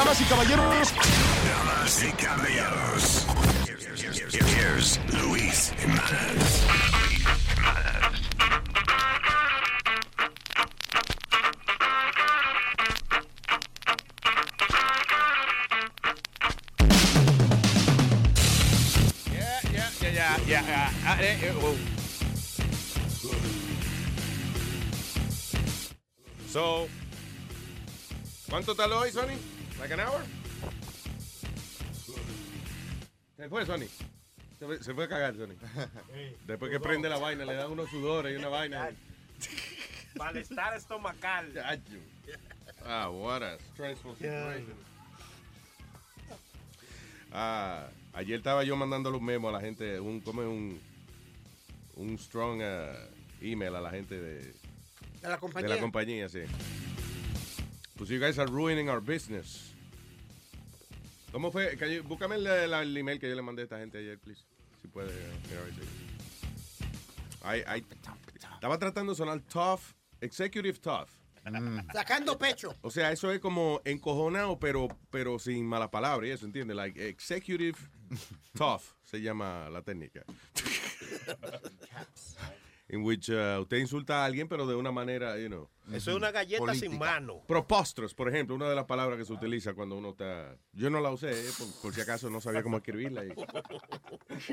Damas 0.00 0.18
y 0.18 0.24
caballeros. 0.24 0.94
Damas 1.44 2.02
y 2.02 2.10
caballeros. 2.12 3.26
Here's 4.56 4.98
Luis 5.12 5.74
Jimenez. 5.78 6.64
Yeah, 19.30 19.60
yeah, 19.70 19.90
yeah, 20.46 20.90
yeah, 21.20 21.36
yeah. 21.42 21.52
Oh. 21.62 21.76
So, 26.50 26.88
¿cuánto 28.48 28.74
tal 28.74 28.92
hoy, 28.94 29.12
Sony? 29.12 29.59
Like 29.80 29.92
an 29.94 30.00
hour? 30.00 30.22
Se 33.36 33.48
fue, 33.48 33.64
Sony. 33.64 33.86
Se 34.58 34.66
fue, 34.66 34.82
se 34.82 34.94
fue 34.94 35.04
a 35.04 35.08
cagar, 35.08 35.34
Sony. 35.34 35.54
Después 36.46 36.70
que 36.70 36.80
prende 36.80 37.08
la 37.08 37.18
vaina, 37.18 37.44
le 37.44 37.54
dan 37.54 37.70
unos 37.70 37.88
sudores 37.90 38.32
y 38.34 38.36
una 38.36 38.48
vaina. 38.48 38.90
Malestar 40.16 40.76
estomacal. 40.76 41.50
Ah, 42.84 43.08
what 43.10 43.42
a 43.42 43.58
stressful 43.72 44.14
situation. 44.16 44.74
Ah, 47.32 47.86
ayer 48.12 48.38
estaba 48.38 48.64
yo 48.64 48.76
mandando 48.76 49.10
los 49.10 49.22
memos 49.22 49.48
a 49.50 49.52
la 49.52 49.60
gente, 49.60 50.00
un, 50.00 50.20
como 50.20 50.42
un, 50.42 50.80
un 51.96 52.18
strong 52.18 52.60
uh, 52.60 52.96
email 53.40 53.74
a 53.76 53.80
la 53.80 53.90
gente 53.90 54.18
de, 54.20 54.34
De 54.40 54.52
la 55.22 55.30
de 55.30 55.38
compañía. 55.38 55.68
la 55.68 55.80
compañía, 55.80 56.28
sí. 56.28 56.40
Pues 57.96 58.10
you 58.10 58.18
guys 58.18 58.38
are 58.38 58.50
ruining 58.50 58.88
our 58.88 59.00
business. 59.00 59.69
¿Cómo 61.32 61.50
fue? 61.52 61.76
You- 61.76 62.02
búscame 62.04 62.36
el, 62.36 62.46
el- 62.46 62.74
el 62.74 62.96
email 62.96 63.18
que 63.18 63.28
yo 63.28 63.34
le 63.34 63.42
mandé 63.42 63.62
a 63.62 63.64
esta 63.64 63.78
gente 63.78 63.98
ayer, 63.98 64.18
please. 64.18 64.42
Si 64.82 64.88
puede. 64.88 65.08
uh, 65.10 65.34
mira, 65.48 65.60
a 65.60 65.64
ver 65.64 65.74
estaba 68.54 68.78
tratando 68.78 69.12
de 69.12 69.16
sonar 69.16 69.40
tough, 69.42 69.80
executive 70.20 70.78
tough. 70.78 71.08
Sacando 71.92 72.36
pecho. 72.36 72.76
O 72.82 72.90
sea, 72.90 73.12
eso 73.12 73.32
es 73.32 73.40
como 73.40 73.80
encojonado, 73.84 74.58
pero, 74.58 74.88
pero 75.10 75.38
sin 75.38 75.64
mala 75.66 75.90
palabra, 75.90 76.26
y 76.26 76.30
eso, 76.30 76.44
¿entiendes? 76.44 76.76
Like 76.76 77.08
executive 77.08 77.78
tough 78.54 78.82
se 79.02 79.22
llama 79.22 79.70
la 79.70 79.80
técnica. 79.82 80.22
In 82.92 83.04
which 83.04 83.28
uh, 83.30 83.60
usted 83.60 83.78
insulta 83.78 84.22
a 84.22 84.24
alguien, 84.24 84.48
pero 84.48 84.66
de 84.66 84.74
una 84.74 84.90
manera, 84.90 85.38
you 85.38 85.46
know. 85.48 85.68
Eso 85.92 86.10
es 86.10 86.16
una 86.16 86.30
galleta 86.32 86.74
sin 86.74 86.98
mano. 86.98 87.42
Preposterous, 87.46 88.14
por 88.14 88.28
ejemplo, 88.28 88.54
una 88.56 88.68
de 88.68 88.74
las 88.74 88.84
palabras 88.84 89.16
que 89.18 89.24
se 89.24 89.32
utiliza 89.32 89.74
cuando 89.74 89.96
uno 89.96 90.10
está. 90.10 90.56
Yo 90.72 90.90
no 90.90 91.00
la 91.00 91.10
usé, 91.10 91.30
eh, 91.30 91.50
por, 91.56 91.66
por 91.82 91.94
si 91.94 92.00
acaso 92.00 92.30
no 92.30 92.40
sabía 92.40 92.62
cómo 92.62 92.78
escribirla. 92.78 93.24
y- 93.24 93.28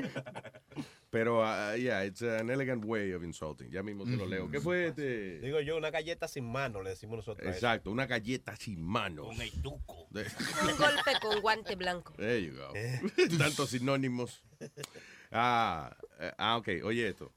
Pero, 1.10 1.40
uh, 1.40 1.74
yeah, 1.76 2.04
it's 2.04 2.22
an 2.22 2.50
elegant 2.50 2.84
way 2.84 3.12
of 3.12 3.22
insulting. 3.24 3.70
Ya 3.70 3.82
mismo 3.82 4.04
te 4.04 4.16
lo 4.16 4.26
leo. 4.26 4.50
¿Qué 4.50 4.60
fue 4.60 4.88
este? 4.88 5.40
Digo 5.40 5.60
yo, 5.60 5.76
una 5.76 5.90
galleta 5.90 6.28
sin 6.28 6.50
mano, 6.50 6.82
le 6.82 6.90
decimos 6.90 7.16
nosotros. 7.16 7.48
Exacto, 7.48 7.90
una 7.90 8.06
galleta 8.06 8.54
sin 8.56 8.82
manos. 8.82 9.26
Un 9.28 9.40
eituco. 9.40 10.06
De- 10.10 10.26
Un 10.62 10.76
golpe 10.76 11.12
con 11.20 11.40
guante 11.40 11.76
blanco. 11.76 12.12
There 12.16 12.42
you 12.42 12.54
go. 12.56 12.72
Tantos 13.38 13.70
sinónimos. 13.70 14.42
Ah, 15.30 15.96
eh, 16.20 16.32
ah, 16.36 16.56
ok. 16.58 16.68
Oye 16.84 17.08
esto. 17.08 17.32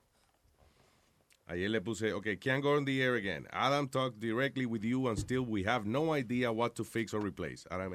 Ayer 1.52 1.68
le 1.68 1.82
puse, 1.82 2.04
okay, 2.04 2.38
can't 2.38 2.64
go 2.64 2.78
on 2.78 2.86
the 2.86 3.04
air 3.04 3.16
again. 3.16 3.46
Adam 3.52 3.90
talked 3.90 4.22
directly 4.22 4.66
with 4.66 4.86
you 4.86 5.10
and 5.10 5.20
still 5.20 5.42
we 5.42 5.64
have 5.64 5.86
no 5.86 6.14
idea 6.14 6.50
what 6.54 6.76
to 6.76 6.86
fix 6.86 7.14
or 7.14 7.20
replace. 7.20 7.68
Adam. 7.70 7.94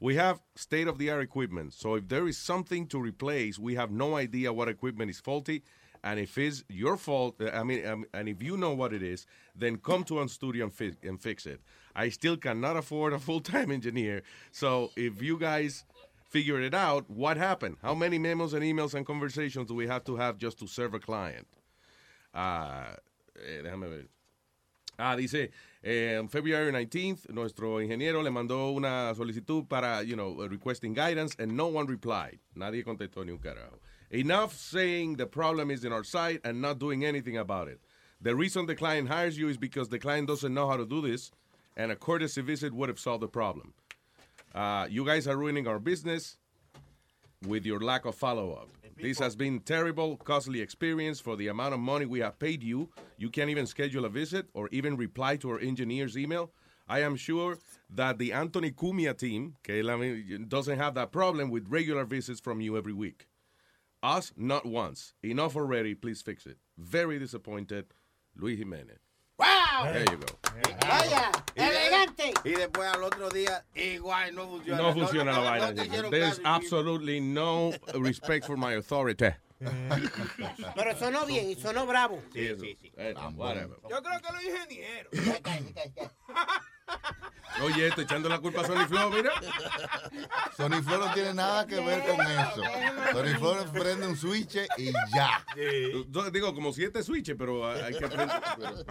We 0.00 0.16
have 0.16 0.40
state 0.56 0.88
of 0.88 0.98
the 0.98 1.08
art 1.10 1.22
equipment, 1.22 1.72
so 1.72 1.94
if 1.94 2.08
there 2.08 2.26
is 2.26 2.36
something 2.36 2.88
to 2.88 2.98
replace, 2.98 3.60
we 3.60 3.76
have 3.76 3.92
no 3.92 4.16
idea 4.16 4.52
what 4.52 4.68
equipment 4.68 5.08
is 5.08 5.20
faulty. 5.20 5.62
And 6.02 6.18
if 6.18 6.36
it's 6.36 6.64
your 6.68 6.96
fault, 6.96 7.40
uh, 7.40 7.50
I 7.50 7.62
mean, 7.62 7.86
um, 7.86 8.06
and 8.12 8.28
if 8.28 8.42
you 8.42 8.56
know 8.56 8.74
what 8.74 8.92
it 8.92 9.04
is, 9.04 9.24
then 9.54 9.76
come 9.76 10.02
to 10.04 10.18
our 10.18 10.26
studio 10.26 10.64
and, 10.64 10.74
fi- 10.74 10.96
and 11.04 11.22
fix 11.22 11.46
it. 11.46 11.60
I 11.94 12.08
still 12.08 12.36
cannot 12.36 12.76
afford 12.76 13.12
a 13.12 13.20
full 13.20 13.38
time 13.40 13.70
engineer, 13.70 14.24
so 14.50 14.90
if 14.96 15.22
you 15.22 15.38
guys 15.38 15.84
figure 16.28 16.60
it 16.60 16.74
out, 16.74 17.08
what 17.08 17.36
happened? 17.36 17.76
How 17.82 17.94
many 17.94 18.18
memos 18.18 18.52
and 18.52 18.64
emails 18.64 18.94
and 18.94 19.06
conversations 19.06 19.68
do 19.68 19.74
we 19.74 19.86
have 19.86 20.02
to 20.06 20.16
have 20.16 20.38
just 20.38 20.58
to 20.58 20.66
serve 20.66 20.94
a 20.94 20.98
client? 20.98 21.46
Ah, 22.34 22.96
eh, 23.36 23.62
déjame 23.62 23.88
ver. 23.88 24.08
Ah, 24.98 25.16
dice, 25.16 25.50
eh, 25.82 26.22
February 26.28 26.70
19th, 26.70 27.30
nuestro 27.30 27.80
ingeniero 27.80 28.22
le 28.22 28.30
mandó 28.30 28.72
una 28.74 29.14
solicitud 29.14 29.68
para, 29.68 30.02
you 30.02 30.14
know, 30.14 30.46
requesting 30.48 30.94
guidance, 30.94 31.34
and 31.38 31.56
no 31.56 31.66
one 31.66 31.86
replied. 31.86 32.38
Nadie 32.54 32.84
contestó 32.84 33.24
ni 33.24 33.32
un 33.32 33.38
carajo. 33.38 33.78
Enough 34.10 34.52
saying 34.54 35.16
the 35.16 35.26
problem 35.26 35.70
is 35.70 35.84
in 35.84 35.92
our 35.92 36.04
site 36.04 36.40
and 36.44 36.60
not 36.60 36.78
doing 36.78 37.04
anything 37.04 37.38
about 37.38 37.68
it. 37.68 37.80
The 38.20 38.36
reason 38.36 38.66
the 38.66 38.74
client 38.74 39.08
hires 39.08 39.36
you 39.36 39.48
is 39.48 39.56
because 39.56 39.88
the 39.88 39.98
client 39.98 40.28
doesn't 40.28 40.52
know 40.52 40.68
how 40.68 40.76
to 40.76 40.86
do 40.86 41.00
this, 41.00 41.32
and 41.76 41.90
a 41.90 41.96
courtesy 41.96 42.42
visit 42.42 42.72
would 42.72 42.88
have 42.88 43.00
solved 43.00 43.22
the 43.22 43.28
problem. 43.28 43.72
Uh, 44.54 44.86
you 44.88 45.04
guys 45.04 45.26
are 45.26 45.36
ruining 45.36 45.66
our 45.66 45.78
business 45.78 46.36
with 47.48 47.64
your 47.64 47.80
lack 47.80 48.04
of 48.04 48.14
follow-up. 48.14 48.68
This 49.00 49.18
has 49.18 49.34
been 49.34 49.60
terrible, 49.60 50.16
costly 50.16 50.60
experience 50.60 51.20
for 51.20 51.36
the 51.36 51.48
amount 51.48 51.74
of 51.74 51.80
money 51.80 52.06
we 52.06 52.20
have 52.20 52.38
paid 52.38 52.62
you. 52.62 52.90
You 53.16 53.30
can't 53.30 53.50
even 53.50 53.66
schedule 53.66 54.04
a 54.04 54.08
visit 54.08 54.46
or 54.54 54.68
even 54.70 54.96
reply 54.96 55.36
to 55.38 55.50
our 55.50 55.58
engineer's 55.58 56.16
email. 56.16 56.52
I 56.88 57.00
am 57.00 57.16
sure 57.16 57.58
that 57.90 58.18
the 58.18 58.32
Anthony 58.32 58.70
Cumia 58.70 59.16
team 59.16 59.56
doesn't 60.48 60.78
have 60.78 60.94
that 60.94 61.12
problem 61.12 61.50
with 61.50 61.68
regular 61.68 62.04
visits 62.04 62.40
from 62.40 62.60
you 62.60 62.76
every 62.76 62.92
week. 62.92 63.26
Us, 64.02 64.32
not 64.36 64.66
once. 64.66 65.14
Enough 65.22 65.56
already. 65.56 65.94
Please 65.94 66.22
fix 66.22 66.46
it. 66.46 66.58
Very 66.76 67.18
disappointed, 67.18 67.86
Luis 68.36 68.58
Jimenez. 68.58 69.11
¡Wow! 69.42 69.92
There 69.92 70.04
you 70.04 70.18
go. 70.18 70.26
Vaya, 70.88 71.30
elegante. 71.54 72.34
Y 72.44 72.50
después 72.50 72.88
al 72.88 73.02
otro 73.02 73.28
día, 73.30 73.64
igual 73.74 74.34
no 74.34 74.48
funciona. 74.48 74.82
No 74.82 74.92
funciona 74.92 75.32
la 75.32 75.38
no 75.38 75.44
vaina. 75.74 76.10
There's 76.10 76.40
absolutely 76.44 77.20
no 77.20 77.72
respect 77.94 78.46
for 78.46 78.56
my 78.56 78.74
authority. 78.74 79.30
Pero 80.74 80.98
sonó 80.98 81.24
bien 81.26 81.50
y 81.50 81.54
sonó 81.54 81.86
bravo. 81.86 82.20
Sí, 82.32 82.48
sí, 82.60 82.76
sí. 82.80 82.92
whatever. 83.34 83.78
Yo 83.88 84.02
creo 84.02 84.20
que 84.20 84.32
los 84.32 84.44
ingenieros. 84.44 85.12
Oye, 87.62 87.86
esto 87.86 88.00
echando 88.00 88.28
la 88.28 88.38
culpa 88.40 88.62
a 88.62 88.66
Sony 88.66 88.86
Flow, 88.88 89.10
mira. 89.10 89.30
Sony 90.56 90.82
Flow 90.82 90.98
no 91.06 91.12
tiene 91.12 91.34
nada 91.34 91.66
que 91.66 91.76
ver 91.80 92.02
con 92.02 92.20
eso. 92.26 92.62
Sony 93.12 93.38
Flow 93.38 93.72
prende 93.72 94.06
un 94.06 94.16
switch 94.16 94.56
y 94.78 94.90
ya. 95.14 95.44
Yo 96.10 96.30
Digo, 96.30 96.54
como 96.54 96.72
siete 96.72 97.02
switches, 97.02 97.36
pero 97.38 97.68
hay 97.70 97.94
que 97.96 98.04
aprender. 98.06 98.36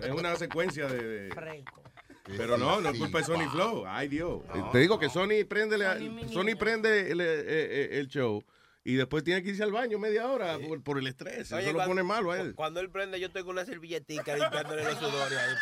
Es 0.03 0.11
una 0.11 0.35
secuencia 0.35 0.87
de. 0.87 1.03
de- 1.03 1.29
Pero 2.37 2.57
no, 2.57 2.79
no 2.79 2.89
es 2.89 2.99
culpa 2.99 3.17
de 3.17 3.23
Sony 3.23 3.49
Flow. 3.51 3.83
Ay, 3.87 4.07
Dios. 4.07 4.41
Te 4.71 4.77
digo 4.77 4.99
que 4.99 5.09
Sony 5.09 5.43
prende, 5.49 5.77
la- 5.77 5.97
Sony 6.31 6.55
prende 6.57 7.11
el, 7.11 7.19
eh, 7.19 7.25
eh, 7.27 7.89
el 7.99 8.07
show 8.07 8.43
y 8.83 8.95
después 8.95 9.23
tiene 9.23 9.43
que 9.43 9.49
irse 9.49 9.61
al 9.61 9.71
baño 9.71 9.99
media 9.99 10.27
hora 10.27 10.57
por, 10.57 10.81
por 10.83 10.97
el 10.97 11.05
estrés. 11.05 11.51
Oye, 11.51 11.61
Eso 11.63 11.71
lo 11.73 11.77
cuando- 11.77 11.91
pone 11.91 12.03
malo 12.03 12.31
a 12.31 12.39
él. 12.39 12.55
Cuando 12.55 12.79
él 12.79 12.89
prende, 12.89 13.19
yo 13.19 13.27
estoy 13.27 13.43
con 13.43 13.51
una 13.51 13.63
servilletica 13.65 14.35
limpiándole 14.35 14.83
los 14.83 14.97
sudores 14.97 15.37
ahí. 15.37 15.55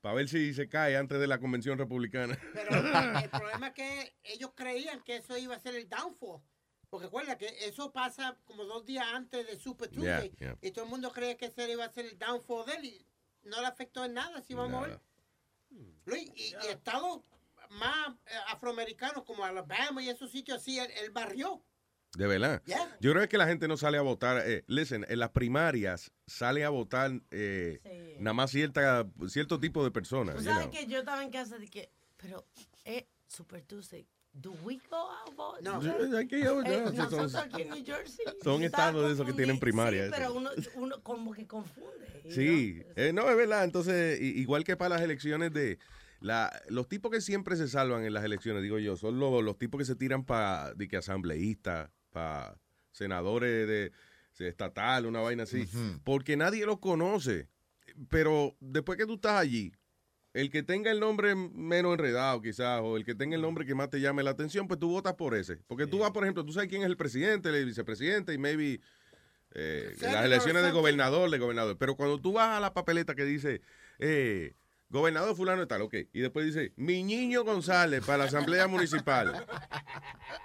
para 0.01 0.15
ver 0.15 0.29
si 0.29 0.53
se 0.53 0.69
cae 0.69 0.95
antes 0.95 1.19
de 1.19 1.27
la 1.27 1.38
convención 1.39 1.77
republicana. 1.77 2.38
Pero 2.53 2.69
el 2.77 3.29
problema 3.29 3.67
es 3.67 3.73
que 3.73 4.15
ellos 4.23 4.51
creían 4.55 5.01
que 5.03 5.17
eso 5.17 5.38
iba 5.38 5.55
a 5.55 5.59
ser 5.59 5.75
el 5.75 5.88
downfall. 5.89 6.41
Porque 6.89 7.06
recuerda 7.07 7.38
que 7.38 7.48
eso 7.68 7.92
pasa 7.92 8.38
como 8.45 8.63
dos 8.63 8.86
días 8.86 9.06
antes 9.13 9.45
de 9.45 9.60
Super 9.60 9.89
Tuesday. 9.89 10.31
yeah. 10.39 10.57
Y 10.62 10.72
todo 10.72 10.86
el 10.86 10.89
mundo 10.92 11.12
creía 11.12 11.36
que 11.38 11.48
ese 11.48 11.69
iba 11.72 11.84
a 11.86 11.92
ser 11.92 12.06
el 12.06 12.18
downfall 12.18 12.66
de 12.66 12.74
él. 12.75 12.86
Y 12.86 13.06
no 13.44 13.60
le 13.62 13.68
afectó 13.68 14.06
en 14.06 14.13
nada, 14.13 14.42
si 14.42 14.54
vamos 14.54 14.84
a 14.84 14.88
ver. 14.88 15.00
Luis, 16.06 16.31
y, 16.36 16.54
y 16.63 16.68
estados 16.69 17.22
más 17.72 18.10
eh, 18.28 18.34
afroamericanos 18.48 19.25
como 19.25 19.44
Alabama 19.44 20.01
y 20.01 20.07
esos 20.10 20.31
sitios 20.31 20.60
así, 20.62 20.80
él, 20.80 20.89
él 21.04 21.12
barrió. 21.12 21.62
De 22.18 22.25
verdad. 22.25 22.63
Yeah. 22.66 22.98
Yo 23.01 23.12
creo 23.12 23.28
que 23.28 23.38
la 23.38 23.45
gente 23.48 23.68
no 23.68 23.75
sale 23.75 23.98
a 23.98 24.01
votar. 24.01 24.42
Eh, 24.48 24.63
listen, 24.68 25.06
en 25.10 25.19
las 25.19 25.31
primarias 25.31 26.12
sale 26.25 26.63
a 26.63 26.69
votar 26.69 27.12
eh, 27.31 27.80
Sí. 27.84 28.16
nada 28.24 28.34
más 28.34 28.50
cierta, 28.51 29.06
cierto 29.28 29.60
tipo 29.60 29.84
de 29.84 29.92
personas. 29.92 30.38
You 30.38 30.44
sabes 30.45 30.68
know. 30.68 30.72
que 30.72 30.86
yo 30.88 31.00
estaba 31.00 31.22
en 31.22 31.31
casa 31.31 31.57
de 31.57 31.68
que, 31.68 31.92
pero 32.16 32.48
es 32.86 33.04
Super 33.28 33.62
Tuesday. 33.66 34.07
¿Do 34.42 34.51
we 34.63 34.80
go 34.89 34.95
out 34.98 35.36
vote? 35.36 35.62
No. 35.63 35.81
Sí, 35.81 35.89
hay 36.16 36.28
que 36.28 36.39
ir 36.39 36.48
a 36.48 36.51
votar. 36.54 36.72
Eh, 36.74 36.84
Sí, 36.92 36.95
son- 36.95 37.12
nosotros 37.12 37.36
aquí 37.36 37.62
en 37.63 37.69
New 37.69 37.84
Jersey. 37.86 38.25
son 38.44 38.60
yo 38.62 38.66
estados 38.68 39.06
de 39.07 39.13
esos 39.13 39.25
que 39.25 39.34
tienen 39.34 39.60
primaria, 39.60 40.04
Sí, 40.04 40.07
eso. 40.10 40.16
pero 40.16 40.34
uno, 40.34 40.50
uno 40.75 41.01
como 41.04 41.34
que 41.34 41.48
confunde. 41.48 42.24
Sí, 42.30 42.81
eh, 42.95 43.12
no, 43.13 43.30
es 43.30 43.36
verdad. 43.38 43.63
Entonces, 43.63 44.19
igual 44.22 44.63
que 44.63 44.78
para 44.78 44.95
las 44.95 45.01
elecciones 45.01 45.51
de... 45.54 45.80
La, 46.19 46.51
los 46.69 46.88
tipos 46.89 47.12
que 47.12 47.22
siempre 47.22 47.56
se 47.56 47.68
salvan 47.68 48.04
en 48.04 48.12
las 48.13 48.24
elecciones, 48.24 48.63
digo 48.63 48.80
yo, 48.80 48.98
son 48.98 49.19
los, 49.19 49.44
los 49.44 49.57
tipos 49.60 49.78
que 49.78 49.86
se 49.86 49.95
tiran 49.95 50.25
para 50.25 50.74
asambleístas, 50.98 51.92
para 52.12 52.57
senadores 52.92 53.68
de, 53.68 53.92
de 54.39 54.48
estatal, 54.50 55.06
una 55.06 55.19
vaina 55.19 55.44
así, 55.44 55.68
porque 56.04 56.36
nadie 56.36 56.66
los 56.66 56.80
conoce. 56.80 57.50
Pero 58.10 58.56
después 58.60 58.98
que 58.98 59.06
tú 59.06 59.13
estás 59.16 59.34
allí, 59.39 59.72
el 60.38 60.51
que 60.51 60.62
tenga 60.62 60.92
el 60.92 61.00
nombre 61.00 61.34
menos 61.34 61.94
enredado 61.94 62.39
quizás, 62.44 62.81
o 62.84 62.95
el 62.95 63.04
que 63.04 63.16
tenga 63.16 63.36
el 63.36 63.42
nombre 63.42 63.66
que 63.66 63.74
más 63.74 63.89
te 63.89 64.00
llame 64.00 64.22
la 64.22 64.30
atención, 64.30 64.68
pues 64.68 64.80
tú 64.80 64.88
votas 64.88 65.16
por 65.16 65.34
ese. 65.34 65.57
Porque 65.66 65.88
tú 65.88 65.98
vas, 65.98 66.12
por 66.12 66.24
ejemplo, 66.24 66.45
tú 66.45 66.54
sabes 66.54 66.69
quién 66.69 66.84
es 66.84 66.88
el 66.88 66.95
presidente, 66.95 67.50
el 67.50 67.66
vicepresidente 67.66 68.36
y 68.36 68.38
maybe 68.38 68.80
eh, 69.56 69.95
las 70.00 70.25
elecciones 70.25 70.62
de 70.62 70.69
gobernador, 70.69 71.31
de 71.31 71.39
gobernador. 71.39 71.75
Pero 71.80 71.95
cuando 71.95 72.19
tú 72.19 72.34
vas 72.34 72.56
a 72.56 72.60
la 72.60 72.75
papeleta 72.75 73.16
que 73.16 73.25
dice, 73.25 73.62
eh, 73.98 74.54
gobernador 74.89 75.36
fulano 75.36 75.62
de 75.62 75.66
tal, 75.66 75.81
ok, 75.81 75.95
y 76.13 76.19
después 76.19 76.45
dice, 76.45 76.72
mi 76.75 77.01
niño 77.01 77.44
González 77.44 78.06
para 78.06 78.19
la 78.19 78.24
asamblea 78.25 78.68
municipal. 78.68 79.44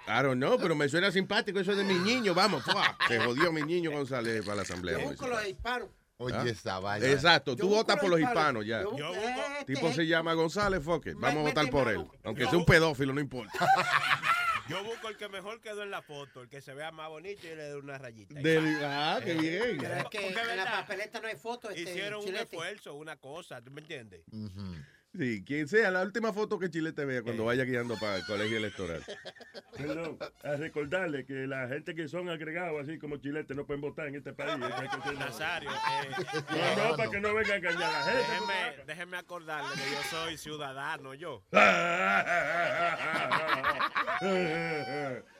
I 0.07 0.23
don't 0.23 0.37
know, 0.37 0.57
pero 0.57 0.73
me 0.73 0.89
suena 0.89 1.11
simpático 1.11 1.59
eso 1.59 1.75
de 1.75 1.83
mi 1.83 1.99
niño, 1.99 2.33
vamos, 2.33 2.63
¡fua! 2.63 2.97
se 3.07 3.19
jodió 3.19 3.51
mi 3.51 3.61
niño 3.61 3.91
González 3.91 4.43
para 4.43 4.55
la 4.55 4.61
asamblea 4.63 4.97
municipal. 4.97 5.87
Oye, 6.23 6.35
Ah. 6.35 6.43
esa 6.47 6.79
vaina. 6.79 7.07
Exacto, 7.07 7.55
tú 7.55 7.69
votas 7.69 7.97
por 7.99 8.09
los 8.09 8.19
hispanos 8.19 8.65
ya. 8.65 8.81
Yo 8.81 8.91
busco- 8.91 9.13
este 9.59 9.73
tipo 9.73 9.91
se 9.93 10.07
llama 10.07 10.33
González, 10.33 10.83
fuck 10.83 11.05
it, 11.07 11.13
Me- 11.15 11.21
vamos 11.21 11.45
a 11.45 11.49
votar 11.49 11.69
por 11.69 11.87
él. 11.89 12.05
Aunque 12.23 12.45
sea 12.45 12.57
un 12.57 12.65
pedófilo, 12.65 13.13
no 13.13 13.19
importa. 13.21 13.53
Yo 14.69 14.81
busco 14.81 15.09
el 15.09 15.17
que 15.17 15.27
mejor 15.27 15.59
quedó 15.59 15.83
en 15.83 15.91
la 15.91 16.01
foto, 16.01 16.43
el 16.43 16.47
que 16.47 16.61
se 16.61 16.73
vea 16.73 16.89
más 16.89 17.09
bonito 17.09 17.45
y 17.45 17.53
le 17.53 17.67
doy 17.67 17.81
una 17.81 17.97
rayita. 17.97 18.35
Del- 18.39 18.79
ah, 18.85 19.19
qué 19.21 19.33
bien. 19.33 19.77
Pero 19.77 19.93
es 19.95 20.05
que 20.05 20.27
en 20.29 20.57
la 20.57 20.63
papeleta 20.71 21.19
no 21.19 21.27
hay 21.27 21.35
foto. 21.35 21.69
Este, 21.69 21.81
Hicieron 21.81 22.23
un 22.25 22.33
esfuerzo, 22.35 22.93
una 22.93 23.17
cosa, 23.17 23.61
¿tú 23.61 23.71
me 23.71 23.81
entiendes? 23.81 24.21
Sí, 25.15 25.43
quien 25.45 25.67
sea, 25.67 25.91
la 25.91 26.01
última 26.01 26.33
foto 26.33 26.57
que 26.57 26.71
Chile 26.71 26.91
te 26.91 27.05
vea 27.05 27.21
cuando 27.21 27.45
vaya 27.45 27.63
guiando 27.65 27.95
para 27.99 28.15
el 28.17 28.25
colegio 28.25 28.57
electoral. 28.57 29.03
Perdón, 29.77 30.17
a 30.43 30.55
recordarle 30.55 31.23
que 31.25 31.45
la 31.45 31.67
gente 31.67 31.93
que 31.93 32.07
son 32.07 32.29
agregados, 32.29 32.81
así 32.81 32.97
como 32.97 33.17
chilete, 33.17 33.53
no 33.53 33.67
pueden 33.67 33.81
votar 33.81 34.07
en 34.07 34.15
este 34.15 34.33
país. 34.33 34.57
Nazario, 34.57 35.69
eh, 35.69 36.09
No, 36.49 36.89
no, 36.89 36.97
para 36.97 37.11
que 37.11 37.19
no 37.21 37.33
venga 37.35 37.53
a 37.53 37.57
engañar 37.57 37.83
a 37.83 37.91
la 37.91 38.03
gente. 38.03 38.19
déjeme, 38.31 38.85
déjeme 38.87 39.17
acordarle 39.17 39.69
que 39.75 39.91
yo 39.91 40.01
soy 40.09 40.37
ciudadano, 40.37 41.13
yo. 41.13 41.43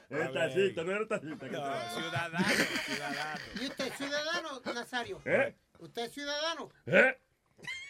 El 0.09 0.31
tacita, 0.31 0.83
no 0.83 0.91
era 0.91 1.07
tacita. 1.07 1.47
No, 1.47 1.49
ciudadano, 1.49 2.45
ciudadano. 2.85 3.41
¿Y 3.59 3.65
usted 3.65 3.87
es 3.87 3.97
ciudadano, 3.97 4.61
Nazario? 4.75 5.21
¿Eh? 5.25 5.55
¿Usted 5.79 6.03
es 6.03 6.11
ciudadano? 6.11 6.69
¿Eh? 6.85 7.17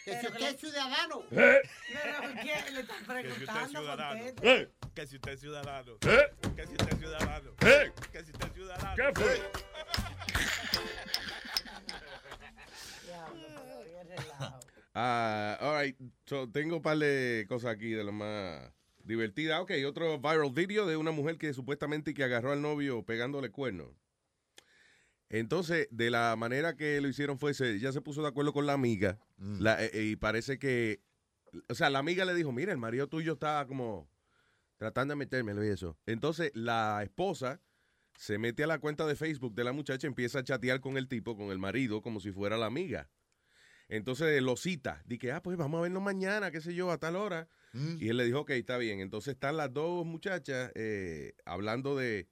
Que 0.04 0.20
si 0.20 0.26
usted 0.26 0.42
es 0.42 0.60
ciudadano. 0.60 1.24
¿Eh? 1.30 1.62
Pero, 1.88 2.34
¿qué? 2.42 2.72
Le 2.72 2.80
están 2.80 3.22
Que 3.22 3.30
si 3.32 3.42
usted 3.42 3.62
es 3.62 3.70
preguntando. 3.70 4.38
¿Eh? 4.42 4.70
Que 4.94 5.06
si 5.06 5.16
usted 5.16 5.32
es 5.32 5.40
ciudadano. 5.40 5.92
¿Eh? 6.02 6.32
Que 6.54 6.66
si 6.66 6.72
usted 6.72 6.92
es 6.92 6.98
ciudadano. 6.98 7.50
¿Eh? 7.62 7.92
Que 8.12 8.24
si 8.24 8.30
usted 8.30 8.46
es 8.46 8.52
ciudadano. 8.52 8.96
¿Qué 8.96 9.20
fue? 9.20 9.42
Pero 13.06 13.84
qué 13.84 14.04
relajo. 14.04 14.60
Ah, 14.94 15.58
all 15.60 15.82
right. 15.82 15.96
So, 16.26 16.50
tengo 16.50 16.76
un 16.76 16.82
par 16.82 16.98
de 16.98 17.46
cosas 17.48 17.72
aquí 17.72 17.90
de 17.90 18.04
lo 18.04 18.12
más 18.12 18.70
divertidas. 19.04 19.60
Ok, 19.60 19.72
otro 19.86 20.18
viral 20.18 20.52
video 20.52 20.86
de 20.86 20.98
una 20.98 21.12
mujer 21.12 21.38
que 21.38 21.54
supuestamente 21.54 22.12
que 22.12 22.24
agarró 22.24 22.52
al 22.52 22.60
novio 22.60 23.06
pegándole 23.06 23.50
cuernos. 23.50 24.03
Entonces, 25.30 25.88
de 25.90 26.10
la 26.10 26.34
manera 26.36 26.76
que 26.76 27.00
lo 27.00 27.08
hicieron 27.08 27.38
fue, 27.38 27.54
se, 27.54 27.72
ella 27.76 27.92
se 27.92 28.00
puso 28.00 28.22
de 28.22 28.28
acuerdo 28.28 28.52
con 28.52 28.66
la 28.66 28.72
amiga 28.74 29.18
Mm. 29.36 29.60
la- 29.60 29.84
eh, 29.84 30.04
y 30.04 30.16
parece 30.16 30.58
que, 30.58 31.00
o 31.68 31.74
sea, 31.74 31.90
la 31.90 31.98
amiga 31.98 32.24
le 32.24 32.34
dijo, 32.34 32.52
mira, 32.52 32.72
el 32.72 32.78
marido 32.78 33.08
tuyo 33.08 33.32
está 33.34 33.64
como 33.66 34.08
tratando 34.76 35.12
de 35.12 35.16
metérmelo 35.16 35.64
y 35.64 35.68
eso. 35.68 35.98
Entonces, 36.06 36.50
la 36.54 37.00
esposa 37.02 37.60
se 38.16 38.38
mete 38.38 38.62
a 38.64 38.66
la 38.68 38.78
cuenta 38.78 39.06
de 39.06 39.16
Facebook 39.16 39.54
de 39.54 39.64
la 39.64 39.72
muchacha, 39.72 40.06
empieza 40.06 40.40
a 40.40 40.44
chatear 40.44 40.80
con 40.80 40.96
el 40.96 41.08
tipo, 41.08 41.36
con 41.36 41.50
el 41.50 41.58
marido, 41.58 42.00
como 42.02 42.20
si 42.20 42.30
fuera 42.30 42.56
la 42.56 42.66
amiga. 42.66 43.10
Entonces 43.88 44.40
lo 44.42 44.56
cita, 44.56 45.02
dice, 45.04 45.32
ah, 45.32 45.42
pues 45.42 45.56
vamos 45.56 45.78
a 45.78 45.82
vernos 45.82 46.02
mañana, 46.02 46.50
qué 46.50 46.60
sé 46.60 46.74
yo, 46.74 46.90
a 46.90 46.98
tal 46.98 47.16
hora. 47.16 47.48
Mm. 47.72 47.96
Y 48.00 48.08
él 48.08 48.16
le 48.16 48.24
dijo, 48.24 48.40
ok, 48.40 48.50
está 48.50 48.78
bien. 48.78 49.00
Entonces 49.00 49.34
están 49.34 49.56
las 49.56 49.72
dos 49.72 50.06
muchachas 50.06 50.70
eh, 50.74 51.34
hablando 51.44 51.96
de, 51.96 52.28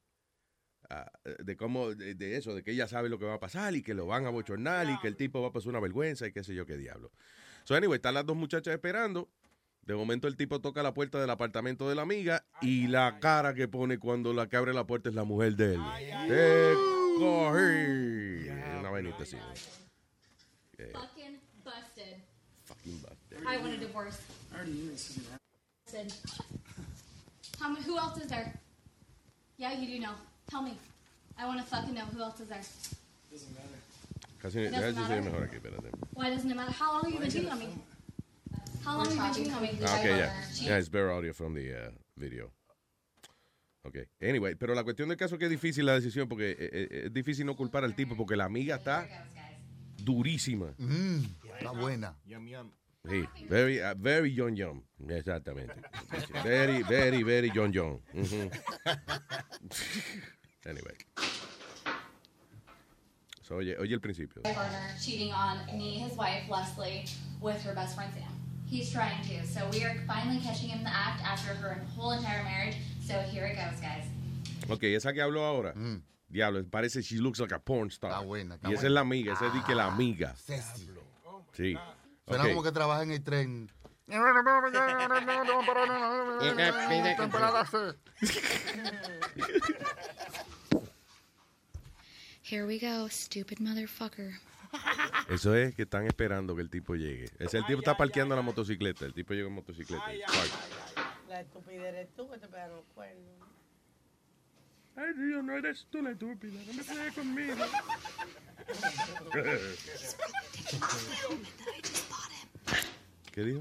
ah, 0.93 1.11
de 1.43 1.57
cómo, 1.57 1.95
de, 1.95 2.15
de 2.15 2.37
eso, 2.37 2.55
de 2.55 2.63
que 2.63 2.73
ella 2.73 2.87
sabe 2.87 3.09
lo 3.09 3.19
que 3.19 3.25
va 3.25 3.35
a 3.35 3.41
pasar 3.41 3.75
y 3.75 3.83
que 3.83 3.95
lo 3.95 4.07
van 4.07 4.27
a 4.27 4.31
bochornar 4.31 4.89
y 4.89 4.99
que 5.01 5.09
el 5.09 5.17
tipo 5.17 5.41
va 5.43 5.49
a 5.49 5.53
pasar 5.53 5.71
una 5.71 5.81
vergüenza 5.81 6.27
y 6.27 6.33
qué 6.33 6.45
sé 6.45 6.55
yo 6.55 6.67
qué 6.67 6.77
diablo. 6.77 7.11
So, 7.65 7.75
anyway, 7.75 7.97
están 7.97 8.15
las 8.15 8.27
dos 8.27 8.37
muchachas 8.37 8.75
esperando. 8.75 9.29
De 9.83 9.95
momento 9.97 10.29
el 10.29 10.37
tipo 10.37 10.61
toca 10.61 10.81
la 10.83 10.95
puerta 10.95 11.21
del 11.21 11.29
apartamento 11.31 11.89
de 11.89 11.97
la 11.97 12.03
amiga 12.03 12.45
y 12.61 12.87
la 12.87 13.19
cara 13.19 13.53
que 13.53 13.67
pone 13.67 13.99
cuando 13.99 14.33
la 14.33 14.49
que 14.49 14.57
abre 14.57 14.73
la 14.73 14.87
puerta 14.87 15.09
es 15.09 15.15
la 15.17 15.25
mujer 15.25 15.57
de 15.57 15.75
él. 15.75 15.81
Te 16.29 16.75
cogí. 17.19 18.49
Una 18.79 18.91
vainita 18.91 19.25
así. 19.25 19.37
Eh, 20.79 20.93
Fucking 20.93 21.41
busted. 21.65 22.17
fucking 22.65 23.01
busted. 23.03 23.39
I 23.41 23.57
want 23.59 23.75
a 23.75 23.79
divorce. 23.79 24.19
Busted. 24.53 26.13
How 27.61 27.69
many, 27.69 27.85
who 27.85 27.99
else 27.99 28.19
is 28.23 28.29
there? 28.29 28.53
Yeah, 29.57 29.73
you 29.73 29.87
do 29.87 29.99
know. 30.01 30.15
Tell 30.51 30.63
me. 30.63 30.73
I 31.39 31.47
want 31.47 31.61
to 31.61 31.67
fucking 31.67 31.95
know 31.95 32.05
who 32.13 32.21
else 32.23 32.41
is 32.41 32.49
there. 32.49 32.61
Casi, 34.41 34.61
It 34.65 34.73
doesn't 34.73 34.95
déjame 34.95 34.95
si 34.95 35.03
se 35.03 35.15
ve 35.15 35.21
matter. 35.21 35.31
mejor 35.31 35.43
aquí, 35.45 35.57
espérate. 35.57 35.91
Why 36.15 36.31
doesn't 36.31 36.51
it 36.51 36.57
matter? 36.57 36.73
How 36.73 36.93
long 36.93 37.05
have 37.05 37.13
you 37.13 37.19
been 37.21 37.31
cheating 37.31 37.51
on 37.51 37.59
me? 37.59 37.69
How 38.85 38.97
long 38.99 39.07
have 39.07 39.15
you 39.15 39.23
been 39.23 39.35
cheating 39.35 39.55
on 39.55 39.63
me? 39.63 39.79
Ah, 39.87 39.99
ok, 39.99 40.05
ya. 40.05 40.31
Yeah, 40.61 40.79
it's 40.79 40.89
better 40.91 41.11
audio 41.13 41.33
from 41.33 41.55
the 41.55 41.73
uh, 41.73 41.91
video. 42.17 42.51
Ok. 43.85 43.99
Anyway, 44.21 44.55
pero 44.57 44.75
la 44.75 44.85
cuestión 44.85 45.09
del 45.09 45.17
caso 45.17 45.35
es 45.37 45.39
que 45.39 45.47
es 45.47 45.51
difícil 45.51 45.87
la 45.87 45.95
decisión 45.95 46.29
porque 46.29 46.51
eh, 46.53 46.57
eh, 46.73 47.03
es 47.07 47.13
difícil 47.13 47.47
no 47.47 47.57
culpar 47.57 47.85
al 47.85 47.95
tipo 47.95 48.17
porque 48.17 48.37
la 48.37 48.45
amiga 48.45 48.77
está 48.77 49.09
durísima. 49.97 50.75
Mm, 50.79 51.25
está 51.59 51.71
buena. 51.73 52.15
Sí, 53.09 53.27
very, 53.49 53.83
uh, 53.83 53.95
very 53.99 54.31
young 54.31 54.55
young. 54.57 54.83
Exactamente. 55.09 55.75
Very, 56.45 56.83
very, 56.83 57.23
very 57.25 57.51
young 57.51 57.73
young. 57.73 57.99
Ujú. 58.15 58.51
anyway. 60.67 60.95
So, 63.43 63.57
oye, 63.57 63.77
oye 63.81 63.95
el 63.95 64.01
principio. 64.01 64.43
My 64.45 64.53
partner 64.53 64.79
cheating 65.01 65.33
on 65.33 65.67
me, 65.77 65.99
his 65.99 66.17
wife 66.17 66.49
Leslie, 66.49 67.05
with 67.41 67.61
her 67.65 67.75
best 67.75 67.97
friend 67.97 68.13
Sam. 68.15 68.23
He's 68.71 68.93
trying 68.93 69.21
to. 69.27 69.45
So 69.47 69.69
we 69.73 69.83
are 69.85 69.97
finally 70.07 70.39
catching 70.41 70.69
him 70.69 70.79
in 70.79 70.85
the 70.85 70.95
act 70.95 71.23
after 71.25 71.55
her 71.55 71.85
whole 71.97 72.13
entire 72.13 72.45
marriage. 72.45 72.77
So 73.05 73.15
here 73.19 73.47
it 73.47 73.57
goes, 73.57 73.81
guys. 73.81 74.05
Ok, 74.71 74.85
esa 74.95 75.13
que 75.13 75.21
habló 75.21 75.45
ahora. 75.45 75.75
Mm. 75.75 76.03
Diablo, 76.31 76.63
parece 76.71 77.03
she 77.03 77.19
looks 77.19 77.41
like 77.41 77.53
a 77.53 77.59
porn 77.59 77.91
star. 77.91 78.13
Está 78.13 78.25
buena, 78.25 78.55
está 78.55 78.69
y 78.71 78.75
esa 78.75 78.83
buena. 78.83 78.87
es 78.87 78.93
la 78.93 79.01
amiga, 79.01 79.33
esa 79.33 79.47
es 79.49 79.55
de 79.55 79.61
que 79.67 79.75
la 79.75 79.87
amiga. 79.89 80.35
Ceci. 80.37 80.89
Sí. 81.53 81.77
Suena 82.37 82.49
como 82.49 82.63
que 82.63 82.73
trabaja 82.73 83.03
en 83.03 83.13
el 83.13 83.23
tren. 83.23 83.71
Here 92.43 92.67
we 92.67 92.79
go, 92.79 93.09
stupid 93.09 93.61
motherfucker. 93.61 94.33
Eso 95.29 95.55
es 95.55 95.75
que 95.75 95.83
están 95.83 96.07
esperando 96.07 96.57
que 96.57 96.63
el 96.63 96.71
tipo 96.71 96.95
llegue. 96.95 97.31
Ese 97.39 97.59
el 97.59 97.67
tipo 97.67 97.79
está 97.79 97.97
parqueando 97.97 98.35
la 98.37 98.43
motocicleta. 98.43 99.07
El 99.07 99.15
tipo 99.15 99.35
llega 99.35 99.49
en 99.49 99.55
motocicleta. 99.55 100.05
La 101.29 101.41
estupidez 101.41 101.95
eres 101.95 102.15
tú 102.15 102.31
que 102.31 102.39
te 102.39 102.49
pegan 102.49 102.73
los 102.73 102.85
cuernos. 102.95 103.25
Ay, 104.97 105.13
Dios, 105.17 105.43
no 105.43 105.57
eres 105.57 105.87
tú 105.91 106.03
la 106.03 106.11
estúpida. 106.11 106.61
No 106.67 106.75
me 106.75 106.85
pegues 106.85 107.15
conmigo. 107.15 107.65
¿Qué 113.33 113.43
dijo? 113.45 113.61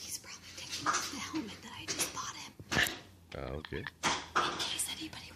He's 0.00 0.18
probably 0.18 0.50
taking 0.56 0.88
off 0.88 1.12
the 1.12 1.18
helmet 1.20 1.62
that 1.62 1.72
I 1.78 1.84
just 1.86 2.12
bought 2.12 2.34
him. 2.34 2.52
Ah, 3.36 3.52
ok. 3.54 3.72
In 3.78 3.84
case 4.58 4.90
anybody 4.98 5.30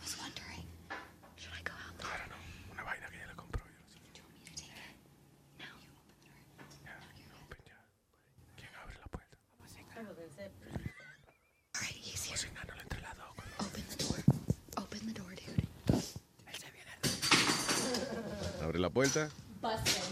puerta. 18.92 19.28
Busted. 19.60 20.02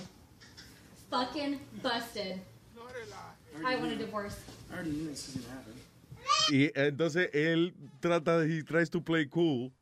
Fucking 1.10 1.60
busted. 1.82 2.40
I 3.64 3.76
want 3.76 3.92
a 3.92 3.96
divorce. 3.96 4.36
I 4.70 4.74
already 4.74 4.90
knew 4.90 5.08
this 5.08 5.26
was 5.34 5.44
gonna 5.44 5.58
happen. 5.58 5.74
Y 6.52 6.70
entonces 6.74 7.30
él 7.32 7.74
trata 8.00 8.38
de, 8.38 8.46
he 8.46 8.62
tries 8.62 8.88
to 8.90 9.00
play 9.00 9.26
cool. 9.26 9.72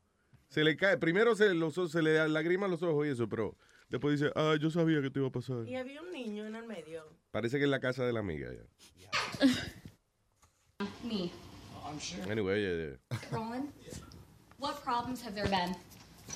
Se 0.49 0.65
le 0.65 0.77
cae, 0.77 0.97
primero 0.97 1.35
se, 1.37 1.53
los, 1.55 1.75
se 1.75 2.03
le 2.03 2.13
da 2.15 2.27
lagrimas 2.27 2.71
los 2.71 2.83
ojos 2.83 3.07
y 3.07 3.11
eso, 3.11 3.29
pero 3.29 3.55
después 3.91 4.19
dice, 4.19 4.33
ah, 4.35 4.57
yo 4.59 4.71
sabía 4.71 5.03
que 5.03 5.11
te 5.11 5.19
iba 5.19 5.29
a 5.29 5.33
pasar. 5.33 5.67
Y 5.69 5.77
había 5.77 6.01
un 6.01 6.11
niño 6.11 6.47
en 6.47 6.55
el 6.55 6.67
medio. 6.67 7.05
Parece 7.31 7.59
que 7.59 7.65
es 7.65 7.71
la 7.71 7.81
casa 7.81 8.05
de 8.05 8.13
la 8.13 8.21
amiga 8.21 8.49
ya. 8.51 9.47
Me. 11.05 11.31
I'm 11.87 11.99
sure. 11.99 12.23
Anyway, 12.31 12.63
yeah, 12.63 12.97
yeah. 13.11 13.19
Roland, 13.31 13.69
what 14.59 14.83
problems 14.83 15.23
have 15.23 15.35
there 15.35 15.49
been? 15.49 15.75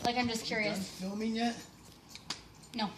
Like, 0.05 0.17
I'm 0.17 0.29
just 0.29 0.45
curious. 0.45 0.89
Filming 1.01 1.37
yet? 1.37 1.55
No. 2.75 2.91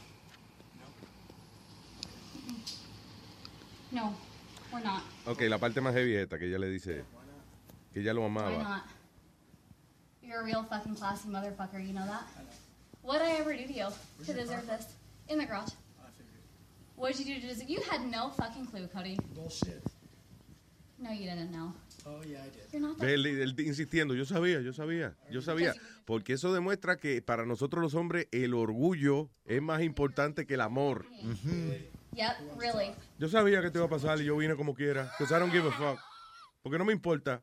No, 3.90 4.14
we're 4.73 4.81
not. 4.83 5.02
Ok, 5.26 5.43
la 5.43 5.59
parte 5.59 5.81
más 5.81 5.95
heavy 5.95 6.14
es 6.16 6.23
esta, 6.25 6.38
que 6.38 6.47
ella 6.49 6.59
le 6.59 6.69
dice 6.69 7.04
que 7.93 8.00
ella 8.00 8.12
lo 8.12 8.23
Why 8.23 8.26
amaba. 8.26 8.59
not? 8.62 8.83
You're 10.23 10.40
a 10.40 10.45
real 10.45 10.64
fucking 10.64 10.97
classy 10.97 11.28
motherfucker, 11.28 11.78
you 11.85 11.93
know 11.93 12.07
that? 12.07 12.25
What 13.02 13.19
did 13.19 13.28
I 13.28 13.33
ever 13.38 13.54
do 13.54 13.66
to 13.66 13.73
you 13.73 13.87
to 14.26 14.33
deserve 14.33 14.66
this? 14.66 14.87
In 15.28 15.38
the 15.38 15.47
garage. 15.47 15.73
What 16.97 17.14
did 17.14 17.26
you 17.26 17.35
do 17.37 17.40
to 17.43 17.47
deserve 17.49 17.69
You 17.69 17.81
had 17.90 18.04
no 18.11 18.31
fucking 18.31 18.66
clue, 18.66 18.88
Cody. 18.88 19.19
Bullshit. 19.35 19.83
No, 20.99 21.11
you 21.11 21.28
didn't 21.28 21.52
know. 21.52 21.73
Oh 22.07 22.23
yeah, 22.23 22.45
Él, 23.01 23.25
él 23.27 23.55
insistiendo, 23.61 24.15
yo 24.15 24.27
sabía, 24.27 24.61
yo 24.61 24.73
sabía, 24.75 25.17
yo 25.31 25.41
sabía. 25.41 25.75
Porque 26.05 26.35
eso 26.35 26.53
demuestra 26.53 26.99
que 26.99 27.23
para 27.23 27.47
nosotros 27.47 27.83
los 27.83 27.95
hombres 27.95 28.29
el 28.31 28.53
orgullo 28.53 29.31
es 29.47 29.63
más 29.63 29.83
importante 29.83 30.47
que 30.47 30.55
el 30.55 30.61
amor. 30.61 31.07
Yep, 32.13 32.59
really. 32.59 32.95
Yo 33.19 33.29
sabía 33.29 33.63
que 33.63 33.71
te 33.71 33.79
iba 33.79 33.87
a 33.87 33.91
pasar 33.91 34.21
y 34.21 34.25
yo 34.25 34.37
vine 34.37 34.55
como 34.55 34.75
quiera. 34.75 35.11
Because 35.19 35.35
I 35.35 35.41
don't 35.41 35.53
give 35.53 35.67
a 35.67 35.73
fuck. 35.73 35.99
Porque 36.63 36.79
no 36.79 36.85
me 36.85 36.93
importa. 36.93 37.43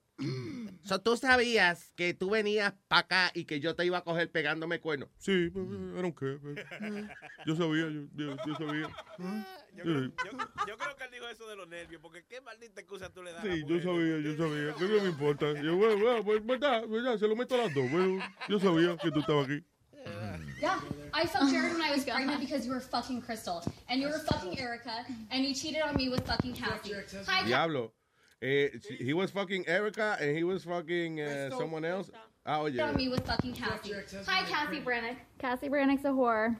So, 0.83 0.99
¿Tú 0.99 1.15
sabías 1.15 1.91
que 1.95 2.13
tú 2.13 2.31
venías 2.31 2.73
para 2.87 3.01
acá 3.01 3.31
y 3.35 3.45
que 3.45 3.59
yo 3.59 3.75
te 3.75 3.85
iba 3.85 3.99
a 3.99 4.03
coger 4.03 4.31
pegándome 4.31 4.79
cuernos? 4.79 5.09
Sí, 5.17 5.31
I 5.31 6.01
don't 6.01 6.15
care. 6.17 6.39
Yo 7.45 7.55
sabía, 7.55 7.87
yo, 7.89 8.07
yo, 8.15 8.35
yo 8.45 8.55
sabía. 8.55 8.89
Yo 9.75 9.83
creo, 9.83 10.01
yo- 10.01 10.37
yo 10.67 10.77
creo 10.77 10.95
que 10.97 11.03
él 11.05 11.11
dijo 11.11 11.27
eso 11.27 11.47
de 11.47 11.55
los 11.55 11.67
nervios, 11.67 12.01
porque 12.01 12.25
qué 12.25 12.41
maldita 12.41 12.81
excusa 12.81 13.09
tú 13.13 13.21
le 13.23 13.31
das 13.31 13.43
a 13.43 13.45
la 13.47 13.53
Sí, 13.53 13.61
yo 13.61 13.75
mujer? 13.75 13.83
sabía, 13.83 14.19
yo 14.19 14.37
sabía. 14.37 14.75
¿Qué 14.75 14.85
me 15.01 15.09
importa? 15.09 15.45
Yo, 15.61 15.75
bueno, 15.77 15.97
bueno, 16.03 16.23
pues, 16.25 16.45
verdad, 16.45 16.87
verdad, 16.87 17.17
se 17.17 17.27
lo 17.27 17.35
meto 17.35 17.55
a 17.55 17.59
las 17.59 17.73
dos. 17.73 17.89
Bueno, 17.91 18.23
yo 18.49 18.59
sabía 18.59 18.97
que 18.97 19.11
tú 19.11 19.19
estabas 19.19 19.45
aquí. 19.45 19.63
Yeah, 20.59 20.79
I 21.13 21.25
fucked 21.27 21.51
Jared 21.51 21.73
when 21.73 21.81
I 21.81 21.91
was 21.91 22.03
pregnant 22.03 22.39
because 22.39 22.65
you 22.65 22.71
were 22.71 22.81
fucking 22.81 23.21
Crystal. 23.21 23.61
And 23.87 24.01
you 24.01 24.07
were 24.09 24.19
fucking 24.19 24.57
Erica. 24.59 25.05
And 25.29 25.43
you 25.45 25.53
cheated 25.55 25.81
on 25.83 25.95
me 25.95 26.09
with 26.09 26.25
fucking 26.25 26.53
Cassie. 26.55 26.93
Hi, 27.27 27.43
Diablo. 27.45 27.93
Eh, 28.41 28.69
he 28.99 29.13
was 29.13 29.29
fucking 29.31 29.67
Erica 29.67 30.17
and 30.19 30.35
he 30.35 30.43
was 30.43 30.63
fucking 30.63 31.21
uh, 31.21 31.51
someone 31.57 31.85
else. 31.85 32.09
Ah, 32.43 32.61
oye. 32.61 32.79
on 32.81 32.95
me 32.95 33.07
with 33.07 33.23
fucking 33.25 33.53
Cassie. 33.53 33.93
Hi, 34.25 34.43
Cassie 34.49 34.81
Brannick. 34.81 35.17
Cassie 35.37 35.69
Brannick's 35.69 36.05
a 36.05 36.09
whore. 36.09 36.57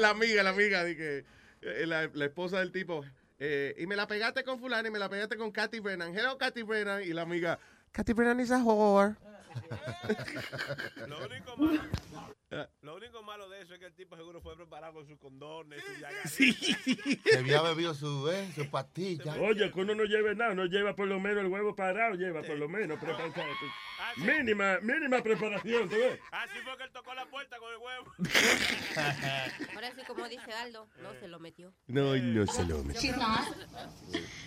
La 0.00 0.10
amiga, 0.10 0.42
la 0.44 0.50
amiga, 0.50 0.84
eh, 0.86 1.24
la, 1.86 2.06
la 2.14 2.24
esposa 2.26 2.58
del 2.58 2.70
tipo. 2.70 3.04
eh, 3.40 3.74
y 3.78 3.86
me 3.86 3.96
la 3.96 4.06
pegaste 4.06 4.44
con 4.44 4.58
fulano 4.60 4.86
y 4.88 4.90
me 4.92 4.98
la 5.00 5.08
pegaste 5.08 5.36
con 5.36 5.50
Katy 5.50 5.80
Brennan. 5.80 6.14
Hello, 6.14 6.38
Katy 6.38 6.62
Brennan. 6.62 7.02
Y 7.02 7.12
la 7.12 7.22
amiga, 7.22 7.58
Katy 7.92 8.12
Brennan 8.12 8.38
is 8.40 8.50
a 8.52 8.58
whore. 8.58 9.16
Lo 11.08 11.18
único, 11.26 11.56
malo, 11.56 11.80
lo 12.80 12.96
único 12.96 13.22
malo 13.22 13.48
de 13.50 13.60
eso 13.60 13.74
es 13.74 13.80
que 13.80 13.86
el 13.86 13.94
tipo 13.94 14.16
seguro 14.16 14.40
fue 14.40 14.56
preparado 14.56 14.94
con 14.94 15.06
sus 15.06 15.18
condones, 15.18 15.82
su 15.84 15.92
llagarita. 16.00 16.28
Se 17.30 17.38
había 17.38 17.60
bebido 17.60 17.92
su, 17.92 18.30
eh, 18.30 18.50
su 18.54 18.66
pastilla. 18.70 19.34
Oye, 19.40 19.70
que 19.70 19.80
uno 19.80 19.94
no 19.94 20.04
lleve 20.04 20.34
nada, 20.34 20.54
no 20.54 20.64
lleva 20.64 20.94
por 20.96 21.08
lo 21.08 21.20
menos 21.20 21.44
el 21.44 21.50
huevo 21.50 21.76
parado, 21.76 22.14
lleva 22.14 22.40
por 22.42 22.56
lo 22.56 22.68
menos 22.68 22.98
preparación. 22.98 23.46
Mínima, 24.16 24.78
mínima 24.80 25.22
preparación, 25.22 25.88
¿tú 25.90 25.96
ves? 25.96 26.18
Así 26.30 26.58
fue 26.64 26.76
que 26.78 26.84
él 26.84 26.90
tocó 26.92 27.12
la 27.14 27.26
puerta 27.26 27.58
con 27.58 27.70
el 27.70 27.78
huevo. 27.78 28.12
Ahora 29.74 29.92
sí, 29.94 30.02
como 30.06 30.28
dice 30.28 30.52
Aldo, 30.52 30.88
no 31.02 31.12
se 31.20 31.28
lo 31.28 31.38
metió. 31.38 31.74
No, 31.86 32.16
no 32.16 32.46
se 32.46 32.64
lo 32.64 32.82
metió. 32.82 33.00
She's 33.02 33.16
not. 33.16 33.46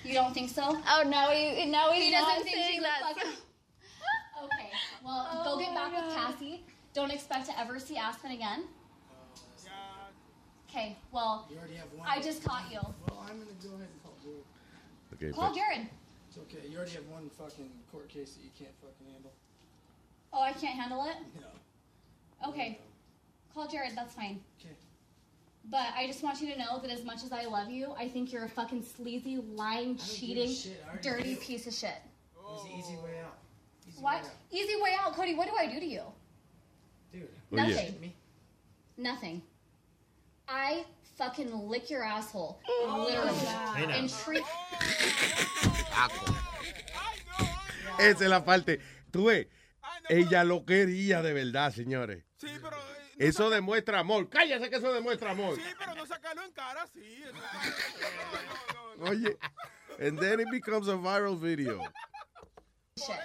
You 0.04 0.14
don't 0.16 0.34
think 0.34 0.50
so? 0.50 0.64
Oh 0.64 1.04
no, 1.06 1.32
he, 1.32 1.68
no, 1.68 1.92
He 1.94 2.10
not 2.12 2.22
doesn't 2.28 2.44
think 2.46 2.58
she 2.68 2.80
that. 2.80 3.16
Okay, 4.44 4.72
well, 5.06 5.44
go 5.44 5.60
get 5.60 5.72
back 5.76 5.92
with 5.92 6.16
Cassie. 6.16 6.66
Don't 6.94 7.12
expect 7.12 7.46
to 7.48 7.60
ever 7.60 7.80
see 7.80 7.98
Aspen 7.98 8.32
again. 8.32 8.66
Okay, 10.70 10.96
well, 11.12 11.48
You 11.52 11.58
already 11.58 11.76
have 11.76 11.88
one. 11.96 12.08
I 12.10 12.22
just 12.22 12.44
caught 12.46 12.72
you. 12.72 12.80
Well, 12.80 13.26
I'm 13.30 13.38
gonna 13.40 13.52
go 13.62 13.76
ahead 13.76 13.90
and 13.92 14.04
call 14.04 14.14
Jared. 14.24 14.44
Okay, 15.14 15.32
Call 15.32 15.54
Jared. 15.54 15.88
It's 16.30 16.38
okay. 16.38 16.66
You 16.70 16.78
already 16.78 16.92
have 16.94 17.06
one 17.08 17.30
fucking 17.30 17.70
court 17.92 18.08
case 18.08 18.36
that 18.36 18.44
you 18.44 18.52
can't 18.58 18.72
fucking 18.80 19.12
handle. 19.12 19.32
Oh, 20.32 20.42
I 20.42 20.54
can't 20.54 20.80
handle 20.80 21.06
it? 21.10 21.18
No. 21.42 22.50
Okay. 22.50 22.80
Call 23.54 23.68
Jared, 23.68 23.98
that's 23.98 24.14
fine. 24.14 24.40
Okay. 24.62 24.74
But 25.70 25.88
I 25.96 26.08
just 26.08 26.24
want 26.24 26.42
you 26.42 26.52
to 26.54 26.58
know 26.58 26.80
that 26.80 26.90
as 26.90 27.04
much 27.04 27.24
as 27.26 27.34
I 27.34 27.44
love 27.46 27.70
you, 27.70 27.94
I 27.98 28.08
think 28.08 28.32
you're 28.32 28.46
a 28.46 28.50
fucking 28.50 28.84
sleazy, 28.84 29.44
lying, 29.54 29.96
give 29.96 30.04
a 30.04 30.08
cheating, 30.08 30.54
shit. 30.54 30.82
I 30.86 30.90
already 30.92 31.10
dirty 31.10 31.34
do. 31.36 31.42
piece 31.42 31.68
of 31.68 31.74
shit. 31.74 31.90
It 31.90 32.42
was 32.42 32.64
the 32.64 32.78
easy 32.78 32.96
way 33.04 33.20
out. 33.20 33.38
Easy 33.90 34.02
What? 34.02 34.24
way 34.24 34.30
out. 34.30 34.36
Easy 34.52 34.76
way 34.82 34.96
out, 34.98 35.14
Cody. 35.16 35.36
What 35.36 35.50
do 35.50 35.56
I 35.60 35.68
do 35.68 35.82
to 35.82 35.86
you? 35.86 36.04
Nothing. 37.52 38.00
Me? 38.02 38.16
Nothing. 38.98 39.42
I 40.48 40.86
fucking 41.18 41.52
lick 41.70 41.90
your 41.90 42.04
asshole, 42.04 42.60
literally, 42.88 43.34
Hey, 43.76 43.86
now. 43.88 43.94
and 43.94 44.10
treat. 44.10 44.44
Esa 48.00 48.24
es 48.24 48.30
la 48.30 48.44
parte. 48.44 48.80
Tú 49.12 49.26
ves, 49.26 49.48
ella 50.10 50.44
lo 50.44 50.66
quería 50.66 51.22
de 51.22 51.34
verdad, 51.34 51.72
señores. 51.74 52.24
Sí, 52.38 52.48
pero. 52.62 52.78
Eso 53.18 53.50
demuestra 53.52 54.00
amor. 54.00 54.30
Cállate 54.30 54.70
que 54.70 54.78
eso 54.78 54.92
demuestra 54.94 55.32
amor. 55.32 55.56
Sí, 55.56 55.62
pero 55.78 55.94
no 55.94 56.06
sacarlo 56.08 56.44
en 56.44 56.52
cara, 56.54 56.88
sí. 56.92 57.24
eso- 57.24 57.34
Oye, 59.12 59.38
and 60.00 60.18
then 60.20 60.40
it 60.40 60.50
becomes 60.50 60.88
a 60.88 60.94
viral 60.96 61.38
video. 61.40 61.84
Shit. 62.98 63.16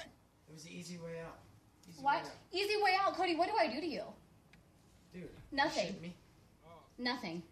It 0.48 0.52
was 0.52 0.64
the 0.64 0.70
easy 0.70 0.98
way 0.98 1.20
out. 1.20 1.38
Easy 1.88 2.02
What? 2.02 2.24
way 2.24 2.30
out. 2.30 2.45
Easy 2.56 2.76
way 2.82 2.92
out, 2.98 3.14
Cody. 3.14 3.36
What 3.36 3.48
do 3.48 3.54
I 3.60 3.66
do 3.66 3.80
to 3.82 3.86
you? 3.86 4.02
Dude. 5.12 5.28
Nothing. 5.52 5.86
shit 5.88 6.02
me. 6.02 6.14
Nothing. 6.98 7.42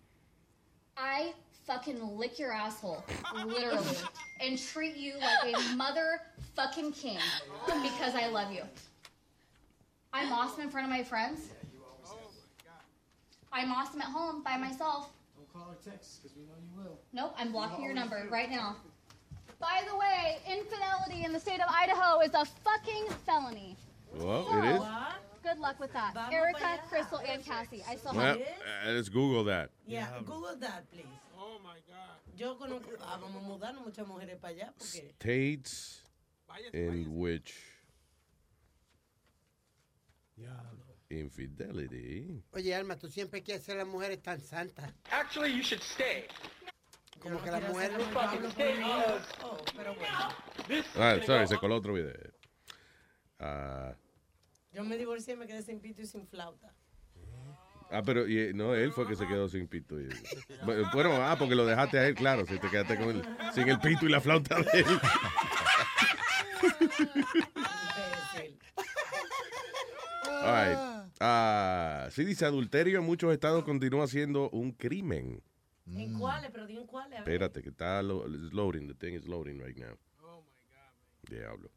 I 0.96 1.34
fucking 1.66 2.16
lick 2.16 2.38
your 2.38 2.52
asshole, 2.52 3.04
literally, 3.44 3.96
and 4.40 4.58
treat 4.58 4.96
you 4.96 5.14
like 5.18 5.54
a 5.54 5.58
motherfucking 5.76 6.94
king 6.94 7.18
because 7.66 8.14
I 8.14 8.28
love 8.28 8.50
you. 8.50 8.62
I'm 10.14 10.32
awesome 10.32 10.62
in 10.62 10.70
front 10.70 10.86
of 10.86 10.90
my 10.90 11.02
friends. 11.02 11.48
Oh 12.06 12.16
I'm 13.52 13.72
awesome 13.72 14.00
at 14.00 14.06
home 14.06 14.42
by 14.42 14.56
myself. 14.56 15.10
Don't 15.36 15.52
call 15.52 15.72
or 15.72 15.90
text, 15.90 16.22
because 16.22 16.34
we 16.34 16.44
know 16.44 16.54
you 16.62 16.82
will. 16.82 16.98
Nope, 17.12 17.34
I'm 17.36 17.52
blocking 17.52 17.84
your 17.84 17.92
number 17.92 18.26
right 18.30 18.50
now. 18.50 18.76
By 19.60 19.82
the 19.86 19.96
way, 19.96 20.38
infidelity 20.50 21.24
in 21.24 21.32
the 21.32 21.40
state 21.40 21.60
of 21.60 21.68
Idaho 21.68 22.20
is 22.20 22.32
a 22.32 22.44
fucking 22.44 23.08
felony. 23.26 23.76
Well, 24.18 24.46
it 24.50 24.76
is. 24.76 24.82
Good 25.42 25.58
luck 25.58 25.78
with 25.78 25.92
that. 25.92 26.16
Erica, 26.32 26.80
Crystal, 26.88 27.20
and 27.28 27.44
Cassie. 27.44 27.82
I 27.86 27.96
still 27.96 28.14
Well, 28.14 28.24
have 28.24 28.38
uh, 28.38 28.92
let's 28.92 29.10
Google 29.10 29.44
that. 29.44 29.70
Yeah, 29.86 30.08
Google 30.24 30.56
that, 30.60 30.90
please. 30.90 31.06
Oh 31.38 31.58
my 31.62 31.76
God. 31.86 32.16
Yo 32.36 32.56
conozco, 32.56 32.96
ah, 33.02 33.18
vamos 33.20 33.42
a 33.42 33.46
mudarnos 33.46 33.84
muchas 33.84 34.06
mujeres 34.06 34.38
para 34.40 34.54
allá 34.54 34.72
porque. 34.78 35.12
States 35.20 36.02
in 36.72 37.14
which 37.14 37.54
infidelity. 41.10 42.42
Oye, 42.52 42.74
Alma, 42.74 42.96
tú 42.96 43.08
siempre 43.08 43.42
quieres 43.42 43.64
ser 43.64 43.76
las 43.76 43.86
mujeres 43.86 44.22
tan 44.22 44.40
santas. 44.40 44.92
Actually, 45.10 45.52
you 45.52 45.62
should 45.62 45.82
stay. 45.82 46.26
Como 47.20 47.40
que 47.42 47.50
las 47.50 47.62
mujeres 47.68 48.02
stay. 48.52 48.82
Oh, 49.42 49.56
pero 49.76 49.94
bueno. 49.94 50.84
Ah, 50.96 51.18
sorry, 51.24 51.46
se 51.46 51.56
coló 51.58 51.76
otro 51.76 51.92
video. 51.92 52.12
Ah, 53.38 53.94
Yo 54.74 54.84
me 54.84 54.96
divorcié 54.98 55.34
y 55.34 55.36
me 55.36 55.46
quedé 55.46 55.62
sin 55.62 55.80
pito 55.80 56.02
y 56.02 56.06
sin 56.06 56.26
flauta. 56.26 56.74
ah, 57.90 58.02
pero 58.04 58.26
y, 58.28 58.52
no, 58.54 58.74
él 58.74 58.92
fue 58.92 59.06
que 59.06 59.14
se 59.16 59.26
quedó 59.26 59.48
sin 59.48 59.68
pito. 59.68 60.00
y- 60.00 60.08
bueno, 60.92 61.12
ah, 61.22 61.36
porque 61.38 61.54
lo 61.54 61.64
dejaste 61.64 61.98
a 61.98 62.06
él, 62.08 62.14
claro, 62.14 62.44
si 62.46 62.58
te 62.58 62.68
quedaste 62.68 62.96
con 62.96 63.10
él, 63.10 63.22
sin 63.54 63.68
el 63.68 63.78
pito 63.80 64.06
y 64.06 64.08
la 64.10 64.20
flauta 64.20 64.56
de 64.60 64.80
él. 64.80 64.86
All 70.42 70.66
right. 70.66 70.78
Ah, 71.20 72.08
sí 72.10 72.24
dice 72.24 72.44
adulterio 72.44 72.98
en 72.98 73.04
muchos 73.04 73.32
estados 73.32 73.64
continúa 73.64 74.06
siendo 74.06 74.50
un 74.50 74.72
crimen. 74.72 75.42
¿En 75.86 76.18
cuáles? 76.18 76.50
Pero 76.50 76.66
di 76.66 76.76
en 76.76 76.86
cuáles. 76.86 77.18
Espérate, 77.18 77.62
que 77.62 77.68
está 77.70 78.02
lo- 78.02 78.26
loading. 78.26 78.88
The 78.88 78.94
thing 78.94 79.14
is 79.14 79.26
loading 79.26 79.58
right 79.60 79.76
now. 79.76 79.96
Diablo. 81.28 81.70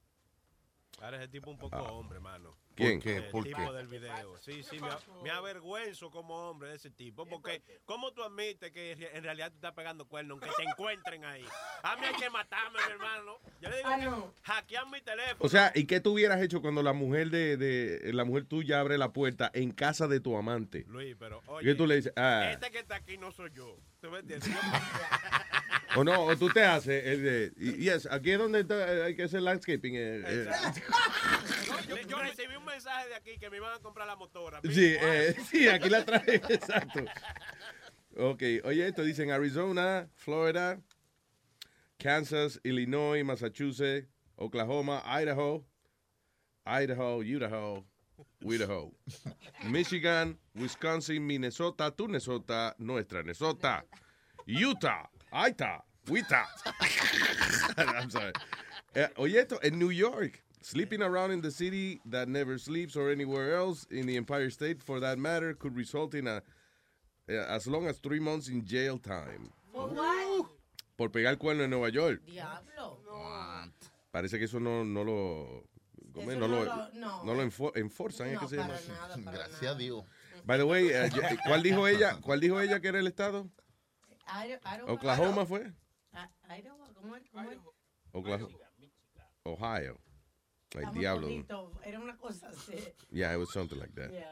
Ahora 1.01 1.17
ese 1.17 1.27
tipo 1.29 1.51
un 1.51 1.57
poco 1.57 1.77
hombre, 1.77 2.19
mano. 2.19 2.57
¿Quién? 2.77 3.01
El 3.03 3.23
¿Por 3.29 3.43
tipo 3.43 3.57
qué? 3.57 3.71
del 3.77 3.87
video. 3.87 4.37
Sí, 4.39 4.63
sí, 4.63 4.79
me, 4.79 4.89
me 5.23 5.29
avergüenzo 5.31 6.09
como 6.11 6.49
hombre 6.49 6.69
de 6.69 6.75
ese 6.75 6.89
tipo. 6.91 7.25
Porque, 7.25 7.61
¿cómo 7.85 8.13
tú 8.13 8.23
admites 8.23 8.71
que 8.71 8.91
en 9.13 9.23
realidad 9.23 9.49
tú 9.49 9.55
estás 9.55 9.73
pegando 9.73 10.07
cuernos 10.07 10.39
aunque 10.41 10.55
te 10.55 10.69
encuentren 10.69 11.25
ahí? 11.25 11.43
A 11.83 11.95
mí 11.97 12.05
hay 12.05 12.15
que 12.15 12.29
matarme, 12.29 12.77
mi 12.85 12.91
hermano. 12.93 13.39
Yo 13.61 13.69
le 13.69 13.77
digo 13.77 13.89
Ah, 13.91 13.97
que 13.99 14.05
no. 14.05 14.33
hackean 14.43 14.91
mi 14.91 15.01
teléfono. 15.01 15.37
O 15.39 15.49
sea, 15.49 15.71
¿y 15.75 15.85
qué 15.85 15.99
tú 15.99 16.13
hubieras 16.13 16.41
hecho 16.41 16.61
cuando 16.61 16.83
la 16.83 16.93
mujer 16.93 17.29
de, 17.29 17.57
de 17.57 18.13
la 18.13 18.23
mujer 18.23 18.45
tuya 18.45 18.79
abre 18.79 18.97
la 18.97 19.11
puerta 19.11 19.49
en 19.53 19.71
casa 19.71 20.07
de 20.07 20.19
tu 20.19 20.37
amante? 20.37 20.85
Luis, 20.87 21.15
pero 21.17 21.41
¿Qué 21.41 21.49
oye, 21.51 21.75
tú 21.75 21.87
le 21.87 21.95
dices? 21.95 22.13
Ah, 22.15 22.49
este 22.51 22.69
que 22.71 22.79
está 22.79 22.95
aquí 22.97 23.17
no 23.17 23.31
soy 23.31 23.51
yo. 23.55 23.75
¿Tú 23.99 24.11
me 24.11 24.19
entiendes? 24.19 24.49
o 25.95 26.03
no, 26.03 26.25
o 26.25 26.35
tú 26.37 26.49
te 26.49 26.63
haces 26.63 27.03
el 27.05 27.23
de, 27.23 27.51
y- 27.57 27.77
yes, 27.85 28.07
aquí 28.11 28.31
es 28.31 28.37
donde 28.37 28.59
está- 28.59 29.05
hay 29.05 29.15
que 29.15 29.23
hacer 29.23 29.41
landscaping. 29.41 29.95
eh, 29.95 30.21
eh. 30.25 30.47
Yo, 31.87 31.95
yo 32.01 32.17
recibí 32.19 32.55
un 32.55 32.65
mensaje 32.67 33.09
de 33.09 33.15
aquí 33.15 33.37
que 33.39 33.49
me 33.49 33.57
iban 33.57 33.73
a 33.73 33.79
comprar 33.79 34.07
la 34.07 34.15
motora. 34.15 34.61
Sí, 34.63 34.95
eh, 34.99 35.35
sí, 35.49 35.67
aquí 35.67 35.89
la 35.89 36.05
traje, 36.05 36.35
exacto. 36.49 36.99
Ok, 38.15 38.43
oye, 38.63 38.87
esto 38.87 39.03
dicen 39.03 39.31
Arizona, 39.31 40.09
Florida, 40.15 40.79
Kansas, 41.97 42.59
Illinois, 42.63 43.23
Massachusetts, 43.23 44.07
Oklahoma, 44.35 45.03
Idaho, 45.05 45.65
Idaho, 46.65 47.23
Idaho, 47.23 47.85
Idaho, 48.41 48.91
Michigan, 49.69 50.37
Wisconsin, 50.55 51.25
Minnesota, 51.25 51.91
tu 51.91 52.07
Minnesota, 52.07 52.75
nuestra 52.79 53.21
Minnesota, 53.21 53.83
Utah, 54.45 55.09
Utah, 55.31 55.83
Utah. 56.07 56.47
I'm 57.77 58.09
sorry. 58.09 58.33
Eh, 58.95 59.09
oye, 59.17 59.39
esto, 59.39 59.59
en 59.61 59.77
New 59.77 59.91
York, 59.91 60.43
sleeping 60.71 61.01
around 61.01 61.31
in 61.31 61.41
the 61.41 61.51
city 61.51 61.99
that 62.05 62.27
never 62.27 62.57
sleeps 62.57 62.95
or 62.95 63.09
anywhere 63.09 63.55
else 63.55 63.85
in 63.89 64.05
the 64.05 64.17
Empire 64.17 64.49
State, 64.49 64.81
for 64.83 64.99
that 64.99 65.17
matter, 65.17 65.53
could 65.53 65.75
result 65.77 66.13
in 66.13 66.27
a 66.27 66.41
eh, 67.29 67.45
as 67.55 67.67
long 67.67 67.87
as 67.87 67.99
three 67.99 68.19
months 68.19 68.49
in 68.49 68.65
jail 68.65 68.97
time. 68.97 69.49
¿Por 69.71 69.89
what? 69.89 70.45
Por 70.97 71.09
pegar 71.09 71.37
cuerno 71.37 71.63
en 71.63 71.69
Nueva 71.69 71.89
York. 71.89 72.21
Diablo. 72.25 72.99
Parece 74.11 74.37
que 74.39 74.45
eso 74.45 74.59
no, 74.59 74.83
no 74.83 75.03
lo... 75.03 75.63
no, 76.15 76.35
no 76.35 76.47
lo, 76.47 76.63
lo- 76.65 76.89
no. 76.95 77.23
no 77.23 77.33
lo 77.33 77.43
enfo- 77.43 77.71
enforzan, 77.75 78.27
¿es 78.29 78.33
No, 78.33 78.39
que 78.41 78.47
se 78.47 78.55
llama? 78.55 78.73
nada, 78.87 79.15
para 79.23 79.37
Gracias 79.37 79.71
a 79.71 79.75
Dios. 79.75 80.03
By 80.45 80.57
the 80.57 80.63
way, 80.63 80.89
eh, 80.89 81.09
yo- 81.13 81.21
¿cuál 81.45 81.61
dijo 81.61 81.87
ella? 81.87 82.17
¿Cuál 82.21 82.39
dijo 82.39 82.59
ella 82.59 82.79
que 82.79 82.87
era 82.87 82.99
el 82.99 83.07
estado? 83.07 83.47
Idaho- 84.25 84.59
Idaho- 84.63 84.87
Oklahoma 84.89 85.45
fue. 85.45 85.71
Ah, 86.13 86.29
Idaho, 86.57 86.77
¿cómo 86.95 87.15
es? 87.15 87.29
¿Cómo 87.29 87.51
es? 87.51 87.57
Oklahoma. 88.11 88.57
Ohio. 89.43 89.99
El 90.73 90.79
Estamos 90.81 90.99
diablo. 90.99 91.27
Era 91.85 91.99
una 91.99 92.17
cosa 92.17 92.49
así. 92.49 92.77
Yeah, 93.11 93.33
it 93.33 93.37
was 93.37 93.51
something 93.53 93.79
like 93.79 93.93
that. 93.95 94.11
Yeah. 94.11 94.25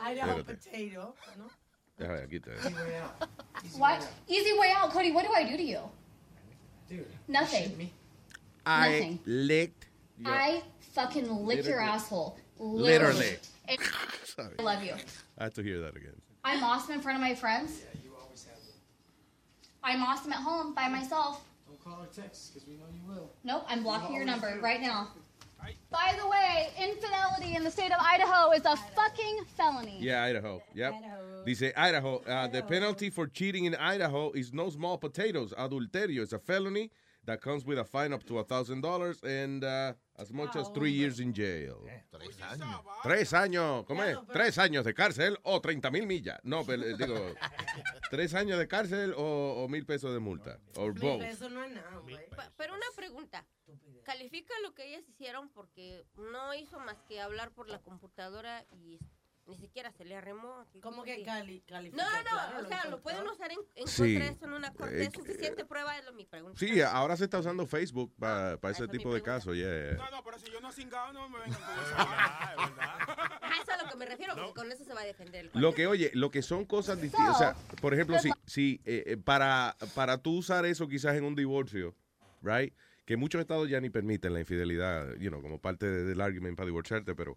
Idaho 0.00 0.38
Espérate. 0.40 0.56
potato, 0.70 1.14
¿no? 1.38 1.50
Déjame 1.98 2.16
ver, 2.16 2.24
aquí 2.26 2.36
está. 2.36 3.78
What? 3.78 4.06
Easy 4.28 4.52
way 4.58 4.70
out, 4.76 4.90
Cody. 4.92 5.12
What 5.12 5.24
do 5.24 5.32
I 5.32 5.44
do 5.44 5.56
to 5.56 5.62
you? 5.62 5.80
Dude. 6.88 7.06
Nothing. 7.26 7.90
I 8.66 8.90
Nothing. 8.90 9.18
licked. 9.24 9.86
your- 10.18 10.30
I 10.32 10.62
fucking 10.92 11.26
lick 11.46 11.64
your 11.64 11.80
asshole. 11.80 12.36
Literally. 12.58 13.38
And 13.68 13.78
Sorry. 14.24 14.54
I 14.58 14.62
love 14.62 14.82
you. 14.84 14.94
I 15.38 15.44
have 15.44 15.54
to 15.54 15.62
hear 15.62 15.80
that 15.80 15.96
again. 15.96 16.20
I'm 16.44 16.62
awesome 16.62 16.94
in 16.94 17.00
front 17.00 17.16
of 17.16 17.22
my 17.22 17.34
friends. 17.34 17.82
I'm 19.82 20.02
awesome 20.02 20.32
at 20.32 20.42
home 20.42 20.74
by 20.74 20.88
myself. 20.88 21.42
Don't 21.86 21.94
call 21.94 22.04
or 22.04 22.08
text, 22.08 22.52
because 22.52 22.66
we 22.68 22.74
know 22.74 22.84
you 22.92 23.00
will. 23.06 23.30
Nope, 23.44 23.64
I'm 23.68 23.82
blocking 23.82 24.14
your 24.14 24.24
number 24.24 24.58
right 24.62 24.80
now. 24.80 25.08
By 25.90 26.14
the 26.20 26.28
way, 26.28 26.68
infidelity 26.80 27.56
in 27.56 27.64
the 27.64 27.70
state 27.70 27.90
of 27.90 27.98
Idaho 28.00 28.52
is 28.52 28.64
a 28.64 28.76
fucking 28.76 29.44
felony. 29.56 29.96
Yeah, 29.98 30.22
Idaho. 30.22 30.62
Yep. 30.74 30.94
Idaho. 30.94 31.44
Dice 31.44 31.72
Idaho. 31.76 32.18
Uh, 32.18 32.46
the 32.48 32.62
penalty 32.62 33.10
for 33.10 33.26
cheating 33.26 33.64
in 33.64 33.74
Idaho 33.74 34.30
is 34.32 34.52
no 34.52 34.70
small 34.70 34.96
potatoes. 34.96 35.52
Adulterio 35.58 36.20
is 36.20 36.32
a 36.32 36.38
felony 36.38 36.90
that 37.26 37.40
comes 37.40 37.64
with 37.64 37.78
a 37.78 37.84
fine 37.84 38.12
up 38.12 38.24
to 38.24 38.38
a 38.38 38.44
thousand 38.44 38.80
dollars 38.80 39.22
and 39.22 39.62
uh, 39.64 39.92
as 40.18 40.32
much 40.32 40.56
as 40.56 40.68
three 40.68 40.90
years 40.90 41.20
in 41.20 41.32
jail. 41.32 41.84
Tres 42.10 42.40
años. 42.40 42.82
Tres 43.02 43.32
años, 43.32 43.84
¿cómo 43.86 44.02
es? 44.02 44.16
Tres 44.32 44.58
años 44.58 44.84
de 44.84 44.94
cárcel 44.94 45.36
o 45.42 45.60
30 45.60 45.90
mil 45.90 46.06
millas. 46.06 46.38
No, 46.44 46.64
pero 46.64 46.82
eh, 46.82 46.94
digo, 46.96 47.34
tres 48.10 48.34
años 48.34 48.58
de 48.58 48.66
cárcel 48.66 49.12
o, 49.16 49.64
o 49.64 49.68
mil 49.68 49.84
pesos 49.84 50.12
de 50.12 50.20
multa. 50.20 50.58
Or 50.76 50.92
both. 50.92 51.20
No 51.20 51.24
es 51.24 51.40
nada, 51.40 52.02
Pero 52.56 52.74
una 52.74 52.86
pregunta. 52.96 53.44
¿Califica 54.04 54.54
lo 54.62 54.72
que 54.74 54.86
ellas 54.88 55.08
hicieron 55.08 55.48
porque 55.50 56.06
no 56.16 56.54
hizo 56.54 56.78
más 56.78 57.02
que 57.08 57.20
hablar 57.20 57.50
por 57.50 57.68
la 57.68 57.80
computadora 57.80 58.64
y 58.70 59.00
ni 59.46 59.56
siquiera 59.58 59.92
se 59.92 60.04
le 60.04 60.16
arremó? 60.16 60.64
¿Cómo 60.82 61.04
que 61.04 61.22
cali 61.22 61.60
No, 61.60 61.66
califica? 61.66 62.02
no, 62.04 62.22
Claro, 62.22 62.64
o 62.64 62.68
sea, 62.68 62.84
lo 62.90 63.00
pueden 63.00 63.26
usar 63.28 63.50
en, 63.52 63.58
en 63.76 63.86
Sí. 63.86 64.02
contra 64.14 64.24
de 64.24 64.30
eso 64.32 64.44
en 64.46 64.52
una 64.52 64.72
corte. 64.72 65.02
Eh, 65.02 65.06
¿Es 65.06 65.12
suficiente 65.14 65.64
prueba? 65.64 65.96
Es 65.98 66.04
lo 66.04 66.12
mi 66.12 66.24
pregunta. 66.26 66.58
Sí, 66.58 66.80
ahora 66.82 67.16
se 67.16 67.24
está 67.24 67.38
usando 67.38 67.66
Facebook 67.66 68.12
para 68.18 68.54
ese 68.54 68.70
esa 68.70 68.84
es 68.84 68.90
mi 68.90 68.98
tipo 68.98 69.14
de 69.14 69.22
casos. 69.22 69.54
Yeah. 69.56 69.92
No, 69.96 70.10
no, 70.10 70.24
pero 70.24 70.38
si 70.38 70.50
yo 70.50 70.60
no 70.60 70.72
cingado, 70.72 71.12
no 71.12 71.28
me 71.28 71.38
vengan 71.40 71.60
con 71.60 71.74
esa 71.84 72.02
A 72.02 73.52
eso 73.54 73.62
es 73.62 73.68
a 73.68 73.82
lo 73.84 73.88
que 73.90 73.96
me 73.96 74.06
refiero, 74.06 74.34
porque 74.34 74.52
con 74.54 74.72
eso 74.72 74.84
se 74.84 74.92
va 74.94 75.00
a 75.02 75.04
defender 75.04 75.46
el 75.54 75.60
Lo 75.60 75.72
que, 75.74 75.86
oye, 75.86 76.10
lo 76.14 76.30
que 76.30 76.42
son 76.42 76.64
cosas 76.64 77.00
distintas. 77.00 77.34
O 77.36 77.38
sea, 77.38 77.54
por 77.80 77.94
ejemplo, 77.94 78.18
si, 78.18 78.30
si 78.46 78.80
eh, 78.84 79.04
eh, 79.06 79.16
para, 79.16 79.76
para 79.94 80.18
tú 80.18 80.38
usar 80.38 80.64
eso 80.66 80.88
quizás 80.88 81.14
en 81.16 81.24
un 81.24 81.34
divorcio, 81.36 81.94
right? 82.42 82.74
Que 83.04 83.16
muchos 83.16 83.40
estados 83.40 83.68
ya 83.68 83.80
ni 83.80 83.90
permiten 83.90 84.32
la 84.32 84.40
infidelidad, 84.40 85.14
you 85.18 85.28
know, 85.30 85.40
como 85.40 85.60
parte 85.60 85.86
de- 85.86 86.04
del 86.04 86.20
argument 86.20 86.56
para 86.56 86.66
divorciarte, 86.66 87.14
pero 87.14 87.36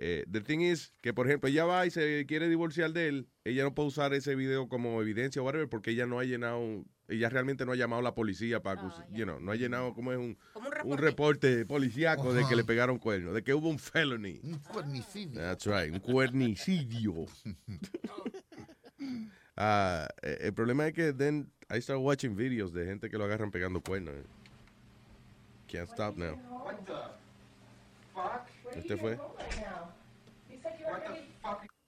eh, 0.00 0.24
the 0.30 0.40
thing 0.40 0.60
is 0.60 0.92
que, 1.02 1.12
por 1.12 1.26
ejemplo, 1.26 1.48
ella 1.48 1.64
va 1.64 1.84
y 1.86 1.90
se 1.90 2.24
quiere 2.26 2.48
divorciar 2.48 2.92
de 2.92 3.08
él, 3.08 3.28
ella 3.44 3.64
no 3.64 3.74
puede 3.74 3.88
usar 3.88 4.14
ese 4.14 4.34
video 4.34 4.68
como 4.68 5.00
evidencia 5.02 5.42
o 5.42 5.44
whatever 5.44 5.68
porque 5.68 5.90
ella 5.90 6.06
no 6.06 6.18
ha 6.20 6.24
llenado, 6.24 6.84
ella 7.08 7.28
realmente 7.28 7.64
no 7.66 7.72
ha 7.72 7.76
llamado 7.76 8.00
a 8.00 8.02
la 8.04 8.14
policía 8.14 8.62
para, 8.62 8.80
you 9.10 9.24
know, 9.24 9.40
no 9.40 9.52
ha 9.52 9.56
llenado 9.56 9.94
como 9.94 10.12
es 10.12 10.18
un, 10.18 10.38
Como 10.52 10.68
un 10.68 10.74
un 10.74 10.98
reporte. 10.98 11.02
reporte 11.04 11.66
policíaco 11.66 12.32
de 12.32 12.46
que 12.46 12.54
le 12.56 12.64
pegaron 12.64 12.98
cuernos, 12.98 13.34
de 13.34 13.42
que 13.42 13.54
hubo 13.54 13.68
un 13.68 13.78
felony. 13.78 14.40
Un 14.42 14.58
cuernicidio. 14.60 15.40
That's 15.40 15.66
right, 15.66 15.92
un 15.92 16.00
cuernicidio. 16.00 17.26
Ah, 19.60 20.06
eh, 20.22 20.38
el 20.42 20.54
problema 20.54 20.86
es 20.86 20.92
que 20.94 21.12
then 21.12 21.50
I 21.68 21.80
start 21.80 21.98
watching 22.00 22.36
videos 22.36 22.72
de 22.72 22.86
gente 22.86 23.10
que 23.10 23.18
lo 23.18 23.24
agarran 23.24 23.50
pegando 23.50 23.80
cuernos. 23.80 24.14
Can't 25.66 25.88
stop 25.90 26.16
now. 26.16 26.36
What 26.64 26.76
the 26.86 26.92
fuck? 28.14 28.46
Este 28.74 28.96
fue. 28.96 29.18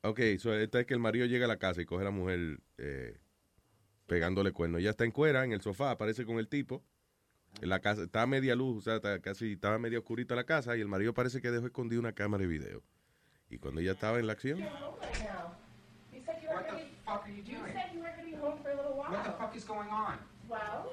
Ok, 0.03 0.21
so 0.39 0.55
esta 0.55 0.81
es 0.81 0.87
que 0.87 0.95
el 0.95 1.01
marido 1.01 1.27
llega 1.27 1.45
a 1.45 1.49
la 1.49 1.59
casa 1.59 1.83
y 1.83 1.85
coge 1.85 2.03
a 2.03 2.05
la 2.07 2.11
mujer 2.11 2.61
eh, 2.79 3.19
pegándole 4.07 4.53
cuernos. 4.53 4.81
Ella 4.81 4.91
está 4.91 5.05
en 5.05 5.11
cuera 5.11 5.45
en 5.45 5.53
el 5.53 5.61
sofá, 5.61 5.91
aparece 5.91 6.25
con 6.25 6.39
el 6.39 6.49
tipo. 6.49 6.83
En 7.61 7.69
la 7.69 7.81
casa, 7.81 8.03
está 8.05 8.23
a 8.23 8.27
media 8.27 8.55
luz, 8.55 8.79
o 8.79 8.81
sea, 8.81 8.97
está 8.97 9.21
casi 9.21 9.53
estaba 9.53 9.79
media 9.79 9.99
oscurita 9.99 10.37
la 10.37 10.45
casa 10.45 10.77
y 10.77 10.81
el 10.81 10.89
marido 10.89 11.13
parece 11.13 11.41
que 11.41 11.51
dejó 11.51 11.67
escondida 11.67 11.99
una 11.99 12.13
cámara 12.13 12.43
de 12.43 12.47
video. 12.47 12.83
Y 13.51 13.59
cuando 13.59 13.81
ella 13.81 13.93
estaba 13.93 14.21
en 14.21 14.27
la 14.27 14.35
acción, 14.35 14.61
What 16.51 16.67
the 16.67 16.85
fuck 17.05 17.25
are 17.25 17.33
you 17.33 17.43
doing? 17.43 17.75
What 18.41 19.25
the 19.25 19.31
fuck 19.39 19.55
is 19.55 19.65
going 19.65 19.89
on? 19.89 20.19
Well, 20.49 20.93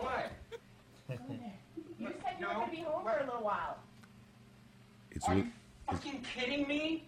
what? 0.00 0.32
You 2.00 2.08
said 2.22 2.40
you 2.40 2.46
were 2.46 2.54
going 2.54 2.70
to 2.70 2.76
be 2.76 2.82
home 2.82 3.04
for 3.04 3.10
a 3.10 3.24
little 3.24 3.44
while. 3.44 3.76
It's 5.20 5.28
Are 5.28 5.34
re- 5.34 5.42
you 5.42 5.52
fucking 5.86 6.24
kidding 6.34 6.66
me? 6.66 7.06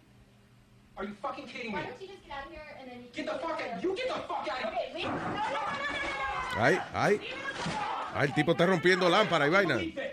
Are 0.98 1.04
you 1.04 1.14
fucking 1.22 1.46
kidding 1.46 1.72
me? 1.72 1.78
Why 1.78 1.86
don't 1.86 1.98
you 2.02 2.08
just 2.08 2.22
get 2.22 2.36
out 2.36 2.44
of 2.44 2.52
here 2.52 2.76
and 2.78 2.90
then 2.90 3.00
you 3.00 3.08
Get 3.08 3.24
the 3.24 3.38
fuck 3.40 3.58
out. 3.58 3.82
You 3.82 3.96
get 3.96 4.08
the 4.08 4.20
fuck 4.28 4.46
out 4.52 4.64
of. 4.68 4.72
No, 4.92 5.00
no, 5.00 5.16
no, 5.16 5.16
no, 5.16 5.32
no. 5.32 6.60
Ay, 6.60 6.78
ay. 6.92 7.20
Ay, 8.14 8.28
el 8.28 8.34
tipo 8.34 8.52
está 8.52 8.66
rompiendo 8.66 9.08
lámpara 9.08 9.46
y 9.46 9.50
vaina. 9.50 9.78
Qué. 9.78 10.12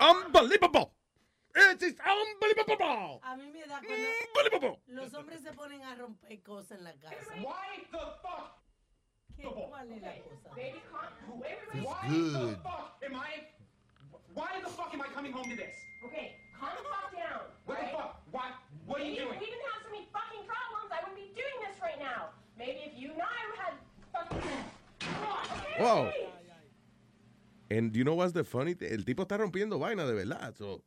Unbelievable. 0.00 0.94
It 1.54 1.82
is 1.82 1.96
unbelievable. 2.00 3.20
A 3.22 3.36
mí 3.36 3.52
me 3.52 3.66
da 3.66 3.80
Unbelievable. 3.80 4.80
cuando 4.86 5.02
los 5.02 5.12
hombres 5.12 5.42
se 5.42 5.52
ponen 5.52 5.82
a 5.82 5.94
romper 5.94 6.42
cosas 6.42 6.78
en 6.78 6.84
la 6.84 6.92
casa. 6.94 7.34
Why 7.36 7.84
the 7.92 7.98
fuck 8.22 8.64
am 13.04 13.14
I? 13.14 13.54
Why 14.34 14.60
the 14.62 14.70
fuck 14.70 14.92
am 14.92 15.00
I 15.00 15.06
coming 15.14 15.32
home 15.32 15.48
to 15.48 15.56
this? 15.56 15.76
Okay, 16.04 16.36
calm 16.58 16.70
the 16.76 16.82
fuck 16.90 17.14
down. 17.14 17.46
What 17.66 17.78
the 17.78 17.84
right? 17.86 17.94
fuck? 17.94 18.22
Why? 18.30 18.50
What 18.86 19.00
are 19.00 19.04
you 19.04 19.10
Maybe 19.10 19.22
doing? 19.22 19.34
If 19.34 19.40
we 19.40 19.46
didn't 19.46 19.66
have 19.70 19.80
so 19.86 19.90
many 19.94 20.04
fucking 20.12 20.44
problems, 20.44 20.90
I 20.90 20.98
wouldn't 21.06 21.18
be 21.22 21.30
doing 21.38 21.58
this 21.62 21.76
right 21.80 21.98
now. 21.98 22.34
Maybe 22.58 22.80
if 22.82 22.98
you 22.98 23.10
and 23.14 23.22
I 23.22 23.40
had 23.62 23.74
fucking. 24.10 24.42
Okay. 24.42 25.82
Wow. 25.82 26.10
And 27.70 27.96
you 27.96 28.04
know 28.04 28.14
what's 28.14 28.32
the 28.32 28.44
funny 28.44 28.74
thing? 28.74 28.92
El 28.92 29.04
tipo 29.04 29.22
está 29.22 29.38
rompiendo 29.38 29.78
vaina 29.78 30.04
de 30.04 30.14
verdad. 30.14 30.54
So, 30.56 30.82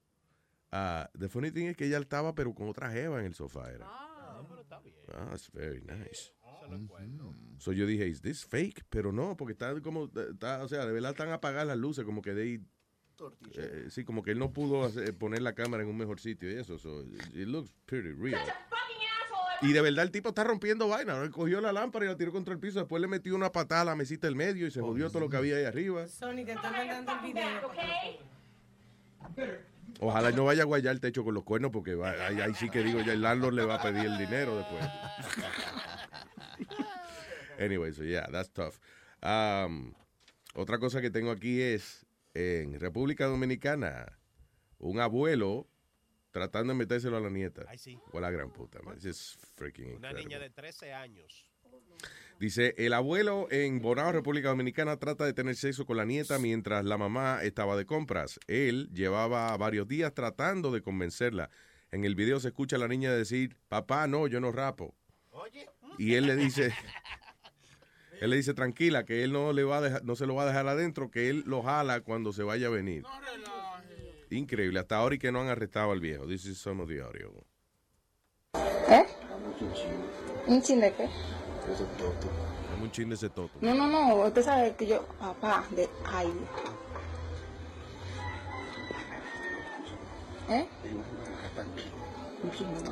uh, 0.71 1.05
the 1.15 1.29
funny 1.29 1.49
thing 1.49 1.67
es 1.67 1.75
que 1.75 1.88
ella 1.88 1.99
estaba 1.99 2.36
pero 2.36 2.53
con 2.53 2.67
otra 2.67 2.91
jeva 2.91 3.19
en 3.19 3.25
el 3.25 3.33
sofá 3.33 3.71
era. 3.71 3.86
Ah, 3.88 4.41
pero 4.47 4.62
está 4.62 4.79
bien. 4.79 4.95
Ah, 5.13 5.27
that's 5.31 5.49
very 5.51 5.81
nice. 5.81 6.33
Es 6.69 6.88
cuerno. 6.89 7.33
So 7.60 7.71
yo 7.71 7.86
dije, 7.86 8.07
is 8.07 8.21
this 8.21 8.45
fake? 8.45 8.83
Pero 8.89 9.12
no, 9.12 9.38
porque 9.38 9.53
está 9.53 9.79
como, 9.81 10.10
está, 10.13 10.63
o 10.63 10.67
sea, 10.67 10.86
de 10.86 10.91
verdad 10.91 11.12
están 11.12 11.29
apagadas 11.29 11.67
las 11.67 11.77
luces, 11.77 12.03
como 12.03 12.21
que 12.21 12.33
de 12.33 12.62
eh, 13.56 13.88
sí, 13.89 14.03
como 14.03 14.23
que 14.23 14.32
él 14.32 14.39
no 14.39 14.51
pudo 14.53 14.84
hacer- 14.86 15.15
poner 15.17 15.41
la 15.41 15.53
cámara 15.53 15.84
en 15.84 15.89
un 15.89 15.97
mejor 15.97 16.19
sitio 16.19 16.51
y 16.51 16.56
eso. 16.56 16.77
So 16.77 17.01
it 17.34 17.47
looks 17.47 17.71
pretty 17.86 18.12
real. 18.12 18.39
Such 18.39 18.49
a 18.49 18.53
fucking 18.69 19.08
asshole. 19.23 19.69
Y 19.69 19.73
de 19.73 19.82
verdad 19.82 20.03
el 20.06 20.12
tipo 20.12 20.30
está 20.30 20.43
rompiendo 20.43 20.88
vaina. 20.88 21.17
Él 21.23 21.32
cogió 21.32 21.60
la 21.62 21.71
lámpara 21.73 22.06
y 22.06 22.10
la 22.10 22.15
tiró 22.17 22.32
contra 22.32 22.53
el 22.53 22.60
piso. 22.60 22.80
Después 22.80 23.01
le 23.01 23.08
metió 23.08 23.36
una 23.36 23.51
patada 23.51 23.82
a 23.82 23.86
la 23.86 23.95
mesita 23.95 24.27
del 24.27 24.36
medio 24.36 24.67
y 24.67 24.71
se 24.71 24.82
jodió 24.82 25.10
todo 25.10 25.21
lo 25.21 25.30
que 25.30 25.38
había 25.38 25.56
ahí 25.58 25.65
arriba. 25.65 26.08
Sony, 26.08 26.45
te 26.45 26.53
están 26.53 26.71
mandando 26.73 27.12
el 27.13 27.19
video. 27.34 27.45
back, 27.45 27.65
okay? 27.65 28.19
Ojalá 29.99 30.32
no 30.32 30.45
vaya 30.45 30.62
a 30.62 30.65
guayar 30.65 30.93
el 30.93 30.99
techo 30.99 31.23
con 31.23 31.34
los 31.34 31.43
cuernos 31.43 31.71
porque 31.71 31.95
va- 31.95 32.12
ahí, 32.27 32.39
ahí 32.39 32.53
sí 32.53 32.69
que 32.69 32.84
digo, 32.84 33.01
ya 33.01 33.13
el 33.13 33.21
landlord 33.23 33.53
le 33.56 33.65
va 33.65 33.75
a 33.75 33.82
pedir 33.82 34.06
el 34.06 34.17
dinero 34.17 34.56
después. 34.58 34.86
anyway, 37.60 37.91
so 37.93 38.03
yeah, 38.03 38.27
that's 38.32 38.49
tough. 38.51 38.75
Um, 39.23 39.93
otra 40.53 40.77
cosa 40.80 41.01
que 41.01 41.10
tengo 41.10 41.32
aquí 41.32 41.62
es, 41.62 42.06
en 42.38 42.80
República 42.80 43.26
Dominicana, 43.26 44.19
un 44.78 45.00
abuelo 45.00 45.67
tratando 46.30 46.73
de 46.73 46.78
metérselo 46.78 47.17
a 47.17 47.19
la 47.19 47.32
nieta. 47.32 47.65
Ay, 47.67 47.80
sí. 47.80 48.00
O 48.12 48.19
a 48.19 48.21
la 48.21 48.30
gran 48.30 48.52
puta, 48.52 48.80
man. 48.84 49.00
Freaking 49.56 49.86
Una 49.86 49.95
incredible. 49.95 50.23
niña 50.23 50.39
de 50.39 50.50
13 50.52 50.93
años. 50.93 51.47
Dice, 52.39 52.76
el 52.78 52.93
abuelo 52.93 53.47
en 53.50 53.82
Bonao, 53.82 54.12
República 54.12 54.50
Dominicana, 54.50 54.97
trata 54.97 55.26
de 55.26 55.34
tener 55.34 55.56
sexo 55.56 55.88
con 55.88 55.97
la 55.97 56.06
nieta 56.06 56.38
mientras 56.38 56.86
la 56.86 57.00
mamá 57.00 57.41
estaba 57.41 57.76
de 57.76 57.88
compras. 57.88 58.39
Él 58.45 58.89
llevaba 58.93 59.58
varios 59.58 59.88
días 59.88 60.13
tratando 60.13 60.69
de 60.71 60.82
convencerla. 60.84 61.50
En 61.91 62.06
el 62.06 62.13
video 62.13 62.39
se 62.39 62.50
escucha 62.50 62.76
a 62.76 62.80
la 62.80 62.88
niña 62.88 63.12
decir, 63.12 63.58
papá, 63.67 64.06
no, 64.06 64.28
yo 64.28 64.39
no 64.39 64.52
rapo. 64.52 64.93
Y 65.97 66.13
él 66.13 66.28
le 66.28 66.36
dice, 66.36 66.71
él 68.19 68.30
le 68.30 68.36
dice, 68.36 68.53
tranquila, 68.53 69.06
que 69.06 69.23
él 69.23 69.32
no, 69.32 69.53
le 69.53 69.63
va 69.63 69.77
a 69.77 69.82
dejar, 69.82 70.03
no 70.03 70.15
se 70.15 70.25
lo 70.25 70.36
va 70.36 70.43
a 70.43 70.45
dejar 70.47 70.67
adentro, 70.67 71.12
que 71.12 71.30
él 71.30 71.43
lo 71.45 71.62
jala 71.62 72.01
cuando 72.01 72.34
se 72.34 72.43
vaya 72.43 72.67
a 72.67 72.69
venir. 72.69 73.03
Increíble, 74.30 74.80
hasta 74.80 74.97
ahora 74.97 75.15
y 75.15 75.19
que 75.19 75.32
no 75.32 75.41
han 75.41 75.47
arrestado 75.47 75.91
al 75.91 75.99
viejo. 75.99 76.25
This 76.27 76.45
is 76.45 76.58
some 76.58 76.82
of 76.82 76.89
the 76.89 77.01
audio. 77.01 77.32
¿Eh? 78.89 79.06
¿Un 80.47 80.62
chin 80.62 80.82
de 80.82 80.91
qué? 80.93 81.10
Dame 82.71 82.84
un 82.84 82.91
chin 82.91 83.10
de 83.10 83.15
ese 83.15 83.30
toto. 83.30 83.51
No, 83.62 83.73
no, 83.73 83.88
no, 83.88 84.15
usted 84.25 84.43
sabe 84.43 84.75
que 84.75 84.88
yo, 84.88 85.06
papá, 85.19 85.63
de, 85.71 85.88
ay. 86.06 86.32
¿Eh? 90.49 90.67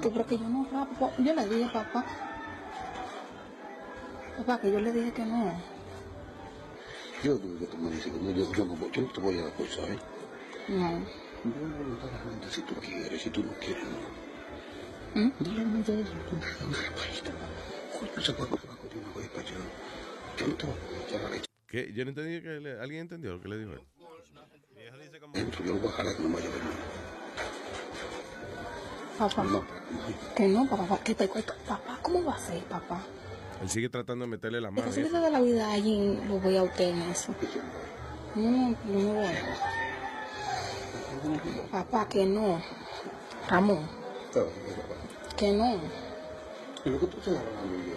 ¿Tú 0.02 0.12
crees 0.12 0.28
que 0.28 0.38
yo 0.38 0.50
no 0.50 0.68
rapo? 0.72 1.12
Yo 1.18 1.34
le 1.34 1.46
dije, 1.48 1.70
papá. 1.72 2.06
Papá, 4.38 4.60
que 4.60 4.72
yo 4.72 4.80
le 4.80 4.92
dije 4.92 5.12
que 5.14 5.26
no. 5.26 5.54
Yo 7.24 7.40
que 7.42 7.66
tú 7.68 7.78
me 7.78 7.92
dices 7.92 8.12
que 8.12 8.20
no, 8.20 8.32
yo, 8.32 8.52
yo, 8.54 8.66
no- 8.66 8.92
yo 8.92 9.02
no 9.02 9.08
te 9.08 9.22
voy 9.22 9.40
a 9.40 9.44
dar 9.44 9.54
cosa, 9.54 9.82
¿eh? 9.84 10.00
No. 10.68 11.00
Yo 11.44 11.68
no 11.68 11.78
voy 11.78 11.98
a 12.02 12.06
dar 12.12 12.22
cuenta 12.22 12.50
si 12.50 12.62
tú 12.62 12.76
quieres, 12.76 13.22
si 13.22 13.30
tú 13.30 13.44
no 13.44 13.52
quieres, 13.54 13.84
no. 13.84 15.22
¿Mm? 15.22 15.32
De 15.84 16.02
eso, 16.02 16.12
se 18.22 18.34
no 18.34 18.40
la 21.30 21.42
¿Qué? 21.68 21.92
Yo 21.94 22.04
no 22.06 22.10
entendí 22.10 22.42
que 22.42 22.50
le- 22.60 22.80
alguien 22.80 23.02
entendió 23.02 23.34
lo 23.34 23.42
que 23.42 23.48
le 23.48 23.58
dijo 23.58 23.72
él. 23.72 23.82
Dice 25.34 25.64
yo 25.66 25.74
lo 25.74 25.80
voy 25.80 25.90
a 25.90 25.94
jalar 25.94 26.16
que 26.16 26.22
no 26.24 26.30
me 26.30 26.36
vaya 26.36 26.48
a 26.48 26.52
ver 26.52 26.64
nada. 26.64 26.76
Papá. 29.18 29.44
No, 29.44 29.64
Que 30.36 30.48
no, 30.48 30.68
papá, 30.70 31.00
que 31.04 31.16
te 31.16 31.28
cuento. 31.30 31.54
Papá, 31.68 32.00
¿cómo 32.02 32.24
va 32.24 32.36
a 32.36 32.40
ser, 32.40 32.64
papá? 32.66 33.02
Él 33.62 33.70
sigue 33.70 33.90
tratando 33.90 34.26
de 34.26 34.32
meterle 34.32 34.62
la 34.62 34.72
mano. 34.72 34.90
eso. 34.90 35.02
de 35.02 35.32
la 35.32 35.42
vida 35.42 35.72
allí 35.72 36.20
lo 36.28 36.40
voy 36.40 36.58
a 36.58 36.64
usted 36.64 36.90
en 36.90 37.02
eso. 37.04 37.34
No, 38.36 38.76
no, 38.86 39.00
me 39.00 39.14
voy. 39.14 39.28
Papá, 41.72 42.08
que 42.08 42.26
no. 42.26 42.62
Ramón, 43.50 43.88
que 45.38 45.52
no. 45.52 45.80
Y 46.84 46.90
lo 46.90 47.00
que 47.00 47.08
tú 47.08 47.18
estás 47.18 47.36
hablando, 47.38 47.76
yo, 47.86 47.96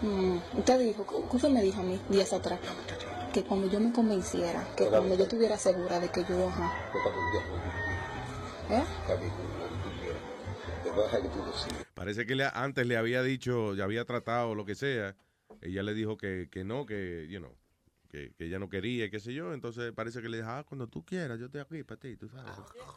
Mm, 0.00 0.38
usted 0.56 0.78
dijo, 0.78 1.04
¿qué 1.28 1.36
usted 1.36 1.48
me 1.48 1.60
dijo 1.60 1.80
a 1.80 1.82
mí 1.82 2.00
días 2.08 2.32
atrás? 2.32 2.60
Que 3.32 3.42
cuando 3.42 3.66
yo 3.68 3.80
me 3.80 3.92
convenciera, 3.92 4.64
que 4.76 4.86
cuando 4.86 5.16
yo 5.16 5.24
estuviera 5.24 5.58
segura 5.58 5.98
de 5.98 6.08
que 6.08 6.20
yo, 6.24 6.48
ajá. 6.48 6.72
¿Eh? 8.70 8.84
Te 10.94 11.22
que 11.22 11.28
tú. 11.28 11.84
Parece 11.94 12.26
que 12.26 12.34
le- 12.34 12.48
antes 12.52 12.86
le 12.86 12.96
había 12.96 13.22
dicho, 13.22 13.74
ya 13.74 13.84
había 13.84 14.04
tratado 14.04 14.54
lo 14.54 14.64
que 14.64 14.74
sea. 14.74 15.14
Ella 15.60 15.82
le 15.82 15.94
dijo 15.94 16.16
que, 16.16 16.48
que 16.50 16.64
no, 16.64 16.86
que, 16.86 17.26
you 17.28 17.38
know, 17.38 17.54
que, 18.08 18.32
que 18.34 18.44
ella 18.46 18.58
no 18.58 18.68
quería, 18.68 19.04
y 19.06 19.10
qué 19.10 19.20
sé 19.20 19.34
yo. 19.34 19.52
Entonces 19.52 19.92
parece 19.92 20.22
que 20.22 20.28
le 20.28 20.38
dijo, 20.38 20.48
ah, 20.48 20.64
cuando 20.68 20.86
tú 20.88 21.04
quieras, 21.04 21.38
yo 21.38 21.46
estoy 21.46 21.60
aquí 21.60 21.82
para 21.84 22.00
ti, 22.00 22.16
tú 22.16 22.28
sabes. 22.28 22.52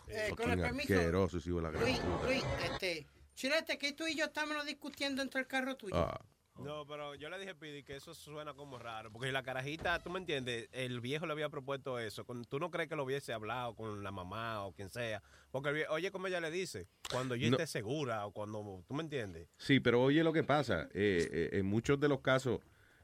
Eh, 0.07 0.27
con 0.29 0.37
Fucking 0.37 0.51
el 0.51 0.59
permiso. 0.61 0.93
asqueroso, 0.93 1.37
ese 1.37 1.49
hijo 1.49 1.57
de 1.57 1.63
la 1.63 1.71
gran 1.71 1.83
Luis. 1.83 2.01
Luis, 2.25 2.43
este, 2.71 3.07
Chilete, 3.35 3.77
que 3.77 3.93
tú 3.93 4.05
y 4.07 4.15
yo 4.15 4.25
estamos 4.25 4.65
discutiendo 4.65 5.21
entre 5.21 5.41
el 5.41 5.47
carro 5.47 5.75
tuyo. 5.75 5.95
Ah. 5.95 6.21
No, 6.59 6.85
pero 6.85 7.15
yo 7.15 7.29
le 7.29 7.39
dije 7.39 7.51
a 7.51 7.55
Pidi 7.59 7.83
que 7.83 7.95
eso 7.95 8.13
suena 8.13 8.53
como 8.53 8.77
raro, 8.77 9.11
porque 9.11 9.31
la 9.31 9.41
carajita, 9.41 9.99
tú 9.99 10.09
me 10.09 10.19
entiendes, 10.19 10.69
el 10.73 10.99
viejo 10.99 11.25
le 11.25 11.31
había 11.31 11.49
propuesto 11.49 11.97
eso. 11.97 12.25
Tú 12.47 12.59
no 12.59 12.69
crees 12.69 12.89
que 12.89 12.95
lo 12.95 13.03
hubiese 13.03 13.33
hablado 13.33 13.75
con 13.75 14.03
la 14.03 14.11
mamá 14.11 14.63
o 14.65 14.73
quien 14.73 14.89
sea, 14.89 15.23
porque 15.51 15.85
oye, 15.89 16.11
como 16.11 16.27
ella 16.27 16.39
le 16.39 16.51
dice, 16.51 16.87
cuando 17.09 17.35
yo 17.35 17.49
No. 17.49 17.57
esté 17.57 17.67
segura 17.67 18.25
o 18.25 18.31
cuando, 18.31 18.83
tú 18.87 18.93
me 18.93 19.01
entiendes. 19.03 19.47
Sí, 19.57 19.79
pero 19.79 20.01
oye 20.03 20.23
lo 20.23 20.33
que 20.33 20.43
pasa. 20.43 20.87
eh, 20.93 21.29
eh, 21.31 21.49
en 21.53 21.65
muchos 21.65 21.99
de 21.99 22.09
los 22.09 22.21
casos, 22.21 22.59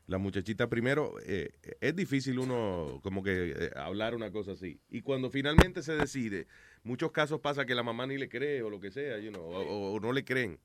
la 0.05 0.17
muchachita 0.17 0.69
primero, 0.69 1.15
eh, 1.25 1.49
es 1.81 1.95
difícil 1.95 2.39
uno 2.39 2.99
como 3.01 3.23
que 3.23 3.51
eh, 3.57 3.71
hablar 3.75 4.13
una 4.13 4.31
cosa 4.31 4.51
así. 4.51 4.79
Y 4.89 5.01
cuando 5.01 5.29
finalmente 5.29 5.81
se 5.83 5.93
decide, 5.95 6.47
muchos 6.83 7.11
casos 7.11 7.39
pasa 7.41 7.65
que 7.65 7.75
la 7.75 7.83
mamá 7.83 8.05
ni 8.07 8.17
le 8.17 8.29
cree 8.29 8.61
o 8.61 8.69
lo 8.69 8.79
que 8.79 8.91
sea, 8.91 9.17
you 9.19 9.31
know, 9.31 9.43
o, 9.43 9.93
o 9.93 9.99
no 9.99 10.11
le 10.13 10.23
creen. 10.23 10.59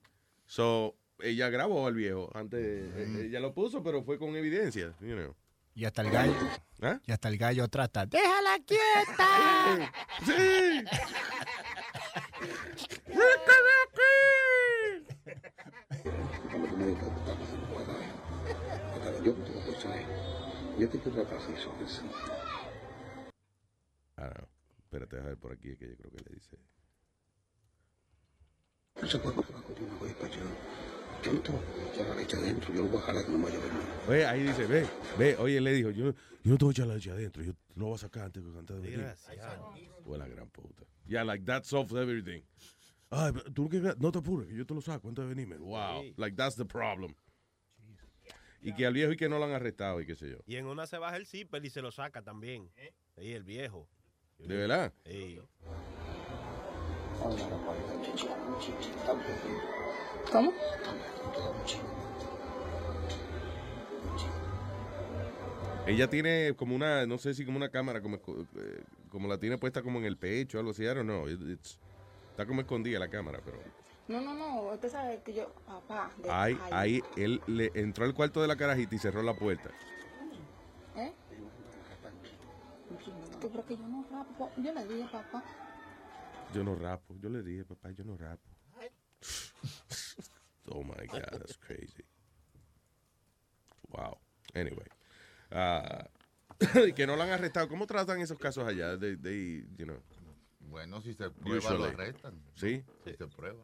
So, 0.47 0.97
ella 1.23 1.49
grabó 1.49 1.87
al 1.87 1.95
viejo. 1.95 2.31
Antes, 2.35 2.61
eh, 2.61 3.27
ella 3.27 3.41
lo 3.41 3.55
puso, 3.55 3.83
pero 3.83 4.03
fue 4.03 4.19
con 4.19 4.35
evidencia, 4.37 4.95
you 5.01 5.15
know. 5.15 5.35
Y 5.75 5.85
hasta 5.85 6.03
el 6.03 6.11
gallo. 6.11 6.35
¿Ah? 6.83 7.01
Y 7.07 7.13
hasta 7.13 7.29
el 7.29 7.39
gallo 7.39 7.69
trata. 7.69 8.05
¡Déjala 8.07 8.59
quieta! 8.67 9.93
¡Sí! 10.27 10.33
¿eh? 22.01 22.05
Ah, 24.17 24.31
no. 24.39 24.49
Espérate, 24.79 25.17
a 25.19 25.23
ver 25.23 25.39
por 25.39 25.53
aquí, 25.53 25.77
que 25.77 25.89
yo 25.89 25.97
creo 25.97 26.11
que 26.11 26.25
le 26.29 26.35
dice. 26.35 26.59
Voy 31.23 31.33
allá. 31.33 31.33
Yo 31.33 31.33
no 31.33 31.41
te 31.41 31.53
voy 31.53 31.61
a 31.61 31.93
echar 31.93 32.09
la 32.09 32.15
leche 32.17 32.37
adentro, 32.37 32.75
yo 32.75 32.83
lo 32.83 32.89
voy 32.89 32.99
a 32.99 33.03
jalar 33.03 33.25
que 33.25 33.33
no 33.33 33.39
me 33.39 33.45
vaya 33.45 33.59
a 33.59 33.61
ver 33.61 33.73
nada. 33.73 34.05
Oye, 34.09 34.27
ahí 34.27 34.43
dice, 34.43 34.67
ve, 34.67 34.87
ve, 35.19 35.37
oye, 35.37 35.59
él 35.59 35.65
le 35.65 35.73
dijo, 35.73 35.91
yo, 35.91 36.07
yo 36.07 36.15
no 36.45 36.59
te 36.59 36.65
voy 36.65 36.71
a 36.71 36.73
echar 36.73 36.87
la 36.87 36.95
leche 36.95 37.11
adentro, 37.11 37.43
yo 37.43 37.53
no 37.75 37.87
voy 37.87 37.95
a 37.95 37.99
sacar 37.99 38.25
antes 38.25 38.43
que 38.43 38.53
cantar 38.53 38.77
de 38.81 38.91
venir. 38.91 39.15
Fue 40.05 40.19
la 40.19 40.27
gran 40.27 40.49
puta. 40.51 40.85
Yeah, 41.07 41.25
like 41.25 41.45
that 41.45 41.65
solves 41.65 41.93
everything. 41.93 42.43
Ay, 43.11 43.33
pero 43.33 43.53
tú 43.53 43.69
no, 43.99 44.11
te 44.11 44.19
apures, 44.19 44.49
que 44.49 44.55
yo 44.57 44.65
te 44.65 44.75
lo 44.75 44.81
saco 44.81 45.09
antes 45.09 45.23
de 45.25 45.35
venirme. 45.35 45.59
Wow, 45.59 46.15
like 46.17 46.37
that's 46.37 46.57
the 46.57 46.65
problem. 46.65 47.15
Y 48.63 48.73
que 48.75 48.87
al 48.87 48.95
viejo 48.95 49.13
y 49.13 49.17
que 49.17 49.29
no 49.29 49.39
lo 49.39 49.45
han 49.45 49.53
arrestado 49.53 50.01
y 50.01 50.07
qué 50.07 50.15
sé 50.15 50.31
yo. 50.31 50.39
Y 50.47 50.57
en 50.57 50.67
una 50.67 50.87
se 50.87 50.97
baja 50.97 51.17
el 51.17 51.27
zipper 51.27 51.65
y 51.65 51.71
se 51.71 51.83
lo 51.83 51.91
saca 51.91 52.23
también. 52.23 52.71
Ahí 53.17 53.33
el 53.33 53.43
viejo. 53.43 53.89
¿De 54.39 54.57
verdad? 54.57 54.93
Sí. 55.05 55.41
¿Cómo? 60.31 60.53
Ella 65.87 66.09
tiene 66.09 66.55
como 66.57 66.75
una, 66.77 67.07
no 67.07 67.19
sé 67.19 67.35
si 67.35 67.45
como 67.45 67.57
una 67.57 67.69
cámara, 67.69 68.01
como, 68.01 68.17
eh, 68.17 68.85
como 69.11 69.29
la 69.29 69.39
tiene 69.39 69.59
puesta 69.59 69.83
como 69.83 69.99
en 69.99 70.05
el 70.05 70.17
pecho, 70.17 70.59
algo 70.59 70.71
así. 70.71 70.85
It- 70.85 71.43
it's- 71.51 71.79
está 72.31 72.47
como 72.47 72.61
escondida 72.61 72.99
la 72.99 73.09
cámara, 73.09 73.41
pero 73.45 73.59
No, 74.09 74.21
no, 74.21 74.35
no. 74.35 74.63
Usted 74.73 74.91
sabe 74.91 75.23
que 75.25 75.33
yo, 75.33 75.53
papá. 75.67 76.11
de- 76.23 76.31
ahí, 76.31 76.59
ay, 76.63 76.71
ahí, 76.73 77.03
él 77.17 77.41
le 77.47 77.71
entró 77.75 78.05
al 78.05 78.15
cuarto 78.15 78.43
de 78.43 78.49
la 78.49 78.57
carajita 78.57 78.95
y 78.95 78.99
cerró 78.99 79.23
la 79.23 79.35
puerta. 79.35 79.71
¿Eh? 80.97 81.13
¿Tú 83.41 83.51
crees 83.51 83.67
que 83.67 83.77
yo 83.77 83.87
no 83.89 84.05
rapo? 84.11 84.51
Yo 84.57 84.73
le 84.73 84.87
dije, 84.87 85.07
papá. 85.11 85.43
Yo 86.55 86.63
no 86.65 86.75
rapo, 86.75 87.17
yo 87.19 87.29
le 87.29 87.43
dije, 87.43 87.65
papá, 87.65 87.91
yo 87.91 88.05
no 88.05 88.17
rapo. 88.17 88.49
Oh 90.71 90.83
my 90.85 91.07
God, 91.07 91.29
that's 91.33 91.57
crazy. 91.57 92.05
Wow. 93.91 94.17
Anyway. 94.55 94.87
y 96.87 96.93
que 96.95 97.07
no 97.07 97.17
la 97.17 97.25
han 97.25 97.31
arrestado. 97.31 97.69
¿Cómo 97.69 97.87
tratan 97.87 98.21
esos 98.21 98.39
casos 98.39 98.65
allá? 98.65 98.97
They, 98.97 99.17
they, 99.17 99.67
you 99.77 99.85
know, 99.85 100.01
Bueno, 100.61 101.03
si 101.03 101.15
se 101.15 101.31
prueba, 101.31 101.73
lo 101.75 101.85
arrestan. 101.85 102.41
¿Sí? 102.55 102.83
Si 103.05 103.13
se 103.15 103.27
prueba. 103.27 103.63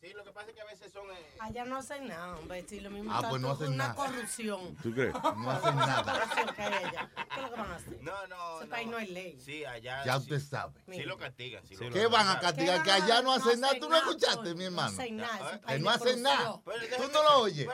Sí, 0.00 0.12
lo 0.14 0.22
que 0.22 0.30
pasa 0.30 0.48
es 0.50 0.54
que 0.54 0.60
a 0.60 0.64
veces 0.64 0.92
son... 0.92 1.10
eh, 1.10 1.36
Allá 1.40 1.64
no 1.64 1.76
hacen 1.76 2.06
nada, 2.06 2.36
hombre. 2.36 2.64
Si 2.68 2.78
lo 2.78 2.88
mismo 2.88 3.10
Ah, 3.12 3.16
está 3.16 3.30
pues 3.30 3.42
no 3.42 3.50
hacen 3.50 3.66
una 3.68 3.76
nada. 3.88 3.94
corrupción. 3.96 4.76
¿Tú 4.80 4.94
crees? 4.94 5.12
No 5.36 5.50
hacen 5.50 5.74
nada. 5.76 6.02
corrupción 6.12 6.54
que 6.54 6.62
hay 6.62 6.84
allá. 6.84 7.10
¿Qué 7.16 7.34
es 7.34 7.42
lo 7.42 7.50
que 7.52 7.60
van 7.60 7.70
a 7.72 7.74
hacer? 7.74 8.02
No, 8.02 8.26
no, 8.28 8.58
Ese 8.60 8.66
país 8.68 8.88
no 8.88 8.96
hay 8.96 9.06
ley. 9.08 9.40
Sí, 9.44 9.64
allá... 9.64 10.04
Ya 10.04 10.12
sí. 10.14 10.20
usted 10.20 10.40
sabe. 10.40 10.80
Sí 10.88 11.02
lo 11.02 11.18
castigan. 11.18 11.66
Sí, 11.66 11.74
¿Qué 11.92 12.06
van 12.06 12.28
a 12.28 12.38
castigar? 12.38 12.80
Que 12.84 12.92
allá 12.92 13.22
no 13.22 13.32
hacen 13.32 13.60
nada. 13.60 13.74
¿Tú 13.80 13.88
no 13.88 13.96
escuchaste, 13.96 14.54
mi 14.54 14.64
hermano? 14.66 14.90
No 14.92 15.02
hacen 15.02 15.16
nada. 15.16 15.60
no 15.66 15.90
de 15.90 15.94
hacen 15.96 16.22
nada. 16.22 16.52
Tú 16.96 17.08
no 17.12 17.22
lo 17.24 17.38
oyes. 17.40 17.68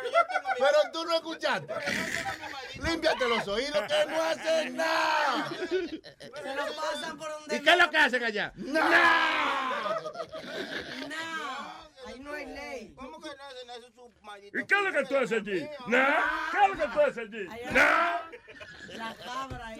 Pero 0.58 0.78
tú 0.94 1.04
no 1.04 1.14
escuchaste. 1.16 1.74
Límpiate 2.82 3.28
los 3.28 3.46
oídos 3.48 3.82
que 3.86 4.06
no 4.10 4.22
hacen 4.22 4.76
nada. 4.76 5.48
Se 5.68 6.54
lo 6.54 6.74
pasan 6.74 7.18
por 7.18 7.30
donde... 7.30 7.56
¿Y 7.56 7.60
qué 7.62 7.70
es 7.70 7.78
lo 7.78 7.90
que 7.90 7.96
hacen 7.98 8.24
allá? 8.24 8.50
No, 8.56 8.80
ahí 8.80 8.92
no 12.24 12.32
hay 12.32 12.46
ley. 12.46 12.92
¿Cómo 12.96 13.20
que 13.20 13.28
no 13.28 13.44
hacen 13.44 13.70
eso? 13.70 13.90
Su 13.92 14.12
maldito... 14.22 14.58
¿Y 14.58 14.66
qué 14.66 14.74
es 14.74 14.82
lo 14.82 14.92
que 14.92 15.04
tú 15.04 15.16
haces 15.16 15.32
allí? 15.40 15.68
¿Nah? 15.86 16.50
¿Qué 16.50 16.58
es 16.64 16.68
lo 16.68 16.76
que 16.86 16.92
tú 16.92 17.00
haces 17.00 17.18
allí? 17.18 17.46
¿Nah? 17.72 18.20
La 18.96 19.14
cabra 19.16 19.66
ahí. 19.68 19.76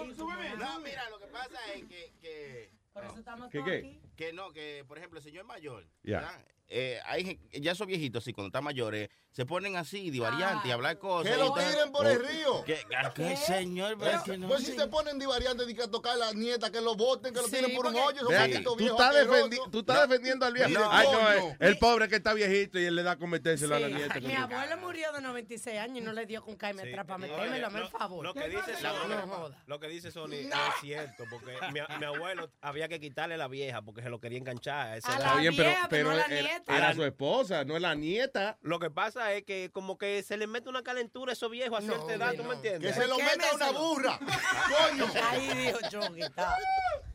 No, 0.59 0.81
mira, 0.81 1.11
lo 1.11 1.19
que 1.19 1.27
pasa 1.27 1.59
es 1.75 1.85
que... 1.85 2.13
que 2.21 2.71
Por 2.93 3.05
eso 3.05 3.19
estamos 3.19 3.51
¿Qué, 3.51 3.59
todos 3.59 3.71
qué? 3.71 3.79
aquí. 3.79 4.01
que 4.17 4.33
no, 4.33 4.53
que 4.53 4.85
por 4.87 4.99
ejemplo 4.99 5.19
el 5.19 5.25
señor 5.25 5.45
mayor, 5.45 5.87
Ya. 6.03 6.21
¿verdad? 6.21 6.45
Eh, 6.69 6.99
hay, 7.05 7.39
ya 7.53 7.73
esos 7.73 7.87
viejitos, 7.87 8.25
sí, 8.25 8.33
cuando 8.33 8.49
están 8.49 8.65
mayores, 8.65 9.09
se 9.31 9.45
ponen 9.45 9.77
así, 9.77 10.11
divariantes, 10.11 10.65
y 10.67 10.71
Ah. 10.71 10.75
hablar 10.75 10.99
cosas. 10.99 11.31
Que 11.33 11.37
y 11.39 11.41
lo 11.41 11.53
tiren 11.53 11.93
por 11.93 12.07
el 12.07 12.25
río. 12.27 12.65
Que, 12.65 12.79
que 13.15 13.37
señor, 13.37 13.97
Pero, 13.99 14.23
que 14.25 14.39
no 14.39 14.49
pues 14.49 14.65
si 14.65 14.73
se 14.73 14.87
ponen 14.87 15.19
divariantes 15.19 15.69
y 15.69 15.75
que 15.75 15.83
a 15.83 15.91
tocar 15.91 16.13
a 16.15 16.17
la 16.17 16.33
nieta, 16.33 16.71
que 16.71 16.81
lo 16.81 16.95
voten, 16.95 17.35
que 17.35 17.41
lo 17.41 17.47
Sí, 17.49 17.57
tiren 17.57 17.75
por 17.77 17.87
un 17.87 17.97
hoyo, 17.97 18.29
acá, 18.29 18.39
malditos 18.41 18.77
tú, 18.77 18.87
estás 18.87 19.15
defendi- 19.15 19.71
tú 19.71 19.79
estás 19.81 20.09
defendiendo 20.09 20.47
al 20.47 20.53
viejo. 20.55 20.71
No. 20.71 20.89
Ay, 20.91 21.07
no, 21.13 21.19
Coño. 21.19 21.49
eh, 21.51 21.57
el 21.61 21.79
pobre 21.79 22.09
que 22.09 22.17
está 22.17 22.33
viejito 22.33 22.79
y 22.79 22.85
él 22.85 22.95
le 22.97 23.03
da 23.03 23.13
a 23.13 23.17
metérselo 23.27 23.75
a 23.75 23.81
la 23.81 23.89
Sí, 23.89 23.95
nieta. 23.95 24.21
Mi 24.21 24.35
abuelo 24.35 24.77
murió 24.79 25.13
de 25.13 25.21
96 25.21 25.79
años 25.79 25.99
y 25.99 26.01
no 26.01 26.13
le 26.13 26.25
dio 26.27 26.43
con 26.43 26.57
caime 26.57 26.83
Sí. 26.85 26.89
atrás 26.91 27.05
para 27.07 27.19
metérmelo, 27.19 27.67
el 27.79 27.89
favor. 27.89 28.25
Lo 28.25 28.35
que 28.35 28.49
dice 28.49 28.75
Sony, 28.81 29.51
lo 29.67 29.81
que 29.81 29.89
dice 29.89 30.11
Sony 30.13 30.33
es 30.35 30.51
cierto, 30.81 31.25
porque 31.31 31.57
mi, 31.73 31.81
mi 31.99 32.05
abuelo 32.07 32.51
había 32.61 32.89
que 32.89 33.01
quitarle 33.01 33.37
la 33.37 33.49
vieja 33.49 33.83
porque 33.83 34.01
se 34.03 34.09
lo 34.09 34.21
quería 34.21 34.39
enganchar. 34.39 34.99
A 35.05 35.19
la 35.19 35.35
vieja, 35.37 35.87
pero 35.91 36.13
la 36.13 36.25
nieta. 36.73 36.87
era 36.87 36.95
su 36.95 37.05
esposa, 37.05 37.65
no 37.65 37.77
es 37.77 37.83
la 37.83 37.95
nieta. 37.95 38.59
Lo 38.63 38.79
que 38.79 38.91
pasa 38.91 39.33
es 39.35 39.45
que 39.45 39.71
como 39.73 39.99
que 39.99 40.23
se 40.23 40.37
le 40.37 40.47
mete 40.47 40.69
una 40.69 40.83
calentura 40.83 41.33
a 41.33 41.35
esos 41.35 41.51
viejos 41.51 41.79
a 41.79 41.83
No, 41.83 41.95
cierta 41.95 42.15
edad, 42.15 42.35
¿tú 42.35 42.45
me 42.45 42.55
entiendes? 42.55 42.95
Que 42.95 43.01
se 43.01 43.09
lo 43.09 43.17
meta 43.19 43.51
a 43.51 43.55
una 43.55 43.71
burra. 43.71 44.19
Coño. 44.91 45.07
Ahí 45.31 45.49
dijo 45.55 45.79
está. 46.17 46.57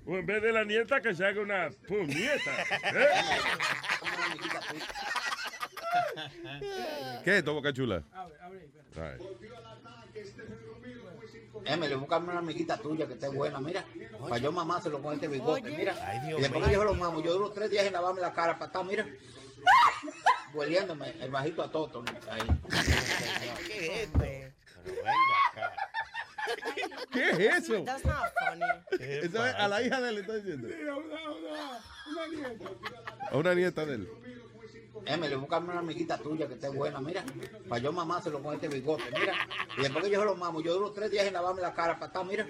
O 0.05 0.17
en 0.17 0.25
vez 0.25 0.41
de 0.41 0.51
la 0.51 0.63
nieta, 0.63 1.01
que 1.01 1.13
se 1.13 1.25
haga 1.25 1.41
una 1.41 1.69
puñeta. 1.87 2.51
¿eh? 2.93 3.09
¿Qué 7.23 7.31
es 7.31 7.37
esto, 7.39 7.53
Boca 7.53 7.73
Chula? 7.73 8.03
All 8.13 8.31
right. 8.95 9.21
Emily, 11.65 11.93
búscame 11.95 12.29
una 12.29 12.39
amiguita 12.39 12.77
tuya 12.77 13.05
que 13.07 13.13
esté 13.13 13.27
buena, 13.29 13.59
mira. 13.59 13.85
Para 14.19 14.37
yo 14.37 14.51
mamárselo 14.51 15.01
con 15.01 15.13
este 15.13 15.27
bigote, 15.27 15.69
mira. 15.69 15.95
Ay, 16.03 16.27
Dios 16.27 16.39
y 16.39 16.41
después 16.41 16.65
que 16.65 16.73
yo 16.73 16.83
lo 16.83 16.93
mamo, 16.93 17.21
yo 17.21 17.33
duro 17.33 17.51
tres 17.51 17.69
días 17.69 17.85
en 17.85 17.93
lavarme 17.93 18.21
la 18.21 18.33
cara 18.33 18.57
para 18.57 18.69
acá, 18.69 18.83
mira. 18.83 19.05
Hueliéndome 20.53 21.15
el 21.21 21.29
bajito 21.29 21.63
a 21.63 21.71
Toto. 21.71 22.03
Ahí. 22.29 22.41
¿Qué 23.67 23.85
es 23.85 23.99
esto? 24.01 24.19
Pero 24.19 24.95
venga 24.95 25.37
acá. 25.51 25.73
¿Qué 27.11 27.29
es 27.29 27.39
eso? 27.39 27.83
That's 27.83 28.05
not 28.05 28.33
funny. 28.39 28.65
Eso 29.03 29.45
es 29.45 29.55
a 29.55 29.67
la 29.67 29.81
hija 29.81 30.01
de 30.01 30.09
él 30.09 30.15
le 30.15 30.21
está 30.21 30.35
diciendo. 30.35 30.67
A 33.31 33.37
una 33.37 33.53
nieta 33.53 33.85
de 33.85 33.95
él. 33.95 34.09
Emily, 35.05 35.35
búscame 35.35 35.69
una 35.69 35.79
amiguita 35.79 36.17
tuya 36.17 36.47
que 36.47 36.55
esté 36.55 36.69
buena, 36.69 36.99
mira. 36.99 37.23
Para 37.67 37.81
yo 37.81 37.91
mamárselo 37.91 38.41
con 38.41 38.53
este 38.55 38.67
bigote, 38.67 39.03
mira. 39.11 39.33
Y 39.77 39.81
después 39.81 40.03
que 40.03 40.11
yo 40.11 40.25
lo 40.25 40.35
mamo, 40.35 40.61
yo 40.61 40.73
duro 40.73 40.91
tres 40.91 41.11
días 41.11 41.25
en 41.25 41.33
lavarme 41.33 41.61
la 41.61 41.73
cara 41.73 41.93
para 41.95 42.07
acá, 42.07 42.23
mira. 42.23 42.45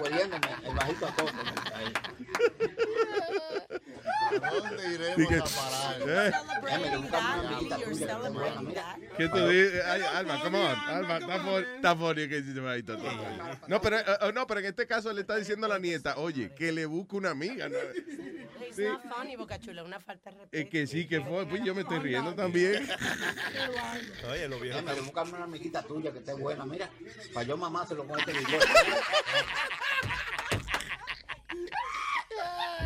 Hueliéndome 0.00 0.48
el 0.64 0.74
bajito 0.74 1.06
a. 1.06 1.14
Ahí. 1.76 1.92
¿A 4.42 4.50
dónde 4.50 4.94
iremos 4.94 5.28
que- 5.28 5.36
a 5.36 5.44
parar? 5.44 6.02
¿Eh? 6.08 6.32
¿Qué 9.16 9.28
tú 9.28 9.46
dices? 9.48 9.84
Ay, 9.86 10.02
Alma, 10.14 10.40
come 10.42 10.58
on. 10.58 10.76
Alma, 10.88 11.18
está 11.76 11.94
funny, 11.96 12.28
que 12.28 12.42
todo. 12.82 12.98
No, 13.68 13.80
pero, 13.80 13.98
eh, 13.98 14.32
no, 14.34 14.46
pero 14.46 14.60
en 14.60 14.66
este 14.66 14.86
caso 14.86 15.12
le 15.12 15.20
está 15.20 15.36
diciendo 15.36 15.66
a 15.66 15.68
la 15.68 15.78
nieta, 15.78 16.16
oye, 16.16 16.50
que 16.54 16.72
le 16.72 16.86
busque 16.86 17.16
una 17.16 17.30
amiga. 17.30 17.68
¿no? 17.68 17.76
It's 18.66 18.76
Sí. 18.76 18.84
not 18.84 19.02
funny, 19.14 19.36
Boca 19.36 19.58
Chula, 19.60 19.82
una 19.84 20.00
falta 20.00 20.30
de 20.30 20.36
respeto. 20.38 20.62
Es 20.62 20.70
que 20.70 20.86
sí, 20.86 21.06
que 21.06 21.20
fue. 21.20 21.44
Pues 21.46 21.62
yo 21.62 21.74
me 21.74 21.82
estoy 21.82 21.98
riendo 21.98 22.34
también. 22.34 22.88
Oye, 24.30 24.44
Emily, 24.44 24.70
búscame 25.02 25.32
una 25.34 25.44
amiguita 25.44 25.82
tuya 25.82 26.10
que 26.10 26.20
esté 26.20 26.32
buena, 26.32 26.64
mira. 26.64 26.88
Para 27.34 27.46
yo 27.46 27.56
mamárselo 27.58 28.06
con 28.06 28.18
este 28.18 28.32
bigote. 28.38 28.66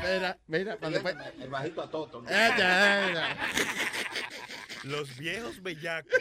Mira, 0.02 0.38
mira, 0.46 0.76
para 0.76 0.90
después. 0.90 1.16
El 1.40 1.48
bajito 1.48 1.83
a 1.83 1.90
Toto. 1.90 2.22
¿no? 2.22 2.29
Eh, 2.31 2.50
ya, 2.59 3.12
ya. 3.12 3.37
Los 4.85 5.16
viejos 5.16 5.62
bellacos. 5.62 6.12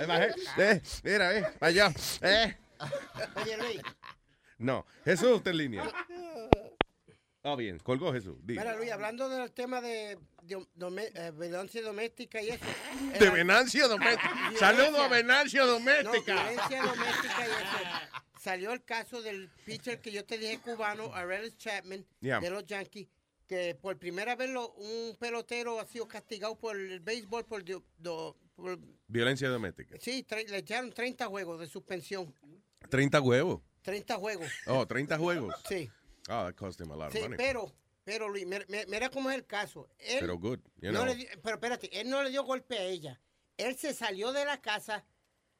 Eh, 0.00 0.06
bajé. 0.06 0.34
Eh, 0.58 0.82
mira, 1.04 1.36
eh, 1.38 1.42
para 1.58 1.70
allá. 1.70 1.92
Eh. 2.22 2.56
Oye, 3.36 3.56
Luis, 3.58 3.80
No, 4.58 4.84
Jesús 5.04 5.36
está 5.38 5.50
en 5.50 5.56
línea. 5.58 5.84
Ah, 7.44 7.56
bien, 7.56 7.78
colgó 7.80 8.12
Jesús. 8.12 8.36
Diga. 8.42 8.62
mira, 8.62 8.76
Luis, 8.76 8.90
hablando 8.92 9.28
del 9.28 9.50
tema 9.52 9.80
de, 9.80 10.16
de 10.42 10.64
dome- 10.76 11.10
eh, 11.14 11.32
violencia 11.34 11.82
doméstica 11.82 12.40
y 12.40 12.50
eso. 12.50 12.64
De 13.18 13.26
eh, 13.26 13.30
Venancio 13.30 13.88
Doméstica. 13.88 14.52
Saludos 14.58 14.98
a 15.00 15.08
Venancio 15.08 15.64
No, 15.66 15.72
Doméstica. 15.72 16.34
violencia 16.34 16.82
doméstica 16.82 17.38
y 17.40 17.50
eso. 17.50 18.11
Salió 18.42 18.72
el 18.72 18.82
caso 18.82 19.22
del 19.22 19.48
pitcher 19.64 20.00
que 20.00 20.10
yo 20.10 20.24
te 20.24 20.36
dije 20.36 20.58
cubano, 20.58 21.14
Arelis 21.14 21.56
Chapman, 21.58 22.04
Yeah. 22.20 22.40
de 22.40 22.50
los 22.50 22.66
Yankees, 22.66 23.06
que 23.46 23.76
por 23.76 23.96
primera 24.00 24.34
vez 24.34 24.50
lo- 24.50 24.72
un 24.72 25.14
pelotero 25.16 25.78
ha 25.78 25.86
sido 25.86 26.08
castigado 26.08 26.58
por 26.58 26.74
el 26.76 26.98
béisbol 26.98 27.44
por, 27.46 27.64
do- 27.64 27.84
do- 27.98 28.36
por- 28.56 28.80
Violencia 29.06 29.48
doméstica. 29.48 29.96
sí, 30.00 30.26
le 30.48 30.58
echaron 30.58 30.90
30 30.92 31.26
juegos 31.26 31.60
de 31.60 31.68
suspensión. 31.68 32.34
30 32.90 33.20
huevos. 33.20 33.60
30 33.82 34.16
juegos. 34.16 34.50
Oh, 34.66 34.86
30 34.88 35.18
juegos. 35.18 35.54
Sí, 35.68 35.88
Oh, 36.28 36.44
that 36.46 36.54
cost 36.56 36.80
him 36.80 36.90
a 36.90 36.96
lot 36.96 37.08
of 37.08 37.12
sí, 37.14 37.20
money. 37.20 37.36
pero, 37.36 37.72
pero 38.02 38.28
Luis, 38.28 38.44
mira, 38.88 39.08
cómo 39.10 39.30
es 39.30 39.36
el 39.36 39.46
caso. 39.46 39.88
Él 39.98 40.18
Pero 40.20 40.36
good, 40.38 40.58
you 40.80 40.90
no 40.90 41.04
know. 41.04 41.06
le 41.06 41.14
di- 41.14 41.28
pero 41.44 41.56
espérate, 41.56 42.00
él 42.00 42.08
no 42.10 42.22
le 42.24 42.30
dio 42.30 42.42
golpe 42.42 42.76
a 42.76 42.82
ella. 42.84 43.20
Él 43.56 43.76
se 43.76 43.94
salió 43.94 44.32
de 44.32 44.44
la 44.44 44.60
casa 44.60 45.04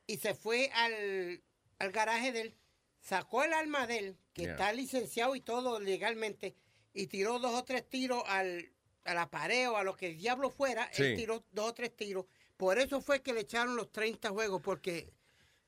y 0.06 0.16
se 0.16 0.34
fue 0.34 0.68
al, 0.74 1.42
al 1.78 1.92
garaje 1.92 2.32
de 2.32 2.40
él, 2.42 2.56
sacó 3.02 3.44
el 3.44 3.52
arma 3.52 3.86
de 3.86 3.98
él, 3.98 4.16
que 4.32 4.42
Yeah. 4.42 4.52
está 4.52 4.72
licenciado 4.72 5.36
y 5.36 5.40
todo 5.40 5.78
legalmente, 5.80 6.54
y 6.94 7.08
tiró 7.08 7.38
dos 7.38 7.52
o 7.54 7.64
tres 7.64 7.86
tiros 7.88 8.22
al, 8.26 8.70
a 9.04 9.12
la 9.12 9.28
pared 9.28 9.68
o 9.68 9.76
a 9.76 9.84
lo 9.84 9.94
que 9.96 10.06
el 10.12 10.16
diablo 10.18 10.48
fuera. 10.50 10.84
Él 10.94 11.16
tiró 11.16 11.44
dos 11.52 11.70
o 11.70 11.74
tres 11.74 11.94
tiros. 11.94 12.24
Por 12.56 12.78
eso 12.78 13.00
fue 13.00 13.20
que 13.20 13.32
le 13.34 13.40
echaron 13.40 13.76
los 13.76 13.90
30 13.92 14.30
juegos, 14.30 14.62
porque... 14.62 15.12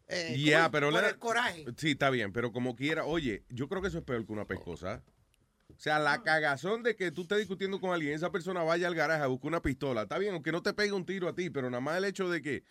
eh, 0.06 0.34
Yeah, 0.38 0.70
pero 0.70 0.90
por 0.90 1.04
el 1.04 1.18
coraje. 1.18 1.66
Sí, 1.76 1.90
está 1.92 2.08
bien, 2.10 2.32
pero 2.32 2.52
como 2.52 2.76
quiera, 2.76 3.04
oye, 3.04 3.44
yo 3.48 3.68
creo 3.68 3.82
que 3.82 3.88
eso 3.88 3.98
es 3.98 4.04
peor 4.04 4.24
que 4.24 4.32
una 4.32 4.46
pescosa. 4.46 5.02
O 5.76 5.80
sea, 5.80 5.98
la 5.98 6.22
cagazón 6.22 6.84
de 6.84 6.94
que 6.94 7.10
tú 7.10 7.22
estés 7.22 7.38
discutiendo 7.38 7.80
con 7.80 7.92
alguien, 7.92 8.14
esa 8.14 8.30
persona 8.30 8.62
vaya 8.62 8.86
al 8.86 8.94
garaje 8.94 9.24
a 9.24 9.26
buscar 9.26 9.48
una 9.48 9.60
pistola. 9.62 10.02
Está 10.02 10.18
bien, 10.18 10.34
aunque 10.34 10.52
no 10.52 10.62
te 10.62 10.72
pegue 10.72 10.92
un 10.92 11.04
tiro 11.04 11.28
a 11.28 11.34
ti, 11.34 11.50
pero 11.50 11.68
nada 11.68 11.80
más 11.80 11.96
el 11.98 12.04
hecho 12.04 12.28
de 12.30 12.40
que 12.42 12.62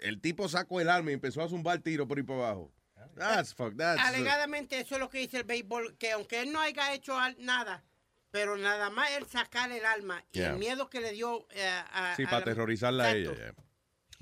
El 0.00 0.20
tipo 0.20 0.48
sacó 0.48 0.80
el 0.80 0.88
arma 0.90 1.10
y 1.10 1.14
empezó 1.14 1.42
a 1.42 1.48
zumbar 1.48 1.80
tiro 1.80 2.06
por 2.06 2.18
ahí 2.18 2.22
por 2.22 2.36
abajo. 2.36 2.70
That's 3.14 3.54
fuck, 3.54 3.76
that's... 3.76 4.00
Alegadamente 4.02 4.80
eso 4.80 4.94
es 4.96 5.00
lo 5.00 5.08
que 5.08 5.18
dice 5.18 5.38
el 5.38 5.44
béisbol, 5.44 5.96
que 5.98 6.12
aunque 6.12 6.40
él 6.42 6.52
no 6.52 6.60
haya 6.60 6.92
hecho 6.94 7.16
nada, 7.38 7.84
pero 8.30 8.56
nada 8.56 8.90
más 8.90 9.10
él 9.12 9.26
sacar 9.26 9.70
el 9.72 9.84
alma 9.84 10.22
y 10.32 10.38
Yeah. 10.38 10.52
el 10.52 10.58
miedo 10.58 10.90
que 10.90 11.00
le 11.00 11.12
dio 11.12 11.46
eh, 11.50 11.66
a... 11.92 12.14
Sí, 12.16 12.22
a 12.22 12.26
para 12.26 12.38
la- 12.38 12.42
aterrorizarla 12.42 13.04
a 13.04 13.14
ella. 13.14 13.34
Yeah. 13.34 13.54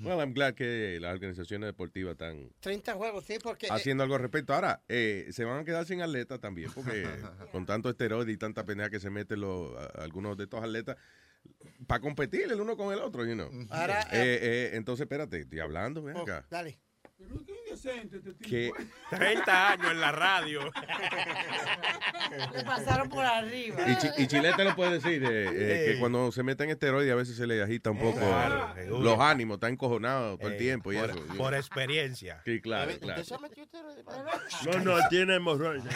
Well, 0.01 0.19
I'm 0.19 0.33
glad 0.33 0.55
que 0.55 0.97
las 0.99 1.13
organizaciones 1.13 1.67
deportivas 1.67 2.11
están 2.13 2.51
30 2.59 2.95
juegos, 2.95 3.23
sí, 3.25 3.37
porque... 3.41 3.67
eh, 3.67 3.69
haciendo 3.71 4.03
algo 4.03 4.15
al 4.15 4.21
respecto. 4.23 4.53
Ahora, 4.53 4.81
eh, 4.89 5.29
se 5.31 5.45
van 5.45 5.59
a 5.59 5.63
quedar 5.63 5.85
sin 5.85 6.01
atletas 6.01 6.39
también, 6.41 6.69
porque 6.73 7.05
con 7.53 7.65
tanto 7.65 7.89
esteroide 7.89 8.29
y 8.31 8.37
tanta 8.37 8.65
pendeja 8.65 8.89
que 8.89 8.99
se 8.99 9.09
meten 9.09 9.39
los, 9.39 9.73
a- 9.77 10.03
algunos 10.03 10.35
de 10.35 10.43
estos 10.43 10.61
atletas 10.61 10.97
para 11.87 12.01
competir 12.01 12.51
el 12.51 12.59
uno 12.59 12.75
con 12.75 12.91
el 12.91 12.99
otro, 12.99 13.23
you 13.25 13.35
know. 13.35 13.49
Ahora, 13.69 14.01
Eh, 14.11 14.39
eh, 14.41 14.69
entonces, 14.73 15.03
espérate, 15.05 15.39
estoy 15.41 15.59
hablando, 15.61 16.01
ven 16.03 16.17
oh, 16.17 16.23
acá. 16.23 16.45
dale. 16.49 16.77
Que 17.17 17.23
30 19.09 19.67
años 19.71 19.91
en 19.91 20.01
la 20.01 20.11
radio. 20.11 20.71
Le 22.53 22.63
pasaron 22.63 23.09
por 23.09 23.23
arriba. 23.25 23.77
Y, 23.87 23.97
Chi- 23.97 24.09
y 24.23 24.27
Chilete 24.27 24.63
lo 24.63 24.75
puede 24.75 24.93
decir, 24.99 25.23
eh, 25.23 25.49
eh, 25.51 25.91
que 25.93 25.99
cuando 25.99 26.31
se 26.31 26.43
meten 26.43 26.69
esteroides 26.69 27.11
a 27.11 27.15
veces 27.15 27.35
se 27.37 27.47
le 27.47 27.61
agita 27.61 27.91
un 27.91 27.99
poco 27.99 28.19
Claro, 28.19 28.73
eh, 28.77 28.83
seguro. 28.83 29.03
los 29.03 29.19
ánimos, 29.19 29.55
está 29.55 29.69
encojonado 29.69 30.37
todo 30.37 30.47
el 30.47 30.53
Ey, 30.53 30.59
tiempo 30.59 30.91
y 30.93 30.97
por, 30.97 31.09
eso. 31.09 31.25
por 31.37 31.53
experiencia. 31.55 32.41
Sí, 32.45 32.59
claro, 32.61 32.91
claro. 32.99 33.21
No, 34.65 34.79
no, 34.79 34.97
tiene 35.09 35.35
hemorroides. 35.35 35.93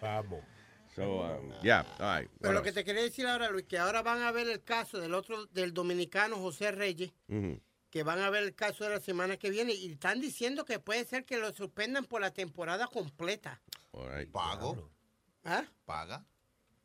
Vamos. 0.00 0.40
So, 0.96 1.20
um, 1.22 1.52
yeah, 1.62 1.86
all 2.00 2.20
right. 2.20 2.30
Pero 2.40 2.52
lo 2.52 2.62
que 2.62 2.72
te 2.72 2.84
quería 2.84 3.02
decir 3.02 3.26
ahora, 3.26 3.48
Luis, 3.50 3.64
que 3.66 3.78
ahora 3.78 4.02
van 4.02 4.22
a 4.22 4.32
ver 4.32 4.48
el 4.48 4.62
caso 4.64 4.98
del 4.98 5.14
otro, 5.14 5.46
del 5.46 5.72
dominicano 5.72 6.36
José 6.36 6.72
Reyes? 6.72 7.12
Ujú. 7.28 7.60
Que 7.90 8.02
van 8.02 8.20
a 8.20 8.30
ver 8.30 8.44
el 8.44 8.54
caso 8.54 8.84
de 8.84 8.90
la 8.90 9.00
semana 9.00 9.36
que 9.36 9.50
viene 9.50 9.74
y 9.74 9.92
están 9.92 10.20
diciendo 10.20 10.64
que 10.64 10.78
puede 10.78 11.04
ser 11.04 11.24
que 11.24 11.38
lo 11.38 11.52
suspendan 11.52 12.04
por 12.04 12.20
la 12.20 12.30
temporada 12.30 12.86
completa. 12.86 13.60
Right. 13.92 14.30
Pago. 14.30 14.90
¿Ah? 15.44 15.64
Paga. 15.84 16.24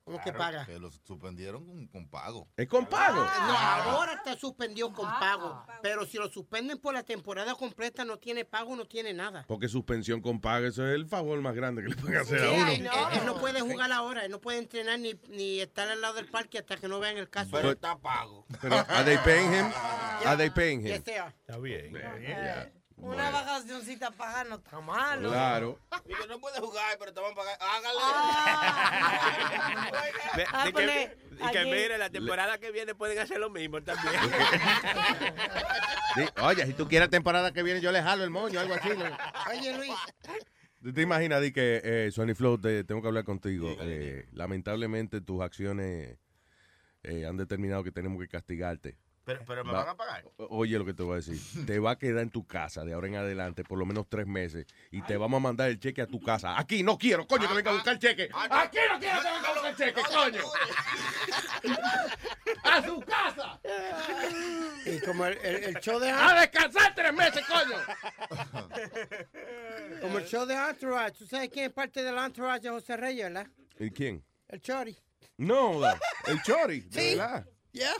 ¿Cómo 0.06 0.22
que 0.22 0.32
paga? 0.32 0.68
Que 0.68 0.78
lo 0.78 0.92
suspendieron 0.92 1.66
con, 1.66 1.88
con 1.88 2.08
pago. 2.08 2.48
¿Es 2.56 2.68
con 2.68 2.86
pago? 2.86 3.16
No, 3.26 3.58
ahora 3.58 4.14
está 4.14 4.38
suspendido 4.38 4.94
con 4.94 5.10
pago. 5.10 5.66
Pero 5.82 6.06
si 6.06 6.18
lo 6.20 6.30
suspenden 6.30 6.78
por 6.78 6.94
la 6.94 7.02
temporada 7.02 7.56
completa, 7.56 8.06
no 8.06 8.18
tiene 8.18 8.46
pago, 8.46 8.76
no 8.76 8.86
tiene 8.86 9.14
nada. 9.14 9.46
Porque 9.48 9.68
suspensión 9.68 10.22
con 10.22 10.40
pago, 10.40 10.68
eso 10.68 10.86
es 10.88 10.94
el 10.94 11.08
favor 11.08 11.42
más 11.42 11.56
grande 11.56 11.82
que 11.82 11.90
le 11.90 11.96
pueden 11.96 12.18
hacer 12.20 12.40
Sí, 12.40 12.46
a 12.46 12.52
uno. 12.52 12.68
él, 12.72 12.86
él- 12.86 13.20
él 13.20 13.26
no 13.26 13.40
puede 13.40 13.62
jugar 13.62 13.92
ahora, 13.92 14.24
él 14.26 14.32
no 14.32 14.40
puede 14.40 14.60
entrenar 14.60 15.00
ni, 15.00 15.20
ni 15.30 15.60
estar 15.60 15.88
al 15.90 16.00
lado 16.00 16.14
del 16.14 16.28
parque 16.28 16.60
hasta 16.60 16.78
que 16.78 16.88
no 16.88 17.00
vean 17.00 17.18
el 17.18 17.28
caso. 17.30 17.50
Pero 17.52 17.72
está 17.72 17.98
Pero, 18.62 18.76
¿are 18.76 19.04
they 19.06 19.18
paying 19.18 19.52
him? 19.54 19.72
¿Are 20.24 20.38
they 20.38 20.52
paying 20.52 20.82
him? 20.82 20.88
Yes, 20.94 21.04
they 21.04 21.16
are. 21.18 21.34
Está 21.48 21.58
bien. 21.58 21.92
Yeah. 21.94 22.72
Una 22.98 23.30
vacacioncita 23.30 24.10
paga 24.12 24.46
no 24.46 24.56
está 24.56 24.80
malo. 24.80 25.30
Claro. 25.30 25.80
Digo, 26.06 26.26
no 26.28 26.40
puede 26.40 26.60
jugar, 26.60 26.96
pero 26.98 27.14
te 27.14 27.20
van 27.22 27.34
a 27.34 27.36
pagar. 27.36 27.58
Hágale. 27.60 28.00
Ah, 28.02 30.36
de 30.66 30.72
pues, 30.72 30.90
que, 30.90 31.18
y 31.44 31.52
que 31.52 31.64
mire, 31.66 31.98
la 31.98 32.10
temporada 32.10 32.58
que 32.58 32.72
viene 32.72 32.96
pueden 32.96 33.20
hacer 33.20 33.40
lo 33.40 33.50
mismo 33.50 33.82
también. 33.84 34.14
Sí, 36.16 36.22
Oye, 36.42 36.66
si 36.66 36.74
tú 36.74 36.88
quieres 36.88 37.10
temporada 37.10 37.52
que 37.52 37.62
viene, 37.62 37.82
yo 37.82 37.92
le 37.92 38.02
jalo 38.02 38.24
el 38.24 38.30
moño, 38.30 38.58
algo 38.62 38.74
así. 38.76 38.88
¿no? 38.88 39.04
Oye, 39.52 39.76
Luis, 39.76 39.92
¿Tú 40.82 40.94
¿Te 40.94 41.02
imaginas 41.02 41.42
di 41.42 41.52
que, 41.52 41.82
eh, 41.84 42.10
Sonny 42.12 42.34
Flow, 42.34 42.58
te- 42.58 42.86
tengo 42.86 43.02
que 43.02 43.08
hablar 43.10 43.26
contigo? 43.26 43.76
Eh, 43.82 44.26
lamentablemente 44.32 45.20
tus 45.20 45.42
acciones 45.42 46.18
eh, 47.04 47.26
han 47.26 47.36
determinado 47.36 47.84
que 47.84 47.92
tenemos 47.92 48.22
que 48.22 48.30
castigarte. 48.30 48.98
Pero, 49.26 49.42
pero 49.46 49.66
me 49.66 49.74
Va- 49.74 49.80
van 49.80 49.90
a 49.90 49.98
pagar. 49.98 50.24
Oye 50.38 50.78
lo 50.78 50.86
que 50.86 50.94
te 50.94 51.02
voy 51.04 51.14
a 51.14 51.16
decir. 51.18 51.40
Te 51.66 51.80
va 51.80 51.92
a 51.92 51.98
quedar 51.98 52.22
en 52.22 52.30
tu 52.30 52.46
casa 52.46 52.86
de 52.86 52.94
ahora 52.94 53.08
en 53.08 53.16
adelante 53.16 53.64
por 53.64 53.80
lo 53.80 53.86
menos 53.86 54.06
tres 54.08 54.28
meses 54.28 54.66
y 54.92 55.02
te 55.02 55.18
vamos 55.18 55.38
a 55.38 55.42
mandar 55.42 55.70
el 55.70 55.80
cheque 55.80 56.02
a 56.02 56.08
tu 56.08 56.22
casa. 56.22 56.58
Aquí 56.60 56.84
no 56.84 56.98
quiero, 56.98 57.26
coño, 57.28 57.48
que 57.48 57.54
venga 57.56 57.72
a 57.72 57.74
buscar 57.74 57.94
el 57.94 58.00
cheque. 58.00 58.30
Aquí 58.34 58.78
no 58.92 59.00
quiero 59.00 59.00
que 59.00 59.08
venga 59.08 59.50
a 59.50 59.54
buscar 59.54 59.72
el 59.72 59.78
cheque, 59.78 60.02
coño. 60.14 60.42
A 62.64 62.84
su 62.86 63.00
casa. 63.02 63.60
y 64.86 65.00
como 65.00 65.26
el, 65.26 65.38
el- 65.40 65.64
el 65.66 65.76
show 65.80 66.00
de 66.00 66.10
A 66.10 66.40
descansar 66.42 66.94
tres 66.96 67.14
meses, 67.14 67.44
coño. 67.48 67.78
como 70.02 70.18
el 70.20 70.26
show 70.26 70.46
de 70.46 70.56
Entourage, 70.56 71.12
¿tú 71.14 71.26
sabes 71.28 71.50
quién 71.50 71.66
es 71.66 71.74
parte 71.74 72.04
del 72.04 72.18
Entourage 72.18 72.62
de 72.62 72.70
José 72.70 72.98
Reyes, 72.98 73.26
verdad? 73.26 73.48
¿Y 73.80 73.92
quién? 73.92 74.24
El 74.48 74.62
Chori. 74.62 74.98
No, 75.38 75.82
el 76.28 76.42
Chori, 76.44 76.82
de 76.82 77.02
Sí. 77.02 77.16
verdad. 77.18 77.46
Ya. 77.74 77.92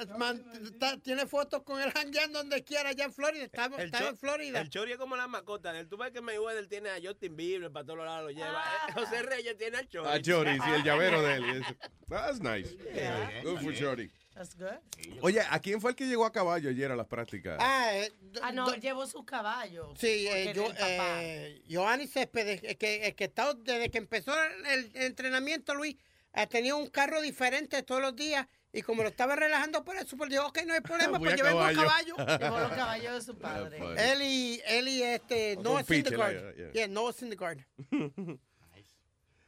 Está- 0.00 0.16
man- 0.18 0.44
está- 0.64 0.96
Tiene 0.98 1.26
fotos 1.26 1.62
con 1.62 1.80
él 1.80 1.90
jangueando 1.92 2.38
donde 2.40 2.62
quiera 2.64 2.90
allá 2.90 3.04
en 3.04 3.12
Florida. 3.12 3.44
Estaba, 3.44 3.76
El, 3.82 3.92
en 3.94 4.16
Florida. 4.16 4.60
el 4.60 4.70
Chori 4.70 4.92
es 4.92 4.98
como 4.98 5.16
la 5.16 5.26
mascota. 5.28 5.72
Tú 5.88 5.96
ves 5.96 6.10
que 6.12 6.20
Mayweather 6.20 6.66
tiene 6.68 6.90
a 6.90 6.98
Justin 7.02 7.36
Bieber, 7.36 7.70
para 7.70 7.84
todos 7.86 8.04
lados 8.04 8.24
lo 8.24 8.30
lleva. 8.30 8.62
Eh, 8.88 8.92
José 8.94 9.22
Reyes 9.22 9.56
tiene 9.58 9.78
al 9.78 9.88
Chori. 9.88 10.08
A 10.08 10.20
Chori, 10.20 10.52
sí, 10.54 10.70
el 10.74 10.82
llavero 10.82 11.22
de 11.22 11.34
él. 11.34 11.64
That's 12.08 12.40
nice. 12.40 12.74
Good 13.42 13.60
for 13.62 13.74
Chori. 13.74 14.10
That's 14.34 14.56
good. 14.56 15.18
Oye, 15.20 15.40
¿a 15.42 15.58
quién 15.60 15.78
fue 15.78 15.90
el 15.90 15.96
que 15.96 16.06
llegó 16.06 16.24
a 16.24 16.32
caballo 16.32 16.70
ayer 16.70 16.90
a 16.90 16.96
las 16.96 17.06
prácticas? 17.06 17.58
Ah, 17.60 17.90
eh, 17.94 18.10
Ah, 18.40 18.50
no, 18.50 18.74
llevó 18.76 19.06
sus 19.06 19.24
caballos. 19.26 19.90
Sí, 19.98 20.26
eh, 20.26 20.52
yo, 20.54 20.68
eh, 20.78 21.62
Giovanni 21.68 22.06
Céspedes, 22.06 22.62
que, 22.78 23.06
el 23.08 23.14
que 23.14 23.24
está, 23.24 23.52
desde 23.52 23.90
que 23.90 23.98
empezó 23.98 24.32
el, 24.42 24.64
el 24.66 24.90
entrenamiento, 25.02 25.74
Luis, 25.74 25.96
ha 26.32 26.46
tenido 26.46 26.78
un 26.78 26.88
carro 26.88 27.20
diferente 27.20 27.82
todos 27.82 28.00
los 28.00 28.16
días. 28.16 28.46
Y 28.74 28.80
como 28.82 29.02
lo 29.02 29.08
estaba 29.10 29.36
relajando 29.36 29.84
por 29.84 29.96
eso, 29.96 30.16
pues 30.16 30.30
dijo, 30.30 30.46
ok, 30.46 30.60
no 30.66 30.72
hay 30.74 30.80
problema, 31.16 31.18
pues 31.18 31.36
llevemos 31.36 31.62
a 31.64 31.74
caballo. 31.74 32.16
caballo. 32.16 32.38
Llevó 32.40 32.58
los 32.60 32.70
caballos 32.72 33.14
de 33.14 33.20
su 33.32 33.38
padre. 33.38 33.78
él 34.12 34.22
y, 34.22 34.60
él 34.66 34.88
y 34.88 35.02
este, 35.02 35.54
Con 35.56 35.64
Noah 35.64 35.84
Syndergaard. 35.84 36.34
like, 36.34 36.56
yeah. 36.56 36.72
Yeah, 36.72 36.88
Noah 36.88 37.12
Syndergaard. 37.12 37.58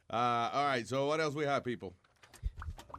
Uh, 0.07 0.49
all 0.53 0.65
right, 0.67 0.87
so 0.87 1.07
what 1.07 1.19
else 1.19 1.35
we 1.35 1.45
have, 1.47 1.63
people? 1.63 1.91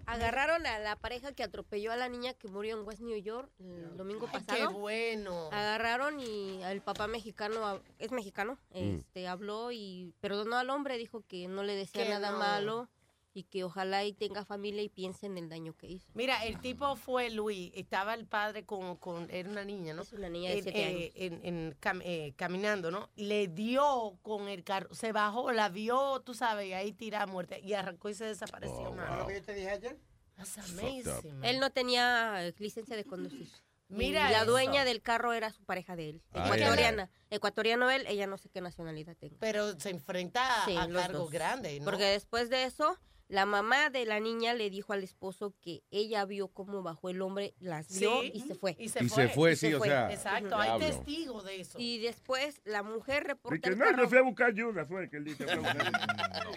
Agarraron 0.06 0.66
a 0.66 0.78
la 0.80 0.96
pareja 0.96 1.32
que 1.32 1.42
atropelló 1.44 1.92
a 1.92 1.96
la 1.96 2.08
niña 2.08 2.34
que 2.34 2.48
murió 2.48 2.76
en 2.78 2.84
West 2.86 3.00
New 3.00 3.16
York 3.20 3.48
el 3.60 3.96
domingo 3.96 4.28
Ay, 4.32 4.40
pasado. 4.40 4.68
qué 4.70 4.74
bueno. 4.74 5.48
Agarraron 5.52 6.20
y 6.20 6.60
el 6.64 6.80
papá 6.80 7.06
mexicano, 7.06 7.80
es 7.98 8.10
mexicano, 8.12 8.58
Mm. 8.70 8.98
este, 8.98 9.26
habló 9.28 9.70
y 9.72 10.14
perdonó 10.20 10.56
al 10.58 10.70
hombre, 10.70 10.98
dijo 10.98 11.22
que 11.28 11.46
no 11.48 11.62
le 11.62 11.74
decía 11.76 12.04
Que 12.04 12.10
nada 12.10 12.32
no. 12.32 12.38
malo 12.38 12.88
y 13.36 13.44
que 13.44 13.64
ojalá 13.64 14.02
y 14.06 14.14
tenga 14.14 14.46
familia 14.46 14.80
y 14.82 14.88
piense 14.88 15.26
en 15.26 15.36
el 15.36 15.50
daño 15.50 15.74
que 15.76 15.86
hizo. 15.86 16.10
Mira, 16.14 16.42
el 16.46 16.58
tipo 16.58 16.96
fue 16.96 17.28
Luis, 17.28 17.70
estaba 17.74 18.14
el 18.14 18.24
padre 18.26 18.64
con, 18.64 18.96
con 18.96 19.30
era 19.30 19.50
una 19.50 19.62
niña, 19.62 19.92
¿no? 19.92 20.02
Es 20.02 20.12
una 20.14 20.30
niña 20.30 20.48
de 20.52 20.56
En- 20.56 20.62
siete 20.62 20.80
eh, 20.82 20.86
años. 20.86 21.10
en- 21.16 21.40
en 21.44 21.78
cam- 21.78 22.00
eh, 22.02 22.32
caminando, 22.36 22.90
¿no? 22.90 23.10
Le 23.14 23.48
dio 23.48 24.18
con 24.22 24.48
el 24.48 24.64
carro, 24.64 24.94
se 24.94 25.12
bajó, 25.12 25.52
la 25.52 25.68
vio, 25.68 26.22
tú 26.24 26.32
sabes, 26.32 26.66
y 26.68 26.72
ahí 26.72 26.92
tirada 26.94 27.24
a 27.24 27.26
muerte 27.26 27.60
y 27.60 27.74
arrancó 27.74 28.08
y 28.08 28.14
se 28.14 28.24
desapareció. 28.24 28.90
mano. 28.92 29.18
¿Lo 29.18 29.26
que 29.26 29.34
yo 29.34 29.42
te 29.42 29.52
dije 29.52 29.68
ayer? 29.70 29.98
That's 30.36 30.56
amazing. 30.56 31.44
Él 31.44 31.60
no 31.60 31.68
tenía 31.70 32.46
eh, 32.46 32.54
licencia 32.56 32.96
de 32.96 33.04
conducir. 33.04 33.48
Mira 33.88 34.30
Y 34.30 34.32
la 34.32 34.42
eso. 34.42 34.50
dueña 34.50 34.84
del 34.86 35.02
carro 35.02 35.32
era 35.34 35.50
su 35.52 35.62
pareja 35.62 35.94
de 35.94 36.08
él, 36.08 36.22
Ah, 36.32 36.46
ecuatoriana. 36.46 37.10
Ecuatoriano 37.28 37.90
él, 37.90 38.04
ella 38.08 38.26
no 38.26 38.38
sé 38.38 38.48
qué 38.48 38.60
nacionalidad 38.62 39.14
tenga. 39.16 39.36
Pero 39.40 39.78
se 39.78 39.90
enfrenta 39.90 40.64
Sí, 40.64 40.74
a 40.74 40.88
cargos 40.88 41.30
grandes, 41.30 41.78
¿no? 41.80 41.84
Porque 41.84 42.04
después 42.04 42.48
de 42.50 42.64
eso, 42.64 42.98
la 43.28 43.44
mamá 43.46 43.90
de 43.90 44.04
la 44.06 44.20
niña 44.20 44.54
le 44.54 44.70
dijo 44.70 44.92
al 44.92 45.02
esposo 45.02 45.54
que 45.60 45.82
ella 45.90 46.24
vio 46.24 46.48
cómo 46.48 46.82
bajó 46.82 47.08
el 47.10 47.20
hombre, 47.22 47.54
las 47.58 47.88
vio 47.98 48.20
Sí, 48.22 48.30
y 48.34 48.40
se 48.40 48.54
fue. 48.54 48.76
y 48.78 48.88
se 48.88 49.04
Y 49.04 49.08
fue. 49.08 49.26
se 49.28 49.34
fue, 49.34 49.52
Y 49.52 49.56
sí, 49.56 49.68
se 49.68 49.74
o 49.74 49.78
fue. 49.78 49.88
sea. 49.88 50.12
Exacto, 50.12 50.56
hay 50.56 50.78
diablo. 50.78 50.86
testigos 50.86 51.44
de 51.44 51.60
eso. 51.60 51.78
Y 51.80 51.98
después 51.98 52.60
la 52.64 52.82
mujer 52.82 53.22
Y 53.24 53.26
reporta 53.28 53.58
que 53.60 53.68
el 53.70 53.78
no, 53.78 53.84
carro. 53.84 54.08
fui 54.08 54.18
a 54.18 54.22
buscar 54.22 54.48
ayuda, 54.50 54.86
fue 54.86 55.10
que 55.10 55.16
él 55.16 55.24
dijo. 55.24 55.38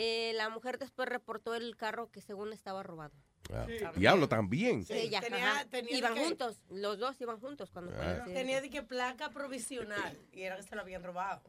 Eh, 0.00 0.32
la 0.36 0.48
mujer 0.48 0.78
después 0.78 1.08
reportó 1.08 1.56
el 1.56 1.76
carro 1.76 2.08
que 2.12 2.20
según 2.20 2.52
estaba 2.52 2.84
robado. 2.84 3.12
Ah, 3.52 3.66
Diablo, 3.96 4.28
también. 4.28 4.84
Sí, 4.84 4.92
ella, 4.92 5.20
Tenía- 5.20 5.50
ajá. 5.52 5.64
tenía 5.64 5.96
iban 5.98 6.14
que- 6.14 6.20
juntos, 6.24 6.60
los 6.70 6.98
dos 6.98 7.20
iban 7.20 7.40
juntos 7.40 7.70
cuando 7.70 7.90
Ah. 7.96 8.22
Tenía 8.26 8.60
de 8.60 8.70
que 8.70 8.82
placa 8.82 9.30
provisional 9.30 10.16
y 10.32 10.42
era 10.42 10.56
que 10.56 10.62
se 10.62 10.76
lo 10.76 10.82
habían 10.82 11.02
robado. 11.02 11.42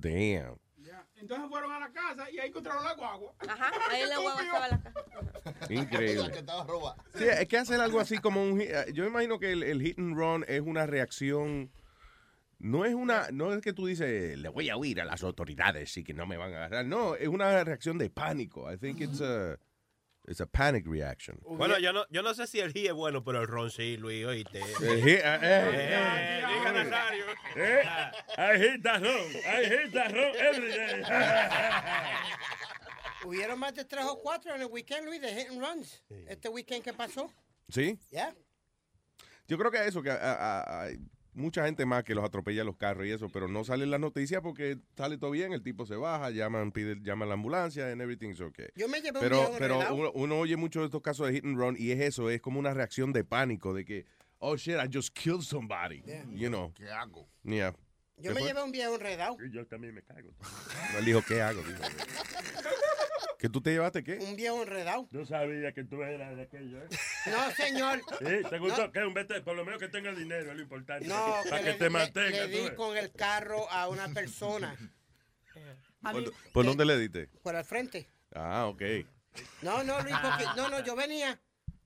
Damn. 0.00 0.56
Ya. 0.76 1.06
Entonces 1.16 1.48
fueron 1.48 1.72
a 1.72 1.80
la 1.80 1.92
casa 1.92 2.30
y 2.30 2.38
ahí 2.38 2.48
encontraron 2.48 2.84
la 2.84 2.94
guagua. 2.94 3.34
Ajá, 3.48 3.70
ahí 3.90 4.02
la 4.08 4.18
guagua 4.18 4.42
estaba 4.42 4.68
la 4.68 4.80
casa. 4.80 5.72
Increíble. 5.72 6.22
La 6.22 6.30
que 6.30 6.38
estaba 6.38 6.64
robada. 6.64 6.96
Sí, 7.16 7.24
hay 7.24 7.46
que 7.46 7.58
hacer 7.58 7.80
algo 7.80 8.00
así 8.00 8.18
como 8.18 8.42
un... 8.42 8.58
hit- 8.60 8.92
Yo 8.92 9.04
imagino 9.06 9.38
que 9.38 9.52
el, 9.52 9.62
el 9.62 9.82
hit 9.82 9.98
and 9.98 10.16
run 10.16 10.44
es 10.48 10.60
una 10.60 10.86
reacción... 10.86 11.70
No 12.60 12.84
es 12.84 12.92
una, 12.94 13.28
no 13.32 13.52
es 13.52 13.60
que 13.62 13.72
tú 13.72 13.86
dices, 13.86 14.36
le 14.36 14.48
voy 14.48 14.68
a 14.68 14.76
huir 14.76 15.00
a 15.00 15.04
las 15.04 15.22
autoridades 15.22 15.96
y 15.96 16.02
que 16.02 16.12
no 16.12 16.26
me 16.26 16.36
van 16.36 16.52
a 16.52 16.56
agarrar. 16.56 16.84
No, 16.86 17.14
es 17.14 17.28
una 17.28 17.62
reacción 17.62 17.98
de 17.98 18.10
pánico. 18.10 18.72
I 18.72 18.76
think 18.76 19.00
it's 19.00 19.20
a, 19.20 19.56
it's 20.28 20.40
a 20.40 20.46
panic 20.46 20.84
reaction. 20.86 21.40
Bueno, 21.44 21.78
yo 21.78 21.92
no, 21.92 22.04
yo 22.10 22.22
no 22.22 22.32
sé 22.34 22.46
si 22.46 22.60
el 22.60 22.72
G 22.72 22.86
es 22.86 22.92
bueno, 22.92 23.24
pero 23.24 23.40
el 23.40 23.46
ron 23.48 23.70
sí, 23.70 23.96
Luis, 23.96 24.24
oíste. 24.26 24.60
El 24.60 25.02
hit- 25.02 25.22
eh, 25.24 25.38
eh, 25.42 25.70
Eh, 25.72 26.44
diga 26.46 26.72
Nazario. 26.72 27.24
Eh, 27.56 27.82
I 28.36 28.56
hate 28.56 28.82
that 28.82 29.00
wrong. 29.02 29.30
I 29.34 29.64
hate 29.64 29.90
that 29.92 30.12
wrong 30.12 30.34
every 30.36 30.68
day. 30.70 31.02
Hubieron 33.24 33.58
más 33.58 33.74
de 33.74 33.84
tres 33.84 34.04
o 34.04 34.20
cuatro 34.20 34.54
en 34.54 34.60
el 34.60 34.68
weekend, 34.68 35.06
Luis, 35.06 35.20
de 35.20 35.34
hit 35.34 35.48
and 35.50 35.60
runs. 35.60 36.02
Este 36.28 36.48
weekend 36.48 36.84
que 36.84 36.92
pasó. 36.92 37.32
¿Sí? 37.68 37.98
Ya. 38.10 38.34
Yo 39.48 39.58
creo 39.58 39.70
que 39.70 39.84
eso, 39.86 40.02
que 40.02 40.10
a- 40.10 40.14
a- 40.16 40.60
a- 40.62 40.82
hay 40.84 40.98
mucha 41.38 41.64
gente 41.64 41.86
más 41.86 42.04
que 42.04 42.14
los 42.14 42.24
atropella 42.24 42.64
los 42.64 42.76
carros 42.76 43.06
y 43.06 43.10
eso, 43.10 43.28
pero 43.30 43.48
no 43.48 43.64
sale 43.64 43.84
en 43.84 43.90
las 43.90 44.00
noticias 44.00 44.42
porque 44.42 44.78
sale 44.96 45.16
todo 45.18 45.30
bien, 45.30 45.52
el 45.52 45.62
tipo 45.62 45.86
se 45.86 45.96
baja, 45.96 46.30
llaman, 46.30 46.72
pide, 46.72 46.96
llaman 47.00 47.26
a 47.26 47.30
la 47.30 47.34
ambulancia 47.34 47.90
and 47.90 48.02
everything's 48.02 48.40
okay. 48.40 48.68
Yo 48.74 48.88
me 48.88 49.00
llevé 49.00 49.18
un 49.18 49.24
Pero, 49.24 49.38
viejo 49.38 49.54
pero 49.58 49.94
uno, 49.94 50.12
uno 50.14 50.38
oye 50.38 50.56
mucho 50.56 50.80
de 50.80 50.86
estos 50.86 51.00
casos 51.00 51.26
de 51.28 51.34
hit 51.34 51.44
and 51.44 51.56
run 51.56 51.76
y 51.78 51.92
es 51.92 52.00
eso, 52.00 52.28
es 52.30 52.40
como 52.40 52.58
una 52.58 52.74
reacción 52.74 53.12
de 53.12 53.24
pánico 53.24 53.72
de 53.72 53.84
que, 53.84 54.06
oh 54.38 54.56
shit, 54.56 54.76
I 54.76 54.88
just 54.92 55.16
killed 55.16 55.42
somebody. 55.42 56.02
You 56.30 56.48
know. 56.48 56.72
¿Qué 56.74 56.90
hago? 56.90 57.28
Yeah. 57.44 57.72
Yo 58.16 58.22
¿Qué 58.22 58.28
me 58.30 58.40
fue? 58.40 58.48
llevé 58.48 58.62
un 58.64 58.72
viejo 58.72 58.94
enredado. 58.94 59.36
Y 59.44 59.50
yo 59.52 59.64
también 59.66 59.94
me 59.94 60.02
cago. 60.02 60.30
No, 60.92 60.98
él 60.98 61.04
dijo, 61.04 61.22
¿qué 61.26 61.40
hago? 61.40 61.62
Dijo. 61.62 61.82
¿Que 63.38 63.48
tú 63.48 63.60
te 63.60 63.70
llevaste 63.70 64.02
qué? 64.02 64.18
Un 64.18 64.34
viejo 64.34 64.60
enredado. 64.62 65.06
No 65.12 65.24
sabía 65.24 65.72
que 65.72 65.84
tú 65.84 66.02
eras 66.02 66.34
de 66.36 66.42
aquello, 66.42 66.82
¿eh? 66.82 66.88
No, 67.26 67.50
señor. 67.52 68.02
¿Sí? 68.18 68.48
¿Te 68.50 68.58
gustó? 68.58 68.86
No. 68.86 68.92
¿Qué? 68.92 68.98
Un 69.04 69.14
vete, 69.14 69.40
por 69.42 69.54
lo 69.54 69.64
menos 69.64 69.80
que 69.80 69.88
tenga 69.88 70.12
dinero, 70.12 70.50
es 70.50 70.56
lo 70.56 70.62
importante. 70.62 71.06
No, 71.06 71.34
Para 71.48 71.62
que 71.62 71.70
le, 71.70 71.74
te 71.74 71.84
le- 71.84 71.90
mantenga. 71.90 72.30
le 72.30 72.48
di 72.48 72.74
con 72.74 72.96
el 72.96 73.12
carro 73.12 73.70
a 73.70 73.88
una 73.88 74.08
persona 74.08 74.76
¿Por, 76.02 76.32
por 76.52 76.64
dónde 76.64 76.84
le 76.84 76.98
diste? 76.98 77.28
por 77.42 77.54
el 77.54 77.64
frente. 77.64 78.08
Ah, 78.34 78.66
ok. 78.66 78.82
No, 79.62 79.82
no, 79.84 80.00
Luis, 80.00 80.16
porque 80.22 80.44
no, 80.56 80.68
no, 80.68 80.84
yo 80.84 80.96
venía 80.96 81.40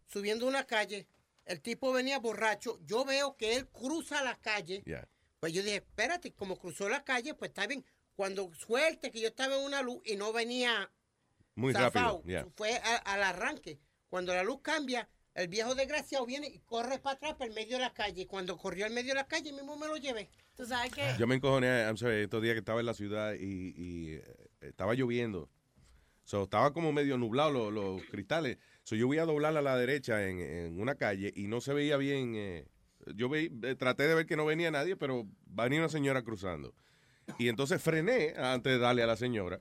subiendo 0.06 0.46
una 0.46 0.64
calle, 0.64 1.06
el 1.44 1.60
tipo 1.60 1.92
venía 1.92 2.18
borracho, 2.18 2.78
yo 2.84 3.04
veo 3.04 3.36
que 3.36 3.56
él 3.56 3.68
cruza 3.68 4.22
la 4.22 4.36
calle, 4.38 4.82
Yeah. 4.86 5.06
pues 5.40 5.52
yo 5.52 5.62
dije, 5.62 5.76
espérate, 5.76 6.32
como 6.32 6.56
cruzó 6.58 6.88
la 6.88 7.04
calle, 7.04 7.34
pues 7.34 7.50
está 7.50 7.66
bien. 7.66 7.84
Cuando 8.14 8.50
suerte 8.54 9.10
que 9.10 9.20
yo 9.20 9.28
estaba 9.28 9.56
en 9.56 9.64
una 9.64 9.82
luz 9.82 10.00
y 10.04 10.16
no 10.16 10.32
venía 10.32 10.90
Muy 11.54 11.72
rápido. 11.72 12.22
Yeah. 12.24 12.46
fue 12.56 12.72
a- 12.74 12.96
al 12.96 13.22
arranque. 13.22 13.78
Cuando 14.08 14.34
la 14.34 14.42
luz 14.44 14.60
cambia, 14.62 15.08
el 15.34 15.48
viejo 15.48 15.74
desgraciado 15.74 16.26
viene 16.26 16.46
y 16.48 16.58
corre 16.60 16.98
para 16.98 17.16
atrás 17.16 17.34
por 17.34 17.46
el 17.46 17.54
medio 17.54 17.76
de 17.76 17.82
la 17.82 17.92
calle. 17.92 18.26
Cuando 18.26 18.56
corrió 18.58 18.84
al 18.86 18.92
medio 18.92 19.08
de 19.10 19.14
la 19.14 19.26
calle, 19.26 19.52
mismo 19.52 19.76
me 19.76 19.86
lo 19.86 19.96
llevé. 19.96 20.28
Tú 20.54 20.66
sabes 20.66 20.92
que 20.92 21.02
Yo 21.18 21.26
me 21.26 21.34
encojoné, 21.36 21.84
I'm 21.84 21.96
sorry, 21.96 22.22
estos 22.22 22.42
días 22.42 22.52
que 22.54 22.58
estaba 22.60 22.80
en 22.80 22.86
la 22.86 22.94
ciudad 22.94 23.34
y, 23.34 23.72
y, 23.76 24.12
eh, 24.14 24.24
estaba 24.60 24.94
lloviendo. 24.94 25.48
So, 26.24 26.44
estaba 26.44 26.72
como 26.72 26.92
medio 26.92 27.16
nublado 27.18 27.50
los, 27.50 27.72
los 27.72 28.02
cristales. 28.10 28.58
So, 28.84 28.94
yo 28.94 29.06
voy 29.06 29.18
a 29.18 29.24
doblar 29.24 29.56
a 29.56 29.62
la 29.62 29.76
derecha 29.76 30.28
en, 30.28 30.40
en 30.40 30.80
una 30.80 30.94
calle 30.94 31.32
y 31.34 31.46
no 31.48 31.60
se 31.60 31.72
veía 31.74 31.96
bien. 31.96 32.34
eh, 32.36 32.66
yo 33.16 33.28
veí- 33.28 33.50
eh, 33.64 33.74
traté 33.74 34.06
de 34.06 34.14
ver 34.14 34.26
que 34.26 34.36
no 34.36 34.44
venía 34.46 34.70
nadie, 34.70 34.96
pero 34.96 35.26
venía 35.46 35.80
una 35.80 35.88
señora 35.88 36.22
cruzando. 36.22 36.74
Y 37.38 37.48
entonces 37.48 37.82
frené 37.82 38.34
antes 38.36 38.72
de 38.74 38.78
darle 38.78 39.02
a 39.02 39.06
la 39.06 39.16
señora. 39.16 39.60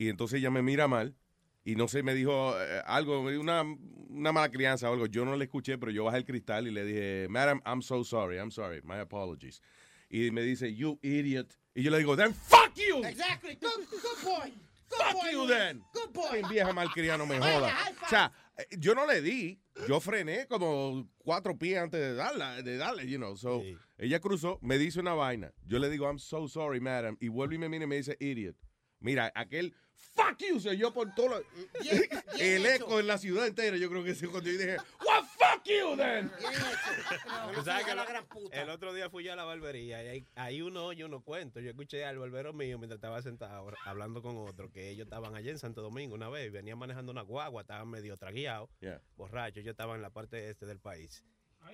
Y 0.00 0.08
entonces 0.08 0.38
ella 0.38 0.50
me 0.50 0.62
mira 0.62 0.88
mal. 0.88 1.14
Y 1.62 1.74
no 1.76 1.86
sé, 1.86 2.02
me 2.02 2.14
dijo 2.14 2.54
eh, 2.58 2.82
algo, 2.86 3.20
una, 3.20 3.62
una 4.08 4.32
mala 4.32 4.50
crianza 4.50 4.88
o 4.88 4.94
algo. 4.94 5.04
Yo 5.04 5.26
no 5.26 5.36
le 5.36 5.44
escuché, 5.44 5.76
pero 5.76 5.92
yo 5.92 6.04
bajé 6.04 6.16
el 6.16 6.24
cristal 6.24 6.66
y 6.66 6.70
le 6.70 6.86
dije, 6.86 7.26
Madam, 7.28 7.60
I'm 7.66 7.82
so 7.82 8.02
sorry, 8.02 8.38
I'm 8.38 8.50
sorry, 8.50 8.80
my 8.82 8.98
apologies. 8.98 9.60
Y 10.08 10.30
me 10.30 10.40
dice, 10.40 10.74
you 10.74 10.98
idiot. 11.02 11.54
Y 11.74 11.82
yo 11.82 11.90
le 11.90 11.98
digo, 11.98 12.16
then 12.16 12.32
fuck 12.32 12.72
you. 12.76 13.04
Exactly. 13.04 13.56
Good, 13.56 13.90
good 13.90 14.24
boy. 14.24 14.50
Good 14.88 14.98
Fuck 15.04 15.12
boy, 15.12 15.32
you 15.32 15.46
then. 15.46 15.82
Good 15.92 16.14
boy. 16.14 16.42
Vieja 16.48 16.72
malcriada, 16.72 17.18
no 17.18 17.26
me 17.26 17.38
joda. 17.38 17.70
O 18.02 18.08
sea, 18.08 18.32
eh, 18.56 18.64
yo 18.78 18.94
no 18.94 19.06
le 19.06 19.20
di, 19.20 19.60
yo 19.86 20.00
frené 20.00 20.46
como 20.48 21.10
cuatro 21.18 21.58
pies 21.58 21.76
antes 21.78 22.00
de 22.00 22.14
darle, 22.14 22.62
de 22.62 22.78
darle, 22.78 23.06
you 23.06 23.18
know. 23.18 23.36
So, 23.36 23.62
ella 23.98 24.18
cruzó, 24.18 24.58
me 24.62 24.78
dice 24.78 24.98
una 24.98 25.12
vaina. 25.12 25.52
Yo 25.66 25.78
le 25.78 25.90
digo, 25.90 26.06
I'm 26.06 26.18
so 26.18 26.48
sorry, 26.48 26.80
madam. 26.80 27.18
Y 27.20 27.28
vuelve 27.28 27.56
y 27.56 27.58
me 27.58 27.68
mira 27.68 27.84
y 27.84 27.86
me 27.86 27.96
dice, 27.96 28.16
idiot. 28.18 28.56
Mira, 29.00 29.32
aquel 29.34 29.74
fuck 30.14 30.38
you 30.38 30.60
se 30.60 30.70
oyó 30.70 30.92
por 30.92 31.14
todo 31.14 31.28
lo- 31.28 31.42
Bien- 31.80 32.08
bien 32.36 32.56
el 32.56 32.66
hecho. 32.66 32.84
eco 32.84 33.00
en 33.00 33.06
la 33.06 33.18
ciudad 33.18 33.46
entera. 33.46 33.76
Yo 33.76 33.88
creo 33.90 34.02
que 34.04 34.14
se 34.14 34.28
cuando 34.28 34.50
yo 34.50 34.58
dije, 34.58 34.76
what 35.06 35.24
fuck 35.24 35.64
you 35.64 35.96
then? 35.96 36.30
Bien 36.38 36.52
hecho. 36.52 37.50
Tú 37.50 37.56
No, 37.58 37.64
sabes 37.64 37.84
que 37.86 37.94
la 37.94 38.04
gran 38.04 38.26
puta. 38.26 38.60
el 38.62 38.70
otro 38.70 38.92
día 38.94 39.10
fui 39.10 39.24
yo 39.24 39.32
a 39.32 39.36
la 39.36 39.44
barbería 39.44 40.02
y 40.04 40.08
ahí, 40.08 40.26
ahí 40.34 40.62
uno 40.62 40.86
oye 40.86 41.04
uno 41.04 41.22
cuento. 41.22 41.60
Yo 41.60 41.70
escuché 41.70 42.04
al 42.04 42.18
barbero 42.18 42.52
mío 42.52 42.78
mientras 42.78 42.96
estaba 42.98 43.20
sentado 43.22 43.70
hablando 43.84 44.22
con 44.22 44.36
otro 44.38 44.70
que 44.70 44.90
ellos 44.90 45.04
estaban 45.06 45.34
allá 45.34 45.50
en 45.50 45.58
Santo 45.58 45.82
Domingo 45.82 46.14
una 46.14 46.28
vez 46.28 46.46
y 46.46 46.50
venían 46.50 46.78
manejando 46.78 47.12
una 47.12 47.22
guagua, 47.22 47.62
estaban 47.62 47.88
medio 47.88 48.16
tragueados, 48.16 48.70
Yeah. 48.80 49.00
borrachos. 49.16 49.58
Ellos 49.58 49.72
estaban 49.72 49.96
en 49.96 50.02
la 50.02 50.10
parte 50.10 50.48
este 50.50 50.66
del 50.66 50.80
país 50.80 51.24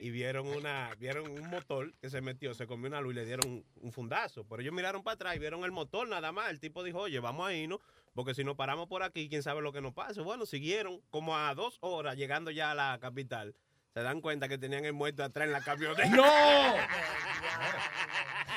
y 0.00 0.10
vieron 0.10 0.48
una 0.48 0.92
vieron 0.98 1.30
un 1.30 1.48
motor 1.48 1.94
que 2.00 2.10
se 2.10 2.20
metió, 2.20 2.52
se 2.54 2.66
comió 2.66 2.88
una 2.88 3.00
luz 3.00 3.12
y 3.12 3.16
le 3.16 3.24
dieron 3.24 3.48
un, 3.48 3.64
un 3.76 3.92
fundazo. 3.92 4.44
Pero 4.44 4.60
ellos 4.62 4.74
miraron 4.74 5.02
para 5.04 5.14
atrás 5.14 5.36
y 5.36 5.38
vieron 5.38 5.62
el 5.64 5.70
motor 5.70 6.08
nada 6.08 6.32
más. 6.32 6.50
El 6.50 6.58
tipo 6.58 6.82
dijo, 6.82 6.98
oye, 7.02 7.20
vamos 7.20 7.46
a 7.48 7.54
irnos 7.54 7.78
porque 8.16 8.34
si 8.34 8.42
nos 8.42 8.56
paramos 8.56 8.88
por 8.88 9.04
aquí, 9.04 9.28
quién 9.28 9.44
sabe 9.44 9.60
lo 9.62 9.72
que 9.72 9.80
nos 9.80 9.94
pase. 9.94 10.20
Bueno, 10.22 10.44
siguieron 10.46 11.00
como 11.10 11.36
a 11.36 11.54
dos 11.54 11.78
horas 11.80 12.16
llegando 12.16 12.50
ya 12.50 12.72
a 12.72 12.74
la 12.74 12.98
capital. 13.00 13.54
Se 13.94 14.02
dan 14.02 14.20
cuenta 14.20 14.48
que 14.48 14.58
tenían 14.58 14.84
el 14.84 14.92
muerto 14.92 15.22
atrás 15.22 15.46
en 15.46 15.52
la 15.52 15.60
camioneta. 15.62 16.04
¡No! 16.08 16.74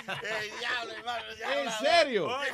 El 0.10 0.60
diablo, 0.60 0.92
hermano, 0.94 1.24
el 1.30 1.38
diablo. 1.38 1.60
¿En 1.62 1.72
serio? 1.72 2.28
Oye, 2.28 2.52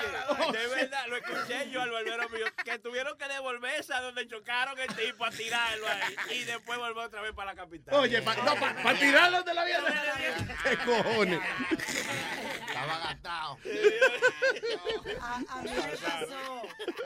de 0.59 0.67
verdad, 0.67 1.05
lo 1.07 1.15
escuché 1.15 1.69
yo 1.71 1.81
al 1.81 1.89
barbero 1.89 2.29
mío, 2.29 2.45
que 2.65 2.79
tuvieron 2.79 3.17
que 3.17 3.27
devolverse 3.29 3.93
a 3.93 4.01
donde 4.01 4.27
chocaron 4.27 4.77
el 4.77 4.87
tipo 4.93 5.23
a 5.25 5.31
tirarlo 5.31 5.87
ahí 5.87 6.37
y 6.41 6.43
después 6.43 6.77
volver 6.77 7.05
otra 7.05 7.21
vez 7.21 7.31
para 7.33 7.53
la 7.53 7.55
capital. 7.55 7.93
Oye, 7.95 8.21
pa- 8.21 8.35
no, 8.35 8.55
para 8.55 8.99
tirarlo 8.99 9.41
de 9.43 9.53
la 9.53 9.63
vida. 9.63 9.83
¿Qué 10.63 10.77
cojones? 10.79 11.39
Estaba 12.85 12.99
gastado. 13.05 13.57
a, 15.21 15.35
a 15.49 15.61
mí 15.63 15.69
me 15.69 15.97
pasó 15.97 16.61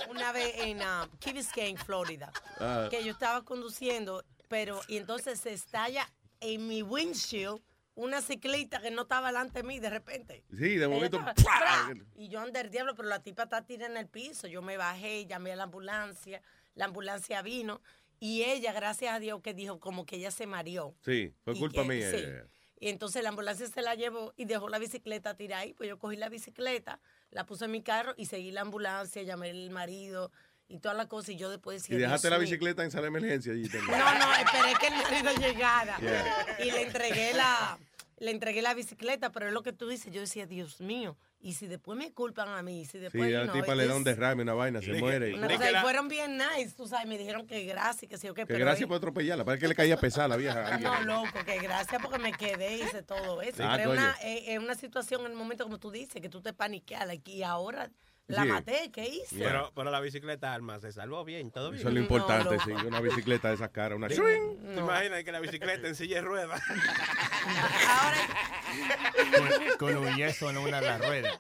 una 0.10 0.32
vez 0.32 0.54
en 0.58 0.80
uh, 0.82 1.08
Key 1.20 1.34
Biscayne, 1.34 1.78
Florida, 1.78 2.32
Ah. 2.60 2.88
que 2.90 3.04
yo 3.04 3.12
estaba 3.12 3.44
conduciendo, 3.44 4.24
pero 4.48 4.82
y 4.88 4.98
entonces 4.98 5.40
se 5.40 5.54
estalla 5.54 6.10
en 6.42 6.68
mi 6.68 6.82
windshield 6.82 7.62
una 7.96 8.22
ciclista 8.22 8.80
que 8.82 8.92
no 8.92 9.02
estaba 9.02 9.28
delante 9.28 9.60
de 9.60 9.64
mí 9.64 9.80
de 9.80 9.90
repente. 9.90 10.46
Sí, 10.52 10.58
de 10.58 10.76
Ella 10.76 10.88
momento. 10.90 11.20
estaba. 11.36 11.92
Y 12.16 12.30
yo 12.30 12.40
andé 12.40 12.62
el 12.62 12.70
diablo, 12.70 12.96
pero 12.96 13.10
la 13.10 13.22
tipa 13.22 13.44
está 13.44 13.66
tirada 13.66 13.92
en 13.92 13.98
el 13.98 14.08
piso. 14.08 14.48
Yo 14.48 14.62
me 14.62 14.78
bajé, 14.78 15.26
llamé 15.26 15.52
a 15.52 15.58
la 15.58 15.64
ambulancia, 15.64 16.42
la 16.76 16.86
ambulancia 16.86 17.42
vino 17.42 17.82
y 18.22 18.44
ella, 18.44 18.72
gracias 18.72 19.14
a 19.14 19.20
Dios, 19.20 19.42
que 19.42 19.54
dijo 19.54 19.80
como 19.82 20.06
que 20.06 20.16
ella 20.16 20.32
se 20.32 20.46
mareó. 20.48 20.96
Sí, 21.04 21.34
fue 21.44 21.56
Y 21.56 21.60
culpa 21.60 21.82
que- 21.82 21.88
mía. 21.90 22.10
sí. 22.12 22.18
yeah. 22.18 22.46
Y 22.80 22.90
entonces 22.90 23.22
la 23.24 23.30
ambulancia 23.30 23.68
se 23.68 23.82
la 23.82 23.96
llevó 23.96 24.34
y 24.38 24.46
dejó 24.46 24.70
la 24.70 24.80
bicicleta 24.80 25.36
tirada 25.36 25.64
ahí. 25.64 25.74
Pues 25.74 25.90
yo 25.90 26.00
cogí 26.00 26.16
la 26.16 26.30
bicicleta, 26.30 27.00
la 27.32 27.46
puse 27.46 27.66
en 27.66 27.72
mi 27.72 27.82
carro 27.84 28.14
y 28.18 28.26
seguí 28.28 28.52
la 28.52 28.62
ambulancia, 28.62 29.22
llamé 29.24 29.50
al 29.50 29.70
marido 29.70 30.32
y 30.70 30.80
toda 30.80 30.94
la 30.94 31.08
cosa. 31.08 31.32
Y 31.34 31.36
yo 31.36 31.50
después 31.50 31.82
decía. 31.82 31.96
Y 31.98 32.00
dejaste 32.00 32.28
"Dios 32.28 32.32
la 32.32 32.38
mío". 32.38 32.48
bicicleta 32.48 32.84
en 32.86 32.92
sala 32.92 33.04
de 33.04 33.08
emergencia 33.10 33.52
allí. 33.52 33.68
No, 33.68 34.20
no, 34.20 34.34
esperé 34.36 34.74
que 34.80 34.88
el 34.88 34.96
marido 34.96 35.36
llegara. 35.42 35.98
Yeah. 36.02 36.58
Y 36.66 36.72
le 36.72 36.82
entregué 36.84 37.34
la. 37.34 37.78
Le 38.18 38.32
entregué 38.32 38.62
la 38.62 38.74
bicicleta, 38.74 39.32
pero 39.32 39.48
es 39.48 39.54
lo 39.54 39.64
que 39.64 39.72
tú 39.74 39.88
dices. 39.88 40.12
Yo 40.14 40.20
decía, 40.22 40.46
Dios 40.46 40.82
mío, 40.82 41.18
y 41.42 41.54
si 41.54 41.68
después 41.68 41.98
me 41.98 42.12
culpan 42.14 42.50
a 42.50 42.62
mí, 42.62 42.82
y 42.82 42.86
si 42.86 42.92
Sí, 42.94 42.98
después. 43.00 43.24
a 43.24 43.30
you 43.42 43.46
la 43.48 43.54
tipa 43.54 43.74
le 43.76 43.88
da 43.88 43.96
un 43.96 44.04
derrame, 44.04 44.42
una 44.44 44.54
vaina, 44.54 44.82
se 44.82 44.92
muere. 44.94 45.32
y 45.32 45.36
fueron 45.82 46.08
bien 46.10 46.38
nice, 46.38 46.74
tú 46.76 46.88
sabes, 46.88 47.08
me 47.08 47.18
dijeron 47.18 47.48
que 47.48 47.64
gracias, 47.64 48.10
que 48.10 48.18
sí 48.18 48.28
o 48.28 48.34
qué, 48.34 48.42
Que 48.42 48.48
pero 48.48 48.60
gracias 48.60 48.82
ahí- 48.84 48.88
por 48.88 48.98
atropellarla. 48.98 49.46
Parece 49.46 49.62
que 49.62 49.68
le 49.70 49.76
caía 49.76 49.98
pesada 49.98 50.28
la 50.28 50.36
vieja. 50.36 50.60
a 50.60 50.74
alguien. 50.76 50.92
no, 50.92 51.24
loco, 51.24 51.40
que 51.46 51.60
gracias 51.60 52.02
porque 52.02 52.20
me 52.20 52.34
quedé 52.34 52.78
y 52.78 52.82
hice 52.82 53.04
todo 53.04 53.42
eso. 53.42 53.64
Ah, 53.64 53.74
Pero 53.78 53.94
es 53.94 54.60
una, 54.60 54.76
situación 54.76 55.22
en 55.22 55.28
el 55.32 55.38
momento 55.38 55.64
como 55.64 55.78
tú 55.80 55.92
dices, 55.92 56.22
que 56.22 56.30
tú 56.30 56.42
te 56.42 56.52
paniqueas 56.54 57.08
like, 57.08 57.32
y 57.32 57.44
ahora 57.44 57.90
la 58.30 58.44
Sí. 58.44 58.48
maté, 58.48 58.92
¿qué 58.92 59.08
hice? 59.08 59.38
Pero, 59.40 59.72
pero 59.76 59.92
la 59.92 60.00
bicicleta 60.00 60.54
Alma 60.54 60.80
se 60.80 60.92
salvó 60.92 61.26
bien, 61.26 61.52
todo 61.52 61.72
bien. 61.72 61.80
Eso 61.82 61.90
es 61.90 61.94
lo 61.96 62.00
importante, 62.00 62.58
sí. 62.64 62.72
Una 62.72 63.02
bicicleta 63.02 63.50
de 63.50 63.56
esas 63.56 63.70
caras, 63.72 63.98
una 63.98 64.08
¿Te 64.08 64.16
swing. 64.16 64.58
¿Te 64.76 64.80
imaginas 64.80 65.24
que 65.24 65.32
la 65.32 65.40
bicicleta 65.40 65.88
en 65.88 65.96
silla 65.96 66.16
de 66.18 66.22
ruedas? 66.22 66.62
Con 69.78 69.98
un 69.98 70.16
yeso 70.16 70.50
en 70.50 70.58
una 70.58 70.80
de 70.82 70.88
las 70.88 71.00
ruedas. 71.06 71.40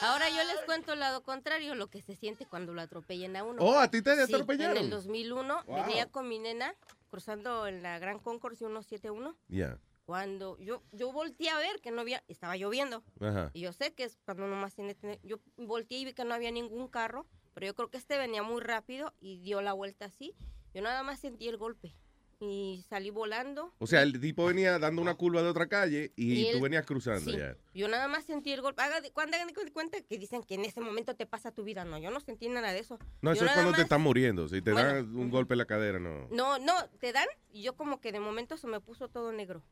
Ahora 0.00 0.28
yo 0.28 0.36
les 0.44 0.58
cuento 0.64 0.92
el 0.92 1.00
lado 1.00 1.22
contrario, 1.22 1.74
lo 1.74 1.88
que 1.88 2.00
se 2.02 2.14
siente 2.14 2.46
cuando 2.46 2.72
lo 2.72 2.80
atropellan 2.80 3.34
a 3.36 3.42
uno. 3.44 3.60
Oh, 3.62 3.78
¿a 3.78 3.90
ti 3.90 4.00
te 4.02 4.14
Sí, 4.14 4.22
atropellaron? 4.32 4.76
En 4.76 4.84
el 4.84 4.90
2001 4.90 5.64
Wow. 5.66 5.84
venía 5.86 6.06
con 6.06 6.28
mi 6.28 6.38
nena 6.38 6.74
cruzando 7.10 7.66
en 7.66 7.82
la 7.82 7.98
Gran 7.98 8.18
Concourse 8.20 8.58
171. 8.58 9.34
Ya. 9.48 9.78
Cuando 10.08 10.56
yo, 10.56 10.82
yo 10.92 11.12
volteé 11.12 11.50
a 11.50 11.58
ver 11.58 11.82
que 11.82 11.90
no 11.90 12.00
había, 12.00 12.24
estaba 12.28 12.56
lloviendo. 12.56 13.04
Ajá. 13.20 13.50
Y 13.52 13.60
yo 13.60 13.74
sé 13.74 13.92
que 13.92 14.04
es 14.04 14.16
cuando 14.24 14.46
uno 14.46 14.56
más 14.56 14.74
tiene, 14.74 14.94
tiene- 14.94 15.20
yo 15.22 15.36
volteé 15.58 15.98
y 15.98 16.06
vi 16.06 16.14
que 16.14 16.24
no 16.24 16.32
había 16.32 16.50
ningún 16.50 16.88
carro, 16.88 17.26
pero 17.52 17.66
yo 17.66 17.74
creo 17.74 17.90
que 17.90 17.98
este 17.98 18.16
venía 18.16 18.42
muy 18.42 18.62
rápido 18.62 19.12
y 19.20 19.38
dio 19.40 19.60
la 19.60 19.74
vuelta 19.74 20.06
así. 20.06 20.34
Yo 20.72 20.80
nada 20.80 21.02
más 21.02 21.20
sentí 21.20 21.46
el 21.46 21.58
golpe 21.58 21.94
y 22.40 22.84
salí 22.88 23.10
volando. 23.10 23.74
O 23.78 23.86
sea, 23.86 24.02
el 24.02 24.20
tipo 24.20 24.46
venía 24.46 24.78
dando 24.78 25.02
una 25.02 25.14
curva 25.14 25.42
de 25.42 25.48
otra 25.48 25.66
calle 25.66 26.12
y, 26.16 26.48
Y 26.48 26.52
tú 26.52 26.60
venías 26.60 26.86
cruzando 26.86 27.30
Sí, 27.30 27.36
ya. 27.36 27.56
Yo 27.74 27.88
nada 27.88 28.06
más 28.08 28.24
sentí 28.24 28.52
el 28.52 28.60
golpe. 28.60 28.82
Haga 28.82 29.00
de, 29.00 29.10
cuando 29.10 29.36
hagan 29.36 29.48
de 29.48 29.72
cuenta 29.72 30.00
que 30.00 30.18
dicen 30.18 30.42
que 30.42 30.54
en 30.54 30.64
ese 30.64 30.80
momento 30.80 31.14
te 31.16 31.26
pasa 31.26 31.50
tu 31.52 31.64
vida. 31.64 31.84
No, 31.84 31.98
yo 31.98 32.10
no 32.10 32.20
sentí 32.20 32.48
nada 32.48 32.72
de 32.72 32.78
eso. 32.80 32.98
No, 33.22 33.30
Yo 33.34 33.36
eso 33.42 33.46
es 33.46 33.52
cuando 33.52 33.72
te 33.72 33.82
están 33.82 34.00
muriendo. 34.00 34.48
Si 34.48 34.62
te 34.62 34.72
Bueno, 34.72 34.88
dan 34.94 35.16
un 35.16 35.30
golpe 35.30 35.54
en 35.54 35.58
la 35.58 35.64
cadera, 35.66 35.98
no. 35.98 36.28
No, 36.30 36.58
no, 36.58 36.72
te 37.00 37.12
dan 37.12 37.26
y 37.50 37.62
yo 37.62 37.74
como 37.76 38.00
que 38.00 38.12
de 38.12 38.20
momento 38.20 38.56
se 38.56 38.66
me 38.68 38.80
puso 38.80 39.08
todo 39.08 39.32
negro. 39.32 39.62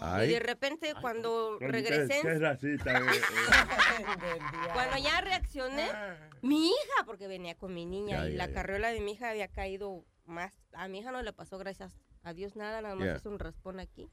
Ay. 0.00 0.30
Y 0.30 0.32
de 0.34 0.40
repente 0.40 0.94
cuando 1.00 1.56
Coño, 1.58 1.70
regresé, 1.70 2.20
Qué, 2.22 2.22
qué 2.22 2.38
racista. 2.38 2.98
eh, 2.98 3.02
eh. 3.16 4.38
cuando 4.72 4.96
ya 4.98 5.20
reaccioné, 5.20 5.88
mi 6.42 6.66
hija, 6.68 7.04
porque 7.04 7.28
venía 7.28 7.54
con 7.56 7.74
mi 7.74 7.84
niña 7.86 8.18
Ya, 8.24 8.28
y 8.28 8.32
ya, 8.32 8.38
la 8.38 8.46
ya. 8.48 8.52
carriola 8.54 8.88
de 8.90 9.00
mi 9.00 9.12
hija 9.12 9.30
había 9.30 9.48
caído 9.48 10.04
más. 10.24 10.52
A 10.72 10.88
mi 10.88 10.98
hija 11.00 11.12
no 11.12 11.22
le 11.22 11.32
pasó 11.32 11.58
gracias 11.58 11.92
a 12.26 12.34
Dios 12.34 12.56
nada, 12.56 12.82
nada 12.82 12.94
más 12.96 13.06
Ya. 13.06 13.16
hizo 13.16 13.30
un 13.30 13.38
raspón 13.38 13.80
aquí. 13.80 14.08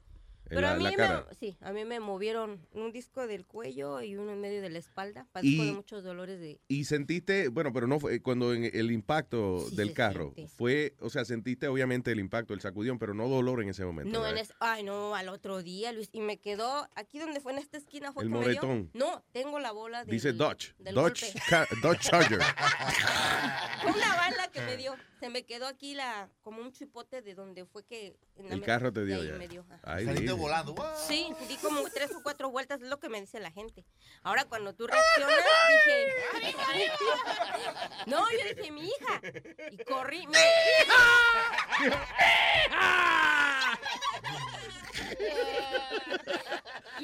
Pero 0.46 0.60
la, 0.60 0.72
a 0.72 0.76
mí 0.76 0.84
me, 0.94 1.08
sí, 1.40 1.56
a 1.62 1.72
mí 1.72 1.86
me 1.86 2.00
movieron 2.00 2.60
un 2.72 2.92
disco 2.92 3.26
del 3.26 3.46
cuello 3.46 4.02
y 4.02 4.14
uno 4.16 4.30
en 4.32 4.42
medio 4.42 4.60
de 4.60 4.68
la 4.68 4.78
espalda. 4.78 5.26
Padezco 5.32 5.62
Y- 5.62 5.66
de 5.68 5.72
muchos 5.72 6.04
dolores 6.04 6.38
de... 6.38 6.60
Y 6.68 6.84
sentiste, 6.84 7.48
bueno, 7.48 7.72
pero 7.72 7.86
no 7.86 7.98
fue 7.98 8.20
cuando 8.20 8.52
en 8.52 8.64
el 8.64 8.90
impacto 8.90 9.64
Sí 9.70 9.74
del 9.76 9.94
carro 9.94 10.32
siente. 10.34 10.52
fue, 10.54 10.94
o 11.00 11.08
sea, 11.08 11.24
sentiste 11.24 11.66
obviamente 11.66 12.12
el 12.12 12.20
impacto, 12.20 12.52
el 12.52 12.60
sacudión, 12.60 12.98
pero 12.98 13.14
no 13.14 13.26
dolor 13.26 13.62
en 13.62 13.70
ese 13.70 13.86
momento. 13.86 14.12
No, 14.20 14.26
en 14.26 14.36
es, 14.36 14.52
ay, 14.60 14.82
no, 14.82 15.14
al 15.14 15.30
otro 15.30 15.62
día, 15.62 15.92
Luis, 15.92 16.10
y 16.12 16.20
me 16.20 16.36
quedó, 16.38 16.90
aquí 16.94 17.18
donde 17.18 17.40
fue 17.40 17.52
en 17.52 17.58
esta 17.58 17.78
esquina 17.78 18.12
fue 18.12 18.24
El 18.24 18.28
que 18.28 18.34
me 18.38 18.40
dio. 18.50 18.60
moretón. 18.62 18.90
No, 18.92 19.24
tengo 19.32 19.58
la 19.60 19.72
bola 19.72 20.04
del, 20.04 20.10
Dice 20.12 20.34
Dodge, 20.34 20.74
Dodge, 20.78 21.32
Dodge 21.82 22.00
Charger. 22.00 22.40
Una 23.86 24.16
bala 24.16 24.48
que 24.52 24.60
me 24.60 24.76
dio. 24.76 24.94
Se 25.24 25.30
me 25.30 25.46
quedó 25.46 25.66
aquí 25.66 25.94
la, 25.94 26.28
como 26.42 26.60
un 26.60 26.70
chipote 26.70 27.22
de 27.22 27.34
donde 27.34 27.64
fue 27.64 27.82
que... 27.82 28.14
en 28.36 28.48
la 28.48 28.54
El 28.56 28.60
me- 28.60 28.66
carro 28.66 28.92
te 28.92 29.00
de 29.00 29.06
dio 29.06 29.20
ahí 29.22 29.28
ya. 29.28 29.34
me 29.36 29.48
dio, 29.48 29.64
Saliste 29.82 30.32
volando. 30.32 30.74
Sí, 31.08 31.32
di 31.48 31.56
como 31.56 31.82
tres 31.88 32.10
o 32.14 32.22
cuatro 32.22 32.50
vueltas, 32.50 32.82
es 32.82 32.88
lo 32.88 33.00
que 33.00 33.08
me 33.08 33.22
dice 33.22 33.40
la 33.40 33.50
gente. 33.50 33.86
Ahora 34.22 34.44
cuando 34.44 34.74
tú 34.74 34.86
reaccionas, 34.86 35.34
dije... 35.70 36.92
No, 38.04 38.26
yo 38.30 38.54
dije, 38.54 38.70
mi 38.70 38.82
hija. 38.86 39.22
Y 39.70 39.78
corrí. 39.84 40.26
mi- 40.26 40.34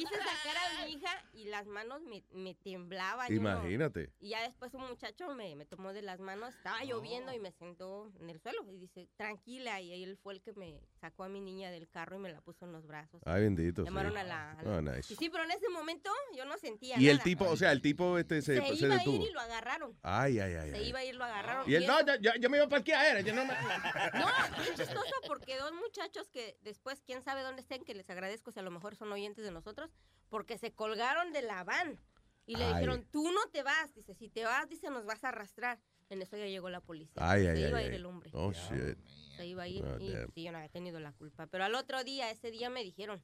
Quise 0.00 0.16
sacar 0.16 0.56
a 0.56 0.84
mi 0.86 0.92
hija 0.94 1.24
y 1.34 1.44
las 1.44 1.66
manos 1.66 2.02
me, 2.02 2.22
me 2.32 2.54
temblaban. 2.54 3.28
no- 3.28 3.34
Imagínate. 3.34 4.10
Y 4.20 4.30
ya 4.30 4.42
después 4.42 4.72
un 4.74 4.86
muchacho 4.88 5.34
me, 5.34 5.54
me 5.56 5.64
tomó 5.66 5.92
de 5.92 6.02
las 6.02 6.20
manos, 6.20 6.54
estaba 6.54 6.82
lloviendo 6.84 7.32
y 7.32 7.38
me 7.38 7.52
sentó 7.52 8.10
en 8.20 8.30
el 8.30 8.40
suelo 8.40 8.64
y 8.70 8.78
dice, 8.78 9.08
tranquila, 9.16 9.80
y 9.80 10.02
él 10.02 10.16
fue 10.22 10.34
el 10.34 10.42
que 10.42 10.52
me 10.54 10.80
sacó 11.00 11.24
a 11.24 11.28
mi 11.28 11.40
niña 11.40 11.70
del 11.70 11.88
carro 11.88 12.16
y 12.16 12.18
me 12.18 12.32
la 12.32 12.40
puso 12.40 12.64
en 12.64 12.72
los 12.72 12.86
brazos. 12.86 13.20
Ay, 13.24 13.42
bendito. 13.42 13.82
sí. 13.82 13.88
Llamaron 13.88 14.16
a 14.16 14.24
la... 14.24 14.52
a 14.52 14.62
la- 14.62 14.70
Oh, 14.70 14.80
nice. 14.82 15.12
Y 15.12 15.16
sí, 15.16 15.28
pero 15.30 15.44
en 15.44 15.50
ese 15.50 15.68
momento 15.68 16.10
yo 16.36 16.44
no 16.44 16.56
sentía 16.58 16.98
Y 16.98 17.08
el 17.08 17.16
nada. 17.16 17.24
tipo, 17.24 17.44
o 17.46 17.56
sea, 17.56 17.72
el 17.72 17.82
tipo 17.82 18.18
este 18.18 18.40
se, 18.42 18.56
se, 18.60 18.76
se 18.76 18.84
iba 18.86 18.96
a 18.96 19.04
ir 19.04 19.20
y 19.22 19.32
lo 19.32 19.40
agarraron. 19.40 19.98
Ay, 20.02 20.38
ay, 20.38 20.54
ay. 20.54 20.70
Se 20.70 20.76
ay. 20.76 20.88
iba 20.88 21.00
a 21.00 21.04
ir, 21.04 21.14
lo 21.16 21.24
agarraron. 21.24 21.68
Y 21.70 21.74
él, 21.74 21.86
no, 21.86 22.00
yo, 22.06 22.14
yo, 22.20 22.30
yo 22.40 22.48
me 22.50 22.56
iba 22.58 22.66
a 22.66 22.68
parquear, 22.68 23.22
yo 23.24 23.34
no 23.34 23.44
me... 23.44 23.52
no, 24.14 24.28
es 24.62 24.74
chistoso 24.76 25.14
porque 25.26 25.56
dos 25.58 25.72
muchachos 25.72 26.28
que 26.30 26.56
después, 26.62 27.02
quién 27.04 27.22
sabe 27.22 27.42
dónde 27.42 27.62
estén, 27.62 27.84
que 27.84 27.94
les 27.94 28.08
agradezco 28.10 28.52
si 28.52 28.60
a 28.60 28.62
lo 28.62 28.70
mejor 28.70 28.94
son 28.96 29.10
oyentes 29.12 29.44
de 29.44 29.50
nosotros, 29.50 29.89
porque 30.28 30.58
se 30.58 30.72
colgaron 30.72 31.32
de 31.32 31.42
la 31.42 31.64
van 31.64 31.98
y 32.46 32.56
le 32.56 32.64
Ay. 32.64 32.74
dijeron, 32.74 33.06
tú 33.10 33.30
no 33.30 33.40
te 33.52 33.62
vas. 33.62 33.94
Dice, 33.94 34.14
si 34.14 34.28
te 34.28 34.44
vas, 34.44 34.68
dice, 34.68 34.90
nos 34.90 35.04
vas 35.06 35.22
a 35.24 35.28
arrastrar. 35.28 35.78
En 36.08 36.20
eso 36.22 36.36
ya 36.36 36.46
llegó 36.46 36.68
la 36.70 36.80
policía. 36.80 37.22
Ay, 37.22 37.44
se 37.44 37.50
ay, 37.50 37.64
iba 37.68 37.78
a 37.78 37.80
ay. 37.80 37.86
ir 37.86 37.94
el 37.94 38.06
hombre. 38.06 38.30
Oh, 38.32 38.52
shit. 38.52 38.98
Se 39.36 39.46
iba 39.46 39.62
a 39.62 39.68
ir 39.68 39.84
Oh, 39.84 39.98
y 40.00 40.12
sí, 40.34 40.42
yo 40.44 40.50
no 40.50 40.58
había 40.58 40.68
tenido 40.70 40.98
la 40.98 41.12
culpa. 41.12 41.46
Pero 41.46 41.64
al 41.64 41.74
otro 41.76 42.02
día, 42.02 42.30
ese 42.30 42.50
día 42.50 42.68
me 42.68 42.82
dijeron, 42.82 43.22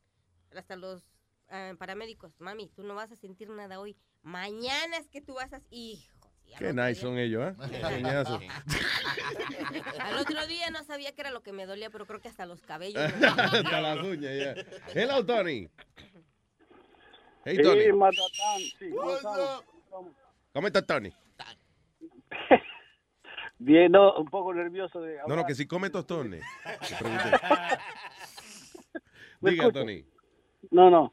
hasta 0.55 0.77
los 0.77 1.03
ah, 1.49 1.75
paramédicos, 1.79 2.41
mami, 2.41 2.69
tú 2.69 2.85
no 2.85 2.95
vas 2.95 3.11
a 3.11 3.17
sentir 3.17 3.49
nada 3.51 3.81
hoy. 3.81 3.97
Mañana 4.23 4.99
es 4.99 5.09
que 5.09 5.21
tú 5.21 5.35
vas 5.35 5.53
a... 5.53 5.61
Hijo, 5.71 6.31
Qué 6.59 6.73
nice 6.73 6.93
día- 6.93 7.01
son 7.03 7.19
ellos, 7.19 7.43
¿eh? 7.49 7.57
Al 10.01 10.19
otro 10.19 10.47
día 10.47 10.71
no 10.71 10.85
sabía 10.85 11.12
qué 11.12 11.23
era 11.23 11.31
lo 11.31 11.43
que 11.43 11.53
me 11.53 11.67
dolía, 11.67 11.91
pero 11.91 12.07
creo 12.07 12.21
que 12.21 12.29
hasta 12.29 12.47
los 12.47 12.62
cabellos. 12.62 13.03
Hasta 13.23 13.81
las 13.81 13.99
uñas, 14.01 14.33
ya. 14.37 14.55
Hello, 14.95 15.25
Tony. 15.27 15.69
Hey, 17.47 17.59
Sí, 17.59 17.62
Tony. 17.62 17.92
Matatán, 17.92 18.59
sí, 18.76 18.90
¿cómo 18.90 19.14
estamos? 19.14 19.64
¿Cómo 20.53 20.66
estás, 20.66 20.84
Tony? 20.84 21.12
Bien, 23.59 23.92
no, 23.92 24.16
un 24.16 24.26
poco 24.26 24.53
nervioso 24.53 25.01
de 25.01 25.18
No, 25.28 25.36
no, 25.36 25.47
que 25.47 25.55
si 25.55 25.64
come 25.64 25.88
tostones. 25.88 26.42
Te 26.64 26.97
pregunté. 26.97 27.30
¿Me 29.40 29.53
Diga? 29.53 29.70
Tony. 29.70 30.05
No, 30.72 30.90
no. 30.90 31.12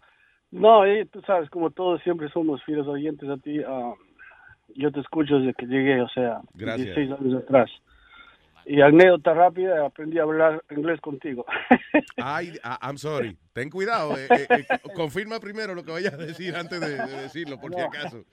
No, 0.49 0.86
eh, 0.86 1.05
tú 1.05 1.21
sabes, 1.21 1.51
como 1.51 1.69
todos 1.69 2.01
siempre 2.01 2.27
somos 2.29 2.63
fieles 2.63 2.88
oyentes 2.88 3.29
a 3.29 3.38
ti, 3.38 3.59
ah, 3.67 3.93
yo 4.69 4.91
te 4.91 5.01
escucho 5.01 5.38
desde 5.38 5.53
que 5.53 5.67
llegué, 5.67 6.01
o 6.01 6.09
sea, 6.09 6.41
Gracias. 6.55 6.95
16 6.95 7.11
años 7.11 7.43
atrás. 7.43 7.69
Y 8.66 8.80
anécdota 8.82 9.34
rápida, 9.34 9.86
aprendí 9.86 10.20
a 10.20 10.24
hablar 10.24 10.64
inglés 10.72 11.01
contigo. 11.01 11.45
Ay, 12.18 12.53
ah, 12.64 12.80
I'm 12.82 12.97
sorry. 12.97 13.38
Ten 13.53 13.70
cuidado. 13.70 14.18
eh, 14.18 14.28
eh, 14.30 14.47
eh, 14.49 14.66
confirma 14.95 15.39
primero 15.39 15.76
lo 15.76 15.84
que 15.84 15.91
vayas 15.91 16.14
a 16.14 16.18
decir 16.18 16.55
antes 16.55 16.80
de, 16.80 16.97
de 16.97 17.22
decirlo, 17.24 17.59
por 17.59 17.74
si 17.74 17.80
acaso. 17.82 18.24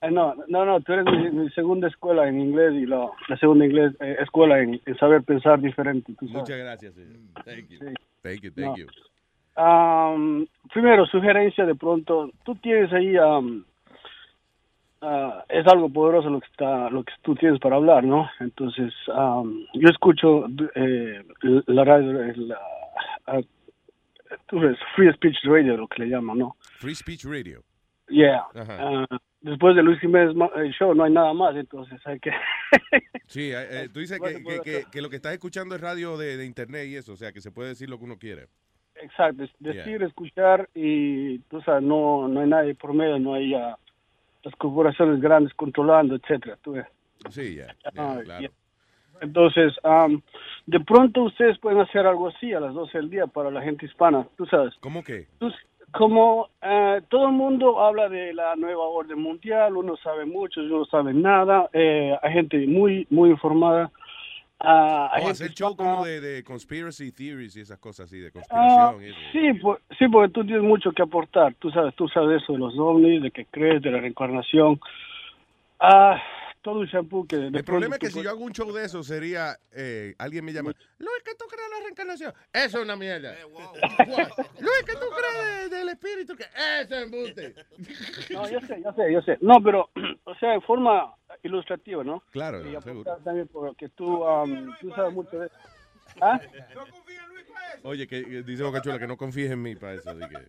Eh, 0.00 0.10
no, 0.10 0.34
no, 0.48 0.64
no, 0.64 0.80
tú 0.80 0.92
eres 0.92 1.04
mi, 1.06 1.30
mi 1.30 1.48
segunda 1.50 1.88
escuela 1.88 2.28
en 2.28 2.40
inglés 2.40 2.72
y 2.74 2.86
la, 2.86 3.08
la 3.28 3.36
segunda 3.36 3.64
inglés, 3.64 3.94
eh, 4.00 4.16
escuela 4.20 4.58
en, 4.60 4.80
en 4.84 4.96
saber 4.98 5.22
pensar 5.22 5.60
diferente. 5.60 6.12
Muchas 6.20 6.58
gracias, 6.58 6.94
señor. 6.94 7.16
Thank 7.44 7.68
you. 7.68 7.78
Sí. 7.78 7.94
Thank 8.22 8.40
you, 8.42 8.50
thank 8.52 8.66
No. 8.66 8.76
you. 8.76 8.86
Am, 9.54 10.46
primero, 10.72 11.06
sugerencia 11.06 11.64
de 11.66 11.74
pronto, 11.74 12.30
tú 12.44 12.54
tienes 12.56 12.92
ahí, 12.92 13.16
am, 13.16 13.64
ah, 15.02 15.44
es 15.48 15.66
algo 15.66 15.88
poderoso 15.90 16.30
lo 16.30 16.40
que 16.40 16.46
está, 16.46 16.88
lo 16.90 17.04
que 17.04 17.12
tú 17.22 17.34
tienes 17.34 17.60
para 17.60 17.76
hablar, 17.76 18.04
¿no? 18.04 18.28
Entonces, 18.40 18.92
am, 19.14 19.66
yo 19.74 19.88
escucho 19.88 20.46
eh, 20.74 21.22
la 21.66 21.84
radio, 21.84 22.12
la, 22.36 23.42
tú 24.48 24.60
ves, 24.60 24.78
Free 24.96 25.12
Speech 25.12 25.36
Radio, 25.44 25.76
lo 25.76 25.88
que 25.88 26.02
le 26.02 26.08
llaman, 26.08 26.38
¿no? 26.38 26.56
Free 26.78 26.94
Speech 26.94 27.24
Radio. 27.24 27.62
Yeah. 28.08 28.44
Ajá. 28.54 28.78
Ah, 29.10 29.18
después 29.40 29.74
de 29.76 29.82
Luis 29.82 29.98
Jiménez 30.00 30.34
el 30.56 30.72
show 30.72 30.94
no 30.94 31.04
hay 31.04 31.12
nada 31.12 31.32
más, 31.32 31.54
entonces 31.56 32.00
hay 32.06 32.18
que... 32.20 32.30
Sí, 33.26 33.50
eh, 33.50 33.66
eh, 33.70 33.88
tú 33.92 34.00
dices 34.00 34.20
que, 34.20 34.42
que, 34.42 34.60
que- 34.60 34.84
que 34.92 35.00
lo 35.00 35.08
que 35.08 35.16
estás 35.16 35.32
escuchando 35.32 35.74
es 35.74 35.80
radio 35.80 36.18
de, 36.18 36.36
de 36.36 36.44
internet 36.44 36.86
y 36.86 36.96
eso, 36.96 37.14
o 37.14 37.16
sea, 37.16 37.32
que 37.32 37.40
se 37.40 37.50
puede 37.50 37.70
decir 37.70 37.88
lo 37.88 37.96
que 37.98 38.04
uno 38.04 38.18
quiere. 38.18 38.48
Exacto, 38.96 39.44
decir, 39.58 40.02
escuchar 40.02 40.68
y 40.74 41.38
tú 41.48 41.62
sabes, 41.62 41.82
no, 41.82 42.28
no 42.28 42.40
hay 42.40 42.48
nadie 42.48 42.74
por 42.74 42.92
medio, 42.92 43.18
no 43.18 43.32
hay 43.34 43.54
ah, 43.54 43.76
las 44.42 44.54
corporaciones 44.56 45.20
grandes 45.20 45.54
controlando, 45.54 46.14
etcétera. 46.14 46.58
tú 46.62 46.72
ves. 46.72 46.86
Sí, 47.30 47.54
ya, 47.56 47.66
ya, 47.66 47.90
Ah, 47.96 48.20
claro. 48.24 48.42
ya. 48.42 48.50
Entonces, 49.20 49.72
de 50.66 50.80
pronto 50.80 51.22
ustedes 51.22 51.56
pueden 51.58 51.80
hacer 51.80 52.06
algo 52.06 52.28
así 52.28 52.52
a 52.52 52.58
las 52.60 52.74
12 52.74 52.98
del 52.98 53.10
día 53.10 53.26
para 53.28 53.50
la 53.50 53.62
gente 53.62 53.86
hispana, 53.86 54.26
tú 54.36 54.46
sabes. 54.46 54.74
¿Cómo 54.80 55.02
qué? 55.04 55.26
Tú- 55.38 55.52
como 55.92 56.48
eh, 56.62 57.02
todo 57.10 57.26
el 57.26 57.32
mundo 57.32 57.78
habla 57.78 58.08
de 58.08 58.32
la 58.32 58.56
nueva 58.56 58.82
orden 58.84 59.20
mundial, 59.20 59.76
uno 59.76 59.94
sabe 59.98 60.24
mucho, 60.24 60.60
uno 60.62 60.78
no 60.78 60.84
sabe 60.86 61.12
nada, 61.12 61.68
eh, 61.74 62.16
hay 62.22 62.32
gente 62.32 62.66
muy, 62.66 63.06
muy 63.10 63.28
informada. 63.30 63.90
Ah, 64.62 65.10
hay 65.12 65.22
O 65.22 65.26
gente 65.26 65.44
hacer 65.44 65.54
show 65.54 65.76
como 65.76 66.04
de, 66.04 66.20
de 66.20 66.44
conspiracy 66.44 67.12
theories 67.12 67.56
y 67.56 67.60
esas 67.60 67.78
cosas 67.78 68.06
así, 68.06 68.18
de 68.18 68.28
Ah, 68.28 68.32
conspiración. 68.32 69.04
y 69.04 69.32
sí, 69.32 69.60
por- 69.60 69.80
sí, 69.98 70.08
porque 70.08 70.32
tú 70.32 70.44
tienes 70.44 70.62
mucho 70.62 70.92
que 70.92 71.02
aportar. 71.02 71.54
Tú 71.58 71.70
sabes, 71.70 71.94
tú 71.96 72.08
sabes 72.08 72.42
eso 72.42 72.52
de 72.54 72.58
los 72.58 72.78
ovnis, 72.78 73.22
de 73.22 73.30
que 73.30 73.44
crees, 73.46 73.82
de 73.82 73.90
la 73.90 74.00
reencarnación. 74.00 74.80
Ah, 75.80 76.22
todo 76.62 76.78
un 76.78 76.86
shampoo 76.86 77.26
que... 77.26 77.36
de 77.36 77.46
El 77.58 77.64
problema 77.64 77.96
es 77.96 78.00
que 78.00 78.10
si 78.10 78.22
yo 78.22 78.30
hago 78.30 78.44
un 78.44 78.52
show 78.52 78.72
de 78.72 78.84
eso 78.84 79.02
sería, 79.02 79.58
eh, 79.72 80.14
alguien 80.18 80.44
me 80.44 80.52
llama, 80.52 80.72
Luis, 80.98 81.22
¿qué 81.24 81.34
tú 81.34 81.44
crees 81.46 81.68
de 81.68 81.76
la 81.76 81.82
reencarnación? 81.84 82.32
Eso 82.52 82.78
es 82.78 82.84
una 82.84 82.96
mierda. 82.96 83.34
Luis, 84.60 84.82
¿qué 84.86 84.92
tú 84.94 85.06
crees 85.16 85.70
de- 85.70 85.76
del 85.76 85.88
espíritu? 85.88 86.36
Que 86.36 86.44
Eso 86.44 86.94
es 86.96 87.02
embuste. 87.02 87.54
No, 88.30 88.48
yo 88.48 88.60
sé, 88.60 88.80
yo 88.82 88.92
sé, 88.92 89.12
yo 89.12 89.22
sé. 89.22 89.38
No, 89.40 89.54
pero, 89.62 89.90
o 90.24 90.34
sea, 90.36 90.54
en 90.54 90.62
forma 90.62 91.14
ilustrativa, 91.42 92.04
¿no? 92.04 92.22
Claro, 92.30 92.60
Y 92.66 92.80
seguro. 92.80 93.16
también 93.24 93.48
porque 93.48 93.88
tú, 93.90 94.24
am, 94.26 94.74
tú 94.80 94.90
sabes 94.94 95.12
mucho 95.12 95.38
de... 95.40 95.50
¿Ah? 96.20 96.38
Oye, 97.82 98.06
que 98.06 98.24
que 98.24 98.42
dice 98.42 98.62
Bocachula 98.62 98.98
que 98.98 99.06
no 99.06 99.16
confíes 99.16 99.50
en 99.50 99.62
mí 99.62 99.74
para 99.76 99.94
eso. 99.94 100.10
así 100.10 100.20
que- 100.20 100.46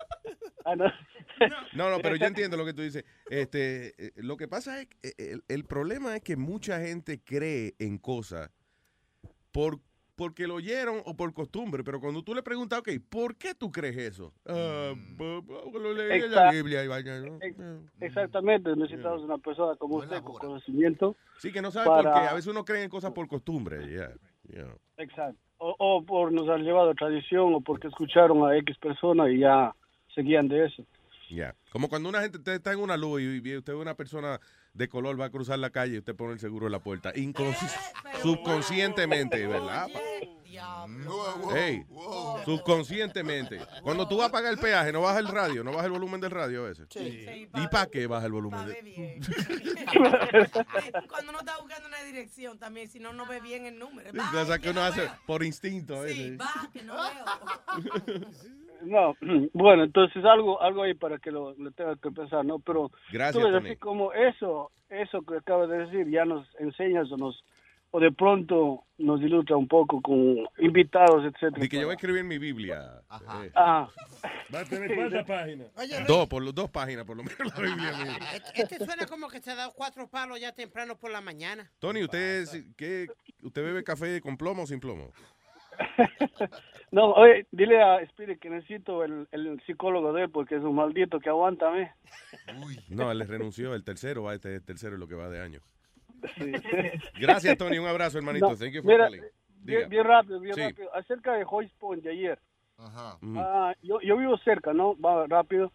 Ah, 0.66 0.76
no. 0.76 0.86
No, 1.74 1.90
no, 1.90 2.00
pero 2.00 2.16
yo 2.16 2.26
entiendo 2.28 2.56
lo 2.56 2.64
que 2.66 2.74
tú 2.74 2.84
dices. 2.84 3.04
Este, 3.30 3.94
eh, 3.98 4.12
lo 4.18 4.38
que 4.38 4.48
pasa 4.48 4.80
es 4.80 4.88
que 4.88 5.10
eh, 5.10 5.14
el, 5.18 5.44
el 5.50 5.66
problema 5.66 6.16
es 6.16 6.22
que 6.22 6.38
mucha 6.38 6.80
gente 6.80 7.20
cree 7.22 7.76
en 7.80 7.98
cosas 7.98 8.50
por 9.52 9.80
porque 10.16 10.48
lo 10.48 10.56
oyeron 10.56 11.02
o 11.06 11.16
por 11.16 11.34
costumbre, 11.34 11.84
pero 11.84 12.00
cuando 12.00 12.24
tú 12.24 12.34
le 12.36 12.44
preguntas, 12.44 12.80
ok, 12.80 12.90
¿por 13.10 13.36
qué 13.36 13.56
tú 13.56 13.72
crees 13.72 13.98
eso? 13.98 14.34
Bo- 14.46 15.44
lo 15.80 15.94
leí 15.94 16.22
en 16.22 16.32
la 16.32 16.52
Biblia 16.52 16.84
y 16.84 16.88
¿no? 16.88 17.38
Ex- 17.42 17.58
Exactamente, 18.00 18.76
necesitamos 18.76 19.22
una 19.24 19.38
persona 19.38 19.76
como 19.78 19.98
usted 19.98 20.22
con 20.22 20.36
conocimiento. 20.38 21.16
Sí, 21.40 21.52
que 21.52 21.62
no 21.62 21.72
sabe 21.72 21.88
para- 21.88 22.12
por 22.12 22.22
qué. 22.22 22.28
A 22.28 22.34
veces 22.34 22.48
uno 22.52 22.64
cree 22.66 22.84
en 22.84 22.90
cosas 22.90 23.12
por 23.12 23.28
costumbre, 23.28 23.90
ya. 23.92 24.12
ya. 24.44 24.68
Exacto. 24.98 25.40
O, 25.58 25.76
o 25.80 26.04
por 26.04 26.32
nos 26.32 26.50
han 26.50 26.64
llevado 26.64 26.94
tradición 26.94 27.54
o 27.56 27.62
porque 27.62 27.88
escucharon 27.88 28.44
a 28.48 28.56
X 28.58 28.78
persona 28.80 29.30
y 29.32 29.40
ya 29.40 29.74
seguían 30.14 30.48
de 30.48 30.66
eso. 30.66 30.86
Ya. 31.32 31.56
Como 31.72 31.88
cuando 31.90 32.10
una 32.10 32.22
gente 32.22 32.38
usted 32.38 32.54
está 32.54 32.74
en 32.74 32.80
una 32.80 32.98
luz 32.98 33.22
y 33.22 33.42
y 33.50 33.58
usted 33.58 33.74
ve 33.74 33.80
una 33.80 33.96
persona 33.96 34.40
de 34.74 34.88
color 34.90 35.20
va 35.20 35.26
a 35.26 35.30
cruzar 35.30 35.60
la 35.60 35.70
calle 35.70 35.96
y 35.96 35.98
usted 36.00 36.16
pone 36.16 36.34
el 36.34 36.40
seguro 36.40 36.66
en 36.68 36.72
la 36.72 36.80
puerta. 36.80 37.14
Inconsci- 37.14 37.72
subconscientemente, 38.22 39.46
¿verdad? 39.48 39.88
Hey, 41.54 41.86
subconscientemente. 42.46 43.60
Cuando 43.82 44.08
tú 44.08 44.18
vas 44.18 44.30
a 44.30 44.32
pagar 44.32 44.54
el 44.54 44.60
peaje, 44.60 44.92
no 44.92 45.02
baja 45.02 45.20
el 45.20 45.28
radio, 45.28 45.64
no 45.64 45.72
baja 45.72 45.86
el 45.86 45.92
volumen 45.92 46.22
del 46.22 46.32
radio 46.32 46.66
a 46.66 46.70
veces. 46.70 46.88
Sí. 46.90 47.26
¿Y 47.54 47.68
para 47.68 47.88
qué 47.88 48.08
baja 48.08 48.26
el 48.28 48.32
volumen? 48.32 48.66
de- 48.68 49.20
Cuando 51.08 51.32
uno 51.32 51.40
está 51.40 51.58
buscando 51.60 51.88
una 51.88 52.02
dirección 52.04 52.58
también, 52.60 52.88
si 52.90 53.00
no, 53.00 53.14
no 53.14 53.26
ve 53.26 53.40
bien 53.42 53.66
el 53.66 53.78
número. 53.80 54.12
Cosas 54.32 54.60
que 54.60 54.70
uno 54.70 54.82
hace 54.84 55.10
por 55.26 55.44
instinto. 55.44 56.02
a 56.02 56.08
Sí, 56.08 56.36
va, 56.38 56.70
que 56.72 56.84
no 56.84 56.96
veo. 56.96 57.26
no, 58.86 59.16
bueno, 59.54 59.84
entonces 59.84 60.24
algo 60.26 60.62
algo 60.62 60.84
ahí 60.84 60.94
para 60.94 61.18
que 61.20 61.32
lo, 61.32 61.54
lo 61.56 61.72
tenga 61.72 61.96
que 61.96 62.12
pensar, 62.12 62.46
¿no? 62.46 62.60
Pero 62.60 62.92
Gracias, 63.12 63.44
tú 63.44 63.50
ves, 63.52 63.64
así 63.64 63.76
como 63.78 64.14
eso, 64.14 64.72
eso 64.90 65.22
que 65.24 65.38
acabas 65.38 65.70
de 65.70 65.78
decir, 65.86 66.10
ya 66.10 66.26
nos 66.26 66.48
enseñas 66.60 67.12
o 67.12 67.18
nos 67.18 67.44
o 67.96 68.00
de 68.00 68.12
pronto 68.12 68.86
nos 68.98 69.22
ilustra 69.22 69.56
un 69.56 69.68
poco 69.68 70.02
con 70.02 70.48
invitados, 70.58 71.26
etcétera. 71.26 71.64
Y 71.64 71.70
que 71.70 71.76
yo 71.78 71.84
voy 71.84 71.92
a 71.92 71.96
escribir 71.96 72.22
en 72.22 72.28
mi 72.28 72.40
Biblia. 72.40 73.04
Eh, 73.44 73.52
Ah. 73.54 73.88
¿Va 74.54 74.62
a 74.62 74.66
tener 74.66 74.96
cuántas 74.96 75.24
páginas? 75.28 75.68
dos, 76.08 76.28
por 76.28 76.42
lo- 76.42 76.52
dos 76.52 76.72
páginas 76.72 77.06
por 77.06 77.16
lo 77.18 77.22
menos 77.24 77.38
la 77.56 77.62
Biblia 77.62 77.92
mía. 78.04 78.18
Este 78.56 78.84
suena 78.84 79.06
como 79.06 79.28
que 79.30 79.40
se 79.42 79.52
ha 79.52 79.56
dado 79.56 79.74
cuatro 79.76 80.08
palos 80.10 80.40
ya 80.40 80.52
temprano 80.54 80.98
por 80.98 81.12
la 81.12 81.22
mañana. 81.22 81.70
Tony, 81.78 82.02
¿usted, 82.04 82.46
qué, 82.76 83.06
¿usted 83.44 83.64
bebe 83.64 83.84
café 83.84 84.20
con 84.22 84.38
plomo 84.38 84.64
o 84.64 84.66
sin 84.66 84.80
plomo? 84.80 85.12
No, 86.94 87.12
oye, 87.14 87.48
dile 87.52 87.82
a 87.82 88.02
Spirit 88.02 88.40
que 88.40 88.52
necesito 88.52 89.04
el, 89.04 89.28
el 89.32 89.60
psicólogo 89.66 90.14
de 90.14 90.26
él 90.26 90.30
porque 90.30 90.58
es 90.58 90.62
un 90.62 90.76
maldito 90.76 91.20
que 91.20 91.30
aguántame. 91.30 91.92
No, 92.90 93.12
él 93.12 93.18
le 93.18 93.26
renunció. 93.26 93.74
El 93.74 93.84
tercero 93.84 94.22
va, 94.22 94.36
este 94.36 94.54
el 94.54 94.64
tercero 94.64 94.94
es 94.94 95.00
lo 95.00 95.08
que 95.08 95.16
va 95.16 95.28
de 95.28 95.42
año. 95.42 95.60
Gracias, 97.20 97.58
Tony. 97.58 97.80
Un 97.80 97.88
abrazo, 97.88 98.20
hermanito. 98.20 98.48
No, 98.48 98.56
Thank 98.56 98.74
you 98.74 98.84
for 98.84 98.92
mira. 98.92 99.10
Bien, 99.64 100.04
rápido, 100.06 100.40
bien 100.40 100.54
Sí. 100.54 100.62
rápido. 100.62 100.94
Acerca 100.96 101.34
de 101.34 101.48
Point 101.80 102.04
de 102.04 102.12
ayer. 102.12 102.40
Ajá. 102.78 103.18
Ah, 103.38 103.74
yo, 103.82 104.00
yo 104.02 104.16
vivo 104.16 104.38
cerca, 104.38 104.72
¿no? 104.72 104.96
Va 105.00 105.26
rápido. 105.26 105.72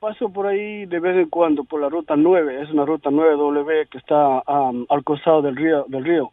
Paso 0.00 0.30
por 0.30 0.48
ahí 0.48 0.84
de 0.84 1.00
vez 1.00 1.16
en 1.16 1.30
cuando 1.30 1.64
por 1.64 1.80
la 1.80 1.88
ruta 1.88 2.14
9. 2.14 2.60
Es 2.62 2.68
una 2.68 2.84
ruta 2.84 3.08
9W 3.08 3.88
que 3.88 3.96
está 3.96 4.42
am, 4.46 4.84
al 4.90 5.02
costado 5.02 5.40
del 5.40 5.56
río. 5.56 5.86
Del 5.88 6.04
río. 6.04 6.30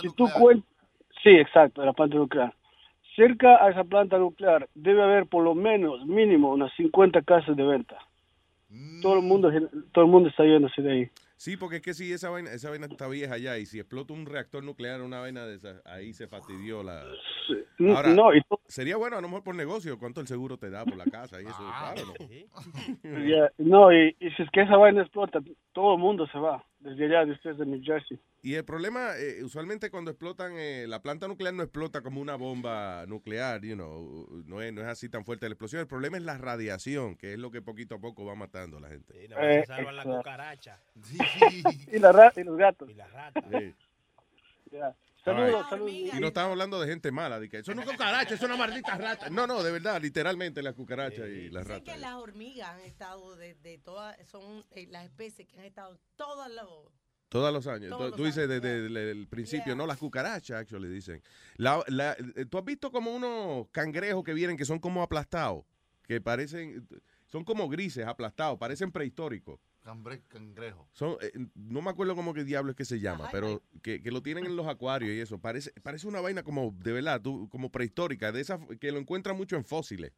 si 0.00 0.08
tú 0.14 0.26
cuen- 0.28 0.64
Sí, 1.22 1.28
exacto, 1.30 1.84
la 1.84 1.92
planta 1.92 2.16
nuclear. 2.16 2.54
Cerca 3.20 3.62
a 3.62 3.70
esa 3.70 3.84
planta 3.84 4.16
nuclear 4.16 4.66
debe 4.74 5.02
haber 5.02 5.26
por 5.26 5.44
lo 5.44 5.54
menos, 5.54 6.06
mínimo, 6.06 6.52
unas 6.54 6.72
50 6.76 7.20
casas 7.20 7.54
de 7.54 7.62
venta. 7.64 7.98
Todo 9.02 9.16
el 9.16 9.22
mundo, 9.22 9.50
todo 9.92 10.04
el 10.06 10.10
mundo 10.10 10.30
está 10.30 10.44
yéndose 10.44 10.80
de 10.80 10.90
ahí. 10.92 11.10
Sí, 11.36 11.58
porque 11.58 11.76
es 11.76 11.82
que 11.82 11.92
si 11.92 12.10
esa 12.12 12.30
vaina, 12.30 12.50
esa 12.52 12.70
vaina 12.70 12.86
está 12.86 13.08
vieja 13.08 13.36
ya 13.36 13.58
y 13.58 13.66
si 13.66 13.78
explota 13.78 14.14
un 14.14 14.24
reactor 14.24 14.64
nuclear, 14.64 15.02
una 15.02 15.20
vaina 15.20 15.44
de 15.44 15.56
esas, 15.56 15.84
ahí 15.86 16.14
se 16.14 16.28
fastidió 16.28 16.82
la... 16.82 17.02
No, 17.78 17.96
Ahora, 17.96 18.14
no, 18.14 18.34
y 18.34 18.40
to- 18.42 18.60
sería 18.68 18.96
bueno 18.96 19.18
a 19.18 19.20
lo 19.20 19.28
mejor 19.28 19.42
por 19.44 19.54
negocio, 19.54 19.98
¿cuánto 19.98 20.20
el 20.22 20.26
seguro 20.26 20.56
te 20.56 20.70
da 20.70 20.84
por 20.86 20.96
la 20.96 21.04
casa? 21.04 21.42
Y 21.42 21.44
eso, 21.46 21.58
claro, 21.78 22.02
¿no? 22.06 23.24
Ya, 23.28 23.50
no, 23.58 23.92
y, 23.92 24.16
y 24.18 24.30
si 24.30 24.42
es 24.42 24.50
que 24.50 24.62
esa 24.62 24.76
vaina 24.78 25.02
explota, 25.02 25.40
todo 25.72 25.94
el 25.94 26.00
mundo 26.00 26.26
se 26.28 26.38
va, 26.38 26.64
desde 26.80 27.04
allá, 27.04 27.26
de 27.26 27.32
ustedes 27.32 27.58
de 27.58 27.66
New 27.66 27.80
Jersey. 27.82 28.18
Y 28.42 28.54
el 28.54 28.64
problema, 28.64 29.16
eh, 29.18 29.44
usualmente 29.44 29.90
cuando 29.90 30.10
explotan, 30.10 30.54
eh, 30.56 30.86
la 30.88 31.02
planta 31.02 31.28
nuclear 31.28 31.52
no 31.52 31.62
explota 31.62 32.00
como 32.02 32.20
una 32.20 32.36
bomba 32.36 33.04
nuclear, 33.06 33.60
you 33.60 33.74
know, 33.74 34.42
no 34.46 34.62
es, 34.62 34.72
no 34.72 34.80
es 34.80 34.88
así 34.88 35.08
tan 35.10 35.24
fuerte 35.24 35.46
la 35.46 35.52
explosión. 35.52 35.80
El 35.80 35.86
problema 35.86 36.16
es 36.16 36.22
la 36.22 36.38
radiación, 36.38 37.16
que 37.16 37.34
es 37.34 37.38
lo 37.38 37.50
que 37.50 37.60
poquito 37.60 37.96
a 37.96 38.00
poco 38.00 38.24
va 38.24 38.34
matando 38.34 38.78
a 38.78 38.80
la 38.80 38.88
gente. 38.88 39.12
Eh, 39.16 39.64
salvan 39.66 39.96
la 39.96 40.04
cucaracha. 40.04 40.80
y, 41.92 41.98
la 41.98 42.32
y 42.34 42.44
los 42.44 42.56
gatos. 42.56 42.90
Y 42.90 42.94
la 42.94 43.08
rata. 43.08 43.42
Sí. 43.50 43.74
Saludos, 45.24 45.48
Alright. 45.54 45.68
saludos. 45.68 45.92
Y 46.16 46.20
no 46.20 46.26
estamos 46.28 46.50
hablando 46.52 46.80
de 46.80 46.88
gente 46.88 47.10
mala, 47.12 47.38
de 47.38 47.48
que 47.48 47.58
eso 47.58 47.74
no 47.74 47.82
es 47.82 47.88
cucaracha, 47.90 48.34
eso 48.34 48.44
es 48.44 48.50
una 48.50 48.56
maldita 48.56 48.96
rata. 48.96 49.28
No, 49.30 49.46
no, 49.46 49.62
de 49.62 49.70
verdad, 49.72 50.00
literalmente 50.00 50.62
las 50.62 50.74
cucarachas 50.74 51.28
y 51.28 51.50
las 51.50 51.64
Dicen 51.66 51.84
que 51.84 51.90
ratas. 51.90 52.00
las 52.00 52.14
hormigas 52.14 52.70
han 52.70 52.80
estado 52.80 53.36
de, 53.36 53.54
de 53.56 53.78
todas, 53.78 54.16
son 54.28 54.64
eh, 54.70 54.86
las 54.90 55.04
especies 55.04 55.46
que 55.46 55.58
han 55.58 55.64
estado 55.66 55.98
todos 56.16 56.48
los... 56.50 56.92
Todos 57.28 57.52
los 57.52 57.66
años. 57.68 57.90
Todos 57.90 58.00
Tú- 58.02 58.08
los 58.08 58.16
Tú 58.16 58.24
dices 58.24 58.48
desde 58.48 58.86
el, 58.86 58.96
el 58.96 59.28
principio, 59.28 59.76
no, 59.76 59.86
las 59.86 59.98
cucarachas, 59.98 60.62
actually, 60.62 60.88
dicen. 60.88 61.22
La- 61.56 61.84
la- 61.86 62.16
eh, 62.34 62.44
¿Tú 62.46 62.58
has 62.58 62.64
visto 62.64 62.90
como 62.90 63.14
unos 63.14 63.68
cangrejos 63.70 64.24
que 64.24 64.34
vienen 64.34 64.56
que 64.56 64.64
son 64.64 64.80
como 64.80 65.00
aplastados? 65.02 65.64
Que 66.08 66.20
parecen, 66.20 66.88
son 67.26 67.44
como 67.44 67.68
grises, 67.68 68.04
aplastados, 68.04 68.58
parecen 68.58 68.90
prehistóricos. 68.90 69.60
Cambre, 69.82 70.22
cangrejo. 70.28 70.86
Son, 70.92 71.16
eh, 71.22 71.32
no 71.54 71.80
me 71.80 71.90
acuerdo 71.90 72.14
cómo 72.14 72.34
que 72.34 72.44
diablo 72.44 72.70
es 72.72 72.76
que 72.76 72.84
se 72.84 73.00
llama, 73.00 73.28
pero 73.32 73.62
que, 73.82 74.02
que 74.02 74.10
lo 74.10 74.22
tienen 74.22 74.44
en 74.44 74.54
los 74.56 74.66
acuarios 74.66 75.10
y 75.12 75.20
eso. 75.20 75.38
Parece, 75.38 75.72
parece 75.82 76.06
una 76.06 76.20
vaina 76.20 76.42
como, 76.42 76.74
de 76.82 76.92
verdad, 76.92 77.20
tú- 77.22 77.48
como 77.48 77.70
prehistórica, 77.70 78.30
de 78.30 78.40
esa 78.42 78.58
que 78.78 78.92
lo 78.92 78.98
encuentran 78.98 79.36
mucho 79.36 79.56
en 79.56 79.64
fósiles. 79.64 80.12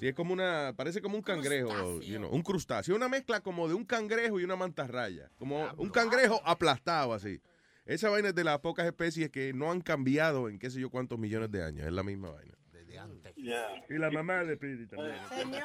Sí, 0.00 0.08
es 0.08 0.14
como 0.14 0.32
una, 0.32 0.72
parece 0.76 1.00
como 1.00 1.16
un 1.16 1.22
cangrejo, 1.22 2.00
you 2.12 2.18
know, 2.18 2.30
un 2.34 2.42
crustáceo, 2.42 2.94
una 2.96 3.08
mezcla 3.08 3.40
como 3.40 3.68
de 3.68 3.74
un 3.74 3.84
cangrejo 3.84 4.38
y 4.40 4.44
una 4.44 4.56
mantarraya, 4.56 5.30
como 5.38 5.64
un 5.76 5.90
cangrejo 5.90 6.40
aplastado 6.44 7.12
así. 7.14 7.40
Esa 7.84 8.10
vaina 8.10 8.28
es 8.28 8.34
de 8.34 8.44
las 8.44 8.58
pocas 8.58 8.86
especies 8.86 9.30
que 9.30 9.52
no 9.54 9.70
han 9.70 9.80
cambiado 9.80 10.48
en 10.48 10.58
qué 10.58 10.68
sé 10.70 10.80
yo 10.80 10.90
cuántos 10.90 11.18
millones 11.18 11.50
de 11.50 11.62
años, 11.64 11.86
es 11.86 11.92
la 11.92 12.02
misma 12.02 12.30
vaina. 12.30 12.54
Y 13.36 13.94
la 13.98 14.10
mamá 14.10 14.44
de 14.44 14.56
Pidi 14.56 14.86
también. 14.86 15.16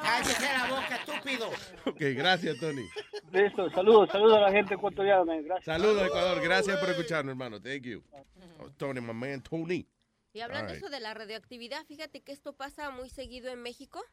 Cállese 0.01 0.41
la 0.43 0.67
boca, 0.69 0.95
estúpido. 0.95 1.49
Ok, 1.85 1.99
gracias, 2.15 2.57
Tony. 2.59 2.85
Listo, 3.31 3.69
saludos, 3.71 4.09
saludos 4.11 4.37
a 4.37 4.41
la 4.41 4.51
gente 4.51 4.75
ecuatoriana, 4.75 5.35
gracias. 5.41 5.65
Saludos, 5.65 6.07
Ecuador, 6.07 6.41
gracias 6.41 6.79
por 6.79 6.89
escucharnos, 6.89 7.31
hermano. 7.31 7.61
Thank 7.61 7.83
you. 7.83 8.03
Oh, 8.59 8.69
Tony, 8.77 9.01
my 9.01 9.13
man, 9.13 9.41
Tony. 9.41 9.87
Y 10.33 10.39
hablando 10.41 10.69
Alright. 10.71 10.83
eso 10.83 10.89
de 10.91 10.99
la 10.99 11.13
radioactividad, 11.13 11.85
fíjate 11.85 12.21
que 12.21 12.31
esto 12.31 12.53
pasa 12.53 12.89
muy 12.89 13.09
seguido 13.09 13.51
en 13.51 13.61
México, 13.61 14.03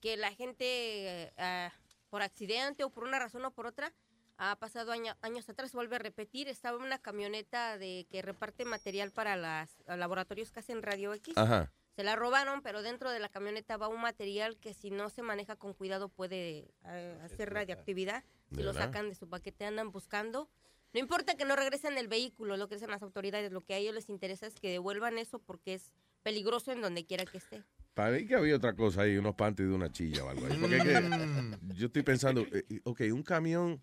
que 0.00 0.16
la 0.16 0.30
gente 0.32 1.32
ah, 1.36 1.70
por 2.08 2.22
accidente 2.22 2.84
o 2.84 2.90
por 2.90 3.04
una 3.04 3.18
razón 3.18 3.44
o 3.44 3.50
por 3.52 3.66
otra 3.66 3.92
ha 4.38 4.56
pasado 4.56 4.90
año- 4.90 5.14
años 5.20 5.46
atrás, 5.50 5.72
vuelve 5.74 5.96
a 5.96 5.98
repetir, 5.98 6.48
estaba 6.48 6.78
una 6.78 6.98
camioneta 6.98 7.76
de 7.76 8.06
que 8.10 8.22
reparte 8.22 8.64
material 8.64 9.10
para 9.12 9.36
los 9.36 9.68
laboratorios 9.98 10.50
que 10.50 10.60
hacen 10.60 10.80
radio 10.82 11.12
X. 11.12 11.36
Ajá. 11.36 11.70
Se 11.96 12.04
la 12.04 12.16
robaron, 12.16 12.62
pero 12.62 12.82
dentro 12.82 13.10
de 13.10 13.18
la 13.18 13.28
camioneta 13.28 13.76
va 13.76 13.88
un 13.88 14.00
material 14.00 14.56
que 14.58 14.74
si 14.74 14.90
no 14.90 15.10
se 15.10 15.22
maneja 15.22 15.56
con 15.56 15.74
cuidado 15.74 16.08
puede 16.08 16.70
eh, 16.86 17.18
hacer 17.22 17.52
radioactividad. 17.52 18.24
Si 18.50 18.56
¿De 18.58 18.62
lo 18.64 18.72
sacan 18.72 19.08
de 19.08 19.14
su 19.14 19.28
paquete 19.28 19.64
andan 19.64 19.90
buscando. 19.90 20.48
No 20.92 20.98
importa 21.00 21.36
que 21.36 21.44
no 21.44 21.54
regresen 21.54 21.96
el 21.98 22.08
vehículo, 22.08 22.56
lo 22.56 22.68
que 22.68 22.74
dicen 22.76 22.90
las 22.90 23.02
autoridades, 23.02 23.52
lo 23.52 23.60
que 23.60 23.74
a 23.74 23.76
ellos 23.76 23.94
les 23.94 24.08
interesa 24.08 24.46
es 24.46 24.54
que 24.54 24.70
devuelvan 24.70 25.18
eso 25.18 25.38
porque 25.38 25.74
es 25.74 25.92
peligroso 26.22 26.72
en 26.72 26.80
donde 26.80 27.04
quiera 27.06 27.24
que 27.26 27.38
esté. 27.38 27.62
Para 27.94 28.10
mí 28.16 28.26
que 28.26 28.34
había 28.34 28.56
otra 28.56 28.74
cosa 28.74 29.02
ahí, 29.02 29.16
unos 29.16 29.34
panties 29.34 29.68
de 29.68 29.74
una 29.74 29.90
chilla 29.92 30.24
o 30.24 30.28
algo 30.30 30.46
ahí. 30.46 30.56
Porque 30.60 30.76
es 30.78 30.82
que 30.84 31.00
Mm. 31.00 31.72
yo 31.74 31.86
estoy 31.86 32.02
pensando, 32.02 32.44
eh, 32.52 32.80
ok, 32.84 33.02
un 33.12 33.22
camión, 33.22 33.82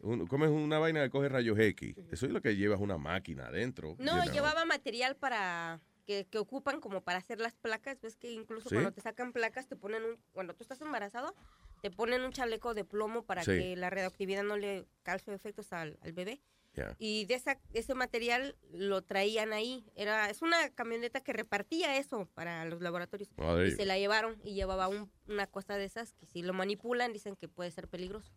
un, 0.00 0.26
¿cómo 0.26 0.44
es 0.44 0.50
una 0.50 0.78
vaina 0.78 1.02
que 1.04 1.10
coge 1.10 1.28
rayos 1.28 1.58
X? 1.58 1.96
Eso 2.10 2.26
es 2.26 2.32
lo 2.32 2.40
que 2.40 2.56
llevas 2.56 2.80
una 2.80 2.98
máquina 2.98 3.46
adentro. 3.48 3.94
No, 3.98 4.16
you 4.16 4.22
know. 4.22 4.32
llevaba 4.34 4.64
material 4.64 5.16
para 5.16 5.80
que, 6.08 6.26
que 6.26 6.38
ocupan 6.38 6.80
como 6.80 7.02
para 7.02 7.18
hacer 7.18 7.38
las 7.38 7.54
placas. 7.54 8.00
Ves 8.00 8.16
que 8.16 8.32
incluso 8.32 8.70
¿Sí? 8.70 8.74
cuando 8.74 8.92
te 8.92 9.02
sacan 9.02 9.34
placas 9.34 9.68
te 9.68 9.76
ponen 9.76 10.02
un, 10.04 10.16
cuando 10.32 10.54
tú 10.54 10.64
estás 10.64 10.80
embarazado, 10.80 11.34
te 11.82 11.90
ponen 11.90 12.22
un 12.22 12.32
chaleco 12.32 12.72
de 12.72 12.86
plomo 12.86 13.24
para 13.26 13.44
Sí. 13.44 13.50
que 13.50 13.76
la 13.76 13.90
radioactividad 13.90 14.42
no 14.42 14.56
le 14.56 14.86
cause 15.02 15.34
efectos 15.34 15.70
al, 15.74 15.98
al 16.00 16.14
bebé. 16.14 16.40
Ya. 16.78 16.96
Y 16.98 17.24
de 17.26 17.34
esa, 17.34 17.58
ese 17.74 17.94
material 17.94 18.54
lo 18.72 19.02
traían 19.02 19.52
ahí. 19.52 19.84
Era, 19.96 20.30
es 20.30 20.40
una 20.42 20.70
camioneta 20.70 21.20
que 21.20 21.32
repartía 21.32 21.96
eso 21.98 22.28
para 22.34 22.64
los 22.64 22.80
laboratorios. 22.80 23.28
There 23.36 23.66
y 23.66 23.70
you 23.72 23.76
se 23.76 23.84
la 23.84 23.98
llevaron 23.98 24.36
y 24.44 24.54
llevaba 24.54 24.88
un- 24.88 25.10
una 25.26 25.46
cosa 25.46 25.76
de 25.76 25.84
esas 25.84 26.12
que 26.14 26.26
si 26.26 26.42
lo 26.42 26.52
manipulan 26.54 27.12
dicen 27.12 27.36
que 27.36 27.48
puede 27.48 27.70
ser 27.70 27.88
peligroso. 27.88 28.32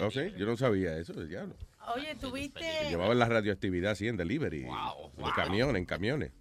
Ok, 0.00 0.36
yo 0.36 0.46
no 0.46 0.56
sabía 0.56 0.96
eso, 0.98 1.12
el 1.14 1.28
diablo. 1.28 1.56
Oye, 1.96 2.14
tuviste... 2.16 2.60
Que 2.60 2.90
llevaban 2.90 3.18
la 3.18 3.26
radioactividad 3.26 3.92
así 3.92 4.06
en 4.06 4.16
delivery. 4.16 4.62
En 5.16 5.30
camiones, 5.34 5.76
en 5.80 5.86
camiones. 5.86 6.32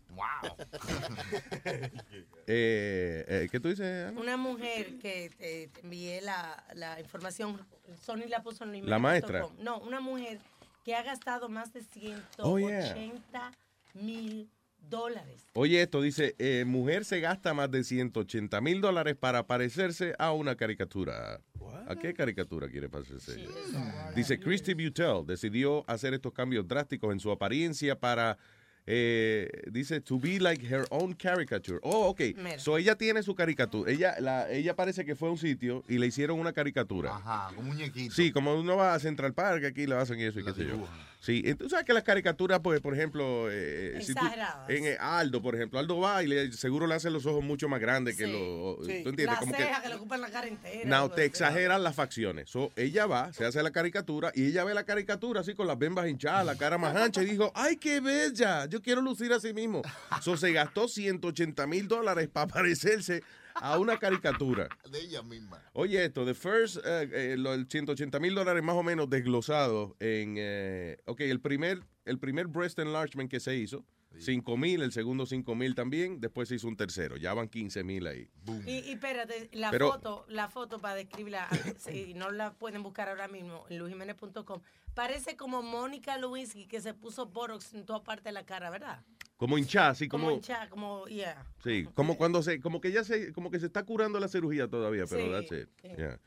Eh, 2.51 3.25
eh, 3.27 3.47
¿Qué 3.51 3.59
tú 3.59 3.69
dices, 3.69 4.07
Ana? 4.07 4.19
Una 4.19 4.35
mujer 4.37 4.97
que 4.97 5.25
eh, 5.39 5.69
te 5.71 5.81
envié 5.81 6.19
la, 6.21 6.63
la 6.73 6.99
información, 6.99 7.63
Sony 8.01 8.25
la 8.27 8.41
puso 8.41 8.63
en 8.63 8.89
La 8.89 8.97
maestra. 8.97 9.45
No, 9.59 9.77
una 9.81 9.99
mujer 9.99 10.39
que 10.89 10.95
ha 10.95 11.03
gastado 11.03 11.49
más 11.49 11.71
de 11.71 11.83
180 11.83 12.35
Oh, 12.39 12.57
yeah. 12.57 13.51
mil 13.93 14.49
dólares. 14.89 15.45
Oye, 15.53 15.83
esto 15.83 16.01
dice, 16.01 16.35
eh, 16.39 16.63
mujer 16.65 17.05
se 17.05 17.19
gasta 17.19 17.53
más 17.53 17.69
de 17.69 17.83
180 17.83 18.59
mil 18.59 18.81
dólares 18.81 19.15
para 19.15 19.45
parecerse 19.45 20.15
a 20.17 20.31
una 20.33 20.55
caricatura. 20.55 21.41
¿A 21.87 21.95
qué 21.95 22.15
caricatura 22.15 22.67
quiere 22.69 22.89
parecerse? 22.89 23.45
Dice, 24.15 24.39
Christy 24.39 24.73
Butel 24.73 25.27
decidió 25.27 25.83
hacer 25.87 26.15
estos 26.15 26.33
cambios 26.33 26.67
drásticos 26.67 27.11
en 27.13 27.19
su 27.19 27.29
apariencia 27.29 27.99
para, 27.99 28.39
eh, 28.91 29.47
dice, 29.71 30.01
to 30.01 30.17
be 30.17 30.39
like 30.39 30.65
her 30.65 30.83
own 30.89 31.13
caricature. 31.13 31.79
Oh, 31.83 32.07
ok. 32.07 32.21
Mira. 32.35 32.57
So 32.57 32.75
ella 32.75 32.95
tiene 32.95 33.21
su 33.21 33.35
caricatura. 33.35 33.91
Ella, 33.91 34.15
la, 34.19 34.49
ella 34.49 34.75
parece 34.75 35.05
que 35.05 35.15
fue 35.15 35.27
a 35.29 35.31
un 35.31 35.37
sitio 35.37 35.83
y 35.87 35.99
le 35.99 36.07
hicieron 36.07 36.39
una 36.39 36.53
caricatura. 36.53 37.15
Ajá, 37.15 37.51
un 37.55 37.67
muñequito. 37.67 38.15
Sí, 38.15 38.31
como 38.31 38.55
uno 38.55 38.77
va 38.77 38.95
a 38.95 38.99
Central 38.99 39.35
Park, 39.35 39.63
aquí 39.63 39.85
le 39.85 39.95
hacen 39.95 40.19
eso 40.19 40.39
y 40.39 40.43
qué 40.43 40.53
sé 40.53 40.65
yo. 40.65 40.87
Sí, 41.21 41.41
entonces 41.45 41.71
sabes 41.71 41.85
que 41.85 41.91
las 41.93 42.03
caricaturas, 42.03 42.61
pues, 42.63 42.79
por 42.79 42.93
ejemplo, 42.93 43.47
eh, 43.51 43.99
si 44.01 44.13
tú- 44.13 44.19
Exageradas. 44.21 44.69
en 44.69 44.85
eh, 44.85 44.97
Aldo, 45.01 45.41
por 45.41 45.53
ejemplo, 45.53 45.77
Aldo 45.77 45.99
va 45.99 46.23
y 46.23 46.27
le, 46.27 46.53
seguro 46.53 46.87
le 46.87 46.95
hacen 46.95 47.11
los 47.11 47.25
ojos 47.25 47.43
mucho 47.43 47.67
más 47.67 47.81
grandes 47.81 48.15
que 48.15 48.25
los. 48.25 48.77
sí. 48.87 49.03
¿Tú 49.03 49.09
entiendes? 49.09 49.25
La 49.25 49.35
Como 49.37 49.53
ceja 49.53 49.75
que. 49.77 49.81
que 49.83 49.89
le 49.89 49.95
ocupan 49.95 50.21
la 50.21 50.29
cara 50.29 50.47
entera. 50.47 50.85
No, 50.85 51.09
te 51.11 51.25
exageran 51.25 51.83
las 51.83 51.93
facciones. 51.93 52.49
So, 52.49 52.71
ella 52.77 53.05
va, 53.05 53.33
se 53.33 53.43
hace 53.45 53.61
la 53.61 53.71
caricatura 53.71 54.31
y 54.33 54.45
ella 54.47 54.63
ve 54.63 54.73
la 54.73 54.85
caricatura 54.85 55.41
así 55.41 55.55
con 55.55 55.67
las 55.67 55.77
bembas 55.77 56.07
hinchadas, 56.07 56.45
la 56.45 56.55
cara 56.55 56.77
más 56.77 56.95
ancha 56.95 57.21
y 57.21 57.25
dijo, 57.25 57.51
¡ay, 57.53 57.75
qué 57.75 57.99
bella! 57.99 58.65
Yo 58.67 58.81
quiero 58.81 59.01
lucir 59.01 59.33
así 59.33 59.53
mismo. 59.53 59.81
So, 60.21 60.37
se 60.37 60.53
gastó 60.53 60.87
180 60.87 61.67
mil 61.67 61.89
dólares 61.89 62.29
para 62.31 62.47
parecerse 62.47 63.23
a 63.61 63.77
una 63.79 63.97
caricatura. 63.97 64.67
De 64.89 64.99
ella 65.01 65.21
misma. 65.23 65.61
Oye, 65.73 66.03
esto, 66.05 66.25
the 66.25 66.33
first, 66.33 66.77
eh, 66.85 67.09
eh, 67.11 67.35
lo- 67.37 67.53
el 67.53 67.67
180 67.67 68.19
mil 68.19 68.35
dólares 68.35 68.63
más 68.63 68.75
o 68.75 68.83
menos 68.83 69.09
desglosado 69.09 69.95
en, 69.99 70.35
eh, 70.37 70.97
ok, 71.05 71.21
el 71.21 71.39
primer, 71.41 71.81
el 72.05 72.19
primer 72.19 72.47
breast 72.47 72.79
enlargement 72.79 73.29
que 73.29 73.39
se 73.39 73.55
hizo, 73.55 73.85
5 74.17 74.57
mil, 74.57 74.81
el 74.81 74.91
segundo 74.91 75.25
5 75.27 75.53
mil 75.55 75.75
también, 75.75 76.19
después 76.19 76.49
se 76.49 76.55
hizo 76.55 76.67
un 76.67 76.75
tercero, 76.75 77.15
ya 77.15 77.33
van 77.33 77.47
15 77.47 77.83
mil 77.83 78.07
ahí. 78.07 78.27
Y, 78.65 78.79
y 78.89 78.91
espérate, 78.93 79.49
la 79.53 79.69
Pero- 79.71 79.91
foto, 79.91 80.25
la 80.27 80.49
foto 80.49 80.79
para 80.79 80.95
describirla, 80.95 81.47
si 81.77 82.13
no 82.15 82.31
la 82.31 82.53
pueden 82.53 82.81
buscar 82.83 83.07
ahora 83.09 83.27
mismo 83.27 83.65
en 83.69 83.77
luisjiménez.com, 83.77 84.61
parece 84.95 85.37
como 85.37 85.61
Mónica 85.61 86.17
Lewinsky 86.17 86.65
que 86.65 86.81
se 86.81 86.93
puso 86.95 87.27
Botox 87.27 87.73
en 87.75 87.85
toda 87.85 88.03
parte 88.03 88.29
de 88.29 88.33
la 88.33 88.45
cara, 88.45 88.69
¿verdad? 88.71 89.03
Como 89.39 89.57
hinchada, 89.57 89.89
así 89.91 90.09
Como 90.09 90.25
como, 90.25 90.35
hinchada, 90.35 90.69
como, 90.69 91.05
yeah. 91.07 91.45
sí, 91.63 91.87
como 91.93 92.17
cuando 92.17 92.43
se, 92.43 92.59
como 92.59 92.81
que 92.81 92.91
ya 92.91 93.05
se, 93.05 93.31
como 93.31 93.49
que 93.49 93.57
se 93.59 93.67
está 93.67 93.83
curando 93.83 94.19
la 94.19 94.27
cirugía 94.27 94.67
todavía, 94.67 95.05
pero 95.09 95.23
Sí, 95.23 95.31
that's 95.31 95.51
it. 95.63 95.69
Yeah. 95.97 96.19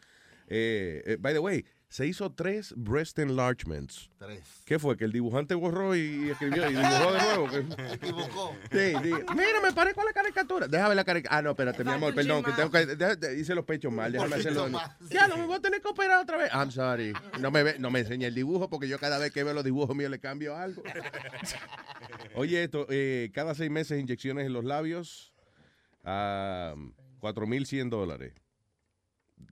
Eh, 0.48 1.02
eh, 1.06 1.16
by 1.20 1.32
the 1.34 1.38
way, 1.38 1.64
se 1.88 2.06
hizo 2.06 2.32
tres 2.32 2.72
breast 2.74 3.18
enlargements. 3.18 4.10
Tres. 4.18 4.40
¿Qué 4.64 4.78
fue? 4.78 4.96
Que 4.96 5.04
el 5.04 5.12
dibujante 5.12 5.54
borró 5.54 5.94
y 5.94 6.30
escribió 6.30 6.64
y 6.70 6.74
dibujó 6.74 7.12
de 7.12 7.18
nuevo. 7.20 7.50
Se 7.88 7.94
equivocó. 7.94 8.56
Sí, 8.70 8.92
sí. 9.02 9.10
Mira, 9.36 9.60
me 9.62 9.72
parezco 9.74 10.00
a 10.00 10.04
la 10.06 10.12
caricatura. 10.14 10.66
Déjame 10.68 10.94
la 10.94 11.04
caricatura. 11.04 11.38
Ah, 11.38 11.42
no, 11.42 11.50
espérate, 11.50 11.84
mi 11.84 11.90
amor, 11.92 12.14
perdón, 12.14 12.42
que 12.42 12.52
tengo 12.52 12.70
que. 12.70 12.86
deja- 12.86 13.16
de- 13.16 13.38
hice 13.38 13.54
los 13.54 13.66
pechos 13.66 13.92
mal, 13.92 14.10
déjame 14.10 14.36
hacerlo. 14.36 14.68
más. 14.70 14.90
Ya, 15.10 15.28
no 15.28 15.36
me 15.36 15.44
voy 15.46 15.56
a 15.56 15.60
tener 15.60 15.82
que 15.82 15.88
operar 15.88 16.18
otra 16.22 16.38
vez. 16.38 16.50
I'm 16.54 16.70
sorry. 16.70 17.12
No 17.40 17.50
me, 17.50 17.62
ve- 17.62 17.76
no 17.78 17.90
me 17.90 18.00
enseñe 18.00 18.24
el 18.24 18.34
dibujo 18.34 18.70
porque 18.70 18.88
yo 18.88 18.98
cada 18.98 19.18
vez 19.18 19.30
que 19.32 19.44
veo 19.44 19.52
los 19.52 19.64
dibujos 19.64 19.94
míos 19.94 20.10
le 20.10 20.18
cambio 20.18 20.56
algo. 20.56 20.82
Oye, 22.34 22.64
esto, 22.64 22.86
eh, 22.90 23.30
cada 23.34 23.54
seis 23.54 23.70
meses 23.70 24.00
inyecciones 24.00 24.46
en 24.46 24.52
los 24.52 24.64
labios, 24.64 25.32
a 26.04 26.74
4.100 27.20 27.88
dólares. 27.90 28.32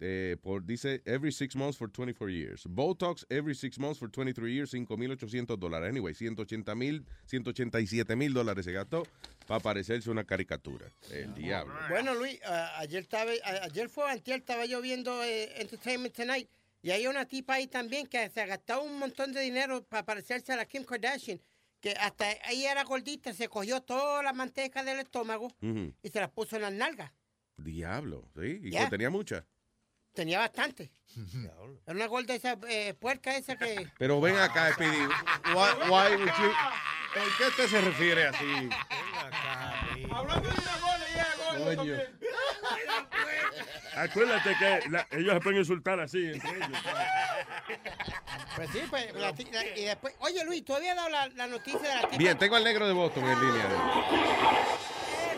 Eh, 0.00 0.36
por, 0.40 0.64
dice, 0.64 1.02
every 1.04 1.32
six 1.32 1.56
months 1.56 1.76
for 1.76 1.90
24 1.90 2.30
years. 2.30 2.64
Botox, 2.66 3.26
every 3.28 3.54
six 3.56 3.76
months 3.78 3.98
for 3.98 4.08
23 4.08 4.52
years, 4.54 4.72
5.800 4.72 5.58
dólares. 5.58 5.88
Anyway, 5.90 6.14
180 6.14 6.74
mil, 6.76 7.04
187 7.26 8.14
mil 8.16 8.32
dólares 8.32 8.64
se 8.64 8.72
gastó 8.72 9.02
para 9.48 9.60
parecerse 9.60 10.08
una 10.08 10.24
caricatura. 10.24 10.86
El 11.10 11.34
diablo. 11.34 11.74
Bueno, 11.88 12.14
Luis, 12.14 12.38
ah, 12.46 12.78
ayer 12.78 13.02
estaba, 13.02 13.32
a- 13.44 13.64
ayer 13.64 13.88
fue 13.88 14.08
antier, 14.10 14.38
estaba 14.38 14.64
yo 14.64 14.80
viendo 14.80 15.22
eh, 15.24 15.60
Entertainment 15.60 16.14
Tonight 16.14 16.48
y 16.82 16.92
hay 16.92 17.08
una 17.08 17.26
tipa 17.26 17.54
ahí 17.54 17.66
también 17.66 18.06
que 18.06 18.30
se 18.30 18.40
ha 18.40 18.46
gastado 18.46 18.82
un 18.84 18.96
montón 18.96 19.32
de 19.32 19.40
dinero 19.40 19.82
para 19.82 20.04
parecerse 20.04 20.52
a 20.52 20.56
la 20.56 20.66
Kim 20.66 20.84
Kardashian, 20.84 21.40
que 21.80 21.92
hasta 21.92 22.30
ella 22.50 22.72
era 22.72 22.84
gordita, 22.84 23.32
se 23.32 23.48
cogió 23.48 23.80
toda 23.80 24.22
la 24.22 24.32
manteca 24.32 24.82
del 24.84 25.00
estómago 25.00 25.46
Ujú. 25.62 25.94
y 26.02 26.08
se 26.10 26.20
la 26.20 26.30
puso 26.30 26.56
en 26.56 26.62
las 26.62 26.72
nalgas. 26.72 27.10
Diablo, 27.56 28.30
sí. 28.34 28.60
Y 28.62 28.70
Ya. 28.70 28.80
pues 28.80 28.90
tenía 28.90 29.10
mucha. 29.10 29.44
Tenía 30.14 30.38
bastante. 30.40 30.90
Era 31.86 31.94
una 31.94 32.06
gorda 32.06 32.34
esa 32.34 32.58
eh, 32.68 32.94
puerca 32.94 33.36
esa 33.36 33.56
que... 33.56 33.86
Pero 33.98 34.20
ven 34.20 34.36
acá, 34.36 34.72
Speedy. 34.72 34.96
Why, 35.54 35.88
why 35.88 36.16
would 36.16 36.26
you- 36.26 36.54
¿Por 37.14 37.36
qué 37.38 37.44
usted 37.48 37.66
se 37.68 37.80
refiere 37.80 38.26
así? 38.26 38.68
Hablando 40.12 40.48
de 40.48 40.54
una 40.54 40.78
gola, 40.78 41.06
ya, 41.14 41.26
Coño. 41.58 41.76
también. 41.76 42.18
Acuérdate 43.96 44.56
que 44.58 44.90
la- 44.90 45.06
ellos 45.10 45.34
se 45.34 45.40
pueden 45.40 45.58
insultar 45.58 46.00
así 46.00 46.24
entre 46.26 46.50
ellos. 46.56 46.78
Pues 48.60 48.72
sí, 48.72 48.82
pues, 48.90 49.14
la 49.14 49.30
la- 49.30 49.34
y 49.74 49.84
después... 49.86 50.14
Oye, 50.20 50.44
Luis, 50.44 50.62
¿tú 50.62 50.74
habías 50.74 50.94
dado 50.94 51.08
la, 51.08 51.28
la 51.28 51.46
noticia 51.46 51.80
de 51.80 51.94
la 51.94 52.00
tipa? 52.02 52.16
Bien, 52.18 52.36
tengo 52.36 52.56
al 52.56 52.64
negro 52.64 52.86
de 52.86 52.92
Boston 52.92 53.24
en 53.24 53.40
línea. 53.40 53.64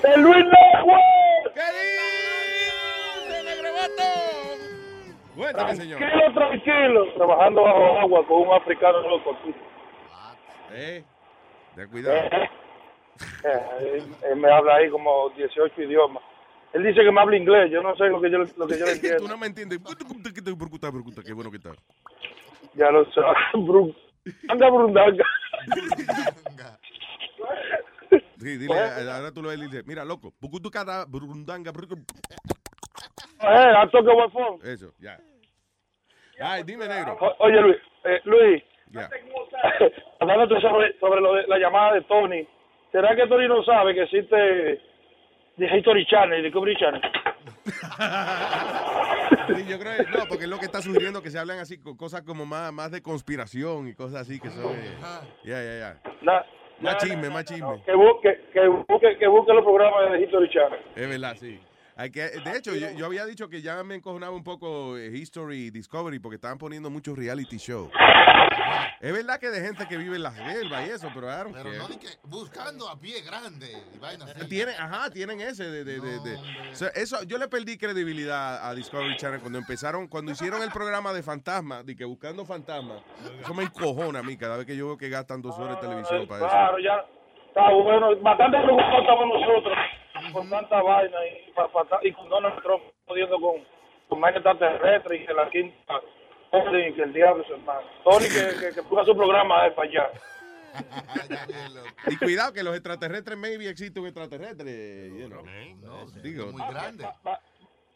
¡El 0.02 0.22
Luis 0.22 0.44
Network! 0.44 1.54
¡Querido 1.54 3.44
negro 3.44 3.62
de 3.62 3.70
Boston! 3.70 5.16
Cuéntame, 5.36 5.76
señor. 5.76 5.98
Tranquilo, 6.00 6.34
tranquilo. 6.34 7.14
Trabajando 7.14 7.62
bajo 7.62 7.98
agua 8.00 8.26
con 8.26 8.40
un 8.48 8.54
africano 8.54 9.00
loco 9.08 9.36
aquí. 9.40 9.54
Eh, 10.72 11.04
ten 11.76 11.88
cuidado. 11.90 12.16
Eh, 12.16 12.48
eh, 13.44 14.02
él 14.32 14.36
me 14.36 14.50
habla 14.52 14.74
ahí 14.74 14.90
como 14.90 15.30
18 15.36 15.80
idiomas. 15.80 16.24
Él 16.72 16.82
dice 16.82 17.04
que 17.04 17.12
me 17.12 17.20
habla 17.20 17.36
inglés. 17.36 17.70
Yo 17.70 17.82
no 17.82 17.94
sé 17.94 18.06
lo 18.08 18.20
que 18.20 18.32
yo, 18.32 18.38
lo 18.38 18.66
que 18.66 18.78
yo 18.80 18.84
le 18.86 18.96
Tú 18.96 19.06
entiendo. 19.06 19.28
no 19.28 19.36
me 19.38 19.46
entiendes. 19.46 19.78
Qué 21.24 21.32
bueno 21.32 21.50
que 21.52 21.58
está. 21.58 21.70
Ya 22.74 22.90
lo 22.90 23.04
sé. 23.12 23.20
Bru- 23.54 23.94
Anda, 24.48 24.70
Brundanga. 24.70 25.24
Sí, 28.38 28.56
dile, 28.58 28.74
ahora 28.74 29.32
tú 29.32 29.42
lo 29.42 29.48
ves 29.48 29.58
y 29.58 29.62
dices, 29.62 29.86
mira, 29.86 30.04
loco, 30.04 30.32
bucutucada, 30.40 31.04
brundanga, 31.06 31.72
Eh. 31.72 31.96
Eso, 34.64 34.92
ya. 34.98 35.18
Ay, 36.40 36.62
dime, 36.64 36.86
negro. 36.88 37.16
Oye, 37.38 37.60
Luis. 37.60 37.76
eh, 38.04 38.20
Luis. 38.24 38.62
Ya. 38.90 39.08
Hablándote 40.20 40.60
sobre, 40.60 40.98
sobre 40.98 41.20
lo 41.20 41.34
de 41.34 41.46
la 41.46 41.58
llamada 41.58 41.94
de 41.94 42.02
Tony. 42.02 42.46
¿Será 42.90 43.14
que 43.16 43.26
Tony 43.26 43.48
no 43.48 43.62
sabe 43.64 43.94
que 43.94 44.02
existe 44.02 44.36
de 44.36 45.76
History 45.78 46.04
Channel 46.06 46.40
y 46.40 46.42
Discovery 46.42 46.76
Channel? 46.76 47.00
Sí, 49.48 49.64
yo 49.68 49.78
creo 49.78 49.96
que 50.04 50.10
no, 50.10 50.26
porque 50.28 50.44
es 50.44 50.50
lo 50.50 50.58
que 50.58 50.64
está 50.66 50.80
sugiriendo 50.82 51.22
que 51.22 51.30
se 51.30 51.38
hablan 51.38 51.58
así, 51.58 51.78
co- 51.78 51.96
cosas 51.96 52.22
como 52.22 52.46
más, 52.46 52.72
más 52.72 52.90
de 52.90 53.02
conspiración 53.02 53.88
y 53.88 53.94
cosas 53.94 54.22
así 54.22 54.38
que 54.40 54.50
son. 54.50 54.74
eh, 54.74 54.96
Ya, 55.44 55.62
ya, 55.62 55.78
ya. 55.78 56.00
Más 56.80 56.96
chisme, 56.98 57.30
más 57.30 57.44
chisme. 57.44 57.82
Que 57.84 57.94
busque, 57.94 58.40
que 58.52 58.66
busque, 58.68 59.16
que 59.18 59.26
busque 59.28 59.52
los 59.52 59.64
programas 59.64 60.12
de 60.12 60.22
History 60.22 60.50
Channel. 60.50 60.80
Es 60.96 61.08
verdad, 61.08 61.36
sí. 61.38 61.60
Hay 62.02 62.10
que, 62.10 62.22
de 62.22 62.56
hecho, 62.56 62.74
yo, 62.74 62.90
yo 62.90 63.06
había 63.06 63.24
dicho 63.26 63.48
que 63.48 63.62
ya 63.62 63.84
me 63.84 63.94
encojonaba 63.94 64.34
un 64.34 64.42
poco 64.42 64.98
eh, 64.98 65.06
History 65.16 65.70
Discovery 65.70 66.18
porque 66.18 66.34
estaban 66.34 66.58
poniendo 66.58 66.90
muchos 66.90 67.16
reality 67.16 67.58
shows. 67.58 67.92
Es 69.00 69.12
verdad 69.12 69.38
que 69.38 69.50
de 69.50 69.60
gente 69.60 69.86
que 69.86 69.96
vive 69.96 70.16
en 70.16 70.24
las 70.24 70.34
selvas 70.34 70.84
y 70.84 70.90
eso, 70.90 71.10
pero 71.14 71.28
don't 71.28 71.52
Pero 71.54 71.70
no 71.78 71.88
que 72.00 72.08
buscando 72.24 72.88
a 72.88 72.98
pie 72.98 73.20
grande 73.22 73.84
y 73.94 73.98
vaina 73.98 74.24
así. 74.24 74.48
Tienen, 74.48 74.74
ajá, 74.76 75.10
tienen 75.10 75.40
ese 75.40 75.62
de, 75.62 75.84
de, 75.84 76.00
de- 76.00 76.18
de- 76.18 76.36
o 76.72 76.74
sea, 76.74 76.88
eso, 76.88 77.22
yo 77.22 77.38
le 77.38 77.46
perdí 77.46 77.78
credibilidad 77.78 78.68
a 78.68 78.74
Discovery 78.74 79.16
Channel 79.16 79.38
cuando 79.40 79.58
empezaron, 79.60 80.08
cuando 80.08 80.32
hicieron 80.32 80.60
el 80.62 80.72
programa 80.72 81.12
de 81.12 81.22
fantasmas, 81.22 81.86
de 81.86 81.94
que 81.94 82.04
buscando 82.04 82.44
fantasmas, 82.44 83.00
eso 83.40 83.54
me 83.54 83.62
encojona 83.62 84.18
a 84.18 84.22
mí 84.24 84.36
cada 84.36 84.56
vez 84.56 84.66
que 84.66 84.76
yo 84.76 84.86
veo 84.86 84.96
que 84.98 85.08
gastan 85.08 85.40
dos 85.40 85.56
horas 85.56 85.76
de 85.76 85.82
televisión 85.86 86.26
para 86.26 86.40
eso. 86.46 86.48
Claro, 86.50 86.78
ya 86.80 87.04
está 87.46 87.70
bueno. 87.72 88.08
Bastante 88.22 88.58
preocupados 88.60 89.00
estamos 89.02 89.26
nosotros 89.40 89.78
con 90.32 90.48
tanta 90.50 90.82
vaina 90.82 91.18
y, 91.26 91.50
pa- 91.52 91.68
pa- 91.72 92.00
y 92.02 92.12
con 92.12 92.28
Donald 92.28 92.62
Trump 92.62 92.82
jodiendo 93.06 93.38
con, 93.40 93.54
con 94.08 94.20
Mike 94.20 94.38
extraterrestre 94.38 95.16
y 95.16 95.26
que 95.26 95.34
la 95.34 95.50
quinta 95.50 96.00
Tony 96.50 96.88
y 96.88 96.92
que 96.94 97.02
el 97.02 97.12
diablo 97.12 97.44
su 97.44 97.54
hermano. 97.54 97.86
Tony 98.04 98.26
que, 98.28 98.60
que, 98.68 98.74
que 98.74 98.82
ponga 98.82 99.04
su 99.04 99.16
programa 99.16 99.66
eh, 99.66 99.70
para 99.72 99.88
allá. 99.88 100.10
Y 102.08 102.16
cuidado 102.16 102.52
que 102.52 102.62
los 102.62 102.74
extraterrestres, 102.74 103.36
maybe 103.38 103.68
existe 103.68 104.00
un 104.00 104.06
extraterrestre, 104.06 105.10
you 105.18 105.28
know. 105.28 105.42
Digo, 106.22 106.46
Muy 106.52 106.62
grande. 106.70 107.06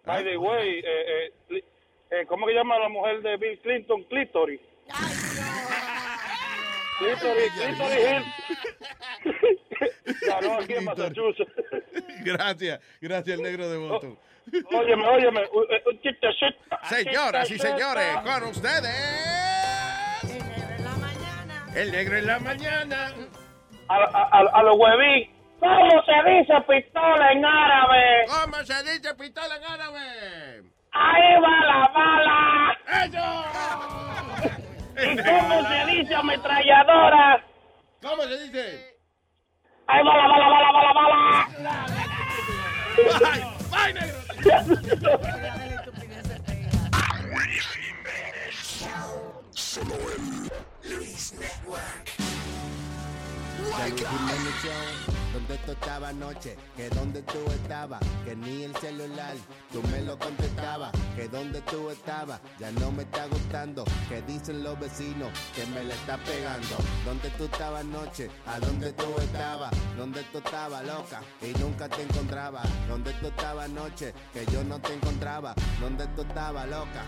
By 0.05 0.23
the 0.25 0.37
way, 0.37 0.79
eh, 0.85 1.33
eh, 1.51 1.65
eh, 2.11 2.27
¿cómo 2.27 2.47
que 2.47 2.53
llama 2.55 2.79
la 2.79 2.89
mujer 2.89 3.21
de 3.23 3.37
Bill 3.39 3.59
Clinton? 3.61 4.05
Clitoris. 4.05 4.61
Ganó 10.27 10.59
aquí 10.59 10.75
en 10.75 10.85
Massachusetts. 10.85 11.53
Gracias, 12.25 12.81
gracias 13.01 13.37
al 13.39 13.43
negro 13.45 13.69
de 13.69 13.77
Boston. 13.79 14.19
Óyeme, 14.73 15.07
óyeme. 15.09 15.41
eh, 15.43 15.83
un 15.87 16.01
chiste, 16.01 16.29
chiste, 16.39 16.59
Señoras 16.85 17.51
y 17.51 17.59
señores, 17.59 18.17
con 18.25 18.45
ustedes. 18.45 18.95
El 21.75 21.93
negro 21.93 22.17
en 22.17 22.27
la 22.27 22.39
mañana. 22.39 23.13
A, 23.89 23.97
a, 23.97 24.23
a, 24.33 24.41
a 24.59 24.63
los 24.63 24.77
huevín. 24.79 25.31
¿Cómo 25.61 26.03
se 26.05 26.31
dice 26.31 26.55
pistola 26.69 27.33
en 27.33 27.45
árabe? 27.45 28.27
¿Cómo 28.29 28.57
se 28.65 28.83
dice 28.85 29.15
pistola 29.15 29.57
en 29.57 29.65
árabe? 29.65 30.63
Ahí 30.93 31.41
va 31.43 31.65
la 31.67 31.89
bala. 31.95 32.79
¡Eso! 33.05 33.27
¿Y 34.99 35.17
cómo 35.17 35.69
se 35.69 35.87
dice 35.87 36.15
ametralladora? 36.15 37.45
¿Cómo 38.03 38.23
se 38.23 38.43
dice? 38.45 38.97
Ahí 39.87 40.03
va 40.05 40.17
la 40.17 40.27
bala, 40.27 40.49
bala, 40.49 40.73
bala, 40.73 40.93
bala. 40.93 41.49
Bye, 43.21 43.45
bye, 43.71 43.93
negro. 43.93 44.19
Solo 49.53 49.95
en 50.17 50.51
Luis 50.83 51.35
Network. 51.35 52.36
¿Dónde 55.33 55.59
tú 55.59 55.73
estabas 55.73 56.11
anoche? 56.11 56.57
Que 56.77 56.89
dónde 56.91 57.23
tú 57.23 57.39
estabas, 57.51 58.01
que 58.25 58.35
ni 58.35 58.65
el 58.65 58.75
celular 58.77 59.35
tú 59.71 59.83
me 59.93 60.01
lo 60.01 60.19
contestabas, 60.19 60.93
que 61.15 61.29
dónde 61.29 61.61
tú 61.63 61.91
estabas, 61.91 62.41
ya 62.59 62.71
no 62.73 62.91
me 62.91 63.03
está 63.03 63.27
gustando, 63.27 63.85
que 64.09 64.23
dicen 64.23 64.63
los 64.63 64.79
vecinos 64.81 65.29
que 65.55 65.67
me 65.67 65.85
la 65.85 65.95
está 65.95 66.17
pegando. 66.19 66.77
¿Dónde 67.05 67.29
tú 67.31 67.45
estabas 67.45 67.81
anoche? 67.83 68.31
¿A 68.47 68.59
dónde 68.61 68.93
tú 68.93 69.15
estabas? 69.21 69.71
¿Dónde 69.97 70.23
tú 70.33 70.39
estabas 70.39 70.85
loca? 70.87 71.21
Y 71.43 71.53
nunca 71.61 71.89
te 71.89 72.03
encontraba. 72.03 72.63
¿Dónde 72.89 73.13
tú 73.15 73.27
estabas 73.27 73.67
anoche? 73.67 74.15
Que 74.33 74.47
yo 74.47 74.65
no 74.65 74.81
te 74.81 74.95
encontraba. 74.95 75.55
¿Dónde 75.81 76.07
tú 76.09 76.23
estabas 76.23 76.67
loca? 76.69 77.05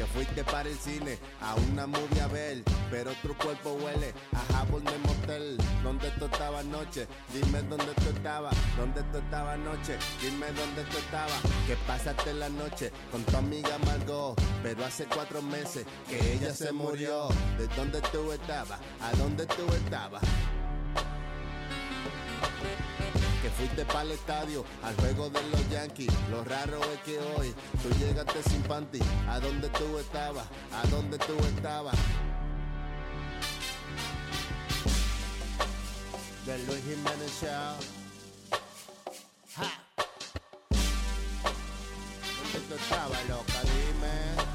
Que 0.00 0.06
fuiste 0.06 0.42
para 0.44 0.66
el 0.66 0.78
cine 0.78 1.18
a 1.42 1.54
una 1.56 1.86
movie 1.86 2.22
a 2.22 2.26
ver, 2.28 2.62
pero 2.90 3.12
tu 3.20 3.34
cuerpo 3.34 3.74
huele 3.74 4.14
a 4.32 4.52
jabón 4.54 4.82
de 4.82 4.96
motel. 4.96 5.58
¿Dónde 5.82 6.08
tú 6.18 6.24
estabas 6.24 6.64
anoche? 6.64 7.06
Dime 7.34 7.60
dónde 7.68 7.92
tú 7.96 8.08
estabas, 8.08 8.56
dónde 8.78 9.02
tú 9.12 9.18
estabas 9.18 9.54
anoche, 9.56 9.98
dime 10.22 10.46
dónde 10.52 10.84
tú 10.84 10.96
estabas. 10.96 11.38
Que 11.66 11.76
pasaste 11.86 12.32
la 12.32 12.48
noche 12.48 12.90
con 13.12 13.22
tu 13.24 13.36
amiga 13.36 13.76
Margot, 13.84 14.40
pero 14.62 14.86
hace 14.86 15.04
cuatro 15.04 15.42
meses 15.42 15.84
que 16.08 16.32
ella 16.32 16.54
se 16.54 16.72
murió. 16.72 17.28
¿De 17.58 17.66
dónde 17.76 18.00
tú 18.10 18.32
estabas? 18.32 18.80
¿A 19.02 19.14
dónde 19.18 19.44
tú 19.44 19.66
estabas? 19.84 20.22
Que 23.42 23.50
fuiste 23.50 23.84
para 23.86 24.02
el 24.02 24.12
estadio 24.12 24.64
al 24.82 24.94
juego 24.96 25.30
de 25.30 25.40
los 25.50 25.68
Yankees. 25.70 26.12
Lo 26.30 26.44
raro 26.44 26.80
es 26.92 27.00
que 27.00 27.18
hoy 27.18 27.54
tú 27.82 27.88
llegaste 27.98 28.42
sin 28.42 28.62
panty. 28.62 29.00
¿A 29.28 29.40
dónde 29.40 29.68
tú 29.70 29.98
estabas? 29.98 30.46
¿A 30.72 30.86
dónde 30.88 31.18
tú 31.18 31.34
estabas? 31.56 31.96
De 36.44 36.58
Luis 36.66 36.82
Jiménez 36.84 37.40
Show. 37.40 37.76
¿Dónde 42.42 42.60
tú 42.68 42.74
estabas, 42.74 43.28
loca? 43.28 43.60
Dime. 43.62 44.50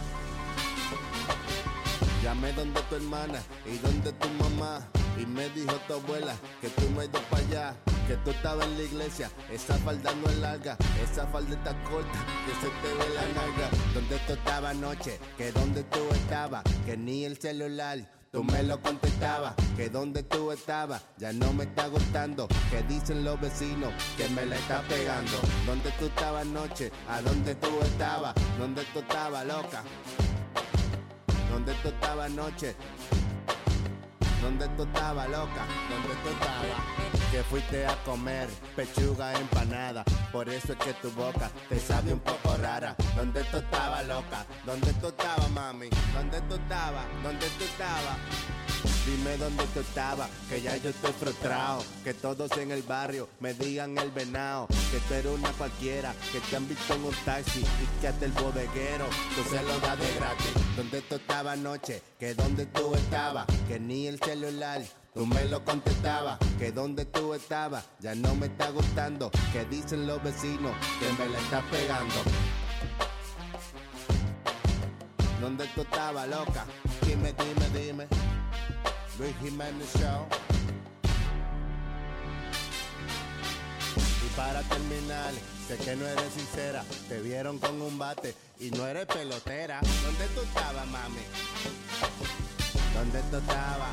Llamé 2.23 2.53
donde 2.53 2.81
tu 2.81 2.95
hermana 2.95 3.41
y 3.65 3.77
donde 3.77 4.11
tu 4.13 4.29
mamá. 4.29 4.87
Y 5.17 5.25
me 5.25 5.49
dijo 5.49 5.73
tu 5.87 5.93
abuela 5.93 6.35
que 6.61 6.69
tú 6.69 6.89
no 6.91 7.01
has 7.01 7.07
ido 7.07 7.21
para 7.29 7.45
allá. 7.45 7.75
Que 8.07 8.17
tú 8.17 8.29
estabas 8.29 8.67
en 8.67 8.77
la 8.77 8.83
iglesia, 8.83 9.31
esa 9.51 9.73
falda 9.79 10.13
no 10.13 10.29
es 10.29 10.37
larga, 10.37 10.77
esa 11.01 11.25
falda 11.25 11.55
está 11.55 11.71
corta, 11.85 12.19
que 12.45 12.53
se 12.61 12.67
te 12.67 12.93
ve 12.93 13.15
la 13.15 13.21
nalga. 13.21 13.69
¿Dónde 13.95 14.19
tú 14.27 14.33
estabas 14.33 14.75
anoche? 14.75 15.19
Que 15.37 15.51
dónde 15.51 15.83
tú 15.85 15.99
estabas, 16.13 16.63
que 16.85 16.97
ni 16.97 17.25
el 17.25 17.39
celular. 17.39 18.07
Tú 18.31 18.43
me 18.43 18.61
lo 18.61 18.79
contestabas, 18.79 19.55
que 19.75 19.89
dónde 19.89 20.21
tú 20.21 20.51
estabas, 20.51 21.01
ya 21.17 21.33
no 21.33 21.51
me 21.53 21.63
está 21.63 21.87
gustando, 21.87 22.47
que 22.69 22.83
dicen 22.83 23.23
los 23.23 23.41
vecinos 23.41 23.91
que 24.17 24.27
me 24.29 24.45
la 24.45 24.57
está 24.57 24.81
pegando. 24.83 25.39
¿Dónde 25.65 25.89
tú 25.97 26.05
estabas 26.05 26.41
anoche? 26.41 26.91
¿A 27.09 27.21
dónde 27.21 27.55
tú 27.55 27.69
estabas? 27.81 28.35
¿Dónde 28.59 28.83
tú 28.93 28.99
estabas, 28.99 29.45
loca? 29.47 29.83
¿Dónde 31.49 31.73
tú 31.81 31.87
estabas 31.87 32.25
anoche? 32.29 32.75
¿Dónde 34.45 34.67
tú 34.77 34.83
estabas, 34.83 35.27
loca? 35.27 35.65
¿Dónde 35.89 36.15
tú 36.21 36.29
estabas? 36.29 37.31
Que 37.31 37.41
fuiste 37.45 37.87
a 37.87 37.95
comer 38.03 38.47
pechuga 38.75 39.33
empanada. 39.39 40.03
Por 40.31 40.47
eso 40.49 40.73
es 40.73 40.77
que 40.77 40.93
tu 40.93 41.09
boca 41.13 41.49
te 41.67 41.79
sabe 41.79 42.13
un 42.13 42.19
poco 42.19 42.55
rara. 42.57 42.95
¿Dónde 43.15 43.43
tú 43.45 43.57
estabas, 43.57 44.05
loca? 44.05 44.45
¿Dónde 44.63 44.93
tú 45.01 45.07
estabas, 45.07 45.49
mami? 45.49 45.89
¿Dónde 46.13 46.39
tú 46.41 46.53
estabas? 46.53 47.05
¿Dónde 47.23 47.47
tú 47.57 47.63
estabas? 47.63 48.17
Dime 49.05 49.37
dónde 49.37 49.63
tú 49.67 49.81
estabas, 49.81 50.27
que 50.49 50.61
ya 50.63 50.75
yo 50.77 50.89
estoy 50.89 51.13
frustrado. 51.13 51.83
Que 52.03 52.15
todos 52.15 52.51
en 52.57 52.71
el 52.71 52.81
barrio 52.81 53.29
me 53.39 53.53
digan 53.53 53.95
el 53.99 54.09
venado. 54.09 54.67
Que 54.91 54.99
tú 55.07 55.13
eres 55.13 55.31
una 55.31 55.51
cualquiera, 55.51 56.15
que 56.31 56.39
te 56.39 56.55
han 56.55 56.67
visto 56.67 56.95
en 56.95 57.03
un 57.03 57.13
taxi 57.23 57.59
y 57.59 58.01
que 58.01 58.07
hasta 58.07 58.25
el 58.25 58.31
bodeguero 58.31 59.05
tú 59.35 59.43
se 59.55 59.61
lo 59.61 59.79
das 59.79 59.99
de 59.99 60.15
gratis. 60.15 60.51
¿Dónde 60.75 61.01
tú 61.03 61.15
estabas 61.15 61.53
anoche? 61.53 62.01
Que 62.19 62.33
dónde 62.33 62.65
tú 62.65 62.95
estabas, 62.95 63.45
que 63.67 63.79
ni 63.79 64.07
el 64.07 64.19
celular. 64.19 64.81
Tú 65.13 65.25
me 65.27 65.45
lo 65.45 65.63
contestabas, 65.63 66.39
que 66.57 66.71
dónde 66.71 67.05
tú 67.05 67.33
estabas, 67.33 67.85
ya 67.99 68.15
no 68.15 68.35
me 68.35 68.47
está 68.47 68.69
gustando, 68.71 69.31
que 69.53 69.63
dicen 69.65 70.07
los 70.07 70.21
vecinos 70.21 70.73
que 70.99 71.23
me 71.23 71.29
la 71.29 71.39
estás 71.39 71.63
pegando. 71.71 72.15
¿Dónde 75.39 75.67
tú 75.75 75.83
estabas, 75.83 76.27
loca? 76.27 76.65
Dime, 77.05 77.33
dime, 77.33 77.79
dime. 77.79 78.07
Jiménez 79.41 79.89
Show. 79.97 80.25
Y 84.25 84.29
para 84.35 84.61
terminar, 84.63 85.31
sé 85.67 85.77
que 85.77 85.95
no 85.95 86.05
eres 86.05 86.33
sincera. 86.33 86.83
Te 87.07 87.21
vieron 87.21 87.57
con 87.57 87.81
un 87.81 87.97
bate 87.97 88.35
y 88.59 88.71
no 88.71 88.85
eres 88.85 89.05
pelotera. 89.05 89.79
¿Dónde 90.03 90.27
tú 90.35 90.41
estabas, 90.41 90.87
mami? 90.87 91.21
¿Dónde 92.93 93.21
tú 93.31 93.37
estabas? 93.37 93.89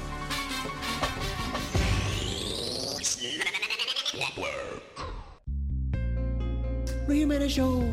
Luis 7.06 7.20
Jiménez 7.20 7.52
Show. 7.52 7.84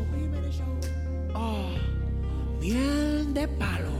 Oh, 1.34 1.70
miel 2.60 3.32
de 3.32 3.46
palo. 3.46 3.99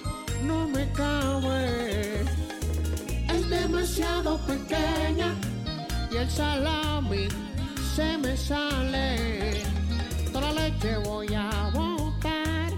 no 0.43 0.67
me 0.67 0.87
cabe. 0.91 2.21
Es 3.29 3.49
demasiado 3.49 4.37
pequeña 4.45 5.33
y 6.11 6.17
el 6.17 6.29
salami 6.29 7.27
se 7.95 8.17
me 8.17 8.35
sale. 8.35 9.63
Toda 10.31 10.51
la 10.51 10.67
leche 10.67 10.97
voy 10.97 11.33
a 11.33 11.69
botar. 11.73 12.71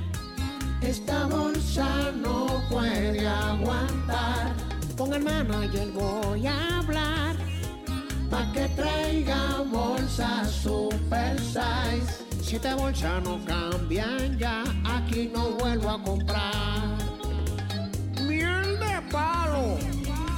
Esta 0.81 1.25
bolsa 1.27 2.11
no 2.15 2.61
puede 2.69 3.27
aguantar. 3.27 4.53
Con 4.97 5.13
el 5.13 5.23
manager 5.23 5.89
voy 5.91 6.47
a 6.47 6.79
hablar. 6.79 7.35
Pa' 8.29 8.51
que 8.51 8.67
traiga 8.69 9.63
bolsas 9.71 10.51
super 10.51 11.39
size. 11.39 12.23
Siete 12.41 12.73
bolsas 12.73 13.23
no 13.23 13.39
cambian 13.45 14.37
ya. 14.37 14.63
Aquí 14.85 15.31
no 15.33 15.51
vuelvo 15.51 15.89
a 15.89 16.03
comprar. 16.03 17.02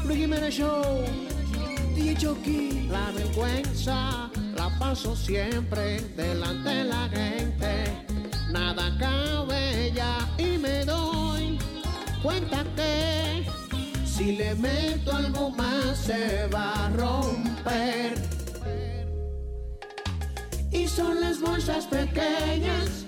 Luis 0.05 0.19
Jiménez 0.19 0.53
Show. 0.53 1.03
DJ 1.95 2.15
Chucky. 2.15 2.87
La 2.91 3.09
vergüenza 3.11 4.29
la 4.55 4.69
paso 4.77 5.15
siempre 5.15 5.99
delante 6.15 6.69
de 6.69 6.83
la 6.83 7.09
gente. 7.09 8.05
Nada 8.51 8.95
cabe 8.99 9.91
ya 9.95 10.29
y 10.37 10.59
me 10.59 10.85
doy 10.85 11.57
cuenta 12.21 12.63
que 12.75 13.47
si 14.05 14.37
le 14.37 14.53
meto 14.55 15.15
algo 15.15 15.49
más 15.49 15.97
se 15.97 16.45
va 16.53 16.85
a 16.85 16.89
romper. 16.89 18.13
Y 20.71 20.87
son 20.87 21.19
las 21.19 21.41
bolsas 21.41 21.85
pequeñas 21.85 23.05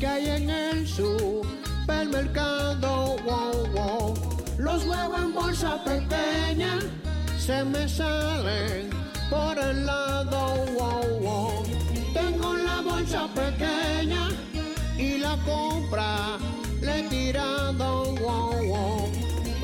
que 0.00 0.06
hay 0.06 0.30
en 0.30 0.50
el 0.50 0.88
supermercado. 0.88 3.16
Wow, 3.24 3.68
wow. 3.72 4.39
Los 4.60 4.84
huevos 4.84 5.18
en 5.18 5.32
bolsa 5.32 5.82
pequeña 5.84 6.78
se 7.38 7.64
me 7.64 7.88
salen 7.88 8.90
por 9.30 9.58
el 9.58 9.86
lado. 9.86 10.66
Wow. 10.78 11.62
Tengo 12.12 12.54
la 12.56 12.82
bolsa 12.82 13.26
pequeña 13.28 14.28
y 14.98 15.16
la 15.16 15.34
compra 15.46 16.36
le 16.82 16.98
he 16.98 17.02
tirado. 17.08 18.14
Wow. 18.16 19.08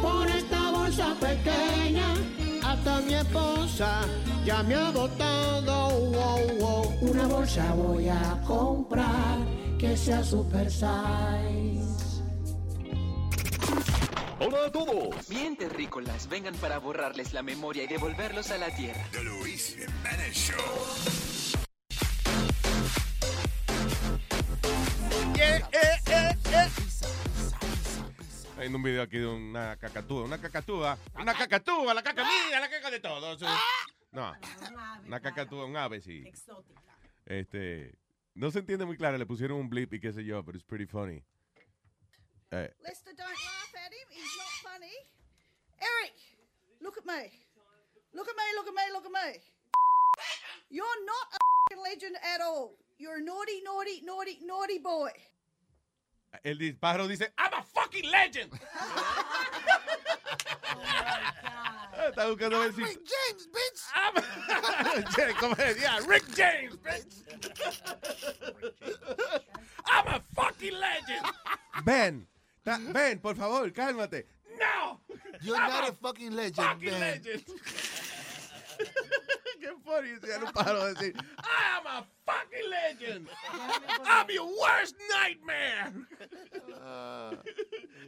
Por 0.00 0.28
esta 0.28 0.70
bolsa 0.70 1.14
pequeña 1.20 2.14
hasta 2.64 3.00
mi 3.02 3.16
esposa 3.16 4.00
ya 4.46 4.62
me 4.62 4.76
ha 4.76 4.90
botado. 4.92 5.88
Una 7.02 7.26
bolsa 7.26 7.74
voy 7.74 8.08
a 8.08 8.40
comprar 8.46 9.36
que 9.78 9.94
sea 9.94 10.24
super 10.24 10.70
size. 10.70 12.05
Hola 14.38 14.66
a 14.66 14.70
todos. 14.70 15.28
Bien, 15.28 15.56
terrícolas, 15.56 16.28
vengan 16.28 16.54
para 16.56 16.78
borrarles 16.78 17.32
la 17.32 17.42
memoria 17.42 17.84
y 17.84 17.86
devolverlos 17.86 18.50
a 18.50 18.58
la 18.58 18.68
tierra. 18.74 19.02
The 19.10 19.24
Luis 19.24 19.74
Jimenez 19.74 20.34
Show. 20.34 20.56
Hay 28.58 28.68
un 28.68 28.82
video 28.82 29.02
aquí 29.02 29.18
de 29.18 29.26
una 29.26 29.76
cacatúa, 29.76 30.24
una 30.24 30.38
cacatúa, 30.38 30.98
una 31.18 31.32
cacatúa, 31.32 31.94
la 31.94 32.02
caca 32.02 32.22
mía, 32.22 32.60
la 32.60 32.68
caca 32.68 32.90
de 32.90 33.00
todos. 33.00 33.40
No, 34.12 34.34
una 35.06 35.20
cacatúa, 35.20 35.64
un 35.64 35.78
ave, 35.78 36.02
sí. 36.02 36.24
Este, 37.24 37.94
no 38.34 38.50
se 38.50 38.58
entiende 38.58 38.84
muy 38.84 38.98
claro, 38.98 39.16
le 39.16 39.24
pusieron 39.24 39.58
un 39.58 39.70
blip 39.70 39.94
y 39.94 40.00
qué 40.00 40.12
sé 40.12 40.24
yo, 40.24 40.44
pero 40.44 40.58
es 40.58 40.64
pretty 40.64 40.84
funny. 40.84 41.22
Eh, 42.50 42.72
don't 43.16 43.55
at 43.86 43.92
him. 43.92 44.08
He's 44.10 44.34
not 44.36 44.72
funny. 44.72 44.96
Eric, 45.80 46.16
look 46.82 46.96
at 46.98 47.06
me. 47.06 47.30
Look 48.14 48.28
at 48.28 48.36
me, 48.36 48.46
look 48.56 48.66
at 48.66 48.74
me, 48.74 48.82
look 48.92 49.06
at 49.06 49.12
me. 49.12 49.40
You're 50.70 51.04
not 51.04 51.26
a 51.32 51.38
f***ing 51.70 51.82
legend 51.82 52.16
at 52.34 52.40
all. 52.40 52.74
You're 52.98 53.18
a 53.18 53.22
naughty, 53.22 53.60
naughty, 53.62 54.00
naughty, 54.02 54.38
naughty 54.42 54.78
boy. 54.78 55.10
el 56.44 56.58
disparo 56.58 57.06
dice, 57.08 57.30
I'm 57.38 57.52
a 57.52 57.62
fucking 57.62 58.10
legend. 58.10 58.50
Oh 61.98 62.08
Está 62.08 62.26
buscando 62.26 62.60
ver 62.60 62.72
si... 62.74 62.82
Rick 62.82 63.00
James, 63.04 63.48
bitch. 63.50 63.80
Che, 65.14 65.34
¿Cómo 65.40 65.54
decía? 65.54 65.98
Rick 66.06 66.24
James, 66.36 66.76
bitch. 66.76 67.24
I'm 69.86 70.06
a 70.08 70.20
fucking 70.34 70.74
legend. 70.78 71.24
Ben, 71.84 72.26
ta- 72.26 72.35
Ben, 72.92 73.18
por 73.20 73.36
favor, 73.36 73.72
cálmate. 73.72 74.26
No. 74.58 75.00
You're 75.42 75.56
I'm 75.56 75.70
not 75.70 75.88
a 75.90 75.92
fucking 75.92 76.32
legend, 76.34 76.54
fucking 76.66 76.90
Ben. 76.90 77.00
legend. 77.00 77.44
Qué 79.60 79.72
funny 79.84 80.08
si 80.22 80.30
un 80.32 80.52
paro 80.52 80.92
decir, 80.94 81.14
I 81.38 81.78
am 81.78 81.86
a 81.86 82.06
fucking 82.26 82.68
legend. 82.70 83.28
I'm 84.04 84.26
your 84.30 84.46
worst 84.46 84.96
nightmare. 85.10 85.92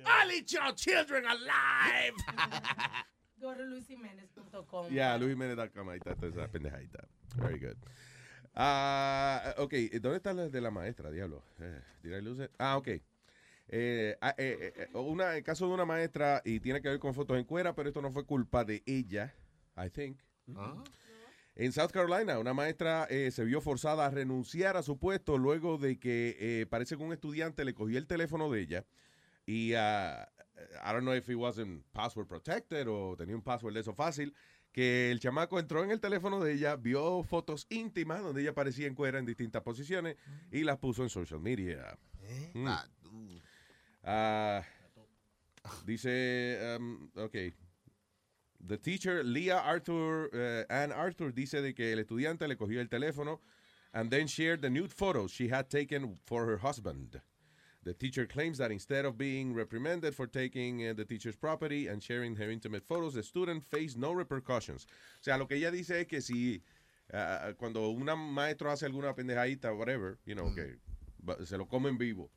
I'll 0.06 0.30
eat 0.32 0.52
your 0.52 0.72
children 0.72 1.24
alive. 1.24 2.14
Go 3.40 3.54
to 3.54 3.62
luisimenez.com. 3.62 4.92
Ya, 4.92 5.16
Luis 5.16 5.30
Jiménez.com, 5.36 5.88
ahí 5.90 5.98
está, 5.98 6.14
toda 6.16 6.28
esa 6.28 6.48
pendejadita. 6.50 7.06
Very 7.36 7.58
good. 7.60 7.76
Ah, 8.54 9.54
ok, 9.58 9.72
¿dónde 10.00 10.16
está 10.16 10.32
la 10.32 10.48
de 10.48 10.60
la 10.60 10.70
maestra, 10.72 11.10
diablo? 11.10 11.44
Eh, 11.60 11.80
did 12.02 12.12
I 12.14 12.20
lose 12.20 12.40
it? 12.44 12.50
Ah, 12.58 12.76
ok. 12.76 12.88
Eh, 13.68 14.16
ah, 14.20 14.34
eh, 14.38 14.72
eh, 14.76 14.88
una, 14.98 15.36
el 15.36 15.42
caso 15.42 15.66
de 15.66 15.74
una 15.74 15.84
maestra 15.84 16.40
y 16.44 16.60
tiene 16.60 16.80
que 16.80 16.88
ver 16.88 16.98
con 16.98 17.14
fotos 17.14 17.38
en 17.38 17.44
cuera, 17.44 17.74
pero 17.74 17.88
esto 17.88 18.00
no 18.00 18.10
fue 18.10 18.24
culpa 18.24 18.64
de 18.64 18.82
ella, 18.86 19.34
I 19.76 19.90
think. 19.90 20.18
En 21.54 21.72
South 21.72 21.90
Carolina, 21.90 22.38
una 22.38 22.54
maestra 22.54 23.06
eh, 23.10 23.30
se 23.32 23.44
vio 23.44 23.60
forzada 23.60 24.06
a 24.06 24.10
renunciar 24.10 24.76
a 24.76 24.82
su 24.82 24.96
puesto 24.96 25.36
luego 25.38 25.76
de 25.76 25.98
que 25.98 26.36
eh, 26.38 26.66
parece 26.66 26.96
que 26.96 27.02
un 27.02 27.12
estudiante 27.12 27.64
le 27.64 27.74
cogió 27.74 27.98
el 27.98 28.06
teléfono 28.06 28.48
de 28.48 28.60
ella 28.60 28.86
y 29.44 29.74
ah, 29.74 30.30
I 30.84 30.92
don't 30.92 31.02
know 31.02 31.14
if 31.14 31.28
it 31.28 31.36
wasn't 31.36 31.84
password 31.92 32.28
protected 32.28 32.86
o 32.88 33.16
tenía 33.16 33.34
un 33.34 33.42
password 33.42 33.74
de 33.74 33.80
eso 33.80 33.92
fácil, 33.92 34.34
que 34.72 35.10
el 35.10 35.18
chamaco 35.18 35.58
entró 35.58 35.82
en 35.82 35.90
el 35.90 36.00
teléfono 36.00 36.38
de 36.40 36.52
ella, 36.52 36.76
vio 36.76 37.24
fotos 37.24 37.66
íntimas 37.70 38.22
donde 38.22 38.42
ella 38.42 38.50
aparecía 38.50 38.86
en 38.86 38.94
cuera 38.94 39.18
en 39.18 39.26
distintas 39.26 39.62
posiciones 39.62 40.16
y 40.52 40.62
las 40.62 40.78
puso 40.78 41.02
en 41.02 41.08
social 41.08 41.40
media. 41.40 41.98
Mm. 42.54 42.68
Ah, 44.10 44.64
dice, 45.84 46.58
um, 46.76 47.10
ok. 47.14 47.52
The 48.66 48.78
teacher, 48.78 49.22
Leah 49.22 49.58
Arthur, 49.64 50.30
eh, 50.32 50.64
Ann 50.70 50.92
Arthur, 50.92 51.30
dice 51.30 51.60
de 51.60 51.74
que 51.74 51.92
el 51.92 51.98
estudiante 51.98 52.48
le 52.48 52.56
cogió 52.56 52.80
el 52.80 52.88
teléfono 52.88 53.40
and 53.92 54.10
then 54.10 54.26
shared 54.26 54.62
the 54.62 54.70
nude 54.70 54.92
photos 54.92 55.30
she 55.30 55.48
had 55.48 55.68
taken 55.68 56.16
for 56.24 56.46
her 56.46 56.56
husband. 56.56 57.20
The 57.84 57.92
teacher 57.92 58.26
claims 58.26 58.56
that 58.58 58.70
instead 58.72 59.04
of 59.04 59.16
being 59.18 59.52
reprimanded 59.54 60.14
for 60.14 60.26
taking 60.26 60.86
uh, 60.88 60.94
the 60.94 61.04
teacher's 61.04 61.36
property 61.36 61.86
and 61.86 62.02
sharing 62.02 62.34
her 62.36 62.50
intimate 62.50 62.84
photos, 62.84 63.12
the 63.14 63.22
student 63.22 63.62
faced 63.64 63.96
no 63.98 64.12
repercussions. 64.12 64.86
O 64.90 65.22
sea, 65.22 65.36
lo 65.36 65.46
que 65.46 65.56
ella 65.56 65.70
dice 65.70 66.00
es 66.00 66.06
que 66.06 66.20
si 66.20 66.62
ah, 67.12 67.52
cuando 67.58 67.90
una 67.90 68.16
maestro 68.16 68.70
hace 68.70 68.86
alguna 68.86 69.14
pendejadita, 69.14 69.76
whatever, 69.76 70.18
you 70.24 70.34
know, 70.34 70.50
que 70.54 70.76
va- 71.26 71.44
se 71.44 71.56
lo 71.58 71.66
comen 71.66 71.98
vivo. 71.98 72.30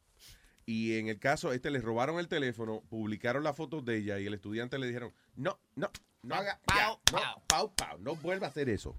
Y 0.66 0.97
en 0.97 1.07
el 1.07 1.20
caso, 1.20 1.53
este 1.53 1.72
le 1.72 1.80
robaron 1.82 2.20
el 2.20 2.28
teléfono, 2.28 2.82
publicaron 2.89 3.43
las 3.43 3.55
fotos 3.55 3.84
de 3.84 3.97
ella 3.97 4.20
y 4.20 4.28
el 4.28 4.34
estudiante 4.34 4.78
le 4.78 4.88
dijeron, 4.88 5.14
no, 5.36 5.59
no, 5.76 5.89
no 6.22 6.36
haga, 6.36 6.59
ya, 6.68 6.89
no, 7.12 7.43
pau, 7.47 7.74
pau, 7.76 7.97
no 7.99 8.16
vuelva 8.16 8.47
a 8.47 8.49
hacer 8.49 8.70
eso. 8.70 8.95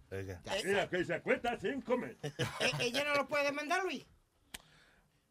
Mira, 0.64 0.88
que 0.88 1.04
se 1.04 1.14
acuesta 1.14 1.58
sin 1.58 1.80
comer. 1.80 2.18
Eh, 2.60 2.72
¿Ella 2.80 3.04
no 3.04 3.14
lo 3.14 3.28
puede 3.28 3.44
demandar, 3.44 3.82
Luis? 3.84 4.04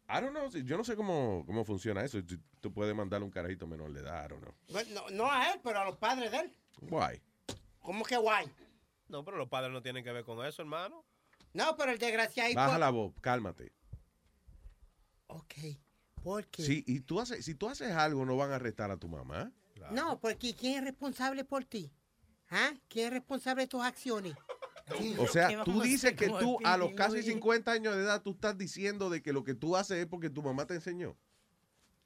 I 0.08 0.20
don't 0.20 0.32
know, 0.32 0.50
yo 0.50 0.78
no 0.78 0.84
sé 0.84 0.96
cómo, 0.96 1.44
cómo 1.46 1.64
funciona 1.64 2.04
eso. 2.04 2.24
Tú, 2.24 2.38
tú 2.60 2.74
puedes 2.74 2.94
mandarle 2.96 3.26
un 3.26 3.32
carajito 3.32 3.66
menor 3.68 3.94
de 3.94 4.02
edad, 4.02 4.26
I 4.26 4.30
don't 4.30 4.42
know. 4.44 4.54
Bueno, 4.70 4.90
No, 4.94 5.10
no 5.10 5.32
a 5.32 5.52
él, 5.52 5.60
pero 5.64 5.80
a 5.80 5.86
los 5.86 5.98
padres 5.98 6.32
de 6.32 6.38
él. 6.40 6.58
Why? 6.82 7.22
¿Cómo 7.80 8.04
que 8.04 8.18
guay? 8.18 8.48
No, 9.08 9.24
pero 9.24 9.38
los 9.38 9.48
padres 9.48 9.72
no 9.72 9.82
tienen 9.82 10.04
que 10.04 10.12
ver 10.12 10.24
con 10.24 10.46
eso, 10.46 10.62
hermano. 10.62 11.06
No, 11.54 11.76
pero 11.78 11.92
el 11.92 11.98
desgraciado... 12.00 12.54
Baja 12.56 12.78
la 12.78 12.90
voz, 12.90 13.14
cálmate. 13.22 13.74
Ok, 15.28 15.54
¿por 16.24 16.48
qué? 16.48 16.64
Sí, 16.64 16.84
y 16.88 17.02
tú 17.02 17.20
haces, 17.20 17.44
si 17.46 17.56
tú 17.56 17.70
haces 17.70 17.92
algo, 17.92 18.26
no 18.26 18.38
van 18.38 18.52
a 18.52 18.56
arrestar 18.56 18.92
a 18.92 18.98
tu 18.98 19.08
mamá. 19.08 19.52
No, 19.92 20.20
porque 20.20 20.56
¿quién 20.56 20.78
es 20.80 20.84
responsable 20.86 21.44
por 21.44 21.66
ti? 21.66 21.92
¿Ah? 22.50 22.74
¿Quién 22.88 23.08
es 23.08 23.14
responsable 23.14 23.64
de 23.64 23.68
tus 23.68 23.82
acciones? 23.84 24.36
O 25.18 25.28
sea, 25.28 25.64
tú 25.64 25.82
dices 25.82 26.14
que 26.14 26.28
tú 26.40 26.58
a 26.64 26.78
los 26.78 26.94
casi 26.94 27.24
50 27.24 27.72
años 27.72 27.96
de 27.96 28.04
edad, 28.04 28.22
tú 28.22 28.32
estás 28.32 28.58
diciendo 28.58 29.10
de 29.10 29.22
que 29.22 29.34
lo 29.34 29.44
que 29.44 29.54
tú 29.54 29.76
haces 29.76 29.98
es 29.98 30.06
porque 30.06 30.30
tu 30.30 30.42
mamá 30.44 30.66
te 30.66 30.76
enseñó. 30.76 31.18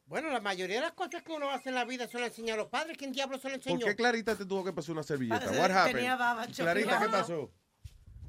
Bueno, 0.07 0.29
la 0.29 0.39
mayoría 0.39 0.75
de 0.75 0.81
las 0.83 0.91
cosas 0.93 1.23
que 1.23 1.31
uno 1.31 1.49
hace 1.49 1.69
en 1.69 1.75
la 1.75 1.83
vida 1.83 2.07
se 2.07 2.19
lo 2.19 2.25
enseña 2.25 2.53
a 2.53 2.57
los 2.57 2.67
padres. 2.67 2.95
¿Quién 2.95 3.11
diablo 3.11 3.39
se 3.39 3.49
lo 3.49 3.55
¿Por 3.55 3.71
enseñó? 3.71 3.85
qué 3.85 3.95
Clarita 3.95 4.35
te 4.35 4.45
tuvo 4.45 4.63
que 4.63 4.71
pasar 4.71 4.91
una 4.91 5.01
servilleta? 5.03 5.49
What 5.51 5.71
happened? 5.71 5.95
tenía 5.95 6.15
baba, 6.15 6.45
Clarita, 6.47 6.99
¿qué 6.99 7.09
pasó? 7.09 7.51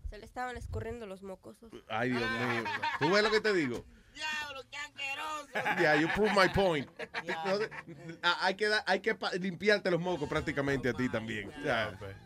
Se 0.09 0.19
le 0.19 0.25
estaban 0.25 0.57
escurriendo 0.57 1.07
los 1.07 1.23
mocosos. 1.23 1.71
Ay, 1.89 2.11
Dios 2.11 2.23
mío. 2.23 2.65
¿Tú 2.99 3.11
ves 3.11 3.23
lo 3.23 3.31
que 3.31 3.41
te 3.41 3.53
digo? 3.53 3.85
Diablo, 4.17 4.63
qué 4.71 4.77
asqueroso. 4.79 5.81
Yeah, 5.81 6.01
you 6.01 6.09
prove 6.15 6.33
my 6.35 6.49
point. 6.49 6.89
No, 7.27 8.35
hay 8.41 8.55
que, 8.55 8.69
dar- 8.69 8.83
hay 8.87 9.01
que 9.01 9.15
pa- 9.15 9.33
limpiarte 9.33 9.91
los 9.91 10.01
mocos 10.01 10.29
prácticamente 10.29 10.89
a 10.89 10.93
ti 10.95 11.09
también. 11.09 11.51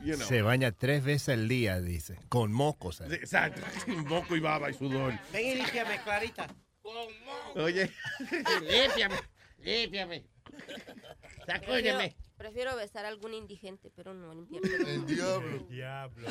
You 0.02 0.14
know. 0.16 0.26
Se 0.26 0.42
baña 0.42 0.72
tres 0.72 1.02
veces 1.04 1.30
al 1.30 1.48
día, 1.48 1.80
dice. 1.80 2.18
Con 2.28 2.52
mocos. 2.52 2.96
Sí, 2.96 3.14
Exacto. 3.14 3.62
Moco 4.06 4.36
y 4.36 4.40
baba 4.40 4.70
y 4.70 4.74
sudor. 4.74 5.14
Ven 5.32 5.46
y 5.46 5.54
límpiame, 5.56 6.00
Clarita. 6.02 6.46
Oye. 7.56 7.90
límpiame, 8.62 9.16
límpiame. 9.58 10.24
Prefiero, 11.46 11.98
prefiero 12.36 12.76
besar 12.76 13.04
a 13.04 13.08
algún 13.08 13.34
indigente, 13.34 13.90
pero 13.94 14.12
no 14.14 14.34
limpiar. 14.34 14.62
El 14.88 15.06
diablo. 15.06 15.58
Diablo. 15.68 16.28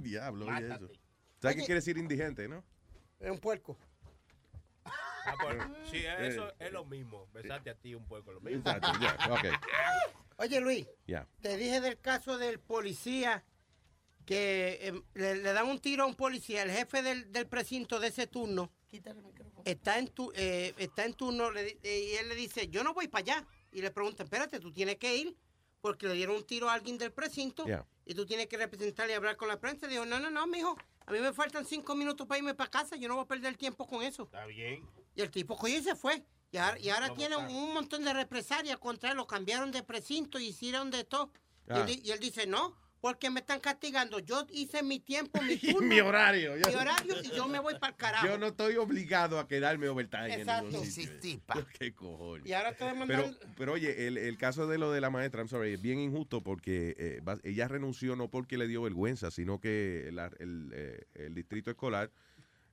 Diablo, 0.00 0.46
oye 0.46 0.66
eso. 0.74 0.88
¿Sabes 1.40 1.56
qué 1.56 1.62
quiere 1.64 1.74
decir 1.76 1.96
indigente, 1.98 2.48
no? 2.48 2.64
Es 3.18 3.30
un 3.30 3.38
puerco. 3.38 3.78
Ah, 4.84 5.34
pues, 5.40 5.56
sí, 5.90 6.04
eso 6.18 6.52
es 6.58 6.72
lo 6.72 6.84
mismo. 6.84 7.28
Besarte 7.32 7.70
a 7.70 7.74
ti 7.74 7.94
un 7.94 8.06
poco 8.06 8.32
lo 8.32 8.40
mismo. 8.40 8.58
Exacto, 8.60 8.92
ya. 9.00 9.16
Oye, 10.36 10.60
Luis, 10.60 10.86
te 11.40 11.56
dije 11.56 11.80
del 11.80 12.00
caso 12.00 12.38
del 12.38 12.58
policía 12.58 13.44
que 14.24 14.78
em, 14.82 15.02
le, 15.14 15.36
le 15.36 15.52
dan 15.52 15.66
un 15.66 15.80
tiro 15.80 16.04
a 16.04 16.06
un 16.06 16.14
policía. 16.14 16.62
El 16.62 16.70
jefe 16.70 17.02
del, 17.02 17.30
del 17.30 17.46
precinto 17.46 18.00
de 18.00 18.08
ese 18.08 18.26
turno 18.26 18.70
está 19.64 19.98
en, 19.98 20.08
tu, 20.08 20.32
eh, 20.34 20.74
está 20.78 21.04
en 21.04 21.14
turno 21.14 21.50
le 21.50 21.78
eh, 21.82 22.10
y 22.12 22.16
él 22.16 22.28
le 22.28 22.34
dice, 22.34 22.68
yo 22.68 22.82
no 22.82 22.94
voy 22.94 23.08
para 23.08 23.22
allá. 23.22 23.46
Y 23.72 23.82
le 23.82 23.90
pregunta, 23.90 24.22
espérate, 24.22 24.60
tú 24.60 24.72
tienes 24.72 24.96
que 24.96 25.14
ir 25.16 25.36
porque 25.80 26.06
le 26.06 26.14
dieron 26.14 26.36
un 26.36 26.44
tiro 26.46 26.68
a 26.68 26.74
alguien 26.74 26.98
del 26.98 27.12
precinto 27.12 27.66
Yeah. 27.66 27.86
y 28.04 28.14
tú 28.14 28.26
tienes 28.26 28.46
que 28.48 28.56
representarle 28.56 29.12
y 29.12 29.16
hablar 29.16 29.36
con 29.36 29.48
la 29.48 29.60
prensa. 29.60 29.86
Dijo, 29.86 30.06
no, 30.06 30.18
no, 30.20 30.30
no, 30.30 30.46
mijo, 30.46 30.76
a 31.06 31.12
mí 31.12 31.18
me 31.18 31.32
faltan 31.32 31.64
cinco 31.64 31.94
minutos 31.94 32.26
para 32.26 32.38
irme 32.38 32.54
para 32.54 32.70
casa, 32.70 32.96
yo 32.96 33.08
no 33.08 33.14
voy 33.16 33.24
a 33.24 33.28
perder 33.28 33.56
tiempo 33.56 33.86
con 33.86 34.02
eso. 34.02 34.24
Está 34.24 34.46
bien. 34.46 34.86
Y 35.14 35.22
el 35.22 35.30
tipo 35.30 35.56
cogió 35.56 35.78
y 35.78 35.82
se 35.82 35.94
fue. 35.96 36.24
Y 36.52 36.56
ahora, 36.56 36.78
y 36.78 36.88
ahora 36.90 37.14
tiene 37.14 37.36
un 37.36 37.74
montón 37.74 38.04
de 38.04 38.12
represalias 38.12 38.78
contra 38.78 39.10
él. 39.10 39.16
Lo 39.16 39.26
cambiaron 39.26 39.70
de 39.70 39.82
precinto 39.82 40.38
hicieron 40.38 40.90
de 40.90 41.04
todo. 41.04 41.30
Y, 41.68 41.72
Ah. 41.72 41.86
él, 41.88 42.00
y 42.04 42.10
él 42.10 42.18
dice, 42.18 42.46
no, 42.46 42.76
porque 43.00 43.30
me 43.30 43.40
están 43.40 43.60
castigando. 43.60 44.18
Yo 44.18 44.46
hice 44.52 44.82
mi 44.82 45.00
tiempo, 45.00 45.40
mi 45.42 45.56
turno. 45.56 45.86
Mi 45.88 46.00
horario. 46.00 46.54
Mi 46.54 46.74
horario 46.74 47.14
y 47.22 47.30
yo 47.34 47.48
me 47.48 47.58
voy 47.58 47.74
para 47.78 47.92
el 47.92 47.96
carajo. 47.96 48.26
Yo 48.26 48.38
no 48.38 48.48
estoy 48.48 48.76
obligado 48.76 49.38
a 49.38 49.48
quedarme 49.48 49.88
overtime 49.88 50.34
en 50.34 50.40
Exacto. 50.40 50.84
Sí, 50.84 51.06
sitio. 51.06 51.40
Qué 51.78 51.94
cojones. 51.94 52.46
Y 52.46 52.52
ahora 52.52 52.72
te 52.72 52.78
Pero, 52.84 52.92
demandan... 52.92 53.36
pero 53.56 53.72
oye, 53.72 54.06
el, 54.06 54.18
el 54.18 54.36
caso 54.38 54.66
de 54.66 54.78
lo 54.78 54.92
de 54.92 55.00
la 55.00 55.10
maestra, 55.10 55.40
I'm 55.40 55.48
sorry, 55.48 55.72
es 55.72 55.82
bien 55.82 55.98
injusto 55.98 56.42
porque 56.42 56.94
eh, 56.98 57.22
ella 57.44 57.68
renunció 57.68 58.16
no 58.16 58.28
porque 58.28 58.58
le 58.58 58.66
dio 58.68 58.82
vergüenza, 58.82 59.30
sino 59.30 59.60
que 59.60 60.10
la- 60.12 60.30
el, 60.38 60.70
eh, 60.74 61.04
el 61.14 61.34
distrito 61.34 61.70
escolar 61.70 62.10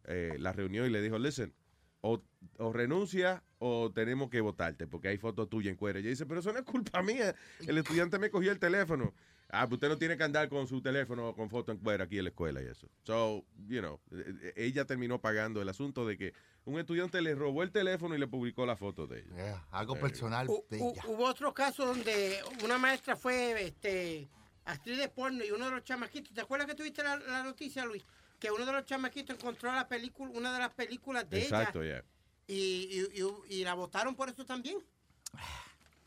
eh, 0.06 0.36
la 0.40 0.52
reunió 0.52 0.86
y 0.86 0.90
le 0.90 1.02
dijo, 1.02 1.18
listen, 1.20 1.54
o, 2.02 2.22
o 2.58 2.72
renuncia 2.74 3.44
o 3.60 3.92
tenemos 3.92 4.30
que 4.30 4.40
votarte 4.42 4.88
porque 4.88 5.08
hay 5.08 5.18
fotos 5.18 5.50
tuyas 5.50 5.72
en 5.72 5.78
cuero. 5.78 6.00
Ella 6.00 6.10
dice, 6.10 6.26
pero 6.26 6.42
eso 6.42 6.52
no 6.54 6.60
es 6.60 6.66
culpa 6.66 7.02
mía. 7.02 7.34
El 7.66 7.78
estudiante 7.78 8.20
me 8.20 8.30
cogió 8.30 8.52
el 8.52 8.60
teléfono. 8.60 9.14
Ah, 9.50 9.66
pues 9.66 9.74
usted 9.78 9.88
no 9.89 9.98
tiene 9.98 10.18
que 10.18 10.24
andar 10.24 10.50
con 10.50 10.68
su 10.68 10.82
teléfono 10.82 11.34
con 11.34 11.50
foto 11.50 11.72
en 11.72 11.78
cuero 11.78 12.04
aquí 12.04 12.18
en 12.18 12.26
la 12.26 12.30
escuela 12.32 12.62
y 12.62 12.66
eso. 12.66 12.88
So, 13.04 13.45
you 13.68 13.80
know, 13.80 14.00
eh, 14.12 14.34
eh, 14.41 14.54
ella 14.58 14.84
terminó 14.86 15.20
pagando 15.22 15.62
el 15.62 15.70
asunto 15.70 16.06
de 16.06 16.18
que 16.18 16.34
un 16.66 16.78
estudiante 16.80 17.22
le 17.22 17.34
robó 17.34 17.64
el 17.64 17.72
teléfono 17.72 18.14
y 18.14 18.18
le 18.18 18.28
publicó 18.28 18.66
la 18.66 18.76
foto 18.76 19.08
de 19.08 19.20
ella. 19.22 19.66
algo 19.72 19.95
Eh, 19.95 20.00
personal 20.02 20.48
de 20.48 20.78
ella. 20.78 21.02
hubo 21.08 21.24
otro 21.26 21.54
caso 21.54 21.86
donde 21.86 22.39
una 22.66 22.78
maestra 22.78 23.16
fue 23.16 23.66
este, 23.66 24.28
actriz 24.66 24.98
de 24.98 25.08
porno 25.08 25.45
y 25.45 25.52
uno 25.52 25.66
de 25.66 25.72
los 25.72 25.84
chamaquitos, 25.86 26.34
¿te 26.34 26.41
acuerdas 26.41 26.68
que 26.68 26.76
tuviste 26.76 27.02
la, 27.02 27.16
la 27.16 27.43
noticia, 27.43 27.86
Luis? 27.86 28.04
Que 28.39 28.52
uno 28.52 28.66
de 28.66 28.72
los 28.74 28.86
chamaquitos 28.86 29.38
encontró 29.38 29.72
la 29.74 29.88
película, 29.88 30.30
una 30.36 30.52
de 30.54 30.60
las 30.60 30.74
películas 30.74 31.28
de 31.30 31.41
Exacto, 31.43 31.82
ella 31.84 32.02
ya. 32.02 32.54
y, 32.54 33.10
y- 33.16 33.22
y- 33.24 33.62
y 33.62 33.64
la 33.64 33.76
votaron 33.76 34.14
por 34.14 34.28
eso 34.30 34.45
también. 34.45 34.78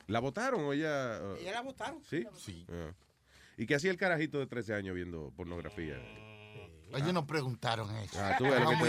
¿La 0.08 0.20
votaron 0.20 0.60
o 0.60 0.72
ella? 0.74 1.20
uh, 1.22 1.36
Ella 1.36 1.52
la 1.52 1.60
votaron. 1.62 2.02
¿Sí? 2.04 2.26
Sí. 2.36 2.66
¿Y 3.60 3.66
qué 3.66 3.74
hacía 3.74 3.90
el 3.90 3.98
carajito 3.98 4.38
de 4.38 4.46
13 4.46 4.72
años 4.72 4.94
viendo 4.94 5.34
pornografía? 5.36 5.94
Ellos 6.94 7.12
nos 7.12 7.26
preguntaron 7.26 7.94
eso. 7.96 8.18
Ah, 8.18 8.34
tú 8.38 8.44
te 8.44 8.58
muy 8.58 8.88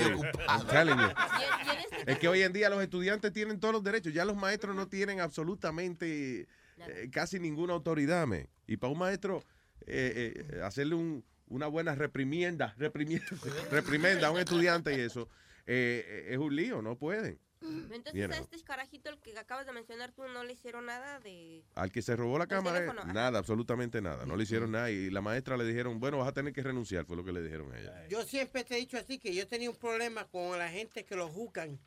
you. 0.97 1.07
Es 2.07 2.17
que 2.19 2.29
hoy 2.29 2.41
en 2.41 2.53
día 2.53 2.69
los 2.69 2.81
estudiantes 2.81 3.33
tienen 3.33 3.59
todos 3.59 3.73
los 3.73 3.83
derechos. 3.83 4.13
Ya 4.13 4.23
los 4.23 4.37
maestros 4.37 4.73
no 4.73 4.87
tienen 4.87 5.19
absolutamente 5.19 6.47
eh, 6.77 7.09
casi 7.11 7.37
ninguna 7.37 7.73
autoridad. 7.73 8.25
me. 8.27 8.47
Y 8.65 8.77
para 8.77 8.93
un 8.93 8.99
maestro 8.99 9.43
eh, 9.87 10.45
eh, 10.49 10.61
hacerle 10.63 10.95
un- 10.95 11.25
una 11.47 11.67
buena 11.67 11.93
reprimienda, 11.93 12.73
reprimienda, 12.77 13.27
reprimenda 13.71 14.27
a 14.27 14.31
un 14.31 14.39
estudiante 14.39 14.95
y 14.95 15.01
eso 15.01 15.27
eh, 15.67 16.05
eh, 16.07 16.27
es 16.29 16.37
un 16.37 16.55
lío. 16.55 16.81
No 16.81 16.95
pueden. 16.97 17.37
Entonces 17.61 18.13
You 18.13 18.31
a 18.31 18.37
este 18.37 18.61
carajito, 18.63 19.09
el 19.09 19.19
que 19.19 19.37
acabas 19.37 19.65
de 19.65 19.71
mencionar 19.73 20.11
tú, 20.11 20.23
no 20.27 20.43
le 20.43 20.53
hicieron 20.53 20.85
nada 20.87 21.19
de... 21.19 21.63
Al 21.75 21.91
que 21.91 22.01
se 22.01 22.15
robó 22.15 22.37
la 22.39 22.47
cámara, 22.47 22.79
eh, 22.85 22.91
nada, 23.13 23.39
absolutamente 23.39 24.01
nada. 24.01 24.25
No 24.25 24.35
le 24.35 24.43
hicieron 24.43 24.71
nada. 24.71 24.89
Y 24.89 25.09
la 25.09 25.21
maestra 25.21 25.57
le 25.57 25.65
dijeron, 25.65 25.99
bueno, 25.99 26.17
vas 26.17 26.27
a 26.27 26.33
tener 26.33 26.53
que 26.53 26.63
renunciar, 26.63 27.05
fue 27.05 27.15
lo 27.15 27.23
que 27.23 27.31
le 27.31 27.41
dijeron 27.41 27.71
a 27.71 27.79
ella. 27.79 28.07
Yo 28.07 28.23
siempre 28.23 28.63
te 28.63 28.75
he 28.75 28.79
dicho 28.79 28.97
así 28.97 29.19
que 29.19 29.33
yo 29.35 29.47
tenía 29.47 29.69
un 29.69 29.75
problema 29.75 30.25
con 30.27 30.57
la 30.57 30.69
gente 30.69 31.05
que 31.05 31.15
lo 31.15 31.27
juzgan 31.29 31.79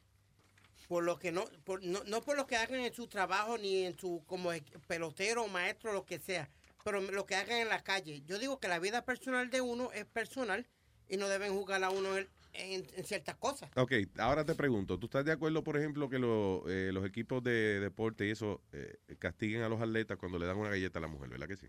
por 0.88 1.02
lo 1.02 1.18
que 1.18 1.32
no, 1.32 1.44
por- 1.64 1.82
no, 1.82 2.04
no 2.04 2.20
por 2.22 2.36
lo 2.36 2.46
que 2.46 2.56
hagan 2.56 2.80
en 2.80 2.92
su 2.92 3.06
trabajo 3.06 3.56
ni 3.56 3.84
en 3.84 3.98
su 3.98 4.22
como 4.26 4.52
e- 4.52 4.62
pelotero, 4.86 5.48
maestro, 5.48 5.92
lo 5.94 6.04
que 6.04 6.18
sea, 6.18 6.48
pero 6.84 7.00
lo 7.00 7.24
que 7.24 7.34
hagan 7.36 7.56
en 7.62 7.68
la 7.68 7.82
calle. 7.82 8.22
Yo 8.26 8.38
digo 8.38 8.60
que 8.60 8.68
la 8.68 8.78
vida 8.78 9.02
personal 9.02 9.48
de 9.50 9.62
uno 9.62 9.90
es 9.92 10.04
personal 10.04 10.66
y 11.08 11.16
no 11.16 11.26
deben 11.28 11.52
juzgar 11.54 11.82
a 11.82 11.90
uno 11.90 12.18
en, 12.18 12.28
en- 12.54 12.86
en 12.96 13.04
ciertas 13.04 13.36
cosas. 13.36 13.70
Ok, 13.76 13.92
ahora 14.18 14.44
te 14.44 14.54
pregunto, 14.54 14.98
¿tú 14.98 15.06
estás 15.06 15.24
de 15.24 15.32
acuerdo, 15.32 15.62
por 15.64 15.76
ejemplo, 15.76 16.08
que 16.08 16.18
lo- 16.18 16.64
eh, 16.68 16.92
los 16.92 17.04
equipos 17.04 17.42
de 17.42 17.80
deporte 17.80 18.26
y 18.26 18.30
eso 18.30 18.62
eh, 18.72 18.96
castiguen 19.18 19.62
a 19.62 19.68
los 19.68 19.80
atletas 19.80 20.16
cuando 20.18 20.38
le 20.38 20.46
dan 20.46 20.56
una 20.56 20.70
galleta 20.70 20.98
a 20.98 21.02
la 21.02 21.08
mujer, 21.08 21.28
¿verdad 21.28 21.48
que 21.48 21.56
sí? 21.56 21.66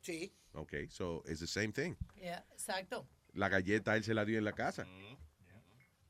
Sí. 0.00 0.32
Ok, 0.52 0.74
so 0.88 1.22
it's 1.26 1.40
the 1.40 1.46
same 1.46 1.72
thing. 1.72 1.94
Yeah, 2.16 2.44
exacto. 2.52 3.06
La 3.34 3.48
galleta 3.48 3.96
él 3.96 4.04
se 4.04 4.14
la 4.14 4.24
dio 4.24 4.38
en 4.38 4.44
la 4.44 4.52
casa. 4.52 4.86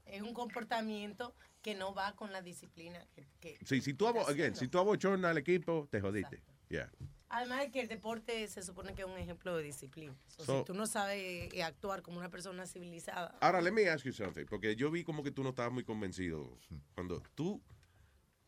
Es 0.05 0.23
un 0.23 0.33
comportamiento 0.33 1.35
que 1.61 1.75
no 1.75 1.93
va 1.95 2.15
con 2.17 2.33
la 2.33 2.41
disciplina. 2.41 3.07
Que, 3.15 3.27
que- 3.41 3.59
Sí, 3.67 3.81
si 3.83 3.93
tú, 3.95 4.07
again, 4.09 4.57
si 4.57 4.69
tú 4.69 4.79
abochornas 4.79 5.31
al 5.33 5.39
equipo, 5.39 5.87
te 5.91 6.01
jodiste. 6.01 6.43
Yeah. 6.71 6.91
Además 7.31 7.61
de 7.61 7.71
que 7.71 7.81
el 7.81 7.89
deporte 7.89 8.49
se 8.49 8.63
supone 8.63 8.95
que 8.95 9.03
es 9.03 9.09
un 9.09 9.19
ejemplo 9.19 9.55
de 9.57 9.63
disciplina. 9.63 10.17
So, 10.29 10.45
So- 10.45 10.59
si 10.61 10.65
tú 10.65 10.75
no 10.75 10.87
sabes 10.87 11.53
eh, 11.53 11.63
actuar 11.63 12.01
como 12.03 12.19
una 12.19 12.31
persona 12.31 12.67
civilizada, 12.67 13.37
Ahora, 13.41 13.61
let 13.61 13.73
me 13.73 13.89
ask 13.89 14.05
you 14.07 14.13
something, 14.13 14.47
porque 14.47 14.77
yo 14.77 14.91
vi 14.91 15.05
como 15.05 15.23
que 15.23 15.31
tú 15.31 15.43
no 15.43 15.51
estabas 15.51 15.73
muy 15.73 15.85
convencido. 15.85 16.59
Cuando 16.95 17.23
tú, 17.35 17.63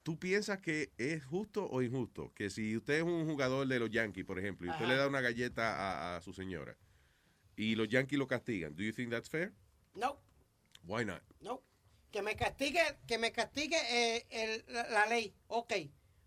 tú 0.02 0.18
piensas 0.18 0.60
que 0.60 0.92
es 0.96 1.22
justo 1.24 1.68
o 1.68 1.82
injusto, 1.82 2.32
que 2.34 2.48
si 2.48 2.74
usted 2.76 2.94
es 2.94 3.02
un 3.02 3.26
jugador 3.26 3.66
de 3.66 3.78
los 3.78 3.90
Yankees, 3.90 4.24
por 4.24 4.38
ejemplo, 4.38 4.66
y 4.66 4.70
usted 4.70 4.84
Ajá. 4.84 4.92
le 4.94 4.98
da 4.98 5.08
una 5.08 5.20
galleta 5.20 5.74
a, 5.76 6.16
a 6.16 6.20
su 6.22 6.32
señora, 6.32 6.74
y 7.56 7.74
los 7.74 7.86
Yankees 7.88 8.18
lo 8.18 8.26
castigan, 8.26 8.74
¿do 8.74 8.82
you 8.82 8.92
think 8.92 9.10
that's 9.10 9.28
fair? 9.28 9.52
No, 9.94 10.18
Why 10.84 11.04
not? 11.04 11.20
no. 11.42 11.62
Que 12.10 12.22
me 12.22 12.34
castigue, 12.34 12.80
que 13.06 13.18
me 13.18 13.30
castigue 13.30 13.76
eh, 13.90 14.26
el- 14.30 14.64
la, 14.74 14.88
la 14.88 15.06
ley, 15.06 15.32
ok. 15.48 15.72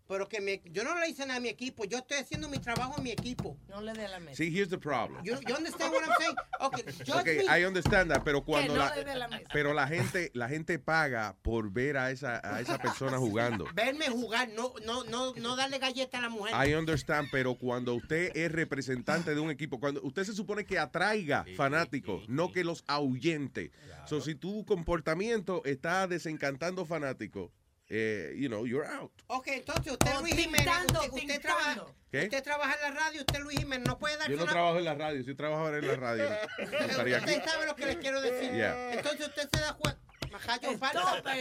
Pero 0.06 0.28
que 0.28 0.40
me, 0.40 0.60
yo 0.70 0.84
no 0.84 0.98
le 1.00 1.08
hice 1.08 1.24
nada 1.24 1.38
a 1.38 1.40
mi 1.40 1.48
equipo, 1.48 1.84
yo 1.86 1.98
estoy 1.98 2.18
haciendo 2.18 2.48
mi 2.48 2.58
trabajo 2.58 2.94
en 2.98 3.04
mi 3.04 3.10
equipo. 3.10 3.56
no 3.68 3.80
le 3.80 3.92
dé 3.94 4.06
la 4.06 4.20
mesa. 4.20 4.36
See, 4.36 4.50
here's 4.50 4.68
the 4.68 4.76
problem. 4.76 5.24
You, 5.24 5.34
you 5.48 5.54
understand 5.54 5.92
what 5.92 6.02
I'm 6.02 6.14
saying? 6.18 6.36
Okay, 6.60 6.82
judge 7.04 7.20
Okay, 7.20 7.38
me. 7.38 7.48
I 7.48 7.64
understand 7.64 8.10
that, 8.10 8.22
pero 8.22 8.42
cuando 8.42 8.74
no 8.74 8.80
la, 8.80 8.94
le 8.94 9.04
dé 9.04 9.14
la 9.14 9.28
mesa. 9.28 9.48
pero 9.52 9.72
la 9.72 9.86
gente, 9.86 10.30
la 10.34 10.48
gente 10.48 10.78
paga 10.78 11.34
por 11.42 11.70
ver 11.70 11.96
a 11.96 12.10
esa, 12.10 12.40
a 12.44 12.60
esa 12.60 12.76
persona 12.76 13.16
jugando. 13.18 13.66
Verme 13.74 14.08
jugar, 14.10 14.50
no, 14.50 14.74
no, 14.84 15.04
no, 15.04 15.32
no 15.36 15.56
darle 15.56 15.78
galleta 15.78 16.18
a 16.18 16.20
la 16.20 16.28
mujer. 16.28 16.54
I 16.54 16.74
understand, 16.74 17.28
pero 17.32 17.54
cuando 17.54 17.94
usted 17.94 18.30
es 18.34 18.52
representante 18.52 19.34
de 19.34 19.40
un 19.40 19.50
equipo, 19.50 19.80
cuando 19.80 20.02
usted 20.02 20.24
se 20.24 20.34
supone 20.34 20.66
que 20.66 20.78
atraiga 20.78 21.46
fanáticos, 21.56 22.28
no 22.28 22.52
que 22.52 22.62
los 22.62 22.84
ahuyente. 22.86 23.72
So, 24.06 24.20
si 24.20 24.34
tu 24.34 24.66
comportamiento 24.66 25.62
está 25.64 26.06
desencantando 26.06 26.84
fanáticos, 26.84 27.50
eh, 27.88 28.34
you 28.36 28.48
know, 28.48 28.64
you're 28.64 28.86
out. 28.86 29.12
Ok, 29.26 29.48
entonces 29.48 29.92
usted 29.92 30.16
O 30.16 30.20
Luis 30.20 30.34
Jiménez, 30.34 30.64
tintando, 30.64 31.00
usted, 31.02 31.18
usted 31.18 31.40
trabaja, 31.40 31.84
usted 32.12 32.42
trabaja 32.42 32.74
en 32.74 32.80
la 32.94 33.00
radio, 33.00 33.20
usted 33.20 33.40
Luis 33.40 33.58
Jiménez, 33.58 33.86
no 33.86 33.98
puede 33.98 34.16
darse 34.16 34.32
Yo 34.32 34.36
no 34.38 34.44
una... 34.44 34.52
trabajo 34.52 34.78
en 34.78 34.84
la 34.84 34.94
radio, 34.94 35.24
si 35.24 35.34
trabajara 35.34 35.78
en 35.78 35.86
la 35.86 35.96
radio, 35.96 36.24
estaría 36.58 37.16
aquí. 37.18 37.30
Usted 37.30 37.44
sabe 37.44 37.66
lo 37.66 37.76
que 37.76 37.86
le 37.86 37.98
quiero 37.98 38.20
decir. 38.20 38.52
Yeah. 38.52 38.94
Entonces 38.94 39.28
usted 39.28 39.48
se 39.52 39.60
da 39.60 39.74
cuenta. 39.74 40.00
Majayo 40.32 40.78
falta. 40.78 41.32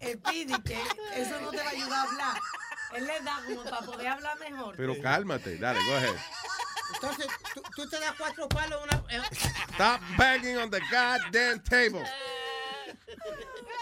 Que 0.00 0.78
eso 1.16 1.40
no 1.40 1.50
te 1.50 1.56
va 1.56 1.64
a 1.64 1.70
ayudar 1.70 1.92
a 1.92 2.02
hablar. 2.02 2.40
Él 2.94 3.06
le 3.06 3.20
da 3.20 3.42
como 3.46 3.62
para 3.64 3.80
poder 3.80 4.08
hablar 4.08 4.38
mejor. 4.38 4.74
Pero 4.76 5.00
cálmate, 5.00 5.56
dale, 5.56 5.80
go 5.84 5.94
ahead. 5.94 6.16
Entonces 6.94 7.26
tú, 7.54 7.62
tú 7.76 7.88
te 7.88 8.00
das 8.00 8.12
cuatro 8.18 8.48
palos 8.48 8.82
una... 8.82 9.02
Stop 9.30 10.00
banging 10.18 10.58
on 10.58 10.70
the 10.70 10.80
goddamn 10.90 11.62
table. 11.62 12.04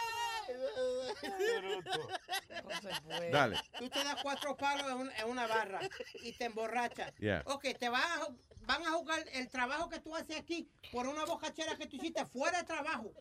Dale. 3.33 3.57
Tú 3.79 3.89
te 3.89 4.03
das 4.05 4.17
cuatro 4.23 4.57
palos 4.57 4.87
en 4.91 4.97
una, 4.99 5.17
en 5.17 5.29
una 5.29 5.47
barra 5.47 5.81
y 6.23 6.33
te 6.33 6.45
emborrachas. 6.47 7.15
Yeah. 7.17 7.43
Ok, 7.47 7.67
te 7.79 7.89
vas 7.89 8.05
a, 8.05 8.21
ju- 8.27 8.37
van 8.67 8.83
a 8.87 8.91
jugar 8.93 9.25
el 9.33 9.49
trabajo 9.49 9.89
que 9.89 10.01
tú 10.01 10.15
haces 10.15 10.37
aquí 10.37 10.69
por 10.93 11.07
una 11.07 11.25
bocachera 11.25 11.77
que 11.77 11.87
tú 11.87 11.97
hiciste 11.97 12.25
fuera 12.27 12.59
de 12.59 12.65
trabajo. 12.65 13.13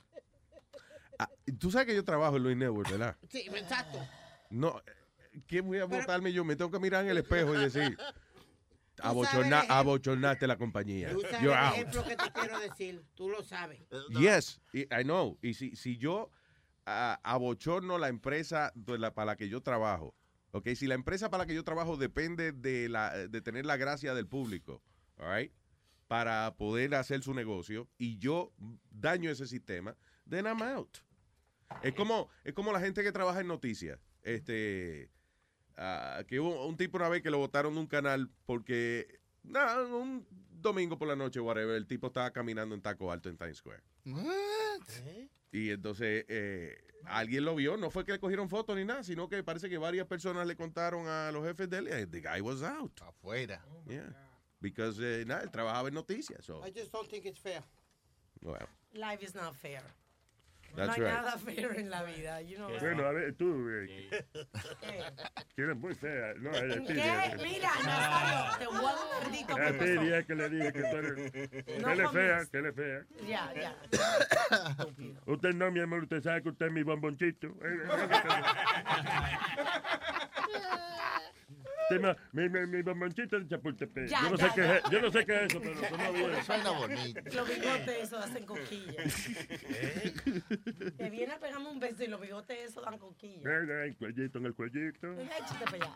Ah, 1.19 1.29
Tú 1.59 1.71
sabes 1.71 1.87
que 1.87 1.95
yo 1.95 2.03
trabajo 2.03 2.37
en 2.37 2.43
Luis 2.43 2.57
Network, 2.57 2.89
¿verdad? 2.91 3.17
Sí, 3.29 3.39
exacto. 3.47 3.99
No, 4.49 4.79
eh, 4.85 5.41
¿qué 5.47 5.61
voy 5.61 5.79
a 5.79 5.85
votarme 5.85 6.31
yo? 6.31 6.43
Me 6.45 6.55
tengo 6.55 6.69
que 6.71 6.79
mirar 6.79 7.03
en 7.03 7.09
el 7.11 7.17
espejo 7.17 7.55
y 7.55 7.57
decir, 7.57 7.97
abochorna, 9.01 9.61
abochornaste 9.67 10.45
la 10.47 10.57
compañía. 10.57 11.11
Tú 11.11 11.21
sabes 11.21 11.41
You're 11.41 11.53
el 11.57 11.65
out. 11.65 11.73
ejemplo 11.75 12.03
que 12.05 12.15
te 12.17 12.31
quiero 12.31 12.59
decir. 12.59 13.03
Tú 13.15 13.29
lo 13.29 13.41
sabes. 13.43 13.81
Yes, 14.19 14.61
y- 14.73 14.81
I 14.93 15.03
know. 15.03 15.37
Y 15.41 15.53
si, 15.55 15.75
si 15.75 15.97
yo 15.97 16.29
ah, 16.87 17.19
abochorno 17.23 17.97
la 17.97 18.07
empresa 18.07 18.73
para 19.13 19.25
la 19.25 19.35
que 19.35 19.49
yo 19.49 19.61
trabajo, 19.61 20.15
ok, 20.51 20.69
si 20.75 20.87
la 20.87 20.95
empresa 20.95 21.29
para 21.29 21.43
la 21.43 21.47
que 21.47 21.53
yo 21.53 21.63
trabajo 21.63 21.97
depende 21.97 22.53
de, 22.53 22.89
la, 22.89 23.27
de 23.27 23.41
tener 23.41 23.65
la 23.65 23.77
gracia 23.77 24.15
del 24.15 24.27
público, 24.27 24.81
all 25.17 25.37
right, 25.37 25.51
para 26.07 26.55
poder 26.55 26.95
hacer 26.95 27.21
su 27.21 27.33
negocio, 27.33 27.89
y 27.97 28.17
yo 28.17 28.53
daño 28.89 29.29
ese 29.29 29.45
sistema, 29.45 29.95
then 30.29 30.45
I'm 30.45 30.61
out. 30.61 30.99
Es 31.83 31.93
como, 31.93 32.29
es 32.45 32.53
como 32.53 32.71
la 32.71 32.79
gente 32.79 33.03
que 33.03 33.11
trabaja 33.11 33.41
en 33.41 33.47
noticias. 33.47 33.99
Este, 34.23 35.11
ah, 35.75 36.23
que 36.27 36.39
hubo 36.39 36.65
un 36.65 36.77
tipo 36.77 36.97
una 36.97 37.09
vez 37.09 37.21
que 37.21 37.29
lo 37.29 37.39
votaron 37.39 37.77
un 37.77 37.87
canal 37.87 38.31
porque, 38.45 39.19
nada, 39.43 39.83
un 39.83 40.25
domingo 40.67 40.97
por 40.97 41.07
la 41.07 41.15
noche, 41.15 41.39
whatever, 41.39 41.75
el 41.75 41.87
tipo 41.87 42.07
estaba 42.07 42.31
caminando 42.31 42.75
en 42.75 42.81
taco 42.81 43.11
alto 43.11 43.29
en 43.29 43.37
Times 43.37 43.57
Square. 43.57 43.83
Y 45.51 45.69
entonces 45.71 46.25
eh, 46.27 46.77
alguien 47.05 47.45
lo 47.45 47.55
vio, 47.55 47.77
no 47.77 47.89
fue 47.89 48.03
que 48.05 48.11
le 48.11 48.19
cogieron 48.19 48.49
fotos 48.49 48.75
ni 48.75 48.85
nada, 48.85 49.03
sino 49.03 49.27
que 49.29 49.41
parece 49.43 49.69
que 49.69 49.77
varias 49.77 50.05
personas 50.07 50.45
le 50.45 50.55
contaron 50.55 51.07
a 51.07 51.31
los 51.31 51.45
jefes 51.45 51.69
de 51.69 51.77
él, 51.77 51.87
eh, 51.87 52.07
the 52.07 52.21
guy 52.21 52.41
was 52.41 52.61
out. 52.61 52.91
Afuera. 53.01 53.63
Yeah. 53.87 54.13
Because, 54.59 54.99
eh, 55.01 55.23
nada, 55.25 55.43
él 55.43 55.51
trabajaba 55.51 55.87
en 55.87 55.93
noticias. 55.93 56.43
So, 56.43 56.61
I 56.65 56.71
just 56.71 56.91
don't 56.91 57.07
think 57.09 57.25
it's 57.25 57.39
fair. 57.39 57.63
well, 58.41 58.67
Life 58.93 59.23
is 59.23 59.35
not 59.35 59.55
fair. 59.55 59.81
That's 60.77 60.95
no 60.95 61.05
hay 61.05 61.11
right. 61.11 61.21
nada 61.23 61.37
fair 61.39 61.71
en 61.79 61.89
la 61.89 62.03
vida. 62.03 62.39
You 62.41 62.57
know 62.57 62.69
Bueno, 62.79 63.03
a 63.07 63.11
ver, 63.11 63.33
tú, 63.33 63.67
eh, 63.67 64.09
eres 65.57 65.75
muy 65.75 65.95
fea. 65.95 66.35
No, 66.37 66.51
eres 66.51 66.77
¿En 66.77 66.85
Pidi. 66.85 67.01
qué? 67.01 67.37
Mira, 67.41 67.71
Nazario, 67.83 68.57
te 68.59 68.65
voy 68.67 68.75
a 68.77 68.81
dar 68.83 68.95
un 68.95 69.09
maldito 69.23 69.53
A 69.53 69.55
pepozón. 69.57 70.13
es 70.13 70.25
que 70.27 70.35
le 70.35 70.49
dije 70.49 70.73
que 70.73 70.81
tú 70.81 70.95
eres... 70.97 71.17
No 71.81 71.87
que 71.87 71.93
él 71.93 71.99
es 72.01 72.11
fea, 72.11 72.45
que 72.51 72.57
él 72.59 72.65
es 72.67 72.75
fea. 72.75 73.05
Ya, 73.27 73.53
ya. 73.55 73.75
Usted 75.25 75.53
no, 75.55 75.71
mi 75.71 75.79
amor, 75.79 76.03
usted 76.03 76.21
sabe 76.21 76.43
que 76.43 76.49
usted 76.49 76.67
es 76.67 76.71
mi 76.71 76.83
bombonchito. 76.83 77.47
Eh, 81.89 81.95
Tema, 81.95 82.17
mi, 82.33 82.49
mi, 82.49 82.65
mi 82.67 82.81
bomboncito 82.81 83.39
de 83.39 83.47
Chapultepec. 83.47 84.07
Ya, 84.09 84.21
yo, 84.23 84.29
no 84.31 84.35
ya, 84.37 84.47
sé 84.49 84.55
qué 84.55 84.61
ya. 84.61 84.75
es, 84.77 84.83
yo 84.91 85.01
no 85.01 85.11
sé 85.11 85.25
qué 85.25 85.35
es 85.35 85.41
eso, 85.53 85.61
pero 85.61 85.75
suena 85.87 86.09
bien. 86.11 86.43
Suena 86.43 86.69
bonito. 86.71 87.21
Los 87.33 87.47
bigotes 87.49 87.89
esos 88.03 88.25
hacen 88.25 88.45
coquillas. 88.45 89.29
Que 90.97 91.09
viene 91.09 91.33
a 91.33 91.39
pegarme 91.39 91.69
un 91.69 91.79
beso 91.79 92.03
y 92.03 92.07
los 92.07 92.19
bigotes 92.19 92.57
esos 92.71 92.83
dan 92.83 92.97
coquillas. 92.97 93.43
Venga, 93.43 93.83
el 93.85 93.95
cuellito 93.95 94.37
en 94.39 94.45
el 94.47 94.53
cuellito. 94.55 95.07
Allá. 95.11 95.93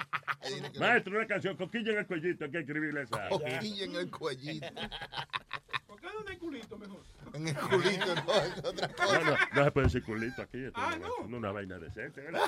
Maestro, 0.79 1.17
una 1.17 1.27
canción, 1.27 1.57
coquilla 1.57 1.91
en 1.91 1.97
el 1.99 2.07
cuellito, 2.07 2.45
hay 2.45 2.51
que 2.51 2.59
escribirle 2.59 3.01
esa. 3.03 3.27
Coquilla 3.29 3.83
en 3.85 3.95
el 3.95 4.09
cuellito. 4.11 4.67
¿Por 5.87 5.99
qué 5.99 6.07
no 6.07 6.21
en 6.21 6.27
el 6.29 6.39
culito 6.39 6.77
mejor? 6.77 7.03
En 7.33 7.47
el 7.47 7.55
culito, 7.57 8.15
no, 8.15 8.33
es 8.41 8.57
otra 8.63 8.87
No, 8.87 8.93
cosa. 8.95 9.19
no, 9.21 9.37
no 9.55 9.63
se 9.65 9.71
puede 9.71 9.87
decir 9.87 10.03
culito 10.03 10.41
aquí. 10.41 10.63
Esto 10.65 10.79
Ah, 10.79 10.95
no, 10.99 11.07
no. 11.21 11.27
no 11.27 11.37
una 11.37 11.51
vaina 11.51 11.77
decente, 11.79 12.21
¿verdad? 12.21 12.41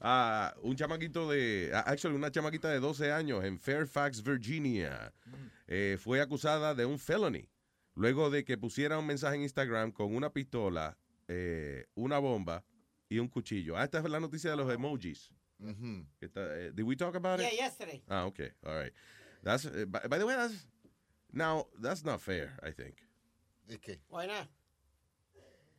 Ah, 0.00 0.54
un 0.62 0.76
chamaquito 0.76 1.28
de, 1.30 1.70
actually, 1.86 2.14
una 2.16 2.30
chamaquita 2.30 2.68
de 2.70 2.80
12 2.80 3.12
años 3.12 3.44
en 3.44 3.58
Fairfax, 3.58 4.22
Virginia, 4.22 5.12
eh, 5.66 5.96
fue 5.98 6.20
acusada 6.20 6.74
de 6.74 6.84
un 6.84 6.98
felony 6.98 7.48
luego 7.94 8.28
de 8.30 8.44
que 8.44 8.58
pusiera 8.58 8.98
un 8.98 9.06
mensaje 9.06 9.36
en 9.36 9.42
Instagram 9.42 9.90
con 9.92 10.14
una 10.14 10.30
pistola, 10.30 10.98
eh, 11.28 11.86
una 11.94 12.18
bomba 12.18 12.62
y 13.08 13.18
un 13.18 13.28
cuchillo. 13.28 13.76
Ah, 13.76 13.84
esta 13.84 13.98
es 13.98 14.04
la 14.10 14.20
noticia 14.20 14.50
de 14.50 14.56
los 14.56 14.70
emojis. 14.72 15.30
Eh, 15.58 16.70
did 16.74 16.82
we 16.84 16.94
talk 16.94 17.14
about 17.14 17.40
Yeah, 17.40 17.48
it? 17.48 17.58
yesterday. 17.58 18.02
Ah, 18.08 18.26
okay, 18.26 18.50
all 18.64 18.74
right. 18.78 18.92
That's, 19.42 19.64
by, 19.86 20.00
by 20.08 20.18
the 20.18 20.26
way, 20.26 20.36
that's, 20.36 20.66
now, 21.32 21.66
that's 21.80 22.04
not 22.04 22.20
fair, 22.20 22.58
I 22.62 22.70
think. 22.72 22.96
¿De 23.66 23.78
qué? 23.78 24.00
Why 24.10 24.26
not? 24.26 24.48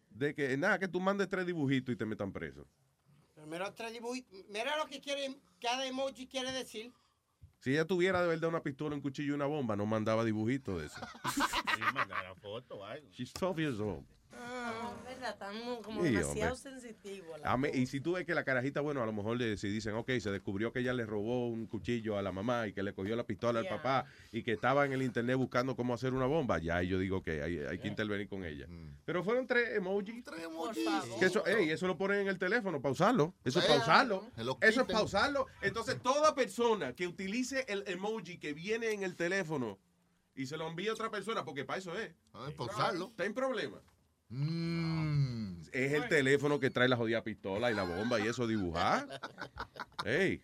De 0.09 0.33
que, 0.33 0.57
nada, 0.57 0.79
que 0.79 0.87
tú 0.87 0.99
mandes 0.99 1.27
tres 1.29 1.45
dibujitos 1.45 1.93
y 1.93 1.95
te 1.95 2.05
metan 2.05 2.31
preso. 2.33 2.65
Primero 3.47 3.73
tres 3.73 3.93
dibujitos. 3.93 4.43
Mira 4.49 4.75
lo 4.75 4.87
que 4.87 4.99
quiere, 4.99 5.33
cada 5.61 5.87
emoji 5.87 6.27
quiere 6.27 6.51
decir. 6.51 6.91
Si 7.59 7.71
ella 7.71 7.85
tuviera 7.85 8.21
de 8.21 8.27
verdad 8.27 8.49
una 8.49 8.61
pistola, 8.61 8.93
un 8.93 8.99
cuchillo 8.99 9.31
y 9.31 9.35
una 9.35 9.45
bomba, 9.45 9.77
no 9.77 9.85
mandaba 9.85 10.25
dibujitos 10.25 10.81
de 10.81 10.87
eso. 10.87 10.99
Sí, 11.77 11.83
manda 11.93 12.23
la 12.23 12.35
foto 12.35 12.79
o 12.79 12.83
algo. 12.83 13.07
She's 13.11 13.31
12 13.31 13.61
years 13.61 13.79
old. 13.79 14.03
Ah, 14.33 14.91
es 14.99 15.05
verdad, 15.15 15.31
estamos 15.31 15.79
como 15.79 16.03
Sí, 16.03 16.09
demasiado 16.11 16.53
hombre. 16.53 17.71
la 17.71 17.77
y 17.77 17.85
si 17.87 18.01
tú 18.01 18.13
ves 18.13 18.25
que 18.25 18.35
la 18.35 18.43
carajita, 18.43 18.81
bueno, 18.81 19.01
a 19.01 19.05
lo 19.05 19.13
mejor 19.13 19.37
le, 19.37 19.57
si 19.57 19.67
dicen, 19.69 19.95
ok, 19.95 20.11
se 20.19 20.29
descubrió 20.31 20.71
que 20.71 20.79
ella 20.79 20.93
le 20.93 21.05
robó 21.05 21.47
un 21.47 21.65
cuchillo 21.65 22.17
a 22.17 22.21
la 22.21 22.31
mamá 22.31 22.67
y 22.67 22.73
que 22.73 22.83
le 22.83 22.93
cogió 22.93 23.15
la 23.15 23.25
pistola 23.25 23.61
Yeah. 23.61 23.71
al 23.71 23.77
papá 23.77 24.05
y 24.31 24.43
que 24.43 24.51
estaba 24.53 24.85
en 24.85 24.93
el 24.93 25.01
internet 25.01 25.37
buscando 25.37 25.75
cómo 25.75 25.93
hacer 25.93 26.13
una 26.13 26.25
bomba, 26.25 26.59
ya 26.59 26.81
yo 26.83 26.99
digo 26.99 27.23
que 27.23 27.41
hay, 27.41 27.57
hay 27.59 27.79
que 27.79 27.87
intervenir 27.87 28.27
con 28.27 28.43
ella. 28.45 28.67
Pero 29.05 29.23
fueron 29.23 29.47
tres 29.47 29.75
emojis. 29.75 30.23
Tres 30.23 30.43
emojis. 30.43 30.85
Que 31.19 31.25
eso, 31.25 31.45
eso 31.45 31.87
lo 31.87 31.97
ponen 31.97 32.19
en 32.21 32.27
el 32.27 32.37
teléfono 32.37 32.81
para 32.81 32.91
usarlo. 32.91 33.33
Eso 33.43 33.59
es 33.59 33.65
Sí. 33.65 33.71
para 33.71 33.83
usarlo. 33.83 34.29
Se 34.35 34.43
lo 34.43 34.51
Eso 34.61 34.67
es 34.67 34.71
quiten. 34.73 34.87
para 34.87 35.03
usarlo. 35.05 35.47
Entonces, 35.61 36.01
toda 36.01 36.35
persona 36.35 36.93
que 36.93 37.07
utilice 37.07 37.65
el 37.67 37.83
emoji 37.87 38.37
que 38.37 38.53
viene 38.53 38.91
en 38.91 39.03
el 39.03 39.15
teléfono 39.15 39.79
y 40.35 40.45
se 40.45 40.57
lo 40.57 40.67
envía 40.67 40.91
a 40.91 40.93
otra 40.93 41.09
persona, 41.09 41.43
porque 41.43 41.65
para 41.65 41.79
eso 41.79 41.97
es, 41.97 42.11
Ah, 42.33 42.49
para 42.55 42.71
usarlo. 42.71 43.05
está 43.07 43.25
en 43.25 43.33
problema. 43.33 43.81
Mm. 44.29 45.61
Es 45.71 45.93
el 45.93 46.07
teléfono 46.09 46.59
que 46.59 46.69
trae 46.69 46.87
la 46.87 46.97
jodida 46.97 47.23
pistola 47.23 47.71
y 47.71 47.75
la 47.75 47.83
bomba 47.83 48.19
y 48.19 48.27
eso 48.27 48.47
dibujar. 48.47 49.07
Ey. 50.05 50.41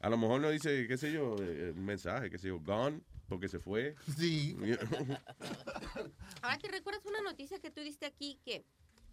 A 0.00 0.10
lo 0.10 0.18
mejor 0.18 0.40
no 0.40 0.50
dice, 0.50 0.86
qué 0.88 0.96
sé 0.98 1.12
yo, 1.12 1.36
eh, 1.40 1.72
un 1.74 1.84
mensaje, 1.84 2.28
qué 2.30 2.38
sé 2.38 2.48
yo, 2.48 2.58
gone, 2.58 3.00
porque 3.28 3.48
se 3.48 3.60
fue. 3.60 3.94
Sí. 4.16 4.56
Ahora 6.42 6.58
te 6.58 6.68
recuerdas 6.68 7.06
una 7.06 7.20
noticia 7.20 7.60
que 7.60 7.70
tú 7.70 7.80
diste 7.80 8.06
aquí 8.06 8.40
que 8.44 8.64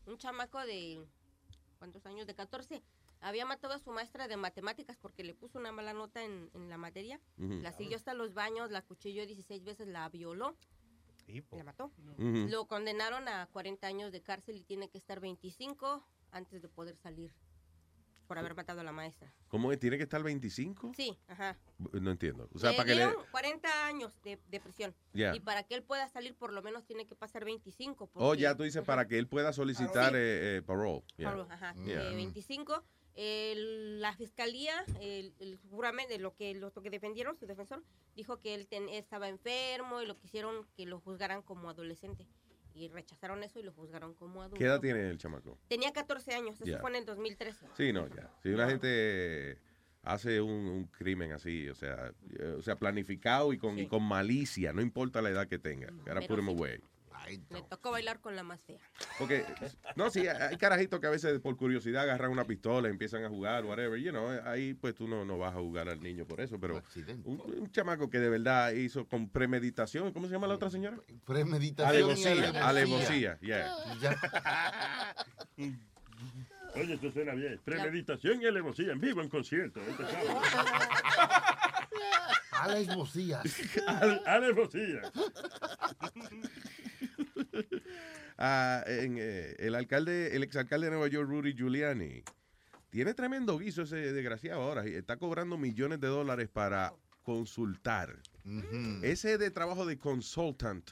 un 0.08 0.18
chamaco 0.18 0.60
de 0.66 1.06
¿cuántos 1.78 2.06
años? 2.06 2.26
De 2.26 2.34
14 2.34 2.82
había 3.22 3.46
matado 3.46 3.74
a 3.74 3.80
su 3.80 3.92
maestra 3.92 4.28
de 4.28 4.38
matemáticas 4.38 4.98
porque 4.98 5.24
le 5.24 5.34
puso 5.34 5.60
una 5.60 5.72
mala 5.72 5.94
nota 5.94 6.24
en, 6.24 6.50
en 6.54 6.70
la 6.70 6.78
materia. 6.78 7.20
La 7.38 7.72
siguió 7.74 7.98
hasta 7.98 8.14
los 8.14 8.34
baños, 8.34 8.72
la 8.72 8.82
cuchilló 8.82 9.26
16 9.26 9.64
veces, 9.64 9.88
la 9.88 10.08
violó, 10.10 10.56
la 11.52 11.64
mató. 11.64 11.92
Ujú. 12.18 12.48
Lo 12.50 12.66
condenaron 12.68 13.28
a 13.28 13.48
40 13.52 13.88
años 13.88 14.12
de 14.12 14.22
cárcel 14.22 14.58
y 14.58 14.64
tiene 14.64 14.90
que 14.90 14.98
estar 14.98 15.20
25 15.20 16.04
antes 16.32 16.62
de 16.62 16.68
poder 16.70 16.96
salir 16.98 17.32
por 18.28 18.38
haber 18.38 18.54
matado 18.54 18.82
a 18.82 18.84
la 18.84 18.92
maestra. 18.92 19.34
¿Cómo 19.48 19.72
es? 19.72 19.80
¿Tiene 19.80 19.98
que 19.98 20.04
estar 20.04 20.22
25? 20.22 20.92
Sí, 20.96 21.18
ajá. 21.28 21.58
No 21.94 22.12
entiendo. 22.12 22.48
O 22.54 22.60
sea, 22.60 22.70
le 22.70 22.78
para 22.78 22.88
que 22.88 22.94
le... 22.96 23.06
dieron 23.08 23.24
40 23.32 23.88
años 23.88 24.22
de, 24.22 24.38
de 24.48 24.60
prisión. 24.60 24.94
Ya. 25.14 25.36
Y 25.36 25.40
para 25.40 25.64
que 25.64 25.74
él 25.74 25.82
pueda 25.82 26.08
salir, 26.10 26.36
por 26.36 26.54
lo 26.54 26.62
menos 26.62 26.86
tiene 26.86 27.08
que 27.08 27.16
pasar 27.16 27.44
25. 27.44 28.04
Oh, 28.04 28.08
porque- 28.08 28.42
ya 28.42 28.56
tú 28.56 28.62
dices 28.64 28.84
para 28.84 29.08
que 29.08 29.18
él 29.18 29.28
pueda 29.28 29.52
solicitar 29.52 30.16
eh, 30.16 30.58
eh, 30.58 30.62
parole. 30.62 31.04
Yeah. 31.18 31.30
Pablo, 31.30 31.48
ajá, 31.50 31.74
Yeah. 31.84 32.04
de 32.04 32.16
25. 32.16 32.84
El- 33.24 34.00
la 34.00 34.16
fiscalía, 34.16 34.74
el, 35.02 35.34
el 35.40 35.58
juramento, 35.70 36.18
lo 36.20 36.34
que, 36.36 36.54
lo 36.54 36.72
que 36.72 36.90
defendieron, 36.90 37.36
su 37.38 37.46
defensor, 37.46 37.84
dijo 38.16 38.40
que 38.40 38.56
él 38.56 38.66
ten- 38.68 38.88
estaba 38.88 39.28
enfermo 39.28 40.02
y 40.02 40.06
lo 40.06 40.18
quisieron 40.18 40.66
que 40.78 40.86
lo 40.86 41.02
juzgaran 41.02 41.42
como 41.42 41.70
adolescente. 41.70 42.26
Y 42.74 42.88
rechazaron 42.88 43.44
eso 43.44 43.60
y 43.60 43.64
lo 43.64 43.74
juzgaron 43.74 44.14
como 44.14 44.42
adulto. 44.42 44.58
¿Qué 44.58 44.64
edad 44.64 44.80
tiene 44.80 45.10
el 45.10 45.18
chamaco? 45.18 45.58
Tenía 45.68 45.92
14 45.92 46.34
años, 46.34 46.56
eso 46.62 46.66
Ya. 46.66 46.80
fue 46.80 46.92
en 46.92 46.96
el 46.96 47.06
2013. 47.06 47.66
Sí, 47.76 47.92
no, 47.92 48.08
ya. 48.08 48.32
Si 48.42 48.50
una 48.50 48.70
gente 48.70 49.58
hace 50.04 50.40
un, 50.40 50.52
un 50.68 50.86
crimen 50.86 51.34
así, 51.34 51.68
o 51.68 51.76
sea, 51.76 52.14
eh, 52.40 52.56
o 52.58 52.62
sea, 52.62 52.78
planificado 52.78 53.52
y 53.52 53.58
con, 53.58 53.78
y 53.78 53.86
con 53.88 54.02
malicia, 54.04 54.72
no 54.72 54.82
importa 54.82 55.22
la 55.22 55.30
edad 55.30 55.48
que 55.50 55.60
tenga. 55.60 55.88
Put 55.88 56.40
him 56.40 56.48
sí. 56.48 56.56
Away. 57.38 57.46
Le 57.50 57.62
tocó 57.64 57.92
bailar 57.92 58.20
con 58.20 58.36
la 58.36 58.44
más 58.44 58.60
fea. 58.62 58.78
Porque, 59.18 59.46
no, 59.96 60.10
sí, 60.10 60.28
hay 60.28 60.58
carajitos 60.58 61.00
que 61.00 61.08
a 61.08 61.10
veces 61.12 61.40
por 61.40 61.56
curiosidad 61.58 62.04
agarran 62.04 62.32
una 62.32 62.46
pistola 62.46 62.88
y 62.88 62.92
empiezan 62.92 63.24
a 63.24 63.30
jugar, 63.30 63.66
whatever, 63.66 64.00
you 64.00 64.12
know, 64.12 64.30
ahí 64.46 64.74
pues 64.74 64.96
tú 64.96 65.08
no, 65.08 65.26
no 65.26 65.38
vas 65.38 65.54
a 65.54 65.60
jugar 65.60 65.90
al 65.90 66.02
niño 66.02 66.26
por 66.26 66.42
eso, 66.42 66.60
pero 66.60 66.82
un, 67.26 67.42
un 67.42 67.72
chamaco 67.72 68.10
que 68.10 68.20
de 68.20 68.30
verdad 68.30 68.72
hizo 68.72 69.06
con 69.08 69.30
premeditación, 69.30 70.12
¿cómo 70.14 70.28
se 70.28 70.34
llama 70.34 70.48
la 70.48 70.56
otra 70.56 70.70
señora? 70.70 70.98
Premeditación 71.26 71.94
y 71.94 71.98
Alevosía, 71.98 72.32
alevosía. 72.68 72.68
alevosía, 72.68 73.40
yeah. 73.42 75.16
Oye, 76.76 76.94
esto 76.94 77.12
suena 77.12 77.34
bien. 77.34 77.60
Premeditación 77.66 78.42
y 78.42 78.46
alevosía 78.46 78.92
en 78.92 79.00
vivo, 79.02 79.22
en 79.22 79.30
concierto. 79.30 79.82
Este 79.82 80.06
sábado. 80.06 80.40
Alevosía. 82.52 83.42
Al- 83.88 84.22
Alevosía. 84.28 85.02
Ah, 88.42 88.86
en, 88.88 89.18
eh, 89.20 89.54
el 89.60 89.76
alcalde, 89.76 90.34
el 90.34 90.44
exalcalde 90.44 90.86
de 90.86 90.92
Nueva 90.92 91.10
York, 91.10 91.28
Rudy 91.28 91.54
Giuliani, 91.54 92.24
tiene 92.90 93.14
tremendo 93.14 93.58
guiso 93.58 93.82
ese 93.82 94.14
desgraciado 94.14 94.62
ahora. 94.62 94.86
Está 94.86 95.18
cobrando 95.18 95.58
millones 95.58 96.00
de 96.00 96.08
dólares 96.08 96.48
para 96.48 96.94
consultar. 97.22 98.18
Ese 99.04 99.38
de 99.38 99.52
trabajo 99.52 99.86
de 99.86 100.00
consultant, 100.00 100.90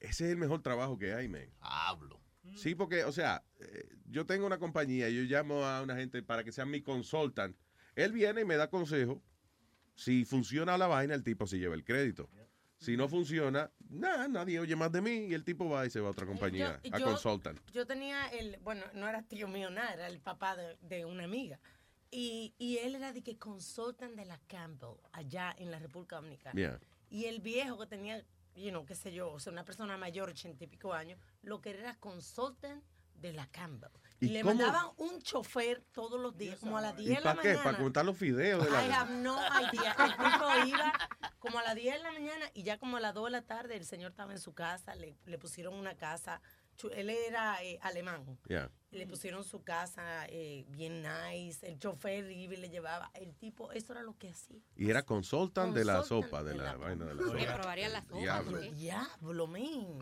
ese 0.00 0.26
es 0.26 0.32
el 0.32 0.38
mejor 0.38 0.60
trabajo 0.60 0.98
que 0.98 1.14
hay, 1.14 1.28
man. 1.28 1.48
Hablo. 1.60 2.20
Sí, 2.56 2.74
porque, 2.74 3.04
o 3.04 3.12
sea, 3.12 3.44
eh, 3.60 3.88
yo 4.06 4.26
tengo 4.26 4.46
una 4.46 4.58
compañía, 4.58 5.08
yo 5.08 5.22
llamo 5.22 5.64
a 5.64 5.82
una 5.82 5.96
gente 5.96 6.22
para 6.22 6.44
que 6.44 6.52
sea 6.52 6.64
mi 6.64 6.82
consultant. 6.82 7.56
Él 7.94 8.12
viene 8.12 8.42
y 8.42 8.44
me 8.44 8.56
da 8.56 8.68
consejo. 8.68 9.22
Si 9.94 10.24
funciona 10.24 10.76
la 10.76 10.86
vaina, 10.86 11.14
el 11.14 11.22
tipo 11.22 11.46
se 11.46 11.58
lleva 11.58 11.74
el 11.74 11.84
crédito. 11.84 12.28
Si 12.78 12.96
no 12.96 13.08
funciona, 13.08 13.70
nada, 13.88 14.28
nadie 14.28 14.60
oye 14.60 14.76
más 14.76 14.92
de 14.92 15.00
mí 15.00 15.26
y 15.28 15.34
el 15.34 15.44
tipo 15.44 15.68
va 15.68 15.86
y 15.86 15.90
se 15.90 16.00
va 16.00 16.08
a 16.08 16.10
otra 16.10 16.26
compañía, 16.26 16.78
yo- 16.84 16.94
a 16.94 16.98
yo- 16.98 17.06
consultant. 17.06 17.58
Yo 17.72 17.86
tenía 17.86 18.26
el, 18.28 18.58
bueno, 18.62 18.84
no 18.94 19.08
era 19.08 19.22
tío 19.22 19.48
mío, 19.48 19.70
nada, 19.70 19.94
era 19.94 20.06
el 20.08 20.20
papá 20.20 20.56
de, 20.56 20.76
de 20.82 21.04
una 21.06 21.24
amiga. 21.24 21.58
Y, 22.10 22.54
y 22.58 22.78
él 22.78 22.94
era 22.94 23.12
de 23.12 23.22
que 23.22 23.36
consultan 23.38 24.14
de 24.14 24.26
la 24.26 24.38
Campbell, 24.46 24.96
allá 25.12 25.54
en 25.58 25.70
la 25.70 25.78
República 25.78 26.16
Dominicana. 26.16 26.54
Yeah. 26.54 26.78
Y 27.10 27.24
el 27.24 27.40
viejo 27.40 27.78
que 27.78 27.86
tenía, 27.86 28.22
you 28.54 28.70
know, 28.70 28.84
qué 28.84 28.94
sé 28.94 29.12
yo, 29.12 29.32
o 29.32 29.40
sea, 29.40 29.52
una 29.52 29.64
persona 29.64 29.96
mayor, 29.96 30.28
ochenta 30.28 30.64
y 30.64 30.66
pico 30.66 30.92
años, 30.92 31.18
lo 31.42 31.60
que 31.60 31.70
era 31.70 31.96
consultant 31.96 32.82
de 33.14 33.32
la 33.32 33.46
Campbell. 33.48 33.90
Y, 34.20 34.26
¿Y 34.26 34.28
le 34.30 34.40
cómo? 34.42 34.54
mandaban 34.54 34.86
un 34.96 35.20
chofer 35.20 35.82
todos 35.92 36.18
los 36.20 36.36
días, 36.38 36.58
como 36.58 36.78
a 36.78 36.80
las 36.80 36.96
10 36.96 37.06
¿Y 37.10 37.14
de 37.16 37.20
la 37.20 37.22
para 37.22 37.42
qué? 37.42 37.48
mañana. 37.48 37.64
¿Para 37.64 37.78
contar 37.78 38.04
los 38.06 38.18
videos 38.18 38.64
de 38.64 38.70
I 38.70 38.88
la... 38.88 39.00
have 39.02 39.14
no 39.14 39.36
idea. 39.38 39.96
El 39.98 40.16
tipo 40.16 40.66
iba 40.66 40.92
como 41.38 41.58
a 41.58 41.62
las 41.62 41.74
10 41.74 41.94
de 41.96 42.02
la 42.02 42.12
mañana 42.12 42.46
y 42.54 42.62
ya 42.62 42.78
como 42.78 42.96
a 42.96 43.00
las 43.00 43.12
2 43.14 43.26
de 43.26 43.30
la 43.30 43.42
tarde 43.42 43.76
el 43.76 43.84
señor 43.84 44.12
estaba 44.12 44.32
en 44.32 44.38
su 44.40 44.54
casa, 44.54 44.94
le, 44.94 45.16
le 45.26 45.38
pusieron 45.38 45.74
una 45.74 45.96
casa, 45.96 46.40
él 46.94 47.10
era 47.10 47.62
eh, 47.62 47.78
alemán, 47.82 48.38
Yeah. 48.48 48.70
le 48.90 49.06
pusieron 49.06 49.44
su 49.44 49.62
casa 49.62 50.26
eh, 50.28 50.64
bien 50.68 51.02
nice, 51.02 51.66
el 51.66 51.78
chofer 51.78 52.30
iba 52.30 52.54
y 52.54 52.56
le 52.56 52.68
llevaba, 52.70 53.10
el 53.14 53.34
tipo, 53.34 53.70
eso 53.72 53.92
era 53.92 54.02
lo 54.02 54.16
que 54.18 54.30
hacía. 54.30 54.60
Y 54.76 54.90
era 54.90 55.02
consultant 55.04 55.74
de 55.74 55.84
la 55.84 56.02
sopa, 56.02 56.42
de 56.42 56.52
de 56.52 56.56
la, 56.58 56.64
la- 56.64 56.76
vaina 56.76 57.04
de 57.06 57.14
la 57.14 57.22
Le 57.34 57.40
sopa. 57.44 57.54
probaría 57.56 57.88
la 57.90 58.02
sopa. 58.02 58.18
Diablo. 58.18 58.50
¿por 58.52 58.60
qué? 58.60 58.72
Diablo, 58.72 59.46
men, 59.46 59.98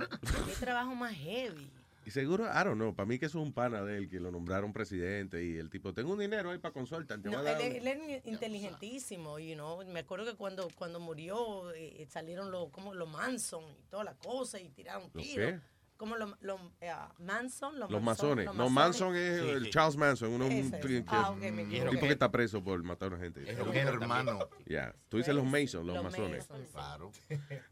qué 0.47 0.55
trabajo 0.61 0.95
más 0.95 1.15
heavy. 1.15 1.71
Y 2.07 2.11
seguro, 2.11 2.45
I 2.45 2.65
don't 2.65 2.75
know, 2.75 2.95
para 2.95 3.07
mí 3.07 3.19
que 3.19 3.27
eso 3.27 3.41
es 3.41 3.47
un 3.47 3.53
pana 3.53 3.83
de 3.83 3.97
él, 3.97 4.09
que 4.09 4.21
lo 4.21 4.31
nombraron 4.31 4.73
presidente 4.73 5.45
y 5.45 5.57
el 5.57 5.71
tipo, 5.71 5.95
tengo 5.95 6.13
un 6.13 6.19
dinero 6.19 6.51
ahí 6.51 6.59
para 6.59 6.73
consultant, 6.73 7.23
te 7.23 7.31
No, 7.31 7.41
él, 7.41 7.77
él 7.77 7.87
era 7.87 8.21
inteligentísimo, 8.25 9.39
you 9.39 9.55
know. 9.55 9.85
Me 9.87 10.01
acuerdo 10.01 10.27
que 10.27 10.35
cuando, 10.35 10.69
cuando 10.77 11.01
murió 11.01 11.73
eh, 11.73 12.07
salieron 12.11 12.51
los 12.51 12.71
como 12.71 12.95
los 12.95 13.09
Manson 13.09 13.65
y 13.79 13.85
toda 13.85 14.05
la 14.05 14.15
cosa 14.15 14.61
y 14.61 14.69
tiraron 14.69 15.11
¿Los 15.13 15.23
tiros. 15.23 15.61
Como 15.97 16.17
los 16.17 16.35
los, 16.41 16.61
eh, 16.81 16.93
Manson, 17.21 17.79
los, 17.79 17.91
Los 17.91 18.03
Manson, 18.03 18.29
masones. 18.31 18.47
los 18.47 18.57
No, 18.57 18.69
Manson 18.71 19.17
es 19.17 19.41
Sí, 19.41 19.49
el 19.49 19.65
sí. 19.65 19.71
Charles 19.71 19.97
Manson, 19.97 20.31
uno, 20.33 20.47
un, 20.47 20.71
que- 20.71 21.05
Ah, 21.07 21.31
ok, 21.31 21.39
me 21.39 21.51
un 21.51 21.61
equivoqué. 21.61 21.91
tipo 21.91 22.07
que 22.07 22.13
está 22.13 22.31
preso 22.31 22.63
por 22.63 22.83
matar 22.83 23.13
a 23.13 23.15
una 23.17 23.25
gente. 23.25 23.43
Es 23.51 23.59
un 23.59 23.75
hermano. 23.75 24.49
Ya. 24.67 24.95
Tú 25.09 25.19
dices 25.19 25.35
los 25.35 25.45
Mason, 25.45 25.87
los, 25.87 25.95
Los 25.97 26.05
masones. 26.05 26.45
Sí. 26.45 26.65
Claro. 26.73 27.13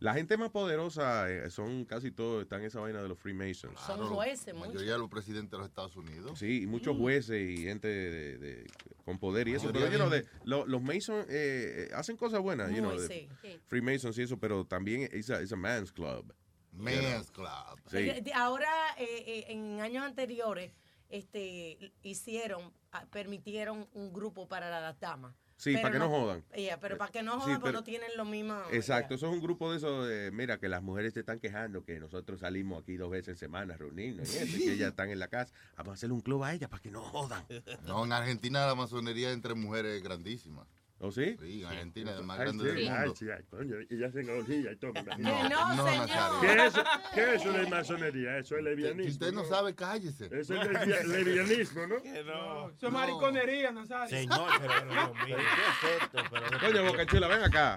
La 0.00 0.14
gente 0.14 0.36
más 0.36 0.50
poderosa 0.50 1.28
eh, 1.30 1.50
son 1.50 1.84
casi 1.84 2.10
todos, 2.12 2.42
están 2.42 2.60
en 2.60 2.66
esa 2.66 2.80
vaina 2.80 3.02
de 3.02 3.08
los 3.08 3.18
Freemasons. 3.18 3.78
Son 3.80 4.00
jueces, 4.08 4.46
La 4.48 4.54
muchos. 4.54 4.74
mayoría 4.74 4.92
de 4.92 4.98
los 4.98 5.10
presidentes 5.10 5.50
de 5.50 5.58
los 5.58 5.66
Estados 5.68 5.96
Unidos. 5.96 6.38
Sí, 6.38 6.62
y 6.62 6.66
muchos 6.66 6.96
jueces 6.96 7.50
y 7.50 7.64
gente 7.64 7.88
de, 7.88 8.38
de- 8.38 8.66
con 9.04 9.18
poder 9.18 9.48
y 9.48 9.54
eso. 9.54 9.70
Pero, 9.72 9.86
you 9.90 9.96
know, 9.96 10.08
de- 10.08 10.22
de- 10.22 10.28
lo- 10.44 10.66
los 10.66 10.80
Masons 10.82 11.26
eh, 11.28 11.88
eh, 11.88 11.94
hacen 11.94 12.16
cosas 12.16 12.40
buenas, 12.40 12.70
you 12.70 12.76
know, 12.78 12.92
Muy, 12.92 13.02
de- 13.02 13.08
sí. 13.42 13.58
Freemasons 13.66 14.16
y 14.18 14.22
eso, 14.22 14.38
pero 14.38 14.64
también 14.64 15.08
es 15.12 15.28
a 15.30 15.56
man's 15.56 15.92
club. 15.92 16.32
Men's 16.72 17.30
Club. 17.30 17.48
Sí. 17.90 18.10
Ahora, 18.34 18.68
eh, 18.98 19.04
eh, 19.26 19.44
en 19.48 19.80
años 19.80 20.04
anteriores, 20.04 20.72
este, 21.08 21.92
hicieron, 22.02 22.72
ah, 22.92 23.04
permitieron 23.10 23.86
un 23.92 24.12
grupo 24.12 24.48
para 24.48 24.70
las 24.80 24.98
damas. 24.98 25.34
Sí, 25.58 25.74
Pero 25.74 25.82
para 25.82 25.92
que 25.92 25.98
no 26.00 26.08
jodan. 26.08 26.44
Yeah, 26.56 26.80
pero 26.80 26.98
para 26.98 27.12
que 27.12 27.22
no 27.22 27.34
Sí, 27.34 27.40
jodan, 27.42 27.60
porque 27.60 27.68
pero- 27.68 27.78
no 27.78 27.84
tienen 27.84 28.10
lo 28.16 28.24
mismo. 28.24 28.60
Exacto, 28.72 29.14
eso 29.14 29.28
es 29.28 29.32
un 29.32 29.40
grupo 29.40 29.70
de 29.70 29.76
esos, 29.76 30.08
de, 30.08 30.32
mira, 30.32 30.58
que 30.58 30.68
las 30.68 30.82
mujeres 30.82 31.14
se 31.14 31.20
están 31.20 31.38
quejando 31.38 31.84
que 31.84 32.00
nosotros 32.00 32.40
salimos 32.40 32.82
aquí 32.82 32.96
dos 32.96 33.10
veces 33.10 33.28
en 33.28 33.36
semana 33.36 33.74
a 33.74 33.76
reunirnos 33.76 34.34
y 34.34 34.38
eso, 34.38 34.56
y 34.56 34.60
que 34.60 34.72
ellas 34.72 34.88
están 34.90 35.10
en 35.10 35.20
la 35.20 35.28
casa. 35.28 35.52
Vamos 35.76 35.92
a 35.92 35.94
hacerle 35.94 36.14
un 36.14 36.20
club 36.20 36.42
a 36.42 36.52
ellas 36.52 36.68
para 36.68 36.82
que 36.82 36.90
no 36.90 37.00
jodan. 37.02 37.44
No, 37.86 38.04
en 38.04 38.12
Argentina 38.12 38.66
la 38.66 38.74
masonería 38.74 39.30
entre 39.30 39.54
mujeres 39.54 39.98
es 39.98 40.02
grandísima. 40.02 40.66
¿O 41.04 41.10
sí? 41.10 41.36
Sí, 41.40 41.62
en 41.62 41.66
Argentina 41.66 42.10
es 42.12 42.16
la 42.18 42.22
más 42.22 42.38
Ay, 42.38 42.44
grande 42.44 42.62
sí, 42.62 42.68
del 42.76 42.88
ay, 42.88 42.98
mundo. 43.00 43.14
sí, 43.16 43.26
ay, 43.28 43.42
coño, 43.50 43.74
y 43.90 43.98
ya 43.98 44.06
hacen 44.06 44.30
orgía 44.30 44.70
y 44.70 44.76
todo. 44.76 44.92
No, 45.18 45.48
No, 45.48 45.74
no, 45.74 45.88
señor. 45.88 46.40
¿Qué 46.40 46.52
es, 46.52 46.62
eso? 46.62 46.84
¿Qué 47.12 47.20
es 47.22 47.28
eso 47.42 47.52
de 47.52 47.66
masonería? 47.66 48.38
Eso 48.38 48.56
es 48.56 48.62
lesbianismo. 48.62 49.04
Si 49.04 49.10
usted 49.10 49.32
no 49.32 49.44
sabe, 49.44 49.74
cállese. 49.74 50.26
Eso 50.30 50.54
es 50.54 50.86
lesbianismo, 51.08 51.86
¿no? 51.88 51.96
No, 51.96 52.70
eso 52.70 52.86
es 52.86 52.92
mariconería, 52.92 53.72
Nazario. 53.72 54.16
Señor, 54.16 54.48
pero 54.60 54.92
Dios 54.92 55.14
mío. 55.26 55.36
¿Qué 55.36 55.96
es 55.96 56.02
esto? 56.02 56.18
Pero- 56.30 56.60
Coño, 56.60 56.84
Boca 56.84 57.06
Chula, 57.06 57.26
ven 57.26 57.42
acá. 57.42 57.76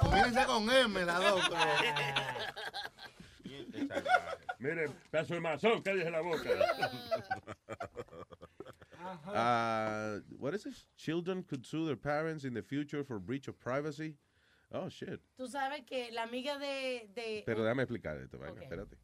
Comienza 0.00 0.46
con 0.46 0.70
M, 0.70 1.04
la 1.04 1.18
dos. 1.20 1.42
Mire, 4.58 4.88
pedazo 5.10 5.34
de 5.34 5.40
masón, 5.40 5.82
cállese 5.82 6.10
la 6.10 6.20
boca. 6.22 6.48
Uh, 9.26 10.20
what 10.38 10.54
is 10.54 10.64
this? 10.64 10.86
Children 10.96 11.42
could 11.44 11.64
sue 11.66 11.84
their 11.86 11.96
parents 11.96 12.44
in 12.44 12.54
the 12.54 12.62
future 12.62 13.04
for 13.04 13.18
breach 13.18 13.48
of 13.48 13.58
privacy. 13.58 14.16
Oh, 14.70 14.88
shit. 14.88 15.20
Tú 15.36 15.46
sabes 15.48 15.82
que 15.84 16.10
la 16.12 16.22
amiga 16.22 16.58
de... 16.58 17.08
de 17.14 17.42
Pero 17.44 17.62
déjame 17.62 17.82
explicar 17.82 18.16
esto, 18.18 18.38
vaina, 18.38 18.54
Ok. 18.54 18.62
espérate. 18.62 18.96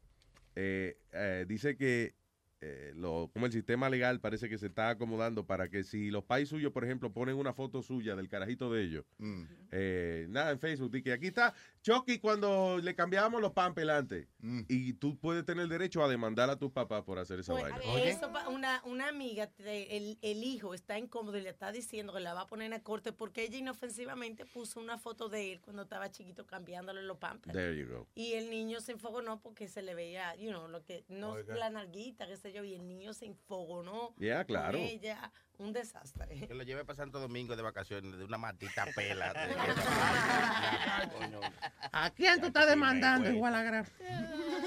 Eh, 0.55 0.97
eh, 1.13 1.45
dice 1.47 1.77
que 1.77 2.15
eh, 2.61 2.91
lo, 2.95 3.29
como 3.31 3.45
el 3.45 3.51
sistema 3.53 3.87
legal 3.89 4.19
parece 4.19 4.49
que 4.49 4.57
se 4.57 4.65
está 4.65 4.89
acomodando 4.89 5.45
para 5.45 5.69
que 5.69 5.83
si 5.83 6.09
los 6.09 6.23
pais 6.25 6.49
suyos, 6.49 6.73
por 6.73 6.83
ejemplo, 6.83 7.13
ponen 7.13 7.35
una 7.35 7.53
foto 7.53 7.81
suya 7.81 8.15
del 8.15 8.27
carajito 8.27 8.69
de 8.73 8.83
ellos, 8.83 9.05
Mm. 9.19 9.43
eh, 9.71 10.25
nada, 10.29 10.51
en 10.51 10.59
Facebook, 10.59 10.91
di 10.91 11.01
que 11.03 11.13
aquí 11.13 11.27
está 11.27 11.53
Chucky 11.81 12.19
cuando 12.19 12.77
le 12.79 12.93
cambiábamos 12.93 13.41
los 13.41 13.53
pan 13.53 13.73
pelante. 13.73 14.27
Mm. 14.39 14.61
Y 14.67 14.93
tú 14.93 15.17
puedes 15.17 15.45
tener 15.45 15.63
el 15.63 15.69
derecho 15.69 16.03
a 16.03 16.09
demandar 16.09 16.49
a 16.49 16.57
tus 16.57 16.71
papás 16.71 17.03
por 17.03 17.19
hacer 17.19 17.39
esa 17.39 17.53
Pues, 17.53 17.63
vaina. 17.71 18.03
eso 18.03 18.29
una, 18.49 18.81
una 18.85 19.07
amiga, 19.07 19.47
te- 19.47 19.95
el, 19.97 20.17
el 20.21 20.43
hijo 20.43 20.73
está 20.73 20.97
incómodo 20.99 21.37
y 21.37 21.41
le 21.41 21.49
está 21.49 21.71
diciendo 21.71 22.13
que 22.13 22.19
la 22.19 22.33
va 22.33 22.41
a 22.41 22.47
poner 22.47 22.73
a 22.73 22.83
corte 22.83 23.11
porque 23.13 23.43
ella 23.43 23.57
inofensivamente 23.57 24.45
puso 24.45 24.79
una 24.79 24.97
foto 24.97 25.29
de 25.29 25.53
él 25.53 25.61
cuando 25.61 25.83
estaba 25.83 26.11
chiquito 26.11 26.45
cambiándole 26.45 27.01
los 27.03 27.17
pampers. 27.17 27.53
There 27.53 27.77
you 27.77 27.87
go. 27.87 28.07
Y 28.15 28.33
el 28.33 28.49
niño 28.49 28.81
se 28.81 28.91
enfogonó 28.93 29.39
porque 29.41 29.67
se 29.67 29.81
le 29.81 29.95
veía, 29.95 30.35
you 30.35 30.49
know, 30.49 30.67
lo 30.67 30.83
que, 30.83 31.05
no 31.07 31.31
Oiga. 31.31 31.55
la 31.55 31.69
narguita, 31.69 32.27
qué 32.27 32.35
sé 32.37 32.51
yo, 32.51 32.63
y 32.63 32.73
el 32.73 32.87
niño 32.87 33.13
se 33.13 33.25
enfogonó. 33.25 34.13
Yeah, 34.17 34.39
con 34.45 34.47
claro. 34.55 34.77
ella, 34.77 35.31
un 35.59 35.73
desastre. 35.73 36.47
Que 36.47 36.53
lo 36.53 36.63
llevé 36.63 36.85
para 36.85 36.97
Santo 36.97 37.19
Domingo 37.19 37.55
de 37.55 37.61
vacaciones 37.61 38.17
de 38.17 38.23
una 38.23 38.37
matita 38.37 38.85
pela. 38.95 39.33
¿A 41.91 42.09
quién 42.11 42.39
tú 42.39 42.47
estás 42.47 42.67
demandando, 42.67 43.29
igual 43.29 43.55
a 43.55 43.63
gran? 43.63 43.85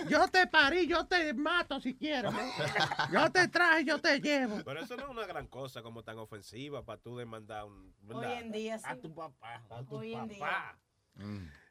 Yo 0.08 0.28
te 0.28 0.46
parí, 0.46 0.86
yo 0.86 1.06
te 1.06 1.32
mato 1.34 1.80
si 1.80 1.94
quiero. 1.94 2.30
¿no? 2.30 2.38
Yo 3.12 3.30
te 3.32 3.48
traje, 3.48 3.84
yo 3.84 3.98
te 3.98 4.20
llevo. 4.20 4.62
Pero 4.64 4.80
eso 4.80 4.96
no 4.96 5.04
es 5.04 5.08
una 5.08 5.26
gran 5.26 5.46
cosa 5.46 5.82
como 5.82 6.02
tan 6.02 6.18
ofensiva 6.18 6.84
para 6.84 7.00
tú 7.00 7.16
demandar 7.16 7.64
un. 7.64 7.94
Hoy 8.08 8.14
¿verdad? 8.14 8.40
en 8.40 8.52
día 8.52 8.78
sí. 8.78 8.84
A 8.86 8.96
tu 8.96 9.14
papá. 9.14 9.64
A 9.70 9.82
tu 9.84 9.96
Hoy 9.96 10.14
en 10.14 10.28
papá. 10.28 10.78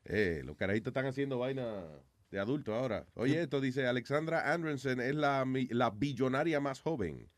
Eh, 0.05 0.41
los 0.43 0.57
carajitos 0.57 0.91
están 0.91 1.05
haciendo 1.05 1.37
vaina 1.37 1.83
de 2.31 2.39
adulto 2.39 2.73
ahora. 2.73 3.05
Oye, 3.13 3.41
esto 3.41 3.61
dice 3.61 3.87
Alexandra 3.87 4.53
Andrensen 4.53 4.99
es 4.99 5.13
la, 5.13 5.45
la 5.69 5.89
billonaria 5.91 6.59
más 6.59 6.81
joven. 6.81 7.29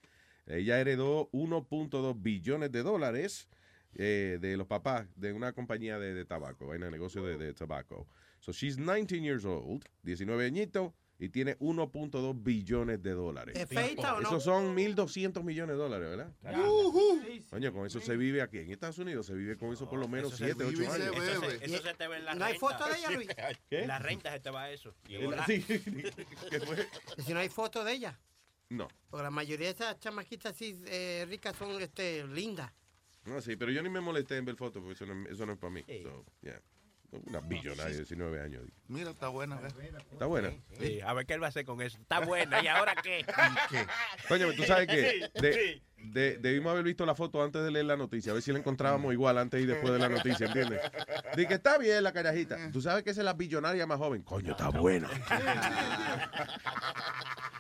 Ella 0.46 0.80
heredó 0.80 1.30
1.2 1.32 2.22
billones 2.22 2.72
de 2.72 2.84
dólares 2.84 3.48
eh, 3.96 4.38
de 4.42 4.58
los 4.58 4.68
papás 4.68 5.08
de 5.16 5.32
una 5.34 5.54
compañía 5.54 6.00
de, 6.00 6.14
de 6.14 6.26
tabaco, 6.26 6.68
vaina 6.68 6.86
de 6.88 6.92
negocio 6.92 7.24
de, 7.24 7.38
de 7.38 7.54
tabaco. 7.54 8.08
So 8.40 8.52
she's 8.52 8.76
19 8.76 9.22
years 9.24 9.46
old, 9.46 9.86
19 10.02 10.46
añitos, 10.46 10.92
y 11.20 11.30
tiene 11.30 11.58
1.2 11.60 12.44
billones 12.44 13.02
de 13.02 13.12
dólares. 13.12 13.56
¿Es 13.56 13.70
feita 13.70 14.16
o 14.16 14.20
no? 14.20 14.28
Esos 14.28 14.44
son 14.44 14.76
1.200 14.76 15.44
millones 15.44 15.76
de 15.78 15.82
dólares, 15.82 16.10
¿verdad? 16.42 16.68
Ujú. 16.70 17.22
Coño, 17.50 17.72
con 17.72 17.86
eso 17.86 18.02
se 18.02 18.18
vive 18.18 18.42
aquí 18.42 18.58
en 18.58 18.72
Estados 18.72 18.98
Unidos, 18.98 19.28
se 19.28 19.34
vive 19.34 19.56
con 19.56 19.72
eso 19.72 19.88
por 19.88 20.00
lo 20.00 20.08
menos 20.10 20.30
eso 20.34 20.38
se 20.38 20.46
7, 20.46 20.64
8 20.66 20.72
vive 20.72 20.84
y 20.84 20.88
se 20.88 21.04
años. 21.04 21.16
Eso 21.16 21.42
se, 21.50 21.66
eso 21.66 21.82
se 21.84 21.94
te 21.94 22.08
ve 22.08 22.18
en 22.18 22.26
la 22.26 22.36
¿No 22.36 22.44
hay 22.46 22.54
renta. 22.54 22.68
foto 22.78 22.90
de 22.92 22.98
ella, 22.98 23.12
Luis? 23.12 23.30
¿Qué? 23.70 23.80
En 23.84 23.88
la 23.88 24.00
renta 24.00 24.34
se 24.34 24.40
te 24.40 24.50
va 24.50 24.72
eso. 24.72 24.94
En 25.08 25.32
la- 25.32 25.46
sí, 25.46 25.64
¿qué 26.50 26.60
fue? 26.60 26.88
Si 27.24 27.34
no 27.34 27.40
hay 27.40 27.50
foto 27.50 27.84
de 27.86 27.94
ella. 27.94 28.20
No, 28.70 28.88
Porque 29.10 29.24
la 29.24 29.30
mayoría 29.32 29.68
de 29.68 29.74
esas 29.74 30.00
chamaquitas 30.00 30.54
así 30.54 30.82
eh, 30.88 31.26
ricas 31.30 31.56
son 31.56 31.80
este, 31.82 32.26
lindas. 32.28 32.72
no, 33.26 33.40
sí, 33.42 33.56
pero 33.56 33.72
yo 33.72 33.84
ni 33.84 33.90
me 33.90 34.02
molesté 34.02 34.38
en 34.38 34.46
ver 34.46 34.56
fotos 34.56 34.82
porque 34.82 34.94
eso 35.04 35.06
no, 35.06 35.28
eso 35.30 35.46
no 35.46 35.54
es 35.54 35.60
para 35.60 35.72
mí. 35.72 35.84
So, 36.02 36.26
yeah. 36.42 36.60
Una 37.28 37.42
billonaria 37.42 37.92
de 37.92 37.98
19 37.98 38.42
años. 38.42 38.64
Mira, 38.88 39.12
está 39.12 39.28
buena. 39.28 39.62
Está 40.12 40.26
buena. 40.26 40.52
Sí, 40.80 41.00
a 41.00 41.14
ver 41.14 41.28
qué 41.28 41.36
él 41.36 41.44
va 41.44 41.46
a 41.46 41.50
hacer 41.50 41.64
con 41.64 41.80
eso. 41.80 42.00
Está 42.02 42.22
buena. 42.22 42.64
¿Y 42.64 42.68
ahora 42.68 42.96
qué? 43.04 43.24
Coño, 44.28 44.52
tú 44.54 44.64
sabes 44.64 44.88
que 44.88 45.30
de- 45.40 45.84
de- 45.98 46.38
debimos 46.40 46.72
haber 46.72 46.84
visto 46.84 47.06
la 47.06 47.14
foto 47.14 47.44
antes 47.44 47.62
de 47.64 47.70
leer 47.70 47.86
la 47.86 47.98
noticia, 47.98 48.32
a 48.32 48.34
ver 48.34 48.42
si 48.42 48.52
la 48.52 48.58
encontrábamos 48.58 49.14
igual 49.14 49.38
antes 49.38 49.62
y 49.62 49.68
después 49.68 49.94
de 49.94 50.00
la 50.00 50.10
noticia, 50.10 50.48
¿entiendes? 50.48 50.82
Dije 51.36 51.50
que 51.50 51.54
está 51.54 51.78
bien 51.78 52.02
la 52.04 52.14
carajita. 52.14 52.72
Tú 52.72 52.82
sabes 52.82 53.04
que 53.04 53.12
esa 53.12 53.22
es 53.22 53.26
la 53.26 53.34
billonaria 53.34 53.86
más 53.86 54.00
joven. 54.00 54.24
Coño, 54.24 54.54
está 54.54 54.70
buena. 54.70 55.08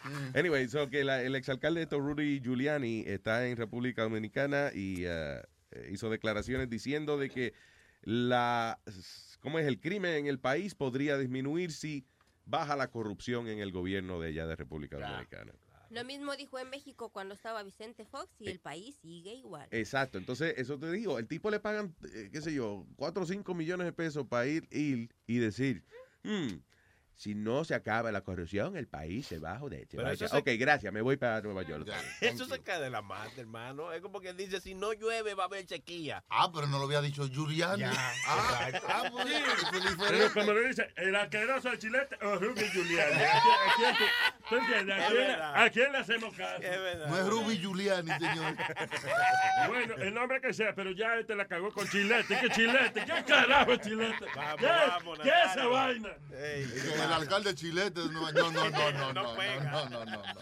Anyway, 0.35 0.67
so 0.67 0.89
que 0.89 1.03
la- 1.03 1.21
el 1.21 1.35
exalcalde 1.35 1.79
de 1.79 1.83
esto, 1.83 1.99
Rudy 1.99 2.39
Giuliani, 2.41 3.03
está 3.07 3.47
en 3.47 3.57
República 3.57 4.03
Dominicana 4.03 4.71
y 4.73 5.03
eh, 5.05 5.41
eh, 5.71 5.89
hizo 5.91 6.09
declaraciones 6.09 6.69
diciendo 6.69 7.17
de 7.17 7.29
que 7.29 7.53
la, 8.01 8.79
¿cómo 9.39 9.59
es? 9.59 9.67
El 9.67 9.79
crimen 9.79 10.13
en 10.15 10.27
el 10.27 10.39
país 10.39 10.75
podría 10.75 11.17
disminuir 11.17 11.71
si 11.71 12.05
baja 12.45 12.75
la 12.75 12.89
corrupción 12.91 13.47
en 13.47 13.59
el 13.59 13.71
gobierno 13.71 14.19
de 14.19 14.29
allá 14.29 14.45
de 14.45 14.55
República 14.55 14.97
Dominicana. 14.99 15.53
Lo 15.89 16.03
mismo 16.05 16.35
dijo 16.35 16.57
en 16.57 16.69
México 16.71 17.09
cuando 17.09 17.35
estaba 17.35 17.61
Vicente 17.61 18.03
Fox 18.03 18.41
y 18.41 18.49
el 18.49 18.59
país 18.59 18.95
sigue 19.01 19.35
igual. 19.35 19.67
Exacto, 19.71 20.17
entonces 20.17 20.55
eso 20.57 20.79
te 20.79 20.91
digo, 20.91 21.19
el 21.19 21.27
tipo 21.27 21.51
le 21.51 21.59
pagan, 21.59 21.95
eh, 22.15 22.29
qué 22.31 22.41
sé 22.41 22.51
yo, 22.53 22.85
4 22.95 23.23
o 23.23 23.25
5 23.27 23.53
millones 23.53 23.85
de 23.85 23.93
pesos 23.93 24.25
para 24.27 24.47
ir, 24.47 24.67
ir 24.71 25.13
y 25.27 25.37
decir, 25.37 25.83
"Hmm, 26.23 26.47
si 27.15 27.35
no 27.35 27.63
se 27.63 27.75
acaba 27.75 28.11
la 28.11 28.21
corrupción, 28.21 28.75
el 28.77 28.87
país 28.87 29.27
se 29.27 29.39
va 29.39 29.53
a 29.53 29.59
joder. 29.59 29.81
se 29.81 29.87
Pero 29.97 30.03
va 30.03 30.09
a 30.09 30.13
eso 30.13 30.25
echar". 30.25 30.43
se- 30.43 30.51
Ok, 30.53 30.59
gracias, 30.59 30.91
me 30.93 31.01
voy 31.01 31.17
para 31.17 31.41
Nueva 31.41 31.63
York. 31.63 31.87
Eso 32.21 32.45
se 32.45 32.59
cae 32.61 32.81
de 32.81 32.89
la 32.89 33.01
mata, 33.01 33.39
hermano. 33.39 33.91
Es 33.93 34.01
como 34.01 34.19
que 34.19 34.33
dice, 34.33 34.59
si 34.61 34.73
no 34.75 34.93
llueve 34.93 35.33
va 35.33 35.43
a 35.43 35.45
haber 35.47 35.67
sequía. 35.67 36.23
Ah, 36.29 36.49
pero 36.53 36.67
no 36.67 36.79
lo 36.79 36.85
había 36.85 37.01
dicho 37.01 37.27
Giuliani. 37.27 37.83
Ah, 37.83 38.13
ah, 38.27 39.03
pues, 39.11 39.27
es 39.27 39.95
Pero 40.09 40.33
como 40.33 40.53
le 40.53 40.67
dice, 40.67 40.87
el 40.97 41.15
asqueroso 41.15 41.69
de 41.69 41.79
Chilete 41.79 42.17
o 42.25 42.35
Ruby 42.35 42.65
Giuliani. 42.71 43.13
¿A 43.13 43.41
quién, 43.41 43.89
a 43.89 43.97
quién 43.97 44.09
tú, 44.49 44.55
entiendes? 44.57 44.95
¿A 44.95 44.99
Es 44.99 45.07
quién, 45.11 45.27
verdad. 45.27 45.63
¿A 45.63 45.69
quién 45.69 45.91
le 45.91 45.97
hacemos 45.97 46.35
caso? 46.35 46.61
No 47.07 47.17
es 47.17 47.27
Ruby 47.27 47.57
Giuliani, 47.59 48.09
señor. 48.11 48.55
Bueno, 49.67 49.95
el 49.95 50.13
nombre 50.13 50.41
que 50.41 50.53
sea, 50.53 50.73
pero 50.75 50.91
ya 50.91 51.15
este 51.17 51.35
la 51.35 51.47
cagó 51.47 51.71
con 51.71 51.87
Chilete. 51.87 52.37
¿Qué 52.41 52.49
Chilete? 52.49 53.05
¿Qué 53.05 53.23
carajo 53.25 53.73
es 53.73 53.81
Chilete? 53.81 54.25
Vamos, 54.35 54.55
¿Qué, 54.59 54.65
vamos, 54.65 55.19
¿Qué 55.19 55.29
es 55.29 55.51
esa 55.51 55.67
vaina? 55.67 56.09
El 57.05 57.13
alcalde 57.13 57.49
de 57.49 57.55
Chilete. 57.55 58.01
No, 58.11 58.31
no, 58.31 58.51
no, 58.51 58.69
no, 58.69 58.69
no, 58.91 58.91
no, 58.91 59.13
No 59.13 59.23
no, 59.23 59.35
pega. 59.35 59.71
no, 59.71 59.89
no, 59.89 60.05
no, 60.05 60.23
no. 60.33 60.41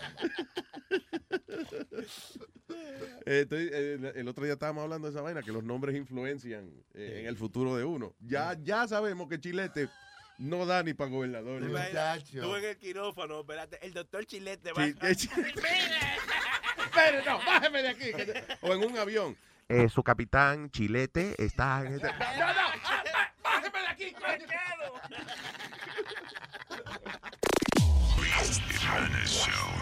Eh, 3.25 3.41
estoy- 3.41 3.69
eh, 3.71 4.11
el- 4.15 4.27
otro 4.27 4.43
día 4.43 4.53
estábamos 4.53 4.83
hablando 4.83 5.07
de 5.07 5.13
esa 5.13 5.21
vaina, 5.21 5.41
que 5.43 5.51
los 5.51 5.63
nombres 5.63 5.95
influencian 5.95 6.71
eh, 6.93 7.19
en 7.21 7.27
el 7.27 7.37
futuro 7.37 7.75
de 7.75 7.83
uno. 7.83 8.13
Ya, 8.19 8.55
ya 8.61 8.87
sabemos 8.87 9.27
que 9.29 9.39
Chilete 9.39 9.89
no 10.37 10.65
da 10.65 10.81
ni 10.83 10.93
para 10.93 11.09
gobernador. 11.09 11.61
Muchacho. 11.61 12.41
Tú 12.41 12.55
en 12.55 12.65
el 12.65 12.77
quirófano, 12.77 13.41
espérate, 13.41 13.85
el 13.85 13.93
doctor 13.93 14.25
Chilete 14.25 14.71
va 14.73 14.85
Espere, 14.87 15.27
no, 17.25 17.37
bájeme 17.39 17.81
de 17.83 17.89
aquí. 17.89 18.11
O 18.61 18.73
en 18.73 18.83
un 18.83 18.97
avión. 18.97 19.37
Eh, 19.69 19.87
su 19.87 20.03
capitán 20.03 20.69
Chilete 20.71 21.35
está 21.37 21.81
en 21.85 21.93
este... 21.95 22.07
No, 22.11 22.47
no, 22.47 23.00
Highness 28.91 29.45
show. 29.45 29.80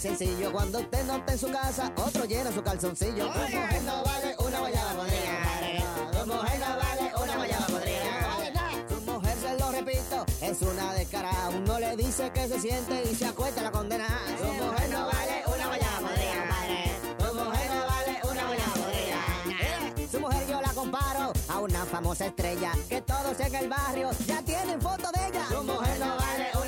Sencillo. 0.00 0.50
Cuando 0.50 0.78
usted 0.80 1.04
no 1.04 1.16
está 1.16 1.32
en 1.32 1.38
su 1.38 1.52
casa, 1.52 1.92
otro 1.96 2.24
llena 2.24 2.50
su 2.50 2.62
calzoncillo. 2.62 3.26
Tu 3.30 3.38
mujer 3.38 3.82
no 3.82 4.02
vale 4.02 4.34
una 4.38 4.60
guayaba 4.60 4.92
podrida. 4.92 6.12
Tu 6.12 6.26
mujer 6.26 6.60
no 6.60 6.76
vale 6.76 7.12
una 7.22 7.36
guayaba 7.36 7.66
podrida. 7.66 8.88
Tu 8.88 9.00
mujer, 9.12 9.36
se 9.38 9.58
lo 9.58 9.70
repito, 9.70 10.24
es 10.40 10.62
una 10.62 10.94
descarada. 10.94 11.50
Uno 11.50 11.78
le 11.78 11.96
dice 11.96 12.30
que 12.32 12.48
se 12.48 12.60
siente 12.60 13.02
y 13.10 13.14
se 13.14 13.26
acuesta 13.26 13.62
la 13.62 13.70
condena. 13.70 14.06
Tu 14.38 14.46
mujer 14.64 14.90
no 14.90 15.06
vale 15.06 15.42
una 15.46 15.66
guayaba 15.66 15.98
podrida, 16.00 16.48
padre. 16.48 16.92
Tu 17.18 17.34
mujer 17.34 17.70
no 17.70 17.86
vale 17.86 18.20
una 18.30 18.46
guayaba 18.46 18.72
podrida. 18.72 20.10
Su 20.10 20.20
mujer 20.20 20.46
yo 20.48 20.60
la 20.60 20.72
comparo 20.72 21.32
a 21.48 21.58
una 21.60 21.84
famosa 21.84 22.26
estrella 22.26 22.72
que 22.88 23.02
todos 23.02 23.38
en 23.38 23.54
el 23.54 23.68
barrio 23.68 24.10
ya 24.26 24.42
tienen 24.42 24.80
foto 24.80 25.10
de 25.12 25.26
ella. 25.28 25.46
Su 25.50 25.62
mujer 25.62 25.98
no 26.00 26.16
vale 26.16 26.59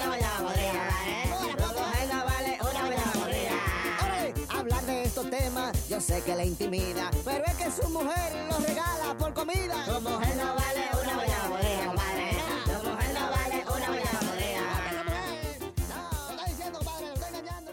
sé 6.02 6.20
que 6.22 6.34
le 6.34 6.44
intimida, 6.46 7.10
pero 7.24 7.44
es 7.44 7.54
que 7.54 7.70
su 7.70 7.88
mujer 7.88 8.32
lo 8.50 8.58
regala 8.58 9.16
por 9.18 9.32
comida. 9.32 9.84
Tu 9.84 10.00
mujer 10.00 10.36
no 10.36 10.54
vale 10.54 10.80
una 11.00 11.14
guayaba 11.14 11.48
podrida, 11.48 11.86
compadre. 11.86 12.30
Tu 12.64 12.72
mujer 12.88 13.14
no 13.14 13.30
vale 13.30 13.56
una 13.76 13.86
guayaba 13.86 14.18
podrida. 14.18 14.64
No, 15.88 16.30
está 16.30 16.44
diciendo, 16.46 16.78
compadre, 16.78 17.06
lo 17.06 17.14
está 17.14 17.28
engañando. 17.28 17.70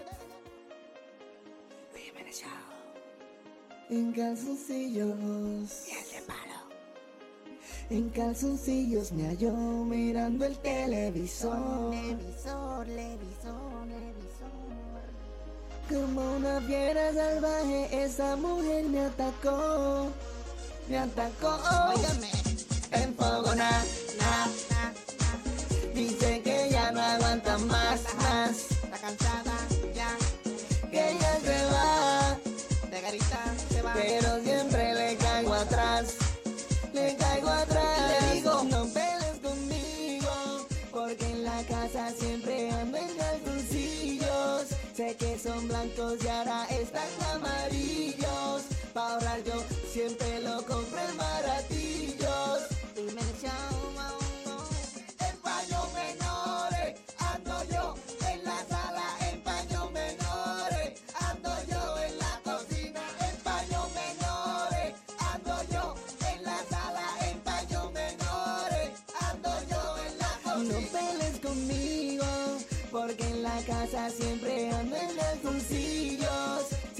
En 3.90 4.12
calzoncillos. 4.12 5.88
En 7.90 8.10
calzoncillos 8.12 9.12
me 9.12 9.28
halló 9.30 9.52
mirando 9.84 10.46
el 10.46 10.56
televisor. 10.60 11.90
Televisor, 11.90 12.86
televisor, 12.86 13.88
televisor. 13.88 14.09
Como 15.90 16.36
una 16.36 16.62
fiera 16.62 17.12
salvaje, 17.12 18.04
esa 18.04 18.36
mujer 18.36 18.86
me 18.86 19.06
atacó. 19.06 20.12
Me 20.88 21.00
atacó. 21.00 21.60
Óigame. 21.90 22.30
En 22.92 23.16
fogona, 23.16 23.72
na, 24.20 24.46
na. 24.70 24.94
Dice 25.96 26.42
que 26.44 26.70
ya 26.70 26.92
no 26.92 27.02
aguanta 27.02 27.58
más, 27.58 28.02
más. 28.22 28.72
Está 28.84 28.98
cansada, 29.00 29.58
ya. 29.96 30.16
Que 30.92 31.18
ya 31.20 31.40
se 31.40 31.66
va. 31.74 32.38
De 32.92 33.02
garita 33.02 33.44
se 33.70 33.82
va. 33.82 33.94
Pero 33.96 34.44
siempre 34.44 34.94
le 34.94 35.18
caigo 35.18 35.56
atrás. 35.56 36.19
Que 45.16 45.40
son 45.40 45.68
blancos 45.68 46.24
y 46.24 46.28
ahora 46.28 46.66
están 46.66 47.08
amarillos. 47.34 48.64
Pa' 48.94 49.14
ahorrar 49.14 49.44
yo 49.44 49.64
siempre 49.92 50.39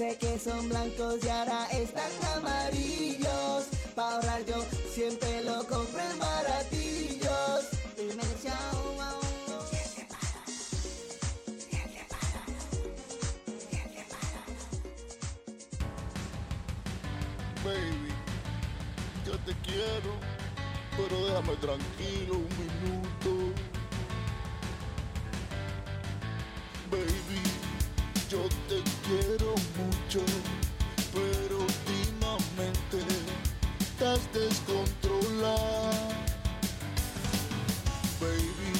calzoncillos. 0.00 0.08
Sé 0.08 0.16
que 0.18 0.38
son 0.38 0.68
blancos 0.68 1.22
y 1.22 1.28
ahora 1.28 1.66
están 1.72 2.10
amarillos. 2.36 3.66
Pa' 3.94 4.14
ahorrar 4.14 4.44
yo 4.46 4.64
siempre 4.94 5.42
lo 5.44 5.66
compré 5.66 6.02
en 6.10 6.18
baratillos. 6.18 7.68
Dime 7.96 8.22
el 8.22 8.36
show, 8.42 8.94
wow. 8.96 9.20
Baby, 17.62 18.12
yo 19.26 19.38
te 19.44 19.54
quiero, 19.66 20.12
pero 20.96 21.26
déjame 21.26 21.56
tranquilo 21.56 22.38
un 22.38 22.48
minuto. 22.58 23.52
Baby, 26.90 27.42
yo 28.30 28.38
te 28.48 28.68
quiero 28.68 28.69
pero 30.12 31.58
últimamente 31.60 32.98
estás 33.78 34.20
descontrolada. 34.32 35.92
Baby, 38.18 38.72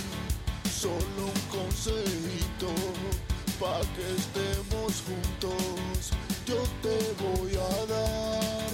solo 0.68 1.26
un 1.26 1.40
consejito 1.56 2.66
pa' 3.60 3.80
que 3.94 4.16
estemos 4.16 5.04
juntos. 5.06 6.10
Yo 6.46 6.64
te 6.82 6.98
voy 7.22 7.54
a 7.54 7.86
dar. 7.86 8.70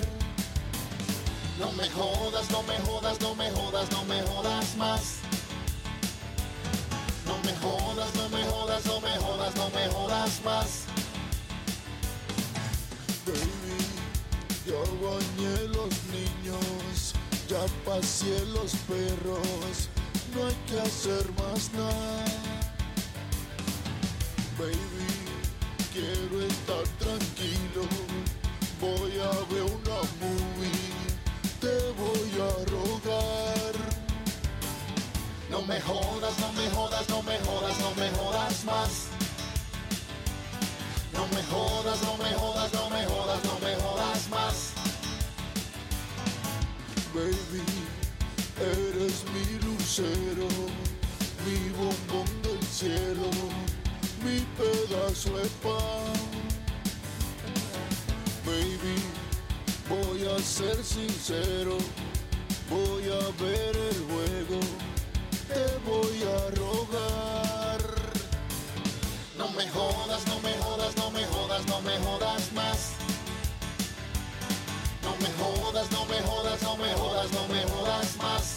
No 1.58 1.72
me 1.72 1.90
jodas, 1.90 2.50
no 2.50 2.62
me 2.62 2.78
jodas, 2.86 3.20
no 3.20 3.34
me 3.34 3.50
jodas, 3.50 3.90
no 3.90 4.04
me 4.06 4.22
jodas 4.22 4.76
más. 4.76 5.16
No 7.26 7.36
me 7.44 7.54
jodas, 7.58 8.14
no 8.14 8.28
me 8.30 8.44
jodas, 8.46 8.86
no 8.86 9.00
me 9.00 9.16
jodas, 9.18 9.56
no 9.56 9.70
me 9.70 9.88
jodas 9.88 10.42
más. 10.42 10.86
Ya 14.66 14.82
bañé 15.00 15.68
los 15.68 15.94
niños, 16.10 17.14
ya 17.48 17.64
pasé 17.84 18.44
los 18.46 18.74
perros, 18.88 19.88
no 20.34 20.46
hay 20.46 20.56
que 20.66 20.80
hacer 20.80 21.24
más 21.38 21.70
nada. 21.72 22.24
Baby, 24.58 25.08
quiero 25.92 26.42
estar 26.42 26.82
tranquilo, 26.98 27.86
voy 28.80 29.12
a 29.20 29.30
ver 29.52 29.62
una 29.62 29.98
movie, 30.20 30.94
te 31.60 31.76
voy 32.02 32.32
a 32.40 32.52
rogar. 32.74 33.74
No 35.48 35.62
me 35.62 35.80
jodas, 35.80 36.38
no 36.40 36.52
me 36.54 36.68
jodas, 36.70 37.08
no 37.08 37.22
me 37.22 37.38
jodas, 37.38 37.78
no 37.78 37.94
me 37.94 38.10
jodas 38.10 38.64
más. 38.64 39.15
No 41.36 41.42
me 41.42 41.48
jodas, 41.48 42.02
no 42.02 42.16
me 42.16 42.34
jodas, 42.34 42.72
no 42.72 42.88
me 42.88 43.04
jodas, 43.04 43.44
no 43.44 43.58
me 43.60 43.74
jodas 43.76 44.28
más. 44.30 44.72
Baby, 47.12 47.62
eres 48.58 49.22
mi 49.34 49.44
lucero, 49.66 50.48
mi 51.44 51.68
bombón 51.76 52.42
del 52.42 52.62
cielo, 52.66 53.28
mi 54.24 54.40
pedazo 54.56 55.36
de 55.36 55.46
pan. 55.60 56.16
Baby, 58.46 58.96
voy 59.90 60.26
a 60.34 60.38
ser 60.42 60.82
sincero, 60.82 61.76
voy 62.70 63.04
a 63.10 63.44
ver 63.44 63.76
el 63.76 63.98
juego, 64.08 64.60
te 65.48 65.64
voy 65.84 66.22
a 66.22 66.50
rogar. 66.56 67.36
No 69.36 69.50
me 69.50 69.68
jodas, 69.68 70.26
no 70.28 70.40
me 70.40 70.52
jodas, 70.54 70.65
no 75.92 76.06
me 76.06 76.20
jodas, 76.22 76.62
no 76.62 76.76
me 76.78 76.90
jodas, 76.94 77.30
no 77.32 77.48
me 77.48 77.62
jodas 77.64 78.16
más. 78.16 78.55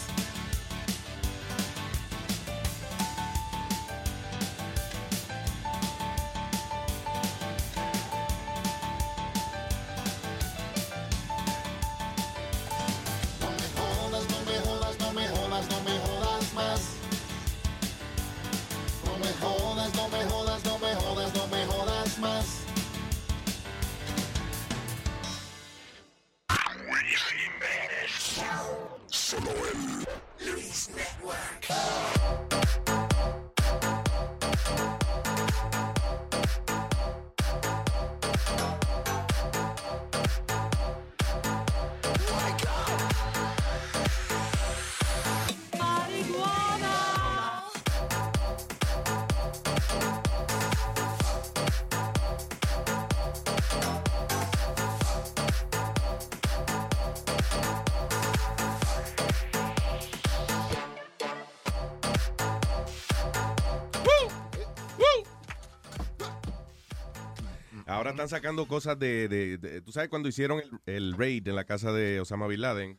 Están 68.20 68.28
sacando 68.28 68.66
cosas 68.66 68.98
de, 68.98 69.28
de- 69.28 69.56
de- 69.58 69.80
Tú 69.80 69.92
sabes 69.92 70.10
cuando 70.10 70.28
hicieron 70.28 70.60
el, 70.86 70.94
el 70.94 71.14
raid 71.16 71.48
en 71.48 71.56
la 71.56 71.64
casa 71.64 71.92
de 71.92 72.20
Osama 72.20 72.46
Bin 72.46 72.60
Laden, 72.60 72.98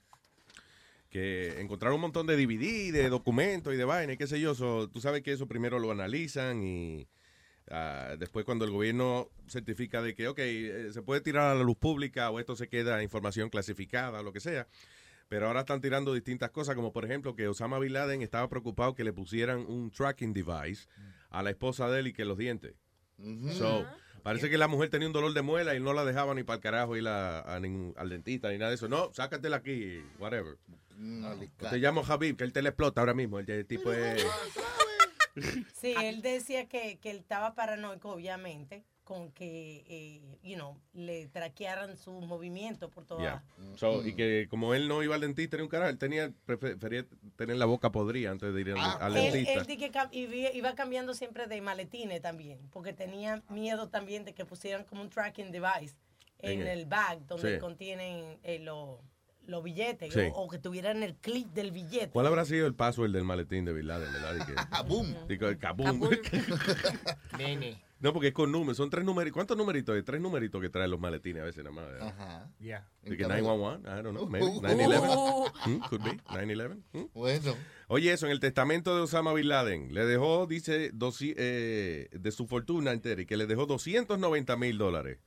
que 1.10 1.60
encontraron 1.62 1.96
un 1.96 2.02
montón 2.02 2.26
de 2.26 2.36
DVD, 2.38 2.92
de 2.92 3.10
documentos 3.10 3.74
y 3.74 3.78
de 3.78 3.84
vaina 3.86 4.14
y 4.14 4.18
qué 4.18 4.28
sé 4.28 4.40
yo. 4.40 4.56
so, 4.56 4.90
tú 4.90 5.00
sabes 5.02 5.22
que 5.22 5.32
eso 5.34 5.48
primero 5.48 5.78
lo 5.78 5.92
analizan 5.92 6.64
y 6.64 7.08
ah, 7.70 8.16
después 8.18 8.46
cuando 8.46 8.66
el 8.66 8.72
gobierno 8.72 9.30
certifica 9.48 10.02
de 10.02 10.16
que, 10.16 10.28
ok, 10.28 10.40
eh, 10.40 10.90
se 10.92 11.02
puede 11.02 11.22
tirar 11.22 11.52
a 11.52 11.56
la 11.56 11.64
luz 11.64 11.78
pública 11.78 12.30
o 12.32 12.40
esto 12.40 12.56
se 12.56 12.68
queda 12.68 13.04
información 13.04 13.50
clasificada 13.50 14.22
o 14.22 14.24
lo 14.24 14.32
que 14.34 14.40
sea. 14.40 14.68
Pero 15.28 15.48
ahora 15.48 15.62
están 15.62 15.82
tirando 15.82 16.14
distintas 16.14 16.50
cosas, 16.52 16.76
como 16.76 16.92
por 16.92 17.06
ejemplo 17.06 17.36
que 17.36 17.48
Osama 17.48 17.78
Bin 17.80 17.94
Laden 17.94 18.22
estaba 18.22 18.50
preocupado 18.50 18.96
que 18.96 19.04
le 19.04 19.14
pusieran 19.14 19.60
un 19.68 19.92
tracking 19.92 20.34
device 20.34 20.88
a 21.30 21.44
la 21.44 21.52
esposa 21.52 21.90
de 21.90 22.00
él 22.00 22.08
y 22.08 22.14
que 22.14 22.26
los 22.26 22.38
dientes. 22.38 22.74
So, 23.54 23.86
parece 24.24 24.50
que 24.50 24.58
la 24.58 24.68
mujer 24.68 24.90
tenía 24.90 25.08
un 25.08 25.14
dolor 25.14 25.34
de 25.34 25.42
muela 25.42 25.76
y 25.76 25.80
no 25.80 25.94
la 25.94 26.06
dejaba 26.06 26.34
ni 26.34 26.44
para 26.44 26.56
el 26.58 26.62
carajo 26.62 26.96
ir 26.98 27.08
a, 27.08 27.42
a 27.42 27.60
ningún- 27.60 27.94
al 27.98 28.10
dentista 28.10 28.50
ni 28.50 28.58
nada 28.58 28.70
de 28.70 28.76
eso. 28.76 28.88
No, 28.88 29.12
sácatela 29.14 29.58
aquí, 29.58 30.02
whatever. 30.20 30.58
Te 31.70 31.78
llamo 31.78 32.04
Javib, 32.04 32.38
que 32.38 32.44
él 32.44 32.54
te 32.54 32.62
le 32.62 32.70
explota 32.70 33.02
ahora 33.02 33.14
mismo. 33.14 33.40
El, 33.40 33.50
el 33.50 33.66
tipo 33.66 33.92
es... 33.92 34.24
Sí, 35.74 35.94
él 36.02 36.22
decía 36.22 36.68
que, 36.68 37.00
que 37.00 37.10
él 37.12 37.18
estaba 37.18 37.56
paranoico, 37.56 38.10
obviamente, 38.12 38.84
con 39.12 39.30
que, 39.34 39.84
eh, 39.90 40.40
you 40.42 40.56
know, 40.56 40.78
le 40.94 41.28
traquearan 41.28 41.98
sus 41.98 42.26
movimientos 42.26 42.90
por 42.90 43.04
toda... 43.06 43.20
Yeah. 43.22 43.44
So, 43.76 44.06
y 44.08 44.14
que 44.16 44.48
como 44.50 44.74
él 44.74 44.88
no 44.88 45.04
iba 45.04 45.16
al 45.16 45.22
dentista 45.22 45.58
ni 45.58 45.64
un 45.64 45.68
carajo, 45.68 45.90
él 45.92 45.98
tenía, 45.98 46.32
prefería 46.46 47.06
tener 47.36 47.58
la 47.58 47.66
boca 47.66 47.92
podrida 47.92 48.32
antes 48.32 48.54
de 48.54 48.62
ir 48.62 48.72
al, 48.72 48.80
al 48.80 49.18
Él, 49.18 49.34
dentista. 49.34 49.54
él 49.60 49.66
di 49.66 49.76
que 49.78 49.92
cam- 49.92 50.10
iba, 50.54 50.76
cambiando 50.76 51.14
siempre 51.14 51.46
de 51.48 51.60
maletines 51.60 52.22
también, 52.22 52.60
porque 52.72 52.94
tenía 52.94 53.44
miedo 53.50 53.90
también 53.90 54.24
de 54.24 54.34
que 54.34 54.46
pusieran 54.46 54.86
como 54.86 55.02
un 55.02 55.10
tracking 55.10 55.52
device 55.52 55.98
en 56.40 56.62
En 56.62 56.62
el- 56.62 56.80
el 56.80 56.86
bag 56.86 57.26
donde 57.28 57.56
Sí. 57.56 57.60
contienen 57.60 58.40
eh, 58.44 58.60
los 58.60 58.98
los 59.48 59.64
billetes 59.64 60.14
Sí. 60.14 60.20
o, 60.34 60.44
o 60.44 60.48
que 60.48 60.60
tuvieran 60.60 61.02
el 61.02 61.16
clip 61.16 61.48
del 61.48 61.72
billete. 61.72 62.10
¿Cuál 62.12 62.28
habrá 62.28 62.46
sido 62.46 62.68
el 62.68 62.76
password 62.76 63.12
del 63.12 63.24
maletín 63.24 63.66
de 63.66 63.74
Bin 63.74 63.88
Laden, 63.88 64.14
verdad? 64.14 64.36
Y 64.36 64.46
que- 64.46 64.54
Digo, 65.28 65.48
el. 65.50 65.60
Nene. 67.38 67.84
No, 68.02 68.14
porque 68.14 68.30
es 68.30 68.34
con 68.34 68.52
números. 68.52 68.78
Son 68.78 68.90
tres 68.90 69.06
numeritos. 69.06 69.34
¿Cuántos 69.36 69.56
numeritos? 69.56 69.96
hay? 69.96 70.04
Tres 70.04 70.20
numeritos 70.20 70.60
que 70.60 70.70
traen 70.70 70.90
los 70.92 71.00
maletines 71.00 71.42
a 71.44 71.46
veces 71.46 71.64
nada 71.64 71.76
más. 71.76 71.86
¿verdad? 71.86 72.08
Ajá. 72.10 72.50
Yeah. 72.60 72.88
De 73.04 73.16
que 73.16 73.24
En 73.24 73.30
cada- 73.30 73.42
911, 73.42 73.88
I 73.88 74.04
don't 74.04 74.18
know, 74.18 74.28
maybe. 74.28 74.46
Uh. 74.48 74.62
911. 74.62 75.52
Hmm, 75.66 75.80
could 75.90 76.04
be. 76.04 76.18
911. 76.32 76.82
hmm. 76.94 77.06
Bueno. 77.14 77.56
Oye, 77.88 78.12
eso, 78.12 78.26
en 78.26 78.32
el 78.32 78.40
testamento 78.40 78.96
de 78.96 79.02
Osama 79.04 79.34
Bin 79.34 79.48
Laden, 79.50 79.94
le 79.94 80.06
dejó, 80.06 80.48
dice, 80.48 80.92
doci- 80.94 81.34
eh, 81.38 82.10
de 82.12 82.32
su 82.32 82.48
fortuna 82.48 82.92
entera, 82.92 83.22
y 83.22 83.26
que 83.26 83.38
le 83.38 83.46
dejó 83.48 83.66
290 83.66 84.56
mil 84.58 84.78
dólares. 84.78 85.20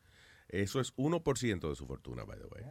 Eso 0.48 0.78
es 0.80 0.92
1% 0.96 1.68
de 1.70 1.74
su 1.74 1.86
fortuna, 1.86 2.24
by 2.24 2.38
the 2.38 2.46
way. 2.46 2.62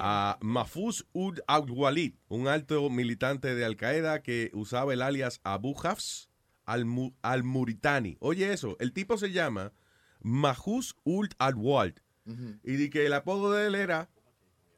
A 0.00 0.38
Mahfouz 0.42 1.06
Ud 1.12 1.40
Al-Walid, 1.46 2.14
un 2.28 2.46
alto 2.46 2.88
militante 2.90 3.54
de 3.54 3.64
Al-Qaeda 3.64 4.22
que 4.22 4.50
usaba 4.54 4.92
el 4.92 5.02
alias 5.02 5.40
Abu 5.42 5.74
Hafs 5.82 6.29
al-Mu- 6.72 7.14
al-Muritani. 7.22 8.16
Oye 8.20 8.52
eso, 8.52 8.76
el 8.80 8.92
tipo 8.92 9.16
se 9.18 9.32
llama 9.32 9.72
Mahfouz 10.20 10.94
Ud 11.04 11.28
Al-Walid. 11.38 11.94
Y 12.62 12.72
di 12.76 12.90
que 12.90 13.06
el 13.06 13.12
apodo 13.12 13.52
de 13.52 13.66
él 13.66 13.74
era 13.74 14.08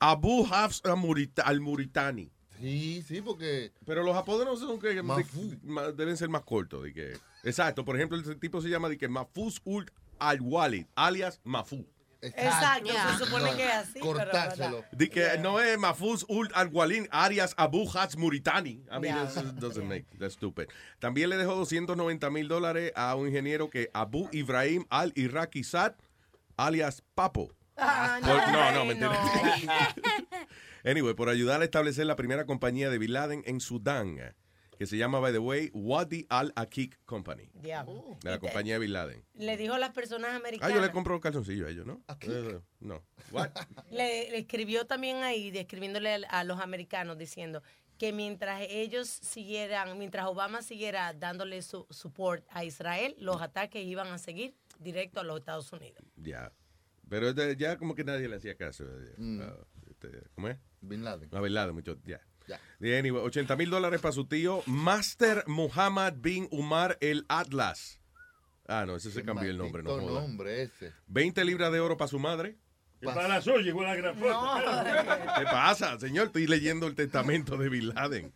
Abu 0.01 0.47
Hafs 0.51 0.81
al-Murita- 0.85 1.43
al-Muritani. 1.43 2.31
Sí, 2.61 3.03
sí, 3.07 3.21
porque. 3.21 3.73
Pero 3.85 4.03
los 4.05 4.17
apodos 4.17 4.47
no 4.47 4.57
son 4.57 4.79
que 4.81 4.89
de- 4.89 5.93
deben 5.97 6.17
ser 6.17 6.29
más 6.29 6.43
cortos. 6.43 6.85
De 6.85 6.93
que, 6.93 7.19
exacto, 7.45 7.85
por 7.85 7.97
ejemplo, 7.97 8.17
el 8.17 8.39
tipo 8.39 8.61
se 8.63 8.69
llama 8.71 8.89
de 8.89 8.97
que 8.97 9.09
Mahfouz 9.09 9.61
Ult 9.65 9.91
al-Walid, 10.19 10.87
alias 10.95 11.41
Mahfouz. 11.45 11.85
Exacto, 12.23 12.89
se 13.19 13.25
supone 13.25 13.55
que 13.57 13.65
es 13.67 13.73
así. 13.75 13.93
pero 14.01 14.13
verdad. 14.15 14.85
De 14.93 15.11
que 15.11 15.39
no 15.41 15.59
es 15.61 15.77
Mahfouz 15.79 16.25
Ult 16.29 16.53
al-Walid, 16.55 17.07
alias 17.11 17.53
Abu 17.57 17.89
Hats 17.93 18.17
Muritani. 18.17 18.85
I 18.91 18.99
mean, 19.01 19.03
Yeah. 19.15 19.27
this 19.27 19.55
doesn't 19.57 19.85
make 19.89 20.07
that's 20.19 20.35
stupid. 20.35 20.69
También 21.01 21.31
le 21.31 21.37
dejó 21.37 21.55
290 21.57 22.31
mil 22.31 22.47
dólares 22.49 22.93
a 22.95 23.15
un 23.17 23.27
ingeniero 23.29 23.69
que 23.71 23.91
Abu 23.93 24.29
Ibrahim 24.33 24.85
al-Iraqi 24.89 25.65
Sad, 25.65 25.95
alias 26.57 27.03
Papo. 27.15 27.51
Ah, 27.77 28.19
Por- 28.21 28.53
no, 28.53 28.73
no, 28.73 28.85
mentira. 28.85 29.11
Anyway, 30.85 31.15
por 31.15 31.29
ayudar 31.29 31.61
a 31.61 31.65
establecer 31.65 32.07
la 32.07 32.17
primera 32.17 32.45
compañía 32.45 32.91
de 32.91 32.99
Bin 32.99 33.13
Laden 33.13 33.43
en 33.47 33.61
Sudán, 33.61 34.17
que 34.83 34.87
se 34.89 34.97
llama, 34.97 35.21
by 35.21 35.31
the 35.33 35.39
way, 35.39 35.71
Wadi 35.75 36.27
Al-Akik 36.29 36.99
Company, 37.05 37.49
Diablo. 37.55 38.17
de 38.21 38.31
la 38.31 38.41
compañía 38.41 38.75
de 38.75 38.81
Bin 38.81 38.93
Laden. 38.93 39.25
Le 39.35 39.57
dijo 39.57 39.75
a 39.75 39.79
las 39.79 39.91
personas 39.93 40.31
Ah, 40.33 40.37
americanas. 40.37 40.75
yo 40.75 40.81
le 40.81 40.91
compro 40.91 41.21
calzoncillos 41.21 41.69
a 41.69 41.71
ellos, 41.71 41.87
¿no? 41.87 42.03
Eh, 42.23 42.59
no. 42.81 43.01
What? 43.31 43.51
le, 43.93 44.29
le 44.33 44.39
escribió 44.39 44.85
también 44.85 45.19
ahí, 45.23 45.53
describiéndole 45.53 46.27
a 46.29 46.43
los 46.43 46.59
americanos, 46.59 47.17
diciendo 47.17 47.63
que 47.97 48.13
mientras 48.13 48.61
ellos 48.69 49.07
siguieran, 49.09 49.97
mientras 50.01 50.27
Obama 50.27 50.63
siguiera 50.63 51.13
dándole 51.13 51.63
su 51.63 51.87
support 51.91 52.45
a 52.51 52.65
Israel, 52.65 53.15
los 53.21 53.41
ataques 53.41 53.87
iban 53.87 54.09
a 54.09 54.19
seguir 54.19 54.57
directo 54.81 55.21
a 55.21 55.23
los 55.23 55.39
Estados 55.39 55.73
Unidos. 55.73 56.03
Ya. 56.17 56.53
Pero 57.09 57.29
este, 57.29 57.57
ya 57.57 57.77
como 57.77 57.95
que 57.95 58.03
nadie 58.03 58.27
le 58.29 58.35
hacía 58.35 58.57
caso. 58.57 58.83
eh, 58.85 59.15
ah, 59.43 59.55
este, 59.89 60.09
¿Cómo 60.35 60.49
es? 60.49 60.59
Bin 60.81 61.05
Laden. 61.05 61.29
A 61.33 61.41
Bin 61.41 61.55
Laden, 61.55 61.73
mucho, 61.73 61.97
ya. 62.05 62.19
Ya. 62.19 62.27
Y 62.81 62.93
Anyway, 62.93 63.23
80 63.23 63.57
mil 63.57 63.71
dólares 63.71 64.01
para 64.01 64.13
su 64.13 64.27
tío, 64.27 64.63
Master 64.67 65.45
Muhammad 65.47 66.15
bin 66.17 66.49
Umar 66.51 66.99
el 67.01 67.25
Atlas. 67.29 68.01
Ah, 68.67 68.85
no, 68.87 68.97
ese 68.97 69.11
se 69.11 69.25
cambió 69.25 69.51
el 69.51 69.59
nombre, 69.59 69.83
no 69.83 69.91
joda. 69.91 70.21
nombre 70.21 70.63
ese. 70.63 70.93
20 71.09 71.45
libras 71.45 71.73
de 71.73 71.81
oro 71.81 71.97
para 71.97 72.09
su 72.09 72.19
madre. 72.19 72.57
Para 73.03 73.27
la 73.27 73.43
suya, 73.43 73.69
igual 73.69 73.87
la 73.87 73.97
gran 73.97 74.17
foto. 74.17 74.65
¿Qué 75.39 75.45
pasa, 75.45 75.99
señor? 75.99 76.27
Estoy 76.27 76.47
leyendo 76.47 76.87
el 76.87 76.95
testamento 76.95 77.57
de 77.57 77.69
Bin 77.69 77.89
Laden. 77.89 78.33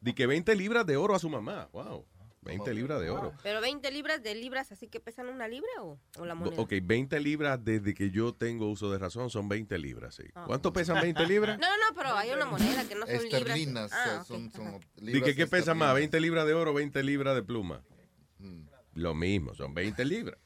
Di 0.00 0.12
que 0.14 0.26
20 0.26 0.54
libras 0.54 0.86
de 0.86 0.96
oro 0.96 1.14
a 1.16 1.18
su 1.18 1.28
mamá. 1.28 1.68
Wow. 1.72 2.06
20 2.44 2.74
libras 2.74 3.00
de 3.00 3.10
oro. 3.10 3.32
Pero 3.42 3.60
20 3.60 3.90
libras 3.90 4.22
de 4.22 4.34
libras, 4.34 4.70
así 4.72 4.88
que 4.88 5.00
pesan 5.00 5.28
una 5.28 5.48
libra 5.48 5.70
o, 5.80 5.98
o 6.18 6.24
la 6.24 6.34
moneda. 6.34 6.60
Ok, 6.60 6.74
20 6.82 7.18
libras 7.20 7.64
desde 7.64 7.94
que 7.94 8.10
yo 8.10 8.34
tengo 8.34 8.70
uso 8.70 8.90
de 8.90 8.98
razón 8.98 9.30
son 9.30 9.48
20 9.48 9.76
libras, 9.78 10.14
sí. 10.14 10.24
Ah. 10.34 10.44
¿Cuánto 10.46 10.72
pesan 10.72 11.00
20 11.00 11.26
libras? 11.26 11.58
No, 11.64 11.68
no, 11.68 11.96
pero 11.96 12.14
hay 12.14 12.30
una 12.30 12.44
moneda 12.44 12.86
que 12.86 12.94
no 12.94 13.06
son 13.06 13.14
Esterlinas, 13.14 13.56
libras. 13.56 13.92
Ah, 13.92 14.20
eh, 14.20 14.24
son, 14.26 14.50
que 15.22 15.34
qué 15.34 15.46
pesa 15.46 15.74
más, 15.74 15.94
20 15.94 16.20
libras 16.20 16.46
de 16.46 16.54
oro 16.54 16.72
o 16.72 16.74
20 16.74 17.02
libras 17.02 17.34
de 17.34 17.42
pluma. 17.42 17.82
Mm. 18.38 18.66
Lo 18.94 19.14
mismo, 19.14 19.54
son 19.54 19.72
20 19.74 20.04
libras. 20.04 20.38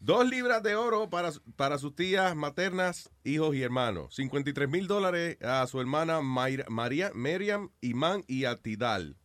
Dos 0.00 0.28
libras 0.28 0.62
de 0.62 0.74
oro 0.74 1.08
para, 1.08 1.30
para 1.56 1.78
sus 1.78 1.94
tías 1.94 2.34
maternas, 2.34 3.10
hijos 3.22 3.54
y 3.54 3.62
hermanos. 3.62 4.14
53 4.16 4.68
mil 4.68 4.88
dólares 4.88 5.38
a 5.42 5.64
su 5.68 5.80
hermana 5.80 6.20
Mayra- 6.20 6.68
María, 6.68 7.12
Miriam, 7.14 7.70
Imán 7.80 8.24
y 8.26 8.44
Atidal. 8.44 9.16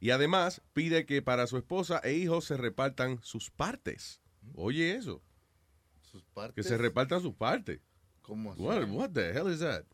Y 0.00 0.10
además 0.10 0.62
pide 0.72 1.06
que 1.06 1.22
para 1.22 1.46
su 1.46 1.56
esposa 1.56 2.00
e 2.04 2.12
hijos 2.14 2.44
se 2.44 2.56
repartan 2.56 3.20
sus 3.22 3.50
partes. 3.50 4.20
Oye 4.54 4.94
eso. 4.94 5.22
Sus 6.02 6.24
partes. 6.24 6.54
Que 6.54 6.68
se 6.68 6.78
repartan 6.78 7.20
sus 7.20 7.34
partes. 7.34 7.80
¿Cómo 8.22 8.52
así? 8.52 8.60
What, 8.62 8.88
what 8.90 9.10
the 9.10 9.30
hell 9.30 9.52
is 9.52 9.60
that? 9.60 9.84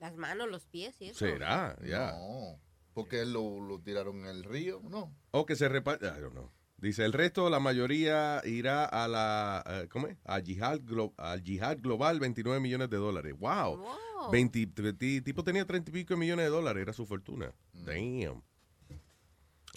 Las 0.00 0.16
manos, 0.16 0.48
los 0.50 0.66
pies 0.66 1.00
y 1.00 1.06
eso. 1.06 1.18
¿Será? 1.18 1.76
Ya. 1.86 2.12
No, 2.12 2.60
porque 2.94 3.24
lo, 3.26 3.60
lo 3.60 3.80
tiraron 3.80 4.20
en 4.20 4.26
el 4.26 4.44
río, 4.44 4.80
no. 4.88 5.14
O 5.30 5.46
que 5.46 5.56
se 5.56 5.68
reparte. 5.68 6.06
I 6.06 6.20
don't 6.20 6.32
know. 6.32 6.50
Dice, 6.78 7.04
el 7.04 7.12
resto, 7.12 7.50
la 7.50 7.60
mayoría 7.60 8.40
irá 8.46 8.86
a 8.86 9.06
la, 9.06 9.62
eh, 9.66 9.88
¿cómo 9.90 10.06
es? 10.06 10.16
A 10.24 10.40
Jihad, 10.40 10.80
Glo- 10.80 11.12
al 11.18 11.42
Jihad 11.42 11.76
Global, 11.80 12.18
29 12.18 12.58
millones 12.58 12.88
de 12.88 12.96
dólares. 12.96 13.34
Wow. 13.38 13.76
Wow. 13.76 14.30
20 14.32 14.66
20 14.74 15.20
tipo 15.22 15.44
tenía 15.44 15.66
30 15.66 15.90
y 15.90 15.92
pico 15.92 16.14
de 16.14 16.20
millones 16.20 16.46
de 16.46 16.50
dólares, 16.50 16.80
era 16.82 16.92
su 16.94 17.04
fortuna. 17.06 17.52
Damn. 17.74 18.42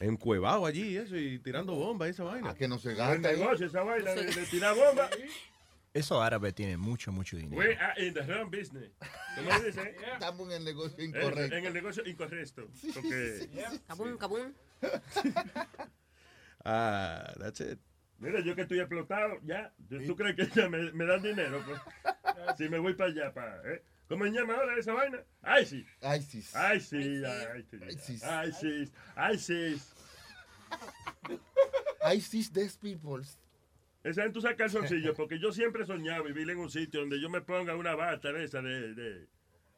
Encuevado 0.07 0.65
allí, 0.65 0.97
eso, 0.97 1.15
y 1.15 1.39
tirando 1.39 1.73
bombas, 1.75 2.09
esa 2.09 2.23
vaina. 2.23 2.53
que 2.55 2.67
no 2.67 2.77
se 2.77 2.93
Buen 2.93 3.21
negocio 3.21 3.67
esa 3.67 3.83
vaina 3.83 4.11
de, 4.13 4.25
de 4.25 4.45
tirar 4.47 4.75
bomba. 4.75 5.09
Esos 5.93 6.21
árabes 6.21 6.53
tienen 6.55 6.79
mucho, 6.79 7.11
mucho 7.11 7.37
dinero. 7.37 7.55
We 7.57 7.75
are 7.77 8.05
in 8.05 8.13
the 8.13 8.21
wrong 8.23 8.49
business. 8.51 8.91
¿Cómo 9.35 9.49
dice? 9.59 9.95
Estamos 10.13 10.47
en 10.47 10.53
el 10.57 10.65
negocio 10.65 10.97
En, 11.03 11.09
incorrecto. 11.11 11.55
en 11.55 11.65
el 11.65 11.73
negocio 11.73 12.03
incorrecto. 12.05 12.67
Porque, 12.93 13.47
Cabún, 13.87 14.17
cabún. 14.17 14.55
Ah, 16.65 17.33
that's 17.39 17.59
it. 17.59 17.77
mira, 18.19 18.39
yo 18.41 18.55
que 18.55 18.61
estoy 18.61 18.79
explotado, 18.79 19.37
ya. 19.43 19.73
¿Tú 20.07 20.15
crees 20.15 20.35
que 20.35 20.47
ya 20.47 20.69
me, 20.69 20.91
me 20.93 21.05
dan 21.05 21.21
dinero? 21.21 21.61
Pues? 21.65 21.79
Si 22.57 22.67
me 22.69 22.77
voy 22.79 22.93
para 22.93 23.09
allá, 23.09 23.33
para. 23.33 23.61
¿eh? 23.71 23.83
¿Cómo 24.07 24.25
se 24.25 24.31
llama 24.31 24.55
ahora 24.55 24.77
esa 24.77 24.93
vaina? 24.93 25.23
ISIS. 25.61 25.87
ISIS. 26.01 26.53
ISIS. 26.75 27.23
ISIS. 27.57 27.81
ISIS. 27.89 28.23
ISIS. 28.23 28.91
ISIS 29.33 29.92
Death 32.51 32.77
Peoples. 32.81 33.39
Esa 34.03 34.23
gente 34.23 34.39
usa 34.39 34.55
calzoncillos 34.55 35.15
porque 35.15 35.39
yo 35.39 35.51
siempre 35.51 35.83
he 35.83 35.85
soñado 35.85 36.23
vivir 36.25 36.49
en 36.49 36.59
un 36.59 36.69
sitio 36.69 36.99
donde 36.99 37.21
yo 37.21 37.29
me 37.29 37.41
ponga 37.41 37.75
una 37.75 37.95
bata 37.95 38.33
de 38.33 38.43
esa 38.43 38.61
de, 38.61 38.93
de, 38.93 39.27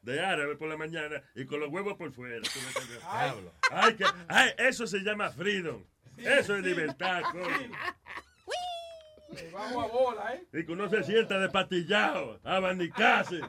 de 0.02 0.20
árabe 0.20 0.56
por 0.56 0.68
la 0.68 0.76
mañana 0.76 1.22
y 1.34 1.46
con 1.46 1.60
los 1.60 1.68
huevos 1.70 1.94
por 1.96 2.12
fuera. 2.12 2.42
¿tú 2.42 2.58
me 2.60 2.66
entiendes? 2.66 3.00
Diablo. 3.00 3.52
Ay, 3.70 3.94
que, 3.94 4.04
ay, 4.28 4.50
eso 4.58 4.86
se 4.86 4.98
llama 5.00 5.30
freedom. 5.30 5.84
Eso 6.16 6.56
es 6.56 6.64
libertad, 6.64 7.22
coño. 7.30 7.70
Vamos 9.52 9.84
a 9.84 9.88
bola, 9.92 10.34
¿eh? 10.34 10.46
Y 10.52 10.64
que 10.64 10.72
uno 10.72 10.88
se 10.88 11.04
sienta 11.04 11.38
despatillado, 11.38 12.40
abanicarse. 12.42 13.40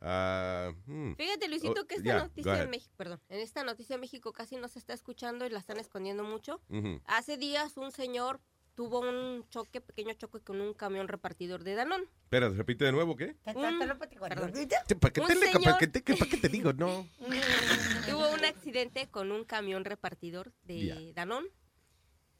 Ah, 0.00 0.72
hmm. 0.86 1.14
Fíjate, 1.14 1.48
Luisito, 1.48 1.80
Oh, 1.82 1.86
que 1.86 1.96
esta 1.96 2.04
yeah, 2.04 2.22
noticia 2.22 2.62
en 2.62 2.70
México, 2.70 2.94
perdón, 2.96 3.20
en 3.28 3.40
esta 3.40 3.64
noticia 3.64 3.94
en 3.94 4.00
México 4.00 4.32
casi 4.32 4.54
no 4.56 4.68
se 4.68 4.78
está 4.78 4.94
escuchando 4.94 5.44
y 5.44 5.50
la 5.50 5.58
están 5.58 5.78
escondiendo 5.80 6.22
mucho. 6.22 6.60
Hace 7.04 7.36
días 7.36 7.76
un 7.76 7.90
señor 7.90 8.40
tuvo 8.78 9.00
un 9.00 9.44
choque, 9.50 9.80
pequeño 9.80 10.14
choque 10.14 10.38
con 10.38 10.60
un 10.60 10.72
camión 10.72 11.08
repartidor 11.08 11.64
de 11.64 11.74
Danón. 11.74 12.02
Espera, 12.22 12.48
repite 12.48 12.84
de 12.84 12.92
nuevo, 12.92 13.16
¿qué? 13.16 13.34
Un- 13.46 13.80
perdón. 14.20 14.52
¿Para 15.00 15.12
qué, 15.12 15.20
te, 15.20 15.34
le- 15.34 15.46
señor- 15.50 15.64
para 15.64 15.78
qué 15.78 15.86
te- 15.88 16.00
para 16.16 16.30
qué 16.30 16.36
te 16.36 16.48
digo? 16.48 16.72
No. 16.74 17.04
Tuvo 18.08 18.32
un 18.32 18.44
accidente 18.44 19.08
con 19.10 19.32
un 19.32 19.42
camión 19.42 19.84
repartidor 19.84 20.52
de. 20.62 21.12
Danón. 21.12 21.44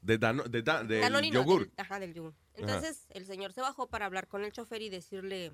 De, 0.01 0.17
Dano- 0.17 0.43
de, 0.45 0.61
da- 0.61 0.81
del 0.85 1.01
Danonino, 1.01 1.41
yogur. 1.41 1.63
del- 1.67 1.73
ajá, 1.75 1.99
del 1.99 2.13
yogur. 2.13 2.31
Ajá. 2.31 2.61
Entonces 2.61 3.05
el 3.09 3.25
señor 3.25 3.51
se 3.51 3.59
bajó 3.59 3.89
para 3.89 4.05
hablar 4.05 4.29
con 4.29 4.45
el 4.45 4.53
chofer 4.53 4.81
y 4.81 4.87
decirle 4.87 5.51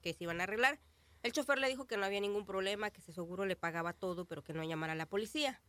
que 0.00 0.14
se 0.14 0.24
iban 0.24 0.40
a 0.40 0.44
arreglar. 0.44 0.80
El 1.22 1.32
chofer 1.32 1.58
le 1.58 1.68
dijo 1.68 1.86
que 1.86 1.98
no 1.98 2.06
había 2.06 2.20
ningún 2.20 2.46
problema, 2.46 2.88
que 2.90 3.02
seguro 3.02 3.44
le 3.44 3.54
pagaba 3.54 3.92
todo, 3.92 4.24
pero 4.24 4.42
que 4.42 4.54
no 4.54 4.64
llamara 4.64 4.94
a 4.94 4.96
la 4.96 5.04
policía. 5.04 5.60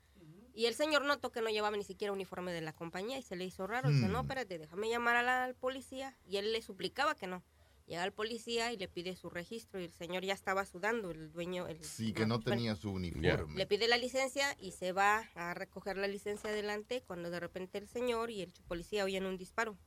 Y 0.54 0.68
el 0.68 0.76
señor 0.76 1.04
notó 1.06 1.32
que 1.32 1.42
no 1.42 1.50
llevaba 1.50 1.76
ni 1.76 1.84
siquiera 1.84 2.14
uniforme 2.14 2.54
de 2.54 2.62
la 2.62 2.74
compañía 2.74 3.18
y 3.18 3.24
se 3.24 3.36
le 3.36 3.44
hizo 3.46 3.66
raro. 3.66 3.90
Dice, 3.90 4.08
no, 4.08 4.22
espérate, 4.22 4.60
déjame 4.60 4.90
llamar 4.90 5.16
a 5.16 5.24
la 5.24 5.44
al 5.46 5.56
policía. 5.56 6.16
Y 6.28 6.38
él 6.38 6.54
le 6.54 6.62
suplicaba 6.62 7.16
que 7.16 7.26
no. 7.26 7.44
Llega 7.88 8.06
el 8.06 8.14
policía 8.14 8.72
y 8.72 8.78
le 8.78 8.88
pide 8.88 9.16
su 9.16 9.30
registro 9.30 9.80
y 9.82 9.86
el 9.86 9.92
señor 9.92 10.24
ya 10.24 10.34
estaba 10.34 10.66
sudando, 10.66 11.12
el 11.12 11.32
dueño. 11.32 11.68
El, 11.68 11.84
Sí, 11.84 12.14
que 12.14 12.26
no 12.26 12.40
tenía 12.40 12.76
su 12.76 12.92
uniforme. 12.92 13.56
le 13.56 13.66
pide 13.66 13.88
la 13.88 13.98
licencia 13.98 14.56
y 14.60 14.72
se 14.72 14.94
va 14.94 15.30
a 15.36 15.54
recoger 15.54 15.98
la 15.98 16.08
licencia 16.08 16.50
adelante 16.50 17.04
cuando 17.06 17.30
de 17.30 17.40
repente 17.42 17.78
el 17.80 17.88
señor 17.88 18.32
y 18.32 18.42
el 18.42 18.54
policía 18.68 19.04
oyen 19.04 19.26
un 19.26 19.38
disparo. 19.38 19.78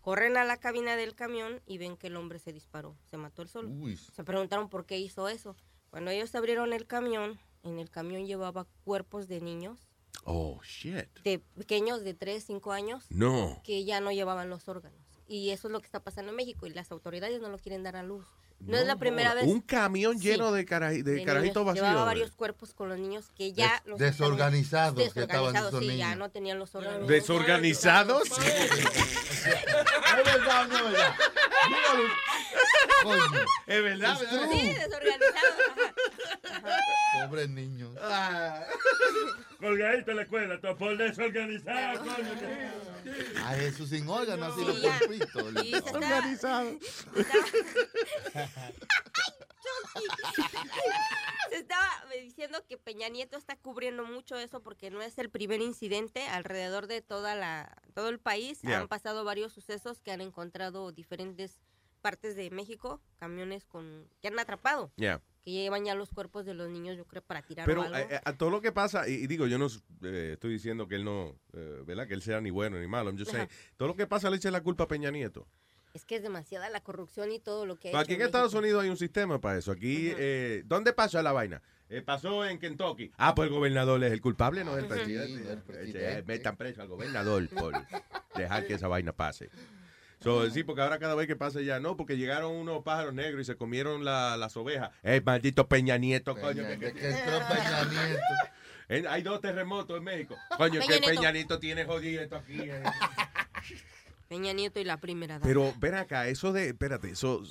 Corren 0.00 0.36
a 0.36 0.44
la 0.44 0.58
cabina 0.58 0.94
del 0.94 1.16
camión 1.16 1.60
y 1.66 1.78
ven 1.78 1.96
que 1.96 2.06
el 2.06 2.16
hombre 2.16 2.38
se 2.38 2.52
disparó, 2.52 2.96
se 3.10 3.16
mató 3.16 3.42
él 3.42 3.48
solo. 3.48 3.70
Uy. 3.70 3.96
Se 3.96 4.22
preguntaron 4.22 4.68
por 4.68 4.86
qué 4.86 4.98
hizo 4.98 5.28
eso. 5.28 5.56
Cuando 5.90 6.10
ellos 6.12 6.32
abrieron 6.34 6.72
el 6.72 6.86
camión, 6.86 7.40
en 7.64 7.80
el 7.80 7.90
camión 7.90 8.26
llevaba 8.26 8.66
cuerpos 8.84 9.26
de 9.26 9.40
niños, 9.40 9.85
Oh, 10.28 10.60
shit. 10.62 11.06
de 11.24 11.38
pequeños 11.38 12.02
de 12.02 12.12
3, 12.14 12.42
5 12.44 12.72
años, 12.72 13.04
No. 13.10 13.60
que 13.64 13.84
ya 13.84 14.00
no 14.00 14.10
llevaban 14.10 14.50
los 14.50 14.68
órganos. 14.68 14.98
Y 15.28 15.50
eso 15.50 15.68
es 15.68 15.72
lo 15.72 15.80
que 15.80 15.86
está 15.86 16.00
pasando 16.00 16.30
en 16.30 16.36
México 16.36 16.66
y 16.66 16.70
las 16.70 16.90
autoridades 16.92 17.40
no 17.40 17.48
lo 17.48 17.58
quieren 17.58 17.82
dar 17.82 17.96
a 17.96 18.02
luz. 18.02 18.26
No, 18.60 18.78
es 18.78 18.86
la 18.86 18.96
primera 18.96 19.34
vez. 19.34 19.44
Un 19.44 19.60
camión 19.60 20.18
Sí. 20.18 20.28
lleno 20.28 20.50
de, 20.50 20.64
caraji- 20.66 21.02
de, 21.02 21.12
de 21.16 21.24
carajitos 21.24 21.56
niños. 21.62 21.66
vacíos. 21.66 21.86
Llevaba 21.88 22.04
varios 22.06 22.30
cuerpos 22.32 22.72
con 22.74 22.88
los 22.88 22.98
niños 22.98 23.30
que 23.36 23.52
ya 23.52 23.70
Des- 23.84 23.86
los 23.86 23.98
desorganizados 23.98 24.94
que 25.12 25.20
estaban 25.20 25.28
desorganizados, 25.52 25.68
esos 25.74 25.80
sí, 25.80 25.96
ya 25.98 26.06
niños. 26.06 26.18
no 26.18 26.30
tenían 26.30 26.58
los 26.58 26.74
órganos. 26.74 27.06
¿Desorganizados? 27.06 28.22
¿Es 28.30 30.24
verdad 30.24 30.68
no 30.68 30.76
es 30.78 30.84
verdad? 30.92 31.14
Es 33.66 33.82
verdad, 33.82 34.12
It's 34.22 34.30
¿verdad? 34.32 34.48
true. 34.48 34.58
Sí, 34.60 34.66
desorganizados. 34.68 35.54
Pobres 37.24 37.48
niños. 37.48 37.96
Colgadito 39.60 40.10
en 40.10 40.16
la 40.16 40.22
escuela, 40.22 40.60
todo 40.60 40.76
por 40.76 40.96
desorganizado, 40.98 42.00
coño. 42.00 42.30
A 43.44 43.54
Jesús 43.54 43.88
sin 43.90 44.08
órgano, 44.08 44.46
así 44.46 44.60
Sí, 44.60 44.66
lo 44.66 44.72
está- 45.78 45.92
Organizado. 45.96 46.78
Se 51.50 51.56
estaba 51.58 51.88
diciendo 52.22 52.64
que 52.68 52.76
Peña 52.76 53.08
Nieto 53.08 53.36
está 53.36 53.56
cubriendo 53.56 54.04
mucho 54.04 54.36
eso 54.36 54.60
porque 54.62 54.90
no 54.90 55.00
es 55.02 55.16
el 55.18 55.30
primer 55.30 55.60
incidente 55.60 56.26
alrededor 56.28 56.86
de 56.86 57.02
toda 57.02 57.34
la 57.34 57.72
todo 57.94 58.08
el 58.08 58.18
país. 58.18 58.60
Yeah. 58.62 58.80
Han 58.80 58.88
pasado 58.88 59.24
varios 59.24 59.52
sucesos 59.52 60.00
que 60.00 60.10
han 60.12 60.20
encontrado 60.20 60.92
diferentes 60.92 61.60
partes 62.02 62.36
de 62.36 62.50
México, 62.50 63.00
camiones 63.18 63.64
con 63.64 64.08
que 64.20 64.28
han 64.28 64.38
atrapado, 64.38 64.92
Yeah. 64.96 65.20
Que 65.46 65.52
llevan 65.52 65.84
ya 65.84 65.94
los 65.94 66.10
cuerpos 66.10 66.44
de 66.44 66.54
los 66.54 66.68
niños, 66.68 66.96
yo 66.96 67.04
creo, 67.06 67.22
para 67.22 67.40
tirar 67.40 67.66
Pero 67.66 67.82
algo. 67.82 67.96
eh, 67.96 68.08
eh, 68.10 68.20
a 68.24 68.32
todo 68.32 68.50
lo 68.50 68.60
que 68.60 68.72
pasa, 68.72 69.08
y, 69.08 69.12
y 69.12 69.26
digo, 69.28 69.46
yo 69.46 69.58
no 69.58 69.68
eh, 70.02 70.30
estoy 70.32 70.52
diciendo 70.52 70.88
que 70.88 70.96
él 70.96 71.04
no, 71.04 71.38
eh, 71.52 71.82
¿verdad? 71.86 72.08
Que 72.08 72.14
él 72.14 72.22
sea 72.22 72.40
ni 72.40 72.50
bueno 72.50 72.80
ni 72.80 72.88
malo. 72.88 73.12
Saying, 73.16 73.42
Ajá. 73.42 73.48
todo 73.76 73.86
lo 73.86 73.94
que 73.94 74.08
pasa 74.08 74.28
le 74.28 74.38
echa 74.38 74.50
la 74.50 74.60
culpa 74.62 74.84
a 74.84 74.88
Peña 74.88 75.12
Nieto. 75.12 75.46
es 75.94 76.04
que 76.04 76.16
es 76.16 76.22
demasiada 76.22 76.68
la 76.68 76.80
corrupción 76.80 77.30
y 77.30 77.38
todo 77.38 77.64
lo 77.64 77.76
que 77.78 77.90
ha 77.90 77.92
Pero 77.92 78.00
hecho 78.00 78.06
aquí 78.06 78.14
en 78.14 78.20
en 78.22 78.26
Estados. 78.26 78.54
Unidos 78.54 78.82
hay 78.82 78.90
un 78.90 78.96
sistema 78.96 79.40
para 79.40 79.56
eso. 79.58 79.70
Aquí, 79.70 80.12
eh, 80.18 80.62
¿dónde 80.66 80.92
pasó 80.92 81.22
la 81.22 81.30
vaina? 81.30 81.62
Eh, 81.88 82.02
pasó 82.02 82.44
en 82.44 82.58
Kentucky. 82.58 83.12
Ah, 83.16 83.32
pues 83.36 83.46
el 83.48 83.54
gobernador 83.54 84.02
es 84.02 84.10
el 84.12 84.20
culpable, 84.20 84.64
no 84.64 84.76
es 84.76 84.82
el 84.82 84.88
presidente. 84.88 85.42
Sí, 85.44 85.48
el 85.48 85.58
Eh, 85.58 85.62
presidente. 85.64 86.22
Metan 86.24 86.56
preso 86.56 86.82
al 86.82 86.88
gobernador 86.88 87.48
por 87.50 87.72
dejar 88.36 88.66
que 88.66 88.74
esa 88.74 88.88
vaina 88.88 89.12
pase. 89.12 89.48
So, 90.20 90.48
sí, 90.50 90.64
porque 90.64 90.80
ahora 90.82 90.98
cada 90.98 91.14
vez 91.14 91.26
que 91.26 91.36
pasa 91.36 91.60
ya, 91.60 91.78
no, 91.78 91.96
porque 91.96 92.16
llegaron 92.16 92.52
unos 92.52 92.82
pájaros 92.82 93.12
negros 93.14 93.42
y 93.42 93.44
se 93.44 93.56
comieron 93.56 94.04
la- 94.04 94.36
las 94.36 94.56
ovejas. 94.56 94.90
Eh, 95.02 95.20
maldito 95.24 95.68
Peña 95.68 95.98
Nieto, 95.98 96.34
coño. 96.34 96.62
Peña- 96.64 96.78
que- 96.78 96.86
de 96.86 96.92
que 96.94 97.08
entró 97.10 97.38
Peña 97.48 97.84
Nieto. 97.84 98.20
Eh, 98.88 99.04
hay 99.08 99.20
dos 99.22 99.40
terremotos 99.40 99.98
en 99.98 100.04
México. 100.04 100.36
Coño, 100.56 100.74
Peña 100.74 100.86
que 100.86 101.00
Nieto. 101.00 101.06
Peña 101.08 101.32
Nieto 101.32 101.58
tiene 101.58 101.84
jodido 101.86 102.22
esto 102.22 102.36
aquí. 102.36 102.60
eh. 102.60 102.82
Peña 104.28 104.52
Nieto 104.52 104.78
y 104.80 104.84
la 104.84 104.98
primera 105.00 105.34
dama. 105.34 105.44
Pero 105.46 105.74
ven 105.78 105.94
acá, 105.94 106.28
eso 106.28 106.52
de, 106.52 106.68
espérate, 106.68 107.10
eso, 107.10 107.42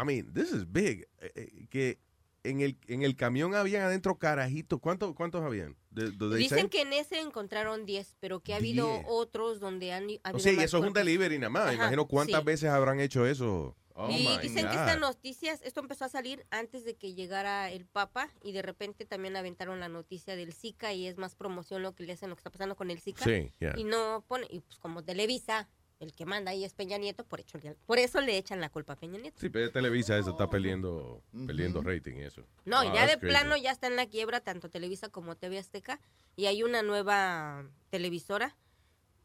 I 0.00 0.04
mean, 0.04 0.32
this 0.32 0.52
is 0.52 0.70
big. 0.70 1.06
eh, 1.20 1.32
eh, 1.34 1.66
que 1.68 1.98
en 2.44 2.60
el, 2.60 2.78
en 2.86 3.02
el 3.02 3.16
camión 3.16 3.54
habían 3.54 3.82
adentro 3.82 4.18
carajitos. 4.18 4.78
¿Cuántos, 4.78 5.14
cuántos 5.14 5.42
habían? 5.42 5.76
De, 5.90 6.10
Dicen 6.36 6.68
que 6.68 6.82
en 6.82 6.92
ese 6.92 7.20
encontraron 7.20 7.86
10, 7.86 8.16
pero 8.20 8.40
que 8.40 8.52
ha 8.52 8.56
habido 8.56 8.86
10. 8.86 9.06
otros 9.08 9.60
donde 9.60 9.92
han 9.92 10.04
habido 10.04 10.20
O 10.34 10.38
sea, 10.38 10.52
y 10.52 10.60
eso 10.60 10.78
es 10.78 10.84
un 10.84 10.92
delivery 10.92 11.38
nada 11.38 11.50
más. 11.50 11.64
Ajá, 11.64 11.74
Imagino 11.74 12.06
cuántas 12.06 12.40
sí. 12.40 12.46
veces 12.46 12.70
habrán 12.70 13.00
hecho 13.00 13.26
eso. 13.26 13.76
Oh, 13.96 14.10
y 14.10 14.26
dicen 14.42 14.68
que 14.68 14.74
estas 14.74 14.98
noticias, 14.98 15.62
esto 15.62 15.80
empezó 15.80 16.04
a 16.04 16.08
salir 16.08 16.44
antes 16.50 16.84
de 16.84 16.96
que 16.96 17.14
llegara 17.14 17.70
el 17.70 17.86
Papa 17.86 18.28
y 18.42 18.50
de 18.50 18.60
repente 18.60 19.06
también 19.06 19.36
aventaron 19.36 19.78
la 19.78 19.88
noticia 19.88 20.34
del 20.34 20.52
Zika 20.52 20.92
y 20.92 21.06
es 21.06 21.16
más 21.16 21.36
promoción 21.36 21.82
lo 21.82 21.94
que 21.94 22.02
le 22.02 22.12
hacen 22.12 22.28
lo 22.28 22.34
que 22.34 22.40
está 22.40 22.50
pasando 22.50 22.74
con 22.74 22.90
el 22.90 23.00
Zika. 23.00 23.24
Sí, 23.24 23.52
yeah. 23.60 23.74
Y 23.76 23.84
no 23.84 24.24
pone, 24.26 24.48
y 24.50 24.60
pues 24.60 24.78
como 24.78 25.04
Televisa, 25.04 25.68
el 26.04 26.12
que 26.14 26.24
manda 26.26 26.50
ahí 26.52 26.64
es 26.64 26.72
Peña 26.74 26.96
Nieto, 26.98 27.24
por, 27.24 27.40
hecho, 27.40 27.58
por 27.86 27.98
eso 27.98 28.20
le 28.20 28.36
echan 28.36 28.60
la 28.60 28.68
culpa 28.68 28.92
a 28.92 28.96
Peña 28.96 29.18
Nieto. 29.18 29.40
Sí, 29.40 29.48
pero 29.50 29.70
Televisa 29.72 30.16
eso 30.16 30.30
está 30.30 30.48
peleando, 30.48 31.22
peleando 31.46 31.82
rating 31.82 32.16
y 32.18 32.22
eso. 32.22 32.46
No, 32.64 32.82
y 32.84 32.86
Wow, 32.86 32.94
ya 32.94 33.06
de 33.06 33.18
crazy. 33.18 33.26
plano 33.26 33.56
ya 33.56 33.72
está 33.72 33.88
en 33.88 33.96
la 33.96 34.06
quiebra 34.06 34.40
tanto 34.40 34.68
Televisa 34.70 35.08
como 35.08 35.36
TV 35.36 35.58
Azteca 35.58 36.00
y 36.36 36.46
hay 36.46 36.62
una 36.62 36.82
nueva 36.82 37.66
televisora, 37.90 38.56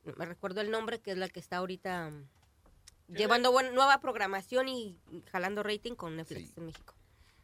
no 0.05 0.13
me 0.17 0.25
recuerdo 0.25 0.61
el 0.61 0.71
nombre, 0.71 0.99
que 0.99 1.11
es 1.11 1.17
la 1.17 1.29
que 1.29 1.39
está 1.39 1.57
ahorita 1.57 2.09
mm, 2.09 3.13
llevando 3.15 3.51
buena, 3.51 3.71
nueva 3.71 3.99
programación 3.99 4.67
y 4.69 4.97
jalando 5.31 5.61
rating 5.63 5.93
con 5.93 6.15
Netflix 6.15 6.57
en 6.57 6.65
México. 6.65 6.95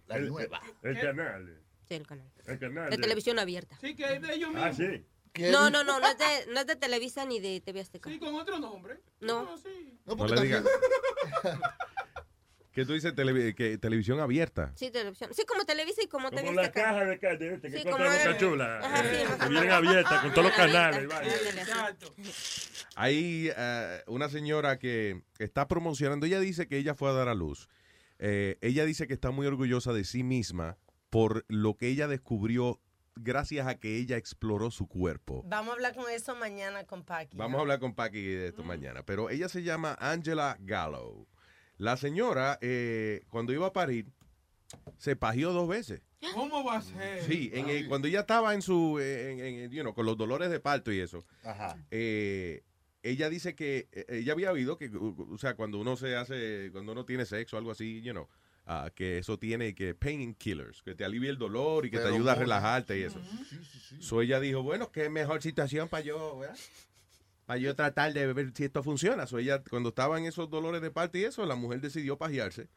La 0.07 0.20
nueva. 0.20 0.62
El 0.84 0.99
canal. 0.99 1.62
Sí, 1.88 1.94
el 1.95 2.07
canal. 2.07 2.32
El 2.45 2.60
canal. 2.60 2.90
De 2.90 2.98
televisión 2.98 3.38
abierta. 3.40 3.78
Sí, 3.82 3.95
que 3.95 4.14
es 4.14 4.22
de 4.22 4.34
ellos 4.34 4.49
Ah, 4.56 4.70
mismos. 4.70 5.02
Sí. 5.36 5.44
No, 5.52 5.70
no, 5.70 5.84
no, 5.84 5.99
no 5.99 6.07
es, 6.07 6.18
de, 6.18 6.52
no 6.53 6.60
es 6.62 6.68
de 6.68 6.76
Televisa 6.76 7.26
ni 7.26 7.40
de 7.40 7.62
TV 7.62 7.82
Azteca. 7.82 8.10
Sí, 8.10 8.20
con 8.20 8.36
otro 8.36 8.60
nombre. 8.60 8.99
No. 9.20 9.57
sí. 9.57 9.98
No, 10.06 10.16
No 10.16 10.28
le 10.28 10.41
digas. 10.41 10.64
¿Qué 12.72 12.86
tú 12.86 12.91
dices? 12.91 13.16
Televi- 13.16 13.56
que 13.56 13.78
televisión 13.78 14.20
abierta. 14.20 14.74
Sí, 14.76 14.91
televisión. 14.91 15.30
Sí, 15.34 15.45
como 15.45 15.64
Televisa 15.64 16.02
y 16.03 16.07
como 16.07 16.30
TV 16.30 16.41
Como 16.48 16.56
la 16.60 16.64
Azteca. 16.64 16.84
caja 16.84 17.06
de 17.06 17.20
ca- 17.20 17.36
de 17.38 17.53
este 17.53 17.72
que 17.72 17.78
Sí, 17.78 17.84
compra 17.86 18.06
como 18.07 18.18
Boca 18.18 18.30
el- 18.32 18.38
Chula. 18.38 18.80
Ajá, 18.80 19.02
sí, 19.03 19.16
eh, 19.16 19.28
o 19.34 19.38
que 19.40 19.48
vienen 19.49 19.72
abiertas 19.72 20.22
con 20.22 20.32
todos 20.34 20.48
los 20.48 20.53
canales. 20.57 21.03
Exacto. 21.57 22.14
Hay 22.98 23.49
eh, 23.56 24.03
una 24.07 24.28
señora 24.28 24.78
que 24.78 25.22
está 25.40 25.70
promocionando, 25.70 26.26
ella 26.26 26.41
dice 26.41 26.68
que 26.68 26.78
ella 26.78 26.95
fue 26.95 27.10
a 27.10 27.14
dar 27.14 27.30
a 27.30 27.34
luz. 27.34 27.70
Eh, 28.20 28.57
ella 28.60 28.84
dice 28.84 29.07
que 29.07 29.14
está 29.14 29.32
muy 29.32 29.48
orgullosa 29.48 29.94
de 29.94 30.03
sí 30.03 30.24
misma 30.24 30.78
por 31.10 31.45
lo 31.48 31.76
que 31.78 31.88
ella 31.88 32.10
descubrió 32.10 32.82
gracias 33.16 33.68
a 33.68 33.76
que 33.80 33.98
ella 33.98 34.18
exploró 34.18 34.72
su 34.72 34.88
cuerpo. 34.88 35.44
Vamos 35.46 35.72
a 35.72 35.74
hablar 35.74 35.96
con 35.96 36.10
eso 36.10 36.36
mañana 36.36 36.84
con 36.86 37.04
Paqui. 37.04 37.38
Vamos 37.38 37.58
a 37.58 37.62
hablar 37.62 37.80
con 37.80 37.94
Paqui 37.96 38.22
de 38.22 38.48
esto 38.48 38.64
mañana, 38.64 39.04
pero 39.04 39.30
ella 39.30 39.50
se 39.50 39.64
llama 39.64 39.98
Angela 40.00 40.58
Gallo. 40.62 41.28
La 41.78 41.98
señora, 41.98 42.58
eh, 42.62 43.24
cuando 43.30 43.52
iba 43.54 43.68
a 43.68 43.74
parir, 43.74 44.08
se 44.98 45.16
pajió 45.16 45.52
dos 45.52 45.68
veces. 45.68 46.02
¿Cómo 46.34 46.64
va 46.64 46.78
a 46.78 46.82
ser? 46.82 47.24
Sí, 47.24 47.52
en 47.54 47.70
el- 47.70 47.88
cuando 47.88 48.08
ella 48.08 48.22
estaba 48.22 48.54
en 48.54 48.62
su, 48.62 48.98
eh, 49.00 49.32
en- 49.32 49.40
en- 49.40 49.72
you 49.72 49.82
know, 49.82 49.94
con 49.94 50.06
los 50.06 50.18
dolores 50.18 50.50
de 50.50 50.60
parto 50.60 50.92
y 50.92 51.00
eso, 51.00 51.26
Ajá. 51.44 51.78
eh, 51.92 52.64
ella 53.04 53.30
dice 53.30 53.54
que 53.54 53.88
eh, 53.92 54.06
ella 54.10 54.34
había 54.34 54.52
oído 54.52 54.78
que, 54.78 54.90
o 54.96 55.38
sea, 55.38 55.56
cuando 55.56 55.78
uno 55.80 55.96
se 55.98 56.16
hace, 56.16 56.70
cuando 56.72 56.94
uno 56.94 57.06
tiene 57.06 57.26
sexo, 57.26 57.58
algo 57.58 57.70
así, 57.72 58.02
you 58.02 58.12
know, 58.14 58.28
ah, 58.66 58.90
que 58.94 59.18
eso 59.18 59.38
tiene 59.38 59.76
que 59.76 59.96
pain 59.96 60.34
killers, 60.36 60.82
que 60.82 60.96
te 60.96 61.06
alivia 61.06 61.30
el 61.30 61.38
dolor 61.38 61.86
y 61.86 61.92
que 61.92 62.00
te 62.00 62.08
ayuda 62.08 62.34
a 62.34 62.36
relajarte 62.36 63.00
y 63.00 63.04
eso. 63.04 63.20
So 64.00 64.22
ella 64.22 64.40
dijo, 64.40 64.64
bueno, 64.64 64.92
qué 64.92 65.10
mejor 65.10 65.42
situación 65.42 65.90
para 65.90 66.04
yo, 66.04 66.40
¿verdad? 66.40 66.58
para 67.46 67.60
yo 67.60 67.76
tratar 67.76 68.12
de 68.14 68.34
ver 68.34 68.52
si 68.56 68.66
esto 68.66 68.84
funciona. 68.84 69.28
So, 69.28 69.38
ella, 69.38 69.64
cuando 69.70 69.90
estaba 69.90 70.18
en 70.18 70.26
esos 70.26 70.50
dolores 70.50 70.82
de 70.82 70.92
parto 70.92 71.18
y 71.18 71.24
eso, 71.24 71.46
la 71.46 71.56
mujer 71.56 71.82
decidió 71.82 72.18
pajearse. 72.18 72.68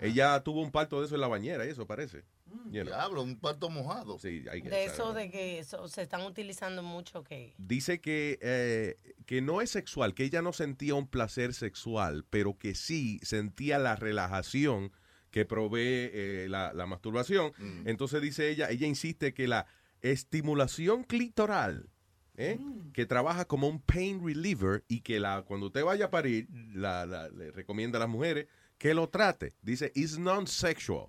Ella 0.00 0.40
tuvo 0.44 0.62
un 0.62 0.70
parto 0.70 1.00
de 1.00 1.06
eso 1.06 1.16
en 1.16 1.20
la 1.20 1.26
bañera 1.26 1.66
y 1.66 1.70
eso 1.70 1.86
parece. 1.86 2.22
You 2.70 2.82
know. 2.82 2.84
Diablo, 2.84 3.22
un 3.22 3.36
parto 3.40 3.68
mojado. 3.68 4.18
Sí, 4.18 4.44
hay 4.50 4.62
que 4.62 4.68
De 4.68 4.86
saber. 4.86 4.90
eso 4.90 5.12
de 5.12 5.30
que 5.30 5.58
eso, 5.58 5.88
se 5.88 6.02
están 6.02 6.22
utilizando 6.22 6.84
mucho 6.84 7.24
que... 7.24 7.54
Dice 7.58 8.00
que, 8.00 8.38
eh, 8.40 8.96
que 9.26 9.40
no 9.40 9.60
es 9.60 9.70
sexual, 9.70 10.14
que 10.14 10.24
ella 10.24 10.40
no 10.40 10.52
sentía 10.52 10.94
un 10.94 11.08
placer 11.08 11.52
sexual, 11.52 12.24
pero 12.30 12.56
que 12.56 12.76
sí 12.76 13.18
sentía 13.22 13.78
la 13.78 13.96
relajación 13.96 14.92
que 15.30 15.44
provee 15.44 16.10
eh, 16.12 16.46
la, 16.48 16.72
la 16.72 16.86
masturbación. 16.86 17.52
Entonces 17.86 18.20
dice 18.22 18.48
ella, 18.48 18.70
ella 18.70 18.86
insiste 18.86 19.34
que 19.34 19.46
la 19.48 19.66
estimulación 20.00 21.04
clitoral, 21.04 21.88
¿eh? 22.36 22.58
que 22.92 23.04
trabaja 23.06 23.44
como 23.46 23.68
un 23.68 23.80
pain 23.80 24.24
reliever 24.24 24.84
y 24.88 25.00
que 25.00 25.20
la 25.20 25.42
cuando 25.42 25.66
usted 25.66 25.84
vaya 25.84 26.06
a 26.06 26.10
parir, 26.10 26.48
la, 26.74 27.04
la- 27.06 27.28
le 27.28 27.50
recomienda 27.50 27.98
a 27.98 28.00
las 28.00 28.08
mujeres 28.08 28.46
que 28.78 28.94
lo 28.94 29.08
trate. 29.08 29.54
Dice, 29.62 29.90
is 29.94 30.18
non-sexual. 30.18 31.08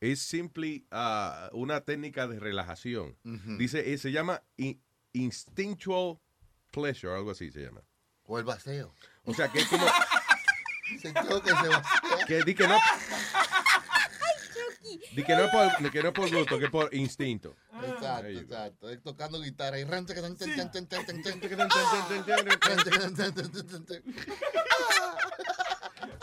Es 0.00 0.20
simply 0.20 0.86
ah, 0.92 1.48
una 1.52 1.80
técnica 1.80 2.28
de 2.28 2.38
relajación. 2.38 3.16
Dice, 3.58 3.92
eh, 3.92 3.98
se 3.98 4.12
llama 4.12 4.42
in- 4.56 4.80
instinctual 5.12 6.18
pleasure, 6.70 7.12
algo 7.14 7.30
así 7.32 7.50
se 7.50 7.62
llama. 7.62 7.82
O 8.24 8.38
el 8.38 8.44
vacío. 8.44 8.92
O 9.24 9.34
sea, 9.34 9.48
que 9.48 9.58
es 9.60 9.66
como... 9.66 9.86
Sintió 11.02 11.42
que 11.42 11.50
se 11.50 12.26
que 12.26 12.42
di 12.44 12.54
que 12.54 12.66
no, 12.66 12.76
di 15.12 15.24
que 15.24 15.34
no 15.34 15.44
es 15.44 15.50
por, 15.50 15.90
que 15.90 16.02
no 16.02 16.08
es 16.08 16.14
por 16.14 16.30
gusto, 16.34 16.58
que 16.58 16.64
es 16.66 16.70
por 16.70 16.94
instinto. 16.94 17.56
Exacto, 17.82 18.28
exacto. 18.28 18.90
Él 18.90 19.00
tocando 19.02 19.40
guitarra 19.40 19.78
y 19.78 19.84
rancha 19.84 20.14
que 20.14 20.22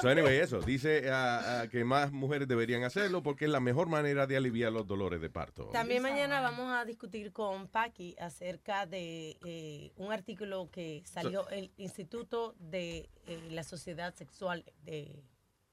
So 0.02 0.10
anyway, 0.10 0.38
eso. 0.38 0.62
Dice 0.62 1.10
ah, 1.10 1.62
ah, 1.62 1.68
que 1.68 1.84
más 1.84 2.12
mujeres 2.12 2.48
deberían 2.48 2.84
hacerlo 2.84 3.24
porque 3.24 3.46
es 3.46 3.52
la 3.52 3.60
mejor 3.60 3.88
manera 3.88 4.28
de 4.28 4.38
aliviar 4.38 4.72
los 4.72 4.86
dolores 4.86 5.22
de 5.22 5.30
parto. 5.30 5.70
También 5.72 6.04
mañana 6.04 6.42
vamos 6.42 6.72
a 6.72 6.86
discutir 6.86 7.32
con 7.32 7.68
Paqui 7.68 8.16
acerca 8.20 8.86
de 8.86 9.38
eh, 9.46 9.92
un 9.96 10.12
artículo 10.12 10.70
que 10.72 11.02
salió 11.06 11.48
el 11.50 11.72
Instituto 11.78 12.56
de 12.60 13.10
eh, 13.26 13.48
la 13.52 13.64
Sociedad 13.64 14.14
Sexual 14.14 14.66
de 14.84 15.24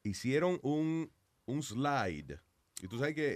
hicieron 0.03 0.59
un, 0.63 1.11
un 1.47 1.63
slide. 1.63 2.39
Y 2.83 2.89
tú 2.89 2.99
sabes 2.99 3.15
que 3.15 3.27
eh, 3.27 3.33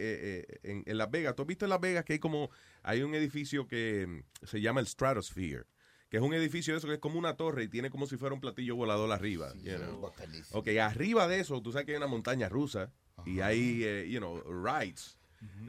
eh, 0.48 0.60
en, 0.62 0.82
en 0.86 0.98
Las 0.98 1.10
Vegas, 1.10 1.34
¿tú 1.34 1.42
has 1.42 1.48
visto 1.48 1.66
en 1.66 1.70
Las 1.70 1.80
Vegas 1.80 2.04
que 2.04 2.14
hay 2.14 2.18
como, 2.18 2.50
hay 2.82 3.02
un 3.02 3.14
edificio 3.14 3.66
que 3.66 4.06
mm, 4.06 4.46
se 4.46 4.60
llama 4.60 4.80
el 4.80 4.86
Stratosphere? 4.86 5.64
Que 6.08 6.18
es 6.18 6.22
un 6.22 6.32
edificio 6.32 6.72
de 6.74 6.78
eso 6.78 6.86
que 6.86 6.94
es 6.94 7.00
como 7.00 7.18
una 7.18 7.36
torre 7.36 7.64
y 7.64 7.68
tiene 7.68 7.90
como 7.90 8.06
si 8.06 8.16
fuera 8.16 8.34
un 8.34 8.40
platillo 8.40 8.76
volador 8.76 9.10
arriba. 9.10 9.52
you 9.56 9.76
know. 9.76 10.12
Ok, 10.52 10.68
arriba 10.80 11.26
de 11.26 11.40
eso, 11.40 11.60
tú 11.60 11.72
sabes 11.72 11.86
que 11.86 11.92
hay 11.92 11.96
una 11.98 12.06
montaña 12.06 12.48
rusa 12.48 12.92
y 13.26 13.40
hay, 13.40 13.82
eh, 13.84 14.08
you 14.08 14.18
know, 14.20 14.40
rides. 14.64 15.18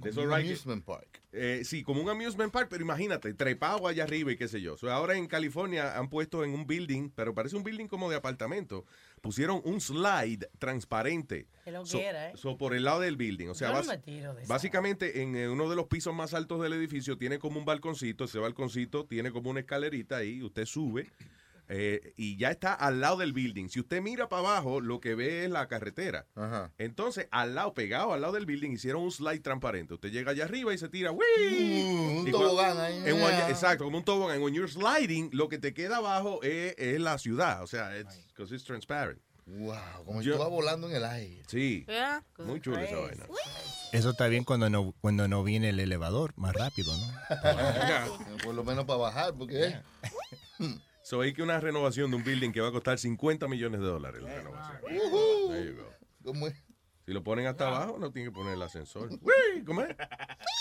De 0.02 0.10
esos 0.12 0.24
un 0.26 0.30
que- 0.30 0.36
amusement 0.36 0.84
park. 0.86 1.22
eh, 1.32 1.62
sí, 1.66 1.84
como 1.84 2.02
un 2.02 2.10
amusement 2.10 2.52
park, 2.52 2.68
pero 2.70 2.84
imagínate, 2.84 3.34
trepado 3.34 3.88
allá 3.88 4.04
arriba 4.04 4.32
y 4.32 4.38
qué 4.38 4.48
sé 4.48 4.62
yo. 4.62 4.76
Ahora 4.92 5.16
en 5.18 5.28
California 5.28 5.98
han 5.98 6.10
puesto 6.10 6.44
en 6.44 6.52
un 6.54 6.68
building, 6.68 7.10
pero 7.10 7.34
parece 7.34 7.56
un 7.56 7.64
building 7.64 7.88
como 7.88 8.10
de 8.10 8.16
apartamento, 8.16 8.86
pusieron 9.22 9.62
un 9.66 9.82
slide 9.82 10.48
transparente. 10.60 11.48
Qué 11.64 11.72
lo 11.72 11.86
So- 11.86 11.98
que 11.98 12.06
era, 12.06 12.30
¿eh? 12.30 12.34
so, 12.36 12.58
por 12.58 12.74
el 12.76 12.84
lado 12.84 13.00
del 13.00 13.18
building. 13.18 13.48
O 13.48 13.56
sea, 13.56 13.70
Yo 13.70 13.74
no 13.74 13.80
bas- 13.82 13.88
me 13.88 13.98
tiro 13.98 14.34
de 14.36 14.44
eso. 14.44 14.50
básicamente 14.54 15.22
en 15.24 15.36
eh, 15.36 15.50
uno 15.50 15.70
de 15.70 15.76
los 15.76 15.88
pisos 15.88 16.14
más 16.14 16.34
altos 16.34 16.62
del 16.62 16.74
edificio 16.74 17.18
tiene 17.18 17.40
como 17.40 17.60
un 17.60 17.66
balconcito. 17.66 18.26
Ese 18.26 18.40
balconcito 18.40 19.06
tiene 19.06 19.32
como 19.32 19.50
una 19.50 19.62
escalerita 19.62 20.18
ahí. 20.18 20.44
Usted 20.44 20.66
sube 20.66 21.10
eh, 21.68 22.14
y 22.18 22.38
ya 22.38 22.52
está 22.52 22.74
al 22.74 23.02
lado 23.02 23.18
del 23.18 23.34
building. 23.34 23.70
Si 23.70 23.80
usted 23.80 24.02
mira 24.02 24.30
para 24.30 24.42
abajo, 24.42 24.82
lo 24.82 25.00
que 25.00 25.16
ve 25.16 25.46
es 25.46 25.50
la 25.50 25.68
carretera. 25.68 26.26
Entonces, 26.78 27.28
al 27.32 27.56
lado, 27.56 27.74
pegado 27.74 28.14
al 28.14 28.22
lado 28.22 28.34
del 28.34 28.46
building, 28.46 28.72
hicieron 28.72 29.04
un 29.04 29.12
slide 29.12 29.42
transparente. 29.42 29.94
Usted 29.96 30.12
llega 30.12 30.32
allá 30.32 30.46
arriba 30.46 30.74
y 30.74 30.78
se 30.78 30.90
tira. 30.90 31.12
¡Wii! 31.12 31.84
Mm, 31.84 32.18
un 32.20 32.32
tobogán 32.32 32.76
cuando- 32.76 32.82
ahí. 32.84 32.98
en 33.06 33.16
un- 33.22 33.32
exacto, 33.50 33.84
como 33.86 33.98
un 33.98 34.06
tobogán. 34.06 34.42
When 34.42 34.54
you're 34.54 34.72
sliding, 34.72 35.30
lo 35.34 35.50
que 35.50 35.58
te 35.58 35.74
queda 35.74 35.98
abajo 35.98 36.42
es, 36.44 36.76
es 36.78 37.00
la 37.00 37.18
ciudad. 37.18 37.64
O 37.64 37.68
sea, 37.68 37.98
it's, 38.00 38.16
'cause 38.36 38.54
it's 38.54 38.64
transparent. 38.64 39.20
Wow, 39.48 39.76
como 40.06 40.22
si 40.22 40.26
Yo- 40.26 40.34
estuviera 40.34 40.50
volando 40.50 40.90
en 40.90 40.96
el 40.96 41.06
aire. 41.06 41.44
Sí. 41.48 41.86
Yeah. 41.88 42.24
Muy 42.40 42.60
chulo 42.62 42.80
esa 42.80 42.98
vaina. 42.98 43.26
Eso 43.92 44.10
está 44.10 44.28
bien 44.28 44.44
cuando 44.44 44.72
no, 44.72 44.94
cuando 45.02 45.28
no 45.28 45.44
viene 45.44 45.70
el 45.70 45.80
elevador, 45.80 46.34
más 46.36 46.54
rápido, 46.56 46.92
¿no? 46.98 47.08
Por 48.44 48.56
lo 48.56 48.64
menos 48.64 48.86
para 48.86 48.98
bajar, 48.98 49.34
porque 49.36 49.76
So, 51.06 51.22
hay 51.22 51.34
que 51.34 51.44
una 51.44 51.60
renovación 51.60 52.10
de 52.10 52.18
un 52.18 52.24
building 52.24 52.52
que 52.52 52.62
va 52.62 52.70
a 52.70 52.72
costar 52.72 52.98
50 52.98 53.48
millones 53.48 53.80
de 53.80 53.86
dólares 53.86 54.24
la 54.24 54.34
renovación. 54.34 54.78
Ujú. 54.82 55.52
There 55.52 55.66
you 55.68 55.76
go. 55.76 56.34
Si 57.06 57.12
lo 57.14 57.24
ponen 57.24 57.46
hasta 57.46 57.68
abajo, 57.68 57.98
no 58.00 58.12
tienen 58.12 58.32
que 58.32 58.36
poner 58.36 58.54
el 58.56 58.62
ascensor. 58.64 59.10
Uy, 59.22 59.64
¿Cómo 59.64 59.82
es? 59.82 59.96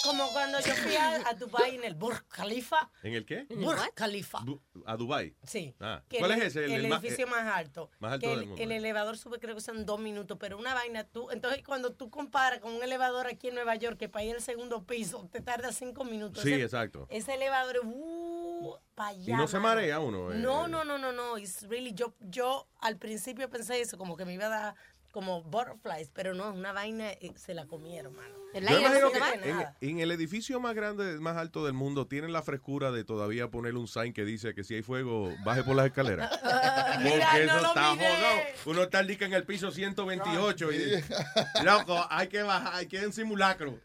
Como 0.04 0.30
cuando 0.32 0.60
yo 0.60 0.74
fui 0.74 0.94
a, 0.94 1.26
a 1.28 1.32
Dubai 1.34 1.74
en 1.76 1.84
el 1.84 1.94
Burj 1.94 2.20
Khalifa. 2.28 2.90
¿En 3.02 3.14
el 3.14 3.24
qué? 3.24 3.46
Burj 3.48 3.80
Khalifa. 3.94 4.40
Du- 4.44 4.60
a 4.84 4.96
Dubai. 4.96 5.34
Sí. 5.42 5.74
Ah, 5.80 6.02
¿Cuál 6.18 6.32
el, 6.32 6.38
es 6.42 6.44
ese? 6.56 6.66
El, 6.66 6.84
edificio 6.84 7.24
eh, 7.26 7.30
más 7.30 7.46
alto. 7.56 7.90
más 7.98 8.12
alto 8.12 8.26
que 8.26 8.30
del 8.30 8.40
el, 8.40 8.46
mundo. 8.48 8.62
el 8.62 8.72
elevador 8.72 9.16
sube 9.16 9.38
creo 9.38 9.54
que 9.54 9.62
son 9.62 9.86
dos 9.86 9.98
minutos, 9.98 10.36
pero 10.38 10.58
una 10.58 10.74
vaina 10.74 11.04
tú, 11.04 11.30
entonces 11.30 11.62
cuando 11.64 11.94
tú 11.94 12.10
comparas 12.10 12.60
con 12.60 12.74
un 12.74 12.82
elevador 12.82 13.26
aquí 13.26 13.48
en 13.48 13.54
Nueva 13.54 13.74
York 13.76 13.96
que 13.96 14.10
para 14.10 14.24
ir 14.26 14.34
al 14.34 14.42
segundo 14.42 14.84
piso 14.84 15.26
te 15.32 15.40
tarda 15.40 15.72
cinco 15.72 16.04
minutos. 16.04 16.42
Sí, 16.42 16.52
Ese- 16.52 16.62
exacto. 16.64 17.06
Ese 17.08 17.34
elevador 17.34 17.76
es 17.76 17.82
uh, 17.84 18.76
para 18.94 19.08
allá. 19.10 19.34
Y 19.34 19.36
no 19.36 19.48
se 19.48 19.58
marea 19.58 19.98
uno. 20.00 20.30
eh. 20.32 20.36
No, 20.36 20.68
no, 20.68 20.84
no, 20.84 20.98
no, 20.98 21.10
no. 21.12 21.38
It's 21.38 21.66
really, 21.68 21.94
yo, 21.94 22.14
yo 22.20 22.68
al 22.80 22.98
principio 22.98 23.48
pensé 23.48 23.80
eso, 23.80 23.96
como 23.96 24.14
que 24.16 24.26
me 24.26 24.34
iba 24.34 24.46
a 24.46 24.50
dar 24.50 24.74
como 25.14 25.44
butterflies, 25.44 26.10
pero 26.12 26.34
no, 26.34 26.52
una 26.52 26.72
vaina 26.72 27.12
eh, 27.12 27.32
se 27.36 27.54
la 27.54 27.66
comieron, 27.66 28.16
mano. 28.16 28.34
Yo 28.52 28.80
imagino 28.80 29.12
que 29.12 29.48
en, 29.48 29.90
en 29.90 30.00
el 30.00 30.10
edificio 30.10 30.58
más 30.58 30.74
grande, 30.74 31.20
más 31.20 31.36
alto 31.36 31.64
del 31.64 31.72
mundo, 31.72 32.08
tienen 32.08 32.32
la 32.32 32.42
frescura 32.42 32.90
de 32.90 33.04
todavía 33.04 33.48
poner 33.48 33.76
un 33.76 33.86
sign 33.86 34.12
que 34.12 34.24
dice 34.24 34.54
que 34.54 34.64
si 34.64 34.74
hay 34.74 34.82
fuego, 34.82 35.32
baje 35.44 35.62
por 35.62 35.76
las 35.76 35.86
escaleras. 35.86 36.30
Porque 36.42 37.14
Mira, 37.14 37.32
no 37.32 37.38
eso 37.38 37.66
está 37.66 37.94
jodado. 37.94 38.40
Uno 38.66 38.82
está 38.82 39.02
lica 39.02 39.24
en 39.24 39.34
el 39.34 39.44
piso 39.44 39.70
128 39.70 40.72
y 40.72 41.04
loco, 41.64 42.06
hay 42.10 42.26
que 42.26 42.42
bajar, 42.42 42.74
hay 42.74 42.86
que 42.86 42.96
ir 42.96 43.04
en 43.04 43.12
simulacro. 43.12 43.78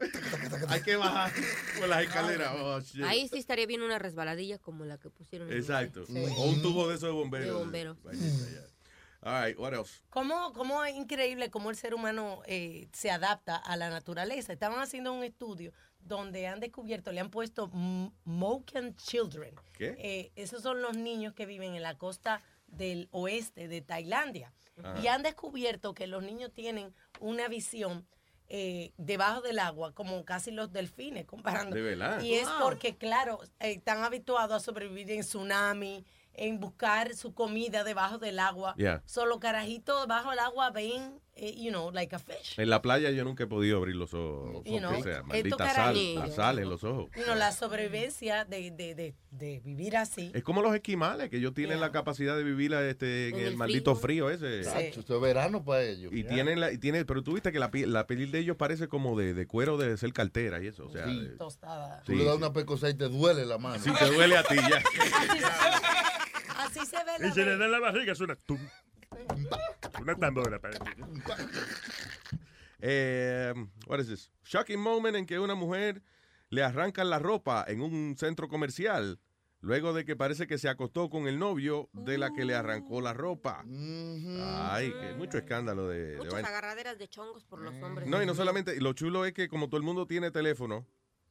hay 0.68 0.82
que 0.82 0.96
bajar 0.96 1.32
por 1.80 1.90
las 1.90 2.04
escaleras. 2.04 2.54
Oh, 2.60 2.80
shit. 2.82 3.04
Ahí 3.04 3.28
sí 3.28 3.38
estaría 3.38 3.68
bien 3.68 3.84
una 3.84 4.00
resbaladilla 4.00 4.58
como 4.58 4.84
la 4.84 4.98
que 4.98 5.12
pusieron. 5.12 5.52
en 5.52 5.58
Exacto. 5.58 6.08
Sí. 6.08 6.26
O 6.38 6.46
un 6.46 6.62
tubo 6.64 6.90
de 6.90 6.96
esos 6.96 7.10
de 7.10 7.14
bomberos. 7.14 7.48
De 7.48 7.54
bombero. 7.54 7.98
Vainita, 8.04 8.46
ya. 8.52 8.79
All 9.22 9.46
right, 9.46 9.58
what 9.60 9.74
else? 9.74 10.02
¿Cómo, 10.10 10.54
cómo 10.54 10.84
es 10.86 10.96
increíble 10.96 11.50
cómo 11.50 11.70
el 11.70 11.76
ser 11.76 11.94
humano 11.94 12.42
eh, 12.46 12.88
se 12.94 13.12
adapta 13.12 13.58
a 13.58 13.76
la 13.76 13.90
naturaleza? 13.90 14.54
Estaban 14.54 14.80
haciendo 14.80 15.12
un 15.12 15.24
estudio 15.24 15.74
donde 16.00 16.48
han 16.48 16.60
descubierto, 16.62 17.12
le 17.12 17.20
han 17.20 17.30
puesto 17.30 17.68
Moken 18.24 18.96
Children. 18.96 19.56
¿Qué? 19.74 19.96
Eh, 20.00 20.32
esos 20.36 20.64
son 20.64 20.82
los 20.82 20.96
niños 20.96 21.34
que 21.34 21.46
viven 21.46 21.76
en 21.76 21.82
la 21.84 21.98
costa 21.98 22.42
del 22.68 23.10
oeste 23.12 23.68
de 23.68 23.82
Tailandia. 23.82 24.54
Ajá. 24.82 25.00
Y 25.02 25.08
han 25.08 25.24
descubierto 25.24 25.94
que 25.94 26.08
los 26.08 26.24
niños 26.24 26.54
tienen 26.54 26.94
una 27.20 27.50
visión 27.50 28.08
eh, 28.48 28.94
debajo 28.98 29.42
del 29.42 29.60
agua, 29.60 29.94
como 29.94 30.24
casi 30.26 30.50
los 30.52 30.72
delfines, 30.72 31.26
comparando. 31.26 31.76
De 31.76 31.82
verdad. 31.82 32.22
Y 32.22 32.36
es 32.36 32.48
Wow. 32.48 32.62
porque, 32.62 32.98
claro, 32.98 33.40
están 33.60 34.04
habituados 34.04 34.56
a 34.56 34.66
sobrevivir 34.66 35.12
en 35.12 35.22
tsunami, 35.22 36.04
en 36.40 36.60
buscar 36.60 37.14
su 37.16 37.34
comida 37.34 37.84
debajo 37.84 38.18
del 38.18 38.40
agua. 38.40 38.74
Yeah. 38.78 39.02
Solo 39.06 39.40
carajitos 39.40 40.02
debajo 40.02 40.30
del 40.32 40.40
agua 40.40 40.70
ven, 40.72 41.20
eh, 41.36 41.56
you 41.58 41.70
know, 41.70 41.92
like 41.92 42.16
a 42.16 42.20
fish. 42.20 42.58
En 42.58 42.70
la 42.70 42.82
playa 42.82 43.12
yo 43.12 43.24
nunca 43.24 43.44
he 43.44 43.48
podido 43.48 43.78
abrir 43.78 43.96
los 43.96 44.14
ojos. 44.14 44.64
You 44.66 44.80
know, 44.80 45.02
sea, 45.04 45.24
maldita 45.24 45.74
sal, 45.74 46.16
la 46.16 46.28
sal 46.32 46.60
en 46.60 46.70
los 46.70 46.84
ojos. 46.84 47.10
You 47.16 47.24
know, 47.24 47.36
la 47.36 47.52
sobrevivencia 47.52 48.44
de, 48.46 48.72
de, 48.72 48.96
de, 48.96 49.16
de 49.32 49.60
vivir 49.64 49.96
así. 49.98 50.32
Es 50.34 50.44
como 50.44 50.62
los 50.62 50.74
esquimales, 50.76 51.30
que 51.30 51.38
ellos 51.38 51.54
tienen 51.54 51.80
la 51.80 51.92
capacidad 51.92 52.36
de 52.36 52.44
vivir 52.44 52.74
este, 52.74 53.30
en, 53.30 53.36
En 53.36 53.42
el, 53.42 53.48
el 53.50 53.56
maldito 53.58 53.96
frío. 53.96 54.28
frío 54.28 54.48
ese. 54.50 54.64
Sí. 54.64 55.00
Esto 55.00 55.16
es 55.16 55.22
verano 55.22 55.64
para 55.64 55.84
ellos. 55.84 56.12
Y 56.14 56.24
tienen 56.24 56.60
la, 56.60 56.72
y 56.72 56.78
tiene, 56.78 57.06
pero 57.06 57.22
tú 57.24 57.34
viste 57.34 57.52
que 57.52 57.60
la, 57.60 57.70
piel- 57.72 57.88
la 57.88 58.08
piel 58.08 58.32
de 58.32 58.40
ellos 58.40 58.58
parece 58.58 58.88
como 58.88 59.18
de, 59.18 59.34
de 59.34 59.46
cuero 59.48 59.78
de 59.78 59.96
ser 59.98 60.12
cartera 60.14 60.62
y 60.64 60.68
eso. 60.68 60.86
O 60.88 60.90
sea, 60.92 61.06
Sí. 61.06 61.20
de- 61.20 61.30
Tostada. 61.38 62.02
Tú 62.06 62.14
Sí, 62.14 62.18
le 62.18 62.24
das 62.26 62.34
sí. 62.34 62.38
una 62.38 62.54
pecosa 62.54 62.90
y 62.90 62.94
te 62.94 63.08
duele 63.10 63.46
la 63.46 63.58
mano. 63.58 63.82
Si 63.84 63.92
te 63.94 64.06
duele 64.06 64.38
a 64.38 64.44
ti 64.44 64.56
ya. 64.56 64.84
Así 66.70 66.86
se 66.86 66.98
ve 67.04 67.12
la 67.20 67.28
Y 67.28 67.32
si 67.32 67.44
le 67.44 67.58
da 67.58 67.66
en 67.66 67.72
la 67.72 67.80
barriga 67.80 68.14
es 68.14 68.20
una 68.20 68.36
tum. 68.36 68.60
Una 70.02 70.16
tambora. 70.16 70.60
parece. 70.60 70.80
Eh, 72.82 73.54
what 73.88 74.00
is 74.00 74.08
this? 74.08 74.32
Shocking 74.46 74.80
moment 74.80 75.16
en 75.16 75.26
que 75.26 75.40
una 75.40 75.56
mujer 75.56 76.02
le 76.50 76.64
arrancan 76.64 77.10
la 77.10 77.20
ropa 77.20 77.66
en 77.68 77.82
un 77.82 78.16
centro 78.18 78.48
comercial 78.48 79.20
luego 79.62 79.92
de 79.94 80.06
que 80.06 80.16
parece 80.16 80.48
que 80.48 80.58
se 80.58 80.70
acostó 80.70 81.10
con 81.10 81.28
el 81.28 81.38
novio 81.38 81.90
de 81.92 82.18
la 82.18 82.32
que 82.32 82.46
le 82.46 82.56
arrancó 82.56 83.02
la 83.02 83.14
ropa. 83.14 83.66
Ay, 84.72 84.94
que 84.94 85.14
mucho 85.18 85.38
escándalo 85.38 85.90
de, 85.90 86.12
de 86.12 86.18
Muchas 86.18 86.34
vaina. 86.34 86.48
agarraderas 86.48 86.98
de 86.98 87.08
chongos 87.10 87.44
por 87.44 87.60
los 87.60 87.74
hombres. 87.84 88.08
No, 88.08 88.24
y 88.24 88.26
no 88.26 88.34
solamente, 88.36 88.76
y 88.76 88.80
lo 88.80 88.94
chulo 88.94 89.26
es 89.26 89.34
que 89.34 89.50
como 89.50 89.68
todo 89.68 89.78
el 89.78 89.84
mundo 89.84 90.08
tiene 90.08 90.32
teléfono, 90.32 90.88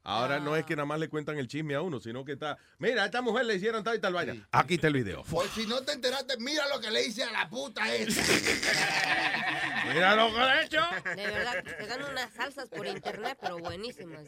ahora 0.09 0.40
no 0.40 0.56
es 0.56 0.64
que 0.64 0.74
nada 0.76 0.86
más 0.86 0.98
le 0.98 1.09
cuentan 1.09 1.39
el 1.39 1.47
chisme 1.48 1.74
a 1.74 1.80
uno, 1.82 2.01
sino 2.01 2.24
que 2.24 2.32
está, 2.32 2.56
mira, 2.78 3.02
a 3.02 3.06
esta 3.06 3.22
mujer 3.22 3.47
le 3.47 3.55
hicieron 3.56 3.82
tal 3.85 3.97
y 3.97 4.01
tal 4.01 4.12
vaina. 4.14 4.48
Aquí 4.52 4.74
está 4.74 4.86
el 4.89 4.94
video. 4.94 5.22
Pues 5.30 5.51
si 5.51 5.66
no 5.66 5.82
te 5.82 5.93
enteraste, 5.93 6.36
mira 6.39 6.66
lo 6.68 6.80
que 6.80 6.90
le 6.90 7.05
hice 7.06 7.24
a 7.24 7.30
la 7.32 7.48
puta 7.48 7.93
esa. 7.94 8.20
Mira 9.93 10.14
lo 10.16 10.32
que 10.35 10.39
le 10.40 10.47
he 10.60 10.64
hecho. 10.64 10.80
De 11.16 11.26
verdad, 11.26 11.62
que 11.64 11.70
se 11.70 11.86
dan 11.86 12.05
unas 12.05 12.32
salsas 12.35 12.68
por 12.68 12.86
internet, 12.86 13.39
pero 13.40 13.59
buenísimas. 13.59 14.22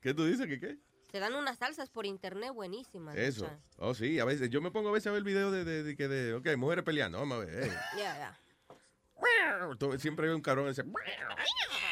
¿Qué 0.00 0.14
tú 0.14 0.24
dices? 0.24 0.46
¿Qué 0.46 0.60
qué? 0.60 0.78
Se 1.10 1.18
dan 1.20 1.34
unas 1.34 1.58
salsas 1.58 1.88
por 1.90 2.04
internet 2.06 2.52
buenísimas. 2.52 3.16
Eso. 3.16 3.50
Oh, 3.78 3.94
sí, 3.94 4.18
a 4.20 4.24
veces, 4.24 4.50
yo 4.50 4.60
me 4.60 4.70
pongo 4.70 4.90
a 4.90 4.92
veces 4.92 5.06
a 5.08 5.12
ver 5.12 5.22
videos 5.22 5.52
de, 5.52 5.64
de, 5.64 5.82
de, 5.82 5.96
que 5.96 6.06
de 6.06 6.34
ok, 6.34 6.56
mujeres 6.58 6.84
peleando, 6.84 7.18
vamos 7.18 7.38
a 7.38 7.44
ver. 7.46 7.64
eh. 7.64 7.72
Ya, 7.96 8.18
ya. 8.18 8.38
Todo- 8.38 8.47
Siempre 9.98 10.28
hay 10.28 10.34
un 10.34 10.40
cabrón 10.40 10.66
que 10.66 10.70
dice, 10.70 10.84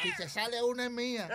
Si 0.01 0.11
se 0.11 0.29
sale 0.29 0.61
una 0.63 0.85
es 0.85 0.91
mía. 0.91 1.27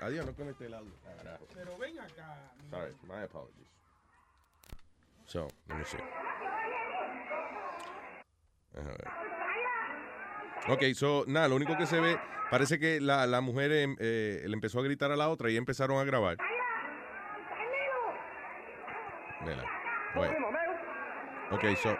Adiós, 0.00 0.26
no 0.26 0.34
conecté 0.34 0.66
el 0.66 0.74
audio. 0.74 0.92
Carajo. 1.16 1.46
Pero 1.54 1.78
ven 1.78 1.98
acá. 1.98 2.52
Sorry, 2.70 2.92
my 3.02 3.22
apologies. 3.24 3.68
So, 5.26 5.48
let 5.68 5.76
me 5.76 5.84
see. 5.84 5.98
Déjame 8.72 8.90
ver. 8.90 9.08
Ok, 10.68 10.94
so, 10.94 11.24
nada, 11.26 11.48
lo 11.48 11.56
único 11.56 11.76
que 11.76 11.86
se 11.86 11.98
ve, 12.00 12.18
parece 12.50 12.78
que 12.78 13.00
la, 13.00 13.26
la 13.26 13.40
mujer 13.40 13.72
em, 13.72 13.96
eh, 13.98 14.42
le 14.46 14.52
empezó 14.54 14.80
a 14.80 14.82
gritar 14.82 15.10
a 15.10 15.16
la 15.16 15.28
otra 15.28 15.50
y 15.50 15.56
empezaron 15.56 15.98
a 15.98 16.04
grabar. 16.04 16.36
Vela. 19.44 19.64
Wait. 20.14 20.32
Ok, 21.50 21.64
so. 21.82 21.96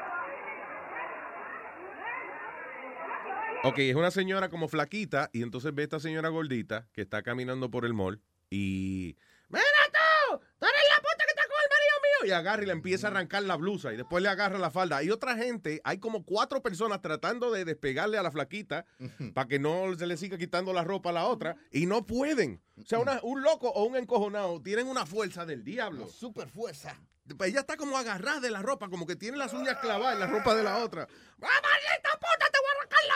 Ok, 3.64 3.78
es 3.78 3.96
una 3.96 4.10
señora 4.10 4.48
como 4.48 4.68
flaquita 4.68 5.30
y 5.32 5.42
entonces 5.42 5.74
ve 5.74 5.82
a 5.82 5.84
esta 5.84 6.00
señora 6.00 6.28
gordita 6.28 6.86
que 6.92 7.02
está 7.02 7.22
caminando 7.22 7.70
por 7.70 7.84
el 7.84 7.92
mall 7.92 8.22
y... 8.50 9.16
¡Mira 9.48 9.62
tú! 9.92 10.38
¡Tú 10.38 10.66
eres 10.66 10.82
la 10.90 10.96
puta 10.98 11.24
que 11.24 11.30
está 11.30 11.42
con 11.42 11.56
el 11.56 11.68
marido 11.70 12.22
mío! 12.22 12.28
Y 12.28 12.30
agarra 12.32 12.62
y 12.62 12.66
le 12.66 12.72
empieza 12.72 13.08
a 13.08 13.10
arrancar 13.10 13.42
la 13.42 13.56
blusa 13.56 13.92
y 13.92 13.96
después 13.96 14.22
le 14.22 14.28
agarra 14.28 14.58
la 14.58 14.70
falda. 14.70 14.98
Hay 14.98 15.10
otra 15.10 15.36
gente, 15.36 15.80
hay 15.84 15.98
como 15.98 16.24
cuatro 16.24 16.62
personas 16.62 17.02
tratando 17.02 17.50
de 17.50 17.64
despegarle 17.64 18.16
a 18.16 18.22
la 18.22 18.30
flaquita 18.30 18.86
para 19.34 19.48
que 19.48 19.58
no 19.58 19.92
se 19.98 20.06
le 20.06 20.16
siga 20.16 20.38
quitando 20.38 20.72
la 20.72 20.84
ropa 20.84 21.10
a 21.10 21.14
la 21.14 21.24
otra 21.26 21.56
y 21.72 21.86
no 21.86 22.06
pueden. 22.06 22.62
O 22.80 22.86
sea, 22.86 23.00
una- 23.00 23.20
un 23.22 23.42
loco 23.42 23.68
o 23.70 23.84
un 23.84 23.96
encojonado 23.96 24.62
tienen 24.62 24.86
una 24.86 25.04
fuerza 25.04 25.44
del 25.44 25.64
diablo. 25.64 26.06
Super 26.08 26.48
fuerza. 26.48 26.96
Ella 27.44 27.60
está 27.60 27.76
como 27.76 27.98
agarrada 27.98 28.40
de 28.40 28.50
la 28.50 28.62
ropa, 28.62 28.88
como 28.88 29.06
que 29.06 29.14
tiene 29.16 29.36
las 29.36 29.52
uñas 29.52 29.76
clavadas 29.80 30.14
en 30.14 30.20
la 30.20 30.26
ropa 30.28 30.54
de 30.54 30.62
la 30.62 30.78
otra. 30.78 31.02
¡Ah, 31.42 31.60
maldita 31.62 32.10
puta! 32.14 32.47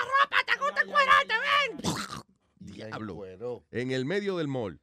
Ropa! 0.02 0.36
¡Te 0.46 0.58
gusta 0.58 0.84
cuerarte! 0.84 1.34
¡Ven! 2.58 2.72
Diablo. 2.74 3.64
En 3.70 3.90
el 3.90 4.04
medio 4.04 4.36
del 4.36 4.48
mall. 4.48 4.80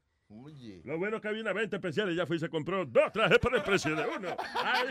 Lo 0.84 0.98
bueno 1.00 1.18
es 1.18 1.22
que 1.24 1.28
había 1.28 1.41
una 1.41 1.54
venta 1.54 1.78
especial 1.78 2.12
y 2.12 2.16
ya 2.16 2.28
fue 2.28 2.36
y 2.36 2.40
se 2.40 2.50
compró 2.50 2.86
dos 2.86 3.12
trajes 3.12 3.40
por 3.40 3.56
el 3.56 3.64
precio 3.64 3.96
de 3.96 4.06
uno. 4.06 4.36
Ay. 4.64 4.90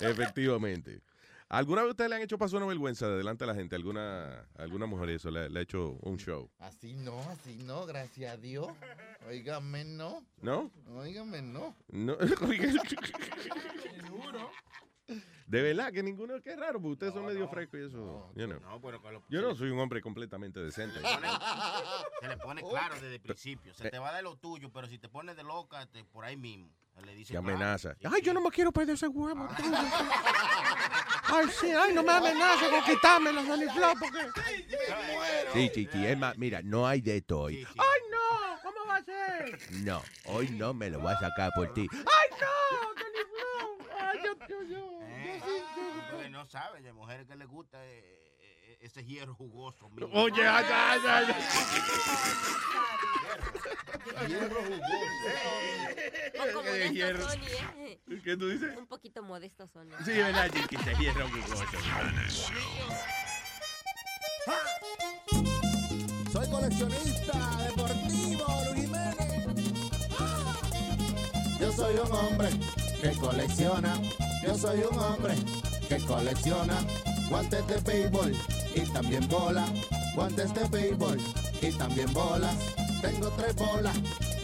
Efectivamente. 0.00 1.02
¿Alguna 1.48 1.82
vez 1.82 1.90
ustedes 1.92 2.10
le 2.10 2.16
han 2.16 2.22
hecho 2.22 2.36
pasar 2.36 2.58
una 2.58 2.66
vergüenza 2.66 3.08
de 3.08 3.16
delante 3.16 3.44
de 3.44 3.48
la 3.52 3.54
gente? 3.54 3.74
¿Alguna, 3.74 4.46
alguna 4.56 4.84
mujer 4.86 5.08
eso 5.10 5.30
le, 5.30 5.48
le 5.48 5.58
ha 5.58 5.62
hecho 5.62 5.98
un 6.02 6.18
show? 6.18 6.50
Así 6.58 6.92
no, 6.94 7.18
así 7.30 7.56
no, 7.64 7.86
gracias 7.86 8.34
a 8.34 8.36
Dios. 8.36 8.68
Óigame, 9.26 9.84
no. 9.84 10.24
¿No? 10.42 10.70
Óigame, 10.94 11.40
no. 11.42 11.74
No. 11.88 12.16
De 15.46 15.62
verdad 15.62 15.90
que 15.92 16.02
ninguno, 16.02 16.34
qué 16.42 16.54
raro, 16.56 16.74
porque 16.80 16.92
ustedes 16.92 17.14
son 17.14 17.24
medio 17.24 17.48
frescos 17.48 17.80
y 17.80 17.84
eso. 17.84 18.30
you 18.36 18.46
know. 18.46 18.60
No, 18.60 18.80
pero 18.82 19.00
con 19.00 19.14
lo- 19.14 19.22
Yo 19.30 19.40
no 19.40 19.54
soy 19.54 19.70
un 19.70 19.78
hombre 19.80 20.02
completamente 20.02 20.60
decente. 20.60 21.00
Se 22.20 22.28
le 22.28 22.36
pone 22.36 22.62
claro 22.62 22.94
desde 22.96 23.14
el 23.14 23.20
principio. 23.20 23.72
Se 23.74 23.90
te 23.90 23.98
va 23.98 24.12
dar 24.12 24.22
lo 24.22 24.36
tuyo, 24.36 24.70
pero 24.70 24.86
si 24.86 24.98
te 24.98 25.08
pones 25.08 25.36
de 25.36 25.42
loca, 25.44 25.86
te- 25.86 26.04
por 26.04 26.24
ahí 26.24 26.36
mismo. 26.36 26.70
Le 27.04 27.14
dice 27.14 27.32
Que 27.32 27.38
claro. 27.40 27.54
amenaza. 27.56 27.96
Ay, 28.12 28.20
yo 28.22 28.34
no 28.34 28.40
me 28.40 28.50
quiero 28.50 28.72
perder 28.72 28.94
ese 28.96 29.06
huevo. 29.06 29.48
Ay, 31.30 31.46
sí, 31.60 31.70
ay, 31.70 31.92
no 31.92 32.02
me 32.02 32.10
amenaces 32.12 32.68
con 32.70 32.82
quitármelo, 32.84 33.42
Sony 33.44 33.70
Flow, 33.72 33.92
porque... 34.00 34.18
Sí, 35.52 35.70
chiqui, 35.74 36.06
es 36.06 36.18
más, 36.18 36.36
mira, 36.38 36.62
no 36.62 36.86
hay 36.88 37.02
de 37.02 37.18
esto 37.18 37.40
hoy. 37.40 37.66
Ay, 37.76 38.00
no, 38.10 38.58
¿cómo 38.62 38.86
va 38.86 38.96
a 38.96 39.04
ser? 39.04 39.58
No, 39.82 40.02
hoy 40.24 40.48
no 40.50 40.72
me 40.72 40.88
lo 40.88 41.00
voy 41.00 41.12
a 41.12 41.18
sacar 41.20 41.50
por 41.54 41.72
ti. 41.74 41.86
Ay, 41.92 42.30
no, 42.40 43.77
Yo, 44.24 44.34
yo, 44.48 44.62
yo. 44.64 45.00
Eh, 45.02 45.40
porque 46.10 46.28
no 46.30 46.46
sabe, 46.46 46.80
de 46.80 46.92
mujeres 46.92 47.26
que 47.26 47.36
les 47.36 47.46
gusta 47.48 47.78
eh, 47.84 48.36
eh, 48.40 48.78
ese 48.80 49.04
hierro 49.04 49.34
jugoso. 49.34 49.88
mío. 49.90 50.08
Oye, 50.12 50.46
ay, 50.46 50.64
ay, 50.70 51.00
ay, 51.06 51.26
Hierro 54.28 54.60
Eh, 54.60 56.52
modesto, 56.54 56.92
hierro. 56.92 57.26
¿Qué 58.24 58.36
tú 58.36 58.48
dices? 58.48 58.76
Un 58.76 58.86
poquito 58.86 59.22
modesto, 59.22 59.66
Sony. 59.68 59.90
Sí, 60.04 60.12
verdad, 60.12 60.50
chiqui, 60.52 60.76
se 60.76 60.94
hierro 60.96 61.28
jugoso. 61.28 61.64
Soy 66.32 66.50
coleccionista 66.50 67.56
deportivo, 67.64 68.46
Luis 68.72 68.84
Jiménez. 68.84 69.28
Yo 71.60 71.72
soy 71.72 71.94
un 71.96 72.12
hombre 72.12 72.48
que 73.00 73.12
colecciona. 73.12 74.00
Yo 74.44 74.56
soy 74.56 74.80
un 74.90 74.98
hombre 74.98 75.34
que 75.88 75.98
colecciona 75.98 76.76
guantes 77.28 77.66
de 77.66 77.76
béisbol 77.80 78.32
y 78.74 78.80
también 78.92 79.28
bolas. 79.28 79.70
Guantes 80.14 80.52
de 80.54 80.64
béisbol 80.68 81.18
y 81.60 81.70
también 81.72 82.12
bolas. 82.12 82.54
Tengo 83.00 83.28
tres 83.30 83.54
bolas 83.54 83.96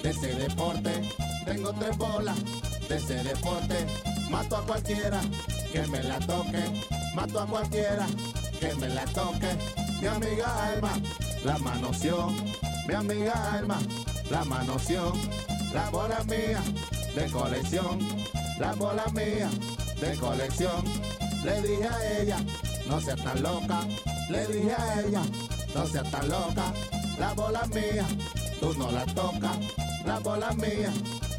de 0.03 0.11
ese 0.11 0.35
deporte. 0.35 1.11
Tengo 1.45 1.73
tres 1.75 1.97
bolas 1.97 2.37
de 2.89 2.97
ese 2.97 3.23
deporte. 3.25 3.87
Mato 4.31 4.57
a 4.57 4.67
cualquiera 4.67 5.21
que 5.73 5.87
me 5.89 6.03
la 6.03 6.19
toque. 6.21 6.63
Mato 7.15 7.41
a 7.41 7.47
cualquiera 7.47 8.07
que 8.61 8.75
me 8.77 8.89
la 8.89 9.05
toque. 9.07 9.49
Mi 10.01 10.07
amiga 10.07 10.73
Alma 10.73 10.93
la 11.45 11.59
manoseó. 11.59 12.31
Mi 12.87 12.95
amiga 12.95 13.55
Alma 13.55 13.79
la 14.31 14.45
manoseó. 14.45 15.13
La 15.73 15.91
bola 15.91 16.23
mía 16.25 16.63
de 17.15 17.31
colección. 17.31 18.24
La 18.59 18.73
bola 18.75 19.05
mía 19.13 19.51
de 20.01 20.17
colección. 20.17 20.85
Le 21.45 21.61
dije 21.61 21.89
a 21.89 22.21
ella, 22.21 22.37
no 22.89 23.01
seas 23.01 23.23
tan 23.23 23.43
loca. 23.43 23.81
Le 24.31 24.47
dije 24.47 24.73
a 24.73 25.01
ella, 25.01 25.23
no 25.75 25.87
seas 25.87 26.11
tan 26.11 26.29
loca. 26.29 26.73
La 27.19 27.33
bola 27.35 27.67
mía, 27.67 28.07
tú 28.61 28.73
no 28.75 28.91
la 28.93 29.05
tocas. 29.07 29.59
La 30.07 30.19
bola 30.21 30.53
mía, 30.53 30.93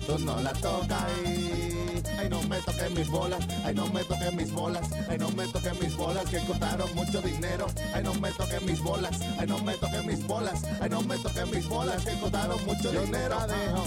tú 0.05 0.19
no 0.19 0.39
la 0.41 0.51
tocas. 0.53 1.03
Ay, 1.25 2.03
ay, 2.19 2.29
no 2.29 2.41
me 2.43 2.59
toques 2.59 2.91
mis 2.91 3.09
bolas. 3.09 3.47
Ay, 3.63 3.73
no 3.73 3.87
me 3.87 4.03
toques 4.03 4.33
mis 4.33 4.51
bolas. 4.51 4.89
Ay, 5.09 5.17
no 5.17 5.29
me 5.31 5.47
toques 5.47 5.81
mis 5.81 5.95
bolas 5.95 6.25
que 6.29 6.39
costaron 6.39 6.95
mucho 6.95 7.21
dinero. 7.21 7.67
Ay, 7.93 8.03
no 8.03 8.13
me 8.15 8.31
toques 8.31 8.61
mis 8.61 8.81
bolas. 8.81 9.19
Ay, 9.39 9.47
no 9.47 9.57
me 9.59 9.73
toques 9.75 10.05
mis 10.05 10.27
bolas. 10.27 10.63
Ay, 10.81 10.89
no 10.89 11.01
me 11.01 11.17
toques 11.17 11.47
mis 11.49 11.67
bolas 11.67 12.03
que 12.03 12.19
costaron 12.19 12.65
mucho 12.65 12.91
dinero. 12.91 13.39
Nunca 13.39 13.47
dejo 13.47 13.83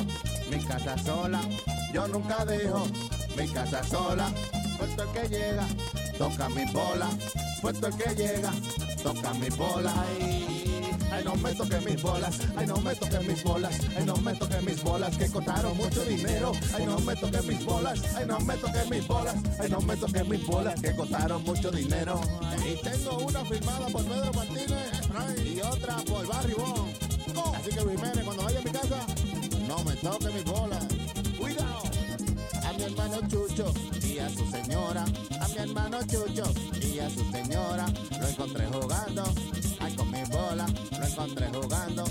mi 0.50 0.64
casa 0.64 0.98
sola. 0.98 1.40
Yo 1.92 2.06
nunca 2.08 2.44
dejo 2.44 2.86
mi 3.38 3.48
casa 3.48 3.82
sola. 3.84 4.30
Puesto 4.78 5.02
el 5.02 5.08
que 5.10 5.28
llega, 5.28 5.66
toca 6.18 6.48
mis 6.50 6.72
bolas. 6.72 7.14
puesto 7.62 7.86
el 7.86 7.96
que 7.96 8.14
llega, 8.14 8.52
toca 9.02 9.32
mi 9.34 9.48
bola. 9.50 9.92
Ay, 11.10 11.24
no 11.24 11.34
me 11.36 11.54
toques 11.54 11.84
mis 11.84 12.02
bolas, 12.02 12.38
ay, 12.56 12.66
no 12.66 12.76
me 12.76 12.94
toques 12.94 13.26
mis 13.26 13.42
bolas, 13.42 13.80
ay, 13.96 14.04
no 14.04 14.16
me 14.16 14.34
toques 14.34 14.62
mis 14.62 14.82
bolas, 14.82 15.16
que 15.16 15.28
costaron 15.28 15.76
mucho 15.76 16.04
dinero. 16.04 16.52
Ay, 16.74 16.86
no 16.86 16.98
me 17.00 17.16
toques 17.16 17.44
mis 17.44 17.64
bolas, 17.64 18.02
ay, 18.14 18.26
no 18.26 18.40
me 18.40 18.56
toques 18.56 18.90
mis 18.90 19.06
bolas, 19.06 19.36
ay, 19.58 19.70
no 19.70 19.80
me 19.80 19.96
toques 19.96 20.28
mis 20.28 20.46
bolas, 20.46 20.80
que 20.80 20.94
costaron 20.94 21.42
mucho 21.44 21.70
dinero. 21.70 22.20
Y 22.66 22.82
tengo 22.82 23.18
una 23.18 23.44
firmada 23.44 23.86
por 23.88 24.04
Pedro 24.04 24.32
Martínez 24.32 24.92
y 25.44 25.60
otra 25.60 25.96
por 26.06 26.26
Barry 26.26 26.54
Bond. 26.54 26.94
Así 27.56 27.70
que 27.70 27.80
Jiménez, 27.80 28.24
cuando 28.24 28.42
vaya 28.42 28.58
a 28.58 28.62
mi 28.62 28.70
casa, 28.70 29.06
no 29.66 29.84
me 29.84 29.94
toque 29.96 30.26
mis 30.26 30.44
bolas. 30.44 30.97
Mi 33.20 33.28
Chucho 33.28 33.72
y 34.06 34.18
a 34.18 34.28
su 34.28 34.48
señora. 34.50 35.04
A 35.40 35.48
mi 35.48 35.56
hermano 35.56 35.98
Chucho 36.02 36.44
y 36.80 36.98
a 37.00 37.10
su 37.10 37.28
señora. 37.32 37.86
Lo 38.20 38.28
encontré 38.28 38.66
jugando. 38.66 39.24
Ay, 39.80 39.92
con 39.94 40.10
mi 40.10 40.22
bola. 40.24 40.66
Lo 40.98 41.04
encontré 41.04 41.48
jugando. 41.48 42.04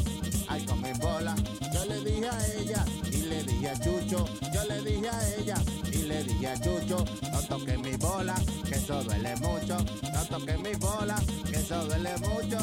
Ay, 0.50 0.66
con 0.66 0.82
mi 0.82 0.92
bola. 0.94 1.36
Yo 1.74 1.86
le 1.86 2.00
dije 2.02 2.28
a 2.28 2.48
ella 2.56 2.86
y 3.12 3.18
le 3.22 3.44
dije 3.44 3.70
a 3.70 3.80
Chucho. 3.80 4.26
Yo 4.54 4.64
le 4.66 4.82
dije 4.82 5.10
a 5.10 5.36
ella 5.36 5.56
y 5.94 5.98
le 5.98 6.24
dije 6.26 6.48
a 6.48 6.60
Chucho. 6.60 7.06
No 7.32 7.42
toque 7.44 7.78
mi 7.78 7.96
bola, 7.96 8.36
que 8.68 8.76
eso 8.76 9.02
duele 9.04 9.36
mucho. 9.38 9.78
No 10.14 10.26
toque 10.26 10.58
mi 10.58 10.76
bola, 10.76 11.16
que 11.50 11.56
eso 11.58 11.86
duele 11.86 12.18
mucho. 12.18 12.58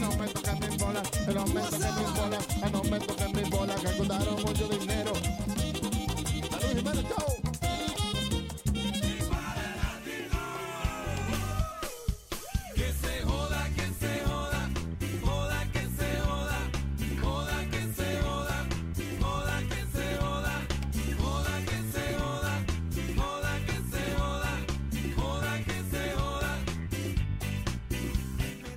No 0.00 0.10
me 0.16 0.26
toques 0.26 0.60
mis 0.60 0.78
bolas, 0.78 1.08
no 1.28 1.46
me 1.46 1.60
toques 1.62 1.96
mis 1.96 2.14
bolas, 2.14 2.46
no 2.72 2.82
me 2.84 3.00
toques 3.00 3.34
mis 3.34 3.50
bolas, 3.50 3.80
que 3.80 3.96
costaron 3.96 4.42
mucho 4.42 4.68
dinero. 4.68 5.12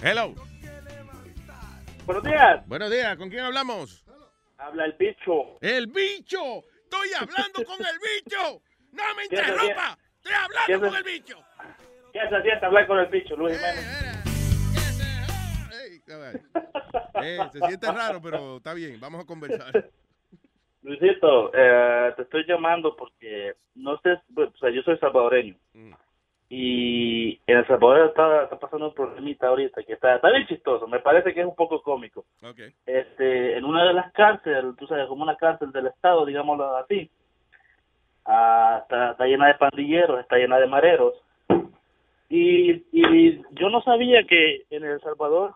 Hello. 0.07 0.35
Buenos 2.05 2.23
días. 2.23 2.67
Buenos 2.67 2.91
días, 2.91 3.17
¿con 3.17 3.27
quién 3.27 3.43
hablamos? 3.43 4.05
Habla 4.59 4.85
el 4.85 4.93
bicho. 4.99 5.57
¡El 5.61 5.87
bicho! 5.87 6.63
¡Estoy 6.95 7.13
hablando 7.19 7.63
con 7.65 7.85
el 7.85 7.99
bicho! 7.99 8.61
¡No 8.91 9.03
me 9.15 9.27
¿Qué 9.27 9.35
se 9.35 9.41
interrumpa! 9.41 9.97
¡Estoy 10.17 10.33
hablando 10.33 10.65
¿Qué 10.67 10.79
con 10.79 10.95
el 10.95 11.03
bicho! 11.03 11.45
¿Qué 12.13 12.19
se 12.29 12.41
siente 12.41 12.65
hablar 12.65 12.87
con 12.87 12.99
el 12.99 13.05
bicho, 13.07 13.35
Luis 13.35 13.57
Jiménez? 13.57 14.23
Ey, 15.83 15.99
cabrón. 16.05 16.41
Eh, 17.21 17.39
se 17.51 17.59
siente 17.59 17.91
raro, 17.91 18.21
pero 18.21 18.57
está 18.57 18.73
bien, 18.73 18.99
vamos 18.99 19.21
a 19.21 19.25
conversar. 19.25 19.89
Luisito, 20.81 21.51
eh, 21.53 22.13
te 22.15 22.21
estoy 22.21 22.45
llamando 22.47 22.95
porque 22.95 23.55
no 23.73 23.99
sé, 24.01 24.13
o 24.35 24.57
sea, 24.57 24.69
yo 24.69 24.81
soy 24.83 24.97
salvadoreño 24.99 25.55
Mm. 25.73 25.93
Y 26.49 27.39
en 27.47 27.57
El 27.57 27.67
Salvador 27.67 28.07
está, 28.07 28.43
está 28.43 28.59
pasando 28.59 28.87
un 28.87 28.93
problemita 28.93 29.47
ahorita 29.47 29.83
que 29.83 29.93
está, 29.93 30.15
está 30.15 30.29
bien 30.29 30.45
chistoso, 30.47 30.87
me 30.87 30.99
parece 30.99 31.33
que 31.33 31.41
es 31.41 31.45
un 31.45 31.55
poco 31.55 31.81
cómico. 31.81 32.25
Este, 32.85 33.57
en 33.57 33.65
una 33.65 33.85
de 33.85 33.93
las 33.93 34.11
cárceles, 34.13 34.75
tú 34.77 34.85
sabes, 34.85 35.07
como 35.07 35.23
una 35.23 35.37
cárcel 35.37 35.71
del 35.71 35.87
Estado, 35.87 36.25
digámoslo 36.25 36.75
así, 36.77 37.09
ah, 38.25 38.79
está, 38.83 39.11
está 39.11 39.25
llena 39.25 39.47
de 39.47 39.55
pandilleros, 39.55 40.19
está 40.19 40.37
llena 40.37 40.59
de 40.59 40.67
mareros. 40.67 41.13
Y, 42.29 42.83
y 42.91 43.41
yo 43.51 43.69
no 43.69 43.81
sabía 43.81 44.23
que 44.23 44.65
en 44.69 44.83
El 44.83 44.99
Salvador 45.01 45.53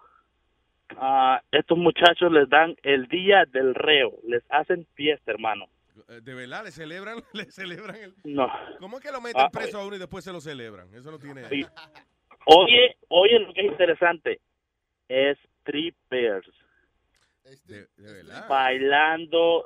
a 0.98 1.41
estos 1.52 1.78
muchachos 1.78 2.32
les 2.32 2.49
dan 2.49 2.76
el 2.84 3.07
día 3.07 3.45
del 3.45 3.76
reo, 3.76 4.14
les 4.28 4.44
hacen 4.49 4.88
fiesta, 4.95 5.32
hermano. 5.32 5.66
Eh, 6.07 6.21
De 6.21 6.34
verdad, 6.34 6.63
le 6.63 6.71
celebran, 6.71 7.17
le 7.34 7.45
celebran 7.51 7.95
el... 7.97 8.13
No. 8.23 8.47
¿Cómo 8.80 8.97
es 8.97 9.03
que 9.03 9.11
lo 9.11 9.21
meten 9.21 9.41
Ah, 9.41 9.49
preso 9.51 9.80
a 9.80 9.85
uno 9.85 9.95
y 9.95 9.99
después 9.99 10.23
se 10.23 10.31
lo 10.31 10.39
celebran? 10.41 10.93
Eso 10.93 11.11
no 11.11 11.19
tiene... 11.19 11.45
Sí. 11.45 11.65
Oye, 12.45 12.97
oye 13.09 13.39
lo 13.39 13.53
que 13.53 13.61
es 13.61 13.67
interesante, 13.71 14.39
es 15.07 15.38
strippers. 15.61 16.49
De, 17.65 17.88
de 17.97 18.13
verdad. 18.13 18.47
bailando, 18.47 19.65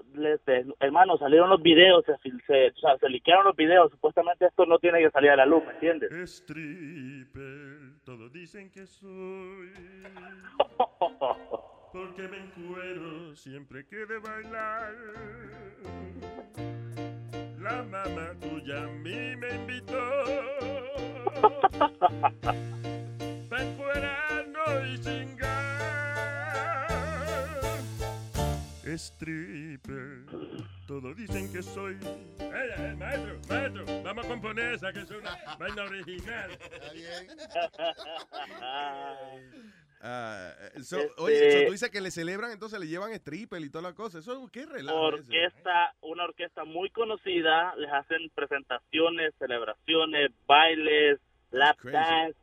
hermano, 0.79 1.17
salieron 1.17 1.49
los 1.49 1.61
videos, 1.61 2.05
se, 2.05 2.13
se, 2.47 2.67
o 2.69 2.75
sea, 2.79 2.97
se 2.97 3.09
liquearon 3.09 3.43
los 3.45 3.55
videos, 3.57 3.91
supuestamente 3.91 4.45
esto 4.45 4.65
no 4.65 4.79
tiene 4.79 4.99
que 5.01 5.11
salir 5.11 5.31
a 5.31 5.35
la 5.35 5.45
luz, 5.45 5.65
¿me 5.65 5.73
entiendes? 5.73 6.09
Stripper, 6.11 7.99
todos 8.05 8.31
dicen 8.31 8.71
que 8.71 8.85
soy. 8.87 9.73
Porque 11.93 12.27
me 12.27 12.39
encuero 12.39 13.33
siempre 13.35 13.85
que 13.85 14.05
de 14.07 14.17
bailar. 14.17 14.95
La 17.59 17.83
mamá 17.83 18.33
tuya 18.41 18.83
a 18.83 18.87
mí 18.87 19.35
me 19.35 19.53
invitó. 19.53 19.93
Pa' 23.47 23.61
encuerarnos 23.61 24.87
y 24.89 24.99
chingar. 25.01 26.87
Stripper, 28.85 30.25
todos 30.87 31.15
dicen 31.15 31.53
que 31.53 31.61
soy. 31.61 31.95
¡Ey, 32.39 32.71
ey, 32.75 32.95
maestro, 32.95 33.39
maestro! 33.47 33.85
Vamos 34.03 34.25
a 34.25 34.29
componer 34.29 34.73
esa 34.73 34.91
que 34.91 35.01
es 35.01 35.11
una 35.11 35.37
vaina 35.59 35.83
original. 35.83 36.57
Ah, 40.05 40.51
so- 40.81 40.99
Este- 40.99 41.21
Oye, 41.21 41.51
so 41.51 41.65
tú 41.67 41.71
dices 41.71 41.89
que 41.89 42.01
le 42.01 42.11
celebran, 42.11 42.51
entonces 42.51 42.77
le 42.77 42.87
llevan 42.87 43.13
stripper 43.13 43.61
y 43.61 43.69
toda 43.69 43.83
la 43.89 43.95
cosa. 43.95 44.19
Eso, 44.19 44.49
¿qué 44.51 44.65
relajo 44.65 45.15
es 45.15 45.21
ese? 45.21 45.37
orquesta, 45.37 45.95
una 46.01 46.25
orquesta 46.25 46.65
muy 46.65 46.89
conocida, 46.89 47.73
les 47.77 47.89
hacen 47.91 48.29
presentaciones, 48.35 49.33
celebraciones, 49.39 50.31
bailes, 50.45 51.19
lap 51.51 51.77
dance. 51.83 52.37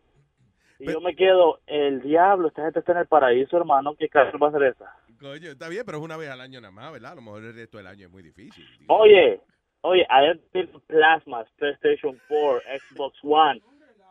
Y 0.79 0.91
yo 0.91 1.01
me 1.03 1.15
quedo, 1.15 1.61
el 1.67 2.01
diablo, 2.01 2.49
esta 2.49 2.63
gente 2.63 2.79
está 2.79 2.93
en 2.93 2.99
el 2.99 3.07
paraíso, 3.07 3.59
hermano, 3.59 3.95
¿qué 3.95 4.09
caso 4.09 4.39
va 4.39 4.49
a 4.49 4.53
ser 4.53 4.63
esa? 4.63 4.97
Coño, 5.21 5.51
está 5.51 5.69
bien, 5.69 5.83
pero 5.85 5.99
es 5.99 6.05
una 6.05 6.17
vez 6.17 6.31
al 6.31 6.41
año 6.41 6.63
nada 6.63 6.71
más, 6.73 6.91
¿verdad? 6.93 7.13
A 7.13 7.17
lo 7.17 7.21
mejor 7.21 7.45
el 7.45 7.55
resto 7.55 7.77
del 7.77 7.89
año 7.89 8.07
es 8.07 8.11
muy 8.11 8.23
difícil. 8.23 8.65
Oye, 8.89 9.39
oye, 9.83 10.07
adentro 10.09 10.49
tienen 10.51 10.81
plasmas, 10.87 11.47
PlayStation 11.59 12.19
4, 12.29 12.63
Xbox 12.89 13.19
One, 13.23 13.61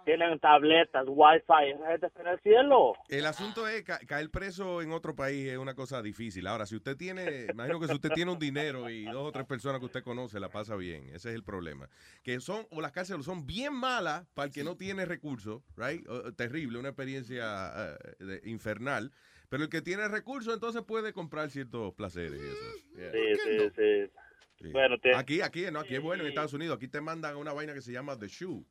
tienen 0.06 0.40
tabletas, 0.40 1.06
Wi-Fi, 1.08 1.72
esa 1.76 1.88
gente 1.92 2.08
está 2.08 2.22
en 2.22 2.28
el 2.28 2.40
cielo. 2.42 2.94
El 3.10 3.26
asunto 3.26 3.68
es 3.68 3.84
ca- 3.84 4.00
caer 4.00 4.30
preso 4.30 4.82
en 4.82 4.92
otro 4.92 5.16
país 5.16 5.50
es 5.50 5.58
una 5.58 5.74
cosa 5.76 6.02
difícil. 6.02 6.48
Ahora, 6.48 6.66
si 6.66 6.76
usted 6.76 6.98
tiene, 6.98 7.48
imagino 7.52 7.80
que 7.80 7.88
si 7.88 7.94
usted 7.94 8.10
tiene 8.12 8.32
un 8.32 8.40
dinero 8.40 8.90
y 8.90 9.06
dos 9.06 9.28
o 9.28 9.32
tres 9.32 9.46
personas 9.46 9.80
que 9.80 9.86
usted 9.86 10.04
conoce, 10.04 10.40
la 10.40 10.50
pasa 10.50 10.76
bien. 10.76 11.04
Ese 11.10 11.30
es 11.30 11.36
el 11.36 11.44
problema. 11.44 11.90
Que 12.24 12.40
son, 12.40 12.66
o 12.72 12.82
las 12.82 12.92
cárceles 12.92 13.26
son 13.26 13.46
bien 13.46 13.74
malas 13.74 14.26
para 14.34 14.48
el 14.48 14.54
que 14.54 14.64
no 14.64 14.76
tiene 14.78 15.06
recursos, 15.06 15.62
right? 15.78 16.08
O- 16.08 16.34
terrible, 16.34 16.80
una 16.80 16.90
experiencia 16.90 17.98
de- 18.20 18.42
infernal. 18.46 19.12
Pero 19.50 19.64
el 19.64 19.70
que 19.70 19.82
tiene 19.82 20.08
recursos, 20.08 20.54
entonces 20.54 20.84
puede 20.84 21.12
comprar 21.14 21.50
ciertos 21.50 21.94
placeres. 21.94 22.40
y 22.40 22.46
eso. 22.46 22.96
Yeah. 22.96 23.12
Sí, 23.12 23.20
sí, 23.44 23.70
sí. 23.76 24.12
Sí. 24.62 24.72
Bueno, 24.74 24.98
te- 25.00 25.16
Aquí, 25.16 25.42
aquí, 25.42 25.66
no, 25.72 25.80
aquí 25.80 25.96
es 25.96 26.02
bueno 26.02 26.24
en 26.24 26.30
Estados 26.30 26.54
Unidos. 26.54 26.76
Aquí 26.76 26.88
te 26.90 27.00
mandan 27.00 27.38
una 27.38 27.54
vaina 27.54 27.74
que 27.74 27.82
se 27.82 27.92
llama 27.94 28.18
The 28.20 28.28
Shoe. 28.28 28.66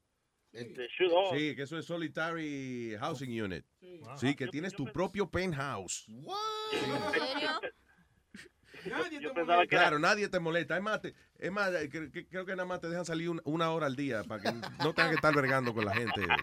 Este, 0.52 0.88
shoot, 0.88 1.12
Sí, 1.36 1.54
que 1.54 1.62
eso 1.62 1.78
es 1.78 1.84
Solitary 1.84 2.96
Housing 2.98 3.42
Unit. 3.42 3.64
Sí, 4.16 4.34
que 4.34 4.46
tienes 4.48 4.72
tu 4.74 4.86
propio 4.86 5.28
penthouse. 5.30 6.06
yo 9.20 9.34
pensaba 9.34 9.66
que 9.66 9.74
era- 9.74 9.82
Claro, 9.84 9.98
nadie 9.98 10.28
te 10.28 10.38
molesta. 10.38 10.76
Es 10.76 10.82
más, 10.82 11.00
te- 11.00 11.14
es 11.38 11.50
más 11.52 11.68
eh, 11.74 11.90
cre- 11.90 12.10
cre- 12.10 12.26
creo 12.30 12.46
que 12.46 12.52
nada 12.52 12.64
más 12.66 12.80
te 12.80 12.88
dejan 12.88 13.04
salir 13.04 13.28
un- 13.28 13.40
una 13.44 13.70
hora 13.72 13.86
al 13.86 13.96
día 13.96 14.22
para 14.24 14.42
que 14.42 14.52
no 14.52 14.94
tengas 14.94 15.10
que 15.10 15.14
estar 15.16 15.34
vergando 15.34 15.74
con 15.74 15.84
la 15.84 15.94
gente. 15.94 16.20
you 16.20 16.26
know. 16.26 16.36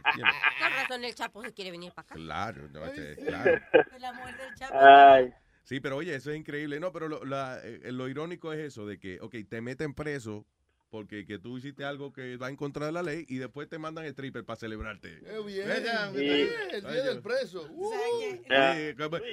Con 0.59 0.71
razón 0.71 1.03
el 1.03 1.15
Chapo 1.15 1.41
se 1.43 1.53
quiere 1.53 1.71
venir 1.71 1.91
para 1.93 2.05
acá. 2.05 2.15
Claro, 2.15 2.67
no, 2.69 2.85
este, 2.85 3.15
claro. 3.25 3.59
El 3.95 4.05
amor 4.05 4.37
del 4.37 4.53
Chapo. 4.55 4.75
Ay. 4.79 5.33
Sí, 5.63 5.79
pero 5.79 5.95
oye, 5.97 6.13
eso 6.13 6.29
es 6.31 6.37
increíble. 6.37 6.79
No, 6.79 6.91
pero 6.91 7.07
lo, 7.07 7.25
la- 7.25 7.59
eh, 7.63 7.91
lo 7.91 8.07
irónico 8.07 8.53
es 8.53 8.59
eso, 8.59 8.85
de 8.85 8.99
que, 8.99 9.19
ok, 9.21 9.35
te 9.49 9.61
meten 9.61 9.93
preso 9.93 10.45
porque 10.89 11.25
que 11.25 11.39
tú 11.39 11.57
hiciste 11.57 11.83
algo 11.83 12.13
que 12.13 12.37
va 12.37 12.49
en 12.49 12.55
contra 12.55 12.85
de 12.85 12.91
la 12.91 13.03
ley 13.03 13.25
y 13.27 13.37
después 13.37 13.67
te 13.67 13.77
mandan 13.77 14.05
stripper 14.05 14.45
para 14.45 14.57
celebrarte. 14.57 15.19
Qué 15.19 15.39
bien, 15.45 15.67
bien, 16.13 16.49
el 16.71 16.81
día 16.81 17.03
del 17.03 17.21
preso. 17.21 17.67
Uh. 17.71 17.91
Sí, 17.91 18.45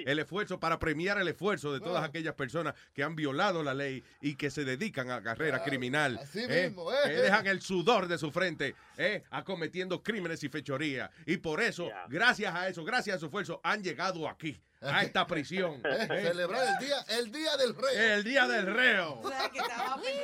el 0.06 0.18
esfuerzo 0.18 0.58
para 0.58 0.78
premiar 0.78 1.18
el 1.18 1.28
esfuerzo 1.28 1.72
de 1.72 1.80
todas 1.80 2.04
aquellas 2.04 2.34
personas 2.34 2.74
que 2.92 3.02
han 3.02 3.14
violado 3.14 3.62
la 3.62 3.74
ley 3.74 4.02
y 4.20 4.34
que 4.34 4.50
se 4.50 4.64
dedican 4.64 5.10
a 5.10 5.22
carrera 5.22 5.62
criminal. 5.62 6.18
así 6.20 6.40
¿eh? 6.48 6.68
mismo, 6.68 6.92
eh. 6.92 6.96
Que 7.04 7.12
dejan 7.12 7.46
el 7.46 7.60
sudor 7.60 8.08
de 8.08 8.18
su 8.18 8.30
frente 8.30 8.74
¿eh? 8.96 9.22
acometiendo 9.30 10.02
crímenes 10.02 10.42
y 10.44 10.48
fechorías. 10.48 11.10
Y 11.26 11.36
por 11.38 11.60
eso, 11.60 11.88
gracias 12.08 12.54
a 12.54 12.68
eso, 12.68 12.84
gracias 12.84 13.16
a 13.16 13.20
su 13.20 13.26
esfuerzo, 13.26 13.60
han 13.62 13.82
llegado 13.82 14.28
aquí. 14.28 14.60
A 14.82 15.02
esta 15.02 15.26
prisión. 15.26 15.80
Eh. 15.92 16.22
Celebrar 16.22 16.66
el 16.66 16.78
día, 16.86 16.96
el 17.09 17.32
día 17.32 17.56
del 17.56 17.76
rey. 17.76 17.96
El 17.96 18.24
día 18.24 18.48
del 18.48 18.66
reo. 18.66 19.20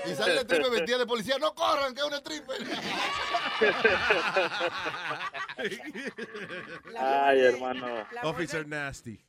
Y 0.07 0.15
sale 0.15 0.41
el 0.41 0.47
tripe 0.47 0.71
vestida 0.71 0.99
de 0.99 1.07
policía. 1.07 1.39
No 1.39 1.55
corran, 1.55 1.95
que 1.95 2.01
es 2.01 2.07
un 2.07 2.15
stripper. 2.15 2.57
Ay, 6.99 7.41
hermano. 7.41 8.07
Officer 8.23 8.67
Nasty. 8.67 9.21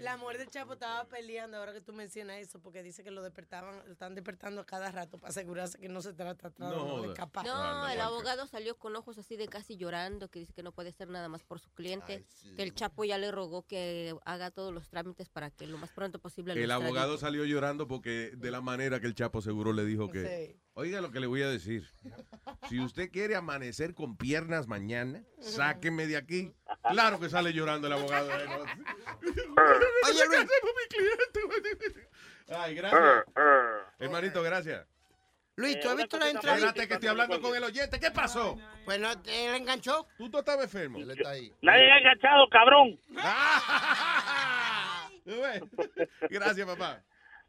La 0.00 0.16
mujer 0.16 0.38
del 0.38 0.48
Chapo 0.48 0.74
estaba 0.74 1.04
peleando 1.08 1.56
ahora 1.56 1.72
que 1.72 1.80
tú 1.80 1.92
mencionas 1.92 2.38
eso, 2.38 2.60
porque 2.60 2.82
dice 2.82 3.04
que 3.04 3.10
lo 3.10 3.22
despertaban, 3.22 3.84
lo 3.86 3.92
están 3.92 4.14
despertando 4.14 4.60
a 4.60 4.66
cada 4.66 4.90
rato 4.90 5.18
para 5.18 5.30
asegurarse 5.30 5.78
que 5.78 5.88
no 5.88 6.02
se 6.02 6.12
trata 6.12 6.50
de 6.50 7.08
escapar. 7.08 7.46
No, 7.46 7.88
el 7.88 8.00
abogado 8.00 8.46
salió 8.46 8.76
con 8.76 8.96
ojos 8.96 9.18
así 9.18 9.36
de 9.36 9.48
casi 9.48 9.76
llorando, 9.76 10.28
que 10.28 10.40
dice 10.40 10.52
que 10.52 10.62
no 10.62 10.72
puede 10.72 10.90
hacer 10.90 11.08
nada 11.08 11.28
más 11.28 11.42
por 11.42 11.60
su 11.60 11.70
cliente, 11.70 12.24
que 12.56 12.62
el 12.62 12.74
Chapo 12.74 13.04
ya 13.04 13.18
le 13.18 13.30
rogó 13.30 13.66
que 13.66 14.14
haga 14.24 14.50
todos 14.50 14.72
los 14.72 14.88
trámites 14.88 15.28
para 15.28 15.50
que 15.50 15.66
lo 15.66 15.78
más 15.78 15.90
pronto 15.92 16.18
posible 16.18 16.52
El 16.52 16.70
abogado 16.70 17.18
salió 17.18 17.44
llorando 17.44 17.86
porque 17.86 18.32
de 18.36 18.50
la 18.50 18.60
manera 18.60 19.00
que 19.00 19.06
el 19.06 19.14
Chapo 19.14 19.40
seguro 19.42 19.72
le 19.72 19.84
dijo 19.84 20.10
que, 20.10 20.22
Sí. 20.22 20.58
Oiga 20.74 21.00
lo 21.00 21.10
que 21.10 21.20
le 21.20 21.26
voy 21.26 21.42
a 21.42 21.48
decir, 21.48 21.86
si 22.68 22.80
usted 22.80 23.10
quiere 23.10 23.36
amanecer 23.36 23.94
con 23.94 24.16
piernas 24.16 24.66
mañana, 24.68 25.22
sáqueme 25.40 26.06
de 26.06 26.16
aquí. 26.16 26.52
Claro 26.90 27.20
que 27.20 27.28
sale 27.28 27.52
llorando 27.52 27.86
el 27.86 27.92
abogado. 27.92 28.30
¿eh? 28.30 28.46
Oye, 30.08 30.26
Luis. 30.28 30.46
Ay, 32.48 32.74
gracias. 32.74 33.24
Hermanito, 33.98 34.42
gracias. 34.42 34.86
Luis, 35.56 35.78
¿tú 35.80 35.90
has 35.90 35.96
visto 35.96 36.18
la 36.18 36.30
entrevista? 36.30 36.54
Espérate 36.54 36.88
que 36.88 36.94
estoy 36.94 37.08
hablando 37.10 37.38
con 37.40 37.54
el 37.54 37.62
oyente. 37.62 38.00
¿Qué 38.00 38.10
pasó? 38.10 38.56
Pues 38.86 38.98
no, 38.98 39.12
él 39.12 39.54
enganchó. 39.54 40.06
Tú 40.16 40.28
no 40.30 40.38
estabas 40.38 40.64
enfermo. 40.64 40.98
Él 40.98 41.10
está 41.10 41.30
ahí. 41.30 41.52
Nadie 41.60 41.92
ha 41.92 41.98
enganchado, 41.98 42.48
cabrón. 42.50 42.98
Gracias, 46.30 46.66
papá. 46.66 47.02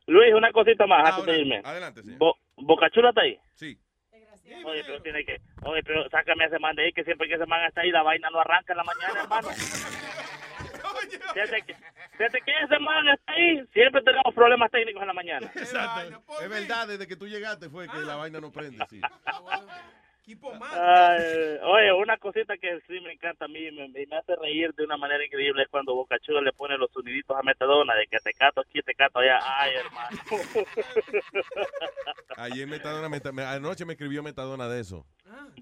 Luis, 0.06 0.34
una 0.34 0.52
cosita 0.52 0.86
más 0.86 1.10
antes 1.12 1.26
de 1.26 1.40
irme. 1.42 1.62
Adelante, 1.64 2.04
señor. 2.04 2.36
Bo- 2.64 2.76
Bocachula 2.76 3.10
está 3.10 3.22
ahí. 3.22 3.40
Sí. 3.54 3.78
Oye, 4.66 4.84
pero 4.86 5.02
tiene 5.02 5.24
que. 5.26 5.40
Oye, 5.64 5.82
pero 5.84 6.10
sácame 6.10 6.44
a 6.44 6.48
ese 6.48 6.60
man 6.60 6.76
de 6.76 6.84
ahí, 6.86 6.94
que 6.94 7.04
siempre 7.04 7.28
que 7.28 7.36
ese 7.36 7.46
man 7.46 7.64
está 7.66 7.82
ahí, 7.82 7.92
la 7.92 8.04
vaina 8.04 8.30
no 8.32 8.40
arranca 8.40 8.74
en 8.74 8.78
la 8.78 8.84
mañana, 8.84 9.22
hermano. 9.24 9.50
Desde 11.34 11.62
que, 11.64 11.76
desde 12.20 12.42
que 12.42 12.52
ese 12.64 12.80
man 12.80 13.08
está 13.08 13.34
ahí, 13.34 13.66
siempre 13.74 14.02
tenemos 14.04 14.34
problemas 14.36 14.70
técnicos 14.72 15.02
en 15.02 15.08
la 15.08 15.14
mañana. 15.14 15.52
Exacto. 15.56 16.24
Es 16.42 16.50
verdad, 16.50 16.88
desde 16.88 17.08
que 17.08 17.16
tú 17.16 17.28
llegaste 17.28 17.70
fue 17.70 17.88
que 17.88 17.98
la 18.00 18.16
vaina 18.16 18.40
no 18.40 18.52
prende, 18.52 18.86
sí. 18.90 19.02
Ay, 20.80 21.58
oye, 21.64 21.94
una 21.94 22.18
cosita 22.18 22.58
que 22.58 22.80
sí 22.88 23.00
me 23.02 23.12
encanta 23.14 23.46
a 23.46 23.48
mí 23.48 23.60
y 23.60 23.72
me, 23.72 23.88
me 23.90 24.18
hace 24.18 24.36
reír 24.38 24.74
de 24.74 24.84
una 24.86 24.98
manera 24.98 25.24
increíble 25.26 25.64
es 25.64 25.70
cuando 25.70 25.94
Bocachula 25.96 26.42
le 26.42 26.52
pone 26.54 26.78
los 26.78 26.92
soniditos 26.92 27.36
a 27.38 27.44
Metadona, 27.44 27.94
de 27.96 28.08
que 28.08 28.18
te 28.20 28.34
cato 28.34 28.62
aquí, 28.62 28.82
te 28.82 28.94
cato 28.96 29.20
allá. 29.20 29.40
Ay, 29.42 29.72
hermano. 29.76 30.18
Ayer 32.38 32.68
Metadona, 32.68 33.10
Meta- 33.10 33.32
me- 33.32 33.44
anoche 33.44 33.86
me 33.86 33.94
escribió 33.94 34.24
Metadona 34.24 34.68
de 34.68 34.80
eso. 34.82 35.06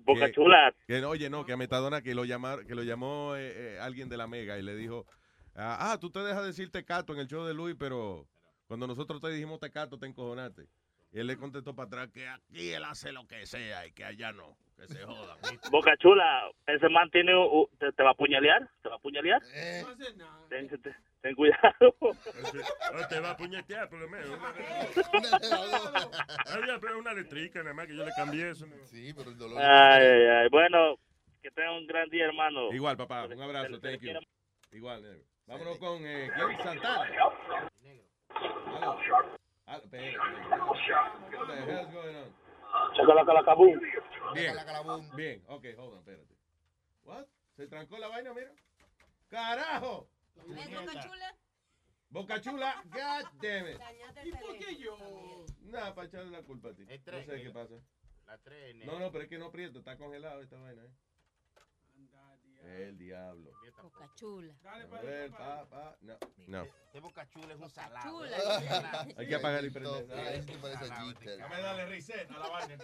Boca 0.03 0.27
Que- 0.27 0.31
Chula. 0.33 0.73
Que, 0.87 1.03
oye, 1.05 1.29
no, 1.29 1.45
que 1.45 1.53
a 1.53 1.57
Metadona 1.57 2.01
que 2.01 2.15
lo, 2.15 2.25
llamar, 2.25 2.65
que 2.65 2.75
lo 2.75 2.83
llamó 2.83 3.35
eh, 3.35 3.75
eh, 3.75 3.79
alguien 3.81 4.09
de 4.09 4.17
la 4.17 4.27
Mega 4.27 4.57
y 4.57 4.61
le 4.61 4.75
dijo, 4.75 5.05
ah, 5.55 5.91
ah, 5.91 5.97
tú 5.99 6.09
te 6.11 6.19
dejas 6.19 6.45
decir 6.45 6.71
tecato 6.71 7.13
en 7.13 7.19
el 7.19 7.27
show 7.27 7.45
de 7.45 7.53
Luis, 7.53 7.75
pero 7.79 8.27
cuando 8.67 8.87
nosotros 8.87 9.21
te 9.21 9.29
dijimos 9.29 9.59
tecato 9.59 9.97
te 9.99 10.07
encojonaste. 10.07 10.67
Y 11.13 11.19
él 11.19 11.27
le 11.27 11.37
contestó 11.37 11.75
para 11.75 11.87
atrás 11.87 12.09
que 12.13 12.27
aquí 12.27 12.71
él 12.71 12.83
hace 12.85 13.11
lo 13.11 13.27
que 13.27 13.45
sea 13.45 13.85
y 13.85 13.91
que 13.91 14.05
allá 14.05 14.31
no, 14.31 14.55
que 14.77 14.87
se 14.87 15.03
joda. 15.03 15.35
Boca 15.69 15.95
Chula, 15.97 16.49
ese 16.67 16.87
man 16.87 17.09
tiene, 17.11 17.35
u- 17.35 17.69
te, 17.77 17.91
te 17.91 18.01
va 18.03 18.11
a 18.11 18.13
puñalear, 18.13 18.69
te 18.81 18.87
va 18.89 18.95
a 18.95 18.99
puñalear. 18.99 19.41
Ten, 20.49 20.69
ten- 20.69 20.95
ten 21.21 21.35
cuidado. 21.35 21.95
O 22.01 23.07
te 23.09 23.19
va 23.19 23.31
a 23.31 23.37
puñetear, 23.37 23.89
por 23.89 23.99
lo 23.99 24.07
menos. 24.09 24.29
Había 26.47 26.79
pero 26.79 26.99
una 26.99 27.11
eléctrica, 27.11 27.61
nada 27.61 27.73
más 27.73 27.87
que 27.87 27.95
yo 27.95 28.05
le 28.05 28.11
cambié 28.15 28.49
eso. 28.51 28.65
Sí, 28.85 29.13
pero 29.13 29.31
el 29.31 29.37
dolor. 29.37 29.61
Ay, 29.61 30.05
ay, 30.05 30.25
ay. 30.43 30.49
Bueno, 30.49 30.95
que 31.41 31.51
tenga 31.51 31.73
un 31.77 31.87
gran 31.87 32.09
día, 32.09 32.25
hermano. 32.25 32.71
Igual, 32.73 32.95
papá, 32.97 33.25
un 33.25 33.41
abrazo, 33.41 33.79
thank 33.81 33.99
you. 34.01 34.13
Igual, 34.71 35.01
negro. 35.01 35.23
Vámonos 35.45 35.77
con 35.77 36.05
eh. 36.05 36.29
Santana. 36.63 37.09
Aló. 38.77 38.97
Ah. 39.71 39.79
What 39.79 39.89
the 39.89 41.55
hell's 41.65 41.93
going 41.93 42.15
on? 42.15 42.33
Chacalacalacabum. 42.95 43.79
Bien. 44.33 44.55
Bien, 45.15 45.43
ok, 45.47 45.65
hold 45.77 45.93
on, 45.93 45.99
espérate. 45.99 46.35
What? 47.03 47.25
¿Se 47.55 47.67
trancó 47.67 47.97
la 47.97 48.07
vaina, 48.09 48.33
mira? 48.33 48.51
¡Carajo! 49.29 50.09
¿Ves, 50.47 50.69
Boca 50.69 50.99
Chula? 50.99 51.35
Boca 52.09 52.41
Chula, 52.41 52.83
god 52.89 53.25
damn 53.41 53.67
it. 53.67 53.79
¿Y 54.25 54.31
por 54.31 54.57
qué 54.57 54.75
yo? 54.75 54.97
Nada, 55.61 55.95
para 55.95 56.07
echarle 56.07 56.31
la 56.31 56.43
culpa 56.43 56.69
a 56.69 56.73
ti. 56.73 56.83
No 56.83 56.91
sé 56.91 57.01
qué 57.25 57.37
negro. 57.37 57.53
pasa. 57.53 57.75
La 58.25 58.37
3, 58.39 58.85
No, 58.85 58.99
no, 58.99 59.11
pero 59.11 59.23
es 59.23 59.29
que 59.29 59.37
no 59.37 59.45
aprieto, 59.45 59.79
está 59.79 59.97
congelado 59.97 60.41
esta 60.41 60.57
vaina, 60.59 60.83
¿eh? 60.83 60.91
El 62.63 62.97
diablo. 62.97 63.51
Boca 63.81 64.09
Chula. 64.15 64.53
A 64.65 64.77
ver, 65.01 65.31
pa, 65.31 65.65
pa, 65.67 65.97
no, 66.01 66.17
no. 66.47 66.63
Este 66.63 66.99
Boca 66.99 67.27
Chula 67.29 67.53
es 67.53 67.59
un 67.59 67.69
salado. 67.69 68.09
Chula. 68.09 69.07
Hay 69.17 69.27
que 69.27 69.35
apagar 69.35 69.65
y 69.65 69.69
prender. 69.69 70.07
Este. 70.33 71.37
Dame 71.37 71.61
darle 71.61 71.85
reset 71.87 72.29
a 72.29 72.37
la 72.37 72.47
vaina. 72.47 72.77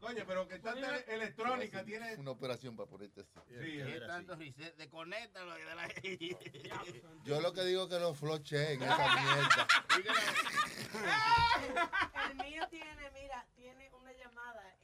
Coño, 0.00 0.24
pero 0.26 0.48
que 0.48 0.58
tele- 0.58 1.04
electrónica, 1.08 1.84
tiene... 1.84 2.16
Una 2.16 2.30
operación 2.30 2.74
para 2.74 2.88
ponerte 2.88 3.20
así. 3.20 3.30
Sí, 3.48 3.54
¿Qué 3.54 3.96
era 3.96 4.06
tanto 4.06 4.34
reset? 4.34 4.74
Desconéctalo 4.76 5.54
de 5.54 5.64
la... 5.74 5.88
Yo 7.24 7.40
lo 7.42 7.52
que 7.52 7.64
digo 7.64 7.82
es 7.82 7.88
que 7.90 7.98
lo 8.00 8.14
flocheen 8.14 8.82
esa 8.82 8.96
mierda. 8.96 9.68
El 12.30 12.36
mío 12.36 12.66
tiene, 12.70 13.10
mira, 13.12 13.46
tiene 13.54 13.90
llamada 13.90 13.99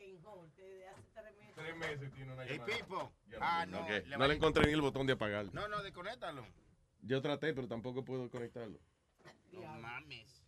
en 0.06 0.26
hold 0.26 0.50
desde 0.56 0.88
hace 0.88 1.02
tres 1.14 1.34
meses. 1.38 1.54
Tres 1.54 1.76
meses 1.76 2.12
tiene 2.14 2.32
una 2.32 2.44
llamada. 2.44 2.76
Pipo. 2.76 3.12
Ya 3.28 3.38
Ah, 3.40 3.66
no, 3.66 3.78
no. 3.80 3.84
ok. 3.84 3.90
le 4.06 4.18
No 4.18 4.28
le 4.28 4.34
encontré 4.34 4.66
ni 4.66 4.72
el 4.72 4.80
botón 4.80 5.06
de 5.06 5.12
apagar. 5.14 5.46
No, 5.52 5.68
no, 5.68 5.82
desconéctalo. 5.82 6.44
Yo 7.02 7.22
traté, 7.22 7.54
pero 7.54 7.68
tampoco 7.68 8.04
puedo 8.04 8.28
conectarlo. 8.30 8.78
No 9.52 9.62
mames. 9.78 10.42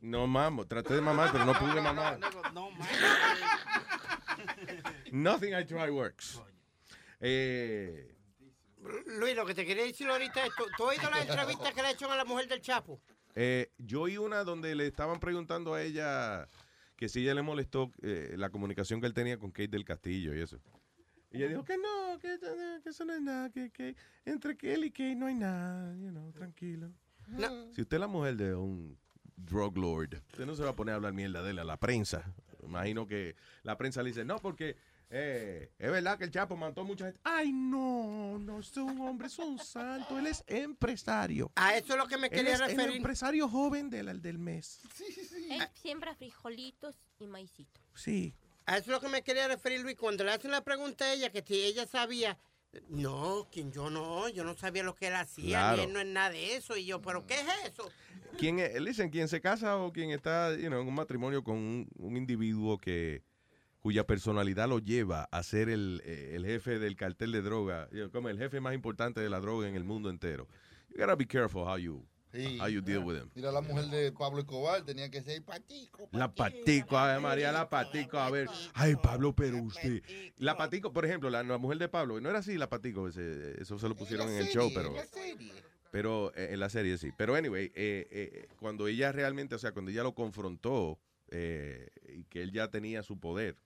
No 0.00 0.26
mamo, 0.26 0.66
traté 0.66 0.94
de 0.94 1.00
mamar, 1.02 1.30
pero 1.30 1.44
no 1.44 1.52
pude 1.52 1.80
mamar. 1.80 2.18
No 2.54 2.70
mames. 2.70 2.88
Nothing 5.12 5.54
I 5.54 5.64
try 5.66 5.90
works. 5.90 6.40
Eh, 7.20 8.16
Luis, 9.18 9.36
lo 9.36 9.44
que 9.44 9.54
te 9.54 9.66
quería 9.66 9.84
decir 9.84 10.08
ahorita 10.08 10.46
es, 10.46 10.54
¿tú, 10.56 10.64
tú 10.76 10.88
has 10.88 10.96
oído 10.98 11.10
la 11.10 11.20
entrevista 11.20 11.72
que 11.72 11.82
le 11.82 11.88
ha 11.88 11.90
hecho 11.90 12.10
a 12.10 12.16
la 12.16 12.24
mujer 12.24 12.48
del 12.48 12.62
Chapo? 12.62 13.00
eh, 13.34 13.70
yo 13.78 14.02
oí 14.02 14.16
una 14.16 14.42
donde 14.42 14.74
le 14.74 14.86
estaban 14.86 15.20
preguntando 15.20 15.74
a 15.74 15.82
ella 15.82 16.48
que 17.00 17.08
si 17.08 17.22
ella 17.22 17.32
le 17.34 17.40
molestó 17.40 17.90
eh, 18.02 18.34
la 18.36 18.50
comunicación 18.50 19.00
que 19.00 19.06
él 19.06 19.14
tenía 19.14 19.38
con 19.38 19.50
Kate 19.50 19.68
del 19.68 19.86
Castillo 19.86 20.34
y 20.34 20.40
eso. 20.40 20.60
Y 21.32 21.38
ella 21.38 21.48
dijo 21.48 21.64
que 21.64 21.78
no, 21.78 22.18
que, 22.18 22.34
eso 22.34 22.54
no- 22.54 22.82
que 22.82 22.90
eso 22.90 23.04
no 23.06 23.14
es 23.14 23.22
nada, 23.22 23.48
que, 23.50 23.70
que 23.70 23.96
entre 24.26 24.54
él 24.60 24.84
y 24.84 24.90
Kate 24.90 25.14
no 25.16 25.26
hay 25.26 25.34
nada, 25.34 25.96
you 25.96 26.10
know, 26.10 26.30
tranquilo. 26.32 26.92
Si 27.72 27.80
usted 27.80 27.96
es 27.96 28.00
la 28.00 28.06
mujer 28.06 28.36
de 28.36 28.54
un 28.54 28.98
drug 29.36 29.78
lord, 29.78 30.14
usted 30.32 30.44
no 30.44 30.54
se 30.54 30.62
va 30.62 30.70
a 30.70 30.76
poner 30.76 30.92
a 30.92 30.96
hablar 30.96 31.14
mierda 31.14 31.42
de 31.42 31.52
él 31.52 31.58
a 31.58 31.64
la 31.64 31.78
prensa. 31.78 32.34
Imagino 32.62 33.06
que 33.06 33.34
la 33.62 33.78
prensa 33.78 34.02
le 34.02 34.10
dice, 34.10 34.24
no, 34.26 34.36
porque 34.38 34.76
eh, 35.10 35.70
es 35.78 35.90
verdad 35.90 36.16
que 36.18 36.24
el 36.24 36.30
Chapo 36.30 36.56
mató 36.56 36.82
a 36.82 36.84
mucha 36.84 37.06
gente. 37.06 37.20
Ay, 37.24 37.52
no, 37.52 38.38
no, 38.38 38.60
es 38.60 38.76
un 38.76 39.00
hombre, 39.00 39.26
es 39.26 39.38
un 39.38 39.58
santo, 39.58 40.18
él 40.18 40.26
es 40.28 40.44
empresario. 40.46 41.50
A 41.56 41.74
eso 41.76 41.92
es 41.94 41.98
lo 41.98 42.06
que 42.06 42.16
me 42.16 42.28
Él 42.28 42.32
quería 42.32 42.54
es 42.54 42.60
el 42.60 42.68
referir. 42.68 42.96
empresario 42.96 43.48
joven 43.48 43.90
del, 43.90 44.22
del 44.22 44.38
mes. 44.38 44.80
Él 45.50 45.68
siembra 45.74 46.14
frijolitos 46.14 46.94
y 47.18 47.26
maicito. 47.26 47.80
Sí. 47.94 48.34
A 48.66 48.76
eso 48.76 48.82
es 48.92 48.94
lo 48.94 49.00
que 49.00 49.08
me 49.08 49.22
quería 49.22 49.48
referir, 49.48 49.80
Luis. 49.80 49.96
Cuando 49.96 50.22
le 50.22 50.30
hacen 50.30 50.50
la 50.52 50.62
pregunta 50.62 51.04
a 51.06 51.12
ella, 51.12 51.30
que 51.30 51.42
si 51.42 51.54
ella 51.62 51.86
sabía. 51.86 52.38
No, 52.88 53.48
quien 53.50 53.72
yo 53.72 53.90
no, 53.90 54.28
yo 54.28 54.44
no 54.44 54.56
sabía 54.56 54.84
lo 54.84 54.94
que 54.94 55.08
él 55.08 55.14
hacía, 55.16 55.58
Claro. 55.58 55.76
ni 55.78 55.82
él 55.84 55.92
no 55.92 55.98
es 55.98 56.06
nada 56.06 56.30
de 56.30 56.54
eso. 56.54 56.76
Y 56.76 56.84
yo, 56.86 57.02
¿pero 57.02 57.26
qué 57.26 57.34
es 57.34 57.72
eso? 57.72 57.90
¿Quién 58.38 58.60
es, 58.60 58.72
dicen, 58.84 59.10
quien 59.10 59.26
se 59.26 59.40
casa 59.40 59.76
o 59.76 59.92
quien 59.92 60.12
está 60.12 60.54
you 60.54 60.68
know, 60.68 60.80
en 60.80 60.86
un 60.86 60.94
matrimonio 60.94 61.42
con 61.42 61.56
un, 61.56 61.88
un 61.98 62.16
individuo 62.16 62.78
que 62.78 63.24
cuya 63.80 64.06
personalidad 64.06 64.68
lo 64.68 64.78
lleva 64.78 65.24
a 65.30 65.42
ser 65.42 65.68
el, 65.68 66.02
eh, 66.04 66.32
el 66.34 66.44
jefe 66.46 66.78
del 66.78 66.96
cartel 66.96 67.32
de 67.32 67.42
droga, 67.42 67.88
know, 67.90 68.10
como 68.10 68.28
el 68.28 68.38
jefe 68.38 68.60
más 68.60 68.74
importante 68.74 69.20
de 69.20 69.30
la 69.30 69.40
droga 69.40 69.68
en 69.68 69.74
el 69.76 69.84
mundo 69.84 70.10
entero. 70.10 70.46
You 70.90 70.96
gotta 70.98 71.16
be 71.16 71.26
careful 71.26 71.62
how 71.62 71.76
you, 71.78 72.04
Sí. 72.32 72.58
how 72.60 72.68
you 72.68 72.80
deal 72.80 73.02
with 73.02 73.16
him. 73.16 73.30
Mira, 73.34 73.50
la 73.50 73.60
mujer 73.60 73.86
de 73.86 74.12
Pablo 74.12 74.38
Escobar 74.40 74.84
tenía 74.84 75.10
que 75.10 75.20
ser 75.22 75.42
patico. 75.42 76.08
La 76.12 76.32
patico, 76.32 76.96
ay 76.98 77.20
María, 77.20 77.50
la 77.52 77.68
patico, 77.68 78.18
a 78.18 78.30
ver. 78.30 78.48
Ay, 78.74 78.94
Pablo, 78.96 79.34
pero 79.34 79.56
usted. 79.62 80.02
La 80.36 80.56
patico, 80.56 80.92
por 80.92 81.04
ejemplo, 81.04 81.28
la, 81.30 81.42
la 81.42 81.58
mujer 81.58 81.78
de 81.78 81.88
Pablo, 81.88 82.20
no 82.20 82.28
era 82.30 82.38
así 82.40 82.56
la 82.56 82.68
patico, 82.68 83.08
ese- 83.08 83.60
eso 83.60 83.78
se 83.78 83.88
lo 83.88 83.96
pusieron 83.96 84.28
en 84.30 84.36
el 84.38 84.48
show, 84.48 84.70
pero. 84.74 84.94
Pero 85.90 86.32
eh, 86.36 86.50
en 86.52 86.60
la 86.60 86.68
serie 86.68 86.98
sí. 86.98 87.10
Pero 87.16 87.34
anyway, 87.34 87.72
eh, 87.74 88.06
eh, 88.12 88.48
cuando 88.60 88.86
ella 88.86 89.10
realmente, 89.10 89.56
o 89.56 89.58
sea, 89.58 89.72
cuando 89.72 89.90
ella 89.90 90.04
lo 90.04 90.14
confrontó 90.14 91.00
eh, 91.32 91.88
y 92.14 92.22
que 92.24 92.42
él 92.42 92.52
ya 92.52 92.68
tenía 92.68 93.02
su 93.02 93.18
poder, 93.18 93.56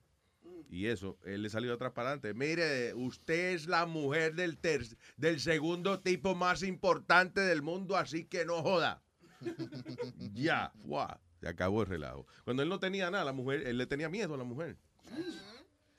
Y 0.74 0.88
eso, 0.88 1.18
él 1.24 1.42
le 1.42 1.50
salió 1.50 1.72
atrás 1.72 1.92
para 1.92 2.08
adelante. 2.08 2.34
Mire, 2.34 2.94
usted 2.94 3.52
es 3.54 3.68
la 3.68 3.86
mujer 3.86 4.34
del, 4.34 4.58
ter- 4.58 4.84
del 5.16 5.38
segundo 5.38 6.00
tipo 6.00 6.34
más 6.34 6.64
importante 6.64 7.40
del 7.42 7.62
mundo, 7.62 7.96
así 7.96 8.24
que 8.24 8.44
no 8.44 8.60
joda. 8.60 9.00
ya, 10.34 10.72
¡fua! 10.84 11.20
se 11.40 11.46
acabó 11.46 11.82
el 11.82 11.88
relajo. 11.88 12.26
Cuando 12.42 12.64
él 12.64 12.68
no 12.68 12.80
tenía 12.80 13.08
nada, 13.08 13.24
la 13.24 13.32
mujer, 13.32 13.64
él 13.68 13.78
le 13.78 13.86
tenía 13.86 14.08
miedo 14.08 14.34
a 14.34 14.36
la 14.36 14.42
mujer. 14.42 14.76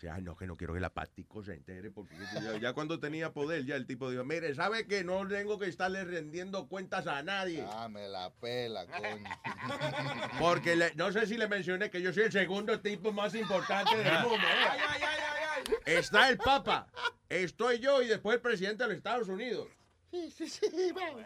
Ay, 0.10 0.22
no, 0.22 0.36
que 0.36 0.46
no 0.48 0.56
quiero 0.56 0.74
que 0.74 0.80
la 0.80 0.90
patico 0.94 1.44
se 1.44 1.54
entere, 1.54 1.92
porque 1.92 2.16
ya, 2.34 2.58
ya 2.60 2.74
cuando 2.74 3.00
tenía 3.00 3.34
poder, 3.34 3.66
ya 3.66 3.76
el 3.76 3.86
tipo 3.86 4.10
dijo, 4.10 4.24
mire, 4.24 4.54
¿sabe 4.56 4.88
que 4.88 5.04
no 5.04 5.28
tengo 5.28 5.58
que 5.60 5.68
estarle 5.68 6.04
rendiendo 6.04 6.68
cuentas 6.68 7.08
a 7.08 7.24
nadie? 7.24 7.66
Ah, 7.68 7.88
me 7.90 8.08
la 8.08 8.32
pela, 8.34 8.86
coño. 8.86 9.30
Porque 10.40 10.76
le- 10.76 10.94
no 10.96 11.12
sé 11.12 11.26
si 11.28 11.38
le 11.38 11.48
mencioné 11.48 11.90
que 11.90 12.02
yo 12.02 12.14
soy 12.14 12.24
el 12.24 12.32
segundo 12.32 12.80
tipo 12.82 13.12
más 13.12 13.34
importante 13.36 13.96
del 13.98 14.20
mundo. 14.20 14.36
¿eh? 14.48 15.76
Está 15.98 16.30
el 16.30 16.38
Papa, 16.38 16.88
estoy 17.30 17.80
yo 17.80 18.02
y 18.02 18.08
después 18.08 18.36
el 18.36 18.42
presidente 18.42 18.84
de 18.84 18.90
los 18.90 18.98
Estados 18.98 19.28
Unidos. 19.28 19.68
Sí, 20.12 20.32
sí, 20.32 20.48
sí, 20.50 20.92
vamos. 20.94 21.24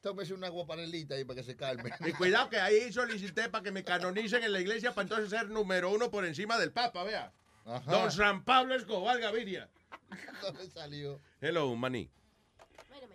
Tómese 0.00 0.32
una 0.32 0.46
agua 0.46 0.66
panelita 0.66 1.14
ahí 1.14 1.24
para 1.24 1.36
que 1.40 1.42
se 1.44 1.56
calme. 1.56 1.90
Y 2.06 2.12
cuidado 2.12 2.48
que 2.48 2.58
ahí 2.58 2.90
solicité 2.92 3.48
para 3.50 3.62
que 3.64 3.70
me 3.70 3.84
canonicen 3.84 4.42
en 4.42 4.52
la 4.52 4.60
iglesia 4.60 4.94
para 4.94 5.02
entonces 5.02 5.28
ser 5.30 5.50
número 5.50 5.90
uno 5.90 6.10
por 6.10 6.24
encima 6.24 6.56
del 6.58 6.72
Papa, 6.72 7.02
vea. 7.04 7.32
Ajá. 7.66 7.90
Don 7.90 8.10
San 8.10 8.42
Pablo 8.44 8.74
Escobar 8.74 9.18
Gaviria. 9.20 9.68
¿Dónde 10.42 10.66
salió? 10.70 11.20
Hello, 11.40 11.74
maní. 11.76 12.08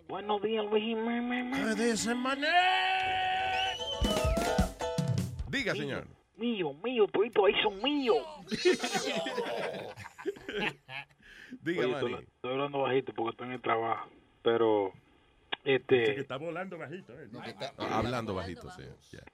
Buenos 0.08 0.40
días, 0.42 0.64
Luis. 0.66 0.96
¿Qué 1.54 1.74
dice, 1.84 2.14
maní? 2.14 2.46
Diga, 5.48 5.74
señor. 5.74 6.06
Mío, 6.36 6.72
mío, 6.84 7.06
todito 7.08 7.46
ahí 7.46 7.54
son 7.62 7.82
míos. 7.82 8.18
Diga, 11.62 11.80
Oye, 11.80 11.88
maní. 11.92 12.06
estoy, 12.06 12.24
estoy 12.24 12.52
hablando 12.52 12.78
bajito 12.82 13.12
porque 13.14 13.30
estoy 13.30 13.46
en 13.48 13.52
el 13.54 13.62
trabajo. 13.62 14.08
Pero, 14.42 14.92
este. 15.64 16.14
que 16.14 16.20
está 16.20 16.36
volando 16.36 16.78
bajito. 16.78 17.12
¿eh? 17.20 17.28
Ah, 17.78 17.98
Hablando 17.98 18.34
bajito, 18.34 18.70
sí. 18.72 18.82
ya. 19.12 19.24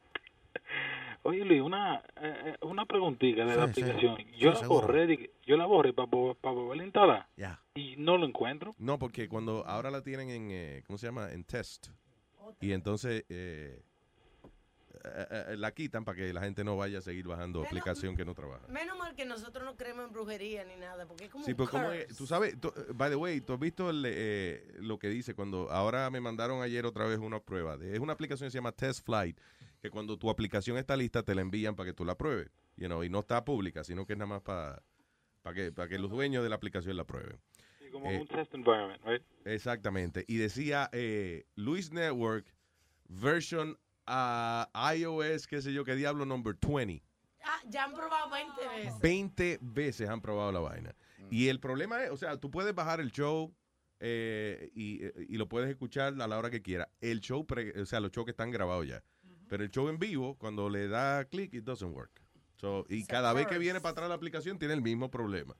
Oye, 1.24 1.44
Luis, 1.44 1.61
una, 1.62 1.99
eh, 2.20 2.55
eh, 2.55 2.57
una 2.62 2.85
preguntita 2.85 3.44
de 3.44 3.57
la 3.57 3.66
Sí, 3.73 3.81
aplicación. 3.82 4.16
Sí, 4.16 4.27
Yo 4.39 4.51
la 4.53 4.66
borré, 4.66 5.31
yo 5.47 5.57
la 5.57 5.66
borré 5.66 5.93
para 5.93 6.09
volverla 6.09 6.82
a 6.82 6.86
instalar. 6.86 7.28
Ya. 7.36 7.62
Y 7.74 7.94
no 7.97 8.16
lo 8.16 8.27
encuentro. 8.27 8.74
No, 8.78 8.99
porque 8.99 9.28
cuando 9.28 9.65
ahora 9.66 9.90
la 9.90 10.03
tienen 10.03 10.31
en, 10.31 10.49
eh, 10.51 10.82
¿cómo 10.86 10.99
se 10.99 11.07
llama? 11.07 11.31
En 11.31 11.44
test. 11.44 11.89
Y 12.61 12.73
entonces 12.73 13.24
eh, 13.28 13.81
eh, 15.05 15.27
eh, 15.51 15.57
la 15.57 15.73
quitan 15.73 16.05
para 16.05 16.16
que 16.16 16.32
la 16.32 16.40
gente 16.43 16.65
no 16.65 16.77
vaya 16.77 16.99
a 16.99 17.03
seguir 17.03 17.27
bajando 17.27 17.62
aplicación 17.62 18.16
que 18.16 18.24
no 18.24 18.35
trabaja. 18.35 18.66
Menos 18.69 18.99
mal 18.99 19.15
que 19.15 19.24
nosotros 19.24 19.65
no 19.65 19.77
creemos 19.77 20.07
en 20.07 20.12
brujería 20.12 20.65
ni 20.65 20.74
nada, 20.77 21.07
porque 21.07 21.24
es 21.27 21.31
como 21.31 21.44
Sí, 21.44 21.53
un 21.53 21.57
pues 21.57 21.70
como 21.70 21.85
curse. 21.86 22.03
es- 22.03 22.16
tú 22.16 22.27
sabes, 22.27 22.61
tú- 22.61 22.73
by 22.94 23.11
the 23.11 23.16
way, 23.16 23.40
tú 23.40 23.53
has 23.53 23.61
visto 23.61 23.90
el, 23.90 24.03
eh, 24.07 24.74
lo 24.81 24.99
que 24.99 25.09
dice 25.09 25.35
cuando 25.35 25.70
ahora 25.70 26.11
me 26.11 26.20
mandaron 26.20 26.62
ayer 26.62 26.85
otra 26.85 27.05
vez 27.07 27.19
una 27.20 27.39
prueba. 27.40 27.77
de- 27.77 27.94
es 27.94 28.01
una 28.01 28.12
aplicación 28.12 28.49
que 28.49 28.51
se 28.51 28.59
llama 28.59 28.73
Test 28.73 29.05
Flight, 29.07 29.39
que 29.83 29.91
cuando 29.91 30.17
tu 30.17 30.31
aplicación 30.31 30.79
está 30.79 30.97
lista 30.97 31.25
te 31.25 31.35
la 31.35 31.41
envían 31.43 31.75
para 31.75 31.89
que 31.91 31.93
tú 31.93 32.05
la 32.05 32.17
pruebes. 32.17 32.51
You 32.77 32.87
know, 32.87 33.03
y 33.03 33.11
no 33.11 33.19
está 33.21 33.45
pública, 33.45 33.83
sino 33.85 34.07
que 34.07 34.13
es 34.15 34.19
nada 34.19 34.29
más 34.29 34.43
para 34.43 34.83
para 35.43 35.57
que, 35.57 35.73
para 35.73 35.89
que 35.89 35.99
los 35.99 36.09
dueños 36.09 36.45
de 36.45 36.49
la 36.49 36.55
aplicación 36.55 36.97
la 36.97 37.05
prueben. 37.05 37.37
Sí, 37.81 37.91
como 37.91 38.09
Eh, 38.09 38.21
un 38.21 38.29
test 38.29 38.55
environment, 38.55 39.03
right? 39.05 39.23
Exactamente. 39.45 40.25
Y 40.29 40.37
decía 40.37 40.89
eh, 40.93 41.47
Luis 41.57 41.91
Network 41.91 42.47
version 43.09 43.77
a 44.07 44.69
iOS, 44.97 45.49
qué 45.49 45.61
sé 45.61 45.73
yo, 45.73 45.85
qué 45.85 45.97
diablo, 45.97 46.25
number 46.25 46.55
20. 46.61 47.03
Ah, 47.45 47.61
ya 47.69 47.85
han 47.85 47.93
probado 47.93 48.31
20 48.31 48.69
veces. 48.69 49.01
20 49.01 49.59
veces 49.63 50.09
han 50.09 50.21
probado 50.21 50.53
la 50.53 50.61
vaina. 50.61 50.95
Y 51.29 51.49
el 51.49 51.59
problema 51.59 52.05
es, 52.05 52.11
o 52.11 52.17
sea, 52.17 52.37
tú 52.37 52.51
puedes 52.51 52.73
bajar 52.75 53.01
el 53.01 53.11
show 53.11 53.53
eh, 53.99 54.71
y, 54.75 55.01
y 55.33 55.37
lo 55.39 55.49
puedes 55.49 55.69
escuchar 55.71 56.15
a 56.21 56.27
la 56.29 56.39
hora 56.39 56.51
que 56.51 56.63
quieras. 56.63 56.89
El 57.01 57.21
show, 57.21 57.45
pre- 57.47 57.81
o 57.81 57.87
sea, 57.87 57.99
los 58.01 58.13
shows 58.13 58.27
que 58.27 58.31
están 58.33 58.51
grabados 58.53 58.87
ya. 58.87 59.03
Pero 59.48 59.64
el 59.64 59.70
show 59.70 59.89
en 59.89 59.98
vivo, 59.98 60.36
cuando 60.39 60.69
le 60.69 60.89
da 60.89 61.24
clic, 61.27 61.52
it 61.55 61.64
doesn't 61.64 61.94
work. 61.94 62.10
So, 62.56 62.86
y 62.89 63.05
cada 63.05 63.32
vez 63.32 63.47
que 63.47 63.59
viene 63.59 63.81
para 63.81 63.93
atrás 63.93 64.09
la 64.09 64.14
aplicación, 64.14 64.59
tiene 64.59 64.74
el 64.74 64.82
mismo 64.82 65.10
problema. 65.10 65.56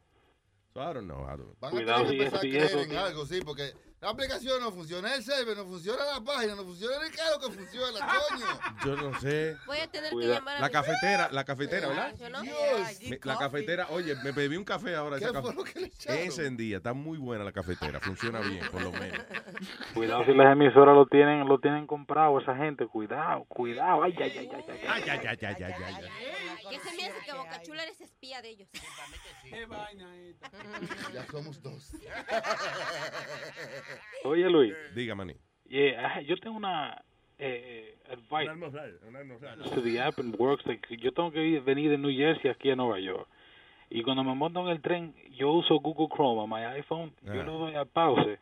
So, 0.72 0.80
I 0.80 0.94
don't 0.94 1.04
know. 1.06 1.24
I 1.28 1.36
don't- 1.36 1.54
Van 1.60 1.72
a 1.72 1.76
tener 1.76 2.06
que 2.06 2.12
empezar 2.24 2.38
a 2.38 2.40
creer 2.40 2.78
en 2.90 2.96
algo, 2.96 3.26
sí, 3.26 3.40
porque 3.44 3.72
la 4.02 4.10
aplicación 4.10 4.60
no 4.60 4.72
funciona, 4.72 5.14
el 5.14 5.22
server 5.22 5.56
no 5.56 5.64
funciona, 5.64 6.04
la 6.04 6.20
página 6.20 6.56
no 6.56 6.64
funciona, 6.64 6.96
ni 7.04 7.10
qué 7.10 7.20
es 7.20 7.30
lo 7.30 7.38
que 7.48 7.54
funciona, 7.56 8.06
coño. 8.28 8.46
Yo 8.84 8.96
no 8.96 9.20
sé. 9.20 9.56
Voy 9.64 9.78
a 9.78 9.86
tener 9.88 10.10
que 10.10 10.26
llamar 10.26 10.56
a 10.56 10.60
La 10.60 10.66
mi- 10.66 10.72
cafetera, 10.72 11.28
la 11.30 11.44
cafetera, 11.44 11.86
¿verdad? 11.86 12.12
Me- 13.08 13.20
La 13.22 13.36
cafetera, 13.38 13.86
oye, 13.90 14.16
me 14.16 14.32
bebí 14.32 14.56
un 14.56 14.64
café 14.64 14.96
ahora. 14.96 15.18
¿Qué 15.20 15.26
esa 15.26 15.40
fue 15.40 15.54
lo 15.54 15.62
que 15.62 15.78
le 15.80 15.86
echaron? 15.86 16.20
Encendía, 16.20 16.78
está 16.78 16.92
muy 16.94 17.16
buena 17.18 17.44
la 17.44 17.52
cafetera, 17.52 18.00
funciona 18.00 18.40
bien, 18.40 18.68
por 18.72 18.82
lo 18.82 18.90
menos. 18.90 19.24
Cuidado 19.94 20.24
si 20.24 20.32
las 20.34 20.52
emisoras 20.52 20.96
lo 20.96 21.06
tienen, 21.06 21.46
lo 21.48 21.60
tienen 21.60 21.86
comprado 21.86 22.40
esa 22.40 22.56
gente. 22.56 22.86
Cuidado, 22.88 23.44
cuidado. 23.44 24.02
Ay, 24.02 24.14
ay, 24.18 24.32
ay, 24.36 24.50
ay, 24.52 24.64
ay. 24.68 24.80
Ay, 24.88 25.02
ay, 25.10 25.20
ay, 25.28 25.38
ay, 25.42 25.62
ay, 25.62 25.72
ay, 25.86 26.08
¿Qué 26.70 26.78
se 26.80 26.96
me 26.96 27.04
hace 27.06 27.20
que 27.24 27.32
Bocachula 27.34 27.82
eres 27.84 28.00
espía 28.00 28.40
de 28.42 28.48
ellos? 28.50 28.68
Qué 29.44 29.66
vaina 29.66 30.16
esta. 30.16 30.50
Ya 31.12 31.24
somos 31.30 31.62
dos. 31.62 31.92
Oye, 34.24 34.48
Luis. 34.48 34.74
Diga, 34.94 35.14
maní. 35.14 35.35
Yeah, 35.69 36.05
ajá, 36.06 36.20
yo 36.23 36.36
tengo 36.36 36.56
una 36.56 37.02
eh, 37.39 37.97
advice. 38.10 38.44
Un 38.51 38.51
almorzar, 38.62 38.90
un 39.09 39.16
almorzar. 39.16 39.59
to 39.74 39.81
the 39.81 39.98
app 40.01 40.19
and 40.19 40.36
works 40.39 40.64
like, 40.66 40.86
yo 40.90 41.10
tengo 41.12 41.31
que 41.32 41.40
ir- 41.43 41.60
venir 41.64 41.90
de 41.90 41.97
New 41.98 42.12
Jersey 42.14 42.51
aquí 42.51 42.70
a 42.70 42.77
Nueva 42.77 42.98
York 43.01 43.27
y 43.90 44.02
cuando 44.02 44.23
me 44.24 44.35
monto 44.35 44.60
en 44.60 44.69
el 44.69 44.81
tren 44.81 45.14
yo 45.31 45.51
uso 45.52 45.78
Google 45.81 46.09
Chrome 46.14 46.40
on 46.40 46.48
my 46.51 46.64
iPhone 46.78 47.12
yo 47.24 47.32
Ah. 47.32 47.44
le 47.44 47.44
doy 47.44 47.74
a 47.74 47.85
pause 47.85 48.39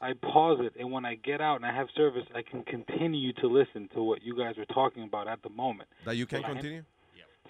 I 0.00 0.12
pause 0.14 0.60
it 0.66 0.74
and 0.78 0.92
when 0.92 1.04
I 1.06 1.14
get 1.16 1.40
out 1.40 1.62
and 1.62 1.64
I 1.64 1.72
have 1.72 1.88
service 1.94 2.26
I 2.34 2.42
can 2.42 2.62
continue 2.64 3.32
to 3.34 3.46
listen 3.48 3.88
to 3.94 4.02
what 4.02 4.22
you 4.22 4.34
guys 4.36 4.56
were 4.56 4.66
talking 4.66 5.02
about 5.04 5.28
at 5.28 5.40
the 5.42 5.48
moment 5.50 5.88
That 6.04 6.16
you 6.16 6.26
can 6.26 6.40
So 6.42 6.48
la 6.48 6.54
gente- 6.54 6.60
continue? 6.60 6.84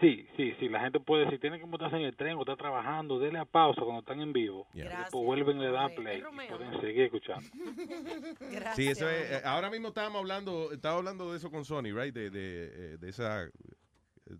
Sí, 0.00 0.26
sí, 0.36 0.52
sí, 0.58 0.68
la 0.68 0.80
gente 0.80 0.98
puede, 0.98 1.30
si 1.30 1.38
tiene 1.38 1.58
que 1.58 1.66
montarse 1.66 1.94
en 1.96 2.02
el 2.02 2.16
tren 2.16 2.36
o 2.36 2.40
está 2.40 2.56
trabajando, 2.56 3.18
dele 3.20 3.38
a 3.38 3.44
pausa 3.44 3.80
cuando 3.82 4.00
están 4.00 4.20
en 4.20 4.32
vivo. 4.32 4.66
Yeah. 4.74 4.86
Gracias, 4.86 5.04
Después 5.04 5.24
vuelven 5.24 5.58
y 5.58 5.60
le 5.60 5.70
dan 5.70 5.94
play 5.94 6.18
y 6.20 6.48
pueden 6.50 6.80
seguir 6.80 7.02
escuchando. 7.04 7.48
Sí, 8.74 8.88
eso 8.88 9.08
es. 9.08 9.30
eh, 9.30 9.42
ahora 9.44 9.70
mismo 9.70 9.88
estábamos 9.88 10.18
hablando, 10.20 10.72
estaba 10.72 10.96
hablando 10.98 11.30
de 11.30 11.38
eso 11.38 11.50
con 11.50 11.64
Sony, 11.64 11.92
right? 11.94 12.12
De, 12.12 12.28
de, 12.30 12.94
eh, 12.94 12.96
de 12.98 13.08
esa, 13.08 13.46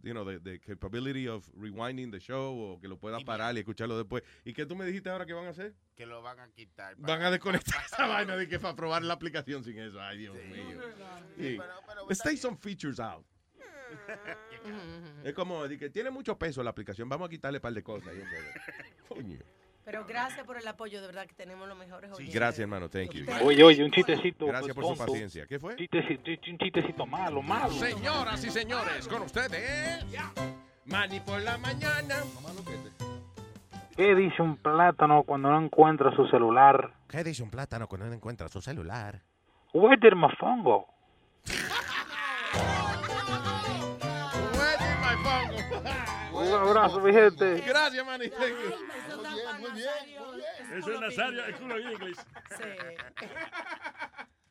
you 0.03 0.11
know, 0.13 0.25
de, 0.25 0.41
de 0.41 0.59
capability 0.59 1.29
of 1.29 1.49
rewinding 1.57 2.11
the 2.11 2.19
show 2.19 2.53
o 2.59 2.81
que 2.81 2.89
lo 2.89 2.99
puedas 2.99 3.23
parar 3.23 3.55
y 3.55 3.61
escucharlo 3.61 3.97
después. 3.97 4.25
¿Y 4.45 4.53
qué 4.55 4.67
tú 4.67 4.75
me 4.75 4.85
dijiste 4.85 5.09
ahora 5.09 5.25
que 5.25 5.35
van 5.35 5.47
a 5.47 5.51
hacer? 5.51 5.73
Que 5.95 6.05
lo 6.05 6.21
van 6.21 6.41
a 6.41 6.49
quitar. 6.49 6.97
Van 6.99 7.23
a 7.23 7.31
desconectar 7.31 7.81
esa 7.87 8.09
vaina 8.09 8.37
de 8.37 8.49
que 8.49 8.59
para 8.59 8.75
probar 8.75 9.05
la 9.05 9.15
aplicación 9.15 9.63
sin 9.63 9.79
eso. 9.79 10.01
Ay, 10.01 10.19
Dios 10.19 10.35
mío. 10.35 10.81
Sí. 11.39 11.59
Stay 12.11 12.37
some 12.37 12.57
features 12.57 12.99
out. 12.99 13.25
Es 15.23 15.35
como, 15.35 15.67
de 15.69 15.79
que 15.79 15.91
tiene 15.91 16.11
mucho 16.11 16.37
peso 16.39 16.63
la 16.63 16.71
aplicación, 16.71 17.09
vamos 17.09 17.27
a 17.27 17.31
quitarle 17.31 17.59
un 17.59 17.63
par 17.63 17.73
de 17.73 17.83
cosas. 17.83 18.13
Coño. 19.09 19.39
Pero 19.85 20.05
gracias 20.07 20.47
por 20.47 20.57
el 20.57 20.67
apoyo, 20.67 21.01
de 21.01 21.07
verdad 21.07 21.27
que 21.27 21.35
tenemos 21.35 21.69
los 21.69 21.77
mejores 21.77 22.11
oyentes. 22.11 22.35
Gracias, 22.35 22.61
hermano. 22.61 22.89
Thank 22.89 23.11
you. 23.11 23.27
Oye, 23.43 23.63
oye, 23.63 23.85
un 23.85 23.91
chistecito. 23.91 24.47
Gracias 24.47 24.75
por 24.75 24.85
su 24.85 24.95
tonto. 24.95 25.05
paciencia. 25.05 25.47
¿Qué 25.47 25.59
fue? 25.59 25.77
Chistecito, 25.77 26.31
un 26.51 26.59
chistecito 26.59 27.07
malo, 27.07 27.43
malo. 27.43 27.73
Señoras 27.73 28.43
y 28.45 28.51
señores, 28.51 29.07
con 29.07 29.23
ustedes, 29.23 30.05
Manny 30.87 31.21
por 31.21 31.41
la 31.43 31.59
mañana. 31.59 32.17
¿Qué 33.97 34.15
dice 34.15 34.43
un 34.43 34.57
plátano 34.57 35.23
cuando 35.23 35.51
no 35.51 35.63
encuentra 35.63 36.15
su 36.17 36.27
celular? 36.29 36.93
¿Qué 37.09 37.23
dice 37.23 37.43
un 37.43 37.51
plátano 37.51 37.87
cuando 37.87 38.07
no 38.07 38.13
encuentra 38.13 38.49
su 38.49 38.61
celular? 38.61 39.23
Where 39.73 39.97
did 39.97 40.15
my 40.15 40.29
phone 40.39 40.65
go? 40.65 40.87
Un 46.63 46.69
abrazo, 46.69 47.01
mi 47.01 47.13
gente. 47.13 47.63
Gracias, 47.67 48.07
Manny. 48.07 48.31
Muy 48.39 48.51
bien, 48.51 48.61
muy 49.61 49.71
bien, 49.73 50.21
muy 50.21 50.37
bien. 50.37 50.79
Eso 50.79 50.93
es 50.93 51.01
Nazario, 51.01 51.45
el 51.45 51.55
culo 51.57 51.77
en 51.77 51.93
inglés. 51.93 52.27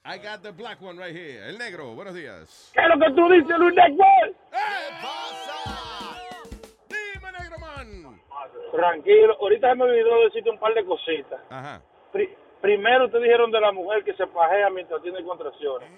I 0.05 0.17
got 0.17 0.41
the 0.41 0.51
black 0.51 0.81
one 0.81 0.97
right 1.01 1.15
here. 1.15 1.47
El 1.47 1.57
negro, 1.57 1.93
buenos 1.95 2.13
días. 2.13 2.71
¿Qué 2.73 2.81
es 2.81 2.87
lo 2.89 2.99
que 2.99 3.13
tú 3.15 3.29
dices, 3.31 3.57
Luis 3.57 3.73
Network? 3.75 4.35
Dime, 6.89 7.31
negro 7.39 7.57
man. 7.59 8.19
Tranquilo, 8.71 9.37
ahorita 9.39 9.69
se 9.69 9.75
me 9.75 9.83
olvidó 9.83 10.23
decirte 10.25 10.49
un 10.49 10.59
par 10.59 10.73
de 10.73 10.85
cositas. 10.85 11.39
Ajá. 11.49 11.81
Pri- 12.11 12.35
primero 12.61 13.09
te 13.09 13.19
dijeron 13.19 13.49
de 13.51 13.61
la 13.61 13.71
mujer 13.71 14.03
que 14.03 14.13
se 14.15 14.27
pajea 14.27 14.69
mientras 14.71 15.01
tiene 15.01 15.23
contracciones. 15.23 15.89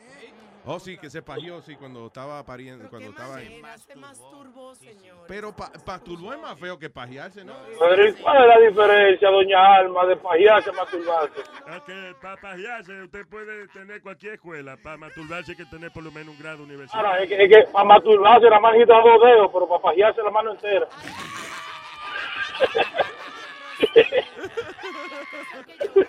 Oh, 0.67 0.79
sí, 0.79 0.97
que 0.97 1.09
se 1.09 1.21
pagió, 1.21 1.61
sí, 1.61 1.75
cuando 1.75 2.07
estaba 2.07 2.43
pariendo, 2.43 2.89
cuando 2.89 3.09
estaba 3.09 3.41
en... 3.41 3.61
Se 3.77 3.95
masturbó, 3.95 4.73
señor. 4.75 5.25
Pero 5.27 5.55
pa, 5.55 5.71
pasturbo 5.85 6.33
es 6.33 6.39
más 6.39 6.59
feo 6.59 6.79
que 6.79 6.89
pajearse, 6.89 7.45
¿no? 7.45 7.53
Pero 7.79 8.09
¿y 8.09 8.13
¿cuál 8.13 8.41
es 8.41 8.47
la 8.47 8.59
diferencia, 8.67 9.29
doña 9.29 9.75
Alma, 9.75 10.05
de 10.05 10.15
pajearse 10.15 10.71
a 10.71 10.73
masturbarse? 10.73 11.41
Aunque 11.67 12.15
para 12.19 12.37
pajearse 12.37 13.03
usted 13.03 13.27
puede 13.27 13.67
tener 13.67 14.01
cualquier 14.01 14.33
escuela. 14.33 14.75
Para 14.83 14.97
masturbarse 14.97 15.51
hay 15.51 15.57
que 15.57 15.65
tener 15.65 15.91
por 15.91 16.03
lo 16.03 16.11
menos 16.11 16.35
un 16.35 16.41
grado 16.41 16.63
universitario. 16.63 17.07
Ahora, 17.07 17.21
es 17.21 17.29
que, 17.29 17.43
es 17.43 17.49
que 17.49 17.71
para 17.71 17.85
masturbarse 17.85 18.49
la 18.49 18.59
mano 18.59 18.79
quita 18.79 18.95
dos 18.95 19.21
dedos, 19.21 19.51
pero 19.53 19.67
para 19.67 19.81
pajearse 19.81 20.23
la 20.23 20.31
mano 20.31 20.51
entera. 20.53 20.87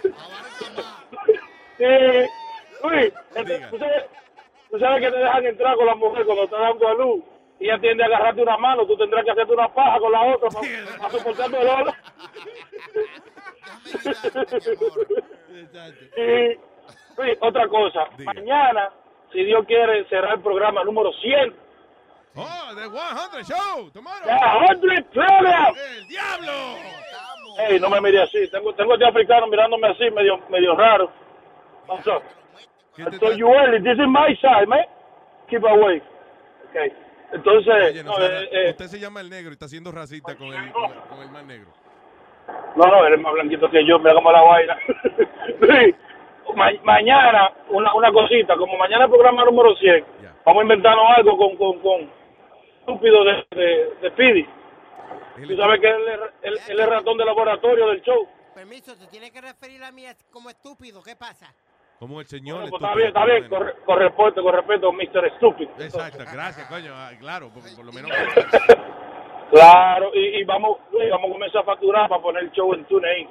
Sí, 1.78 1.84
Luis, 2.82 3.12
tú, 4.70 4.78
sabes, 4.78 5.00
que 5.00 5.10
te 5.10 5.18
dejan 5.18 5.46
entrar 5.46 5.76
con 5.76 5.86
la 5.86 5.94
mujer 5.94 6.24
cuando 6.24 6.44
está 6.44 6.58
dando 6.58 6.88
a 6.88 6.94
luz 6.94 7.24
y 7.58 7.64
ella 7.64 7.78
tiende 7.78 8.02
a 8.02 8.06
agarrarte 8.06 8.42
una 8.42 8.58
mano, 8.58 8.86
tú 8.86 8.96
tendrás 8.96 9.24
que 9.24 9.30
hacerte 9.30 9.52
una 9.52 9.72
paja 9.72 9.98
con 9.98 10.12
la 10.12 10.22
otra 10.22 10.48
para, 10.50 10.98
para 10.98 11.10
soportar 11.10 11.46
el 11.46 11.52
dolor. 11.52 11.94
y, 16.16 16.58
Luis, 17.16 17.38
otra 17.40 17.68
cosa, 17.68 18.08
mañana, 18.18 18.90
si 19.32 19.42
Dios 19.44 19.64
quiere, 19.66 20.06
será 20.08 20.34
el 20.34 20.40
programa 20.40 20.84
número 20.84 21.12
100 21.12 21.66
Oh, 22.38 22.74
the 22.74 22.90
100 22.90 23.44
Show, 23.44 23.90
tomorrow. 23.94 24.26
The 24.26 24.36
100 24.78 25.04
Program. 25.04 25.74
¡El 25.74 26.06
diablo! 26.06 26.52
Ey, 27.58 27.80
no 27.80 27.88
me 27.88 28.00
mire 28.02 28.22
así. 28.22 28.46
Tengo, 28.50 28.74
tengo 28.74 28.92
este 28.92 29.06
africano 29.06 29.46
mirándome 29.46 29.88
así, 29.88 30.10
medio, 30.10 30.38
medio 30.50 30.76
raro. 30.76 31.10
Up? 31.88 32.22
So 32.96 33.32
you 33.32 33.52
early. 33.52 33.78
This 33.82 33.98
is 33.98 34.06
my 34.08 34.34
side, 34.40 34.66
man. 34.68 34.84
Keep 35.48 35.64
away. 35.64 36.02
Okay. 36.70 36.92
Entonces, 37.32 37.74
Oye, 37.92 38.04
no, 38.04 38.16
no, 38.18 38.24
eh, 38.24 38.48
eh, 38.52 38.70
usted 38.70 38.86
se 38.86 38.98
llama 39.00 39.20
el 39.20 39.28
negro 39.28 39.50
y 39.50 39.54
está 39.54 39.68
siendo 39.68 39.90
racista 39.92 40.36
con 40.36 40.48
el, 40.48 40.72
con 40.72 40.84
el, 40.92 41.00
con 41.08 41.20
el 41.22 41.30
más 41.30 41.44
negro. 41.44 41.72
no, 42.76 42.84
no, 42.86 43.04
eres 43.04 43.20
más 43.20 43.32
blanquito 43.32 43.68
que 43.70 43.84
yo. 43.84 43.98
Mira 43.98 44.14
cómo 44.14 44.30
la 44.32 44.42
vaina. 44.42 44.78
Sí. 45.60 45.94
Ma- 46.54 46.70
mañana, 46.84 47.52
una, 47.70 47.92
una 47.94 48.12
cosita. 48.12 48.56
Como 48.56 48.76
mañana 48.78 49.04
el 49.04 49.10
programa 49.10 49.44
número 49.44 49.74
100, 49.76 50.04
vamos 50.44 50.60
a 50.60 50.62
inventarnos 50.62 51.04
algo 51.16 51.36
con, 51.36 51.56
con, 51.56 51.80
con 51.80 52.10
estúpido 52.80 53.24
de, 53.24 53.46
de, 53.50 53.94
de 54.00 54.10
Speedy. 54.10 54.46
Tú 55.46 55.56
sabes 55.56 55.80
que 55.80 55.88
él 55.88 56.02
es, 56.08 56.20
él, 56.42 56.58
él 56.68 56.80
es 56.80 56.88
ratón 56.88 57.18
de 57.18 57.24
laboratorio 57.24 57.88
del 57.88 58.00
show. 58.02 58.26
Permiso, 58.54 58.96
te 58.96 59.06
tienes 59.08 59.32
que 59.32 59.40
referir 59.40 59.82
a 59.84 59.90
mí 59.92 60.04
como 60.30 60.48
estúpido. 60.48 61.02
¿Qué 61.02 61.16
pasa? 61.16 61.52
Como 61.98 62.20
el 62.20 62.26
señor. 62.26 62.68
Pues 62.68 62.82
estúpido, 62.82 63.06
está 63.08 63.24
bien, 63.24 63.44
está 63.44 63.58
bien. 63.60 63.74
Con, 63.74 63.84
con 63.86 63.98
respeto, 63.98 64.42
con 64.42 64.54
respeto, 64.54 64.92
Mr. 64.92 65.36
Stupid. 65.36 65.68
Exacto, 65.78 66.24
gracias, 66.32 66.68
coño. 66.68 66.92
ah, 66.94 67.10
Claro, 67.18 67.50
porque 67.52 67.70
por 67.76 67.84
lo 67.84 67.92
menos. 67.92 68.10
Claro, 69.50 70.10
y, 70.12 70.40
y 70.40 70.44
vamos, 70.44 70.78
y 70.92 71.08
vamos 71.08 71.30
a 71.30 71.32
comenzar 71.32 71.62
a 71.62 71.64
facturar 71.64 72.08
para 72.08 72.20
poner 72.20 72.42
el 72.42 72.50
show 72.50 72.74
en 72.74 72.84
TuneIn. 72.86 73.28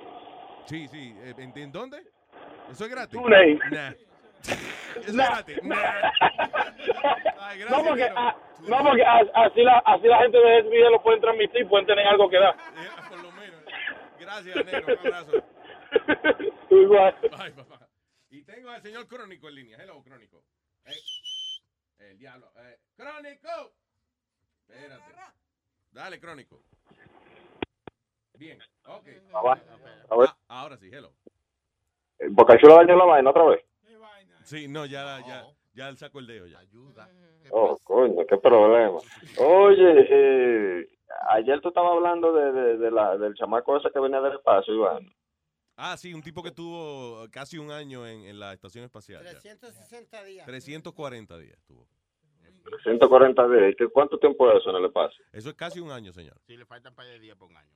Sí, 0.64 0.88
sí. 0.88 1.14
eh, 1.20 1.34
¿En, 1.38 1.56
en 1.58 1.72
dónde? 1.74 1.98
¿Eso 2.72 2.86
es 2.86 2.90
gratis? 2.90 3.20
TuneIn. 3.22 3.60
Nah. 3.70 3.90
¿Eso 4.42 5.08
es 5.08 5.14
gratis? 5.14 5.62
Nah. 5.64 5.76
Ay, 7.42 7.60
No, 7.70 7.84
gracias, 7.84 7.84
porque, 7.88 8.02
negro. 8.04 8.16
ah, 8.18 8.36
no, 8.62 8.78
porque 8.86 9.04
a- 9.04 9.46
así, 9.46 9.62
la, 9.62 9.78
así 9.86 10.08
la 10.08 10.18
gente 10.20 10.38
de 10.38 10.62
video 10.64 10.90
lo 10.92 11.04
pueden 11.04 11.20
transmitir, 11.20 11.68
pueden 11.68 11.86
tener 11.86 12.08
algo 12.08 12.30
que 12.30 12.40
dar. 12.40 12.54
Eh, 12.56 12.90
por 13.10 13.22
lo 13.22 13.32
menos. 13.34 13.62
Gracias, 14.18 14.66
negro. 14.66 14.96
Un 15.04 15.08
abrazo. 15.08 15.32
Igual. 16.70 17.16
Bye, 17.24 17.52
papá. 17.52 17.85
Y 18.36 18.44
tengo 18.44 18.70
al 18.70 18.82
señor 18.82 19.08
Crónico 19.08 19.48
en 19.48 19.56
línea. 19.56 19.78
Hello, 19.82 20.04
Crónico. 20.04 20.44
Eh, 20.84 20.92
el 22.00 22.18
diablo. 22.18 22.52
Eh, 22.58 22.80
¡Crónico! 22.98 23.72
Espérate. 24.68 25.16
Dale, 25.92 26.20
Crónico. 26.20 26.62
Bien, 28.38 28.60
ok. 28.88 29.08
A 29.34 29.56
ver, 30.18 30.30
Ah, 30.50 30.62
ahora 30.62 30.76
sí, 30.76 30.90
hello. 30.92 31.14
Bocachuelo 32.32 32.76
dañó 32.76 32.98
la 32.98 33.06
vaina 33.06 33.30
otra 33.30 33.46
vez. 33.46 33.64
Sí, 34.44 34.68
no, 34.68 34.86
ya, 34.86 35.22
ya, 35.26 35.48
ya 35.74 35.88
él 35.88 35.96
sacó 35.98 36.20
el 36.20 36.28
dedo 36.28 36.46
ya. 36.46 36.60
Ayuda. 36.60 37.10
Oh, 37.52 37.78
coño, 37.86 38.26
qué 38.28 38.36
problema. 38.38 39.00
Oye, 39.40 40.08
eh, 40.10 40.90
ayer 41.30 41.62
tú 41.62 41.70
estabas 41.70 41.94
hablando 41.94 42.34
de, 42.34 42.52
de, 42.52 42.78
de 42.80 42.92
la, 42.92 43.18
del 43.18 43.34
chamaco 43.36 43.78
ese 43.78 43.90
que 43.92 44.00
venía 44.00 44.20
del 44.20 44.34
espacio, 44.34 44.74
Iván. 44.74 45.10
Ah, 45.78 45.98
sí, 45.98 46.14
un 46.14 46.22
tipo 46.22 46.42
que 46.42 46.52
tuvo 46.52 47.28
casi 47.32 47.58
un 47.58 47.70
año 47.72 48.08
en, 48.08 48.26
en 48.26 48.40
la 48.40 48.54
estación 48.54 48.86
espacial. 48.86 49.24
ya. 49.24 49.32
360 49.32 50.24
días. 50.24 50.46
340 50.46 51.38
días 51.38 51.58
tuvo. 51.66 51.88
140 52.84 53.48
días. 53.50 53.72
¿Y 53.72 53.76
qué- 53.76 53.88
¿Cuánto 53.90 54.18
tiempo 54.18 54.50
es 54.52 54.58
eso 54.62 54.70
en 54.72 54.78
el 54.78 54.86
espacio? 54.86 55.24
Eso 55.32 55.50
es 55.50 55.56
casi 55.56 55.80
un 55.80 55.92
año, 55.92 56.12
señor. 56.14 56.36
Sí, 56.48 56.58
le 56.58 56.66
faltan 56.66 56.96
par 56.96 57.06
de 57.06 57.20
días 57.20 57.38
por 57.38 57.50
un 57.50 57.58
año. 57.58 57.70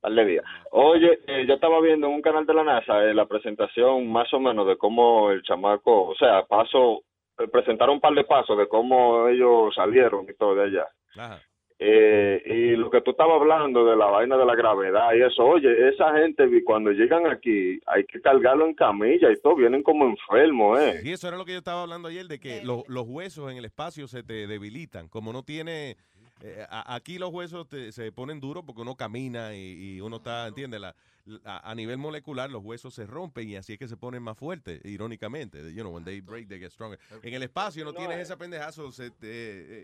Par 0.00 0.12
de 0.12 0.24
días. 0.24 0.44
Oye, 0.72 1.20
eh, 1.26 1.44
yo 1.46 1.54
estaba 1.54 1.80
viendo 1.80 2.06
en 2.06 2.14
un 2.14 2.22
canal 2.22 2.46
de 2.46 2.54
la 2.54 2.64
NASA 2.64 3.02
eh, 3.04 3.14
la 3.14 3.26
presentación 3.26 4.10
más 4.10 4.32
o 4.32 4.40
menos 4.40 4.66
de 4.66 4.76
cómo 4.76 5.30
el 5.30 5.42
chamaco, 5.42 6.08
o 6.08 6.14
sea, 6.16 6.44
paso, 6.46 7.02
eh, 7.38 7.48
presentaron 7.48 7.96
un 7.96 8.00
par 8.00 8.14
de 8.14 8.24
pasos 8.24 8.56
de 8.58 8.68
cómo 8.68 9.28
ellos 9.28 9.74
salieron 9.74 10.26
y 10.28 10.34
todo 10.34 10.54
de 10.54 10.64
allá. 10.64 10.88
Ajá. 11.16 11.42
Eh, 11.82 12.42
y 12.44 12.76
lo 12.76 12.90
que 12.90 13.00
tú 13.00 13.12
estabas 13.12 13.40
hablando 13.40 13.86
de 13.86 13.96
la 13.96 14.04
vaina 14.04 14.36
de 14.36 14.44
la 14.44 14.54
gravedad 14.54 15.14
y 15.16 15.22
eso, 15.22 15.42
oye, 15.46 15.88
esa 15.88 16.12
gente 16.18 16.46
cuando 16.62 16.90
llegan 16.90 17.26
aquí 17.26 17.80
hay 17.86 18.04
que 18.04 18.20
cargarlo 18.20 18.66
en 18.66 18.74
camilla 18.74 19.32
y 19.32 19.40
todo, 19.40 19.56
vienen 19.56 19.82
como 19.82 20.04
enfermos, 20.04 20.78
¿eh? 20.78 21.00
Y 21.02 21.12
eso 21.12 21.26
era 21.28 21.38
lo 21.38 21.46
que 21.46 21.52
yo 21.52 21.58
estaba 21.58 21.80
hablando 21.82 22.08
ayer, 22.08 22.26
de 22.26 22.38
que 22.38 22.62
lo- 22.62 22.84
los 22.86 23.06
huesos 23.08 23.50
en 23.50 23.56
el 23.56 23.64
espacio 23.64 24.06
se 24.08 24.22
te 24.22 24.46
debilitan. 24.46 25.08
Como 25.08 25.32
no 25.32 25.42
tiene... 25.42 25.96
eh, 26.42 26.66
a- 26.68 26.94
aquí 26.94 27.18
los 27.18 27.30
huesos 27.32 27.68
te- 27.68 27.92
se 27.92 28.12
ponen 28.12 28.40
duros 28.40 28.64
porque 28.66 28.82
uno 28.82 28.96
camina 28.96 29.54
y, 29.54 29.96
y 29.96 30.00
uno 30.00 30.16
está, 30.16 30.46
¿entiendes? 30.48 30.80
La, 30.80 30.94
la- 31.26 31.58
a 31.58 31.74
nivel 31.74 31.98
molecular 31.98 32.50
los 32.50 32.62
huesos 32.64 32.94
se 32.94 33.06
rompen 33.06 33.48
y 33.48 33.56
así 33.56 33.74
es 33.74 33.78
que 33.78 33.88
se 33.88 33.96
ponen 33.96 34.22
más 34.22 34.36
fuertes, 34.38 34.80
irónicamente. 34.84 35.72
You 35.74 35.82
know, 35.82 35.92
when 35.94 36.04
they 36.04 36.20
break, 36.20 36.48
they 36.48 36.58
get 36.58 36.70
stronger. 36.72 36.98
En 37.22 37.34
el 37.34 37.42
espacio 37.42 37.84
no 37.84 37.92
tienes 37.92 38.18
esa 38.18 38.36
pendejazo 38.36 38.90
se 38.92 39.10
te- 39.10 39.28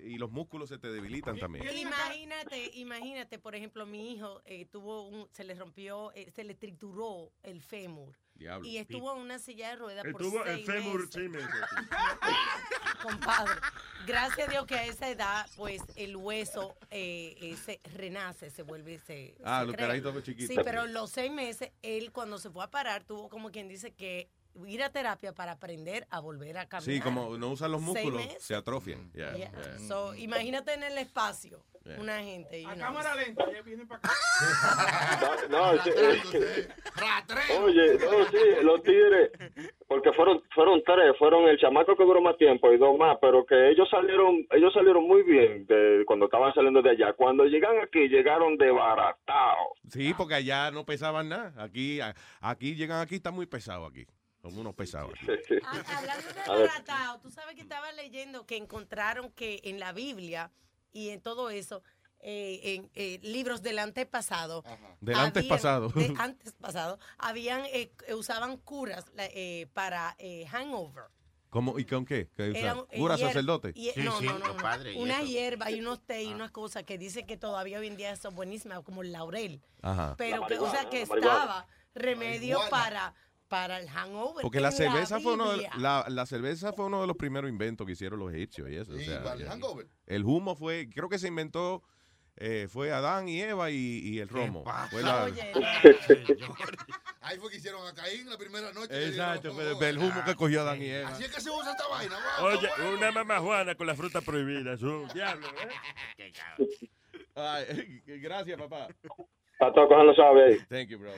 eh, 0.07 0.09
y 0.09 0.17
los 0.19 0.31
músculos 0.31 0.69
se 0.69 0.79
te 0.79 0.91
debilitan 0.91 1.39
también. 1.39 1.65
Imagínate, 1.77 2.71
imagínate, 2.75 3.39
por 3.39 3.55
ejemplo, 3.55 3.87
mi 3.87 4.13
hijo 4.13 4.41
eh, 4.45 4.65
tuvo 4.67 5.09
un, 5.09 5.29
se 5.33 5.45
le 5.45 5.55
rompió, 5.55 6.13
eh, 6.15 6.31
se 6.31 6.45
le 6.45 6.55
trituró 6.55 7.33
el 7.43 7.61
fémur. 7.63 8.15
Diablo. 8.37 8.67
Y 8.67 8.79
estuvo 8.79 9.15
en 9.15 9.23
una 9.23 9.39
silla 9.39 9.71
de 9.71 9.77
ruedas 9.77 10.05
por 10.05 10.23
Estuvo 10.23 10.45
el 10.45 10.65
seis 10.65 10.67
fémur, 10.67 11.01
meses. 11.31 11.49
compadre. 13.03 13.53
Gracias 14.07 14.49
a 14.49 14.51
Dios 14.51 14.67
que 14.67 14.75
a 14.77 14.85
esa 14.85 15.09
edad, 15.09 15.47
pues 15.57 15.83
el 15.97 16.17
hueso 16.17 16.77
eh, 16.91 17.37
eh, 17.41 17.57
se 17.57 17.81
renace, 17.97 18.51
se 18.51 18.63
vuelve, 18.63 18.99
se. 18.99 19.35
Ah, 19.45 19.61
se 19.61 19.67
los 19.67 19.77
carajitos 19.77 20.23
chiquitos. 20.23 20.55
Sí, 20.55 20.61
pero 20.65 20.87
los 20.87 21.11
seis 21.11 21.33
meses, 21.33 21.73
él 21.83 22.13
cuando 22.13 22.39
se 22.39 22.51
fue 22.51 22.65
a 22.65 22.71
parar, 22.71 23.05
tuvo 23.05 23.29
como 23.29 23.51
quien 23.51 23.69
dice 23.69 23.93
que 23.95 24.31
ir 24.67 24.83
a 24.83 24.91
terapia 24.91 25.33
para 25.33 25.53
aprender 25.53 26.07
a 26.11 26.21
volver 26.21 26.57
a 26.59 26.67
caminar. 26.69 26.95
Sí, 26.95 27.01
como 27.01 27.37
no 27.39 27.51
usan 27.51 27.73
los 27.73 27.81
músculos, 27.81 28.23
se 28.39 28.55
atrofian. 28.55 29.11
Yeah, 29.13 29.37
Yeah. 29.37 29.51
yeah. 29.53 29.79
So, 29.89 30.15
imagínate 30.15 30.75
en 30.75 30.83
el 30.85 30.99
espacio, 30.99 31.63
Yeah. 31.85 32.01
una 32.01 32.19
gente. 32.23 32.65
A 32.67 32.75
know. 32.75 32.79
cámara 32.87 33.15
lenta, 33.15 33.45
ya 33.53 33.63
vienen 33.63 33.87
para 33.87 34.01
acá. 34.01 34.11
No, 35.51 35.73
que- 35.83 35.91
oye, 37.59 37.99
no, 37.99 38.25
sí, 38.31 38.39
los 38.63 38.83
tigres, 38.83 39.31
porque 39.87 40.13
fueron 40.13 40.43
fueron 40.55 40.83
tres, 40.85 41.17
fueron 41.19 41.49
el 41.49 41.59
chamaco 41.59 41.97
que 41.97 42.03
duró 42.05 42.21
más 42.21 42.37
tiempo 42.37 42.73
y 42.73 42.79
dos 42.79 42.99
más, 42.99 43.19
pero 43.21 43.45
que 43.47 43.71
ellos 43.71 43.89
salieron 43.91 44.47
ellos 44.51 44.73
salieron 44.73 45.07
muy 45.07 45.23
bien 45.23 45.67
de 45.67 46.03
cuando 46.07 46.27
estaban 46.27 46.53
saliendo 46.55 46.83
de 46.83 46.91
allá. 46.91 47.13
Cuando 47.13 47.45
llegan 47.45 47.79
aquí, 47.83 48.09
llegaron 48.09 48.57
desbaratados. 48.59 49.69
Sí, 49.91 50.13
porque 50.17 50.35
allá 50.35 50.71
no 50.71 50.85
pesaban 50.85 51.29
nada. 51.29 51.53
Aquí, 51.63 52.01
a- 52.01 52.15
aquí 52.41 52.75
llegan 52.75 53.01
aquí, 53.01 53.17
está 53.17 53.31
muy 53.31 53.47
pesado 53.47 53.87
aquí. 53.87 54.07
Son 54.47 54.59
unos 54.59 54.75
pesados. 54.75 55.13
Ah, 55.65 55.83
Hablando 55.99 56.29
de 56.29 56.65
baratao, 56.67 57.19
tú 57.21 57.31
sabes 57.31 57.57
que 57.57 57.63
estaba 57.63 57.91
leyendo 57.93 58.47
que 58.47 58.57
encontraron 58.57 59.31
que 59.33 59.61
en 59.65 59.81
la 59.81 59.93
Biblia 59.93 60.53
y 60.93 61.09
en 61.11 61.21
todo 61.21 61.51
eso, 61.51 61.83
eh, 62.21 62.61
en 62.77 62.91
eh, 62.95 63.19
libros 63.23 63.63
del 63.63 63.79
antepasado, 63.81 64.63
Del 65.01 65.17
habían- 65.17 65.27
antes 65.27 65.45
pasado. 65.47 65.89
de 65.89 66.15
antes 66.19 66.53
pasado, 66.53 66.99
habían 67.19 67.65
eh, 67.67 67.93
eh, 68.07 68.15
usaban 68.15 68.57
curas 68.59 69.05
eh, 69.19 69.67
para 69.75 70.15
eh, 70.19 70.47
hangover. 70.47 71.05
¿Cómo, 71.51 71.79
¿Y 71.79 71.85
con 71.85 72.05
qué? 72.05 72.29
¿Qué 72.37 72.51
eh, 72.55 72.73
¿Cura 72.99 73.17
hier- 73.17 73.27
sacerdote? 73.27 73.73
hie- 73.75 73.95
no, 74.05 74.21
no, 74.21 74.39
no, 74.39 74.55
no. 74.55 75.01
Una 75.01 75.23
hierba 75.23 75.71
y 75.73 75.81
unos 75.81 76.03
té 76.05 76.23
y 76.23 76.33
unas 76.33 76.51
cosas 76.53 76.85
que 76.85 76.99
dicen 76.99 77.27
que 77.27 77.37
todavía 77.37 77.79
hoy 77.81 77.89
en 77.89 77.97
día 77.97 78.15
son 78.17 78.35
buenísimas, 78.37 78.83
como 78.83 79.03
el 79.03 79.11
laurel. 79.13 79.61
Ajá. 79.83 80.15
Pero 80.19 80.43
La 80.43 80.47
que, 80.47 80.59
o 80.59 80.71
sea, 80.71 80.89
que 80.91 81.03
estaba 81.03 81.67
remedio 81.95 82.61
para, 82.69 83.15
para 83.49 83.79
el 83.79 83.89
hangover. 83.89 84.43
Porque 84.43 84.61
la 84.61 84.73
cerveza 84.73 85.21
fue 85.21 85.35
uno 85.35 85.53
de, 85.57 85.69
la, 85.79 86.05
la 86.09 86.27
cerveza 86.27 86.73
fue 86.73 86.87
uno 86.87 87.01
de 87.01 87.07
los 87.07 87.17
primeros 87.17 87.49
inventos 87.51 87.87
que 87.87 87.93
hicieron 87.93 88.19
los 88.19 88.33
egipcios 88.33 88.69
y 88.71 88.77
eso. 88.77 88.93
o 88.93 88.97
Sí, 88.99 89.05
sea, 89.05 89.23
para 89.23 89.35
el 89.37 89.45
ya. 89.45 89.51
hangover. 89.51 89.87
el 90.07 90.25
humo 90.25 90.57
fue, 90.57 90.89
creo 90.93 91.09
que 91.09 91.19
se 91.19 91.29
inventó, 91.29 91.83
eh, 92.37 92.67
fue 92.71 92.93
Adán 92.93 93.29
y 93.29 93.41
Eva 93.41 93.71
y, 93.71 93.77
y 94.05 94.19
el 94.19 94.29
romo. 94.29 94.65
Fue 94.91 95.03
la- 95.03 95.31
Ahí 97.23 97.39
fue 97.39 97.51
que 97.51 97.57
hicieron 97.57 97.87
a 97.87 97.93
Caín 97.95 98.29
la 98.29 98.37
primera 98.39 98.73
noche. 98.73 99.09
Exacto, 99.09 99.53
fue 99.53 99.89
el 99.89 99.99
humo 99.99 100.23
que 100.25 100.35
cogió 100.35 100.61
Adán 100.63 100.81
y 100.83 100.87
Eva. 100.87 101.09
Así 101.11 101.25
es 101.25 101.35
que 101.35 101.41
se 101.41 101.51
usa 101.51 101.73
esta 101.73 101.89
vaina. 101.89 102.17
guau, 102.39 102.53
Oye, 102.53 102.69
guau. 102.79 102.95
una 102.95 103.11
mamá 103.11 103.41
Juana 103.41 103.75
con 103.75 103.87
la 103.87 103.95
fruta 103.97 104.21
prohibida. 104.21 104.75
Es 104.75 104.83
un 104.83 105.09
diablo, 105.09 105.47
¿eh? 106.19 106.33
Ay, 107.35 108.03
gracias, 108.07 108.59
papá. 108.59 108.89
Está 109.53 109.73
todo 109.73 109.89
cogiendo 109.89 110.15
suave 110.15 110.45
ahí. 110.47 110.59
Thank 110.69 110.89
you, 110.91 110.99
bro. 110.99 111.13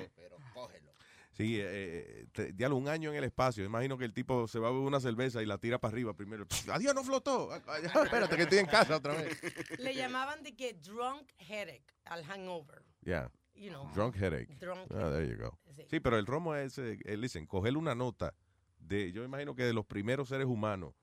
Sí, 1.39 1.56
eh, 1.60 1.65
eh, 1.69 2.27
te- 2.32 2.52
diablo, 2.52 2.77
un 2.77 2.89
año 2.89 3.10
en 3.10 3.16
el 3.16 3.23
espacio. 3.24 3.65
Imagino 3.65 3.97
que 3.97 4.05
el 4.05 4.12
tipo 4.12 4.48
se 4.48 4.59
va 4.59 4.69
a 4.69 4.70
beber 4.73 4.85
una 4.86 4.98
cerveza 4.98 5.40
y 5.40 5.47
la 5.47 5.56
tira 5.59 5.78
para 5.78 5.93
arriba 5.93 6.12
primero. 6.12 6.44
Adiós, 6.73 6.94
no 6.97 7.05
flotó. 7.05 7.55
Espérate, 7.55 8.35
que 8.36 8.43
estoy 8.43 8.59
en 8.59 8.66
casa 8.66 8.97
otra 8.97 9.15
vez. 9.15 9.40
Le 9.78 9.94
llamaban 9.94 10.43
de 10.43 10.56
que 10.56 10.74
drunk 10.74 11.31
headache 11.39 11.85
al 12.06 12.24
hangover. 12.24 12.82
Ya. 13.02 13.31
you 13.55 13.70
know. 13.70 13.89
Drunk 13.94 14.16
headache. 14.16 14.52
Drunk 14.59 14.90
Ah, 14.93 15.10
there 15.12 15.28
you 15.28 15.36
go. 15.40 15.56
Sí. 15.77 15.85
Sí, 15.89 16.01
pero 16.01 16.19
el 16.19 16.27
romo 16.27 16.56
es, 16.56 16.77
eh, 16.78 16.98
eh, 17.05 17.16
listen, 17.16 17.47
coger 17.47 17.77
una 17.77 17.94
nota 17.94 18.35
de, 18.81 19.12
yo 19.12 19.23
imagino 19.23 19.55
que 19.55 19.62
de 19.62 19.73
los 19.73 19.86
primeros 19.86 20.28
seres 20.28 20.47
humanos 20.47 20.94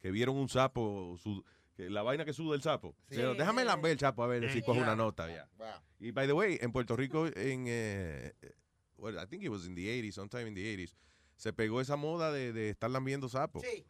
que 0.00 0.10
vieron 0.10 0.36
un 0.36 0.48
sapo, 0.48 1.16
su- 1.18 1.44
que 1.76 1.90
la 1.90 2.02
vaina 2.02 2.24
que 2.24 2.32
suda 2.32 2.54
el 2.56 2.62
sapo. 2.62 2.94
Sí. 3.08 3.16
Dijeron, 3.16 3.36
Déjame 3.36 3.64
lamber 3.66 3.92
el 3.92 3.98
sapo 3.98 4.22
a 4.22 4.28
ver 4.28 4.48
si 4.50 4.60
Sí. 4.60 4.64
coge 4.64 4.78
una 4.78 4.88
Yeah. 4.94 4.96
nota 4.96 5.28
ya. 5.28 5.48
Wow. 5.58 5.66
Y 5.98 6.10
by 6.10 6.26
the 6.26 6.32
way, 6.32 6.58
en 6.62 6.72
Puerto 6.72 6.96
Rico, 6.96 7.26
en, 7.26 7.64
eh, 7.66 8.32
eh, 8.40 8.52
well, 8.96 9.18
I 9.18 9.26
think 9.26 9.42
it 9.42 9.48
was 9.50 9.66
in 9.66 9.74
the 9.74 9.86
80s, 9.86 10.12
sometime 10.14 10.46
in 10.46 10.54
the 10.54 10.62
80s, 10.62 10.94
se 11.36 11.52
pegó 11.52 11.80
esa 11.80 11.96
moda 11.96 12.32
de, 12.32 12.52
de 12.52 12.70
estar 12.70 12.90
lambiendo 12.90 13.28
sapos. 13.28 13.62
Sí. 13.62 13.84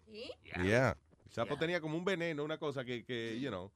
Yeah. 0.65 0.97
El 1.27 1.33
sapo 1.33 1.57
tenía 1.59 1.81
como 1.81 1.97
un 1.99 2.05
veneno, 2.05 2.45
una 2.45 2.59
cosa 2.59 2.85
que, 2.85 3.05
que 3.05 3.39
you 3.41 3.49
know, 3.49 3.71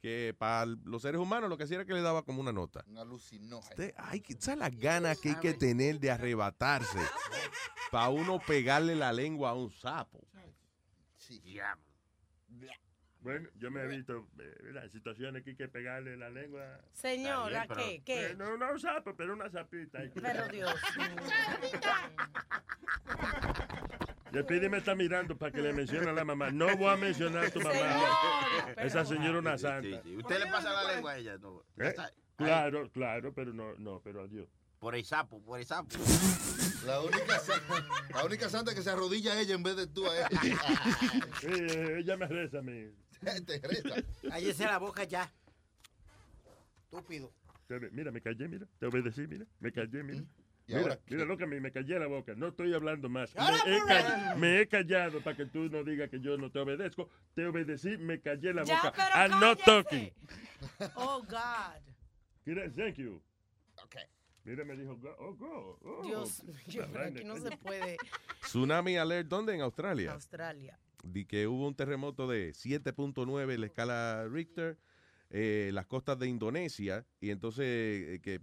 que 0.00 0.34
para 0.38 0.66
los 0.66 1.02
seres 1.02 1.20
humanos 1.20 1.48
lo 1.50 1.56
que 1.56 1.64
hacía 1.64 1.76
era 1.76 1.84
que 1.84 1.92
le 1.94 2.02
daba 2.02 2.22
como 2.24 2.40
una 2.40 2.52
nota. 2.52 2.84
Un 2.88 2.98
alucinógeno. 2.98 3.92
Ay, 3.96 4.20
que- 4.20 4.34
¿sabes 4.40 4.60
las 4.60 4.76
ganas 4.76 5.18
que 5.18 5.30
hay 5.30 5.36
que 5.36 5.54
tener 5.54 5.98
de 6.00 6.10
arrebatarse 6.10 6.98
para 7.90 8.08
uno 8.10 8.38
pegarle 8.46 8.94
la 8.94 9.12
lengua 9.12 9.50
a 9.50 9.54
un 9.54 9.70
sapo? 9.70 10.20
Bueno, 13.28 13.50
yo 13.58 13.70
me 13.70 13.82
he 13.82 13.86
visto 13.88 14.26
eh, 14.38 14.56
las 14.72 14.90
situaciones 14.90 15.42
que 15.44 15.50
hay 15.50 15.56
que 15.56 15.68
pegarle 15.68 16.16
la 16.16 16.30
lengua. 16.30 16.80
Señora, 16.94 17.66
¿qué? 17.76 18.00
¿Qué? 18.02 18.28
Eh, 18.28 18.34
no, 18.34 18.56
no 18.56 18.72
un 18.72 18.80
sapo, 18.80 19.14
pero 19.14 19.34
una 19.34 19.50
sapita. 19.50 19.98
hay 19.98 20.08
que- 20.10 20.18
Pero 20.18 20.48
Dios 20.48 20.74
Le 24.32 24.44
pide 24.44 24.70
me 24.70 24.78
está 24.78 24.94
mirando 24.94 25.36
para 25.36 25.52
que 25.52 25.60
le 25.60 25.74
mencione 25.74 26.08
a 26.08 26.14
la 26.14 26.24
mamá. 26.24 26.50
No 26.50 26.74
voy 26.78 26.88
a 26.90 26.96
mencionar 26.96 27.44
a 27.44 27.50
tu 27.50 27.60
mamá. 27.60 27.74
Señor, 27.74 28.78
Esa 28.78 29.04
señora 29.04 29.28
es 29.34 29.38
una 29.40 29.58
santa. 29.58 29.82
sí, 29.82 30.00
sí. 30.04 30.16
Usted 30.16 30.38
le 30.38 30.46
pasa 30.46 30.72
la 30.72 30.94
lengua 30.94 31.12
a 31.12 31.18
ella. 31.18 31.36
No. 31.36 31.62
¿Eh? 31.76 31.94
Claro, 32.36 32.90
claro, 32.90 33.34
pero 33.34 33.52
no, 33.52 33.74
no, 33.76 34.00
pero 34.02 34.22
adiós. 34.22 34.48
Por 34.78 34.94
el 34.94 35.04
sapo, 35.04 35.42
por 35.42 35.58
el 35.60 35.66
sapo. 35.66 35.88
La 36.86 37.00
única, 37.02 37.42
la 38.14 38.24
única 38.24 38.48
santa 38.48 38.74
que 38.74 38.80
se 38.80 38.88
arrodilla 38.88 39.32
a 39.34 39.40
ella 39.40 39.54
en 39.54 39.62
vez 39.62 39.76
de 39.76 39.86
tú 39.86 40.06
a 40.06 40.16
ella. 40.16 40.28
Ella 41.98 42.16
me 42.16 42.26
reza 42.26 42.60
a 42.60 42.62
mí. 42.62 42.90
Te 43.46 43.58
reza. 43.60 44.02
Cállese 44.28 44.64
la 44.64 44.78
boca 44.78 45.04
ya. 45.04 45.30
Estúpido. 46.84 47.32
Mira, 47.92 48.10
me 48.10 48.20
callé, 48.20 48.48
mira. 48.48 48.66
Te 48.78 48.86
obedecí, 48.86 49.26
mira. 49.26 49.44
Me 49.60 49.72
callé, 49.72 50.02
mira. 50.02 50.22
¿Y 50.66 50.72
Mira, 50.72 50.80
ahora 50.82 51.00
mira 51.08 51.24
lo 51.24 51.36
que 51.38 51.46
me, 51.46 51.60
me 51.60 51.72
callé 51.72 51.98
la 51.98 52.06
boca. 52.06 52.34
No 52.34 52.48
estoy 52.48 52.74
hablando 52.74 53.08
más. 53.08 53.34
Me 53.34 53.76
he, 53.76 53.80
ca- 53.86 54.34
me 54.36 54.60
he 54.60 54.68
callado 54.68 55.22
para 55.22 55.34
que 55.36 55.46
tú 55.46 55.68
no 55.70 55.82
digas 55.82 56.10
que 56.10 56.20
yo 56.20 56.36
no 56.36 56.50
te 56.50 56.58
obedezco. 56.58 57.08
Te 57.34 57.46
obedecí, 57.46 57.96
me 57.98 58.20
callé 58.20 58.52
la 58.52 58.64
Ya, 58.64 58.76
boca. 58.82 58.92
pero 58.94 59.08
I'm 59.14 59.40
not 59.40 59.58
cállese. 59.60 59.64
talking. 59.64 60.12
Oh, 60.96 61.22
God. 61.22 61.80
Mira, 62.44 62.70
thank 62.74 62.96
you. 62.96 63.22
Okay. 63.84 64.04
Mira, 64.44 64.64
me 64.64 64.76
dijo, 64.76 64.98
oh, 65.18 65.34
go. 65.34 65.78
oh. 65.84 66.02
Dios 66.06 66.42
mío, 66.44 66.86
vaina 66.92 67.06
aquí 67.18 67.24
no 67.24 67.36
se 67.38 67.56
puede. 67.56 67.96
Tsunami 68.42 68.96
alert, 68.96 69.26
¿dónde? 69.28 69.54
En 69.54 69.60
Australia. 69.62 70.12
Australia. 70.12 70.78
Di 71.04 71.24
que 71.26 71.46
hubo 71.46 71.66
un 71.68 71.74
terremoto 71.74 72.26
de 72.28 72.50
7.9 72.52 73.54
en 73.54 73.60
la 73.60 73.66
escala 73.66 74.26
Richter, 74.28 74.78
eh, 75.30 75.70
las 75.72 75.86
costas 75.86 76.18
de 76.18 76.26
Indonesia, 76.28 77.06
y 77.20 77.30
entonces 77.30 77.64
eh, 77.66 78.20
que 78.22 78.40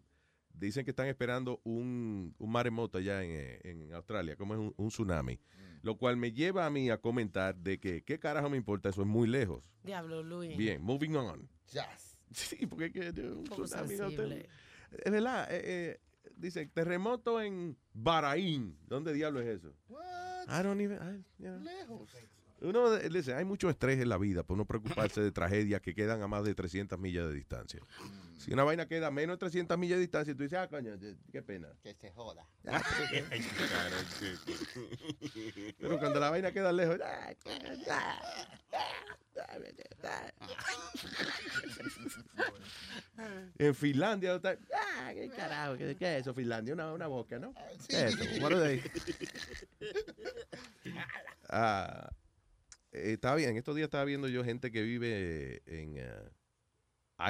dicen 0.53 0.85
que 0.85 0.91
están 0.91 1.07
esperando 1.07 1.59
un, 1.65 2.33
un 2.37 2.51
maremoto 2.51 2.97
allá 2.97 3.23
en, 3.23 3.31
eh, 3.33 3.59
en 3.63 3.93
Australia, 3.93 4.35
como 4.37 4.53
es 4.53 4.59
un, 4.59 4.73
un 4.77 4.87
tsunami. 4.89 5.39
Lo 5.81 5.97
cual 5.97 6.17
me 6.17 6.31
lleva 6.31 6.65
a 6.65 6.69
mí 6.69 6.89
a 6.89 6.99
comentar 6.99 7.55
de 7.57 7.79
que, 7.79 8.03
¿qué 8.03 8.17
carajo 8.17 8.49
me 8.49 8.57
importa? 8.57 8.89
Eso 8.89 9.01
es 9.01 9.07
muy 9.07 9.27
lejos. 9.27 9.69
Diablo, 9.83 10.23
Luis. 10.23 10.57
Bien, 10.57 10.81
moving 10.81 11.15
on. 11.15 11.49
Jazz. 11.67 12.13
Sí, 12.31 12.65
porque 12.65 12.85
es 12.85 12.91
que 12.91 13.11
de 13.11 13.31
un 13.31 13.43
tsunami 13.43 13.67
no 13.71 13.87
te- 13.87 13.97
sensible. 14.15 14.49
Es 15.03 15.11
verdad, 15.11 15.47
eh, 15.53 15.61
eh, 15.63 15.99
dice, 16.35 16.65
terremoto 16.67 17.39
en 17.41 17.77
Bahrein. 17.93 18.77
¿Dónde 18.87 19.13
diablo 19.13 19.41
es 19.41 19.47
eso? 19.59 19.75
I 20.47 20.63
don't 20.63 20.81
even, 20.81 20.97
I- 20.97 21.23
you 21.43 21.49
know. 21.49 21.59
Lejos. 21.59 22.09
Uno 22.61 22.95
eh, 22.95 23.09
dice, 23.09 23.33
hay 23.33 23.43
mucho 23.43 23.69
estrés 23.69 23.99
en 23.99 24.09
la 24.09 24.17
vida 24.17 24.43
por 24.43 24.57
no 24.57 24.65
preocuparse 24.65 25.21
de 25.21 25.31
tragedias 25.31 25.81
que 25.81 25.93
quedan 25.93 26.21
a 26.21 26.27
más 26.27 26.45
de 26.45 26.55
300 26.55 26.97
millas 26.99 27.27
de 27.27 27.33
distancia. 27.33 27.81
Si 28.37 28.53
una 28.53 28.63
vaina 28.63 28.87
queda 28.87 29.07
a 29.07 29.11
menos 29.11 29.35
de 29.35 29.39
300 29.39 29.77
millas 29.77 29.97
de 29.97 30.01
distancia, 30.01 30.35
tú 30.35 30.43
dices, 30.43 30.59
ah, 30.59 30.67
coño, 30.67 30.97
qué 31.31 31.41
pena. 31.41 31.67
Que 31.83 31.93
se 31.93 32.11
joda. 32.11 32.45
Pero 35.79 35.99
cuando 35.99 36.19
la 36.19 36.29
vaina 36.29 36.51
queda 36.51 36.71
lejos, 36.71 36.99
en 43.57 43.75
Finlandia, 43.75 44.35
está, 44.35 44.57
ah, 44.73 45.11
qué 45.13 45.29
carajo, 45.29 45.77
¿qué, 45.77 45.95
qué 45.97 46.15
es 46.15 46.21
eso, 46.21 46.33
Finlandia? 46.33 46.73
Una, 46.73 46.93
una 46.93 47.07
boca, 47.07 47.37
¿no? 47.37 47.53
¿Qué 47.87 48.05
es 48.05 48.15
eso? 48.15 48.43
What 48.43 48.53
are 48.53 48.59
they? 48.59 48.81
Ah, 51.49 52.09
eh, 52.95 53.13
estaba 53.13 53.35
bien, 53.35 53.55
estos 53.57 53.75
días 53.75 53.85
estaba 53.85 54.05
viendo 54.05 54.27
yo 54.27 54.43
gente 54.43 54.71
que 54.71 54.81
vive 54.81 55.61
en 55.65 55.97
eh, 55.97 56.29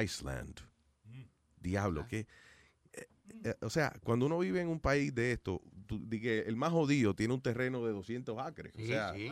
Iceland. 0.04 0.60
Diablo, 1.60 2.08
que... 2.08 2.28
eh, 2.94 3.08
eh, 3.44 3.56
o 3.62 3.70
sea, 3.70 3.92
cuando 4.04 4.28
uno 4.28 4.38
vive 4.40 4.62
en 4.62 4.68
un 4.68 4.80
país 4.80 5.14
de 5.16 5.32
esto, 5.32 5.62
tú- 5.88 6.00
di 6.08 6.22
que 6.22 6.40
el 6.42 6.56
más 6.56 6.72
jodido 6.72 7.16
tiene 7.16 7.34
un 7.34 7.42
terreno 7.42 7.84
de 7.86 7.92
200 7.92 8.38
acres. 8.40 8.74
o 8.76 8.86
sea, 8.86 9.14
sí. 9.14 9.30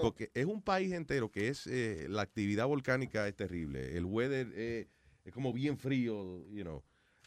porque 0.00 0.30
es 0.34 0.46
un 0.46 0.62
país 0.62 0.92
entero 0.92 1.30
que 1.30 1.48
es, 1.48 1.66
eh, 1.66 2.06
la 2.08 2.22
actividad 2.22 2.66
volcánica 2.66 3.28
es 3.28 3.36
terrible. 3.36 3.96
El 3.96 4.04
weather 4.06 4.50
eh, 4.54 4.88
es 5.24 5.32
como 5.34 5.52
bien 5.52 5.76
frío, 5.76 6.46
you 6.48 6.62
know. 6.62 6.82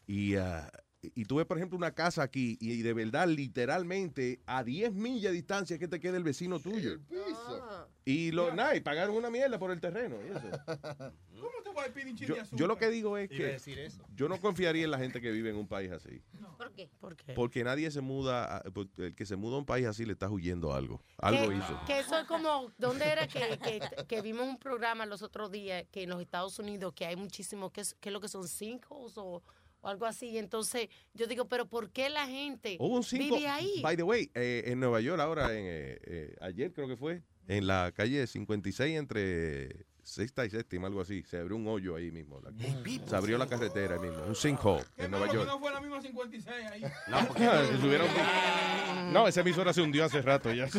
Y, 0.08 0.36
ah, 0.36 0.72
y 1.02 1.26
tú 1.26 1.36
ves, 1.38 1.46
por 1.46 1.58
ejemplo, 1.58 1.78
una 1.78 1.94
casa 1.94 2.24
aquí 2.24 2.58
y 2.60 2.82
de 2.82 2.94
verdad, 2.94 3.28
literalmente, 3.28 4.42
a 4.46 4.64
10 4.64 4.94
millas 4.94 5.32
de 5.32 5.38
distancia 5.38 5.76
es 5.76 5.80
que 5.80 5.88
te 5.88 6.00
queda 6.00 6.18
el 6.18 6.24
vecino 6.24 6.60
tuyo. 6.60 7.00
Y 8.06 8.32
lo, 8.32 8.54
nada, 8.54 8.76
y 8.76 8.80
pagaron 8.82 9.16
una 9.16 9.30
mierda 9.30 9.60
por 9.60 9.72
el 9.72 9.80
terreno. 9.80 10.16
y 10.26 10.32
eso. 10.32 10.42
¿Cómo 11.40 11.62
te 11.64 11.70
voy 11.70 11.86
a 11.86 11.94
pedir 11.94 12.08
un 12.08 12.18
Yo, 12.18 12.36
yo 12.52 12.68
lo 12.68 12.78
que 12.78 12.90
digo 12.90 13.18
es 13.18 13.30
que 13.30 13.44
decir 13.46 13.80
eso. 13.80 14.04
yo 14.16 14.28
no 14.28 14.42
confiaría 14.42 14.84
en 14.84 14.92
la 14.92 14.98
gente 14.98 15.22
que 15.22 15.32
vive 15.32 15.52
en 15.52 15.56
un 15.56 15.68
país 15.68 15.92
así. 15.92 16.22
¿Por 16.58 16.72
qué? 16.74 16.90
¿Por 17.00 17.16
qué? 17.16 17.34
Porque 17.34 17.64
nadie 17.64 17.90
se 17.92 18.02
muda, 18.02 18.58
a- 18.58 18.64
pues, 18.64 18.88
el 18.98 19.16
que 19.16 19.26
se 19.26 19.36
muda 19.38 19.56
a 19.56 19.60
un 19.60 19.66
país 19.66 19.86
así 19.88 20.06
le 20.06 20.14
está 20.14 20.30
huyendo 20.30 20.74
algo. 20.74 21.02
Algo 21.18 21.48
que, 21.50 21.56
hizo. 21.56 21.80
que 21.86 22.00
eso 22.00 22.18
es 22.18 22.26
como, 22.26 22.72
¿dónde 22.78 23.06
era 23.06 23.28
que, 23.28 23.58
que, 23.60 24.06
que 24.08 24.22
vimos 24.22 24.48
un 24.48 24.58
programa 24.58 25.06
los 25.06 25.22
otros 25.22 25.52
días 25.52 25.86
que 25.92 26.04
en 26.04 26.10
los 26.10 26.20
Estados 26.22 26.60
Unidos 26.60 26.94
que 26.94 27.06
hay 27.06 27.16
muchísimo, 27.16 27.72
que 27.72 27.82
es, 27.82 27.94
que 28.02 28.10
es 28.10 28.14
lo 28.14 28.20
que 28.20 28.28
son 28.28 28.48
sinkholes 28.48 29.14
o, 29.18 29.42
o 29.82 29.88
algo 29.88 30.06
así? 30.06 30.28
Y 30.30 30.38
entonces 30.38 30.90
yo 31.14 31.28
digo, 31.28 31.48
pero 31.48 31.68
¿por 31.68 31.90
qué 31.92 32.10
la 32.10 32.28
gente 32.28 32.78
Hubo 32.80 32.96
un 32.96 33.04
cinco, 33.04 33.36
vive 33.38 33.48
ahí? 33.48 33.82
By 33.82 33.96
the 33.98 34.04
way, 34.04 34.30
eh, 34.34 34.64
en 34.68 34.80
Nueva 34.80 35.02
York 35.02 35.20
ahora, 35.22 35.46
en, 35.58 35.66
eh, 35.66 36.00
eh, 36.04 36.36
ayer 36.42 36.72
creo 36.74 36.88
que 36.88 36.98
fue, 36.98 37.24
en 37.48 37.66
la 37.68 37.92
calle 37.96 38.26
56 38.28 38.98
entre 38.98 39.86
sexta 40.04 40.44
y 40.46 40.50
séptima, 40.50 40.88
algo 40.88 41.02
así, 41.02 41.24
se 41.24 41.38
abrió 41.38 41.56
un 41.56 41.68
hoyo 41.68 41.96
ahí 41.96 42.10
mismo. 42.12 42.40
la- 42.42 42.52
se 43.08 43.16
abrió 43.16 43.38
la 43.38 43.48
carretera 43.48 43.96
ahí 43.96 44.02
mismo, 44.02 44.24
un 44.24 44.36
sinkhole 44.36 44.84
en 44.98 45.12
Nueva 45.12 45.32
York. 45.32 45.46
no 45.48 45.60
fue 45.60 45.72
la 45.72 45.80
misma 45.82 46.02
56 46.02 46.48
ahí. 46.72 46.84
Ah, 47.08 47.28
se 47.68 47.78
subieron- 47.78 48.08
no, 49.14 49.28
esa 49.28 49.42
emisora 49.42 49.72
se 49.74 49.82
hundió 49.82 50.04
hace 50.06 50.22
rato 50.22 50.52
ya. 50.52 50.68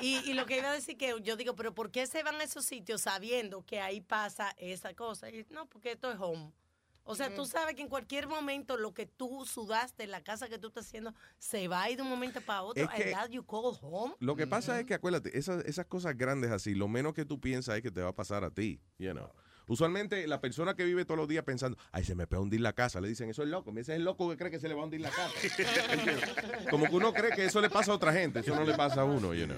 Y, 0.00 0.30
y 0.30 0.34
lo 0.34 0.46
que 0.46 0.58
iba 0.58 0.70
a 0.70 0.74
decir 0.74 0.96
que 0.96 1.14
yo 1.22 1.36
digo, 1.36 1.54
pero 1.54 1.74
¿por 1.74 1.90
qué 1.90 2.06
se 2.06 2.22
van 2.22 2.36
a 2.36 2.44
esos 2.44 2.64
sitios 2.64 3.02
sabiendo 3.02 3.64
que 3.64 3.80
ahí 3.80 4.00
pasa 4.00 4.54
esa 4.58 4.94
cosa? 4.94 5.30
Y, 5.30 5.46
no, 5.50 5.66
porque 5.66 5.92
esto 5.92 6.10
es 6.10 6.18
home. 6.20 6.52
O 7.10 7.14
sea, 7.14 7.34
tú 7.34 7.46
sabes 7.46 7.74
que 7.74 7.80
en 7.80 7.88
cualquier 7.88 8.28
momento 8.28 8.76
lo 8.76 8.92
que 8.92 9.06
tú 9.06 9.46
sudaste 9.46 10.04
en 10.04 10.10
la 10.10 10.22
casa 10.22 10.46
que 10.46 10.58
tú 10.58 10.68
estás 10.68 10.86
haciendo 10.86 11.14
se 11.38 11.66
va 11.66 11.84
a 11.84 11.90
ir 11.90 11.96
de 11.96 12.02
un 12.02 12.10
momento 12.10 12.42
para 12.42 12.62
otro. 12.62 12.84
Es 12.84 12.90
que- 12.90 13.12
that 13.12 13.30
you 13.30 13.42
call 13.46 13.78
home. 13.80 14.14
Lo 14.20 14.36
que 14.36 14.46
pasa 14.46 14.78
es 14.78 14.84
que, 14.84 14.92
acuérdate, 14.92 15.38
esas, 15.38 15.64
esas 15.64 15.86
cosas 15.86 16.18
grandes 16.18 16.50
así, 16.50 16.74
lo 16.74 16.86
menos 16.86 17.14
que 17.14 17.24
tú 17.24 17.40
piensas 17.40 17.76
es 17.76 17.82
que 17.82 17.90
te 17.90 18.02
va 18.02 18.10
a 18.10 18.14
pasar 18.14 18.44
a 18.44 18.50
ti, 18.50 18.78
you 18.98 19.12
know. 19.12 19.30
Usualmente 19.68 20.26
la 20.26 20.40
persona 20.40 20.74
que 20.74 20.84
vive 20.84 21.04
todos 21.04 21.18
los 21.18 21.28
días 21.28 21.44
pensando, 21.44 21.78
ay, 21.92 22.04
se 22.04 22.14
me 22.14 22.24
a 22.28 22.40
hundir 22.40 22.60
la 22.60 22.72
casa, 22.72 23.00
le 23.00 23.08
dicen, 23.08 23.28
eso 23.30 23.42
es 23.42 23.48
loco, 23.48 23.70
ese 23.72 23.80
es 23.92 23.98
el 23.98 24.04
loco 24.04 24.28
que 24.30 24.36
cree 24.36 24.50
que 24.50 24.58
se 24.58 24.68
le 24.68 24.74
va 24.74 24.82
a 24.82 24.84
hundir 24.84 25.00
la 25.00 25.10
casa. 25.10 25.32
Como 26.70 26.86
que 26.86 26.94
uno 26.94 27.12
cree 27.12 27.30
que 27.32 27.44
eso 27.44 27.60
le 27.60 27.70
pasa 27.70 27.92
a 27.92 27.94
otra 27.94 28.12
gente, 28.12 28.40
eso 28.40 28.54
no 28.54 28.64
le 28.64 28.74
pasa 28.74 29.02
a 29.02 29.04
uno, 29.04 29.34
you 29.34 29.46
know. 29.46 29.56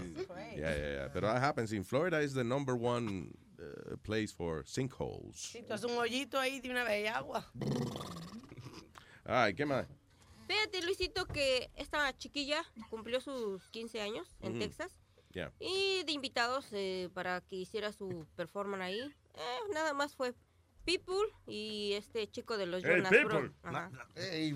Yeah, 0.56 0.76
yeah, 0.76 0.92
yeah. 0.92 1.12
Pero 1.12 1.28
that 1.28 1.42
happens. 1.42 1.72
In 1.72 1.84
Florida 1.84 2.20
is 2.20 2.34
the 2.34 2.44
number 2.44 2.74
one 2.74 3.30
uh, 3.58 3.96
place 4.02 4.32
for 4.32 4.64
sinkholes. 4.66 5.36
Si 5.36 5.62
tú 5.62 5.72
haces 5.74 5.90
un 5.90 5.96
hoyito 5.96 6.38
ahí 6.38 6.60
de 6.60 6.70
una 6.70 6.84
vez 6.84 7.04
y 7.04 7.06
agua. 7.06 7.50
Ay, 9.24 9.54
¿qué 9.54 9.64
más? 9.64 9.86
Fíjate, 10.48 10.82
Luisito, 10.82 11.26
que 11.26 11.70
esta 11.76 12.12
chiquilla 12.18 12.64
cumplió 12.90 13.20
sus 13.20 13.68
15 13.70 14.00
años 14.00 14.26
en 14.40 14.52
Ujú. 14.52 14.58
Texas. 14.60 14.99
Yeah. 15.32 15.52
Y 15.60 16.02
de 16.04 16.12
invitados 16.12 16.66
eh, 16.72 17.08
para 17.14 17.40
que 17.40 17.56
hiciera 17.56 17.92
su 17.92 18.26
performance 18.36 18.82
ahí, 18.82 19.00
eh, 19.34 19.58
nada 19.72 19.94
más 19.94 20.14
fue 20.14 20.34
Pitbull 20.84 21.32
y 21.46 21.92
este 21.92 22.28
chico 22.30 22.56
de 22.58 22.66
los 22.66 22.82
Hey, 22.84 22.96
Jonas 22.96 23.10
Pitbull. 23.10 23.28
Brothers. 23.28 23.54
Ajá. 23.62 23.90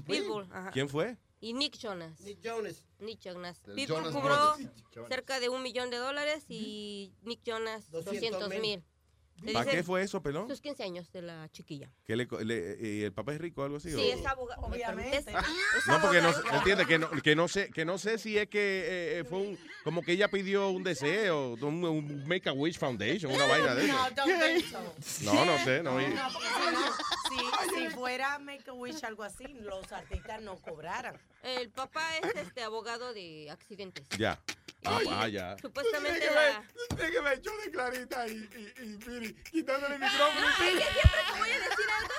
Pitbull, 0.07 0.49
ajá. 0.51 0.71
¿Quién 0.73 0.89
fue? 0.89 1.17
Y 1.41 1.53
Nick 1.53 1.77
Jonas. 1.79 2.19
Nick 2.21 2.41
Jonas. 2.43 2.87
Nick 2.99 3.21
Jonas. 3.21 3.61
Pitbull 3.61 3.87
Jonas 3.87 4.13
cobró 4.13 4.35
Brothers. 4.57 5.09
cerca 5.09 5.39
de 5.41 5.49
un 5.49 5.63
millón 5.63 5.91
de 5.91 5.99
dólares 5.99 6.45
y 6.49 7.13
Nick 7.23 7.43
Jonas 7.45 7.91
200 7.91 8.41
200 8.41 8.61
mil. 8.61 8.83
¿Para 9.52 9.65
dice 9.65 9.77
qué 9.77 9.82
fue 9.82 10.02
eso, 10.02 10.23
pelón? 10.23 10.48
Sus 10.48 10.61
15 10.61 10.82
años 10.85 11.12
de 11.12 11.20
la 11.23 11.48
chiquilla. 11.51 11.90
¿Que 12.06 12.16
le, 12.16 12.27
le- 12.44 12.78
y 12.81 13.02
el 13.02 13.12
papá 13.12 13.32
es 13.35 13.40
rico 13.40 13.61
o 13.61 13.65
algo 13.65 13.77
así? 13.77 13.90
Sí, 13.90 13.97
o- 13.97 14.01
es 14.15 14.24
abogado. 14.24 14.62
Obviamente. 14.62 15.32
No, 15.86 16.01
porque 16.01 16.23
no, 16.23 16.32
entiende 16.56 16.86
que 16.86 16.98
no, 16.98 17.11
que 17.11 17.35
no 17.36 17.48
sé, 17.48 17.69
que 17.70 17.85
no 17.85 17.98
sé 17.98 18.16
si 18.19 18.39
es 18.39 18.48
que 18.48 18.59
eh, 18.61 19.19
eh, 19.20 19.24
fue 19.28 19.39
un, 19.40 19.59
como 19.82 20.02
que 20.02 20.12
ella 20.12 20.28
pidió 20.28 20.70
un 20.70 20.82
deseo, 20.82 21.55
un, 21.61 21.85
un 21.85 22.27
Make 22.28 22.48
a 22.48 22.52
Wish 22.52 22.78
Foundation, 22.78 23.32
una 23.32 23.47
vaina 23.47 23.74
de 23.74 23.85
eso. 23.86 23.93
No, 23.93 24.11
don't 24.11 24.43
think 24.43 24.65
so. 24.70 25.24
No, 25.24 25.44
no 25.44 25.59
sé, 25.65 25.82
no. 25.82 26.01
y- 26.01 26.06
No, 26.15 26.28
porque 26.32 26.48
si, 26.48 27.36
no, 27.36 27.77
si, 27.77 27.82
si 27.89 27.89
fuera 27.90 28.39
Make 28.39 28.70
a 28.70 28.73
Wish 28.73 29.05
algo 29.05 29.24
así, 29.24 29.44
los 29.48 29.93
artistas 29.93 30.40
no 30.43 30.56
cobraran. 30.56 31.16
El 31.43 31.69
papá 31.70 32.06
es 32.19 32.36
este 32.36 32.62
abogado 32.62 33.12
de 33.12 33.51
accidentes. 33.51 34.09
ya. 34.16 34.40
Ah, 34.86 35.01
Y 35.02 35.09
ah, 35.11 35.28
ya. 35.28 35.56
Supuestamente 35.62 36.20
Déjeme, 36.20 36.35
la... 36.36 36.62
déjeme, 36.97 37.40
yo 37.43 37.56
de 37.59 37.70
Clarita 37.70 38.27
y, 38.28 38.32
y, 38.32 38.82
y 38.82 38.97
Piri 38.98 39.35
quitándole 39.51 39.94
el 39.94 40.01
micrófono. 40.01 40.40
No, 40.40 40.48
es 40.48 40.56
que 40.56 40.65
siempre 40.65 41.20
que 41.27 41.39
voy 41.39 41.51
a 41.51 41.59
decir 41.59 41.86
algo... 41.98 42.15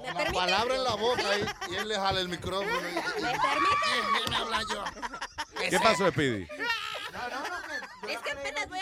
¿Me 0.00 0.06
La 0.06 0.12
permite? 0.14 0.32
palabra 0.38 0.74
en 0.76 0.84
la 0.84 0.94
boca 0.94 1.22
y, 1.38 1.72
y 1.72 1.76
él 1.76 1.88
le 1.88 1.94
jala 1.96 2.20
el 2.20 2.28
micrófono. 2.28 2.70
y- 2.88 2.94
¿Me 2.94 3.02
permite? 3.02 4.12
Déjeme 4.14 4.36
hablar 4.36 4.62
yo. 4.70 4.84
¿Qué 5.68 5.78
pasó, 5.80 6.10
Speedy? 6.10 6.46
Es 8.08 8.18
que 8.20 8.30
apenas 8.30 8.68
voy 8.68 8.78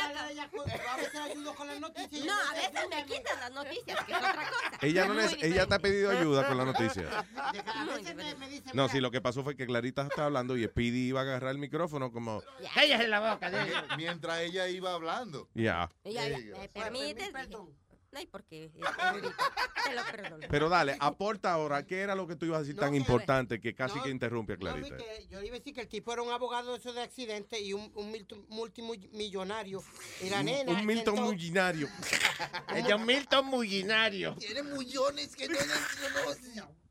a... 0.56 0.92
A 0.92 0.96
veces 0.96 1.20
ayudo 1.20 1.54
con 1.54 1.66
las 1.66 1.80
noticias. 1.80 2.24
No, 2.24 2.32
a 2.32 2.54
veces 2.54 2.88
me 2.90 3.04
quitan 3.04 3.40
las 3.40 3.52
noticias, 3.52 4.04
que 4.04 4.12
es 4.12 4.18
otra 4.18 4.34
cosa. 4.34 4.78
Ella 4.82 5.06
no 5.06 5.20
ella 5.20 5.66
te 5.66 5.74
ha 5.74 5.78
pedido 5.78 6.10
ayuda 6.10 6.46
con 6.46 6.56
la 6.56 6.64
noticia. 6.64 7.26
A 7.36 7.84
veces 7.84 8.14
me, 8.14 8.34
me 8.36 8.48
dicen, 8.48 8.72
No, 8.74 8.88
sí, 8.88 9.00
lo 9.00 9.10
que 9.10 9.20
pasó 9.20 9.42
fue 9.42 9.56
que 9.56 9.66
Clarita 9.66 10.02
estaba 10.02 10.26
hablando 10.26 10.56
y 10.56 10.64
Speedy 10.64 11.08
iba 11.08 11.20
a 11.20 11.22
agarrar 11.24 11.50
el 11.50 11.58
micrófono 11.58 12.12
como, 12.12 12.42
Cállese 12.74 13.08
la 13.08 13.32
boca. 13.32 13.50
Mientras 13.96 14.40
ella 14.40 14.68
iba 14.68 14.92
hablando. 14.94 15.48
ya. 15.54 15.90
¿me 16.04 16.68
permites? 16.68 17.30
Perdón. 17.30 17.74
No 18.10 18.18
hay 18.18 18.26
por 18.26 18.42
qué. 18.44 18.64
es. 18.66 18.72
Te 18.72 19.94
lo 19.94 20.02
perdono. 20.10 20.46
Pero 20.50 20.68
dale, 20.70 20.96
aporta 20.98 21.52
ahora, 21.52 21.84
¿qué 21.86 22.00
era 22.00 22.14
lo 22.14 22.26
que 22.26 22.36
tú 22.36 22.46
ibas 22.46 22.56
a 22.58 22.60
decir 22.60 22.74
No, 22.76 22.80
tan 22.80 22.92
que- 22.92 22.96
importante 22.96 23.60
que 23.60 23.74
casi 23.74 23.96
no, 23.98 24.02
que 24.02 24.10
interrumpe 24.10 24.54
a 24.54 24.56
No, 24.56 24.60
Clarita? 24.60 24.96
que 24.96 25.26
yo 25.30 25.42
iba 25.42 25.56
a 25.56 25.58
decir 25.58 25.74
que 25.74 25.82
el 25.82 25.88
tipo 25.88 26.12
era 26.12 26.22
un 26.22 26.30
abogado 26.30 26.72
de 26.72 26.78
esos 26.78 26.94
de 26.94 27.02
accidentes 27.02 27.60
y 27.60 27.74
un, 27.74 27.92
un 27.94 28.10
multi- 28.10 28.44
multimillonario. 28.48 29.82
Y 30.22 30.30
la 30.30 30.40
Un- 30.40 30.46
nena. 30.46 30.72
un 30.72 30.86
Milton 30.86 31.16
sentó- 31.16 31.30
Mullinario. 31.30 31.88
Ella 32.74 32.96
un 32.96 33.04
Milton 33.06 33.46
Mullinario. 33.46 34.34
Tiene 34.36 34.62
millones 34.62 35.36
que 35.36 35.48
no 35.48 35.54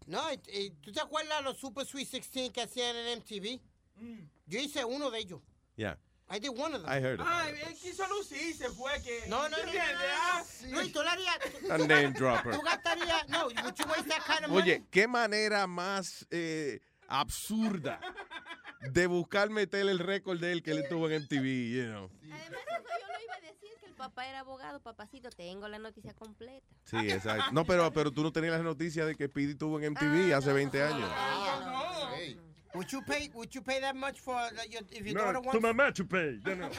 no- 0.08 0.32
y- 0.54 0.70
¿tú 0.82 0.92
te 0.92 1.02
acuerdas 1.02 1.44
los 1.44 1.58
Super 1.58 1.86
Sweet 1.86 2.10
16 2.10 2.52
que 2.54 2.62
hacían 2.62 2.96
en 2.96 3.20
MTV? 3.20 3.60
Yo 4.46 4.60
hice 4.60 4.86
uno 4.86 5.12
de 5.12 5.20
ellos. 5.20 5.42
Yeah, 5.76 6.00
I 6.30 6.40
did 6.40 6.50
one 6.50 6.74
of 6.74 6.82
them. 6.82 6.90
I 6.90 7.00
heard 7.00 7.20
it. 7.20 7.26
Ay, 7.26 7.54
él 7.66 7.74
quiso 7.74 8.06
lucirse, 8.08 8.70
fue 8.70 8.92
que. 9.02 9.30
No, 9.30 9.48
no, 9.48 9.58
no. 9.58 9.72
Ah, 9.74 10.44
Luis, 10.70 10.92
tú 10.92 11.02
le 11.02 11.10
harías. 11.10 11.38
A 11.72 11.78
name 11.78 12.12
dropper. 12.12 12.54
Tú 12.54 12.62
gastarías. 12.62 13.30
No, 13.30 13.46
would 13.46 13.78
you 13.78 13.86
waste 13.86 14.10
that 14.10 14.24
kind 14.26 14.44
of 14.44 14.50
money? 14.52 14.62
Oye, 14.62 14.84
qué 14.92 15.08
manera 15.08 15.68
más 15.68 16.28
eh, 16.30 16.82
absurda 17.08 18.02
de 18.82 19.08
buscar 19.08 19.50
meter 19.50 19.88
el 19.88 20.00
récord 20.00 20.40
de 20.40 20.52
él 20.52 20.64
que 20.64 20.74
le 20.74 20.84
tuvo 20.84 21.10
en 21.10 21.24
MTV, 21.24 21.46
you 21.72 21.86
know. 21.86 22.10
Además, 22.24 22.42
eso 22.52 22.90
yo 23.00 23.08
lo 23.14 23.24
iba 23.24 23.34
a 23.34 23.40
decir, 23.40 23.70
que 23.80 23.86
el 23.86 23.94
papá 23.94 24.28
era 24.28 24.40
abogado. 24.42 24.82
Papacito, 24.82 25.30
tengo 25.30 25.70
la 25.70 25.80
noticia 25.80 26.14
completa. 26.14 26.68
Sí, 26.84 26.98
exacto. 27.10 27.52
No, 27.54 27.66
pero, 27.66 27.92
pero 27.94 28.12
tú 28.12 28.22
no 28.24 28.34
tenías 28.34 28.54
la 28.54 28.64
noticia 28.64 29.06
de 29.06 29.16
que 29.16 29.28
Speedy 29.28 29.56
tuvo 29.56 29.80
en 29.80 29.94
MTV 29.94 30.34
hace 30.34 30.52
20 30.52 30.84
años. 30.84 31.10
Hey. 32.18 32.38
Would 32.78 32.92
you 32.92 33.02
pay? 33.02 33.30
Would 33.34 33.56
you 33.56 33.62
pay 33.62 33.80
that 33.82 33.96
much 33.96 34.20
for 34.20 34.36
like, 34.56 34.72
your, 34.72 34.84
if 34.92 35.06
you 35.06 35.14
No, 35.14 35.26
go 35.34 35.42
to 35.42 35.52
tu 35.52 35.60
one? 35.60 35.74
mamá. 35.74 35.92
Yo 36.46 36.56
no. 36.56 36.70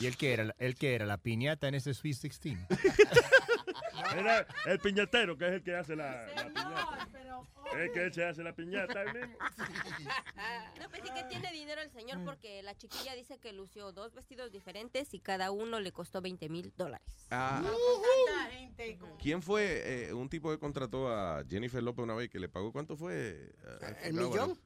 ¿Y 0.00 0.06
él 0.06 0.16
qué 0.16 0.32
era? 0.32 0.54
¿Él 0.58 0.74
qué 0.74 0.94
era? 0.94 1.06
¿La 1.06 1.16
piñata 1.16 1.68
en 1.68 1.74
ese 1.74 1.92
Sweet 1.92 2.20
16? 2.20 2.58
Era 4.16 4.46
el 4.66 4.78
piñatero, 4.78 5.36
que 5.36 5.46
es 5.48 5.52
el 5.54 5.62
que 5.62 5.74
hace 5.76 5.96
la, 5.96 6.26
la 6.34 6.48
piñata. 6.48 7.08
Es 7.78 7.90
que 7.92 8.12
se 8.12 8.24
hace 8.24 8.42
la 8.42 8.54
piñata 8.54 9.02
él 9.02 9.12
mismo. 9.14 9.36
No, 10.80 10.88
pues 10.90 11.02
sí 11.04 11.10
que 11.14 11.24
tiene 11.24 11.50
dinero 11.52 11.80
el 11.80 11.90
señor 11.90 12.22
porque 12.24 12.62
la 12.62 12.76
chiquilla 12.76 13.14
dice 13.14 13.38
que 13.38 13.52
lució 13.52 13.92
dos 13.92 14.12
vestidos 14.14 14.52
diferentes 14.52 15.14
y 15.14 15.20
cada 15.20 15.50
uno 15.50 15.80
le 15.80 15.92
costó 15.92 16.20
20 16.20 16.48
mil 16.48 16.72
dólares. 16.76 17.06
Ah, 17.30 17.62
Tanta 17.62 18.50
gente 18.50 18.98
con- 18.98 19.16
¿Quién 19.16 19.42
fue 19.42 20.08
eh, 20.08 20.12
un 20.12 20.28
tipo 20.28 20.50
que 20.50 20.58
contrató 20.58 21.08
a 21.08 21.44
Jennifer 21.48 21.82
López 21.82 22.02
una 22.02 22.14
vez 22.14 22.28
que 22.28 22.38
le 22.38 22.48
pagó 22.48 22.72
cuánto 22.72 22.96
fue? 22.96 23.52
Uh, 23.64 24.06
¿El 24.06 24.12
millón? 24.14 24.58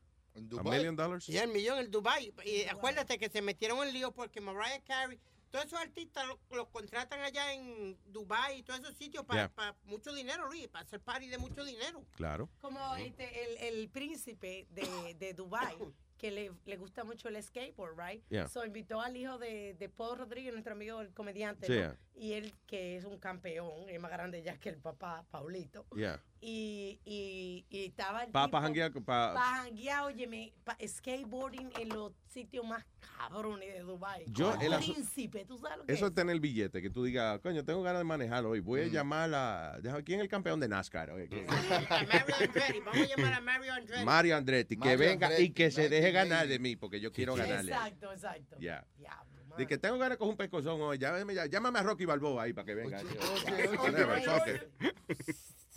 ¿A 0.59 0.62
million 0.62 0.97
dollars? 0.97 1.28
Y 1.28 1.39
el 1.39 1.48
millón 1.48 1.78
en 1.78 1.90
Dubai. 1.90 2.32
Y 2.44 2.64
acuérdate 2.64 3.18
que 3.18 3.28
se 3.31 3.40
metieron 3.40 3.78
en 3.86 3.93
lío 3.94 4.12
porque 4.12 4.40
Mariah 4.40 4.81
Carey, 4.86 5.18
todos 5.57 5.66
esos 5.73 5.81
artistas 5.81 6.27
los 6.27 6.37
los 6.51 6.69
contratan 6.69 7.20
allá 7.20 7.53
en 7.55 7.97
Dubai 8.12 8.59
y 8.59 8.62
todos 8.62 8.81
esos 8.81 8.95
sitios 8.97 9.24
para 9.24 9.51
Yeah. 9.57 9.74
mucho 9.85 10.12
dinero, 10.12 10.47
Luis, 10.49 10.69
para 10.69 10.85
hacer 10.85 11.01
party 11.01 11.28
de 11.28 11.39
mucho 11.39 11.65
dinero. 11.65 12.05
Claro. 12.16 12.49
Como 12.61 12.95
este, 12.97 13.24
el, 13.45 13.74
el 13.74 13.89
príncipe 13.89 14.66
de, 14.70 15.15
de 15.19 15.33
Dubai 15.35 15.77
que 16.19 16.31
le, 16.31 16.53
le 16.65 16.77
gusta 16.77 17.05
mucho 17.05 17.28
el 17.28 17.43
skateboard, 17.43 17.99
right? 17.99 18.23
Yeah. 18.28 18.49
So 18.49 18.65
invitó 18.65 19.01
al 19.01 19.16
hijo 19.16 19.39
de, 19.39 19.74
de 19.74 19.89
Paul 19.89 20.19
Rodríguez, 20.19 20.53
nuestro 20.53 20.73
amigo 20.73 21.01
el 21.01 21.12
comediante, 21.15 21.66
Sí, 21.66 21.73
¿no? 21.73 21.78
yeah. 21.78 21.97
y 22.15 22.33
él 22.35 22.55
que 22.66 22.97
es 22.97 23.05
un 23.05 23.19
campeón, 23.19 23.89
es 23.89 24.01
más 24.01 24.11
grande 24.11 24.43
ya 24.43 24.59
que 24.59 24.69
el 24.70 24.77
papá 24.78 25.24
Paulito. 25.31 25.87
Yeah. 25.95 26.23
Y, 26.48 27.01
y, 27.05 27.66
y 27.70 27.86
estaba 27.86 28.23
el 28.23 28.31
Pa- 28.31 28.44
tipo 28.44 28.52
pa 28.52 28.60
janguear 28.60 28.93
con- 28.93 29.05
pa- 29.05 29.35
janguear, 29.36 30.05
óyeme, 30.05 30.52
pa- 30.62 30.77
skateboarding 30.86 31.73
en 31.81 31.89
los 31.89 32.12
sitios 32.28 32.64
más 32.64 32.85
cabrones 33.18 33.73
de 33.74 33.81
Dubai. 33.81 34.23
Yo, 34.28 34.55
el 34.60 34.77
príncipe, 34.77 35.44
¿tú 35.44 35.59
sabes 35.59 35.78
lo 35.78 35.86
que 35.86 35.93
Eso 35.93 36.05
es? 36.05 36.10
es 36.10 36.14
tener 36.14 36.32
el 36.32 36.40
billete, 36.40 36.81
que 36.81 36.89
tú 36.89 37.02
digas, 37.02 37.40
coño, 37.40 37.64
tengo 37.64 37.82
ganas 37.82 37.98
de 37.98 38.05
manejarlo 38.05 38.51
hoy. 38.51 38.60
Mm. 38.60 38.64
Voy 38.64 38.81
a 38.82 38.86
llamar 38.86 39.35
a... 39.35 39.78
¿Quién 40.05 40.20
es 40.20 40.23
el 40.23 40.28
campeón 40.28 40.60
de 40.60 40.68
NASCAR? 40.68 41.10
Oye, 41.10 41.27
¿quién? 41.28 41.47
Mario 41.47 42.35
Andretti, 42.39 42.81
vamos 42.81 43.01
a 43.01 43.16
llamar 43.16 43.32
a 43.32 43.40
Mario 43.40 43.73
Andretti. 43.74 44.05
Mario 44.05 44.36
Andretti, 44.36 44.77
que 44.77 44.81
Mario 44.85 44.98
venga 44.98 45.27
Andretti, 45.27 45.43
y 45.47 45.51
que 45.51 45.70
se 45.73 45.89
deje 45.89 46.12
19. 46.12 46.12
ganar 46.28 46.47
de 46.47 46.59
mí, 46.60 46.77
porque 46.77 47.01
yo 47.01 47.10
quiero 47.10 47.35
ganarle. 47.35 47.73
Exacto, 47.73 48.12
exacto. 48.12 48.56
Ya. 48.60 48.86
Diablo, 48.97 49.56
De 49.56 49.66
que 49.66 49.78
tengo 49.78 49.98
ganas 49.98 50.10
de 50.10 50.18
coger 50.18 50.31
un 50.31 50.36
pescozón 50.36 50.81
hoy. 50.81 50.97
Llámame, 50.98 51.35
llámame 51.48 51.78
a 51.81 51.82
Rocky 51.82 52.05
Balboa 52.05 52.44
ahí 52.44 52.52
para 52.52 52.66
que 52.66 52.74
venga. 52.77 53.01
oye, 53.01 53.77
Whatever, 53.78 54.28
oye. 54.28 54.70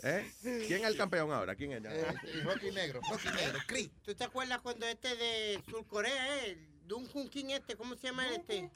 ¿Eh? 0.02 0.30
¿Quién 0.42 0.82
es 0.82 0.88
el 0.88 0.96
campeón 0.96 1.30
ahora? 1.32 1.54
¿Quién 1.54 1.72
es? 1.72 1.82
Eh, 1.84 2.06
y 2.34 2.40
Rocky 2.40 2.70
Negro, 2.70 3.00
Rocky 3.10 3.28
Negro, 3.36 3.58
Chris. 3.66 3.90
¿Tú 4.02 4.14
te 4.14 4.24
acuerdas 4.24 4.60
cuando 4.60 4.86
este 4.86 5.14
de 5.16 5.60
Sur 5.68 5.86
Corea, 5.86 6.38
eh? 6.38 6.50
el 6.52 6.70
Duncan 6.86 7.28
King 7.28 7.44
este, 7.50 7.76
¿cómo 7.76 7.94
se 7.94 8.08
llama 8.08 8.26
este? 8.34 8.70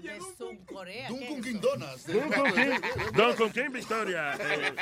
de 0.00 0.20
Sur 0.38 0.56
Corea. 0.66 1.08
Duncan 1.08 1.42
King 1.42 1.60
Donuts. 1.60 2.06
Don 2.06 2.30
con 2.32 2.52
King, 2.54 2.80
Don 3.14 3.36
con 3.36 3.52
King 3.52 3.70
Victoria, 3.72 4.34
eh, 4.40 4.74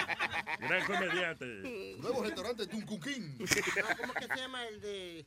gran 0.61 0.87
comediante. 0.87 1.45
Nuevo 1.99 2.23
restaurante 2.23 2.67
Duncan 2.67 3.01
King. 3.01 3.39
No, 3.39 3.97
¿Cómo 4.01 4.13
que 4.15 4.27
se 4.27 4.37
llama 4.37 4.67
el 4.69 4.81
de 4.81 5.27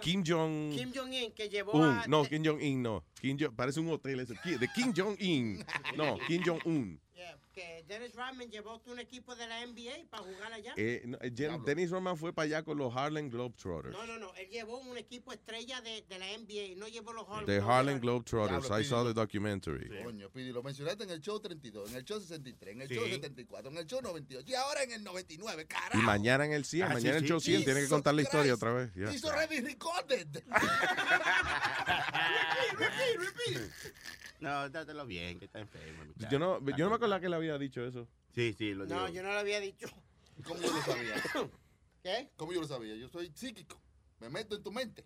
Kim 0.00 0.24
Jong... 0.26 0.72
Kim 0.74 0.90
Jong-un 0.94 1.32
que 1.32 1.48
llevó 1.48 1.72
Un. 1.72 1.84
a... 1.84 2.06
No, 2.08 2.24
Kim 2.24 2.42
Jong-un 2.44 2.82
no. 2.82 3.04
Kim 3.20 3.36
Jong- 3.38 3.54
parece 3.54 3.78
un 3.78 3.88
hotel 3.90 4.20
ese. 4.20 4.34
De 4.58 4.68
Kim 4.74 4.92
Jong-un. 4.96 5.64
No, 5.96 6.18
Kim 6.26 6.42
Jong-un. 6.44 6.98
Yeah, 6.98 7.09
que 7.60 7.84
Dennis 7.86 8.14
Rodman 8.14 8.50
llevó 8.50 8.80
un 8.86 8.98
equipo 8.98 9.34
de 9.36 9.46
la 9.46 9.66
NBA 9.66 10.08
para 10.10 10.22
jugar 10.22 10.52
allá. 10.52 10.72
Eh, 10.76 11.02
no, 11.04 11.18
eh, 11.20 11.30
Jen- 11.34 11.62
Dennis 11.64 11.90
Rodman 11.90 12.16
fue 12.16 12.32
para 12.32 12.46
allá 12.46 12.62
con 12.62 12.78
los 12.78 12.94
Harlem 12.96 13.28
Globetrotters. 13.28 13.92
No, 13.94 14.06
no, 14.06 14.18
no. 14.18 14.34
Él 14.36 14.48
llevó 14.48 14.78
un 14.78 14.96
equipo 14.96 15.32
estrella 15.32 15.80
de, 15.82 16.02
de 16.08 16.18
la 16.18 16.26
NBA. 16.38 16.76
No 16.76 16.88
llevó 16.88 17.12
los 17.12 17.26
Harlem. 17.28 17.46
The 17.46 17.60
Harlem 17.60 18.00
Globetrotters. 18.00 18.62
Diablo, 18.62 18.80
I 18.80 18.84
saw 18.84 19.04
the 19.06 19.12
documentary. 19.12 19.88
Coño, 20.02 20.30
Pidi, 20.30 20.52
lo 20.52 20.62
mencionaste 20.62 21.04
en 21.04 21.10
el 21.10 21.20
show 21.20 21.38
32, 21.40 21.90
en 21.90 21.96
el 21.96 22.04
show 22.04 22.18
63, 22.20 22.74
en 22.76 22.82
el 22.82 22.88
Sí. 22.88 22.94
show 22.94 23.06
74, 23.08 23.70
en 23.70 23.76
el 23.76 23.86
show 23.86 24.00
98 24.00 24.50
y 24.50 24.54
ahora 24.54 24.82
en 24.82 24.92
el 24.92 25.04
99, 25.04 25.62
Y 25.62 25.66
carajo. 25.66 26.02
mañana 26.02 26.46
en 26.46 26.52
el 26.52 26.64
100, 26.64 26.84
Ah, 26.84 26.88
sí, 26.88 26.94
mañana 26.94 27.10
en 27.10 27.16
el 27.16 27.22
sí. 27.22 27.28
show 27.28 27.40
100, 27.40 27.64
tiene 27.64 27.80
que 27.82 27.88
contar 27.88 28.14
la 28.14 28.22
historia 28.22 28.52
Christ. 28.52 28.62
otra 28.62 28.72
vez. 28.72 28.90
ya. 28.94 29.10
He's 29.12 29.24
already 29.24 29.60
recorded. 29.60 30.42
No, 34.40 34.68
dátelo 34.70 35.06
bien, 35.06 35.38
que 35.38 35.44
está 35.44 35.60
enfermo. 35.60 36.02
Yo 36.30 36.38
no, 36.38 36.58
yo 36.76 36.84
no 36.84 36.90
me 36.90 36.96
acordaba 36.96 37.20
que 37.20 37.28
le 37.28 37.36
había 37.36 37.58
dicho 37.58 37.84
eso. 37.84 38.08
Sí, 38.34 38.54
sí, 38.56 38.74
lo 38.74 38.86
digo. 38.86 38.98
No, 38.98 39.08
yo 39.08 39.22
no 39.22 39.32
lo 39.32 39.38
había 39.38 39.60
dicho. 39.60 39.86
¿Cómo 40.44 40.60
yo 40.60 40.72
lo 40.72 40.82
sabía? 40.82 41.14
¿Qué? 42.02 42.30
¿Cómo 42.36 42.52
yo 42.52 42.60
lo 42.62 42.66
sabía? 42.66 42.94
Yo 42.96 43.08
soy 43.08 43.30
psíquico. 43.34 43.80
Me 44.18 44.28
meto 44.30 44.56
en 44.56 44.62
tu 44.62 44.72
mente. 44.72 45.04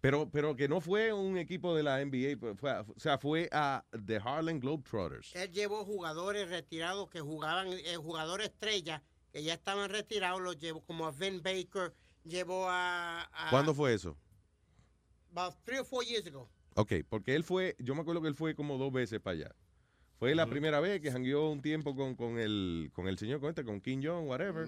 Pero, 0.00 0.30
pero 0.30 0.54
que 0.56 0.68
no 0.68 0.80
fue 0.80 1.12
un 1.12 1.36
equipo 1.38 1.74
de 1.74 1.82
la 1.82 2.00
NBA, 2.04 2.54
fue, 2.56 2.70
a- 2.70 2.80
o 2.82 2.98
sea, 3.00 3.18
fue 3.18 3.48
a 3.52 3.84
The 4.06 4.16
Harlem 4.16 4.60
Globetrotters. 4.60 5.34
Él 5.34 5.50
llevó 5.50 5.84
jugadores 5.84 6.48
retirados 6.48 7.08
que 7.10 7.20
jugaban, 7.20 7.68
eh, 7.72 7.96
jugadores 7.96 8.48
estrellas 8.48 9.02
que 9.32 9.42
ya 9.42 9.54
estaban 9.54 9.88
retirados, 9.90 10.40
los 10.40 10.58
llevó 10.58 10.82
como 10.82 11.06
a 11.06 11.10
Vin 11.10 11.42
Baker, 11.42 11.94
llevó 12.24 12.68
a... 12.68 13.22
a 13.32 13.50
¿Cuándo 13.50 13.74
fue 13.74 13.94
eso? 13.94 14.16
About 15.32 15.54
three 15.64 15.78
or 15.78 15.84
four 15.86 16.04
years 16.04 16.26
ago. 16.26 16.48
Ok, 16.74 16.92
porque 17.08 17.34
él 17.34 17.44
fue, 17.44 17.76
yo 17.78 17.94
me 17.94 18.00
acuerdo 18.00 18.20
que 18.22 18.28
él 18.28 18.34
fue 18.34 18.54
como 18.54 18.78
dos 18.78 18.92
veces 18.92 19.20
para 19.20 19.36
allá. 19.36 19.54
Fue 20.18 20.34
la 20.34 20.46
primera 20.46 20.80
vez 20.80 21.00
que 21.00 21.10
jangueó 21.10 21.50
un 21.50 21.60
tiempo 21.60 21.94
con, 21.94 22.14
con, 22.14 22.38
el, 22.38 22.90
con 22.92 23.08
el 23.08 23.18
señor, 23.18 23.40
con 23.40 23.48
este, 23.50 23.64
con 23.64 23.80
Kim 23.80 24.02
Jong, 24.02 24.26
whatever. 24.28 24.66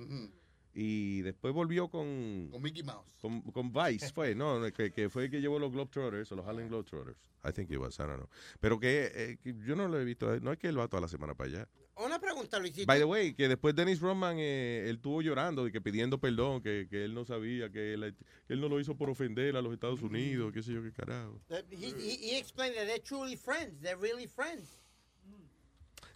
Y 0.79 1.23
después 1.23 1.55
volvió 1.55 1.89
con... 1.89 2.51
Con 2.53 2.63
Mickey 2.63 2.83
Mouse. 2.83 3.17
Con, 3.23 3.41
con 3.41 3.73
Vice 3.73 4.13
fue, 4.13 4.35
¿no? 4.35 4.61
Que, 4.73 4.93
que 4.93 5.09
fue 5.09 5.25
el 5.25 5.31
que 5.31 5.41
llevó 5.41 5.59
los 5.59 5.73
Globetrotters, 5.73 6.31
o 6.33 6.37
los 6.37 6.47
Harlem 6.47 6.69
Globetrotters. 6.69 7.19
I 7.45 7.51
think 7.51 7.71
it 7.71 7.79
was, 7.79 7.99
I 7.99 8.03
don't 8.03 8.17
know. 8.17 8.29
Pero 8.61 8.79
que, 8.79 9.11
eh, 9.15 9.39
que 9.43 9.55
yo 9.67 9.75
no 9.75 9.89
lo 9.89 9.99
he 9.99 10.05
visto, 10.05 10.39
no 10.41 10.53
es 10.53 10.59
que 10.59 10.69
él 10.69 10.79
va 10.79 10.87
toda 10.87 11.01
la 11.01 11.09
semana 11.09 11.35
para 11.35 11.49
allá. 11.49 11.69
Una 11.97 12.19
pregunta, 12.19 12.59
Luisito. 12.59 12.87
By 12.87 12.99
the 12.99 13.07
way, 13.07 13.33
que 13.33 13.49
después 13.49 13.75
Dennis 13.75 14.01
Rodman, 14.01 14.37
eh, 14.39 14.85
él 14.87 14.97
estuvo 14.97 15.23
llorando 15.23 15.67
y 15.67 15.73
que 15.73 15.81
pidiendo 15.81 16.21
perdón, 16.21 16.61
que, 16.61 16.87
que 16.91 17.07
él 17.07 17.15
no 17.15 17.25
sabía, 17.25 17.73
que 17.73 17.95
él, 17.95 18.15
que 18.47 18.53
él 18.53 18.61
no 18.61 18.69
lo 18.69 18.79
hizo 18.79 18.99
por 18.99 19.09
ofender 19.09 19.57
a 19.57 19.63
los 19.63 19.73
Estados 19.73 20.03
Unidos, 20.03 20.53
qué 20.53 20.63
sé 20.63 20.75
yo, 20.75 20.83
qué 20.83 20.93
carajo. 20.93 21.41
That 21.49 21.65
he, 21.71 21.95
he, 21.97 22.35
he 22.35 22.39
explained 22.39 22.77
that 22.77 22.85
they're 22.85 23.03
truly 23.03 23.35
friends. 23.35 23.81
They're 23.81 23.99
really 23.99 24.27
friends. 24.27 24.79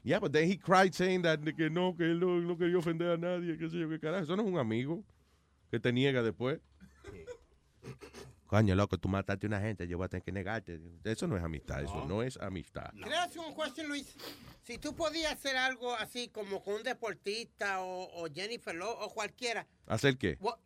Yeah, 0.02 0.18
but 0.18 0.32
then 0.32 0.48
he 0.50 0.56
cried 0.56 0.94
saying 0.94 1.22
that 1.22 1.40
que 1.56 1.68
no, 1.70 1.94
que 1.94 2.04
él 2.04 2.18
no, 2.20 2.40
no 2.40 2.56
quería 2.56 2.78
ofender 2.78 3.10
a 3.10 3.16
nadie, 3.18 3.56
qué 3.58 3.68
sé 3.68 3.78
yo, 3.78 3.88
qué 3.88 3.98
carajo. 4.00 4.24
Eso 4.24 4.36
no 4.36 4.42
es 4.42 4.48
un 4.48 4.58
amigo 4.58 5.04
que 5.70 5.78
te 5.78 5.92
niega 5.92 6.22
después. 6.22 6.58
Coño, 8.46 8.74
loco, 8.74 8.98
tú 8.98 9.08
mataste 9.08 9.46
a 9.46 9.48
una 9.48 9.60
gente, 9.60 9.86
yo 9.86 9.96
voy 9.96 10.06
a 10.06 10.08
tener 10.08 10.24
que 10.24 10.32
negarte. 10.32 10.80
Eso 11.04 11.28
no 11.28 11.36
es 11.36 11.42
amistad, 11.44 11.82
eso 11.84 12.04
no 12.08 12.22
es 12.22 12.36
amistad. 12.38 12.90
Ask 13.22 13.34
you 13.36 13.42
one 13.42 13.54
question, 13.54 13.86
Luis? 13.88 14.16
Si 14.64 14.76
tú 14.78 14.94
podías 14.96 15.32
hacer 15.34 15.56
algo 15.56 15.94
así 15.94 16.28
como 16.28 16.60
con 16.62 16.74
un 16.74 16.82
deportista 16.82 17.80
o, 17.80 18.08
o 18.24 18.26
Jennifer 18.32 18.74
Lopez 18.74 18.96
o 19.06 19.10
cualquiera, 19.14 19.66
¿Hacer 19.86 20.16
qué? 20.18 20.36
what- 20.40 20.58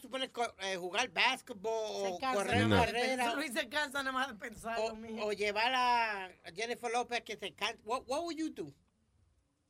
suponer 0.00 0.30
co- 0.32 0.54
eh, 0.60 0.76
jugar 0.76 1.10
básquetbol 1.12 2.12
o 2.12 2.18
cansa 2.18 2.34
correr 2.34 2.66
más 2.66 2.80
de 2.86 2.86
carrera 2.92 3.16
pensar. 3.24 3.36
Luis 3.36 3.52
se 3.52 3.68
cansa 3.68 4.02
nada 4.02 4.12
más 4.12 4.28
de 4.28 4.34
pensarlo, 4.34 4.96
mijo. 4.96 5.26
o 5.26 5.32
llevar 5.32 5.72
a 5.74 6.30
Jennifer 6.54 6.90
Lopez 6.92 7.22
que 7.22 7.36
se 7.36 7.52
cante. 7.52 7.80
What, 7.84 8.02
what 8.06 8.22
would 8.22 8.36
you 8.36 8.50
do? 8.50 8.72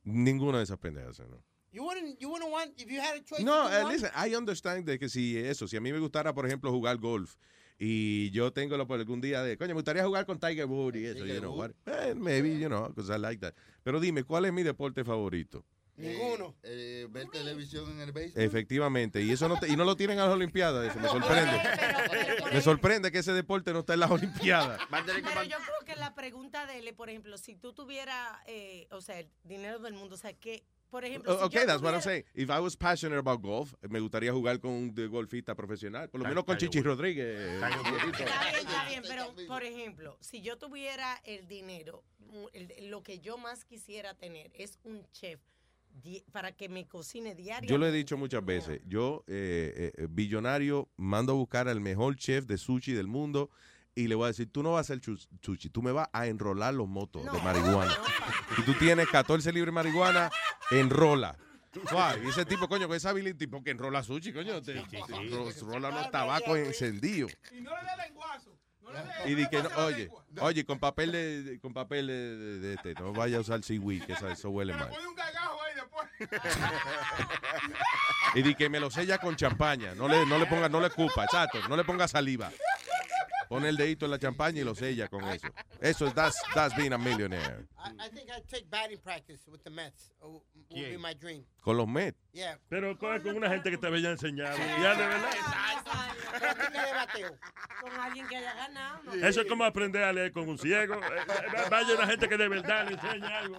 Ninguna 0.03 0.57
de 0.59 0.63
esas 0.63 0.77
pendejas, 0.79 1.19
¿no? 1.19 1.43
You 1.71 1.83
wouldn't, 1.83 2.17
you 2.19 2.29
wouldn't 2.29 2.51
want, 2.51 2.71
if 2.81 2.89
you 2.89 2.99
had 2.99 3.15
a 3.17 3.23
choice. 3.23 3.43
No, 3.43 3.65
one? 3.65 3.89
listen, 3.93 4.09
I 4.15 4.35
understand 4.35 4.85
de 4.85 4.97
que 4.97 5.07
si 5.07 5.37
eso, 5.37 5.67
si 5.67 5.77
a 5.77 5.81
mí 5.81 5.91
me 5.93 5.99
gustara, 5.99 6.33
por 6.33 6.47
ejemplo, 6.47 6.71
jugar 6.71 6.97
golf 6.97 7.35
y 7.77 8.31
yo 8.31 8.51
tengo 8.51 8.75
la, 8.75 8.85
por 8.87 8.99
algún 8.99 9.21
día 9.21 9.43
de, 9.43 9.55
coño, 9.55 9.69
me 9.69 9.73
gustaría 9.75 10.03
jugar 10.03 10.25
con 10.25 10.39
Tiger 10.39 10.65
Woods 10.65 10.97
y 10.97 11.05
eso, 11.05 11.25
you 11.25 11.39
know, 11.39 11.53
what, 11.55 11.71
eh, 11.85 12.15
maybe, 12.15 12.57
you 12.57 12.67
know, 12.67 12.87
because 12.89 13.09
I 13.13 13.19
like 13.19 13.39
that. 13.41 13.53
Pero 13.83 13.99
dime, 13.99 14.23
¿cuál 14.23 14.45
es 14.45 14.53
mi 14.53 14.63
deporte 14.63 15.03
favorito? 15.03 15.63
Ninguno. 15.99 16.55
Eh, 16.63 17.07
ver 17.09 17.27
televisión 17.29 17.89
en 17.91 18.01
el 18.01 18.11
béisbol. 18.11 18.41
Efectivamente, 18.43 19.21
y 19.21 19.31
eso 19.31 19.47
no, 19.47 19.59
te- 19.59 19.67
y 19.67 19.75
no 19.75 19.83
lo 19.85 19.95
tienen 19.95 20.19
a 20.19 20.25
las 20.25 20.33
Olimpiadas, 20.33 20.89
eso 20.89 20.99
me 20.99 21.07
sorprende. 21.09 21.61
Me 22.53 22.61
sorprende 22.61 23.11
que 23.11 23.19
ese 23.19 23.33
deporte 23.33 23.73
no 23.73 23.79
está 23.79 23.93
en 23.93 23.99
las 24.01 24.11
Olimpiadas. 24.11 24.79
Pero 24.89 25.43
yo 25.43 25.57
creo 25.57 25.85
que 25.85 25.95
la 25.95 26.15
pregunta 26.15 26.65
de 26.65 26.79
él, 26.79 26.93
por 26.95 27.09
ejemplo, 27.09 27.37
si 27.37 27.55
tú 27.55 27.73
tuvieras, 27.73 28.37
eh, 28.47 28.87
o 28.91 29.01
sea, 29.01 29.19
el 29.19 29.29
dinero 29.43 29.79
del 29.79 29.93
mundo, 29.93 30.15
o 30.15 30.17
sea, 30.17 30.33
que, 30.33 30.63
por 30.89 31.05
ejemplo, 31.05 31.37
si 31.37 31.43
Okay, 31.45 31.65
that's 31.67 31.81
what 31.83 31.93
I'm 31.93 32.01
tuviera- 32.01 32.01
saying. 32.01 32.25
If 32.33 32.49
I 32.49 32.59
was 32.59 32.75
passionate 32.75 33.19
about 33.19 33.41
golf, 33.41 33.73
me 33.87 33.99
gustaría 33.99 34.31
jugar 34.31 34.59
con 34.59 34.71
un 34.71 34.95
golfista 35.09 35.53
profesional, 35.55 36.09
por 36.09 36.21
lo 36.21 36.27
menos 36.27 36.43
con 36.45 36.57
Chichi 36.57 36.81
Rodríguez. 36.81 37.25
eh. 37.27 37.55
Está 37.55 37.69
bien, 37.69 38.55
está 38.55 38.85
bien, 38.87 39.03
pero 39.07 39.33
por 39.47 39.63
ejemplo, 39.63 40.17
si 40.19 40.41
yo 40.41 40.57
tuviera 40.57 41.21
el 41.25 41.47
dinero, 41.47 42.03
mm, 42.19 42.45
el- 42.53 42.89
lo 42.89 43.03
que 43.03 43.19
yo 43.19 43.37
más 43.37 43.65
quisiera 43.65 44.15
tener 44.15 44.49
es 44.55 44.79
un 44.83 45.05
chef 45.11 45.39
para 46.31 46.51
que 46.53 46.69
me 46.69 46.87
cocine 46.87 47.35
diario. 47.35 47.69
Yo 47.69 47.77
lo 47.77 47.85
he 47.87 47.91
dicho 47.91 48.17
muchas 48.17 48.43
veces. 48.45 48.81
Yo, 48.85 49.23
eh, 49.27 49.91
eh, 49.97 50.07
billonario, 50.09 50.89
mando 50.97 51.33
a 51.33 51.35
buscar 51.35 51.67
al 51.67 51.81
mejor 51.81 52.15
chef 52.15 52.45
de 52.45 52.57
sushi 52.57 52.93
del 52.93 53.07
mundo 53.07 53.49
y 53.95 54.07
le 54.07 54.15
voy 54.15 54.25
a 54.25 54.27
decir, 54.27 54.51
tú 54.51 54.63
no 54.63 54.71
vas 54.73 54.89
a 54.89 54.93
hacer 54.93 55.01
sushi, 55.41 55.69
tú 55.69 55.81
me 55.81 55.91
vas 55.91 56.07
a 56.13 56.27
enrolar 56.27 56.73
los 56.73 56.87
motos 56.87 57.23
de 57.25 57.41
marihuana. 57.41 57.95
Y 58.57 58.61
tú 58.63 58.73
tienes 58.75 59.07
14 59.09 59.51
libras 59.53 59.67
de 59.67 59.71
marihuana, 59.73 60.31
enrola. 60.71 61.37
Suave. 61.87 62.23
Y 62.25 62.29
ese 62.29 62.45
tipo, 62.45 62.67
coño, 62.67 62.87
con 62.87 62.97
esa 62.97 63.11
habilidad, 63.11 63.35
tipo 63.37 63.61
que 63.63 63.69
enrola 63.71 64.01
sushi, 64.01 64.33
coño, 64.33 64.59
te, 64.61 64.73
te- 64.73 64.99
ro- 65.29 65.51
rola 65.61 65.89
unos 65.89 66.09
tabacos 66.11 66.57
encendidos. 66.57 67.31
Y 67.51 67.61
no 67.61 67.71
le 67.75 67.83
dé 67.83 68.07
lenguazo. 68.07 68.57
Y 69.25 69.35
di 69.35 69.47
que 69.49 69.61
no, 69.63 69.69
oye, 69.85 70.09
oye, 70.41 70.65
con 70.65 70.79
papel 70.79 71.11
de, 71.11 71.59
con 71.61 71.73
papel 71.73 72.07
de, 72.07 72.37
de- 72.37 72.59
de 72.59 72.73
este, 72.75 72.93
no 72.95 73.13
vaya 73.13 73.37
a 73.37 73.41
usar 73.41 73.61
seaweed, 73.63 74.03
que 74.03 74.13
eso, 74.13 74.49
huele 74.49 74.73
mal. 74.73 74.89
Y 78.35 78.41
di 78.43 78.53
que 78.55 78.69
me 78.69 78.79
lo 78.79 78.91
sella 78.91 79.17
con 79.17 79.35
champaña. 79.35 79.95
No 79.95 80.07
le, 80.07 80.25
no 80.25 80.37
le 80.37 80.45
ponga, 80.45 80.69
no 80.69 80.79
le 80.79 80.89
cupa, 80.91 81.23
exacto. 81.23 81.59
No 81.67 81.75
le 81.75 81.83
ponga 81.83 82.07
saliva. 82.07 82.51
Pone 83.49 83.67
el 83.67 83.77
dedito 83.77 84.05
en 84.05 84.11
la 84.11 84.19
champaña 84.19 84.61
y 84.61 84.63
lo 84.63 84.75
sella 84.75 85.07
con 85.07 85.23
eso. 85.23 85.47
Eso 85.81 86.05
es 86.05 86.13
that's, 86.13 86.37
that's 86.53 86.75
being 86.75 86.93
a 86.93 86.99
millionaire. 86.99 87.65
I, 87.79 88.05
I 88.05 88.09
think 88.09 88.29
I'd 88.29 88.47
take 88.47 88.69
batting 88.69 88.99
practice 88.99 89.47
with 89.49 89.63
the 89.63 89.71
Mets. 89.71 90.11
Would 90.21 90.43
would 90.69 90.89
be 90.91 90.97
my 90.97 91.15
dream. 91.15 91.43
Con 91.61 91.75
los 91.75 91.87
Mets. 91.87 92.15
Yeah. 92.31 92.59
Pero 92.69 92.95
coge 92.95 93.23
con 93.23 93.35
una 93.35 93.49
gente 93.49 93.71
que 93.71 93.77
te 93.79 93.87
había 93.87 94.11
enseñado. 94.11 94.55
Ya 94.55 94.93
de 94.93 95.07
verdad. 95.07 95.31
Con 97.81 97.91
alguien 97.99 98.27
que 98.27 98.35
haya 98.35 98.53
ganado. 98.53 98.99
¿no? 99.03 99.13
Eso 99.15 99.41
es 99.41 99.47
como 99.47 99.63
aprender 99.63 100.03
a 100.03 100.13
leer 100.13 100.31
con 100.31 100.47
un 100.47 100.59
ciego. 100.59 100.93
Eh, 100.93 100.99
eh, 101.27 101.61
Vaya 101.71 101.95
una 101.95 102.05
gente 102.05 102.29
que 102.29 102.37
de 102.37 102.47
verdad 102.47 102.87
le 102.87 102.93
enseña 102.93 103.39
algo. 103.39 103.57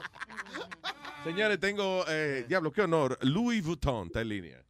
Señores, 1.24 1.58
tengo, 1.58 2.04
eh, 2.08 2.44
diablo, 2.48 2.70
qué 2.70 2.82
honor. 2.82 3.18
Louis 3.22 3.60
Vuitton 3.64 4.06
está 4.06 4.20
en 4.20 4.28
línea. 4.28 4.62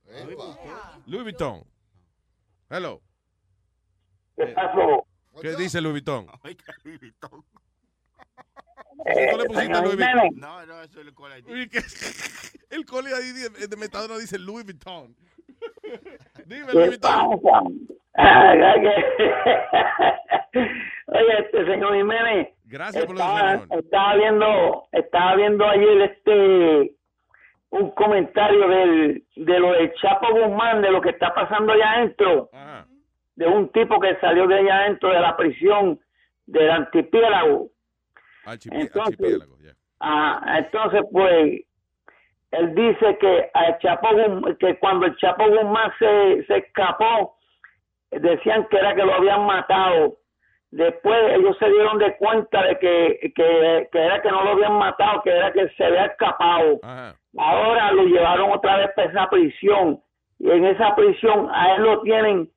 Louis 1.05 1.25
Vuitton. 1.25 1.62
Hello. 2.70 3.03
¿Qué 4.36 4.47
pasó? 4.47 5.07
¿Qué 5.41 5.57
dice 5.57 5.81
Louis 5.83 5.93
Vuitton? 6.05 6.27
Eh, 9.07 9.28
¿Tú 9.31 9.39
le 9.39 9.44
pusiste 9.47 9.83
Louis. 9.83 9.97
Vuitton? 9.97 10.28
No, 10.36 10.67
no, 10.67 10.83
eso 10.83 11.01
es 11.01 11.07
el 11.07 11.15
Uy, 11.47 11.69
¿qué? 11.69 11.81
El 12.70 12.86
cole 12.86 13.10
ahí 13.15 13.33
de, 13.33 13.77
Metadona 13.77 14.17
dice 14.19 14.39
Louis 14.39 14.65
Vuitton. 14.65 15.15
Dime, 16.47 16.73
Louis 16.73 16.85
¿Qué 16.85 16.89
Vuitton. 16.89 17.41
que- 18.83 20.70
Oye, 21.07 21.41
este 21.41 21.65
señor 21.67 21.94
Jiménez. 21.97 22.49
Gracias 22.65 23.05
por 23.07 23.17
lo 23.17 23.25
de 23.25 23.31
estaba, 23.31 23.78
estaba 23.78 24.15
viendo, 24.17 24.89
estaba 24.93 25.36
viendo 25.36 25.67
ayer 25.67 26.01
este 26.02 26.94
un 27.70 27.91
comentario 27.93 28.69
del, 28.69 29.25
de 29.36 29.59
lo 29.60 29.73
del 29.73 29.93
Chapo 29.94 30.33
Guzmán, 30.33 30.83
de 30.83 30.91
lo 30.91 31.01
que 31.01 31.10
está 31.10 31.33
pasando 31.35 31.73
allá 31.73 31.93
adentro, 31.93 32.51
de 33.41 33.47
un 33.47 33.70
tipo 33.70 33.99
que 33.99 34.15
salió 34.17 34.47
de 34.47 34.59
allá 34.59 34.81
adentro 34.81 35.09
de 35.09 35.19
la 35.19 35.35
prisión 35.35 35.99
del 36.44 36.70
archipiélago. 36.70 37.69
Archipi- 38.44 38.75
Entonces, 38.83 39.02
archipiélago. 39.19 39.57
Ah, 39.99 40.57
entonces, 40.59 41.01
pues, 41.10 41.62
él 42.51 42.75
dice 42.75 43.17
que 43.19 43.51
al 43.55 43.78
Chapo 43.78 44.09
que 44.59 44.78
cuando 44.78 45.07
el 45.07 45.17
Chapo 45.17 45.49
Guzmán 45.49 45.91
se, 45.99 46.44
se 46.44 46.57
escapó, 46.59 47.36
decían 48.10 48.67
que 48.69 48.77
era 48.77 48.94
que 48.94 49.05
lo 49.07 49.15
habían 49.15 49.47
matado. 49.47 50.17
Después 50.70 51.19
ellos 51.33 51.57
se 51.59 51.69
dieron 51.70 51.97
de 51.99 52.17
cuenta 52.19 52.62
de 52.62 52.78
que, 52.78 53.33
que, 53.35 53.89
que 53.91 53.99
era 53.99 54.20
que 54.20 54.31
no 54.31 54.44
lo 54.44 54.51
habían 54.51 54.75
matado, 54.75 55.23
que 55.23 55.31
era 55.31 55.51
que 55.52 55.67
se 55.70 55.85
había 55.85 56.05
escapado. 56.07 56.78
Ahora 57.39 57.91
lo 57.93 58.05
llevaron 58.05 58.51
otra 58.52 58.77
vez 58.77 58.91
para 58.94 59.09
esa 59.09 59.31
prisión. 59.31 59.99
Y 60.39 60.51
en 60.51 60.67
esa 60.67 60.94
prisión 60.94 61.49
a 61.52 61.75
él 61.77 61.83
lo 61.85 62.02
tienen 62.02 62.51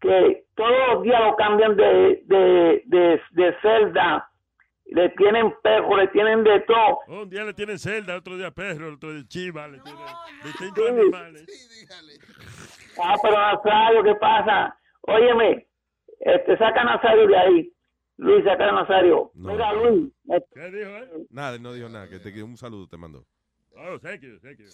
que 0.00 0.44
todos 0.54 0.72
los 0.92 1.02
días 1.02 1.20
lo 1.20 1.36
cambian 1.36 1.76
de, 1.76 2.22
de, 2.26 2.82
de, 2.86 3.20
de 3.32 3.56
celda. 3.62 4.28
Le 4.86 5.08
tienen 5.10 5.52
perro, 5.62 5.96
le 5.96 6.08
tienen 6.08 6.44
de 6.44 6.60
todo. 6.60 6.98
Un 7.08 7.28
día 7.30 7.42
le 7.44 7.54
tienen 7.54 7.78
celda, 7.78 8.16
otro 8.16 8.36
día 8.36 8.50
perro, 8.50 8.92
otro 8.92 9.12
día 9.12 9.24
chiva, 9.26 9.66
le 9.66 9.80
tienen 9.80 10.04
distintos 10.44 10.88
animales. 10.90 11.46
Ah, 13.02 13.16
pero 13.22 13.34
Nazario, 13.36 14.02
¿qué 14.02 14.14
pasa? 14.16 14.78
Óyeme, 15.02 15.66
este, 16.20 16.56
saca 16.58 16.82
a 16.82 16.84
Nazario 16.84 17.26
de 17.26 17.36
ahí. 17.36 17.72
Luis, 18.18 18.44
saca 18.44 18.68
a 18.68 18.72
Nazario. 18.72 19.30
Mira, 19.34 19.72
Luis, 19.72 20.12
este, 20.28 20.60
¿Qué 20.60 20.70
dijo 20.70 20.90
él? 20.96 21.26
Nada, 21.30 21.58
no 21.58 21.72
dijo 21.72 21.88
nada. 21.88 22.08
Que 22.08 22.18
te 22.18 22.42
un 22.42 22.56
saludo 22.56 22.86
te 22.86 22.96
mandó. 22.96 23.24
Oh, 23.76 23.98
thank 23.98 24.20
you, 24.20 24.38
thank 24.40 24.58
you. 24.58 24.66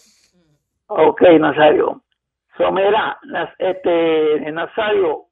ok, 0.88 1.22
Nazario. 1.38 2.02
So, 2.56 2.70
mira, 2.72 3.18
Naz- 3.24 3.54
este, 3.58 4.50
Nazario. 4.52 5.26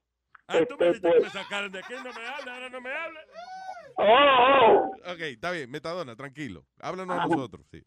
Ah, 0.47 0.59
tú 0.67 0.75
me 0.79 0.87
este, 0.89 1.07
dijiste 1.07 1.07
que 1.11 1.19
pues, 1.19 1.33
me 1.35 1.41
sacaron 1.41 1.71
de 1.71 1.79
aquí, 1.79 1.93
no 1.93 2.13
me 2.13 2.25
habla, 2.27 2.53
ahora 2.55 2.69
no 2.69 2.81
me 2.81 2.91
habla. 2.91 3.19
oh, 3.97 4.65
oh. 5.05 5.11
Ok, 5.13 5.19
está 5.21 5.51
bien, 5.51 5.69
Metadona, 5.69 6.15
tranquilo. 6.15 6.63
Háblanos 6.81 7.17
a 7.17 7.19
Ajá. 7.19 7.27
nosotros, 7.27 7.65
sí. 7.69 7.83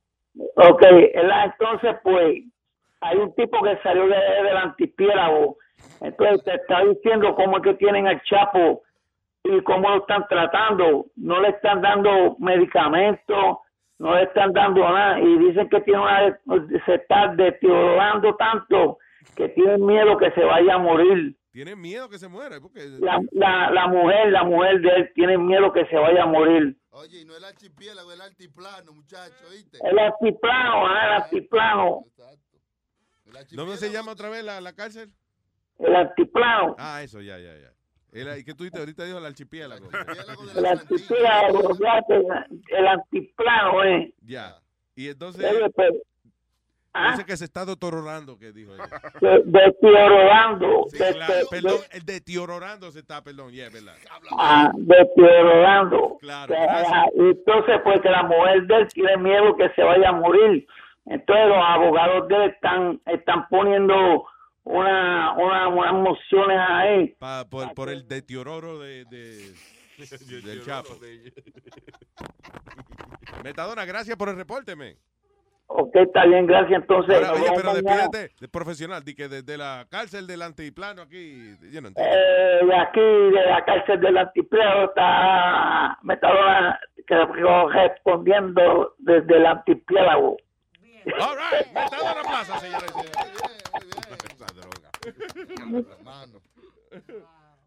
Ok, 0.57 0.83
él- 0.83 1.31
entonces 1.45 1.97
pues 2.03 2.39
hay 3.01 3.19
un 3.19 3.35
tipo 3.35 3.61
que 3.63 3.77
salió 3.83 4.07
de, 4.07 4.17
del 4.17 4.57
antipiélago, 4.57 5.57
entonces 6.01 6.45
te 6.45 6.55
está 6.55 6.85
diciendo 6.85 7.35
cómo 7.35 7.57
es 7.59 7.63
que 7.65 7.75
tienen 7.75 8.07
al 8.07 8.23
Chapo 8.23 8.83
y 9.45 9.61
cómo 9.63 9.89
lo 9.91 9.97
están 9.99 10.27
tratando, 10.29 11.07
no 11.17 11.41
le 11.41 11.49
están 11.49 11.81
dando 11.83 12.37
medicamentos, 12.39 13.59
no 13.99 14.15
le 14.15 14.23
están 14.23 14.53
dando 14.53 14.89
nada 14.89 15.19
y 15.21 15.39
dicen 15.39 15.69
que 15.69 15.81
tiene 15.81 16.01
una, 16.01 16.39
se 16.87 16.95
está 16.95 17.29
deteriorando 17.35 18.35
tanto 18.37 18.99
que 19.37 19.49
tienen 19.51 19.85
miedo 19.85 20.17
que 20.19 20.31
se 20.33 20.43
vaya 20.43 20.75
a 20.75 20.79
morir. 20.79 21.37
Tiene 21.51 21.77
miedo 21.77 22.09
que 22.09 22.19
se 22.19 22.29
muera. 22.29 22.61
Porque... 22.61 22.81
La, 23.01 23.21
la, 23.33 23.71
la 23.71 23.87
mujer, 23.87 24.31
la 24.33 24.45
mujer 24.45 24.81
de 24.81 24.89
él 24.89 25.13
tiene 25.15 25.37
miedo 25.39 25.73
que 25.73 25.85
se 25.87 25.97
vaya 25.97 26.23
a 26.23 26.27
morir. 26.27 26.77
Oye, 26.91 27.21
y 27.21 27.25
no 27.25 27.37
el 27.37 27.45
archipiélago, 27.45 28.13
el 28.13 28.21
altiplano, 28.21 28.93
muchacho, 28.93 29.45
¿oíste? 29.51 29.79
El 29.83 29.99
altiplano, 29.99 30.87
ah, 30.87 31.07
el 31.07 31.13
altiplano. 31.23 32.05
¿Dónde 33.53 33.77
se 33.79 33.91
llama 33.91 34.13
otra 34.13 34.29
vez 34.29 34.45
la, 34.45 34.61
la 34.61 34.75
cárcel? 34.75 35.11
El 35.79 35.97
altiplano. 35.97 36.77
Ah, 36.79 37.03
eso, 37.03 37.21
ya, 37.21 37.39
ya, 37.39 37.57
ya. 37.57 37.73
El, 38.13 38.45
¿Qué 38.45 38.53
tú 38.53 38.65
dijiste? 38.65 38.79
Ahorita 38.79 39.05
dijo 39.05 39.17
el 39.19 39.25
archipiélago. 39.25 39.89
El 40.55 40.67
altiplano, 40.67 41.75
fíjate, 41.75 42.23
el 42.79 42.87
altiplano, 42.87 43.85
eh. 43.85 44.15
Ya. 44.21 44.59
Y 44.95 45.09
entonces, 45.09 45.51
Oye, 45.51 45.71
dice 47.11 47.25
que 47.25 47.37
se 47.37 47.45
está 47.45 47.65
deteriorando, 47.65 48.39
que 48.39 48.53
dijo 48.53 48.75
ella. 48.75 48.89
de- 49.21 49.43
deteriorando, 49.45 50.85
Sí, 50.91 50.99
de- 50.99 51.13
claro, 51.15 51.35
de- 51.35 51.47
perdón, 51.51 51.81
el 51.91 52.05
deteriorando 52.05 52.91
se 52.93 52.99
está, 53.01 53.23
perdón, 53.23 53.53
ya, 53.53 53.67
es 53.67 53.73
verdad. 53.73 53.95
ah, 54.39 54.71
deteriorando. 54.75 56.19
Claro, 56.21 56.55
ah, 56.59 57.07
Entonces, 57.15 57.81
pues 57.85 58.01
que 58.03 58.11
la 58.11 58.23
mujer 58.25 58.67
de 58.67 58.77
él 58.77 58.89
tiene 58.89 59.17
miedo 59.17 59.57
que 59.57 59.71
se 59.71 59.83
vaya 59.83 60.11
a 60.11 60.13
morir. 60.13 60.67
Entonces, 61.07 61.47
los 61.49 61.59
abogados 61.59 62.29
de 62.29 62.35
él 62.37 62.43
están, 62.51 63.01
están 63.07 63.49
poniendo 63.49 64.25
una, 64.65 65.33
una, 65.33 65.69
unas 65.69 65.93
mociones 65.95 66.59
ahí. 66.61 67.09
Pa- 67.19 67.45
por, 67.49 67.75
por 67.75 67.89
el 67.89 68.07
deterioro 68.07 68.79
de, 68.79 69.05
de- 69.07 69.53
del 70.45 70.63
Chapo. 70.65 70.97
Metadona, 73.43 73.85
gracias 73.85 74.17
por 74.17 74.29
el 74.29 74.37
reporte, 74.37 74.77
men. 74.77 74.97
Ok, 75.67 75.97
está 75.97 76.27
bien, 76.27 76.47
gracias. 76.47 76.83
Entonces, 76.83 77.17
Ahora, 77.17 77.33
oye, 77.33 77.51
pero 77.57 77.75
despídete 77.75 78.35
de 78.39 78.49
profesional, 78.49 79.03
di 79.03 79.15
que 79.15 79.29
desde 79.29 79.57
la 79.57 79.87
cárcel 79.91 80.27
del 80.27 80.43
antiplano 80.43 81.03
aquí, 81.03 81.57
yo 81.71 81.81
no 81.81 81.89
entiendo. 81.89 82.15
Eh, 82.15 82.67
de 82.67 82.77
aquí, 82.77 83.01
de 83.01 83.47
la 83.47 83.65
cárcel 83.65 84.01
del 84.01 84.19
altiplano, 84.19 84.85
está 84.85 85.99
Metadona 86.03 86.79
que 87.07 87.15
respondiendo 87.15 88.95
desde 88.99 89.37
el 89.37 89.47
altipiélago. 89.47 90.37
All 91.19 91.37
right, 91.37 91.67
Metadona 91.73 92.23
Plaza, 92.23 92.59
señores. 92.61 92.93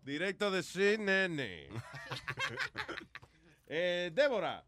Directo 0.04 0.52
de 0.52 0.62
CNN. 0.62 1.44
eh, 3.68 4.12
Débora. 4.14 4.64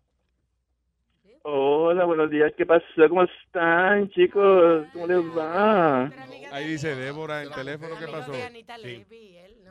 Hola, 1.43 2.05
buenos 2.05 2.29
días. 2.29 2.51
¿Qué 2.57 2.65
pasó? 2.65 2.83
¿Cómo 3.09 3.23
están, 3.23 4.09
chicos? 4.09 4.85
¿Cómo 4.93 5.07
les 5.07 5.17
va? 5.37 6.11
Ahí 6.51 6.67
dice 6.67 6.95
Débora 6.95 7.43
en 7.43 7.51
teléfono, 7.51 7.95
¿qué 7.99 8.07
pasó? 8.07 8.31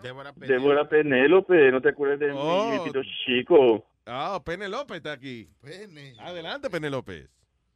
Débora 0.03 0.33
Débora 0.36 0.89
Penélope, 0.89 1.70
¿no 1.73 1.81
te 1.81 1.89
acuerdas 1.91 2.19
de 2.20 2.33
Oh. 2.33 2.70
mi 2.73 2.78
pito 2.86 3.01
chico? 3.25 3.85
Ah, 4.07 4.41
Penelope 4.45 4.97
está 4.97 5.12
aquí. 5.12 5.49
Adelante, 6.20 6.70
Penelope. 6.70 7.28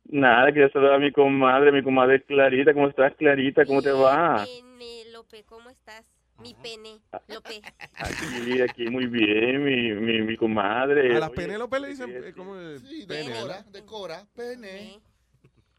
Nada, 0.05 0.47
quería 0.52 0.70
saludar 0.70 0.94
a 0.94 0.99
mi 0.99 1.12
comadre, 1.12 1.73
mi 1.73 1.83
comadre 1.83 2.23
Clarita. 2.25 2.73
¿Cómo 2.73 2.89
estás, 2.89 3.15
Clarita? 3.17 3.65
¿Cómo 3.65 3.83
te 3.83 3.93
va? 3.93 4.44
Penélope, 4.44 5.44
¿cómo 5.44 5.70
estás? 5.70 6.05
Mi 6.43 6.55
pene, 6.55 6.99
Lope. 7.28 7.60
Aquí, 7.99 8.60
aquí, 8.62 8.86
muy 8.89 9.07
bien, 9.07 9.62
mi, 9.65 9.93
mi, 9.93 10.23
mi 10.23 10.36
comadre. 10.36 11.15
A 11.17 11.20
las 11.20 11.28
Oye, 11.31 11.36
Penélope 11.36 11.81
le 11.81 11.89
dicen 11.89 12.10
eh, 12.10 12.33
como 12.35 12.55
Sí, 12.78 13.05
pene, 13.07 13.25
decora, 13.31 13.43
¿verdad? 13.43 13.67
decora, 13.67 14.27
pene. 14.35 14.94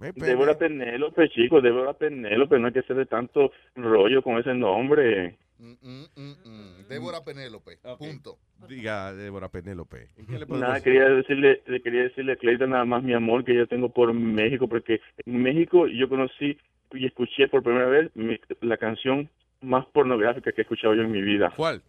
Eh, 0.03 0.13
pene. 0.13 0.27
Débora 0.27 0.57
Penélope, 0.57 1.29
chicos, 1.29 1.61
Débora 1.63 1.93
Penélope. 1.93 2.59
No 2.59 2.67
hay 2.67 2.73
que 2.73 2.79
hacer 2.79 2.95
de 2.95 3.05
tanto 3.05 3.51
rollo 3.75 4.21
con 4.23 4.37
ese 4.39 4.53
nombre. 4.53 5.37
Mm, 5.57 5.73
mm, 5.81 6.05
mm, 6.15 6.31
mm. 6.45 6.87
Débora 6.89 7.23
Penélope. 7.23 7.77
Punto. 7.99 8.37
Diga, 8.67 9.13
Débora 9.13 9.49
Penélope. 9.49 10.09
¿En 10.17 10.25
qué 10.25 10.39
le 10.39 10.45
podemos 10.47 10.59
Nada, 10.61 10.73
decir? 10.75 10.83
quería 10.93 11.09
decirle, 11.09 11.61
le 11.67 11.81
quería 11.81 12.01
decirle 12.03 12.31
a 12.33 12.35
Clarita 12.35 12.65
nada 12.67 12.85
más 12.85 13.03
mi 13.03 13.13
amor 13.13 13.43
que 13.43 13.53
yo 13.55 13.67
tengo 13.67 13.89
por 13.89 14.11
México, 14.13 14.67
porque 14.67 15.01
en 15.25 15.41
México 15.41 15.87
yo 15.87 16.07
conocí 16.09 16.57
y 16.93 17.05
escuché 17.05 17.47
por 17.47 17.61
primera 17.63 17.85
vez 17.87 18.11
mi- 18.15 18.39
la 18.61 18.77
canción 18.77 19.29
más 19.61 19.85
pornográfica 19.87 20.51
que 20.51 20.61
he 20.61 20.63
escuchado 20.63 20.95
yo 20.95 21.01
en 21.01 21.11
mi 21.11 21.21
vida. 21.21 21.53
¿Cuál? 21.55 21.81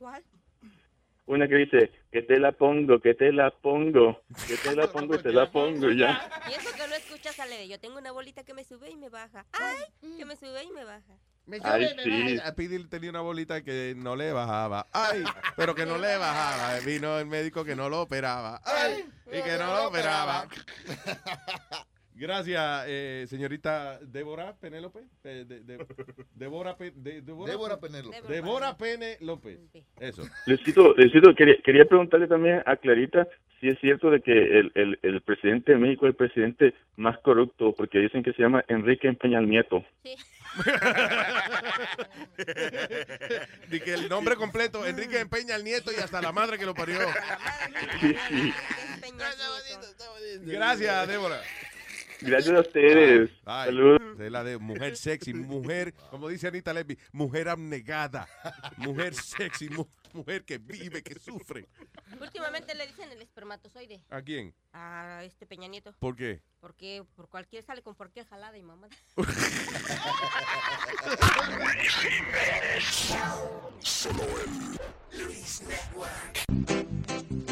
Una 1.26 1.46
que 1.48 1.54
dice, 1.54 1.92
que 2.10 2.22
te 2.22 2.38
la 2.38 2.52
pongo, 2.52 3.00
que 3.00 3.14
te 3.14 3.32
la 3.32 3.50
pongo, 3.50 4.20
que 4.46 4.56
te 4.56 4.74
la 4.74 4.90
pongo 4.90 5.14
y 5.14 5.18
te 5.18 5.32
la 5.32 5.50
pongo 5.50 5.90
ya. 5.90 6.28
Y 6.50 6.52
eso 6.52 6.74
que 6.76 6.86
no 6.88 6.94
escuchas 6.94 7.36
sale 7.36 7.56
de 7.56 7.68
yo 7.68 7.78
tengo 7.78 7.98
una 7.98 8.10
bolita 8.10 8.42
que 8.44 8.54
me 8.54 8.64
sube 8.64 8.90
y 8.90 8.96
me 8.96 9.08
baja. 9.08 9.46
Ay, 9.52 10.16
que 10.18 10.24
me 10.24 10.36
sube 10.36 10.64
y 10.64 10.70
me 10.72 10.84
baja. 10.84 11.16
Ay, 11.64 11.88
sí. 12.02 12.38
A 12.44 12.54
Pidi 12.54 12.84
tenía 12.84 13.10
una 13.10 13.20
bolita 13.20 13.62
que 13.62 13.94
no 13.96 14.16
le 14.16 14.32
bajaba. 14.32 14.88
Ay, 14.92 15.24
pero 15.56 15.74
que 15.74 15.86
no 15.86 15.96
le 15.96 16.16
bajaba. 16.16 16.78
Vino 16.80 17.18
el 17.18 17.26
médico 17.26 17.64
que 17.64 17.76
no 17.76 17.88
lo 17.88 18.02
operaba. 18.02 18.60
Ay, 18.64 19.04
y 19.26 19.42
que 19.42 19.58
no 19.58 19.66
lo 19.66 19.88
operaba. 19.88 20.46
Gracias, 22.14 22.84
eh, 22.88 23.26
señorita 23.28 23.98
Débora 24.02 24.54
Penélope. 24.60 25.00
Eh, 25.24 25.44
de- 25.48 25.60
de- 25.60 25.86
Débora, 26.34 26.76
Pe- 26.76 26.92
de- 26.94 27.22
Débora, 27.22 27.50
Débora 27.52 27.80
Penélope. 27.80 28.20
Débora 28.28 28.76
Pene 28.76 29.16
López. 29.20 29.58
Eso. 29.98 30.22
Luisito, 30.46 30.94
Luisito, 30.96 31.34
quería, 31.34 31.56
quería 31.64 31.84
preguntarle 31.86 32.26
también 32.28 32.62
a 32.66 32.76
Clarita 32.76 33.26
si 33.60 33.68
es 33.68 33.78
cierto 33.80 34.10
de 34.10 34.20
que 34.20 34.32
el, 34.32 34.72
el, 34.74 34.98
el 35.02 35.20
presidente 35.22 35.72
de 35.72 35.78
México 35.78 36.06
es 36.06 36.10
el 36.10 36.16
presidente 36.16 36.74
más 36.96 37.18
corrupto, 37.20 37.72
porque 37.74 37.98
dicen 38.00 38.22
que 38.22 38.32
se 38.34 38.42
llama 38.42 38.62
Enrique 38.68 39.10
Peña 39.14 39.40
Nieto. 39.40 39.84
Di 43.68 43.80
que 43.80 43.94
el 43.94 44.08
nombre 44.08 44.36
completo, 44.36 44.84
Enrique 44.86 45.20
Empeña 45.20 45.58
nieto 45.58 45.90
y 45.92 45.96
hasta 45.96 46.20
la 46.20 46.32
madre 46.32 46.58
que 46.58 46.66
lo 46.66 46.74
parió. 46.74 46.98
Sí, 48.00 48.14
sí. 48.28 48.52
Gracias, 50.44 51.08
Débora. 51.08 51.40
Gracias 52.22 52.56
a 52.56 52.60
ustedes. 52.60 53.30
Ay, 53.44 53.66
Saludos. 53.66 54.18
de 54.18 54.30
la 54.30 54.44
de 54.44 54.58
mujer 54.58 54.96
sexy, 54.96 55.34
mujer, 55.34 55.94
como 56.10 56.28
dice 56.28 56.48
Anita 56.48 56.72
Levy, 56.72 56.98
mujer 57.12 57.48
abnegada, 57.48 58.28
mujer 58.76 59.14
sexy, 59.14 59.68
mu- 59.68 59.86
mujer 60.12 60.44
que 60.44 60.58
vive, 60.58 61.02
que 61.02 61.18
sufre. 61.18 61.66
Últimamente 62.20 62.74
le 62.74 62.86
dicen 62.86 63.10
el 63.10 63.22
espermatozoide 63.22 64.02
¿A 64.10 64.20
quién? 64.22 64.54
a 64.72 65.22
este 65.24 65.46
Peña 65.46 65.68
Nieto. 65.68 65.94
¿Por 65.98 66.16
qué? 66.16 66.42
Porque 66.60 67.04
por 67.16 67.28
cualquier 67.28 67.64
sale 67.64 67.82
con 67.82 67.94
cualquier 67.94 68.26
jalada 68.26 68.56
y 68.58 68.62
mamá. 68.62 68.88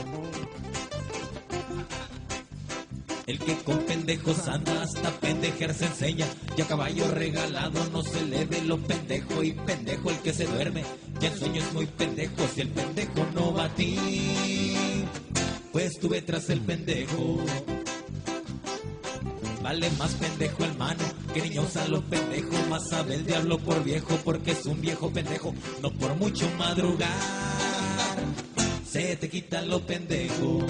El 3.27 3.39
que 3.39 3.55
con 3.57 3.79
pendejos 3.79 4.47
anda 4.47 4.81
hasta 4.81 5.11
pendejer 5.19 5.73
se 5.73 5.85
enseña. 5.85 6.25
Y 6.57 6.61
a 6.61 6.67
caballo 6.67 7.09
regalado 7.11 7.83
no 7.91 8.03
se 8.03 8.25
le 8.25 8.45
ve 8.45 8.61
lo 8.63 8.77
pendejo. 8.77 9.43
Y 9.43 9.53
pendejo 9.53 10.09
el 10.09 10.17
que 10.19 10.33
se 10.33 10.45
duerme. 10.45 10.83
Y 11.21 11.25
el 11.25 11.37
sueño 11.37 11.61
es 11.61 11.73
muy 11.73 11.85
pendejo 11.85 12.47
si 12.53 12.61
el 12.61 12.69
pendejo 12.69 13.25
no 13.33 13.53
va 13.53 13.65
a 13.65 13.75
ti. 13.75 15.07
Pues 15.71 15.99
tuve 15.99 16.21
tras 16.21 16.49
el 16.49 16.61
pendejo. 16.61 17.37
Vale 19.61 19.89
más 19.91 20.13
pendejo 20.15 20.65
el 20.65 20.75
mano 20.75 21.03
que 21.33 21.41
niño 21.41 21.61
usa 21.61 21.87
lo 21.87 22.01
pendejo. 22.01 22.51
Más 22.69 22.89
sabe 22.89 23.15
el 23.15 23.25
diablo 23.25 23.59
por 23.59 23.83
viejo 23.83 24.17
porque 24.23 24.51
es 24.51 24.65
un 24.65 24.81
viejo 24.81 25.11
pendejo. 25.11 25.53
No 25.81 25.91
por 25.91 26.15
mucho 26.15 26.49
madrugar. 26.57 27.09
Se 28.89 29.15
te 29.15 29.29
quita 29.29 29.61
lo 29.61 29.85
pendejo. 29.85 30.65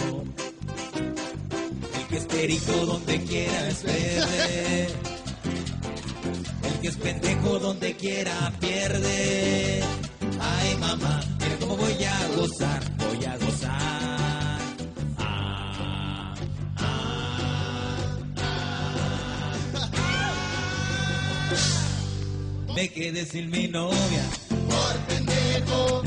El 2.11 2.17
que 2.17 2.23
es 2.23 2.25
perico 2.25 2.73
donde 2.85 3.21
quiera 3.23 3.69
es 3.69 3.83
verde. 3.83 4.87
El 6.61 6.73
que 6.81 6.87
es 6.89 6.97
pendejo 6.97 7.57
donde 7.57 7.95
quiera 7.95 8.51
pierde. 8.59 9.81
Ay 10.41 10.75
mamá, 10.77 11.21
mira 11.39 11.55
cómo 11.61 11.77
voy 11.77 12.03
a 12.03 12.27
gozar, 12.35 12.83
voy 12.97 13.23
a 13.23 13.37
gozar. 13.37 14.59
Me 22.75 22.89
quedé 22.89 23.25
sin 23.25 23.49
mi 23.49 23.69
novia. 23.69 24.23
Por 24.49 24.97
pendejo, 25.07 26.03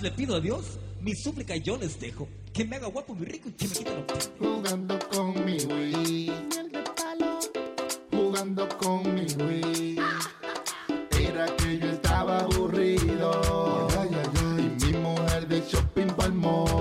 le 0.00 0.10
pido 0.10 0.36
a 0.36 0.40
Dios, 0.40 0.78
mi 1.00 1.14
súplica 1.14 1.56
yo 1.56 1.76
les 1.76 2.00
dejo. 2.00 2.28
Que 2.52 2.64
me 2.64 2.76
haga 2.76 2.86
guapo, 2.86 3.14
muy 3.14 3.26
rico 3.26 3.48
y 3.48 3.52
que 3.52 3.68
me 3.68 3.74
quite 3.74 3.90
lo 3.90 4.54
Jugando 4.54 4.98
con 5.10 5.44
mi 5.44 5.58
Wii. 5.58 6.32
Jugando 8.10 8.68
con 8.78 9.14
mi 9.14 9.26
Wii. 9.44 9.98
Era 11.20 11.56
que 11.56 11.78
yo 11.78 11.90
estaba 11.90 12.40
aburrido. 12.40 13.88
Y 14.58 14.84
mi 14.84 14.98
mujer 14.98 15.48
de 15.48 15.60
shopping 15.60 16.08
palmó. 16.16 16.71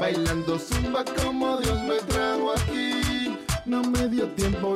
Bailando 0.00 0.58
zumba 0.58 1.04
como 1.22 1.58
Dios 1.58 1.82
me 1.82 1.96
trajo 2.08 2.52
aquí. 2.52 3.36
No 3.66 3.82
me 3.82 4.08
dio 4.08 4.26
tiempo 4.28 4.74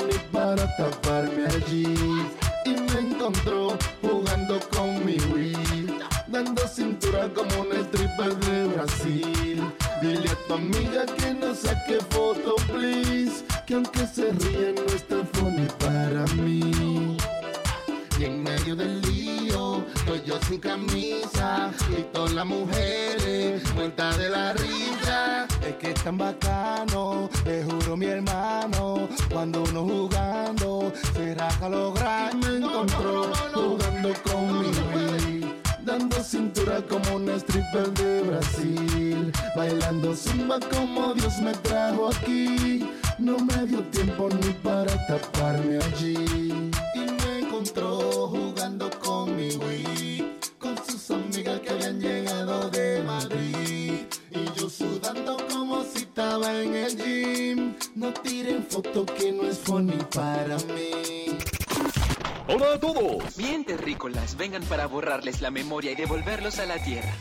Vengan 64.38 64.62
para 64.62 64.86
borrarles 64.86 65.42
la 65.42 65.50
memoria 65.50 65.92
y 65.92 65.94
devolverlos 65.94 66.58
a 66.58 66.64
la 66.64 66.82
tierra. 66.82 67.14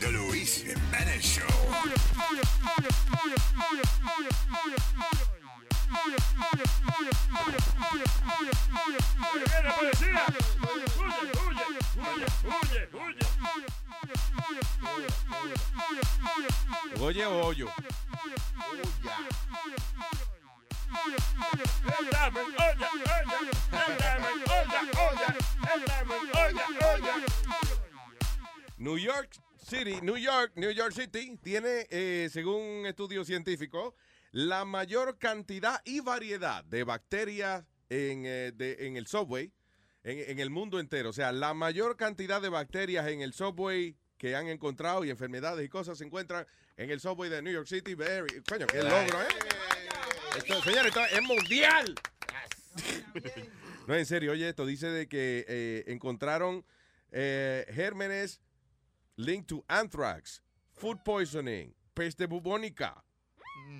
Estudio 33.40 33.56
científico, 33.58 33.94
la 34.32 34.64
mayor 34.64 35.18
cantidad 35.18 35.80
y 35.84 36.00
variedad 36.00 36.64
de 36.64 36.84
bacterias 36.84 37.64
en, 37.88 38.24
eh, 38.26 38.52
de- 38.54 38.86
en 38.86 38.96
el 38.96 39.06
subway 39.06 39.52
en, 40.04 40.30
en 40.30 40.38
el 40.38 40.50
mundo 40.50 40.78
entero. 40.78 41.10
O 41.10 41.12
sea, 41.12 41.32
la 41.32 41.52
mayor 41.54 41.96
cantidad 41.96 42.40
de 42.40 42.48
bacterias 42.48 43.08
en 43.08 43.20
el 43.22 43.32
subway 43.32 43.96
que 44.16 44.36
han 44.36 44.46
encontrado 44.48 45.04
y 45.04 45.10
enfermedades 45.10 45.64
y 45.64 45.68
cosas 45.68 45.98
se 45.98 46.04
encuentran 46.04 46.46
en 46.76 46.90
el 46.90 47.00
subway 47.00 47.28
de 47.30 47.42
New 47.42 47.52
York 47.52 47.66
City. 47.66 47.94
Very- 47.94 48.42
coño, 48.48 48.66
qué 48.66 48.82
logro, 48.82 49.20
¿eh? 49.22 49.28
Esto, 50.38 50.62
señores, 50.62 50.86
esto 50.94 51.04
es 51.06 51.22
mundial. 51.22 51.94
No, 53.86 53.94
en 53.96 54.06
serio, 54.06 54.32
oye, 54.32 54.48
esto 54.48 54.64
dice 54.64 54.86
de 54.88 55.08
que 55.08 55.44
eh, 55.48 55.84
encontraron 55.88 56.64
eh, 57.10 57.66
gérmenes 57.74 58.40
linked 59.16 59.48
to 59.48 59.64
anthrax, 59.66 60.42
food 60.74 60.98
poisoning, 61.04 61.74
peste 61.94 62.26
bubónica. 62.26 63.02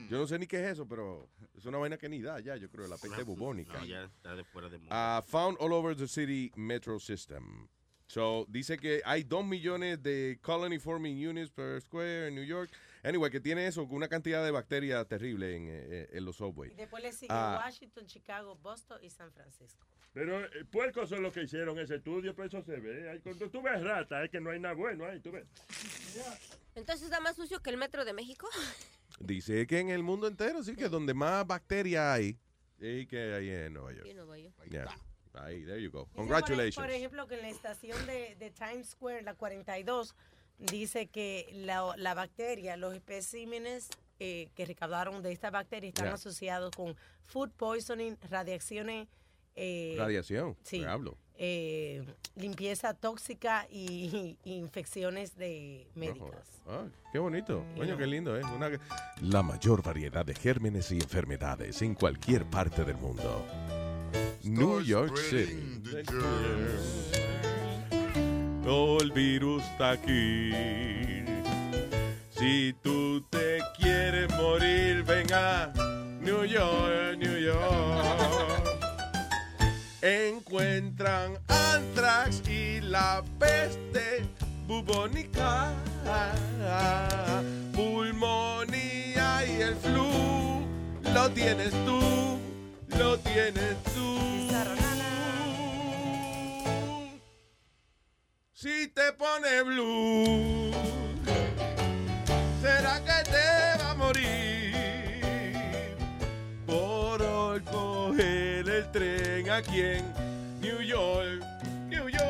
Yo 0.09 0.19
no 0.19 0.27
sé 0.27 0.39
ni 0.39 0.47
qué 0.47 0.63
es 0.65 0.73
eso, 0.73 0.87
pero 0.87 1.29
es 1.57 1.65
una 1.65 1.79
vaina 1.79 1.97
que 1.97 2.09
ni 2.09 2.21
da 2.21 2.41
ya, 2.41 2.57
yo 2.57 2.69
creo, 2.71 2.87
la 2.89 2.97
peste 2.99 3.23
bubónica. 3.23 3.75
No, 3.79 3.85
ya 3.85 4.05
está 4.05 4.35
de 4.35 4.45
fuera 4.45 4.69
de. 4.69 4.79
Ah, 4.91 5.23
found 5.27 5.57
all 5.61 5.73
over 5.73 5.97
the 5.97 6.09
city 6.09 6.51
metro 6.57 6.99
system. 6.99 7.69
So, 8.07 8.45
dice 8.49 8.77
que 8.77 9.01
hay 9.05 9.23
dos 9.23 9.45
millones 9.45 10.03
de 10.03 10.39
colony 10.43 10.81
forming 10.81 11.17
units 11.25 11.49
per 11.51 11.81
square 11.81 12.27
en 12.27 12.35
New 12.35 12.45
York. 12.45 12.69
Anyway, 13.05 13.31
que 13.31 13.39
tiene 13.41 13.67
eso, 13.69 13.85
una 13.85 14.09
cantidad 14.09 14.45
de 14.45 14.51
bacterias 14.51 15.07
terrible 15.07 15.57
en, 15.57 15.67
eh, 15.69 16.09
en 16.13 16.25
los 16.25 16.37
subways. 16.37 16.73
Y 16.73 16.75
después 16.77 17.03
le 17.05 17.13
sigue 17.13 17.29
Ah, 17.33 17.63
Washington, 17.65 18.07
Chicago, 18.07 18.57
Boston 18.57 18.99
y 19.03 19.11
San 19.11 19.33
Francisco. 19.33 19.87
Pero 20.13 20.45
eh, 20.45 20.65
puercos 20.73 21.09
son 21.09 21.23
los 21.23 21.33
que 21.33 21.45
hicieron 21.45 21.79
ese 21.79 21.95
estudio, 21.97 22.35
pero 22.35 22.49
eso 22.49 22.63
se 22.63 22.81
ve. 22.81 23.11
Ahí 23.11 23.21
Cuando 23.21 23.49
tú 23.49 23.63
ves 23.63 23.81
rata, 23.81 24.25
es 24.25 24.31
que 24.31 24.41
no 24.41 24.51
hay 24.51 24.59
nada 24.59 24.75
bueno 24.75 25.05
ahí, 25.07 25.21
tú 25.21 25.31
ves. 25.31 25.47
Entonces 26.75 27.05
está 27.07 27.21
más 27.21 27.37
sucio 27.37 27.61
que 27.61 27.71
el 27.71 27.77
metro 27.77 28.05
de 28.05 28.13
México. 28.13 28.49
Dice 29.21 29.67
que 29.67 29.79
en 29.81 29.91
el 29.91 30.03
mundo 30.03 30.27
entero, 30.27 30.63
sí, 30.63 30.75
que 30.77 30.89
donde 30.89 31.15
más 31.15 31.47
bacterias 31.47 32.05
hay, 32.17 32.39
es 32.79 33.07
que 33.09 33.35
ahí 33.35 33.51
en 33.51 33.75
Nueva 33.75 33.93
York. 33.93 34.07
Sí, 34.07 34.15
Nueva 34.15 34.39
York. 34.39 34.55
Yeah. 34.71 34.97
Ahí, 35.35 35.65
there 35.65 35.81
you 35.83 35.91
go. 35.91 36.01
Dice, 36.05 36.15
por- 36.15 36.23
Congratulations. 36.23 36.77
Por, 36.77 36.91
ejemplo, 36.91 37.27
que 37.27 37.35
en 37.35 37.43
la 37.43 37.49
estación 37.51 38.07
de, 38.07 38.35
de 38.37 38.51
Times 38.51 38.91
Square, 38.91 39.23
la 39.23 39.35
42, 39.35 40.15
dice 40.59 41.07
que 41.09 41.49
la, 41.53 41.95
la 41.97 42.15
bacteria, 42.15 42.77
los 42.77 42.95
especímenes 42.95 43.89
eh, 44.19 44.49
que 44.55 44.65
recaudaron 44.65 45.23
de 45.23 45.33
esta 45.33 45.51
bacteria 45.51 45.89
están 45.89 46.07
Ya. 46.07 46.15
asociados 46.15 46.71
con 46.75 46.97
food 47.25 47.51
poisoning, 47.53 48.17
radiaciones. 48.31 49.09
Eh, 49.63 49.95
Radiación, 49.99 50.57
sí. 50.63 50.83
eh, 51.37 52.03
limpieza 52.37 52.95
tóxica 52.95 53.67
y, 53.71 54.39
y 54.43 54.53
infecciones 54.55 55.37
de 55.37 55.87
médicas. 55.95 56.49
Qué 57.13 57.19
bonito. 57.19 57.65
Coño, 57.77 57.97
qué 57.99 58.07
lindo, 58.07 58.39
¿eh? 58.39 58.43
Una- 58.57 58.71
La 59.23 59.43
mayor 59.43 59.83
variedad 59.83 60.25
de 60.25 60.35
gérmenes 60.35 60.91
y 60.93 60.95
enfermedades 60.97 61.83
en 61.83 61.95
cualquier 61.95 62.45
parte 62.47 62.85
del 62.85 62.97
mundo. 62.97 63.45
New 64.45 64.81
York 64.81 65.17
City. 65.17 65.83
Oh, 68.67 68.99
el 69.01 69.11
virus 69.13 69.63
está 69.65 69.91
aquí. 69.93 70.53
Si 72.31 72.75
tú 72.83 73.21
te 73.29 73.59
quieres 73.79 74.33
morir, 74.37 75.03
ven 75.03 75.27
a 75.33 75.73
New 76.21 76.45
York, 76.45 77.19
New 77.19 77.37
York. 77.39 78.70
Encuentran 80.03 81.39
anthrax 81.47 82.41
y 82.49 82.81
la 82.81 83.23
peste 83.39 84.25
bubónica, 84.67 85.75
pulmonía 87.75 89.45
y 89.47 89.61
el 89.61 89.77
flu. 89.77 90.65
Lo 91.13 91.31
tienes 91.33 91.73
tú, 91.85 92.39
lo 92.97 93.19
tienes 93.19 93.77
tú. 93.95 94.01
Si 98.55 98.89
te 98.89 99.13
pone 99.13 99.63
blue, 99.63 100.71
será 102.63 103.01
que 103.05 103.31
te 103.31 103.83
va 103.83 103.91
a 103.91 103.95
morir 103.95 104.50
aquí 109.51 109.81
en 109.81 110.61
New 110.61 110.81
York, 110.81 111.43
New 111.89 112.09
York, 112.09 112.21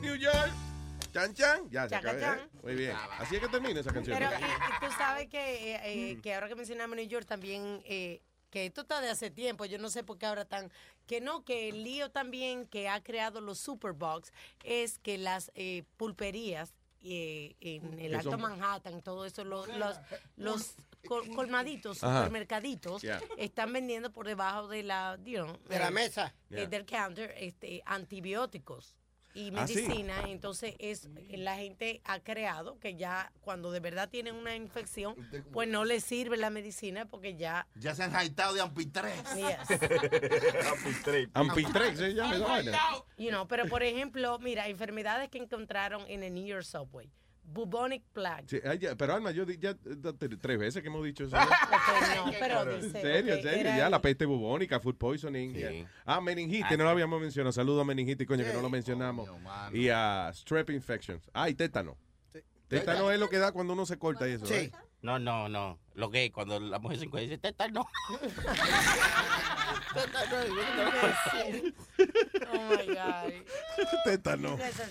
New 0.00 0.14
York. 0.16 0.50
Chan, 1.12 1.34
chan. 1.34 1.70
Ya 1.70 1.88
se 1.88 2.00
chan. 2.00 2.38
¿eh? 2.38 2.48
Muy 2.62 2.74
bien. 2.74 2.96
Así 3.18 3.36
es 3.36 3.40
que 3.40 3.48
termina 3.48 3.80
esa 3.80 3.92
canción. 3.92 4.18
Pero 4.18 4.30
y- 4.30 4.44
y 4.44 4.86
tú 4.86 4.92
sabes 4.98 5.28
que, 5.28 5.74
eh, 5.74 5.80
eh, 5.84 6.20
que 6.22 6.34
ahora 6.34 6.48
que 6.48 6.54
mencionamos 6.56 6.96
New 6.96 7.06
York 7.06 7.26
también 7.26 7.82
eh, 7.84 8.20
que 8.50 8.66
esto 8.66 8.82
está 8.82 9.00
de 9.00 9.10
hace 9.10 9.30
tiempo, 9.30 9.64
yo 9.64 9.78
no 9.78 9.90
sé 9.90 10.04
por 10.04 10.18
qué 10.18 10.26
ahora 10.26 10.44
tan, 10.44 10.70
que 11.06 11.20
no, 11.20 11.44
que 11.44 11.68
el 11.68 11.82
lío 11.82 12.10
también 12.10 12.66
que 12.66 12.88
ha 12.88 13.02
creado 13.02 13.40
los 13.40 13.58
Superbox 13.58 14.32
es 14.62 14.98
que 14.98 15.18
las 15.18 15.50
eh, 15.56 15.82
pulperías 15.96 16.72
en 17.02 17.98
el 18.00 18.14
Alto 18.14 18.30
son- 18.30 18.40
Manhattan, 18.40 19.02
todo 19.02 19.26
eso, 19.26 19.44
lo- 19.44 19.66
los, 19.66 19.98
los 20.36 20.74
col- 21.04 21.28
colmaditos, 21.34 22.02
Ajá. 22.02 22.18
supermercaditos, 22.24 23.02
Yeah. 23.02 23.20
están 23.38 23.72
vendiendo 23.72 24.12
por 24.12 24.26
debajo 24.26 24.68
de 24.68 24.82
la, 24.82 25.18
you 25.24 25.42
know, 25.42 25.56
De 25.68 25.78
la 25.78 25.88
eh, 25.88 25.90
mesa. 25.90 26.34
eh, 26.50 26.54
Yeah. 26.56 26.66
del 26.66 26.84
counter, 26.86 27.34
este, 27.38 27.82
antibióticos 27.86 28.96
y 29.36 29.50
Ah, 29.56 29.66
sí. 29.66 29.74
medicina, 29.74 30.22
entonces 30.28 30.76
es 30.78 31.08
la 31.30 31.56
gente 31.56 32.00
ha 32.04 32.20
creado 32.20 32.78
que 32.78 32.94
ya 32.94 33.32
cuando 33.40 33.72
de 33.72 33.80
verdad 33.80 34.08
tienen 34.08 34.36
una 34.36 34.54
infección, 34.54 35.16
pues 35.52 35.68
no 35.68 35.84
les 35.84 36.04
sirve 36.04 36.36
la 36.36 36.50
medicina 36.50 37.06
porque 37.06 37.34
ya 37.34 37.66
Ya 37.74 37.96
se 37.96 38.04
han 38.04 38.12
jaitado 38.12 38.54
de 38.54 38.60
ampitrés. 38.60 39.12
Yes. 39.34 39.80
Ampitrex, 41.34 41.98
se 41.98 42.14
llama 42.14 42.36
esa 42.36 42.46
vaina. 42.46 42.78
You 43.18 43.30
know, 43.30 43.46
pero 43.48 43.66
por 43.66 43.82
ejemplo, 43.82 44.38
mira, 44.38 44.68
enfermedades 44.68 45.28
que 45.30 45.38
encontraron 45.38 46.04
en 46.08 46.22
el 46.22 46.32
New 46.34 46.44
York 46.46 46.62
Subway. 46.64 47.10
Bubonic 47.46 48.02
plague. 48.12 48.44
Sí, 48.48 48.58
ya, 48.80 48.96
pero 48.96 49.14
Alma, 49.14 49.30
yo 49.30 49.44
di- 49.44 49.58
ya 49.58 49.74
tres 50.40 50.58
veces 50.58 50.82
que 50.82 50.88
hemos 50.88 51.04
dicho 51.04 51.24
eso. 51.24 51.36
no, 51.36 51.46
pero 52.40 52.70
En 52.72 52.80
dice, 52.82 53.00
serio, 53.00 53.34
en 53.34 53.42
serio, 53.42 53.64
ya 53.76 53.88
la 53.90 54.00
peste 54.00 54.24
bubónica, 54.26 54.80
food 54.80 54.96
poisoning. 54.96 55.54
ya. 55.54 55.70
Ah, 56.04 56.20
meningitis, 56.20 56.76
no 56.76 56.84
lo 56.84 56.90
habíamos 56.90 57.20
mencionado. 57.20 57.52
Saludos 57.52 57.82
a 57.82 57.84
meningitis, 57.84 58.26
coño, 58.26 58.44
que 58.44 58.52
no 58.52 58.62
lo 58.62 58.70
mencionamos. 58.70 59.28
y 59.72 59.88
a 59.88 60.30
strep 60.34 60.70
infections. 60.70 61.30
Ah, 61.32 61.48
y 61.48 61.54
tétano. 61.54 61.96
Tétano 62.68 63.10
es 63.10 63.20
lo 63.20 63.28
que 63.28 63.38
da 63.38 63.52
cuando 63.52 63.72
uno 63.74 63.86
se 63.86 63.98
corta 63.98 64.28
y 64.28 64.32
eso. 64.32 64.46
¿eh? 64.52 64.72
No, 65.02 65.18
no, 65.18 65.48
no. 65.48 65.78
Lo 65.94 66.10
que 66.10 66.26
es 66.26 66.32
cuando 66.32 66.58
la 66.58 66.78
mujer 66.80 66.98
se 66.98 67.04
encuentra 67.04 67.36
dice, 67.36 67.38
teta, 67.38 67.68
no. 67.68 67.88
Oh 72.52 72.68
my 72.68 72.86
God. 72.86 73.32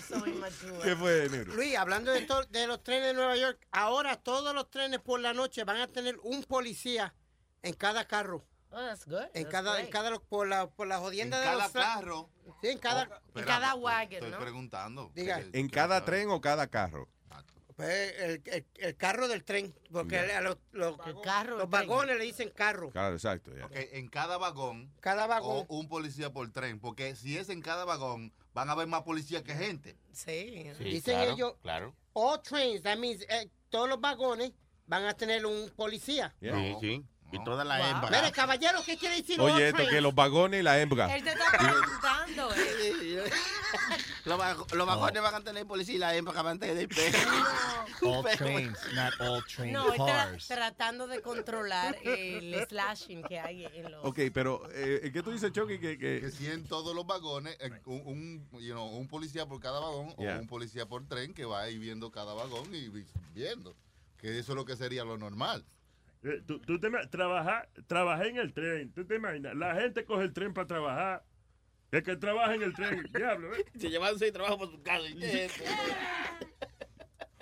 So 0.08 0.26
immature. 0.26 0.78
¿Qué 0.82 0.96
fue, 0.96 1.28
negro? 1.28 1.54
Luis, 1.54 1.76
hablando 1.76 2.10
de, 2.12 2.26
los 2.66 2.82
trenes 2.82 3.08
de 3.08 3.14
Nueva 3.14 3.36
York, 3.36 3.66
ahora 3.70 4.16
todos 4.16 4.54
los 4.54 4.70
trenes 4.70 5.00
por 5.00 5.20
la 5.20 5.34
noche 5.34 5.64
van 5.64 5.80
a 5.80 5.88
tener 5.88 6.16
un 6.22 6.42
policía 6.44 7.14
en 7.62 7.74
cada 7.74 8.06
carro. 8.06 8.46
Oh, 8.70 8.80
that's 8.80 9.04
good. 9.06 9.20
En 9.34 9.44
That's 9.44 9.50
cada, 9.50 9.80
en 9.80 9.88
cada 9.88 10.18
por 10.18 10.48
la 10.48 10.68
por 10.68 10.86
la 10.88 10.98
jodienda 10.98 11.36
En 11.36 11.42
de 11.42 11.50
cada 11.50 11.64
los 11.64 11.72
carro. 11.72 12.30
Sí, 12.60 12.68
en 12.68 12.78
cada 12.78 13.22
En 13.34 13.44
cada 13.44 13.74
wagon, 13.74 14.14
Estoy 14.14 14.30
¿no? 14.30 14.38
preguntando. 14.38 15.12
Diga. 15.14 15.42
¿En 15.52 15.68
cada 15.68 16.04
tren 16.04 16.30
o 16.30 16.40
cada 16.40 16.66
carro? 16.66 17.08
Pues, 17.76 18.14
el, 18.18 18.42
el- 18.46 18.66
el 18.76 18.96
carro 18.96 19.26
del 19.28 19.42
tren, 19.44 19.74
porque 19.90 20.18
a 20.18 20.40
los, 20.40 20.58
los- 20.72 20.96
carro 21.22 21.58
los 21.58 21.68
vagones 21.70 22.16
le 22.16 22.24
dicen 22.24 22.50
carro. 22.50 22.90
Claro, 22.90 23.14
exacto. 23.14 23.52
ya. 23.56 23.66
Ok, 23.66 23.72
en 23.74 24.08
cada 24.08 24.36
vagón. 24.38 24.92
Cada 25.00 25.26
vagón. 25.26 25.66
O 25.68 25.76
un 25.78 25.88
policía 25.88 26.32
por 26.32 26.50
tren. 26.52 26.78
Porque 26.80 27.16
si 27.16 27.36
es 27.36 27.48
en 27.48 27.60
cada 27.62 27.84
vagón, 27.84 28.32
van 28.52 28.68
a 28.68 28.72
haber 28.72 28.86
más 28.86 29.02
policías 29.02 29.42
que 29.42 29.54
gente. 29.54 29.96
Sí. 30.12 30.70
Dicen 30.78 31.18
ellos, 31.20 31.54
Claro. 31.62 31.94
all 32.12 32.40
trains, 32.42 32.82
that 32.82 32.96
means 32.98 33.22
eh, 33.28 33.48
todos 33.70 33.88
los 33.88 34.00
vagones 34.00 34.52
van 34.86 35.04
a 35.06 35.14
tener 35.14 35.44
un 35.46 35.70
policía. 35.74 36.34
Sí, 36.40 36.48
sí. 36.80 37.04
Y 37.32 37.42
toda 37.42 37.64
la 37.64 37.78
Wow. 37.78 37.86
hembra. 37.88 38.10
Mire, 38.20 38.30
caballero, 38.32 38.78
¿qué 38.86 38.96
quiere 38.96 39.16
decir 39.16 39.40
all 39.40 39.50
Oye, 39.50 39.64
esto 39.66 39.76
trains? 39.78 39.92
que 39.92 40.00
los 40.00 40.14
vagones 40.14 40.60
y 40.60 40.62
la 40.62 40.78
hembra. 40.80 41.12
Él 41.16 41.24
te 41.24 41.30
está 41.30 41.44
preguntando. 41.58 42.50
Los, 44.24 44.72
los 44.72 44.86
vagones 44.86 45.22
van 45.22 45.34
a 45.34 45.40
tener 45.42 45.66
policía 45.66 45.94
y 45.94 45.98
la 45.98 46.16
hembra 46.16 46.40
van 46.40 46.56
a 46.56 46.60
tener 46.60 46.88
perro. 46.88 47.18
All 48.02 48.24
trains, 48.36 48.78
not 48.94 49.12
all 49.20 49.44
train 49.44 49.72
No, 49.72 49.92
él 49.92 50.00
tra- 50.00 50.06
cars. 50.30 50.48
tratando 50.48 51.06
de 51.06 51.20
controlar 51.20 51.96
el 52.04 52.54
slashing 52.68 53.22
que 53.22 53.38
hay 53.38 53.66
en 53.66 53.90
los... 53.92 54.04
Ok, 54.04 54.20
pero 54.32 54.62
eh, 54.72 55.10
¿qué 55.12 55.22
tú 55.22 55.30
dices, 55.30 55.52
Chucky? 55.52 55.78
Que, 55.78 55.98
que... 55.98 56.20
Que 56.20 56.30
si 56.30 56.46
en 56.46 56.64
todos 56.64 56.94
los 56.94 57.06
vagones, 57.06 57.56
eh, 57.60 57.70
un, 57.84 58.48
un, 58.50 58.60
you 58.62 58.72
know, 58.72 58.86
un 58.96 59.08
policía 59.08 59.46
por 59.46 59.60
cada 59.60 59.78
vagón 59.80 60.14
Yeah. 60.18 60.36
o 60.36 60.40
un 60.40 60.46
policía 60.46 60.86
por 60.86 61.06
tren 61.06 61.34
que 61.34 61.44
va 61.44 61.60
ahí 61.62 61.76
viendo 61.78 62.10
cada 62.10 62.32
vagón 62.34 62.74
y 62.74 62.88
vi- 62.88 63.06
viendo. 63.34 63.74
Que 64.16 64.38
eso 64.38 64.52
es 64.52 64.56
lo 64.56 64.64
que 64.64 64.76
sería 64.76 65.04
lo 65.04 65.18
normal. 65.18 65.64
Eh, 66.22 66.40
Tú, 66.46 66.58
tú 66.60 66.80
te 66.80 66.88
trabajé 67.10 68.28
en 68.28 68.38
el 68.38 68.54
tren. 68.54 68.90
¿Tú 68.92 69.04
te 69.06 69.16
imaginas? 69.16 69.54
La 69.54 69.74
gente 69.74 70.04
coge 70.06 70.24
el 70.24 70.32
tren 70.32 70.54
para 70.54 70.66
trabajar. 70.66 71.24
El 71.90 72.02
que 72.02 72.16
trabaja 72.16 72.54
en 72.54 72.62
el 72.62 72.74
tren, 72.74 73.02
diablo, 73.14 73.54
¿eh? 73.54 73.64
Se 73.78 73.88
llevan 73.88 74.18
seis 74.18 74.32
trabajos 74.32 74.58
para 74.58 74.70
su 74.70 74.82
casa. 74.82 75.08
¿y 75.08 75.14
qué 75.18 75.44
es 75.44 75.56
eso? 75.60 75.64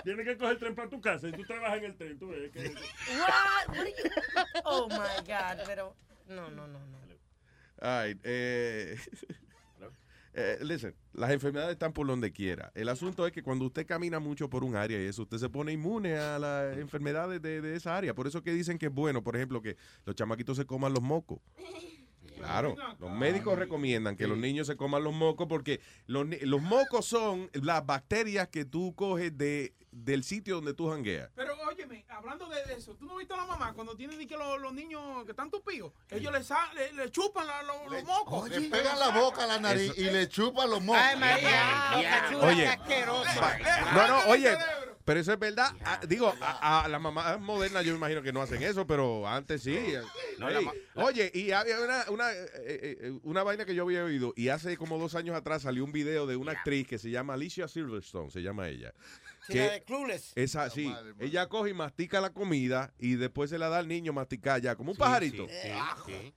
Tienes 0.04 0.26
que 0.26 0.36
coger 0.36 0.52
el 0.54 0.58
tren 0.58 0.74
para 0.74 0.88
tu 0.90 1.00
casa 1.00 1.28
y 1.28 1.32
tú 1.32 1.44
trabajas 1.44 1.78
en 1.78 1.84
el 1.84 1.96
tren. 1.96 2.18
Tú 2.18 2.28
ves 2.28 2.50
que... 2.50 2.58
What? 2.68 3.68
What 3.68 3.78
are 3.78 3.90
you- 3.90 4.10
Oh 4.64 4.88
my 4.88 5.24
God, 5.26 5.64
pero 5.66 5.94
no, 6.28 6.50
no, 6.50 6.66
no, 6.66 6.78
no. 6.86 7.02
Ay, 7.84 8.16
eh, 8.22 8.96
eh, 10.34 10.58
listen, 10.62 10.94
las 11.12 11.30
enfermedades 11.32 11.72
están 11.72 11.92
por 11.92 12.06
donde 12.06 12.32
quiera. 12.32 12.70
El 12.74 12.88
asunto 12.88 13.26
es 13.26 13.32
que 13.32 13.42
cuando 13.42 13.64
usted 13.64 13.86
camina 13.86 14.20
mucho 14.20 14.48
por 14.48 14.62
un 14.64 14.76
área 14.76 15.00
y 15.02 15.06
eso, 15.06 15.22
usted 15.22 15.38
se 15.38 15.48
pone 15.48 15.72
inmune 15.72 16.16
a 16.16 16.38
las 16.38 16.76
enfermedades 16.78 17.40
de, 17.42 17.60
de 17.60 17.74
esa 17.76 17.96
área. 17.96 18.14
Por 18.14 18.26
eso 18.26 18.42
que 18.42 18.52
dicen 18.52 18.78
que 18.78 18.86
es 18.86 18.92
bueno, 18.92 19.22
por 19.22 19.34
ejemplo, 19.36 19.60
que 19.62 19.76
los 20.04 20.14
chamaquitos 20.14 20.56
se 20.56 20.64
coman 20.64 20.92
los 20.92 21.02
mocos. 21.02 21.40
Claro, 22.42 22.74
los 22.98 23.10
médicos 23.10 23.58
recomiendan 23.58 24.16
que 24.16 24.26
los 24.26 24.36
niños 24.36 24.66
se 24.66 24.76
coman 24.76 25.04
los 25.04 25.14
mocos 25.14 25.46
porque 25.48 25.80
los, 26.06 26.26
los 26.42 26.60
mocos 26.60 27.06
son 27.06 27.48
las 27.52 27.86
bacterias 27.86 28.48
que 28.48 28.64
tú 28.64 28.94
coges 28.94 29.36
de, 29.38 29.74
del 29.92 30.24
sitio 30.24 30.56
donde 30.56 30.74
tú 30.74 30.88
jangueas. 30.90 31.30
Pero 31.36 31.54
óyeme, 31.68 32.04
hablando 32.08 32.48
de 32.48 32.60
eso, 32.76 32.94
¿tú 32.96 33.04
no 33.04 33.16
viste 33.16 33.34
a 33.34 33.36
la 33.36 33.44
mamá 33.46 33.72
cuando 33.74 33.94
tienen 33.94 34.18
ni 34.18 34.26
que 34.26 34.36
los, 34.36 34.60
los 34.60 34.72
niños 34.72 35.24
que 35.24 35.30
están 35.32 35.50
tupidos? 35.50 35.92
Ellos 36.10 36.32
le, 36.32 36.42
sa- 36.42 36.72
le, 36.74 36.92
le 36.94 37.10
chupan 37.10 37.46
la- 37.46 37.62
lo- 37.62 37.88
los 37.90 38.02
mocos. 38.04 38.48
Le 38.48 38.62
pegan 38.62 38.98
la 38.98 39.10
boca 39.10 39.44
a 39.44 39.46
la 39.46 39.60
nariz 39.60 39.90
Eso- 39.92 40.00
y 40.00 40.04
le 40.04 40.28
chupan 40.28 40.70
los 40.70 40.82
mocos. 40.82 41.00
Ay, 41.02 41.18
María, 41.18 41.92
Bocachula, 41.94 42.46
Oye. 42.46 42.62
qué 42.62 42.68
asquerosa. 42.68 43.58
No, 43.94 44.08
no, 44.08 44.18
oye, 44.30 44.56
pero 45.04 45.20
eso 45.20 45.32
es 45.32 45.38
verdad. 45.38 45.74
Ah, 45.84 46.00
digo, 46.08 46.32
a, 46.40 46.84
a 46.84 46.88
la 46.88 46.98
mamá 46.98 47.36
moderna 47.38 47.82
yo 47.82 47.92
me 47.92 47.98
imagino 47.98 48.22
que 48.22 48.32
no 48.32 48.40
hacen 48.40 48.62
eso, 48.62 48.86
pero 48.86 49.26
antes 49.28 49.62
sí. 49.62 49.78
No, 50.38 50.48
Ey, 50.48 50.54
la 50.54 50.60
ma- 50.62 50.72
Oye, 50.94 51.30
y 51.34 51.50
había 51.50 51.78
una, 51.80 52.04
una, 52.08 52.32
eh, 52.32 52.46
eh, 52.64 52.98
eh, 53.00 53.18
una 53.24 53.42
vaina 53.42 53.64
que 53.64 53.74
yo 53.74 53.82
había 53.82 54.04
oído, 54.04 54.32
y 54.36 54.48
hace 54.48 54.76
como 54.76 54.98
dos 54.98 55.14
años 55.16 55.36
atrás 55.36 55.62
salió 55.62 55.84
un 55.84 55.92
video 55.92 56.26
de 56.26 56.36
una 56.36 56.52
actriz 56.52 56.86
que 56.86 56.98
se 56.98 57.10
llama 57.10 57.34
Alicia 57.34 57.66
Silverstone, 57.68 58.30
se 58.30 58.42
llama 58.42 58.68
ella. 58.68 58.92
Sí, 59.46 59.54
la 59.54 59.72
de 59.72 59.82
Clueless. 59.82 60.32
Esa, 60.36 60.70
sí, 60.70 60.92
ella 61.18 61.48
coge 61.48 61.70
y 61.70 61.74
mastica 61.74 62.20
la 62.20 62.32
comida 62.32 62.92
y 62.98 63.14
después 63.16 63.50
se 63.50 63.58
la 63.58 63.68
da 63.68 63.78
al 63.78 63.88
niño 63.88 64.12
masticar 64.12 64.60
ya, 64.60 64.76
como 64.76 64.92
un 64.92 64.96
pajarito. 64.96 65.48
Sí, 65.48 65.54
sí, 65.62 66.12
sí. 66.12 66.34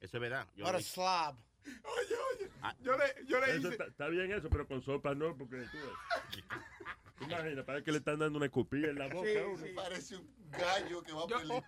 Eso 0.00 0.16
es 0.16 0.20
verdad. 0.20 0.46
Yo 0.56 0.64
What 0.64 0.76
a 0.76 0.80
slob. 0.80 1.36
Oye, 1.66 2.14
oye, 2.34 2.50
yo 2.82 2.96
le, 2.96 3.26
yo 3.26 3.40
le 3.40 3.46
Eso 3.52 3.58
hice... 3.58 3.68
está, 3.70 3.84
está 3.86 4.08
bien 4.08 4.30
eso, 4.32 4.50
pero 4.50 4.66
con 4.66 4.82
sopa 4.82 5.14
no, 5.14 5.34
porque 5.36 5.56
tú 5.72 5.78
ves. 5.78 6.44
¿Te 7.18 7.24
imaginas? 7.24 7.64
Parece 7.64 7.84
que 7.84 7.92
le 7.92 7.98
están 7.98 8.18
dando 8.18 8.36
una 8.36 8.46
escupida 8.46 8.88
en 8.88 8.98
la 8.98 9.06
boca 9.08 9.28
Sí, 9.30 9.38
a 9.38 9.46
uno. 9.46 9.64
sí. 9.64 9.72
Parece 9.74 10.16
un 10.16 10.28
gallo 10.50 11.02
que 11.02 11.12
va 11.12 11.22
a 11.22 11.26
Yo, 11.28 11.38
pelear. 11.38 11.62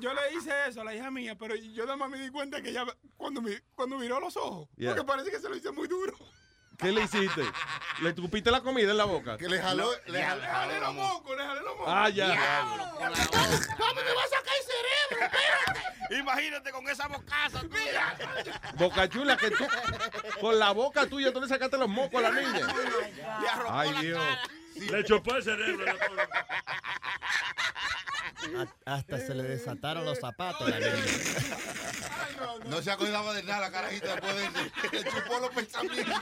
yo 0.00 0.14
le 0.14 0.34
hice 0.36 0.50
eso 0.68 0.80
a 0.80 0.84
la 0.84 0.94
hija 0.94 1.10
mía, 1.10 1.36
pero 1.38 1.54
yo 1.54 1.84
nada 1.84 1.96
más 1.96 2.10
me 2.10 2.18
di 2.18 2.30
cuenta 2.30 2.60
que 2.62 2.70
ella 2.70 2.84
cuando, 3.16 3.42
mi- 3.42 3.58
cuando 3.74 3.98
miró 3.98 4.18
los 4.18 4.36
ojos, 4.36 4.68
Yeah. 4.76 4.94
porque 4.94 5.06
parece 5.06 5.30
que 5.30 5.38
se 5.38 5.48
lo 5.48 5.54
hice 5.56 5.70
muy 5.70 5.86
duro. 5.86 6.16
¿Qué 6.78 6.92
le 6.92 7.02
hiciste? 7.02 7.42
¿Le 8.02 8.12
tupiste 8.12 8.50
la 8.50 8.60
comida 8.60 8.90
en 8.90 8.96
la 8.98 9.04
boca? 9.04 9.36
Que 9.38 9.48
le 9.48 9.60
jaló, 9.60 9.90
le 10.06 10.12
Le 10.12 10.22
jaló. 10.22 10.42
jalé 10.42 10.80
los 10.80 10.94
mocos, 10.94 11.36
le 11.36 11.42
jalé 11.44 11.60
los 11.62 11.76
mocos. 11.76 11.86
Ah, 11.88 12.08
ya. 12.10 12.26
¿Cómo 12.60 13.94
me 13.94 14.14
va 14.14 14.22
a 14.22 14.28
sacar 14.28 14.54
el 14.58 14.64
cerebro? 14.66 15.26
Espérate. 15.26 16.14
Imagínate 16.18 16.70
con 16.72 16.88
esa 16.88 17.08
bocaza. 17.08 17.62
Mira. 17.62 18.16
Boca 18.74 19.08
chula, 19.08 19.36
que 19.36 19.50
tú, 19.50 19.66
con 20.40 20.58
la 20.58 20.70
boca 20.72 21.06
tuya 21.06 21.32
tú 21.32 21.40
le 21.40 21.48
sacaste 21.48 21.76
los 21.78 21.88
mocos 21.88 22.22
a 22.22 22.30
la 22.30 22.40
niña. 22.40 22.66
Ay, 23.70 23.92
Dios. 24.00 24.22
Le 24.74 25.04
chupó 25.04 25.36
el 25.36 25.42
cerebro. 25.42 25.84
A- 28.86 28.94
Hasta 28.94 29.18
se 29.18 29.34
le 29.34 29.42
desataron 29.42 30.04
los 30.04 30.18
zapatos 30.18 30.66
a 30.66 30.70
la 30.70 30.78
niña. 30.78 30.92
No 32.66 32.82
se 32.82 32.90
acordaba 32.90 33.32
de 33.34 33.42
nada 33.42 33.60
la 33.62 33.70
carajita 33.72 34.12
después 34.16 34.36
de 34.36 34.44
eso. 34.44 34.60
Le 34.92 35.04
chupó 35.04 35.38
los 35.40 35.50
pensamientos. 35.50 36.14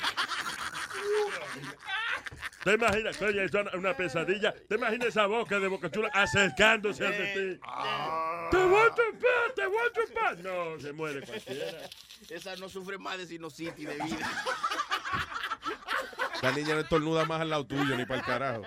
¿Te 2.62 2.72
imaginas? 2.74 3.20
Oye, 3.20 3.44
eso 3.44 3.60
es 3.60 3.74
una 3.74 3.94
pesadilla. 3.94 4.54
¿Te 4.68 4.76
imaginas 4.76 5.08
esa 5.08 5.26
boca 5.26 5.58
de 5.58 5.68
Boca 5.68 5.90
Chula 5.90 6.08
acercándose 6.14 7.06
ante 7.06 7.24
ti? 7.34 7.60
¡Te 8.50 8.56
voy 8.56 8.80
a 8.80 8.88
chupar! 8.88 9.52
¡Te 9.54 9.66
voy 9.66 9.78
a 9.78 9.92
chupar! 9.92 10.38
No, 10.38 10.80
se 10.80 10.92
muere 10.92 11.20
cualquiera. 11.26 11.78
Esa 12.30 12.56
no 12.56 12.68
sufre 12.70 12.96
más 12.96 13.18
de 13.18 13.26
sinusitis 13.26 13.86
de 13.86 13.94
vida. 13.96 14.30
La 16.40 16.52
niña 16.52 16.74
no 16.74 16.80
estornuda 16.80 17.24
más 17.26 17.40
al 17.42 17.50
lado 17.50 17.66
tuyo 17.66 17.96
ni 17.96 18.04
para 18.06 18.20
el 18.20 18.26
carajo. 18.26 18.62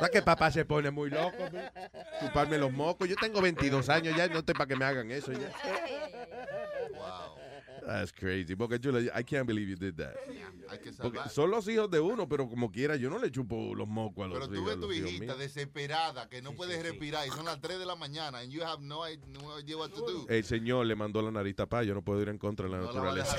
¿Sabes 0.00 0.12
que 0.12 0.22
papá 0.22 0.50
se 0.50 0.64
pone 0.64 0.90
muy 0.90 1.10
loco? 1.10 1.36
me? 1.52 1.70
Chuparme 2.20 2.56
los 2.56 2.72
mocos. 2.72 3.06
Yo 3.06 3.16
tengo 3.16 3.42
22 3.42 3.90
años 3.90 4.16
ya, 4.16 4.28
no 4.28 4.42
te 4.42 4.54
para 4.54 4.66
que 4.66 4.74
me 4.74 4.86
hagan 4.86 5.10
eso 5.10 5.30
ya. 5.32 5.52
That's 7.86 8.12
crazy. 8.12 8.54
Porque 8.56 8.78
yo 8.78 8.92
le- 8.92 9.06
I 9.18 9.24
can't 9.24 9.46
believe 9.46 9.68
you 9.70 9.76
did 9.76 9.94
that. 9.96 10.14
Hay 10.68 10.78
que 10.78 10.92
Porque 10.92 11.18
son 11.28 11.50
los 11.50 11.66
hijos 11.68 11.90
de 11.90 11.98
uno, 12.00 12.28
pero 12.28 12.48
como 12.48 12.70
quiera, 12.70 12.96
yo 12.96 13.10
no 13.10 13.18
le 13.18 13.30
chupo 13.30 13.74
los 13.74 13.88
mocos 13.88 14.24
a 14.24 14.28
los 14.28 14.38
Pero 14.38 14.48
tú 14.52 14.64
ves 14.64 14.76
a 14.76 14.80
tu 14.80 14.92
hijita 14.92 15.34
desesperada 15.36 16.28
que 16.28 16.42
no 16.42 16.52
puedes 16.54 16.82
respirar 16.82 17.26
y 17.26 17.30
son 17.30 17.44
las 17.46 17.60
3 17.60 17.78
de 17.78 17.86
la 17.86 17.96
mañana 17.96 18.38
and 18.38 18.50
you 18.52 18.62
have 18.62 18.82
no, 18.82 19.02
idea 19.08 19.76
what 19.76 19.90
to 19.90 20.00
do. 20.06 20.26
El 20.28 20.44
señor 20.44 20.86
le 20.86 20.94
mandó 20.94 21.22
la 21.22 21.30
nariz 21.30 21.56
tapada, 21.56 21.82
yo 21.84 21.94
no 21.94 22.02
puedo 22.02 22.20
ir 22.22 22.28
en 22.28 22.38
contra 22.38 22.66
de 22.66 22.72
la 22.72 22.78
No 22.78 22.84
la 22.84 22.92
naturaleza. 22.92 23.36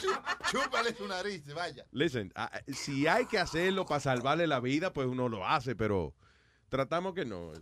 Chú- 0.00 0.16
Chúpale 0.50 0.94
su 0.94 1.06
nariz, 1.08 1.42
vaya. 1.54 1.84
Listen, 1.92 2.32
ah, 2.36 2.50
si 2.68 3.06
hay 3.08 3.26
que 3.26 3.38
hacerlo 3.38 3.84
para 3.86 4.00
salvarle 4.00 4.46
la 4.46 4.60
vida, 4.60 4.92
pues 4.92 5.08
uno 5.08 5.28
lo 5.28 5.44
hace, 5.46 5.74
pero 5.74 6.14
tratamos 6.68 7.14
que 7.14 7.24
no. 7.24 7.52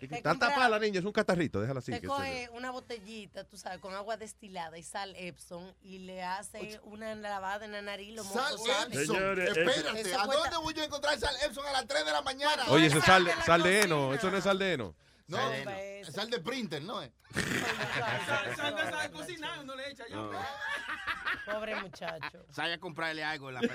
Está 0.00 0.34
tapada 0.34 0.68
la 0.68 0.78
niña, 0.78 1.00
es 1.00 1.04
un 1.04 1.12
catarrito, 1.12 1.60
déjala 1.60 1.80
así. 1.80 1.92
Te 1.92 2.00
que 2.00 2.06
coge 2.06 2.48
una 2.52 2.70
botellita, 2.70 3.44
tú 3.44 3.56
sabes, 3.56 3.78
con 3.80 3.94
agua 3.94 4.16
destilada 4.16 4.78
y 4.78 4.82
sal 4.82 5.14
Epsom 5.16 5.64
y 5.82 5.98
le 5.98 6.22
hace 6.22 6.80
una 6.84 7.14
lavada 7.14 7.64
en 7.64 7.72
la 7.72 7.82
nariz, 7.82 8.14
los 8.14 8.26
Sal. 8.26 8.54
Epsom. 8.54 9.06
Señores, 9.06 9.56
Espérate, 9.56 10.14
¿a 10.14 10.26
dónde 10.26 10.56
voy 10.62 10.74
yo 10.74 10.82
a 10.82 10.86
encontrar 10.86 11.18
sal 11.18 11.34
Epsom 11.44 11.64
a 11.66 11.72
las 11.72 11.86
3 11.86 12.04
de 12.04 12.12
la 12.12 12.22
mañana? 12.22 12.64
Oye, 12.68 12.86
eso 12.86 12.98
es 12.98 13.04
sal, 13.04 13.28
sal 13.44 13.62
de 13.62 13.82
heno, 13.82 14.14
eso 14.14 14.30
no 14.30 14.36
es 14.38 14.44
sal 14.44 14.58
de 14.58 14.72
heno. 14.72 14.94
No, 15.30 15.38
sal 16.10 16.28
de 16.28 16.40
printer, 16.40 16.82
¿no 16.82 17.00
es? 17.02 17.12
Sal 18.56 18.74
de 18.74 18.82
sal 18.90 19.10
cocinar, 19.12 19.60
uno 19.60 19.76
le 19.76 19.90
echa 19.90 20.04
ya. 20.08 20.28
Pobre 21.46 21.80
muchacho. 21.80 22.44
Sal 22.50 22.72
a 22.72 22.78
comprarle 22.78 23.22
algo 23.22 23.48
en 23.48 23.54
la 23.54 23.60
que 23.60 23.68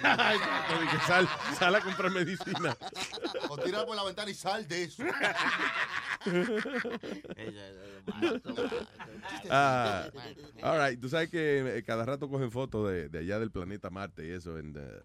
sal, 1.08 1.28
sal 1.58 1.76
a 1.76 1.82
comprar 1.82 2.12
medicina. 2.12 2.76
O 3.50 3.58
tira 3.58 3.86
por 3.86 3.96
la 3.96 4.04
ventana 4.04 4.30
y 4.32 4.34
sal 4.34 4.68
de 4.68 4.84
eso. 4.84 5.04
Ah, 9.50 10.10
all 10.64 10.80
right. 10.80 11.00
Tú 11.00 11.10
sabes 11.10 11.30
que 11.30 11.78
eh, 11.78 11.84
cada 11.84 12.06
rato 12.06 12.30
cogen 12.30 12.52
fotos 12.52 12.90
de, 12.90 13.10
de 13.10 13.20
allá 13.20 13.40
del 13.40 13.52
planeta 13.52 13.90
Marte 13.90 14.26
y 14.26 14.32
eso. 14.32 14.58
and, 14.58 14.78
uh, 14.78 15.04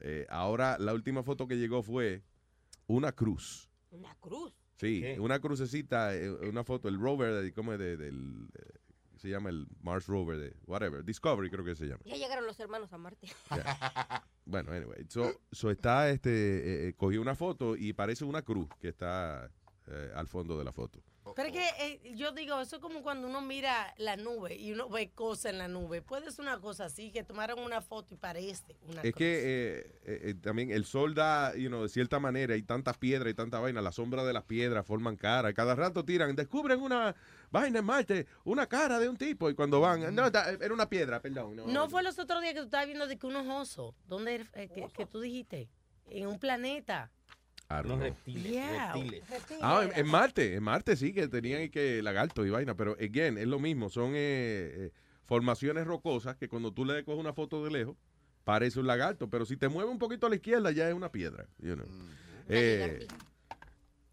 eh, 0.00 0.26
ahora, 0.30 0.76
la 0.78 0.92
última 0.94 1.22
foto 1.22 1.46
que 1.46 1.56
llegó 1.56 1.82
fue 1.82 2.22
una 2.86 3.12
cruz. 3.12 3.68
Una 3.90 4.14
cruz. 4.16 4.61
Sí, 4.82 5.04
una 5.18 5.38
crucecita, 5.40 6.14
eh, 6.14 6.30
una 6.30 6.64
foto, 6.64 6.88
el 6.88 6.98
rover, 6.98 7.32
de, 7.42 7.52
¿cómo 7.52 7.72
es? 7.72 7.78
De- 7.78 7.96
del, 7.96 8.48
eh, 8.58 8.78
se 9.16 9.28
llama 9.28 9.48
el 9.50 9.66
Mars 9.80 10.06
Rover, 10.08 10.36
de 10.38 10.56
whatever, 10.66 11.04
Discovery 11.04 11.48
creo 11.50 11.64
que 11.64 11.76
se 11.76 11.86
llama. 11.86 12.00
Ya 12.04 12.16
llegaron 12.16 12.44
los 12.46 12.58
hermanos 12.58 12.92
a 12.92 12.98
Marte. 12.98 13.28
Bueno, 14.44 14.72
anyway, 14.72 15.04
so, 15.08 15.32
so 15.52 15.70
está, 15.70 16.10
este, 16.10 16.30
eh, 16.30 16.88
eh, 16.88 16.94
cogió 16.96 17.20
una 17.22 17.36
foto 17.36 17.76
y 17.76 17.92
parece 17.92 18.24
una 18.24 18.42
cruz 18.42 18.68
que 18.80 18.88
está 18.88 19.48
eh, 19.86 20.10
al 20.16 20.26
fondo 20.26 20.58
de 20.58 20.64
la 20.64 20.72
foto. 20.72 21.00
Pero 21.36 21.48
es 21.48 21.54
que 21.54 21.68
eh, 22.04 22.14
yo 22.16 22.32
digo, 22.32 22.60
eso 22.60 22.76
es 22.76 22.82
como 22.82 23.02
cuando 23.02 23.28
uno 23.28 23.40
mira 23.40 23.94
la 23.96 24.16
nube 24.16 24.56
y 24.56 24.72
uno 24.72 24.88
ve 24.88 25.10
cosas 25.10 25.52
en 25.52 25.58
la 25.58 25.68
nube. 25.68 26.02
Puede 26.02 26.30
ser 26.30 26.42
una 26.42 26.60
cosa 26.60 26.86
así, 26.86 27.10
que 27.12 27.22
tomaron 27.22 27.60
una 27.60 27.80
foto 27.80 28.12
y 28.14 28.16
parece 28.16 28.76
una 28.88 29.02
Es 29.02 29.14
que 29.14 29.84
eh, 30.04 30.20
eh, 30.30 30.34
también 30.40 30.70
el 30.70 30.84
sol 30.84 31.14
da, 31.14 31.54
you 31.56 31.68
know, 31.68 31.82
de 31.82 31.88
cierta 31.88 32.18
manera, 32.18 32.54
hay 32.54 32.62
tantas 32.62 32.98
piedras 32.98 33.30
y 33.30 33.34
tanta 33.34 33.60
vaina, 33.60 33.80
la 33.80 33.92
sombra 33.92 34.24
de 34.24 34.32
las 34.32 34.44
piedras 34.44 34.84
forman 34.86 35.16
cara. 35.16 35.52
Cada 35.52 35.74
rato 35.74 36.04
tiran, 36.04 36.34
descubren 36.34 36.80
una 36.80 37.14
vaina 37.50 37.78
en 37.78 37.84
Marte, 37.84 38.26
una 38.44 38.66
cara 38.66 38.98
de 38.98 39.08
un 39.08 39.16
tipo, 39.16 39.48
y 39.48 39.54
cuando 39.54 39.80
van, 39.80 40.14
no, 40.14 40.30
da- 40.30 40.50
era 40.50 40.74
una 40.74 40.88
piedra, 40.88 41.20
perdón. 41.20 41.56
No, 41.56 41.66
No 41.66 41.88
fue 41.88 42.02
los 42.02 42.18
otros 42.18 42.40
días 42.42 42.54
que 42.54 42.60
tú 42.60 42.64
estabas 42.66 42.86
viendo 42.86 43.06
de 43.06 43.16
que 43.16 43.26
unos 43.26 43.46
osos, 43.46 43.94
¿dónde 44.06 44.46
que, 44.52 44.88
que 44.92 45.06
tú 45.06 45.20
dijiste? 45.20 45.68
En 46.10 46.26
un 46.26 46.38
planeta. 46.38 47.10
Don't 47.80 48.02
know. 48.02 48.14
Yeah. 48.26 48.94
Ah, 49.62 49.82
en, 49.84 49.98
en 49.98 50.06
Marte, 50.10 50.54
en 50.54 50.62
Marte 50.62 50.96
sí 50.96 51.12
que 51.14 51.28
tenían 51.28 51.70
que 51.70 52.02
lagarto 52.02 52.44
y 52.44 52.50
vaina, 52.50 52.74
pero 52.76 52.92
again, 53.00 53.38
es 53.38 53.46
lo 53.46 53.58
mismo, 53.58 53.88
son 53.88 54.10
eh, 54.14 54.16
eh, 54.16 54.90
formaciones 55.24 55.86
rocosas 55.86 56.36
que 56.36 56.48
cuando 56.48 56.72
tú 56.72 56.84
le 56.84 57.02
coges 57.04 57.20
una 57.20 57.32
foto 57.32 57.64
de 57.64 57.70
lejos, 57.70 57.96
parece 58.44 58.80
un 58.80 58.86
lagarto, 58.86 59.30
pero 59.30 59.46
si 59.46 59.56
te 59.56 59.68
mueve 59.68 59.90
un 59.90 59.98
poquito 59.98 60.26
a 60.26 60.30
la 60.30 60.36
izquierda 60.36 60.70
ya 60.72 60.88
es 60.88 60.94
una 60.94 61.10
piedra. 61.10 61.46
you 61.60 61.74
know. 61.74 61.86
Eh, 62.48 63.06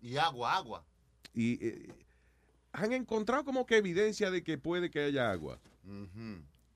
Y 0.01 0.15
agua, 0.17 0.55
agua. 0.55 0.85
y 1.33 1.65
eh, 1.67 1.89
han 2.71 2.93
encontrado 2.93 3.43
como 3.43 3.65
que 3.65 3.77
evidencia 3.77 4.29
de 4.31 4.43
que 4.43 4.57
puede 4.57 4.89
que 4.89 4.99
haya 5.03 5.31
agua. 5.31 5.59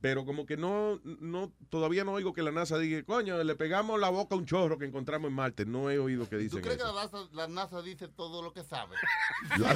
Pero 0.04 0.26
como 0.26 0.46
que 0.46 0.58
no, 0.58 1.00
no, 1.06 1.54
todavía 1.70 2.04
no 2.04 2.12
oigo 2.12 2.34
que 2.34 2.44
la 2.44 2.52
NASA 2.52 2.78
diga, 2.78 3.02
coño, 3.04 3.42
le 3.42 3.56
pegamos 3.56 3.98
la 4.02 4.10
boca 4.10 4.36
a 4.36 4.38
un 4.38 4.46
chorro 4.46 4.78
que 4.78 4.84
encontramos 4.84 5.30
en 5.30 5.34
Marte. 5.34 5.66
No 5.66 5.90
he 5.90 5.98
oído 5.98 6.28
que 6.28 6.36
¿Tú 6.36 6.42
dicen 6.42 6.62
crees 6.62 6.76
que 6.78 6.84
la 6.84 6.92
NASA, 6.92 7.18
la 7.32 7.48
NASA 7.48 7.82
dice 7.82 8.10
todo 8.10 8.42
lo 8.42 8.52
que 8.52 8.66
sabe? 8.66 8.98
La- 9.58 9.72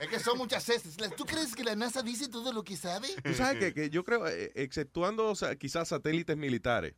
es 0.00 0.08
que 0.08 0.18
son 0.18 0.36
muchas 0.36 0.68
heces. 0.68 0.96
¿Tú 1.16 1.24
crees 1.26 1.54
que 1.54 1.62
la 1.62 1.76
NASA 1.76 2.02
dice 2.02 2.26
todo 2.28 2.52
lo 2.52 2.64
que 2.64 2.76
sabe? 2.76 3.06
Tú 3.22 3.32
sabes 3.34 3.60
que, 3.60 3.72
que 3.72 3.88
yo 3.88 4.02
creo, 4.02 4.26
eh, 4.26 4.50
exceptuando 4.56 5.30
o 5.30 5.36
sea, 5.36 5.54
quizás 5.54 5.86
satélites 5.86 6.36
militares, 6.36 6.96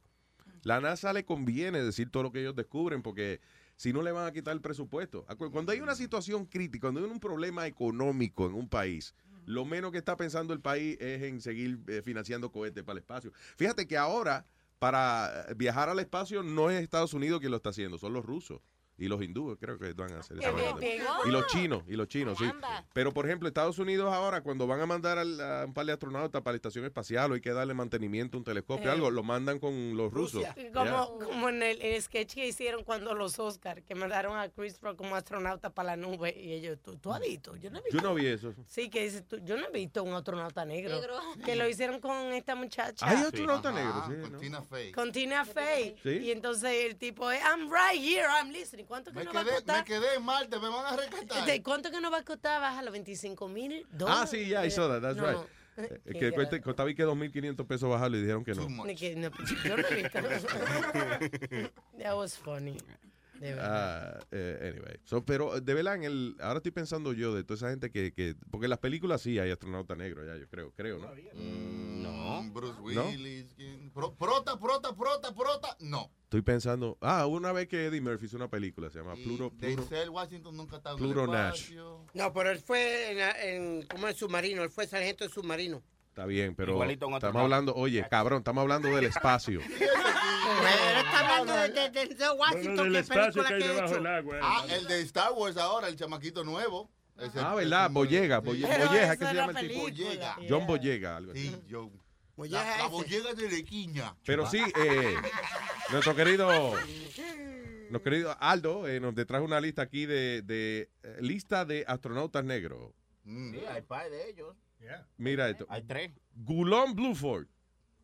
la 0.62 0.80
NASA 0.80 1.12
le 1.12 1.26
conviene 1.26 1.82
decir 1.82 2.10
todo 2.10 2.22
lo 2.22 2.32
que 2.32 2.40
ellos 2.40 2.56
descubren 2.56 3.02
porque 3.02 3.42
si 3.76 3.92
no 3.92 4.00
le 4.00 4.12
van 4.12 4.26
a 4.26 4.32
quitar 4.32 4.54
el 4.54 4.60
presupuesto. 4.62 5.26
Cuando 5.52 5.72
hay 5.72 5.80
una 5.80 5.94
situación 5.94 6.44
crítica, 6.46 6.82
cuando 6.88 7.00
hay 7.00 7.10
un 7.10 7.20
problema 7.20 7.66
económico 7.66 8.46
en 8.46 8.54
un 8.54 8.68
país, 8.68 9.14
lo 9.46 9.64
menos 9.64 9.92
que 9.92 9.98
está 9.98 10.16
pensando 10.16 10.52
el 10.52 10.60
país 10.60 10.96
es 11.00 11.22
en 11.22 11.40
seguir 11.40 11.80
eh, 11.88 12.02
financiando 12.02 12.50
cohetes 12.52 12.84
para 12.84 12.94
el 12.94 12.98
espacio. 12.98 13.32
Fíjate 13.56 13.86
que 13.86 13.96
ahora 13.96 14.46
para 14.78 15.46
eh, 15.48 15.54
viajar 15.54 15.88
al 15.88 15.98
espacio 16.00 16.42
no 16.42 16.70
es 16.70 16.82
Estados 16.82 17.14
Unidos 17.14 17.40
quien 17.40 17.50
lo 17.50 17.56
está 17.58 17.70
haciendo, 17.70 17.98
son 17.98 18.12
los 18.12 18.24
rusos. 18.24 18.60
Y 19.00 19.08
los 19.08 19.22
hindúes 19.22 19.56
creo 19.58 19.78
que 19.78 19.94
van 19.94 20.12
a 20.12 20.18
hacer 20.20 20.38
esa. 20.38 20.50
Y 21.26 21.30
los 21.30 21.46
chinos, 21.46 21.82
y 21.88 21.96
los 21.96 22.06
chinos, 22.06 22.36
sí. 22.38 22.44
Pero, 22.92 23.12
por 23.12 23.24
ejemplo, 23.26 23.48
Estados 23.48 23.78
Unidos 23.78 24.12
ahora, 24.12 24.42
cuando 24.42 24.66
van 24.66 24.80
a 24.80 24.86
mandar 24.86 25.16
al- 25.18 25.40
a 25.40 25.64
un 25.64 25.72
par 25.72 25.86
de 25.86 25.92
astronautas 25.92 26.42
para 26.42 26.52
la 26.52 26.56
estación 26.56 26.84
espacial 26.84 27.30
o 27.30 27.34
hay 27.34 27.40
que 27.40 27.50
darle 27.52 27.72
mantenimiento, 27.72 28.36
un 28.36 28.44
telescopio, 28.44 28.88
Eh. 28.90 28.92
algo, 28.92 29.10
lo 29.10 29.22
mandan 29.22 29.58
con 29.58 29.96
los 29.96 30.12
rusos. 30.12 30.44
Como, 30.74 31.18
como 31.18 31.48
en 31.48 31.62
el, 31.62 31.80
el 31.80 32.02
sketch 32.02 32.34
que 32.34 32.46
hicieron 32.46 32.84
cuando 32.84 33.14
los 33.14 33.38
Oscar, 33.38 33.82
que 33.82 33.94
mandaron 33.94 34.36
a 34.36 34.48
Chris 34.50 34.78
Rock 34.82 34.96
como 34.98 35.16
astronauta 35.16 35.70
para 35.70 35.90
la 35.90 35.96
nube 35.96 36.34
y 36.38 36.52
ellos, 36.52 36.78
¿tú, 36.82 36.96
tú 36.98 37.10
has 37.12 37.20
visto? 37.20 37.56
Yo 37.56 37.70
no 37.70 37.78
he 37.78 37.82
visto. 37.82 37.96
Yo 37.96 38.02
no 38.02 38.14
vi 38.14 38.26
eso. 38.26 38.52
Sí, 38.66 38.90
que 38.90 39.04
dice, 39.04 39.22
tú, 39.22 39.38
yo 39.44 39.56
no 39.56 39.66
he 39.66 39.70
visto 39.70 40.02
un 40.04 40.12
astronauta 40.12 40.64
negro. 40.66 40.94
Negro. 41.00 41.14
Que 41.44 41.56
lo 41.56 41.66
hicieron 41.68 42.00
con 42.00 42.32
esta 42.32 42.54
muchacha. 42.54 43.08
Hay 43.08 43.16
astronauta 43.16 43.70
Ajá, 43.70 43.78
negro, 43.80 44.04
sí. 44.08 44.22
con 44.22 44.32
¿no? 44.32 44.38
Tina 44.38 44.62
Fey. 44.62 44.92
Con 44.92 45.12
Tina 45.12 45.44
Fey. 45.46 45.96
Sí. 46.02 46.10
Y 46.10 46.30
entonces 46.32 46.84
el 46.84 46.96
tipo 46.96 47.30
es, 47.30 47.40
I'm 47.42 47.70
right 47.70 47.98
here, 47.98 48.26
I'm 48.28 48.50
listening. 48.50 48.84
¿Cuánto 48.90 49.12
que 49.12 49.18
Me 49.20 49.24
nos 49.24 49.36
va 49.36 49.40
a 49.40 49.44
quedé, 49.44 49.54
costar? 49.54 49.76
me 49.78 49.84
quedé 49.84 50.14
en 50.16 50.22
Marte, 50.24 50.58
me 50.58 50.68
van 50.68 50.84
a 50.84 50.96
rescatar. 50.96 51.46
¿De 51.46 51.62
¿Cuánto 51.62 51.92
que 51.92 52.00
nos 52.00 52.12
va 52.12 52.18
a 52.18 52.24
costar? 52.24 52.60
Baja 52.60 52.82
los 52.82 52.90
25 52.90 53.46
mil 53.48 53.86
dólares. 53.92 54.20
Ah, 54.24 54.26
sí, 54.26 54.48
ya, 54.48 54.66
I 54.66 54.70
saw 54.72 54.88
that, 54.88 55.00
that's 55.00 55.16
No, 55.16 55.28
right. 55.30 55.40
Eh, 55.76 56.00
Qué 56.06 56.18
que 56.18 56.30
grande. 56.32 56.60
costaba 56.60 56.90
y 56.90 56.96
que 56.96 57.06
2.500 57.06 57.66
pesos 57.68 57.88
bajarlo 57.88 58.16
y 58.16 58.22
dijeron 58.22 58.44
que 58.44 58.52
no. 58.52 58.66
Ni 58.84 58.96
que- 58.96 59.14
no, 59.14 59.30
yo 59.64 59.76
no 59.76 59.86
he 59.86 59.94
visto. 59.94 60.18
That 62.02 62.16
was 62.16 62.36
funny. 62.36 62.76
De 63.40 63.54
verdad. 63.54 64.22
Eh, 64.30 64.70
anyway. 64.72 65.00
So, 65.04 65.24
pero 65.24 65.60
de 65.60 65.74
verdad, 65.74 65.96
en 65.96 66.04
el, 66.04 66.36
ahora 66.40 66.58
estoy 66.58 66.72
pensando 66.72 67.14
yo 67.14 67.34
de 67.34 67.42
toda 67.42 67.56
esa 67.56 67.70
gente 67.70 67.90
que, 67.90 68.12
que 68.12 68.34
porque 68.50 68.66
en 68.66 68.70
las 68.70 68.78
películas 68.80 69.22
sí 69.22 69.38
hay 69.38 69.50
astronauta 69.50 69.96
negro, 69.96 70.24
ya 70.26 70.36
yo 70.36 70.46
creo, 70.48 70.72
creo, 70.72 70.98
¿no? 70.98 71.08
no. 71.74 72.50
Bruce 72.52 72.74
¿No? 72.94 73.06
Willis. 73.06 73.46
Pro- 73.94 74.14
prota, 74.14 74.58
prota, 74.58 74.94
prota, 74.94 75.34
prota. 75.34 75.76
No. 75.80 76.10
Estoy 76.24 76.42
pensando, 76.42 76.96
ah, 77.00 77.26
una 77.26 77.50
vez 77.52 77.66
que 77.66 77.86
Eddie 77.86 78.00
Murphy 78.00 78.26
hizo 78.26 78.36
una 78.36 78.48
película, 78.48 78.90
se 78.90 78.98
llama 78.98 79.14
Pluro, 79.14 79.50
Pluro, 79.50 79.56
Denzel 79.58 80.10
Washington 80.10 80.56
nunca 80.56 80.76
en 80.84 80.96
Pluro 80.96 81.24
el 81.24 81.30
Nash. 81.30 81.54
espacio. 81.60 82.04
No, 82.14 82.32
pero 82.32 82.50
él 82.50 82.58
fue 82.58 83.10
en, 83.12 83.18
en 83.80 83.82
como 83.86 84.06
en 84.06 84.14
submarino, 84.14 84.62
él 84.62 84.70
fue 84.70 84.86
sargento 84.86 85.24
de 85.24 85.30
submarino. 85.30 85.82
Está 86.10 86.26
bien, 86.26 86.54
pero 86.54 86.72
Igualito 86.72 87.06
estamos 87.14 87.42
hablando, 87.42 87.74
oye, 87.74 88.06
cabrón, 88.10 88.38
estamos 88.38 88.62
hablando 88.62 88.88
del 88.88 89.04
espacio. 89.06 89.60
Pero 89.70 91.00
está 91.00 91.20
hablando 91.20 91.52
de, 91.54 91.68
de, 91.68 91.90
de 91.90 92.06
Denzel 92.08 92.28
Washington, 92.36 92.76
del 92.76 92.92
¿qué 92.92 92.98
espacio 92.98 93.42
película 93.44 93.48
que 93.48 93.54
hay 93.54 93.60
que 93.60 93.64
ha 93.64 93.68
debajo 93.68 93.86
hecho? 93.86 93.94
del 94.02 94.06
agua. 94.06 94.36
eh. 94.36 94.40
Ah, 94.42 94.64
el 94.68 94.86
de 94.88 95.00
Star 95.02 95.32
Wars 95.32 95.56
ahora, 95.56 95.88
el 95.88 95.96
chamaquito 95.96 96.44
nuevo. 96.44 96.90
Ese- 97.18 97.38
Ah, 97.40 97.54
¿verdad? 97.54 97.90
Boyega, 97.90 98.40
Boye- 98.42 98.66
Boyeja, 98.66 99.16
¿qué 99.16 99.26
se 99.26 99.34
llama 99.34 99.60
el 99.60 99.68
tipo? 99.68 99.80
Boyega. 99.82 100.36
John 100.48 100.66
Boyega, 100.66 101.16
algo 101.16 101.32
así. 101.32 101.48
Sí, 101.48 101.62
John. 101.70 101.90
Boyega 102.36 102.62
La, 102.64 102.70
la 102.70 102.76
ese. 102.84 102.88
boyega 102.90 103.34
de 103.34 103.48
Lequiña. 103.50 104.16
Pero 104.26 104.46
sí, 104.46 104.60
eh, 104.76 105.14
nuestro 105.92 106.16
querido, 106.16 106.48
nuestro 107.90 108.02
querido 108.02 108.36
Aldo 108.40 108.88
eh, 108.88 108.98
nos 109.00 109.14
trajo 109.26 109.44
una 109.44 109.60
lista 109.60 109.82
aquí 109.82 110.06
de, 110.06 110.42
de 110.42 110.90
eh, 111.02 111.16
lista 111.20 111.64
de 111.64 111.84
astronautas 111.86 112.44
negros. 112.44 112.92
Mm. 113.24 113.52
Sí, 113.52 113.60
hay 113.70 113.82
par 113.82 114.10
de 114.10 114.30
ellos. 114.30 114.56
Mira 115.16 115.48
esto. 115.48 115.66
Hay 115.68 115.82
tres. 115.82 116.12
Gulon 116.34 116.94
Bluford. 116.94 117.46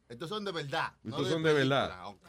Estos 0.09 0.29
son 0.29 0.45
de 0.45 0.53
verdad. 0.53 0.93
no 1.03 1.17
Estos 1.17 1.29
son 1.31 1.43
de 1.43 1.53
verdad. 1.53 1.89
película. 1.89 2.09
Ok. 2.09 2.27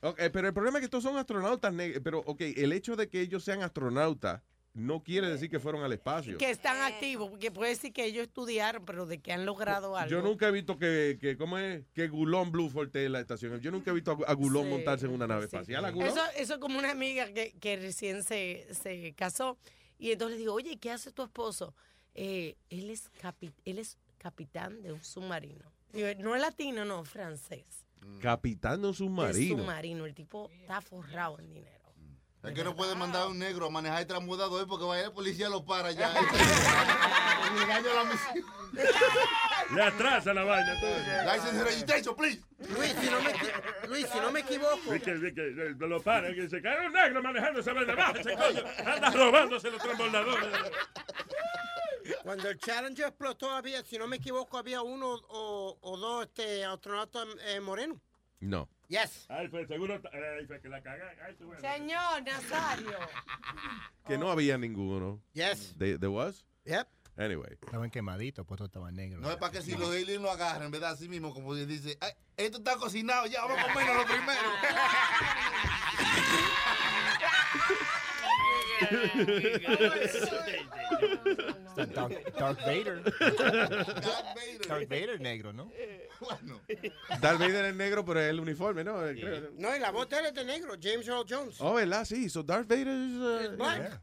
Ok, 0.00 0.20
pero 0.32 0.46
el 0.48 0.54
problema 0.54 0.78
es 0.78 0.82
que 0.82 0.84
estos 0.84 1.02
son 1.02 1.16
astronautas 1.16 1.72
negros. 1.72 2.00
Pero, 2.04 2.20
ok, 2.20 2.40
el 2.56 2.72
hecho 2.72 2.94
de 2.94 3.08
que 3.08 3.20
ellos 3.20 3.42
sean 3.42 3.62
astronautas 3.62 4.42
no 4.74 5.02
quiere 5.02 5.28
decir 5.28 5.50
que 5.50 5.58
fueron 5.58 5.82
al 5.82 5.92
espacio. 5.92 6.38
Que 6.38 6.50
están 6.50 6.80
activos, 6.82 7.30
porque 7.30 7.50
puede 7.50 7.70
decir 7.70 7.92
que 7.92 8.04
ellos 8.04 8.28
estudiaron, 8.28 8.84
pero 8.84 9.06
de 9.06 9.18
que 9.20 9.32
han 9.32 9.44
logrado 9.44 9.96
algo. 9.96 10.08
Yo 10.08 10.22
nunca 10.22 10.46
he 10.46 10.52
visto 10.52 10.78
que, 10.78 11.18
que 11.20 11.36
¿cómo 11.36 11.58
es? 11.58 11.84
Que 11.94 12.06
Gulón 12.06 12.52
Bluford 12.52 12.86
esté 12.86 13.06
en 13.06 13.12
la 13.12 13.18
estación. 13.20 13.58
Yo 13.60 13.72
nunca 13.72 13.90
he 13.90 13.94
visto 13.94 14.12
a, 14.24 14.30
a 14.30 14.34
Gulón 14.34 14.66
Sí, 14.66 14.70
montarse 14.70 15.06
en 15.06 15.12
una 15.12 15.26
nave 15.26 15.42
sí. 15.42 15.56
espacial. 15.56 15.84
¿A 15.84 15.90
Gulón? 15.90 16.10
Eso 16.36 16.54
es 16.54 16.60
como 16.60 16.78
una 16.78 16.92
amiga 16.92 17.32
que, 17.32 17.54
que 17.58 17.76
recién 17.76 18.22
se, 18.22 18.68
se 18.72 19.14
casó 19.14 19.58
y 19.98 20.12
entonces 20.12 20.36
le 20.36 20.42
digo, 20.42 20.54
oye, 20.54 20.78
¿qué 20.78 20.92
hace 20.92 21.10
tu 21.10 21.24
esposo? 21.24 21.74
Eh, 22.20 22.56
él 22.68 22.90
es 22.90 23.08
capi 23.20 23.52
él 23.64 23.78
es 23.78 23.96
capitán 24.18 24.82
de 24.82 24.92
un 24.92 25.04
submarino. 25.04 25.72
No 26.18 26.34
es 26.34 26.42
latino, 26.42 26.84
no, 26.84 27.04
francés. 27.04 27.86
Capitán 28.20 28.82
de 28.82 28.88
un 28.88 28.92
De 28.92 28.98
submarino. 28.98 29.58
submarino. 29.58 30.04
El 30.04 30.14
tipo 30.14 30.50
está 30.50 30.80
forrado 30.80 31.38
en 31.38 31.48
dinero. 31.54 31.78
Es 32.42 32.52
que 32.54 32.64
no 32.64 32.74
puede 32.74 32.96
mandar 32.96 33.22
a 33.22 33.26
un 33.28 33.38
negro 33.38 33.66
a 33.66 33.70
manejar 33.70 34.00
el 34.00 34.06
transmudador 34.08 34.66
porque 34.66 34.84
vaya 34.84 35.04
el 35.06 35.12
policía 35.12 35.48
lo 35.48 35.64
para 35.64 35.92
ya. 35.92 36.12
Y 37.56 37.62
engaño 37.62 37.94
la 37.94 38.04
misión. 38.04 38.44
Le 39.74 39.82
atrasa 39.82 40.34
la 40.34 40.44
vaina. 40.44 40.74
License 41.24 41.64
registration, 41.64 42.16
please. 42.16 42.42
Luis, 42.74 42.94
si 43.00 43.10
no 43.10 43.20
me, 43.22 43.88
Luis, 43.88 44.06
si 44.12 44.18
no 44.18 44.32
me 44.32 44.40
equivoco. 44.40 44.92
Es 44.92 45.02
que, 45.02 45.12
es 45.12 45.34
que, 45.34 45.74
lo 45.78 46.02
paran 46.02 46.34
que 46.34 46.48
se 46.48 46.60
cae 46.60 46.84
un 46.86 46.92
negro 46.92 47.22
manejando 47.22 47.60
esa 47.60 47.72
vaina. 47.72 47.94
Bájese, 47.94 48.34
coño. 48.34 48.62
Anda 48.84 49.10
robándose 49.10 49.70
los 49.70 49.80
transbordadores. 49.80 50.48
Cuando 52.22 52.48
el 52.48 52.58
Challenger 52.58 53.08
explotó, 53.08 53.50
había, 53.50 53.82
si 53.84 53.98
no 53.98 54.06
me 54.06 54.16
equivoco, 54.16 54.58
había 54.58 54.82
uno 54.82 55.14
o, 55.28 55.78
o 55.80 55.96
dos 55.96 56.26
este, 56.26 56.64
astronautas 56.64 57.26
eh, 57.46 57.60
morenos. 57.60 57.98
No. 58.40 58.68
Yes. 58.88 59.26
Ay, 59.28 59.48
pues 59.48 59.68
seguro 59.68 60.00
eh, 60.12 60.44
fue 60.46 60.60
que 60.60 60.68
la 60.68 60.82
cagan. 60.82 61.08
Ay, 61.26 61.34
tú 61.34 61.50
ves. 61.50 61.60
Señor 61.60 62.22
Nazario. 62.22 62.98
Que 64.06 64.16
no 64.16 64.30
había 64.30 64.56
ninguno. 64.56 65.20
Yes. 65.32 65.74
There, 65.76 65.98
there 65.98 66.08
was? 66.08 66.46
Yep. 66.64 66.88
Anyway. 67.18 67.58
Estaban 67.60 67.90
quemaditos, 67.90 68.46
pues 68.46 68.58
todos 68.58 68.68
estaban 68.68 68.94
negros. 68.94 69.20
No 69.20 69.30
es 69.30 69.36
para 69.36 69.52
que 69.52 69.62
si 69.62 69.76
los 69.76 69.90
aliens 69.90 70.22
lo 70.22 70.30
agarren, 70.30 70.70
¿verdad? 70.70 70.92
Así 70.92 71.08
mismo, 71.08 71.34
como 71.34 71.54
dice, 71.54 71.98
"Ay, 72.00 72.12
esto 72.36 72.58
está 72.58 72.76
cocinado, 72.76 73.26
ya 73.26 73.44
vamos 73.44 73.58
a 73.58 73.72
comernos 73.72 73.96
lo 73.96 74.06
primero. 74.06 74.40
Darth, 82.38 82.60
Vader. 82.66 83.02
Darth 84.66 84.88
Vader 84.88 85.20
negro, 85.20 85.52
¿no? 85.52 85.70
Bueno. 86.20 86.60
Darth 87.20 87.38
Vader 87.38 87.66
es 87.66 87.74
negro, 87.76 88.04
pero 88.04 88.20
es 88.20 88.30
el 88.30 88.40
uniforme, 88.40 88.82
¿no? 88.82 88.96
Creo. 88.98 89.50
No, 89.56 89.76
y 89.76 89.78
la 89.78 89.92
voz 89.92 90.08
de 90.08 90.18
él 90.18 90.26
es 90.26 90.34
de 90.34 90.44
negro, 90.44 90.74
James 90.82 91.06
Earl 91.06 91.24
Jones. 91.28 91.56
Oh, 91.60 91.74
¿verdad? 91.74 92.04
Sí. 92.04 92.28
So 92.28 92.42
Darth 92.42 92.66
Vader 92.66 92.88
is... 92.88 93.14
uh, 93.14 93.56
black. 93.56 94.00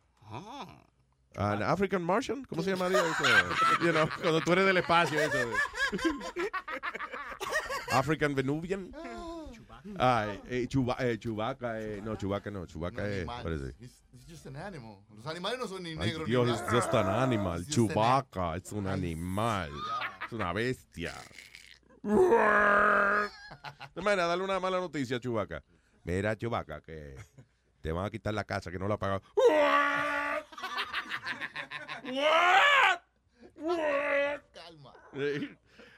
An 1.37 1.61
African 1.61 2.01
Martian, 2.01 2.45
¿cómo 2.45 2.63
se 2.63 2.69
llamaría 2.69 2.99
eso? 2.99 3.23
You 3.81 3.91
know, 3.91 4.07
cuando 4.21 4.39
tú 4.39 4.53
eres 4.53 4.65
del 4.65 4.77
espacio, 4.77 5.19
eso. 5.19 5.37
African 7.91 8.33
Venuvian. 8.33 8.95
Ay, 9.97 10.41
eh, 10.49 10.67
Chuba- 10.67 10.95
eh, 10.99 11.13
eh, 11.13 12.01
no, 12.03 12.15
Chewbacca 12.15 12.51
no, 12.51 12.65
Chewbacca 12.65 13.07
es, 13.07 13.25
parece. 13.25 13.75
Just 14.27 14.47
an 14.47 14.55
animal. 14.55 14.97
Los 15.15 15.25
animales 15.27 15.59
no 15.59 15.67
son 15.67 15.83
ni 15.83 15.91
Ay, 15.91 15.97
negros 15.97 16.27
Dios, 16.27 16.47
ni 16.47 16.53
es 16.53 16.61
just 16.71 16.93
an 16.93 17.07
animal. 17.07 17.61
It's 17.61 17.67
an 17.77 17.87
Chewbacca, 17.87 18.55
es 18.57 18.71
un 18.71 18.87
animal. 18.87 19.69
Es 20.25 20.31
una 20.33 20.51
bestia. 20.53 21.13
Hermana, 23.95 24.25
dale 24.25 24.43
una 24.43 24.59
mala 24.59 24.79
noticia 24.79 25.17
a 25.17 25.19
Chewbacca. 25.19 25.63
Mira, 26.03 26.35
Chewbacca, 26.35 26.81
que 26.81 27.15
te 27.81 27.91
van 27.91 28.05
a 28.05 28.09
quitar 28.09 28.33
la 28.33 28.43
casa, 28.43 28.71
que 28.71 28.79
no 28.79 28.87
la 28.87 28.97
pagas. 28.97 29.21
Calma. 34.53 34.93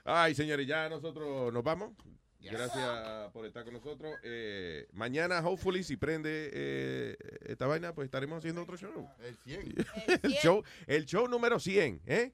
Ay, 0.06 0.36
señores, 0.36 0.68
ya 0.68 0.90
nosotros 0.90 1.52
nos 1.54 1.64
vamos. 1.64 1.92
Gracias 2.40 3.32
por 3.32 3.46
estar 3.46 3.64
con 3.64 3.74
nosotros. 3.74 4.14
Eh, 4.24 4.88
mañana, 4.94 5.40
hopefully, 5.40 5.84
si 5.84 5.98
prende 5.98 6.50
eh, 6.54 7.18
esta 7.46 7.66
vaina, 7.68 7.94
pues 7.94 8.06
estaremos 8.06 8.38
haciendo 8.40 8.62
otro 8.64 8.78
show. 8.78 9.10
El 9.22 9.36
100. 9.38 9.76
El 10.24 10.32
show, 10.34 10.64
el 10.88 11.06
show 11.06 11.28
número 11.28 11.60
100, 11.60 12.02
¿eh? 12.06 12.32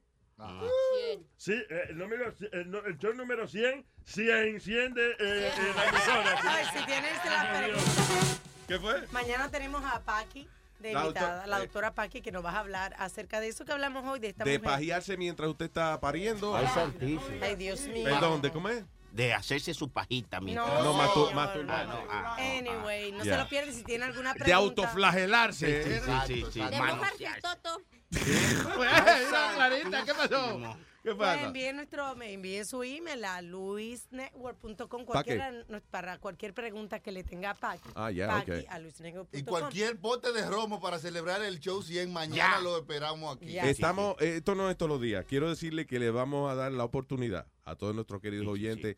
Sí, 1.36 1.52
eh, 1.52 1.82
el, 1.90 1.98
número, 1.98 2.32
el, 2.52 2.74
el 2.86 2.98
show 2.98 3.14
número 3.14 3.46
100 3.46 3.84
se 4.04 4.48
enciende 4.48 5.12
eh, 5.20 5.50
en 5.56 5.76
la 5.76 5.84
emisora. 5.88 6.38
Ay, 6.42 6.64
si 6.76 6.84
tienes 6.86 7.12
la 7.24 7.58
pregunta. 7.58 8.40
¿Qué 8.66 8.78
fue? 8.80 9.06
Mañana 9.12 9.48
tenemos 9.50 9.82
a 9.84 10.00
Paqui 10.02 10.48
de 10.80 10.92
La 10.92 11.02
invitada, 11.02 11.34
doctora- 11.36 11.46
la 11.46 11.58
doctora 11.60 11.94
Paqui, 11.94 12.20
que 12.20 12.32
nos 12.32 12.42
vas 12.42 12.54
a 12.54 12.60
hablar 12.60 12.94
acerca 12.98 13.40
de 13.40 13.48
eso 13.48 13.64
que 13.64 13.72
hablamos 13.72 14.04
hoy, 14.06 14.18
de 14.20 14.28
esta 14.28 14.44
De 14.44 14.58
mujer. 14.58 14.62
pajearse 14.72 15.16
mientras 15.16 15.48
usted 15.48 15.66
está 15.66 15.98
pariendo. 16.00 16.56
Ay, 16.56 16.66
santísimo. 16.74 17.20
Ay, 17.40 17.54
Dios 17.56 17.80
mío. 17.86 18.04
Perdón, 18.04 18.42
¿de 18.42 18.50
cómo 18.50 18.68
es? 18.68 18.84
De 19.14 19.32
hacerse 19.32 19.72
su 19.74 19.90
pajita 19.92 20.40
mientras. 20.40 20.66
No, 20.68 20.82
No, 20.92 20.94
matu- 20.98 21.12
señor. 21.14 21.34
masturbar. 21.34 21.80
Ah, 21.82 21.84
no, 21.86 21.98
ah, 22.10 22.36
Anyway, 22.36 23.12
no 23.12 23.22
Ya. 23.24 23.36
se 23.36 23.42
lo 23.44 23.48
pierde 23.48 23.72
si 23.72 23.84
tiene 23.84 24.04
alguna 24.06 24.32
pregunta. 24.34 24.46
De 24.46 24.52
autoflagelarse. 24.52 25.66
Sí, 25.84 25.90
¿eh? 25.90 26.02
sí, 26.04 26.12
sí, 26.26 26.44
sí. 26.54 26.60
De 26.60 26.78
Mano, 26.78 26.96
mojarse 26.96 27.24
el 27.24 27.40
toto. 27.40 27.80
Clarita, 29.54 30.04
¿qué 30.04 30.14
pasó? 30.14 30.58
¿Qué 31.02 31.14
Pues 31.14 31.16
pasa? 31.16 31.42
envíe 31.44 31.72
nuestro, 31.74 32.16
me 32.16 32.32
envíe 32.32 32.64
su 32.64 32.82
email 32.82 33.24
a 33.26 33.42
luisnetwork.com 33.42 35.04
¿Pa 35.04 35.04
cualquiera, 35.04 35.52
no- 35.68 35.80
para 35.90 36.18
cualquier 36.18 36.54
pregunta 36.54 36.98
que 37.00 37.12
le 37.12 37.22
tenga 37.24 37.50
a 37.50 37.54
Paqui. 37.54 37.90
Ah, 37.94 38.10
ya, 38.10 38.26
Paqui 38.28 38.50
ok. 38.52 38.64
a 38.70 38.78
luisnetwork.com. 38.78 39.38
Y 39.38 39.44
cualquier 39.44 39.94
bote 39.96 40.32
de 40.32 40.46
romo 40.48 40.80
para 40.80 40.98
celebrar 40.98 41.42
el 41.42 41.60
show 41.60 41.82
100, 41.82 42.10
mañana 42.12 42.58
lo 42.60 42.78
esperamos 42.78 43.36
aquí. 43.36 43.58
Estamos, 43.58 44.16
eh, 44.20 44.36
esto 44.38 44.54
no 44.54 44.70
es 44.70 44.78
todos 44.78 44.90
los 44.90 45.00
días. 45.00 45.24
Quiero 45.28 45.48
decirle 45.50 45.86
que 45.86 45.98
le 45.98 46.10
vamos 46.10 46.50
a 46.50 46.54
dar 46.54 46.72
la 46.72 46.84
oportunidad 46.84 47.46
a 47.64 47.76
todos 47.76 47.94
nuestros 47.94 48.20
queridos 48.20 48.46
oyentes. 48.46 48.96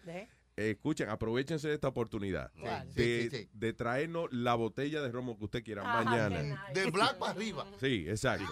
Eh, 0.59 0.71
escuchen, 0.71 1.11
aprovechense 1.11 1.69
de 1.69 1.75
esta 1.75 1.89
oportunidad 1.89 2.51
de, 2.55 2.83
Sí, 2.95 3.29
sí, 3.31 3.43
sí. 3.45 3.51
de 3.53 3.73
traernos 3.75 4.33
la 4.33 4.55
botella 4.55 5.03
de 5.03 5.13
romo 5.13 5.37
que 5.37 5.45
usted 5.45 5.63
quiera 5.63 5.83
Ah, 5.85 6.03
mañana. 6.03 6.65
De 6.73 6.91
black 6.91 7.19
para 7.19 7.33
arriba. 7.33 7.67
Sí, 7.79 8.07
exacto. 8.09 8.47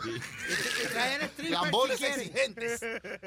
Tambores 1.51 2.03
exigentes. 2.03 2.81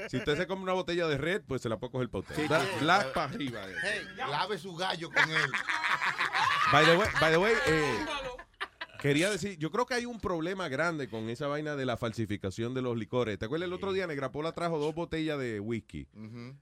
Si 0.09 0.17
usted 0.17 0.37
se 0.37 0.45
come 0.47 0.61
una 0.63 0.73
botella 0.73 1.07
de 1.07 1.17
red, 1.17 1.41
pues 1.47 1.61
se 1.63 1.69
la 1.69 1.77
puede 1.79 1.91
coger 1.91 2.09
para 2.09 2.19
usted. 2.21 2.35
Sí, 2.35 2.47
Black, 2.47 2.63
sí. 2.69 2.77
black 2.81 3.13
para 3.13 3.31
arriba. 3.31 3.67
eh. 3.67 3.75
Hey, 3.81 4.01
lave 4.17 4.57
su 4.59 4.75
gallo 4.75 5.09
con 5.11 5.29
él. 5.29 5.51
By 6.71 6.85
the 6.85 6.97
way, 6.97 7.07
by 7.19 7.31
the 7.31 7.37
way, 7.37 7.53
eh, 7.65 8.05
quería 8.97 9.29
decir, 9.29 9.57
yo 9.57 9.71
creo 9.71 9.85
que 9.85 9.93
hay 9.93 10.05
un 10.05 10.19
problema 10.19 10.69
grande 10.69 11.09
con 11.09 11.29
esa 11.29 11.47
vaina 11.47 11.75
de 11.75 11.85
la 11.85 11.97
falsificación 11.97 12.73
de 12.73 12.81
los 12.81 12.97
licores. 12.97 13.37
¿Te 13.39 13.45
acuerdas 13.45 13.67
el 13.67 13.73
otro 13.73 13.93
día 13.93 14.07
Negra 14.07 14.31
Pola 14.31 14.51
trajo 14.51 14.77
dos 14.77 14.93
botellas 14.95 15.39
de 15.39 15.59
whisky 15.59 16.07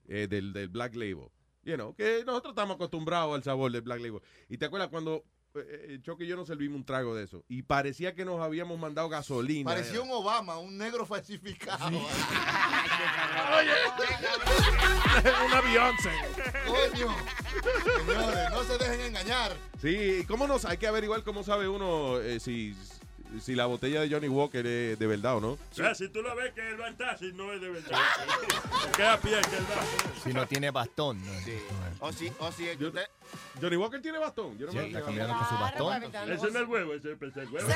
eh, 0.08 0.28
del, 0.30 0.54
del 0.54 0.70
Black 0.70 0.96
Label? 0.96 1.30
You 1.64 1.76
know, 1.76 1.96
que 1.96 2.24
nosotros 2.26 2.52
estamos 2.52 2.76
acostumbrados 2.76 3.34
al 3.36 3.44
sabor 3.44 3.72
del 3.72 3.82
Black 3.82 4.00
Label. 4.00 4.22
¿Y 4.50 4.58
te 4.58 4.66
acuerdas 4.66 4.90
cuando 4.90 5.24
Choque 6.02 6.26
y 6.26 6.28
yo 6.28 6.36
nos 6.36 6.48
servimos 6.48 6.78
un 6.78 6.86
trago 6.86 7.16
de 7.16 7.24
eso? 7.24 7.44
Y 7.48 7.62
parecía 7.62 8.14
que 8.14 8.26
nos 8.26 8.42
habíamos 8.42 8.80
mandado 8.80 9.10
gasolina. 9.10 9.70
Parecía 9.72 10.02
un 10.02 10.12
Obama, 10.12 10.58
un 10.58 10.78
negro 10.78 11.06
falsificado. 11.06 11.88
Una 15.46 15.62
Beyoncé. 15.62 16.12
Coño. 16.68 17.16
Señores, 18.06 18.50
no 18.52 18.64
se 18.64 18.78
dejen 18.78 19.02
engañar. 19.02 19.52
Sí, 19.82 20.26
¿cómo 20.28 20.48
nos, 20.48 20.66
hay 20.66 20.78
que 20.78 20.88
averiguar 20.88 21.24
cómo 21.24 21.44
sabe 21.44 21.68
uno 21.70 22.20
eh, 22.20 22.40
si, 22.40 22.76
si 23.42 23.56
la 23.56 23.66
botella 23.66 24.02
de 24.02 24.10
Johnny 24.10 24.28
Walker 24.28 24.66
es 24.66 24.98
de 24.98 25.08
verdad 25.08 25.38
o 25.38 25.42
no? 25.42 25.50
O 25.52 25.60
sea, 25.72 25.94
si 25.96 26.10
tú 26.10 26.22
lo 26.22 26.36
ves 26.36 26.54
que 26.54 26.68
él 26.68 26.80
va 26.80 26.88
en 26.88 26.98
taxi, 26.98 27.32
no 27.34 27.52
es 27.54 27.62
de 27.62 27.70
verdad. 27.70 28.00
Queda 28.96 29.14
a 29.14 29.20
pie 29.20 29.42
que 29.50 29.58
él 29.58 29.66
va. 29.66 30.22
Si 30.24 30.34
no 30.34 30.48
tiene 30.48 30.72
bastón. 30.72 31.22
¿no? 31.24 31.32
O 32.00 32.12
si, 32.14 32.32
o 32.40 32.52
si 32.52 32.70
es 32.70 32.78
que 32.78 32.86
usted. 32.86 33.08
Johnny 33.62 33.76
Walker 33.76 34.02
tiene 34.02 34.18
bastón. 34.18 34.58
Yo 34.58 34.68
no 34.68 34.72
Sí, 34.72 34.78
me 34.78 34.88
está 34.88 35.02
caminando 35.02 35.38
con 35.38 35.50
su 35.50 35.56
bastón. 35.56 36.04
Ese 36.04 36.36
no 36.42 36.48
es 36.48 36.56
el 36.56 36.66
huevo, 36.66 36.94
ese 36.94 37.12
es 37.14 37.38
el 37.38 37.50
huevo. 37.50 37.68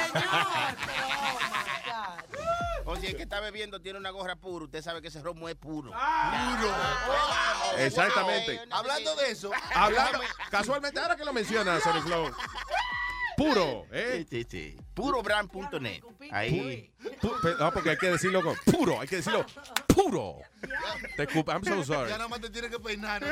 O 2.86 2.96
si 2.96 3.06
es 3.06 3.16
que 3.16 3.24
está 3.24 3.40
bebiendo, 3.40 3.80
tiene 3.80 4.00
una 4.00 4.10
gorra 4.10 4.36
pura, 4.36 4.66
usted 4.66 4.82
sabe 4.82 5.00
que 5.00 5.10
ese 5.10 5.22
romo 5.22 5.48
es 5.48 5.54
puro. 5.56 5.92
Exactamente. 7.78 8.62
Hablando 8.72 9.16
de 9.16 9.32
eso, 9.32 9.52
Hablando, 9.76 10.20
casualmente, 10.50 11.00
ahora 11.00 11.16
que 11.16 11.24
lo 11.24 11.32
menciona, 11.32 11.80
Sony 11.80 12.02
Flow. 12.02 12.32
Puro, 13.40 13.86
¿eh? 13.92 14.26
Sí, 14.30 14.46
sí. 14.50 14.78
Purobrand.net. 14.94 16.04
Ahí. 16.32 16.92
Pu- 17.22 17.58
no, 17.58 17.72
porque 17.72 17.92
hay 17.92 17.98
que 17.98 18.12
decirlo 18.12 18.44
con 18.44 18.56
puro, 18.66 19.00
hay 19.00 19.08
que 19.08 19.16
decirlo 19.18 19.46
puro. 19.88 20.40
Te 21.16 21.24
escupo, 21.24 21.52
I'm 21.52 21.64
so 21.64 21.84
sorry. 21.86 22.10
ya 22.10 22.18
nada 22.18 22.28
más 22.28 22.42
te 22.42 22.50
tienes 22.50 22.70
que 22.70 22.80
peinar. 22.80 23.24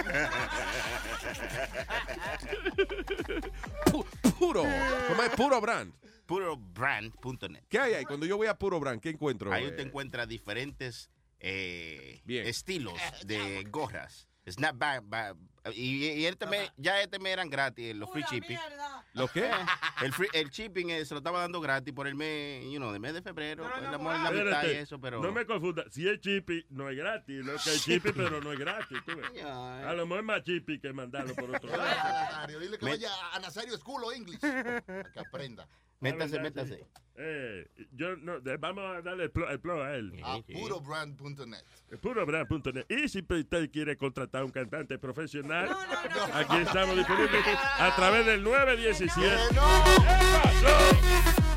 Pu- 3.85 4.05
puro. 4.39 4.63
¿Cómo 5.09 5.23
es? 5.23 5.29
Puro 5.35 5.61
brand. 5.61 5.93
Purobrand.net. 6.25 7.63
¿Qué 7.69 7.79
hay 7.79 7.93
ahí? 7.93 8.03
Cuando 8.05 8.25
yo 8.25 8.35
voy 8.37 8.47
a 8.47 8.57
puro 8.57 8.79
brand, 8.79 8.99
¿qué 9.01 9.09
encuentro? 9.09 9.51
Ahí 9.53 9.63
eh? 9.63 9.67
usted 9.67 9.85
encuentra 9.87 10.25
diferentes 10.25 11.09
eh, 11.39 12.21
Bien. 12.25 12.45
estilos 12.47 12.93
de 13.25 13.63
gorras. 13.69 14.27
Snapback. 14.49 15.03
Y, 15.73 16.05
y 16.11 16.25
este 16.25 16.45
mes, 16.45 16.71
ya 16.77 17.01
este 17.01 17.19
mes 17.19 17.33
eran 17.33 17.49
gratis, 17.49 17.95
los 17.95 18.09
free 18.11 18.23
shipping. 18.29 18.57
¿Lo 19.13 19.27
qué? 19.27 19.49
El, 20.01 20.13
free, 20.13 20.27
el 20.33 20.49
shipping 20.49 20.89
eh, 20.91 21.05
se 21.05 21.13
lo 21.13 21.19
estaba 21.19 21.39
dando 21.39 21.59
gratis 21.59 21.93
por 21.93 22.07
el 22.07 22.15
mes, 22.15 22.63
you 22.65 22.77
know, 22.77 22.91
de 22.91 22.99
mes 22.99 23.13
de 23.13 23.21
febrero. 23.21 23.67
pues, 23.69 23.91
la 23.91 23.97
mujer 23.97 24.19
la 24.19 24.31
mitad 24.31 24.33
y 24.35 24.37
Espérate, 24.47 24.79
eso, 24.81 24.99
pero. 25.01 25.21
No 25.21 25.31
me 25.31 25.45
confunda. 25.45 25.85
Si 25.89 26.07
es 26.07 26.19
chippy, 26.19 26.65
no 26.69 26.89
es 26.89 26.97
gratis. 26.97 27.47
Es 27.47 27.63
que 27.63 27.69
es 27.73 27.83
chippy, 27.83 28.11
pero 28.11 28.39
no 28.41 28.51
es 28.53 28.59
gratis. 28.59 28.97
tú 29.05 29.13
ves. 29.15 29.43
A 29.43 29.93
lo 29.93 30.05
mejor 30.05 30.19
es 30.19 30.25
más 30.25 30.43
chippy 30.43 30.79
que 30.79 30.93
mandarlo 30.93 31.33
por 31.35 31.55
otro 31.55 31.69
lado. 31.77 32.59
Dile 32.59 32.77
que 32.77 32.85
Me- 32.85 32.91
vaya 32.91 33.11
a 33.33 33.39
Nazario 33.39 33.77
School 33.77 34.03
o 34.03 34.11
English. 34.11 34.39
Para 34.39 34.81
que 35.11 35.19
aprenda. 35.19 35.67
Métase, 35.99 36.39
métase. 36.39 36.85
Eh, 37.19 37.67
yo 37.93 38.15
no, 38.17 38.39
de- 38.39 38.57
vamos 38.57 38.83
a 38.95 39.01
darle 39.01 39.23
el 39.23 39.31
plo 39.31 39.83
a 39.83 39.95
él. 39.95 40.13
A 40.23 40.39
purobrand.net. 40.41 41.63
Purobrand.net. 41.99 42.85
Y 42.89 43.07
si 43.09 43.25
usted 43.27 43.71
quiere 43.71 43.97
contratar 43.97 44.43
un 44.43 44.51
cantante 44.51 44.99
profesional, 44.99 45.69
aquí 46.33 46.57
estamos 46.57 46.95
disponibles 46.95 47.43
a 47.79 47.95
través 47.95 48.23
del 48.25 48.43
917. 48.43 49.35
¿Qué 49.49 49.55
pasó? 50.43 51.56